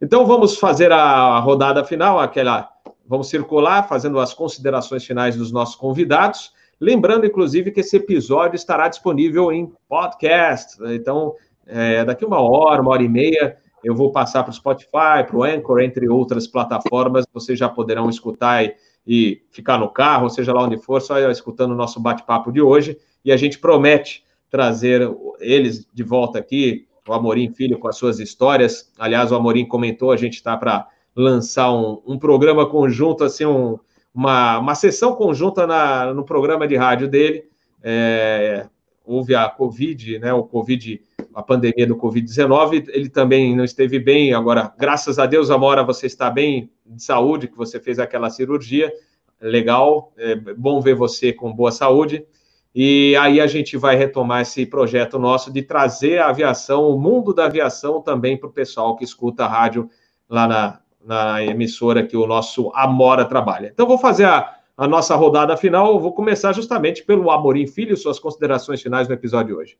Então 0.00 0.24
vamos 0.26 0.56
fazer 0.58 0.92
a 0.92 1.38
rodada 1.40 1.84
final, 1.84 2.20
aquela. 2.20 2.70
Vamos 3.06 3.28
circular, 3.28 3.88
fazendo 3.88 4.20
as 4.20 4.34
considerações 4.34 5.04
finais 5.04 5.34
dos 5.34 5.50
nossos 5.50 5.74
convidados. 5.74 6.52
Lembrando, 6.80 7.26
inclusive, 7.26 7.72
que 7.72 7.80
esse 7.80 7.96
episódio 7.96 8.54
estará 8.54 8.86
disponível 8.86 9.50
em 9.50 9.72
podcast. 9.88 10.76
Então, 10.92 11.34
é, 11.66 12.04
daqui 12.04 12.24
uma 12.24 12.40
hora, 12.40 12.82
uma 12.82 12.92
hora 12.92 13.02
e 13.02 13.08
meia, 13.08 13.56
eu 13.84 13.94
vou 13.94 14.10
passar 14.10 14.42
para 14.42 14.50
o 14.50 14.54
Spotify, 14.54 15.24
para 15.26 15.36
o 15.36 15.42
Anchor, 15.42 15.80
entre 15.80 16.08
outras 16.08 16.46
plataformas. 16.46 17.24
Vocês 17.32 17.58
já 17.58 17.68
poderão 17.68 18.08
escutar 18.08 18.64
e, 18.64 18.74
e 19.06 19.42
ficar 19.50 19.78
no 19.78 19.88
carro, 19.88 20.28
seja 20.28 20.52
lá 20.52 20.62
onde 20.62 20.76
for, 20.78 21.00
só 21.00 21.18
escutando 21.30 21.72
o 21.72 21.76
nosso 21.76 22.00
bate-papo 22.00 22.52
de 22.52 22.60
hoje. 22.60 22.98
E 23.24 23.32
a 23.32 23.36
gente 23.36 23.58
promete 23.58 24.24
trazer 24.50 25.08
eles 25.40 25.86
de 25.92 26.02
volta 26.02 26.38
aqui, 26.38 26.86
o 27.06 27.12
Amorim 27.12 27.52
Filho 27.52 27.78
com 27.78 27.88
as 27.88 27.96
suas 27.96 28.18
histórias. 28.18 28.92
Aliás, 28.98 29.32
o 29.32 29.34
Amorim 29.34 29.64
comentou, 29.64 30.12
a 30.12 30.16
gente 30.16 30.34
está 30.34 30.56
para 30.56 30.86
lançar 31.14 31.72
um, 31.72 32.00
um, 32.06 32.18
programa 32.18 32.68
conjunto, 32.68 33.24
assim, 33.24 33.44
um, 33.44 33.78
uma, 34.14 34.58
uma 34.58 34.74
sessão 34.74 35.14
conjunta 35.14 35.66
na, 35.66 36.12
no 36.12 36.24
programa 36.24 36.66
de 36.66 36.76
rádio 36.76 37.08
dele. 37.08 37.44
É, 37.82 38.66
houve 39.04 39.34
a 39.34 39.48
Covid, 39.48 40.18
né, 40.18 40.32
o 40.32 40.44
Covid 40.44 41.00
a 41.38 41.42
pandemia 41.42 41.86
do 41.86 41.94
Covid-19, 41.94 42.88
ele 42.88 43.08
também 43.08 43.54
não 43.54 43.62
esteve 43.62 44.00
bem. 44.00 44.34
Agora, 44.34 44.74
graças 44.76 45.20
a 45.20 45.24
Deus, 45.24 45.52
Amora, 45.52 45.84
você 45.84 46.06
está 46.06 46.28
bem 46.28 46.68
de 46.84 47.00
saúde, 47.00 47.46
que 47.46 47.56
você 47.56 47.78
fez 47.78 48.00
aquela 48.00 48.28
cirurgia. 48.28 48.92
Legal, 49.40 50.12
é 50.16 50.34
bom 50.34 50.80
ver 50.80 50.96
você 50.96 51.32
com 51.32 51.52
boa 51.52 51.70
saúde. 51.70 52.26
E 52.74 53.14
aí 53.20 53.40
a 53.40 53.46
gente 53.46 53.76
vai 53.76 53.94
retomar 53.94 54.42
esse 54.42 54.66
projeto 54.66 55.16
nosso 55.16 55.52
de 55.52 55.62
trazer 55.62 56.18
a 56.18 56.30
aviação, 56.30 56.90
o 56.90 56.98
mundo 56.98 57.32
da 57.32 57.44
aviação 57.44 58.02
também 58.02 58.36
para 58.36 58.48
o 58.48 58.52
pessoal 58.52 58.96
que 58.96 59.04
escuta 59.04 59.44
a 59.44 59.48
rádio 59.48 59.88
lá 60.28 60.48
na, 60.48 60.80
na 61.00 61.44
emissora 61.44 62.04
que 62.04 62.16
o 62.16 62.26
nosso 62.26 62.72
Amora 62.74 63.24
trabalha. 63.24 63.70
Então, 63.72 63.86
vou 63.86 63.96
fazer 63.96 64.24
a, 64.24 64.56
a 64.76 64.88
nossa 64.88 65.14
rodada 65.14 65.56
final. 65.56 66.00
Vou 66.00 66.12
começar 66.12 66.52
justamente 66.52 67.04
pelo 67.04 67.30
Amorim 67.30 67.68
Filho, 67.68 67.96
suas 67.96 68.18
considerações 68.18 68.82
finais 68.82 69.06
no 69.06 69.14
episódio 69.14 69.54
de 69.54 69.60
hoje. 69.60 69.78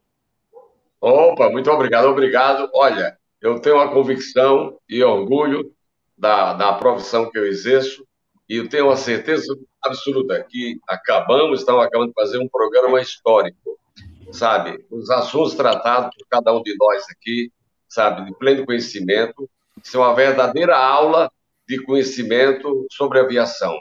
Opa, 1.00 1.48
muito 1.50 1.70
obrigado, 1.70 2.06
obrigado. 2.06 2.68
Olha, 2.74 3.16
eu 3.40 3.60
tenho 3.60 3.76
uma 3.76 3.92
convicção 3.92 4.78
e 4.88 5.02
orgulho 5.02 5.72
da, 6.16 6.54
da 6.54 6.72
profissão 6.72 7.30
que 7.30 7.38
eu 7.38 7.46
exerço 7.46 8.04
e 8.48 8.56
eu 8.56 8.68
tenho 8.68 8.86
uma 8.86 8.96
certeza 8.96 9.56
absoluta 9.82 10.44
que 10.48 10.80
acabamos, 10.88 11.60
estamos 11.60 11.84
acabando 11.84 12.08
de 12.08 12.14
fazer 12.14 12.38
um 12.38 12.48
programa 12.48 13.00
histórico, 13.00 13.78
sabe? 14.32 14.84
Os 14.90 15.08
assuntos 15.10 15.54
tratados 15.54 16.16
por 16.16 16.26
cada 16.28 16.52
um 16.52 16.62
de 16.62 16.74
nós 16.76 17.04
aqui, 17.10 17.52
sabe, 17.88 18.24
de 18.24 18.36
pleno 18.36 18.66
conhecimento, 18.66 19.48
isso 19.82 19.96
é 19.96 20.00
uma 20.00 20.14
verdadeira 20.14 20.76
aula 20.76 21.30
de 21.68 21.80
conhecimento 21.84 22.86
sobre 22.90 23.20
aviação. 23.20 23.80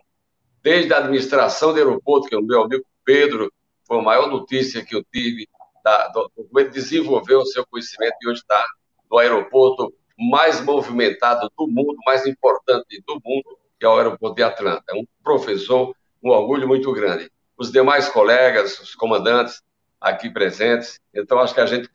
Desde 0.61 0.93
a 0.93 0.97
administração 0.97 1.71
do 1.71 1.77
aeroporto, 1.77 2.27
que 2.27 2.35
o 2.35 2.43
meu 2.43 2.63
amigo 2.63 2.85
Pedro 3.03 3.51
foi 3.87 3.97
a 3.97 4.03
maior 4.03 4.29
notícia 4.29 4.85
que 4.85 4.95
eu 4.95 5.03
tive, 5.11 5.47
da, 5.88 6.07
do, 6.09 6.30
do, 6.35 6.69
desenvolveu 6.69 7.40
o 7.40 7.45
seu 7.45 7.66
conhecimento 7.66 8.16
e 8.22 8.27
hoje 8.27 8.41
está 8.41 8.61
no 9.09 9.17
aeroporto 9.19 9.93
mais 10.19 10.59
movimentado 10.59 11.49
do 11.57 11.66
mundo, 11.66 11.95
mais 12.06 12.27
importante 12.27 13.01
do 13.07 13.14
mundo, 13.24 13.57
que 13.80 13.85
é 13.85 13.90
o 13.90 13.95
aeroporto 13.95 14.35
de 14.35 14.43
Atlanta. 14.43 14.83
É 14.90 14.95
um 14.95 15.06
professor, 15.24 15.95
um 16.22 16.30
orgulho 16.30 16.67
muito 16.67 16.91
grande. 16.91 17.32
Os 17.57 17.72
demais 17.72 18.09
colegas, 18.09 18.77
os 18.80 18.95
comandantes 18.95 19.61
aqui 20.01 20.30
presentes, 20.30 20.99
então 21.14 21.40
acho 21.40 21.53
que 21.53 21.61
a 21.61 21.66
gente 21.66 21.90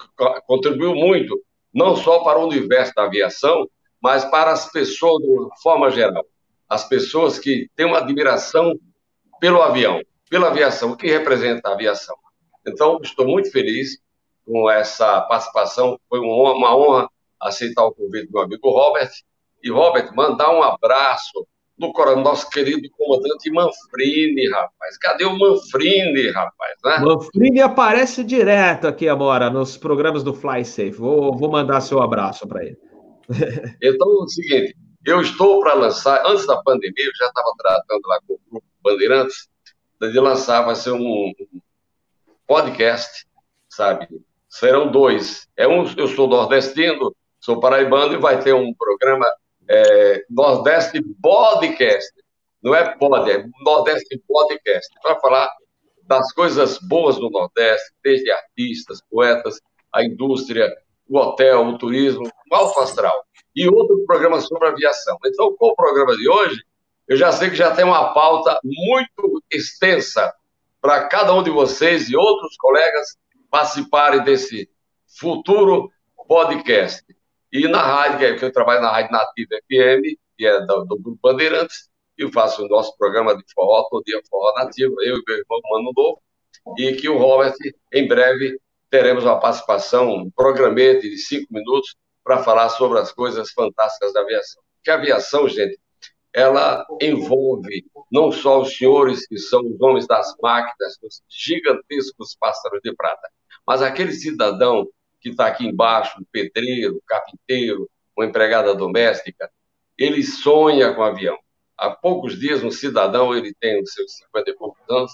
contribuiu 0.47 0.95
muito, 0.95 1.39
não 1.73 1.95
só 1.95 2.21
para 2.25 2.39
o 2.39 2.47
universo 2.47 2.95
da 2.95 3.05
aviação, 3.05 3.69
mas 4.01 4.25
para 4.25 4.53
as 4.53 4.73
pessoas 4.73 5.23
de 5.23 5.63
forma 5.63 5.91
geral. 5.91 6.25
As 6.67 6.89
pessoas 6.89 7.39
que 7.39 7.69
têm 7.77 7.85
uma 7.85 7.99
admiração 7.99 8.75
pelo 9.39 9.61
avião, 9.61 10.01
pela 10.31 10.49
aviação, 10.49 10.93
o 10.93 10.97
que 10.97 11.09
representa 11.09 11.69
a 11.69 11.75
aviação. 11.75 12.17
Então, 12.67 12.99
estou 13.03 13.27
muito 13.27 13.51
feliz 13.51 13.99
com 14.47 14.71
essa 14.71 15.21
participação. 15.23 15.99
Foi 16.09 16.21
uma 16.21 16.77
honra 16.77 17.09
aceitar 17.41 17.85
o 17.85 17.93
convite 17.93 18.27
do 18.27 18.33
meu 18.33 18.43
amigo 18.43 18.71
Robert. 18.71 19.11
E, 19.63 19.71
Robert, 19.71 20.15
mandar 20.15 20.51
um 20.53 20.63
abraço 20.63 21.47
no 21.79 21.93
nosso 22.23 22.49
querido 22.51 22.89
comandante 22.93 23.51
Manfrini, 23.51 24.49
rapaz. 24.51 24.99
Cadê 24.99 25.25
o 25.25 25.37
Manfrini, 25.37 26.31
rapaz? 26.31 26.75
Né? 26.85 26.99
Manfrini 27.01 27.61
aparece 27.61 28.23
direto 28.23 28.87
aqui 28.87 29.09
agora 29.09 29.51
nos 29.51 29.77
programas 29.77 30.23
do 30.23 30.33
Fly 30.33 30.65
Safe. 30.65 30.91
Vou, 30.93 31.37
vou 31.37 31.51
mandar 31.51 31.81
seu 31.81 32.01
abraço 32.01 32.47
para 32.47 32.65
ele. 32.65 32.77
Então, 33.83 34.09
é 34.09 34.25
o 34.25 34.29
seguinte, 34.29 34.77
Eu 35.05 35.21
estou 35.21 35.61
para 35.61 35.75
lançar, 35.75 36.23
antes 36.27 36.47
da 36.47 36.63
pandemia, 36.63 37.05
eu 37.05 37.13
já 37.17 37.27
estava 37.27 37.53
tratando 37.59 38.03
lá 38.07 38.19
com 38.27 38.35
o 38.35 38.41
grupo 38.51 38.67
Bandeirantes, 38.83 39.49
de 40.01 40.21
lançar, 40.21 40.63
vai 40.63 40.75
ser 40.75 40.93
um 40.93 41.33
podcast, 42.53 43.27
sabe? 43.67 44.07
Serão 44.47 44.91
dois. 44.91 45.49
É 45.57 45.67
um, 45.67 45.91
eu 45.97 46.07
sou 46.07 46.29
nordestino, 46.29 47.17
sou 47.41 47.59
paraibano 47.59 48.13
e 48.13 48.19
vai 48.19 48.43
ter 48.43 48.53
um 48.53 48.75
programa 48.75 49.25
é, 49.67 50.23
Nordeste 50.29 51.03
Podcast. 51.23 52.13
Não 52.63 52.75
é 52.75 52.95
pod, 52.95 53.31
é 53.31 53.43
Nordeste 53.65 54.23
Podcast. 54.29 54.95
Para 55.03 55.19
falar 55.19 55.49
das 56.03 56.31
coisas 56.35 56.79
boas 56.83 57.17
do 57.17 57.31
Nordeste, 57.31 57.91
desde 58.05 58.31
artistas, 58.31 59.01
poetas, 59.11 59.59
a 59.91 60.05
indústria, 60.05 60.71
o 61.09 61.17
hotel, 61.17 61.69
o 61.69 61.79
turismo, 61.79 62.31
o 62.51 62.55
alto 62.55 62.81
astral. 62.81 63.25
E 63.57 63.67
outro 63.67 64.05
programa 64.05 64.43
sobre 64.43 64.69
aviação. 64.69 65.17
Então, 65.25 65.57
com 65.57 65.69
o 65.69 65.75
programa 65.75 66.15
de 66.19 66.29
hoje, 66.29 66.61
eu 67.09 67.17
já 67.17 67.33
sei 67.33 67.49
que 67.49 67.57
já 67.57 67.75
tem 67.75 67.87
uma 67.87 68.13
pauta 68.13 68.61
muito 68.63 69.43
extensa 69.51 70.31
para 70.83 71.07
cada 71.07 71.33
um 71.33 71.45
de 71.45 71.51
vocês 71.51 72.11
e 72.11 72.17
outros 72.17 72.57
colegas 72.57 73.17
participarem 73.49 74.25
desse 74.25 74.69
futuro 75.19 75.89
podcast. 76.27 77.05
E 77.53 77.69
na 77.69 77.81
rádio, 77.81 78.37
que 78.37 78.45
eu 78.45 78.53
trabalho 78.53 78.83
na 78.83 78.91
Rádio 78.91 79.13
Nativa 79.13 79.57
FM, 79.69 80.19
que 80.37 80.45
é 80.45 80.61
do, 80.67 80.85
do 80.85 80.99
Grupo 80.99 81.19
Bandeirantes, 81.23 81.89
eu 82.19 82.33
faço 82.33 82.65
o 82.65 82.69
nosso 82.69 82.97
programa 82.99 83.37
de 83.37 83.45
forró, 83.55 83.87
todo 83.89 84.03
dia 84.05 84.21
forró 84.29 84.53
nativo, 84.55 84.95
eu 85.03 85.19
e 85.19 85.23
meu 85.27 85.37
irmão 85.37 85.61
Mano 85.71 85.93
Novo, 85.97 86.23
e 86.79 86.93
que 86.95 87.09
o 87.09 87.17
Robert, 87.17 87.55
em 87.93 88.09
breve, 88.09 88.59
teremos 88.91 89.25
uma 89.25 89.39
participação, 89.39 90.11
um 90.11 90.31
programete 90.31 91.09
de 91.09 91.17
cinco 91.17 91.47
minutos 91.53 91.95
para 92.25 92.43
falar 92.43 92.69
sobre 92.71 92.99
as 92.99 93.13
coisas 93.13 93.53
fantásticas 93.53 94.13
da 94.13 94.21
aviação. 94.21 94.63
Porque 94.77 94.91
a 94.91 94.95
aviação, 94.95 95.49
gente, 95.49 95.79
ela 96.35 96.87
envolve 97.01 97.85
não 98.11 98.33
só 98.33 98.63
os 98.63 98.77
senhores 98.77 99.27
que 99.27 99.39
são 99.39 99.61
os 99.61 99.81
homens 99.81 100.07
das 100.07 100.35
máquinas, 100.43 100.99
os 101.03 101.23
gigantescos 101.29 102.37
pássaros 102.39 102.81
de 102.83 102.95
prata, 102.95 103.29
mas 103.67 103.83
aquele 103.83 104.13
cidadão 104.13 104.87
que 105.21 105.31
está 105.31 105.47
aqui 105.47 105.67
embaixo, 105.67 106.21
um 106.21 106.25
pedreiro, 106.31 106.97
um 106.97 107.01
carpinteiro, 107.07 107.89
uma 108.17 108.27
empregada 108.27 108.75
doméstica, 108.75 109.51
ele 109.97 110.23
sonha 110.23 110.93
com 110.95 111.03
avião. 111.03 111.39
Há 111.77 111.91
poucos 111.91 112.39
dias, 112.39 112.63
um 112.63 112.71
cidadão, 112.71 113.35
ele 113.35 113.55
tem 113.61 113.81
os 113.81 113.93
seus 113.93 114.17
50 114.17 114.51
e 114.51 114.57
poucos 114.57 114.83
anos, 114.91 115.13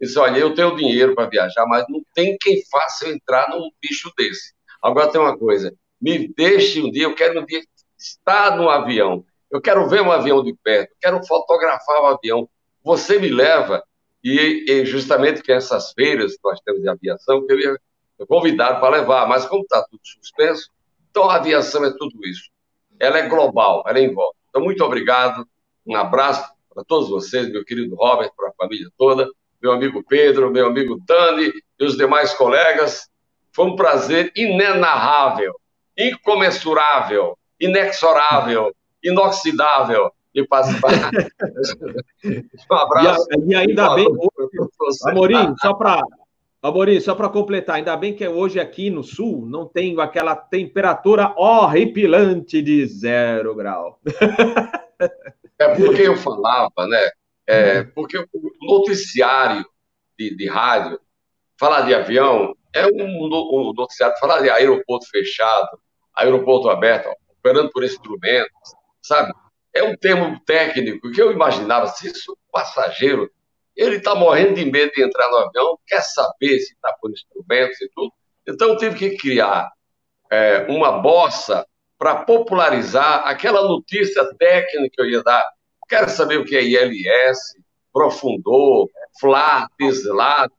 disse, 0.00 0.18
olha, 0.18 0.38
eu 0.38 0.54
tenho 0.54 0.76
dinheiro 0.76 1.14
para 1.14 1.28
viajar, 1.28 1.66
mas 1.66 1.84
não 1.88 2.02
tem 2.14 2.36
quem 2.40 2.62
faça 2.70 3.06
eu 3.06 3.14
entrar 3.14 3.50
num 3.50 3.68
bicho 3.80 4.12
desse. 4.16 4.54
Agora 4.82 5.10
tem 5.10 5.20
uma 5.20 5.36
coisa, 5.36 5.74
me 6.00 6.32
deixe 6.34 6.80
um 6.80 6.90
dia, 6.90 7.04
eu 7.04 7.14
quero 7.14 7.40
um 7.40 7.44
dia 7.44 7.60
estar 7.98 8.56
no 8.56 8.68
avião, 8.68 9.24
eu 9.50 9.60
quero 9.60 9.88
ver 9.88 10.02
um 10.02 10.12
avião 10.12 10.42
de 10.42 10.54
perto, 10.62 10.94
quero 11.00 11.24
fotografar 11.26 12.02
o 12.02 12.06
avião. 12.06 12.48
Você 12.82 13.18
me 13.18 13.28
leva, 13.28 13.82
e, 14.22 14.64
e 14.68 14.84
justamente 14.84 15.42
que 15.42 15.52
essas 15.52 15.92
feiras 15.92 16.32
que 16.32 16.40
nós 16.44 16.60
temos 16.60 16.82
de 16.82 16.88
aviação, 16.88 17.46
que 17.46 17.52
eu 17.52 17.58
ia 17.58 17.78
convidado 18.26 18.80
para 18.80 18.96
levar, 18.96 19.28
mas 19.28 19.46
como 19.46 19.62
está 19.62 19.82
tudo 19.88 20.00
suspenso, 20.02 20.70
então 21.10 21.30
a 21.30 21.36
aviação 21.36 21.84
é 21.84 21.90
tudo 21.90 22.14
isso. 22.26 22.50
Ela 22.98 23.18
é 23.18 23.28
global, 23.28 23.84
ela 23.86 23.98
é 23.98 24.02
em 24.02 24.12
volta. 24.12 24.36
Então, 24.48 24.62
muito 24.62 24.84
obrigado, 24.84 25.46
um 25.86 25.94
abraço 25.94 26.48
para 26.72 26.84
todos 26.84 27.08
vocês, 27.08 27.50
meu 27.50 27.64
querido 27.64 27.94
Robert, 27.94 28.30
para 28.36 28.48
a 28.48 28.52
família 28.52 28.88
toda, 28.98 29.28
meu 29.62 29.72
amigo 29.72 30.02
Pedro, 30.02 30.50
meu 30.50 30.66
amigo 30.66 31.00
Dani 31.06 31.52
e 31.78 31.84
os 31.84 31.96
demais 31.96 32.34
colegas. 32.34 33.08
Foi 33.52 33.66
um 33.66 33.76
prazer 33.76 34.32
inenarrável, 34.36 35.54
incomensurável, 35.96 37.36
inexorável, 37.60 38.72
inoxidável 39.08 40.10
de 40.34 40.46
participar. 40.46 40.90
um 42.70 42.74
abraço. 42.74 43.26
E, 43.46 43.52
e 43.52 43.54
ainda 43.54 43.94
bem, 43.94 44.06
Amorim, 45.06 45.54
só 45.60 45.74
para 45.74 46.02
Amorim, 46.62 47.00
só 47.00 47.14
para 47.14 47.28
completar, 47.28 47.76
ainda 47.76 47.96
bem 47.96 48.14
que 48.14 48.26
hoje 48.26 48.58
aqui 48.58 48.90
no 48.90 49.02
sul 49.02 49.46
não 49.46 49.66
tem 49.66 49.98
aquela 50.00 50.34
temperatura 50.34 51.32
horripilante 51.36 52.60
de 52.60 52.84
zero 52.86 53.54
grau. 53.54 54.00
É 55.58 55.74
porque 55.74 56.02
eu 56.02 56.16
falava, 56.16 56.86
né? 56.86 57.10
É, 57.46 57.82
porque 57.82 58.18
o 58.18 58.26
noticiário 58.60 59.64
de, 60.18 60.36
de 60.36 60.48
rádio, 60.48 61.00
falar 61.58 61.82
de 61.82 61.94
avião, 61.94 62.54
é 62.74 62.86
um, 62.86 63.24
um 63.24 63.72
noticiário, 63.74 64.18
falar 64.18 64.40
de 64.40 64.50
aeroporto 64.50 65.08
fechado, 65.08 65.68
aeroporto 66.14 66.68
aberto, 66.68 67.08
operando 67.38 67.70
por 67.70 67.84
instrumentos, 67.84 68.74
sabe? 69.08 69.32
É 69.74 69.82
um 69.82 69.96
termo 69.96 70.38
técnico 70.44 71.10
que 71.10 71.20
eu 71.20 71.32
imaginava, 71.32 71.88
se 71.88 72.08
isso 72.08 72.36
passageiro 72.52 73.30
ele 73.78 73.96
está 73.96 74.12
morrendo 74.14 74.54
de 74.54 74.64
medo 74.64 74.90
de 74.92 75.02
entrar 75.04 75.30
no 75.30 75.36
avião, 75.36 75.78
quer 75.86 76.02
saber 76.02 76.58
se 76.58 76.74
está 76.74 76.92
por 77.00 77.12
instrumentos 77.12 77.80
e 77.80 77.88
tudo. 77.94 78.12
Então, 78.46 78.70
eu 78.70 78.76
tive 78.76 78.96
que 78.96 79.16
criar 79.16 79.70
é, 80.30 80.66
uma 80.68 81.00
bossa 81.00 81.64
para 81.96 82.24
popularizar 82.24 83.22
aquela 83.24 83.62
notícia 83.62 84.24
técnica 84.36 84.90
que 84.92 85.00
eu 85.00 85.06
ia 85.06 85.22
dar. 85.22 85.48
Quero 85.88 86.10
saber 86.10 86.38
o 86.38 86.44
que 86.44 86.56
é 86.56 86.62
ILS, 86.62 87.38
profundor, 87.92 88.88
flat, 89.20 89.70
slat, 89.80 90.52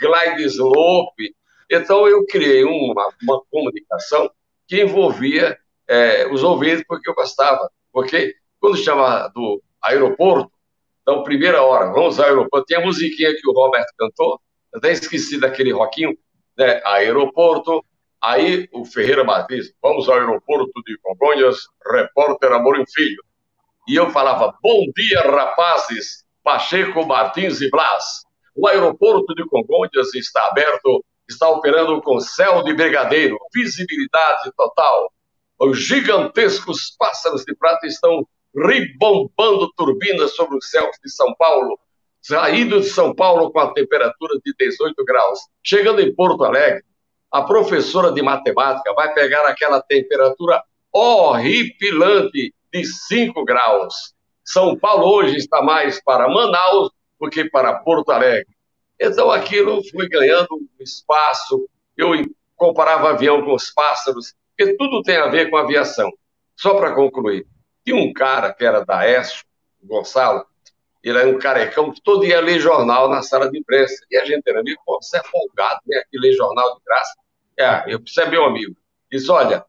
glide 0.00 0.44
slope. 0.44 1.36
Então, 1.70 2.08
eu 2.08 2.26
criei 2.26 2.64
uma, 2.64 3.08
uma 3.22 3.42
comunicação 3.48 4.28
que 4.66 4.82
envolvia 4.82 5.56
é, 5.88 6.26
os 6.28 6.42
ouvintes, 6.42 6.84
porque 6.86 7.08
eu 7.08 7.14
gostava. 7.14 7.70
Porque 7.92 8.34
quando 8.60 8.76
chama 8.76 9.28
do 9.28 9.62
aeroporto, 9.82 10.50
então, 11.04 11.22
primeira 11.22 11.62
hora, 11.62 11.92
vamos 11.92 12.18
ao 12.18 12.26
aeroporto. 12.26 12.64
Tem 12.66 12.78
a 12.78 12.84
musiquinha 12.84 13.30
que 13.34 13.46
o 13.46 13.52
Roberto 13.52 13.92
cantou, 13.98 14.40
até 14.74 14.90
esqueci 14.90 15.38
daquele 15.38 15.70
roquinho, 15.70 16.16
né? 16.56 16.80
Aeroporto. 16.84 17.84
Aí 18.22 18.66
o 18.72 18.86
Ferreira 18.86 19.22
Martins, 19.22 19.70
vamos 19.82 20.08
ao 20.08 20.14
aeroporto 20.14 20.72
de 20.86 20.96
Congonhas, 21.02 21.58
repórter 21.92 22.52
Amorim 22.52 22.84
Filho. 22.86 23.22
E 23.86 23.94
eu 23.96 24.08
falava, 24.10 24.56
bom 24.62 24.86
dia, 24.96 25.20
rapazes, 25.20 26.24
Pacheco, 26.42 27.04
Martins 27.04 27.60
e 27.60 27.68
Blas. 27.68 28.24
O 28.56 28.66
aeroporto 28.66 29.34
de 29.34 29.46
Congonhas 29.46 30.14
está 30.14 30.46
aberto, 30.46 31.04
está 31.28 31.50
operando 31.50 32.00
com 32.00 32.18
céu 32.18 32.62
de 32.62 32.72
brigadeiro, 32.72 33.36
visibilidade 33.52 34.50
total. 34.56 35.12
Os 35.64 35.78
gigantescos 35.78 36.94
pássaros 36.98 37.42
de 37.42 37.54
prata 37.56 37.86
estão 37.86 38.28
ribombando 38.54 39.72
turbinas 39.74 40.36
sobre 40.36 40.58
os 40.58 40.68
céus 40.68 40.94
de 41.02 41.10
São 41.10 41.34
Paulo, 41.36 41.78
saído 42.20 42.82
de 42.82 42.90
São 42.90 43.14
Paulo 43.14 43.50
com 43.50 43.60
a 43.60 43.72
temperatura 43.72 44.38
de 44.44 44.54
18 44.58 45.02
graus. 45.06 45.38
Chegando 45.64 46.02
em 46.02 46.14
Porto 46.14 46.44
Alegre, 46.44 46.84
a 47.32 47.42
professora 47.42 48.12
de 48.12 48.20
matemática 48.20 48.92
vai 48.92 49.14
pegar 49.14 49.46
aquela 49.46 49.80
temperatura 49.80 50.62
horripilante 50.92 52.54
de 52.70 52.84
5 52.84 53.42
graus. 53.46 54.12
São 54.44 54.78
Paulo 54.78 55.06
hoje 55.06 55.36
está 55.36 55.62
mais 55.62 55.98
para 56.04 56.28
Manaus 56.28 56.90
do 57.18 57.30
que 57.30 57.48
para 57.48 57.78
Porto 57.78 58.12
Alegre. 58.12 58.54
Então 59.00 59.30
aquilo 59.30 59.80
foi 59.90 60.10
ganhando 60.10 60.60
espaço. 60.78 61.66
Eu 61.96 62.10
comparava 62.54 63.10
avião 63.10 63.42
com 63.42 63.54
os 63.54 63.70
pássaros, 63.70 64.34
porque 64.56 64.76
tudo 64.76 65.02
tem 65.02 65.16
a 65.16 65.26
ver 65.26 65.50
com 65.50 65.56
aviação. 65.56 66.10
Só 66.56 66.74
para 66.74 66.94
concluir, 66.94 67.46
tinha 67.84 67.96
um 67.96 68.12
cara 68.12 68.52
que 68.52 68.64
era 68.64 68.84
da 68.84 69.08
ESO, 69.08 69.44
Gonçalo, 69.82 70.46
ele 71.04 71.18
era 71.18 71.28
um 71.28 71.38
carecão 71.38 71.92
que 71.92 72.00
todo 72.00 72.24
dia 72.24 72.40
lia 72.40 72.58
jornal 72.58 73.10
na 73.10 73.22
sala 73.22 73.50
de 73.50 73.58
imprensa. 73.58 73.94
E 74.10 74.16
a 74.16 74.24
gente 74.24 74.42
era 74.48 74.60
amigo, 74.60 74.80
pô, 74.86 74.98
você 75.02 75.18
é 75.18 75.22
folgado, 75.22 75.80
né? 75.86 75.98
Aqui 75.98 76.18
ler 76.18 76.32
jornal 76.32 76.76
de 76.76 76.80
graça. 76.82 77.14
É, 77.58 77.94
eu 77.94 78.00
você 78.00 78.22
é 78.22 78.30
meu 78.30 78.44
amigo. 78.44 78.74
Disse, 79.12 79.30
olha, 79.30 79.64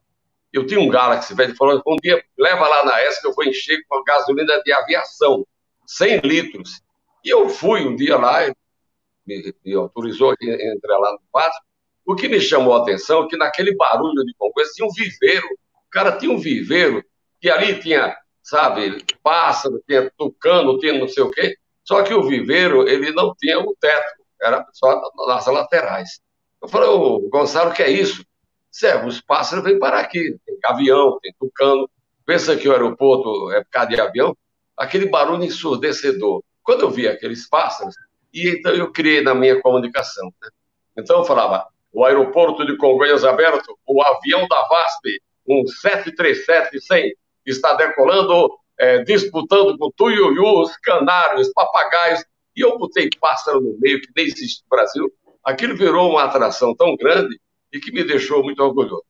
eu 0.53 0.65
tinha 0.65 0.79
um 0.79 0.87
Galaxy 0.87 1.35
velho, 1.35 1.53
falou, 1.57 1.81
um 1.85 1.97
dia 1.97 2.23
leva 2.37 2.65
lá 2.65 2.85
na 2.85 2.97
que 3.19 3.27
eu 3.27 3.33
vou 3.33 3.43
encher 3.43 3.77
com 3.89 4.01
gasolina 4.05 4.61
de 4.63 4.71
aviação, 4.71 5.45
100 5.85 6.19
litros. 6.19 6.81
E 7.23 7.29
eu 7.29 7.49
fui 7.49 7.85
um 7.85 7.97
dia 7.97 8.17
lá, 8.17 8.47
me, 9.27 9.53
me 9.65 9.73
autorizou 9.73 10.31
a 10.31 10.35
entrar 10.39 10.97
lá 10.97 11.11
no 11.11 11.21
pátio. 11.33 11.61
O 12.05 12.15
que 12.15 12.27
me 12.27 12.39
chamou 12.39 12.73
a 12.75 12.81
atenção 12.81 13.23
é 13.23 13.27
que 13.27 13.37
naquele 13.37 13.75
barulho 13.75 14.23
de 14.23 14.33
conversa 14.37 14.73
tinha 14.75 14.87
um 14.87 14.91
viveiro. 14.91 15.47
O 15.87 15.89
cara 15.89 16.11
tinha 16.17 16.31
um 16.31 16.37
viveiro 16.37 17.03
que 17.41 17.49
ali 17.49 17.79
tinha, 17.79 18.15
sabe, 18.43 19.03
pássaro, 19.23 19.81
tinha 19.87 20.11
tucano, 20.17 20.77
tinha 20.77 20.93
não 20.93 21.07
sei 21.07 21.23
o 21.23 21.31
quê, 21.31 21.57
só 21.83 22.01
que 22.03 22.13
o 22.13 22.23
viveiro, 22.23 22.87
ele 22.87 23.11
não 23.11 23.33
tinha 23.35 23.59
o 23.59 23.75
teto, 23.79 24.23
era 24.41 24.65
só 24.73 25.01
nas 25.27 25.45
laterais. 25.45 26.19
Eu 26.61 26.67
falei, 26.67 26.89
ô, 26.89 27.29
Gonçalo, 27.29 27.73
que 27.73 27.83
é 27.83 27.89
isso? 27.89 28.25
Serve, 28.71 29.07
os 29.07 29.21
pássaros 29.21 29.63
vêm 29.63 29.79
parar 29.79 29.99
aqui, 29.99 30.35
tem 30.45 30.57
avião, 30.63 31.19
tem 31.21 31.33
tucano, 31.39 31.89
pensa 32.25 32.57
que 32.57 32.67
o 32.67 32.71
aeroporto 32.71 33.51
é 33.51 33.63
por 33.63 33.69
causa 33.69 33.89
de 33.89 34.01
avião, 34.01 34.35
aquele 34.75 35.07
barulho 35.07 35.43
ensurdecedor. 35.43 36.43
Quando 36.63 36.81
eu 36.81 36.89
vi 36.89 37.07
aqueles 37.07 37.47
pássaros, 37.47 37.95
e 38.33 38.49
então 38.49 38.73
eu 38.73 38.91
criei 38.91 39.21
na 39.21 39.33
minha 39.35 39.61
comunicação. 39.61 40.25
Né? 40.41 40.49
Então 40.97 41.19
eu 41.19 41.23
falava, 41.23 41.67
o 41.95 42.03
aeroporto 42.03 42.65
de 42.65 42.75
Congonhas 42.75 43.23
aberto, 43.23 43.79
o 43.87 44.01
avião 44.03 44.45
da 44.49 44.67
VASP, 44.67 45.21
um 45.47 45.63
737-100, 45.63 47.13
está 47.45 47.73
decolando, 47.75 48.49
é, 48.77 49.01
disputando 49.03 49.77
com 49.77 49.89
tuiuius, 49.95 50.75
canários, 50.83 51.53
papagaios, 51.53 52.25
e 52.53 52.61
eu 52.65 52.77
botei 52.77 53.09
pássaro 53.21 53.61
no 53.61 53.77
meio, 53.79 54.01
que 54.01 54.09
nem 54.13 54.25
existe 54.25 54.61
no 54.63 54.75
Brasil. 54.75 55.09
Aquilo 55.41 55.77
virou 55.77 56.11
uma 56.11 56.25
atração 56.25 56.75
tão 56.75 56.97
grande 56.97 57.39
e 57.71 57.79
que 57.79 57.93
me 57.93 58.03
deixou 58.03 58.43
muito 58.43 58.61
orgulhoso. 58.61 59.05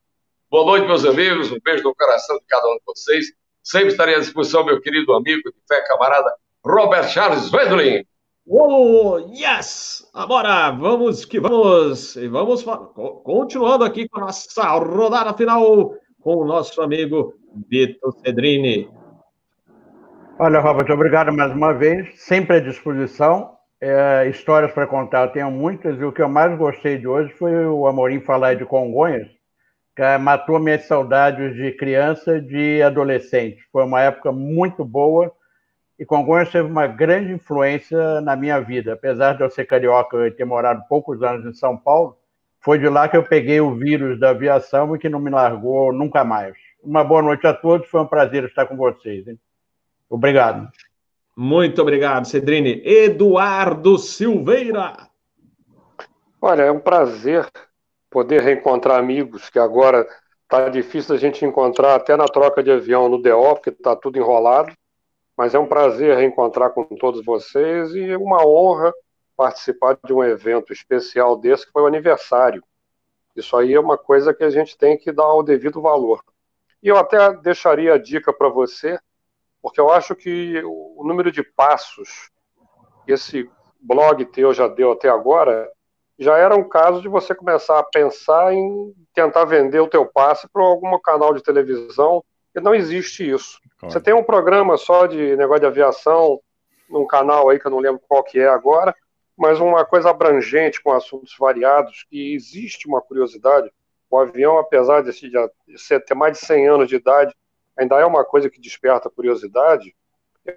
Boa 0.52 0.66
noite, 0.66 0.86
meus 0.86 1.06
amigos, 1.06 1.52
um 1.52 1.60
beijo 1.64 1.84
no 1.84 1.96
coração 1.96 2.38
de 2.38 2.46
cada 2.48 2.68
um 2.68 2.76
de 2.76 2.84
vocês. 2.86 3.26
Sempre 3.64 3.88
estarei 3.88 4.14
à 4.14 4.20
disposição, 4.20 4.64
meu 4.64 4.80
querido 4.80 5.12
amigo 5.14 5.42
de 5.42 5.58
fé, 5.68 5.84
camarada 5.88 6.32
Robert 6.64 7.10
Charles 7.10 7.52
Wedlin. 7.52 8.06
Oh, 8.48 9.18
yes! 9.34 10.08
Agora 10.14 10.70
vamos 10.70 11.26
que 11.26 11.40
vamos, 11.40 12.16
e 12.16 12.28
vamos 12.28 12.64
continuando 13.24 13.84
aqui 13.84 14.08
com 14.08 14.20
a 14.20 14.26
nossa 14.26 14.70
rodada 14.78 15.34
final 15.34 15.96
com 16.22 16.36
o 16.36 16.46
nosso 16.46 16.80
amigo 16.80 17.34
Vitor 17.68 18.14
Cedrini. 18.20 18.88
Olha, 20.38 20.60
Robert, 20.60 20.92
obrigado 20.94 21.34
mais 21.34 21.52
uma 21.54 21.74
vez, 21.74 22.22
sempre 22.22 22.58
à 22.58 22.60
disposição. 22.60 23.56
É, 23.82 24.28
histórias 24.30 24.72
para 24.72 24.86
contar, 24.86 25.30
tenho 25.30 25.50
muitas, 25.50 26.00
e 26.00 26.04
o 26.04 26.12
que 26.12 26.22
eu 26.22 26.30
mais 26.30 26.56
gostei 26.56 27.00
de 27.00 27.08
hoje 27.08 27.34
foi 27.34 27.66
o 27.66 27.88
Amorim 27.88 28.20
falar 28.20 28.56
de 28.56 28.64
Congonhas, 28.64 29.28
que 29.96 30.18
matou 30.20 30.60
minhas 30.60 30.86
saudades 30.86 31.56
de 31.56 31.72
criança 31.72 32.40
de 32.40 32.84
adolescente. 32.84 33.58
Foi 33.72 33.84
uma 33.84 34.02
época 34.02 34.32
muito 34.32 34.86
boa 34.86 35.34
e 35.98 36.06
Congonhas 36.06 36.52
teve 36.52 36.68
uma 36.68 36.88
grande 36.88 37.32
influência 37.32 38.20
na 38.22 38.36
minha 38.36 38.60
vida. 38.60 38.94
Apesar 38.94 39.34
de 39.34 39.44
eu 39.44 39.50
ser 39.50 39.66
carioca 39.66 40.28
e 40.28 40.32
ter 40.32 40.46
morado 40.46 40.84
poucos 40.90 41.24
anos 41.24 41.46
em 41.46 41.54
São 41.54 41.78
Paulo, 41.78 42.18
foi 42.60 42.80
de 42.80 42.90
lá 42.90 43.08
que 43.08 43.16
eu 43.16 43.24
peguei 43.24 43.62
o 43.62 43.76
vírus 43.76 44.20
da 44.20 44.32
aviação 44.32 44.96
e 44.96 45.00
que 45.00 45.08
não 45.08 45.20
me 45.20 45.30
largou 45.30 45.94
nunca 45.94 46.24
mais. 46.24 46.56
Uma 46.84 47.04
boa 47.04 47.22
noite 47.22 47.48
a 47.48 47.54
todos, 47.54 47.88
foi 47.88 48.02
um 48.02 48.08
prazer 48.08 48.44
estar 48.44 48.66
com 48.66 48.76
vocês. 48.76 49.28
Hein? 49.28 49.40
Obrigado. 50.10 50.70
Muito 51.36 51.82
obrigado, 51.82 52.26
Cedrine. 52.26 52.82
Eduardo 52.86 53.98
Silveira. 53.98 54.96
Olha, 56.42 56.64
é 56.64 56.72
um 56.72 56.80
prazer 56.80 57.48
poder 58.10 58.42
reencontrar 58.42 58.98
amigos 58.98 59.50
que 59.50 59.60
agora 59.60 60.08
está 60.44 60.70
difícil 60.70 61.16
a 61.16 61.18
gente 61.18 61.44
encontrar 61.44 61.96
até 61.96 62.16
na 62.16 62.26
troca 62.26 62.64
de 62.64 62.72
avião 62.72 63.10
no 63.10 63.18
DO, 63.18 63.56
porque 63.56 63.70
está 63.70 63.96
tudo 63.96 64.18
enrolado. 64.18 64.72
Mas 65.38 65.54
é 65.54 65.60
um 65.60 65.68
prazer 65.68 66.16
reencontrar 66.16 66.72
com 66.72 66.84
todos 66.84 67.24
vocês 67.24 67.94
e 67.94 68.16
uma 68.16 68.46
honra 68.46 68.94
participar 69.36 69.98
de 70.04 70.14
um 70.14 70.24
evento 70.24 70.72
especial 70.72 71.36
desse, 71.36 71.66
que 71.66 71.72
foi 71.72 71.84
o 71.84 71.88
aniversário. 71.88 72.64
Isso 73.36 73.56
aí 73.58 73.74
é 73.74 73.80
uma 73.80 73.98
coisa 73.98 74.34
que 74.34 74.44
a 74.44 74.50
gente 74.50 74.78
tem 74.78 74.98
que 74.98 75.12
dar 75.12 75.34
o 75.34 75.44
devido 75.44 75.82
valor. 75.82 76.24
E 76.82 76.88
eu 76.88 76.98
até 76.98 77.34
deixaria 77.38 77.94
a 77.94 77.98
dica 77.98 78.32
para 78.32 78.48
você, 78.48 78.98
porque 79.62 79.82
eu 79.82 79.90
acho 79.90 80.16
que 80.16 80.62
o 80.64 81.04
número 81.06 81.32
de 81.32 81.44
passos 81.44 82.30
que 83.06 83.12
esse 83.12 83.50
blog 83.80 84.24
teu 84.26 84.54
já 84.54 84.68
deu 84.68 84.92
até 84.92 85.10
agora 85.10 85.70
já 86.18 86.38
era 86.38 86.56
um 86.56 86.68
caso 86.68 87.02
de 87.02 87.10
você 87.10 87.36
começar 87.36 87.78
a 87.78 87.84
pensar 87.84 88.54
em 88.54 88.94
tentar 89.14 89.46
vender 89.46 89.80
o 89.80 89.88
teu 89.88 90.06
passe 90.06 90.48
para 90.48 90.64
algum 90.64 90.98
canal 91.00 91.34
de 91.34 91.44
televisão 91.44 92.24
e 92.56 92.62
não 92.62 92.74
existe 92.74 93.30
isso. 93.30 93.60
Claro. 93.78 93.92
Você 93.94 94.00
tem 94.00 94.14
um 94.14 94.24
programa 94.24 94.78
só 94.78 95.06
de 95.06 95.36
negócio 95.36 95.62
de 95.62 95.68
aviação, 95.68 96.40
num 96.90 97.06
canal 97.06 97.50
aí 97.50 97.60
que 97.60 97.68
eu 97.68 97.72
não 97.72 97.80
lembro 97.80 98.02
qual 98.08 98.24
que 98.24 98.40
é 98.40 98.48
agora, 98.48 98.96
mas 99.38 99.60
uma 99.60 99.84
coisa 99.84 100.10
abrangente, 100.10 100.82
com 100.82 100.92
assuntos 100.92 101.36
variados, 101.38 102.06
que 102.10 102.34
existe 102.34 102.88
uma 102.88 103.02
curiosidade. 103.02 103.70
O 104.10 104.18
avião, 104.18 104.58
apesar 104.58 105.02
de, 105.02 105.12
de 105.12 106.00
ter 106.00 106.14
mais 106.14 106.40
de 106.40 106.46
100 106.46 106.68
anos 106.70 106.88
de 106.88 106.96
idade, 106.96 107.36
ainda 107.78 108.00
é 108.00 108.06
uma 108.06 108.24
coisa 108.24 108.50
que 108.50 108.62
desperta 108.62 109.10
curiosidade. 109.10 109.94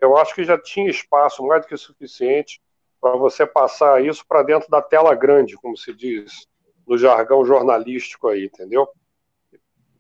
Eu 0.01 0.17
acho 0.17 0.35
que 0.35 0.45
já 0.45 0.57
tinha 0.57 0.89
espaço 0.89 1.43
mais 1.45 1.63
do 1.63 1.69
que 1.69 1.77
suficiente 1.77 2.61
para 3.01 3.17
você 3.17 3.47
passar 3.47 4.05
isso 4.05 4.25
para 4.27 4.43
dentro 4.43 4.69
da 4.69 4.83
tela 4.83 5.15
grande, 5.15 5.57
como 5.57 5.77
se 5.77 5.93
diz 5.93 6.47
no 6.87 6.97
jargão 6.97 7.45
jornalístico 7.45 8.29
aí, 8.29 8.47
entendeu? 8.47 8.89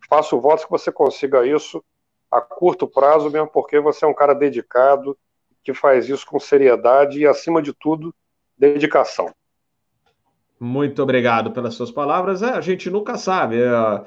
Faço 0.08 0.40
votos 0.40 0.64
que 0.64 0.70
você 0.70 0.90
consiga 0.90 1.46
isso 1.46 1.84
a 2.30 2.40
curto 2.40 2.86
prazo, 2.86 3.30
mesmo 3.30 3.48
porque 3.48 3.80
você 3.80 4.04
é 4.04 4.08
um 4.08 4.14
cara 4.14 4.34
dedicado, 4.34 5.16
que 5.62 5.74
faz 5.74 6.08
isso 6.08 6.26
com 6.26 6.38
seriedade 6.38 7.20
e, 7.20 7.26
acima 7.26 7.60
de 7.60 7.72
tudo, 7.72 8.14
dedicação. 8.56 9.30
Muito 10.58 11.02
obrigado 11.02 11.52
pelas 11.52 11.74
suas 11.74 11.90
palavras. 11.90 12.42
É, 12.42 12.50
a 12.50 12.60
gente 12.60 12.90
nunca 12.90 13.16
sabe. 13.16 13.56
É, 13.60 14.04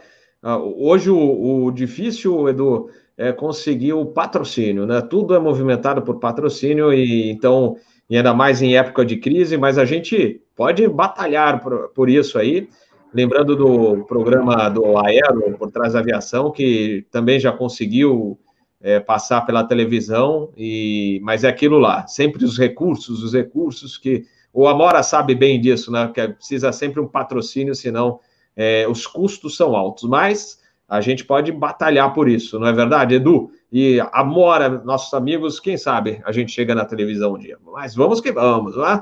hoje 0.53 1.09
o, 1.09 1.65
o, 1.65 1.71
difícil, 1.71 2.49
Edu, 2.49 2.89
é 3.17 3.31
conseguir 3.31 3.93
o 3.93 4.05
patrocínio, 4.05 4.85
né? 4.85 5.01
Tudo 5.01 5.35
é 5.35 5.39
movimentado 5.39 6.01
por 6.01 6.19
patrocínio 6.19 6.91
e 6.93 7.29
então, 7.29 7.77
e 8.09 8.17
ainda 8.17 8.33
mais 8.33 8.61
em 8.61 8.75
época 8.75 9.05
de 9.05 9.17
crise, 9.17 9.57
mas 9.57 9.77
a 9.77 9.85
gente 9.85 10.41
pode 10.55 10.87
batalhar 10.87 11.61
por, 11.61 11.89
por 11.89 12.09
isso 12.09 12.37
aí. 12.37 12.67
Lembrando 13.13 13.55
do 13.55 14.05
programa 14.05 14.69
do 14.69 14.97
Aero, 14.97 15.57
por 15.57 15.69
trás 15.69 15.93
da 15.93 15.99
aviação, 15.99 16.51
que 16.51 17.05
também 17.11 17.39
já 17.39 17.51
conseguiu 17.51 18.39
é, 18.81 18.99
passar 18.99 19.41
pela 19.41 19.63
televisão, 19.63 20.49
e 20.55 21.19
mas 21.23 21.43
é 21.43 21.49
aquilo 21.49 21.77
lá, 21.77 22.07
sempre 22.07 22.43
os 22.45 22.57
recursos, 22.57 23.21
os 23.21 23.33
recursos 23.33 23.97
que 23.97 24.25
o 24.53 24.67
Amora 24.67 25.03
sabe 25.03 25.35
bem 25.35 25.59
disso, 25.59 25.91
né? 25.91 26.09
Que 26.13 26.27
precisa 26.29 26.71
sempre 26.71 26.99
um 26.99 27.07
patrocínio, 27.07 27.75
senão 27.75 28.19
é, 28.55 28.87
os 28.87 29.05
custos 29.05 29.55
são 29.55 29.75
altos. 29.75 30.09
Mas 30.09 30.59
a 30.87 30.99
gente 30.99 31.23
pode 31.23 31.51
batalhar 31.51 32.13
por 32.13 32.27
isso, 32.27 32.59
não 32.59 32.67
é 32.67 32.73
verdade, 32.73 33.15
Edu? 33.15 33.51
E 33.71 34.01
Amora, 34.11 34.69
nossos 34.69 35.13
amigos, 35.13 35.59
quem 35.59 35.77
sabe 35.77 36.21
a 36.25 36.31
gente 36.31 36.51
chega 36.51 36.75
na 36.75 36.83
televisão 36.83 37.33
um 37.33 37.37
dia. 37.37 37.57
Mas 37.65 37.95
vamos 37.95 38.19
que 38.19 38.31
vamos, 38.31 38.75
né? 38.75 39.01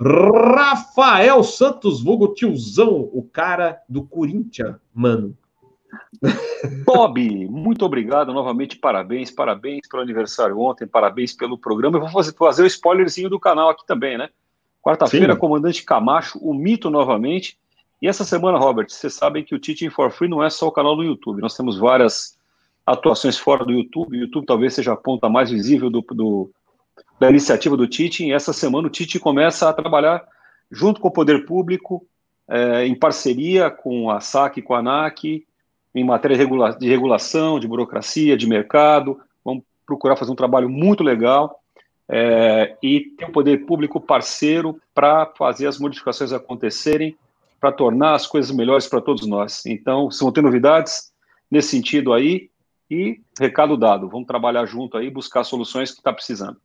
Rafael 0.00 1.42
Santos, 1.42 2.02
vulgo 2.02 2.34
tiozão, 2.34 3.08
o 3.12 3.22
cara 3.22 3.80
do 3.88 4.04
Corinthians, 4.04 4.76
mano. 4.94 5.36
Bob, 6.84 7.48
muito 7.48 7.84
obrigado 7.84 8.32
novamente, 8.32 8.76
parabéns, 8.76 9.30
parabéns 9.30 9.88
pelo 9.88 10.02
aniversário 10.02 10.58
ontem, 10.58 10.86
parabéns 10.86 11.32
pelo 11.32 11.58
programa. 11.58 11.96
Eu 11.96 12.02
vou 12.02 12.10
fazer, 12.10 12.34
fazer 12.34 12.62
o 12.62 12.66
spoilerzinho 12.66 13.30
do 13.30 13.40
canal 13.40 13.70
aqui 13.70 13.86
também, 13.86 14.16
né? 14.18 14.28
Quarta-feira, 14.82 15.36
Comandante 15.36 15.82
Camacho, 15.84 16.38
o 16.38 16.54
mito 16.54 16.90
novamente. 16.90 17.58
E 18.00 18.06
essa 18.06 18.24
semana, 18.24 18.58
Robert, 18.58 18.88
vocês 18.88 19.14
sabem 19.14 19.44
que 19.44 19.54
o 19.54 19.58
Teaching 19.58 19.90
for 19.90 20.10
Free 20.10 20.28
não 20.28 20.42
é 20.42 20.50
só 20.50 20.68
o 20.68 20.72
canal 20.72 20.94
do 20.94 21.02
YouTube, 21.02 21.42
nós 21.42 21.56
temos 21.56 21.78
várias 21.78 22.38
atuações 22.86 23.36
fora 23.36 23.64
do 23.64 23.72
YouTube. 23.72 24.16
O 24.16 24.20
YouTube 24.20 24.46
talvez 24.46 24.74
seja 24.74 24.92
a 24.92 24.96
ponta 24.96 25.28
mais 25.28 25.50
visível 25.50 25.90
do, 25.90 26.00
do 26.00 26.50
da 27.18 27.28
iniciativa 27.28 27.76
do 27.76 27.86
Tite. 27.86 28.24
E 28.24 28.32
essa 28.32 28.52
semana 28.52 28.88
o 28.88 28.90
Tite 28.90 29.18
começa 29.18 29.68
a 29.68 29.72
trabalhar 29.72 30.26
junto 30.70 31.00
com 31.00 31.08
o 31.08 31.12
poder 31.12 31.44
público, 31.44 32.06
é, 32.48 32.86
em 32.86 32.94
parceria 32.94 33.70
com 33.70 34.10
a 34.10 34.20
SAC 34.20 34.58
e 34.58 34.62
com 34.62 34.74
a 34.74 34.78
ANAC, 34.78 35.46
em 35.94 36.04
matéria 36.04 36.36
de, 36.36 36.42
regula 36.42 36.76
de 36.76 36.88
regulação, 36.88 37.58
de 37.58 37.66
burocracia, 37.66 38.36
de 38.36 38.46
mercado. 38.46 39.20
Vamos 39.44 39.64
procurar 39.86 40.16
fazer 40.16 40.32
um 40.32 40.36
trabalho 40.36 40.68
muito 40.68 41.02
legal 41.02 41.60
é, 42.08 42.76
e 42.82 43.00
ter 43.18 43.26
o 43.26 43.32
poder 43.32 43.66
público 43.66 44.00
parceiro 44.00 44.80
para 44.94 45.26
fazer 45.36 45.66
as 45.66 45.78
modificações 45.78 46.32
acontecerem, 46.32 47.16
para 47.60 47.72
tornar 47.72 48.14
as 48.14 48.26
coisas 48.26 48.50
melhores 48.50 48.86
para 48.86 49.00
todos 49.00 49.26
nós. 49.26 49.66
Então, 49.66 50.08
vão 50.20 50.32
ter 50.32 50.42
novidades 50.42 51.12
nesse 51.50 51.70
sentido 51.70 52.12
aí. 52.12 52.50
E 52.90 53.20
recado 53.38 53.76
dado, 53.76 54.08
vamos 54.08 54.26
trabalhar 54.26 54.64
junto 54.64 54.96
aí, 54.96 55.10
buscar 55.10 55.44
soluções 55.44 55.90
que 55.90 55.98
está 55.98 56.10
precisando. 56.10 56.56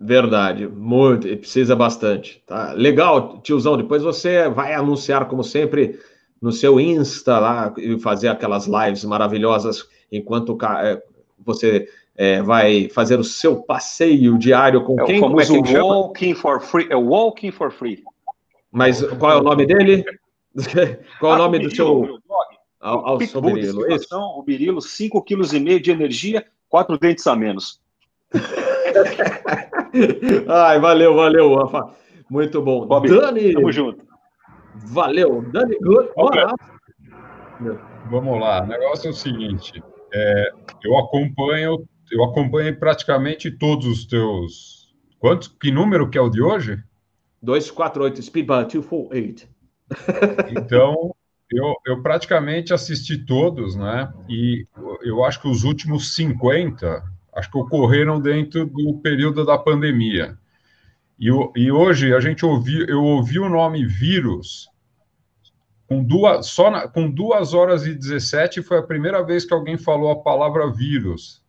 Verdade, 0.00 0.68
muito, 0.68 1.26
precisa 1.36 1.74
bastante. 1.74 2.42
Tá? 2.46 2.72
Legal, 2.72 3.40
tiozão. 3.40 3.76
Depois 3.76 4.02
você 4.02 4.48
vai 4.48 4.72
anunciar, 4.72 5.26
como 5.26 5.42
sempre, 5.42 5.98
no 6.40 6.52
seu 6.52 6.78
Insta 6.78 7.38
lá 7.38 7.74
e 7.76 7.98
fazer 7.98 8.28
aquelas 8.28 8.66
lives 8.66 9.04
maravilhosas 9.04 9.88
enquanto 10.10 10.56
é, 10.80 11.02
você 11.44 11.88
é, 12.16 12.40
vai 12.42 12.88
fazer 12.90 13.18
o 13.18 13.24
seu 13.24 13.56
passeio 13.56 14.38
diário 14.38 14.84
com 14.84 15.00
é 15.00 15.04
quem? 15.04 15.18
O 15.18 15.20
famoso 15.20 15.56
é 15.56 15.62
que 15.62 15.78
Walking 15.78 16.34
for 16.34 16.60
Free. 16.60 16.86
É 16.90 16.96
Walking 16.96 17.50
for 17.50 17.72
Free. 17.72 18.04
Mas 18.70 19.02
qual 19.02 19.32
é 19.32 19.36
o 19.36 19.42
nome 19.42 19.66
dele? 19.66 20.04
qual 21.18 21.32
é 21.32 21.34
o 21.34 21.38
nome 21.38 21.58
do 21.58 21.74
seu. 21.74 22.20
Ao, 22.80 23.04
ao 23.04 23.20
seu 23.20 23.40
Birilo. 23.40 23.82
O 24.36 24.42
Birilo, 24.44 24.80
5,5 24.80 25.24
kg 25.24 25.80
de 25.80 25.90
energia, 25.90 26.46
quatro 26.68 26.96
dentes 26.96 27.26
a 27.26 27.34
menos. 27.34 27.80
Ai, 30.48 30.80
valeu, 30.80 31.14
valeu, 31.14 31.54
Rafa. 31.54 31.94
Muito 32.30 32.62
bom. 32.62 32.86
Bob, 32.86 33.08
Dani. 33.08 33.52
Tamo 33.52 33.72
junto. 33.72 34.04
Valeu. 34.86 35.42
Dani, 35.50 35.76
bora. 36.14 36.54
Vamos 38.10 38.40
lá. 38.40 38.62
O 38.62 38.66
negócio 38.66 39.08
é 39.08 39.10
o 39.10 39.14
seguinte: 39.14 39.82
é, 40.12 40.52
eu 40.84 40.96
acompanho, 40.98 41.84
eu 42.10 42.24
acompanho 42.24 42.78
praticamente 42.78 43.50
todos 43.50 43.86
os 43.86 44.06
teus. 44.06 44.94
Quantos? 45.18 45.48
Que 45.48 45.70
número 45.70 46.08
que 46.08 46.18
é 46.18 46.20
o 46.20 46.28
de 46.28 46.42
hoje? 46.42 46.82
248, 47.42 48.22
Speedball 48.22 48.64
248. 48.64 49.48
Então, 50.50 51.14
eu, 51.50 51.74
eu 51.86 52.02
praticamente 52.02 52.74
assisti 52.74 53.24
todos, 53.24 53.74
né? 53.74 54.12
E 54.28 54.64
eu 55.02 55.24
acho 55.24 55.40
que 55.40 55.48
os 55.48 55.64
últimos 55.64 56.14
50, 56.14 57.02
acho 57.38 57.50
que 57.50 57.58
ocorreram 57.58 58.20
dentro 58.20 58.66
do 58.66 58.94
período 58.98 59.44
da 59.44 59.56
pandemia. 59.56 60.36
E, 61.18 61.28
e 61.56 61.70
hoje 61.70 62.14
a 62.14 62.20
gente 62.20 62.44
ouviu, 62.44 62.84
eu 62.86 63.02
ouvi 63.02 63.38
o 63.38 63.48
nome 63.48 63.86
vírus 63.86 64.68
com 65.88 66.04
duas, 66.04 66.46
só 66.46 66.70
na, 66.70 66.86
com 66.86 67.10
duas 67.10 67.54
horas 67.54 67.86
e 67.86 67.94
17 67.94 68.62
foi 68.62 68.78
a 68.78 68.82
primeira 68.82 69.24
vez 69.24 69.46
que 69.46 69.54
alguém 69.54 69.78
falou 69.78 70.10
a 70.10 70.22
palavra 70.22 70.70
vírus. 70.70 71.42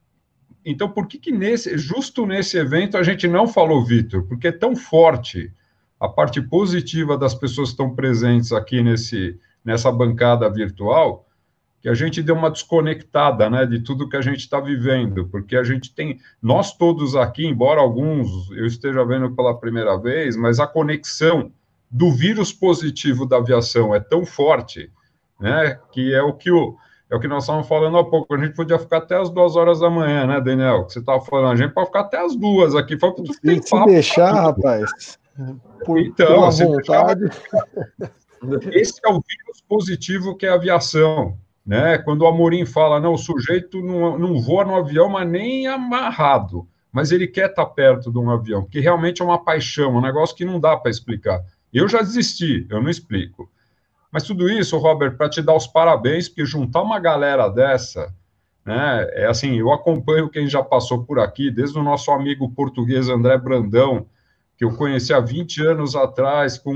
Então, 0.66 0.90
por 0.90 1.08
que, 1.08 1.18
que 1.18 1.32
nesse, 1.32 1.78
justo 1.78 2.26
nesse 2.26 2.58
evento 2.58 2.98
a 2.98 3.04
gente 3.04 3.28
não 3.28 3.48
falou, 3.48 3.84
Vitor? 3.84 4.24
Porque 4.24 4.48
é 4.48 4.52
tão 4.52 4.76
forte 4.76 5.52
a 6.00 6.08
parte 6.08 6.42
positiva 6.42 7.18
das 7.18 7.36
pessoas 7.36 7.70
que 7.70 7.74
estão 7.74 7.94
presentes 7.94 8.54
aqui 8.54 8.82
nesse, 8.82 9.38
nessa 9.64 9.92
bancada 9.92 10.50
virtual, 10.50 11.28
que 11.82 11.90
a 11.90 11.94
gente 11.94 12.22
deu 12.22 12.36
uma 12.36 12.52
desconectada, 12.52 13.50
né, 13.50 13.66
de 13.66 13.80
tudo 13.80 14.10
que 14.10 14.18
a 14.18 14.22
gente 14.22 14.40
está 14.40 14.60
vivendo, 14.60 15.28
porque 15.28 15.56
a 15.56 15.64
gente 15.64 15.94
tem, 15.94 16.20
nós 16.42 16.76
todos 16.76 17.16
aqui, 17.16 17.46
embora 17.46 17.80
alguns 17.80 18.52
eu 18.52 18.66
esteja 18.66 19.06
vendo 19.06 19.32
pela 19.36 19.58
primeira 19.58 19.98
vez, 19.98 20.36
mas 20.36 20.60
a 20.60 20.68
conexão 20.68 21.52
do 21.90 22.12
vírus 22.12 22.52
positivo 22.52 23.26
da 23.26 23.38
aviação 23.38 23.96
é 23.96 24.00
tão 24.00 24.26
forte, 24.26 24.92
né, 25.40 25.80
que 25.92 26.14
é 26.14 26.22
o 26.22 26.34
que 26.34 26.52
o 26.52 26.76
é 27.10 27.16
o 27.16 27.20
que 27.20 27.28
nós 27.28 27.44
estávamos 27.44 27.68
falando 27.68 27.98
há 27.98 28.08
pouco. 28.08 28.36
A 28.36 28.38
gente 28.38 28.54
podia 28.54 28.78
ficar 28.78 28.98
até 28.98 29.20
as 29.20 29.32
duas 29.32 29.56
horas 29.56 29.80
da 29.80 29.90
manhã, 29.90 30.28
né, 30.28 30.40
Daniel? 30.40 30.86
Que 30.86 30.94
você 30.94 31.00
estava 31.00 31.20
falando. 31.22 31.54
A 31.54 31.56
gente 31.56 31.74
pode 31.74 31.88
ficar 31.88 32.02
até 32.02 32.24
as 32.24 32.36
duas 32.36 32.76
aqui. 32.76 33.00
Foi 33.00 33.12
tu 33.16 33.24
tem 33.42 33.60
se 33.60 33.70
papo, 33.72 33.88
deixar, 33.88 34.32
rapaz. 34.32 35.18
Por, 35.86 35.98
então, 36.00 36.52
vontade. 36.52 37.26
Esse 38.72 39.02
é 39.04 39.10
o 39.10 39.14
vírus 39.14 39.62
positivo 39.68 40.36
que 40.36 40.46
é 40.46 40.50
a 40.50 40.54
aviação. 40.54 41.36
Né? 41.70 42.00
Quando 42.00 42.24
o 42.24 42.26
Amorim 42.26 42.66
fala, 42.66 43.00
não, 43.00 43.14
o 43.14 43.18
sujeito 43.18 43.80
não, 43.80 44.18
não 44.18 44.42
voa 44.42 44.66
no 44.66 44.76
avião, 44.76 45.08
mas 45.08 45.30
nem 45.30 45.68
amarrado, 45.68 46.68
mas 46.92 47.12
ele 47.12 47.28
quer 47.28 47.52
estar 47.52 47.68
perto 47.68 48.12
de 48.12 48.18
um 48.18 48.32
avião, 48.32 48.66
que 48.66 48.80
realmente 48.80 49.22
é 49.22 49.26
uma 49.26 49.44
paixão, 49.44 49.96
um 49.96 50.02
negócio 50.02 50.36
que 50.36 50.44
não 50.44 50.60
dá 50.60 50.76
para 50.76 50.90
explicar. 50.90 51.40
Eu 51.72 51.88
já 51.88 52.00
desisti, 52.00 52.66
eu 52.72 52.82
não 52.82 52.90
explico. 52.90 53.48
Mas 54.12 54.24
tudo 54.24 54.50
isso, 54.50 54.80
Robert, 54.80 55.16
para 55.16 55.30
te 55.30 55.44
dar 55.44 55.56
os 55.56 55.68
parabéns, 55.68 56.28
porque 56.28 56.44
juntar 56.44 56.82
uma 56.82 57.00
galera 57.00 57.48
dessa, 57.48 58.12
né, 58.66 59.08
é 59.12 59.28
assim, 59.28 59.60
eu 59.60 59.72
acompanho 59.72 60.28
quem 60.28 60.48
já 60.48 60.64
passou 60.64 61.04
por 61.04 61.20
aqui, 61.20 61.52
desde 61.52 61.78
o 61.78 61.84
nosso 61.84 62.10
amigo 62.10 62.50
português 62.50 63.10
André 63.10 63.38
Brandão, 63.38 64.08
que 64.58 64.66
eu 64.66 64.76
conheci 64.76 65.14
há 65.14 65.20
20 65.20 65.64
anos 65.68 65.96
atrás, 65.96 66.58
com 66.58 66.74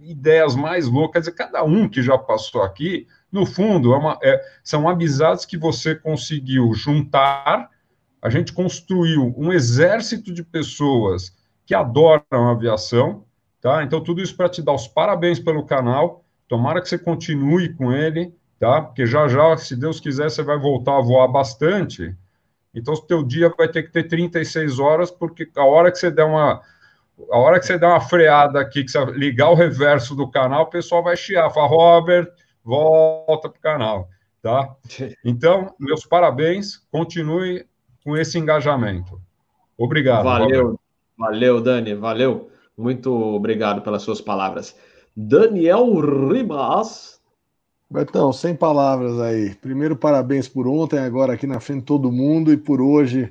ideias 0.00 0.56
mais 0.56 0.88
loucas, 0.88 1.28
e 1.28 1.32
cada 1.32 1.62
um 1.62 1.88
que 1.88 2.02
já 2.02 2.18
passou 2.18 2.62
aqui, 2.62 3.06
no 3.32 3.46
fundo, 3.46 3.94
é 3.94 3.96
uma, 3.96 4.18
é, 4.22 4.40
são 4.62 4.86
amizades 4.86 5.46
que 5.46 5.56
você 5.56 5.94
conseguiu 5.94 6.74
juntar, 6.74 7.70
a 8.20 8.28
gente 8.28 8.52
construiu 8.52 9.34
um 9.36 9.50
exército 9.50 10.32
de 10.32 10.44
pessoas 10.44 11.34
que 11.64 11.74
adoram 11.74 12.50
aviação, 12.50 13.24
tá? 13.60 13.82
Então, 13.82 14.02
tudo 14.02 14.20
isso 14.20 14.36
para 14.36 14.50
te 14.50 14.60
dar 14.60 14.74
os 14.74 14.86
parabéns 14.86 15.40
pelo 15.40 15.64
canal, 15.64 16.24
tomara 16.46 16.82
que 16.82 16.88
você 16.88 16.98
continue 16.98 17.72
com 17.74 17.90
ele, 17.90 18.34
tá? 18.60 18.82
Porque 18.82 19.06
já 19.06 19.26
já, 19.26 19.56
se 19.56 19.74
Deus 19.74 19.98
quiser, 19.98 20.30
você 20.30 20.42
vai 20.42 20.58
voltar 20.58 20.98
a 20.98 21.02
voar 21.02 21.26
bastante, 21.26 22.14
então 22.74 22.92
o 22.94 23.00
teu 23.00 23.22
dia 23.22 23.52
vai 23.56 23.68
ter 23.68 23.82
que 23.82 23.90
ter 23.90 24.04
36 24.04 24.78
horas, 24.78 25.10
porque 25.10 25.48
a 25.56 25.64
hora 25.64 25.90
que 25.90 25.98
você 25.98 26.10
der 26.10 26.24
uma 26.24 26.60
a 27.30 27.38
hora 27.38 27.60
que 27.60 27.66
você 27.66 27.78
der 27.78 27.86
uma 27.86 28.00
freada 28.00 28.60
aqui, 28.60 28.82
que 28.82 28.90
você 28.90 29.04
ligar 29.12 29.50
o 29.50 29.54
reverso 29.54 30.14
do 30.14 30.28
canal, 30.30 30.62
o 30.62 30.70
pessoal 30.70 31.02
vai 31.02 31.16
chiar, 31.16 31.50
fala, 31.50 31.68
Robert, 31.68 32.28
volta 32.64 33.48
para 33.48 33.58
o 33.58 33.62
canal, 33.62 34.08
tá? 34.42 34.74
Então, 35.24 35.74
meus 35.78 36.06
parabéns, 36.06 36.76
continue 36.90 37.66
com 38.04 38.16
esse 38.16 38.38
engajamento. 38.38 39.20
Obrigado. 39.76 40.24
Valeu, 40.24 40.62
Robert. 40.62 40.78
valeu, 41.18 41.60
Dani, 41.60 41.94
valeu. 41.94 42.50
Muito 42.76 43.12
obrigado 43.12 43.82
pelas 43.82 44.02
suas 44.02 44.20
palavras. 44.20 44.76
Daniel 45.16 46.00
Ribas. 46.00 47.20
Betão, 47.90 48.32
sem 48.32 48.54
palavras 48.54 49.20
aí. 49.20 49.54
Primeiro, 49.56 49.94
parabéns 49.94 50.48
por 50.48 50.66
ontem, 50.66 50.98
agora 50.98 51.34
aqui 51.34 51.46
na 51.46 51.60
frente 51.60 51.80
de 51.80 51.86
todo 51.86 52.10
mundo 52.10 52.52
e 52.52 52.56
por 52.56 52.80
hoje 52.80 53.30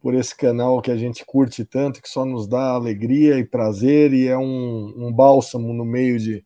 por 0.00 0.14
esse 0.14 0.34
canal 0.36 0.80
que 0.80 0.90
a 0.90 0.96
gente 0.96 1.24
curte 1.24 1.64
tanto, 1.64 2.00
que 2.00 2.08
só 2.08 2.24
nos 2.24 2.46
dá 2.46 2.70
alegria 2.70 3.38
e 3.38 3.44
prazer 3.44 4.12
e 4.12 4.28
é 4.28 4.36
um, 4.36 4.94
um 4.96 5.12
bálsamo 5.12 5.72
no 5.72 5.84
meio 5.84 6.18
de, 6.18 6.44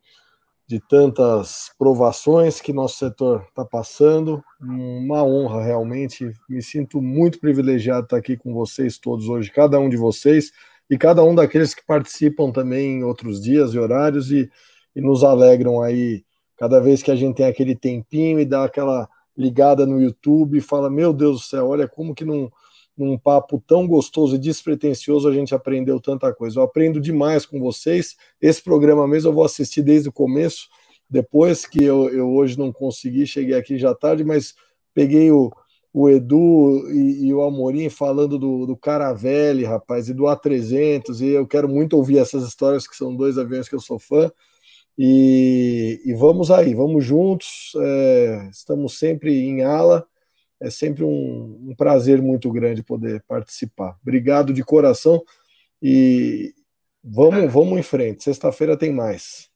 de 0.73 0.79
tantas 0.79 1.71
provações 1.77 2.59
que 2.59 2.73
nosso 2.73 2.97
setor 2.97 3.45
está 3.47 3.63
passando. 3.63 4.43
Uma 4.59 5.23
honra, 5.23 5.63
realmente. 5.63 6.33
Me 6.49 6.63
sinto 6.63 6.99
muito 6.99 7.39
privilegiado 7.39 8.05
estar 8.05 8.17
aqui 8.17 8.35
com 8.35 8.51
vocês 8.55 8.97
todos 8.97 9.29
hoje, 9.29 9.51
cada 9.51 9.79
um 9.79 9.87
de 9.87 9.97
vocês 9.97 10.51
e 10.89 10.97
cada 10.97 11.23
um 11.23 11.35
daqueles 11.35 11.75
que 11.75 11.85
participam 11.85 12.51
também 12.51 12.97
em 12.97 13.03
outros 13.03 13.39
dias 13.39 13.75
e 13.75 13.77
horários 13.77 14.31
e, 14.31 14.49
e 14.95 14.99
nos 14.99 15.23
alegram 15.23 15.79
aí 15.79 16.25
cada 16.57 16.79
vez 16.79 17.03
que 17.03 17.11
a 17.11 17.15
gente 17.15 17.35
tem 17.35 17.45
aquele 17.45 17.75
tempinho 17.75 18.39
e 18.39 18.45
dá 18.45 18.63
aquela 18.63 19.07
ligada 19.37 19.85
no 19.85 20.01
YouTube 20.01 20.57
e 20.57 20.61
fala: 20.61 20.89
Meu 20.89 21.13
Deus 21.13 21.41
do 21.41 21.45
céu, 21.45 21.67
olha 21.67 21.87
como 21.87 22.15
que 22.15 22.25
não 22.25 22.51
num 22.97 23.17
papo 23.17 23.61
tão 23.65 23.87
gostoso 23.87 24.35
e 24.35 24.39
despretensioso, 24.39 25.27
a 25.27 25.33
gente 25.33 25.53
aprendeu 25.53 25.99
tanta 25.99 26.33
coisa. 26.33 26.59
Eu 26.59 26.63
aprendo 26.63 26.99
demais 26.99 27.45
com 27.45 27.59
vocês. 27.59 28.15
Esse 28.41 28.61
programa 28.61 29.07
mesmo 29.07 29.29
eu 29.29 29.33
vou 29.33 29.43
assistir 29.43 29.81
desde 29.81 30.09
o 30.09 30.13
começo, 30.13 30.67
depois 31.09 31.65
que 31.65 31.83
eu, 31.83 32.09
eu 32.09 32.29
hoje 32.31 32.57
não 32.57 32.71
consegui, 32.71 33.25
cheguei 33.25 33.55
aqui 33.55 33.77
já 33.77 33.93
tarde, 33.93 34.23
mas 34.23 34.55
peguei 34.93 35.31
o, 35.31 35.51
o 35.91 36.09
Edu 36.09 36.89
e, 36.89 37.27
e, 37.27 37.33
o 37.33 37.43
Amorim 37.43 37.89
falando 37.89 38.39
do, 38.39 38.65
do 38.65 38.75
Caravelle, 38.75 39.63
rapaz, 39.63 40.09
e 40.09 40.13
do 40.13 40.23
A300, 40.23 41.21
e 41.21 41.29
eu 41.29 41.47
quero 41.47 41.69
muito 41.69 41.97
ouvir 41.97 42.17
essas 42.17 42.43
histórias, 42.47 42.87
que 42.87 42.95
são 42.95 43.15
dois 43.15 43.37
aviões 43.37 43.67
que 43.67 43.75
eu 43.75 43.79
sou 43.79 43.99
fã. 43.99 44.31
E, 44.97 45.99
e 46.05 46.13
vamos 46.13 46.51
aí, 46.51 46.75
vamos 46.75 47.03
juntos, 47.03 47.73
é, 47.77 48.49
estamos 48.51 48.97
sempre 48.99 49.35
em 49.39 49.63
ala 49.63 50.05
é 50.63 50.69
sempre 50.69 51.03
um, 51.03 51.59
um, 51.69 51.75
prazer 51.75 52.21
muito 52.21 52.49
grande 52.49 52.81
poder 52.81 53.21
participar. 53.27 53.97
Obrigado 54.01 54.53
de 54.53 54.63
coração 54.63 55.21
e 55.81 56.53
vamos, 57.03 57.51
vamos 57.51 57.77
em 57.77 57.83
frente. 57.83 58.23
Sexta-feira 58.23 58.77
tem 58.77 58.93
mais. 58.93 59.49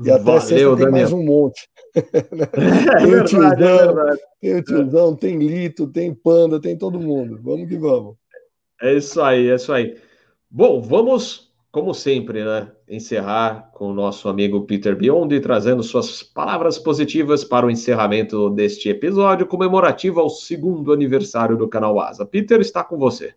E 0.00 0.08
até 0.08 0.22
Valeu, 0.22 0.40
sexta 0.40 0.66
tem 0.76 0.76
Daniel. 0.76 0.92
mais 0.92 1.12
um 1.12 1.22
monte. 1.24 1.68
É 1.98 3.04
tem, 3.04 3.14
o 3.14 3.24
tiozão, 3.24 4.08
é 4.08 4.16
tem 4.40 4.54
o 4.54 4.62
tiozão, 4.62 5.16
tem 5.16 5.38
Lito, 5.38 5.88
tem 5.88 6.14
Panda, 6.14 6.60
tem 6.60 6.78
todo 6.78 7.00
mundo. 7.00 7.40
Vamos 7.42 7.68
que 7.68 7.76
vamos. 7.76 8.14
É 8.80 8.94
isso 8.94 9.20
aí, 9.20 9.50
é 9.50 9.56
isso 9.56 9.72
aí. 9.72 9.98
Bom, 10.48 10.80
vamos 10.80 11.52
como 11.72 11.92
sempre, 11.92 12.44
né, 12.44 12.70
encerrar 12.88 13.70
com 13.72 13.90
o 13.90 13.94
nosso 13.94 14.28
amigo 14.28 14.64
Peter 14.64 14.96
Biondi, 14.96 15.40
trazendo 15.40 15.82
suas 15.82 16.22
palavras 16.22 16.78
positivas 16.78 17.44
para 17.44 17.66
o 17.66 17.70
encerramento 17.70 18.50
deste 18.50 18.88
episódio 18.88 19.46
comemorativo 19.46 20.20
ao 20.20 20.30
segundo 20.30 20.92
aniversário 20.92 21.56
do 21.56 21.68
canal 21.68 22.00
Asa. 22.00 22.24
Peter, 22.24 22.60
está 22.60 22.82
com 22.82 22.96
você. 22.96 23.34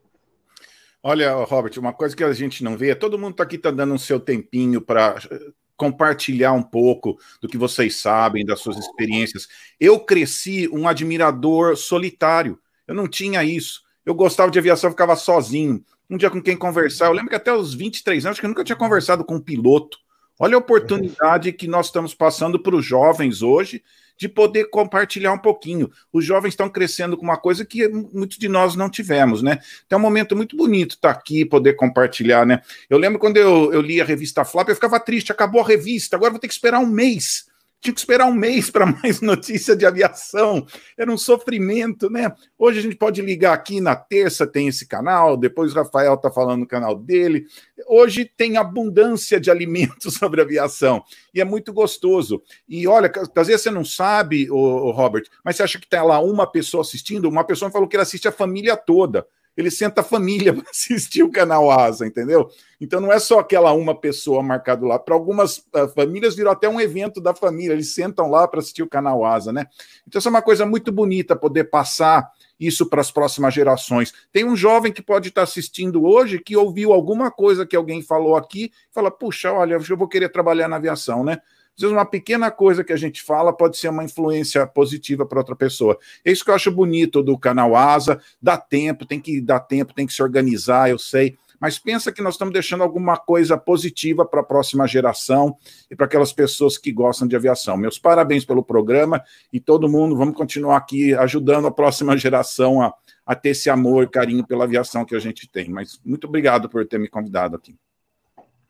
Olha, 1.04 1.34
Robert, 1.34 1.74
uma 1.78 1.92
coisa 1.92 2.16
que 2.16 2.24
a 2.24 2.32
gente 2.32 2.64
não 2.64 2.78
vê, 2.78 2.94
todo 2.96 3.18
mundo 3.18 3.36
tá 3.36 3.44
aqui 3.44 3.56
está 3.56 3.72
dando 3.72 3.94
um 3.94 3.98
seu 3.98 4.20
tempinho 4.20 4.80
para 4.80 5.18
eh, 5.32 5.40
compartilhar 5.76 6.54
um 6.54 6.62
pouco 6.62 7.18
do 7.42 7.48
que 7.48 7.58
vocês 7.58 7.96
sabem, 7.96 8.46
das 8.46 8.60
suas 8.60 8.78
experiências. 8.78 9.48
Eu 9.80 10.00
cresci 10.00 10.70
um 10.72 10.88
admirador 10.88 11.76
solitário, 11.76 12.60
eu 12.88 12.94
não 12.94 13.08
tinha 13.08 13.44
isso. 13.44 13.82
Eu 14.06 14.14
gostava 14.14 14.52
de 14.52 14.60
aviação, 14.60 14.92
ficava 14.92 15.16
sozinho 15.16 15.84
um 16.12 16.18
dia 16.18 16.30
com 16.30 16.42
quem 16.42 16.58
conversar. 16.58 17.06
Eu 17.06 17.14
lembro 17.14 17.30
que 17.30 17.36
até 17.36 17.54
os 17.54 17.74
23 17.74 18.26
anos, 18.26 18.40
que 18.40 18.46
eu 18.46 18.50
nunca 18.50 18.66
tinha 18.66 18.76
conversado 18.76 19.24
com 19.24 19.36
um 19.36 19.40
piloto. 19.40 19.98
Olha 20.38 20.56
a 20.56 20.60
oportunidade 20.60 21.54
que 21.54 21.68
nós 21.68 21.86
estamos 21.86 22.14
passando 22.14 22.62
para 22.62 22.76
os 22.76 22.86
jovens 22.86 23.42
hoje 23.42 23.82
de 24.18 24.28
poder 24.28 24.66
compartilhar 24.66 25.32
um 25.32 25.38
pouquinho. 25.38 25.90
Os 26.12 26.26
jovens 26.26 26.50
estão 26.50 26.70
crescendo 26.70 27.16
com 27.16 27.24
uma 27.24 27.38
coisa 27.38 27.64
que 27.64 27.88
muitos 27.88 28.38
de 28.38 28.50
nós 28.50 28.76
não 28.76 28.90
tivemos, 28.90 29.42
né? 29.42 29.60
Então 29.86 29.98
é 29.98 30.00
um 30.00 30.04
momento 30.04 30.36
muito 30.36 30.58
bonito 30.58 30.96
estar 30.96 31.12
aqui, 31.12 31.46
poder 31.46 31.74
compartilhar, 31.74 32.46
né? 32.46 32.62
Eu 32.90 32.98
lembro 32.98 33.18
quando 33.18 33.38
eu, 33.38 33.72
eu 33.72 33.82
li 33.82 34.02
a 34.02 34.06
revista 34.06 34.44
Flap, 34.44 34.68
eu 34.68 34.76
ficava 34.76 35.00
triste, 35.00 35.32
acabou 35.32 35.62
a 35.62 35.68
revista, 35.68 36.16
agora 36.16 36.32
vou 36.32 36.40
ter 36.40 36.48
que 36.48 36.54
esperar 36.54 36.80
um 36.80 36.88
mês 36.88 37.51
tinha 37.82 37.94
que 37.94 38.00
esperar 38.00 38.28
um 38.28 38.34
mês 38.34 38.70
para 38.70 38.86
mais 39.02 39.20
notícia 39.22 39.76
de 39.76 39.86
aviação. 39.86 40.66
Era 40.96 41.12
um 41.12 41.18
sofrimento, 41.18 42.10
né? 42.10 42.32
Hoje 42.58 42.80
a 42.80 42.82
gente 42.82 42.96
pode 42.96 43.22
ligar 43.22 43.54
aqui 43.54 43.82
na 43.82 43.96
terça, 43.96 44.46
tem 44.46 44.68
esse 44.68 44.88
canal, 44.88 45.36
depois 45.36 45.74
o 45.74 45.76
Rafael 45.76 46.14
está 46.14 46.30
falando 46.32 46.62
no 46.62 46.68
canal 46.68 46.96
dele. 46.96 47.48
Hoje 47.88 48.24
tem 48.24 48.56
abundância 48.56 49.40
de 49.40 49.50
alimentos 49.50 50.14
sobre 50.22 50.42
aviação 50.42 51.04
e 51.34 51.42
é 51.42 51.44
muito 51.44 51.74
gostoso. 51.74 52.44
E 52.70 52.88
olha, 52.88 53.12
às 53.36 53.48
vezes 53.48 53.64
você 53.64 53.72
não 53.72 53.84
sabe, 53.84 54.50
o 54.52 54.92
Robert, 54.92 55.24
mas 55.44 55.56
você 55.56 55.64
acha 55.64 55.80
que 55.80 55.90
tem 55.90 56.02
lá 56.02 56.20
uma 56.22 56.46
pessoa 56.46 56.82
assistindo? 56.82 57.28
Uma 57.28 57.44
pessoa 57.44 57.72
falou 57.72 57.88
que 57.88 57.96
ele 57.96 58.04
assiste 58.04 58.28
a 58.28 58.32
família 58.32 58.78
toda. 58.78 59.26
Ele 59.56 59.70
senta 59.70 60.02
a 60.02 60.04
família 60.04 60.54
para 60.56 60.70
assistir 60.70 61.24
o 61.24 61.32
canal 61.32 61.70
Asa, 61.70 62.06
entendeu? 62.06 62.50
Então 62.80 63.00
não 63.00 63.12
é 63.12 63.20
só 63.20 63.40
aquela 63.40 63.72
uma 63.74 63.94
pessoa 63.94 64.42
marcado 64.42 64.86
lá. 64.86 64.98
Para 64.98 65.16
algumas 65.16 65.58
uh, 65.58 65.88
famílias 65.94 66.36
virou 66.36 66.52
até 66.52 66.68
um 66.68 66.80
evento 66.80 67.22
da 67.22 67.34
família, 67.34 67.74
eles 67.74 67.94
sentam 67.94 68.30
lá 68.30 68.48
para 68.48 68.60
assistir 68.60 68.84
o 68.84 68.90
canal 68.90 69.26
Asa, 69.26 69.52
né? 69.52 69.66
Então 70.08 70.20
isso 70.20 70.28
é 70.28 70.32
uma 70.32 70.42
coisa 70.42 70.66
muito 70.66 70.92
bonita 70.92 71.36
poder 71.36 71.66
passar 71.66 72.30
isso 72.60 72.86
para 72.88 73.02
as 73.02 73.12
próximas 73.12 73.54
gerações. 73.54 74.14
Tem 74.32 74.46
um 74.46 74.56
jovem 74.56 74.94
que 74.94 75.02
pode 75.02 75.30
estar 75.30 75.42
assistindo 75.42 76.04
hoje 76.04 76.40
que 76.40 76.56
ouviu 76.56 76.94
alguma 76.94 77.32
coisa 77.32 77.66
que 77.66 77.76
alguém 77.76 78.02
falou 78.04 78.36
aqui, 78.36 78.66
e 78.66 78.94
fala: 78.94 79.10
"Puxa, 79.10 79.52
olha, 79.52 79.76
eu 79.76 79.98
vou 79.98 80.08
querer 80.08 80.30
trabalhar 80.30 80.68
na 80.68 80.76
aviação, 80.76 81.24
né?" 81.24 81.40
Às 81.76 81.82
vezes, 81.82 81.96
uma 81.96 82.06
pequena 82.06 82.52
coisa 82.52 82.84
que 82.84 82.94
a 82.94 82.98
gente 82.98 83.22
fala 83.22 83.52
pode 83.56 83.78
ser 83.78 83.90
uma 83.90 84.04
influência 84.04 84.66
positiva 84.68 85.26
para 85.26 85.40
outra 85.40 85.56
pessoa. 85.56 85.98
É 86.24 86.32
isso 86.32 86.44
que 86.44 86.52
eu 86.52 86.56
acho 86.56 86.72
bonito 86.72 87.24
do 87.24 87.38
canal 87.38 87.76
Asa. 87.76 88.22
Dá 88.42 88.58
tempo, 88.58 89.06
tem 89.06 89.20
que 89.20 89.42
dar 89.42 89.62
tempo, 89.62 89.94
tem 89.94 90.06
que 90.06 90.14
se 90.14 90.22
organizar, 90.22 90.90
eu 90.90 91.00
sei. 91.00 91.38
Mas 91.62 91.78
pensa 91.78 92.12
que 92.12 92.24
nós 92.24 92.34
estamos 92.34 92.52
deixando 92.52 92.82
alguma 92.82 93.16
coisa 93.16 93.56
positiva 93.56 94.26
para 94.26 94.42
a 94.42 94.44
próxima 94.44 94.88
geração 94.88 95.56
e 95.92 95.96
para 95.96 96.08
aquelas 96.08 96.34
pessoas 96.34 96.76
que 96.76 96.92
gostam 96.92 97.28
de 97.28 97.36
aviação. 97.36 97.78
Meus 97.78 98.00
parabéns 98.00 98.44
pelo 98.44 98.64
programa 98.64 99.24
e 99.54 99.60
todo 99.60 99.88
mundo, 99.88 100.18
vamos 100.18 100.36
continuar 100.36 100.78
aqui 100.78 101.14
ajudando 101.14 101.68
a 101.68 101.72
próxima 101.72 102.18
geração 102.18 102.82
a, 102.82 102.92
a 103.24 103.36
ter 103.36 103.50
esse 103.50 103.70
amor 103.70 104.10
carinho 104.10 104.44
pela 104.44 104.64
aviação 104.64 105.06
que 105.06 105.16
a 105.16 105.20
gente 105.20 105.48
tem. 105.48 105.70
Mas 105.70 106.02
muito 106.04 106.26
obrigado 106.26 106.68
por 106.68 106.84
ter 106.88 106.98
me 106.98 107.08
convidado 107.08 107.56
aqui. 107.56 107.78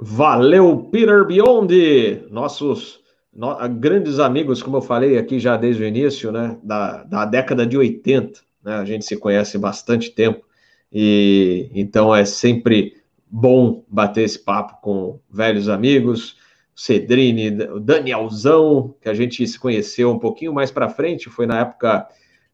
Valeu, 0.03 0.89
Peter 0.91 1.23
Biondi, 1.27 2.23
nossos 2.31 2.99
no, 3.31 3.55
grandes 3.69 4.17
amigos, 4.17 4.63
como 4.63 4.77
eu 4.77 4.81
falei 4.81 5.15
aqui 5.15 5.39
já 5.39 5.55
desde 5.55 5.83
o 5.83 5.85
início, 5.85 6.31
né, 6.31 6.57
da, 6.63 7.03
da 7.03 7.23
década 7.23 7.67
de 7.67 7.77
80, 7.77 8.39
né, 8.63 8.77
a 8.77 8.83
gente 8.83 9.05
se 9.05 9.15
conhece 9.15 9.59
bastante 9.59 10.09
tempo, 10.09 10.43
e 10.91 11.69
então 11.75 12.15
é 12.15 12.25
sempre 12.25 12.97
bom 13.29 13.85
bater 13.87 14.23
esse 14.23 14.39
papo 14.39 14.81
com 14.81 15.19
velhos 15.29 15.69
amigos, 15.69 16.35
Cedrine, 16.75 17.63
o 17.65 17.79
Danielzão, 17.79 18.95
que 18.99 19.07
a 19.07 19.13
gente 19.13 19.45
se 19.45 19.59
conheceu 19.59 20.09
um 20.09 20.17
pouquinho 20.17 20.51
mais 20.51 20.71
para 20.71 20.89
frente, 20.89 21.29
foi 21.29 21.45
na 21.45 21.59
época 21.59 22.07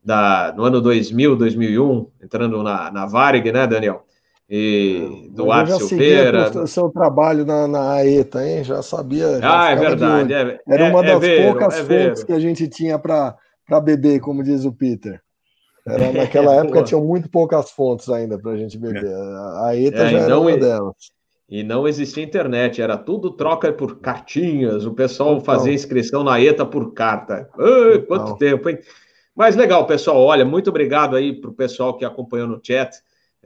da, 0.04 0.54
no 0.56 0.64
ano 0.66 0.82
2000, 0.82 1.38
2001, 1.38 2.08
entrando 2.22 2.62
na, 2.62 2.92
na 2.92 3.06
Varig, 3.06 3.50
né, 3.54 3.66
Daniel? 3.66 4.07
E 4.50 5.30
do 5.32 5.52
Ar 5.52 5.68
Silveira. 5.68 6.50
O 6.62 6.68
seu 6.68 6.90
trabalho 6.90 7.46
na, 7.46 7.68
na 7.68 7.92
AETA, 7.96 8.48
hein? 8.48 8.64
Já 8.64 8.82
sabia. 8.82 9.40
Já 9.40 9.66
ah, 9.66 9.72
é 9.72 9.76
verdade. 9.76 10.34
É, 10.34 10.60
Era 10.68 10.86
uma 10.86 11.04
é, 11.04 11.08
das 11.08 11.24
é 11.24 11.44
poucas 11.44 11.80
é 11.80 11.84
fontes 11.84 12.24
que 12.24 12.32
a 12.32 12.40
gente 12.40 12.68
tinha 12.68 12.98
para 12.98 13.36
beber, 13.84 14.20
como 14.22 14.44
diz 14.44 14.64
o 14.64 14.72
Peter. 14.72 15.22
Era, 15.86 16.12
naquela 16.14 16.56
época 16.56 16.84
tinham 16.84 17.04
muito 17.04 17.30
poucas 17.30 17.72
fontes 17.72 18.10
ainda 18.10 18.40
para 18.40 18.52
a 18.52 18.58
gente 18.58 18.78
beber. 18.78 19.14
A 19.14 19.68
AETA 19.68 20.04
é, 20.04 20.10
já 20.10 20.20
era 20.20 20.40
uma 20.40 20.56
delas. 20.56 20.96
E 21.50 21.64
não 21.64 21.88
existia 21.88 22.24
internet, 22.24 22.82
era 22.82 22.98
tudo 22.98 23.32
troca 23.32 23.72
por 23.72 24.00
cartinhas. 24.00 24.86
O 24.86 24.94
pessoal 24.94 25.34
então, 25.34 25.46
fazia 25.46 25.74
inscrição 25.74 26.24
na 26.24 26.42
ETA 26.42 26.66
por 26.66 26.94
carta. 26.94 27.50
Ai, 27.58 28.00
quanto 28.00 28.24
então. 28.24 28.38
tempo, 28.38 28.70
hein? 28.70 28.80
Mas 29.34 29.56
legal, 29.56 29.86
pessoal. 29.86 30.22
Olha, 30.22 30.44
muito 30.44 30.70
obrigado 30.70 31.16
aí 31.16 31.40
para 31.40 31.50
o 31.50 31.54
pessoal 31.54 31.96
que 31.98 32.04
acompanhou 32.04 32.48
no 32.48 32.60
chat. 32.62 32.98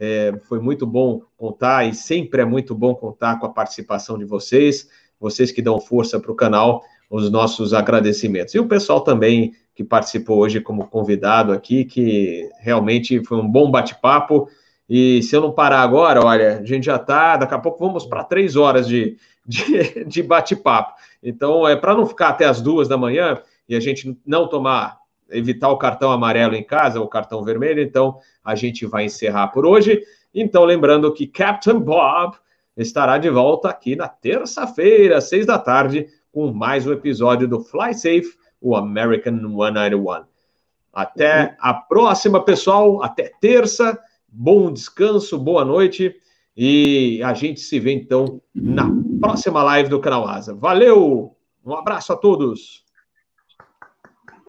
É, 0.03 0.33
foi 0.49 0.59
muito 0.59 0.87
bom 0.87 1.21
contar 1.37 1.87
e 1.87 1.93
sempre 1.93 2.41
é 2.41 2.45
muito 2.45 2.73
bom 2.73 2.95
contar 2.95 3.39
com 3.39 3.45
a 3.45 3.53
participação 3.53 4.17
de 4.17 4.25
vocês, 4.25 4.89
vocês 5.19 5.51
que 5.51 5.61
dão 5.61 5.79
força 5.79 6.19
para 6.19 6.31
o 6.31 6.35
canal, 6.35 6.83
os 7.07 7.29
nossos 7.29 7.71
agradecimentos. 7.71 8.55
E 8.55 8.59
o 8.59 8.67
pessoal 8.67 9.01
também 9.01 9.53
que 9.75 9.83
participou 9.83 10.39
hoje 10.39 10.59
como 10.59 10.87
convidado 10.87 11.51
aqui, 11.51 11.85
que 11.85 12.49
realmente 12.59 13.23
foi 13.23 13.37
um 13.37 13.47
bom 13.47 13.69
bate-papo. 13.69 14.49
E 14.89 15.21
se 15.21 15.35
eu 15.35 15.41
não 15.41 15.51
parar 15.51 15.81
agora, 15.81 16.25
olha, 16.25 16.57
a 16.57 16.65
gente 16.65 16.85
já 16.87 16.95
está, 16.95 17.37
daqui 17.37 17.53
a 17.53 17.59
pouco 17.59 17.85
vamos 17.85 18.03
para 18.03 18.23
três 18.23 18.55
horas 18.55 18.87
de, 18.87 19.17
de, 19.45 20.03
de 20.03 20.23
bate-papo. 20.23 20.95
Então, 21.21 21.67
é 21.67 21.75
para 21.75 21.93
não 21.93 22.07
ficar 22.07 22.29
até 22.29 22.45
as 22.45 22.59
duas 22.59 22.87
da 22.87 22.97
manhã 22.97 23.39
e 23.69 23.75
a 23.75 23.79
gente 23.79 24.17
não 24.25 24.47
tomar 24.47 25.00
evitar 25.31 25.69
o 25.69 25.77
cartão 25.77 26.11
amarelo 26.11 26.55
em 26.55 26.63
casa, 26.63 27.01
o 27.01 27.07
cartão 27.07 27.43
vermelho, 27.43 27.81
então 27.81 28.17
a 28.43 28.55
gente 28.55 28.85
vai 28.85 29.05
encerrar 29.05 29.47
por 29.47 29.65
hoje. 29.65 30.01
Então, 30.33 30.63
lembrando 30.63 31.11
que 31.13 31.27
Captain 31.27 31.79
Bob 31.79 32.35
estará 32.77 33.17
de 33.17 33.29
volta 33.29 33.69
aqui 33.69 33.95
na 33.95 34.07
terça-feira, 34.07 35.17
às 35.17 35.25
seis 35.25 35.45
da 35.45 35.59
tarde, 35.59 36.07
com 36.31 36.51
mais 36.53 36.87
um 36.87 36.93
episódio 36.93 37.47
do 37.47 37.59
Fly 37.59 37.93
Safe, 37.93 38.37
o 38.59 38.75
American 38.75 39.33
191. 39.39 40.23
Até 40.93 41.55
a 41.59 41.73
próxima, 41.73 42.43
pessoal. 42.43 43.03
Até 43.03 43.31
terça. 43.39 43.97
Bom 44.27 44.71
descanso, 44.71 45.37
boa 45.37 45.63
noite. 45.65 46.15
E 46.55 47.21
a 47.23 47.33
gente 47.33 47.61
se 47.61 47.79
vê 47.79 47.93
então 47.93 48.41
na 48.53 48.89
próxima 49.19 49.63
live 49.63 49.89
do 49.89 49.99
canal 49.99 50.27
Asa. 50.27 50.53
Valeu! 50.53 51.35
Um 51.65 51.73
abraço 51.73 52.11
a 52.11 52.17
todos! 52.17 52.83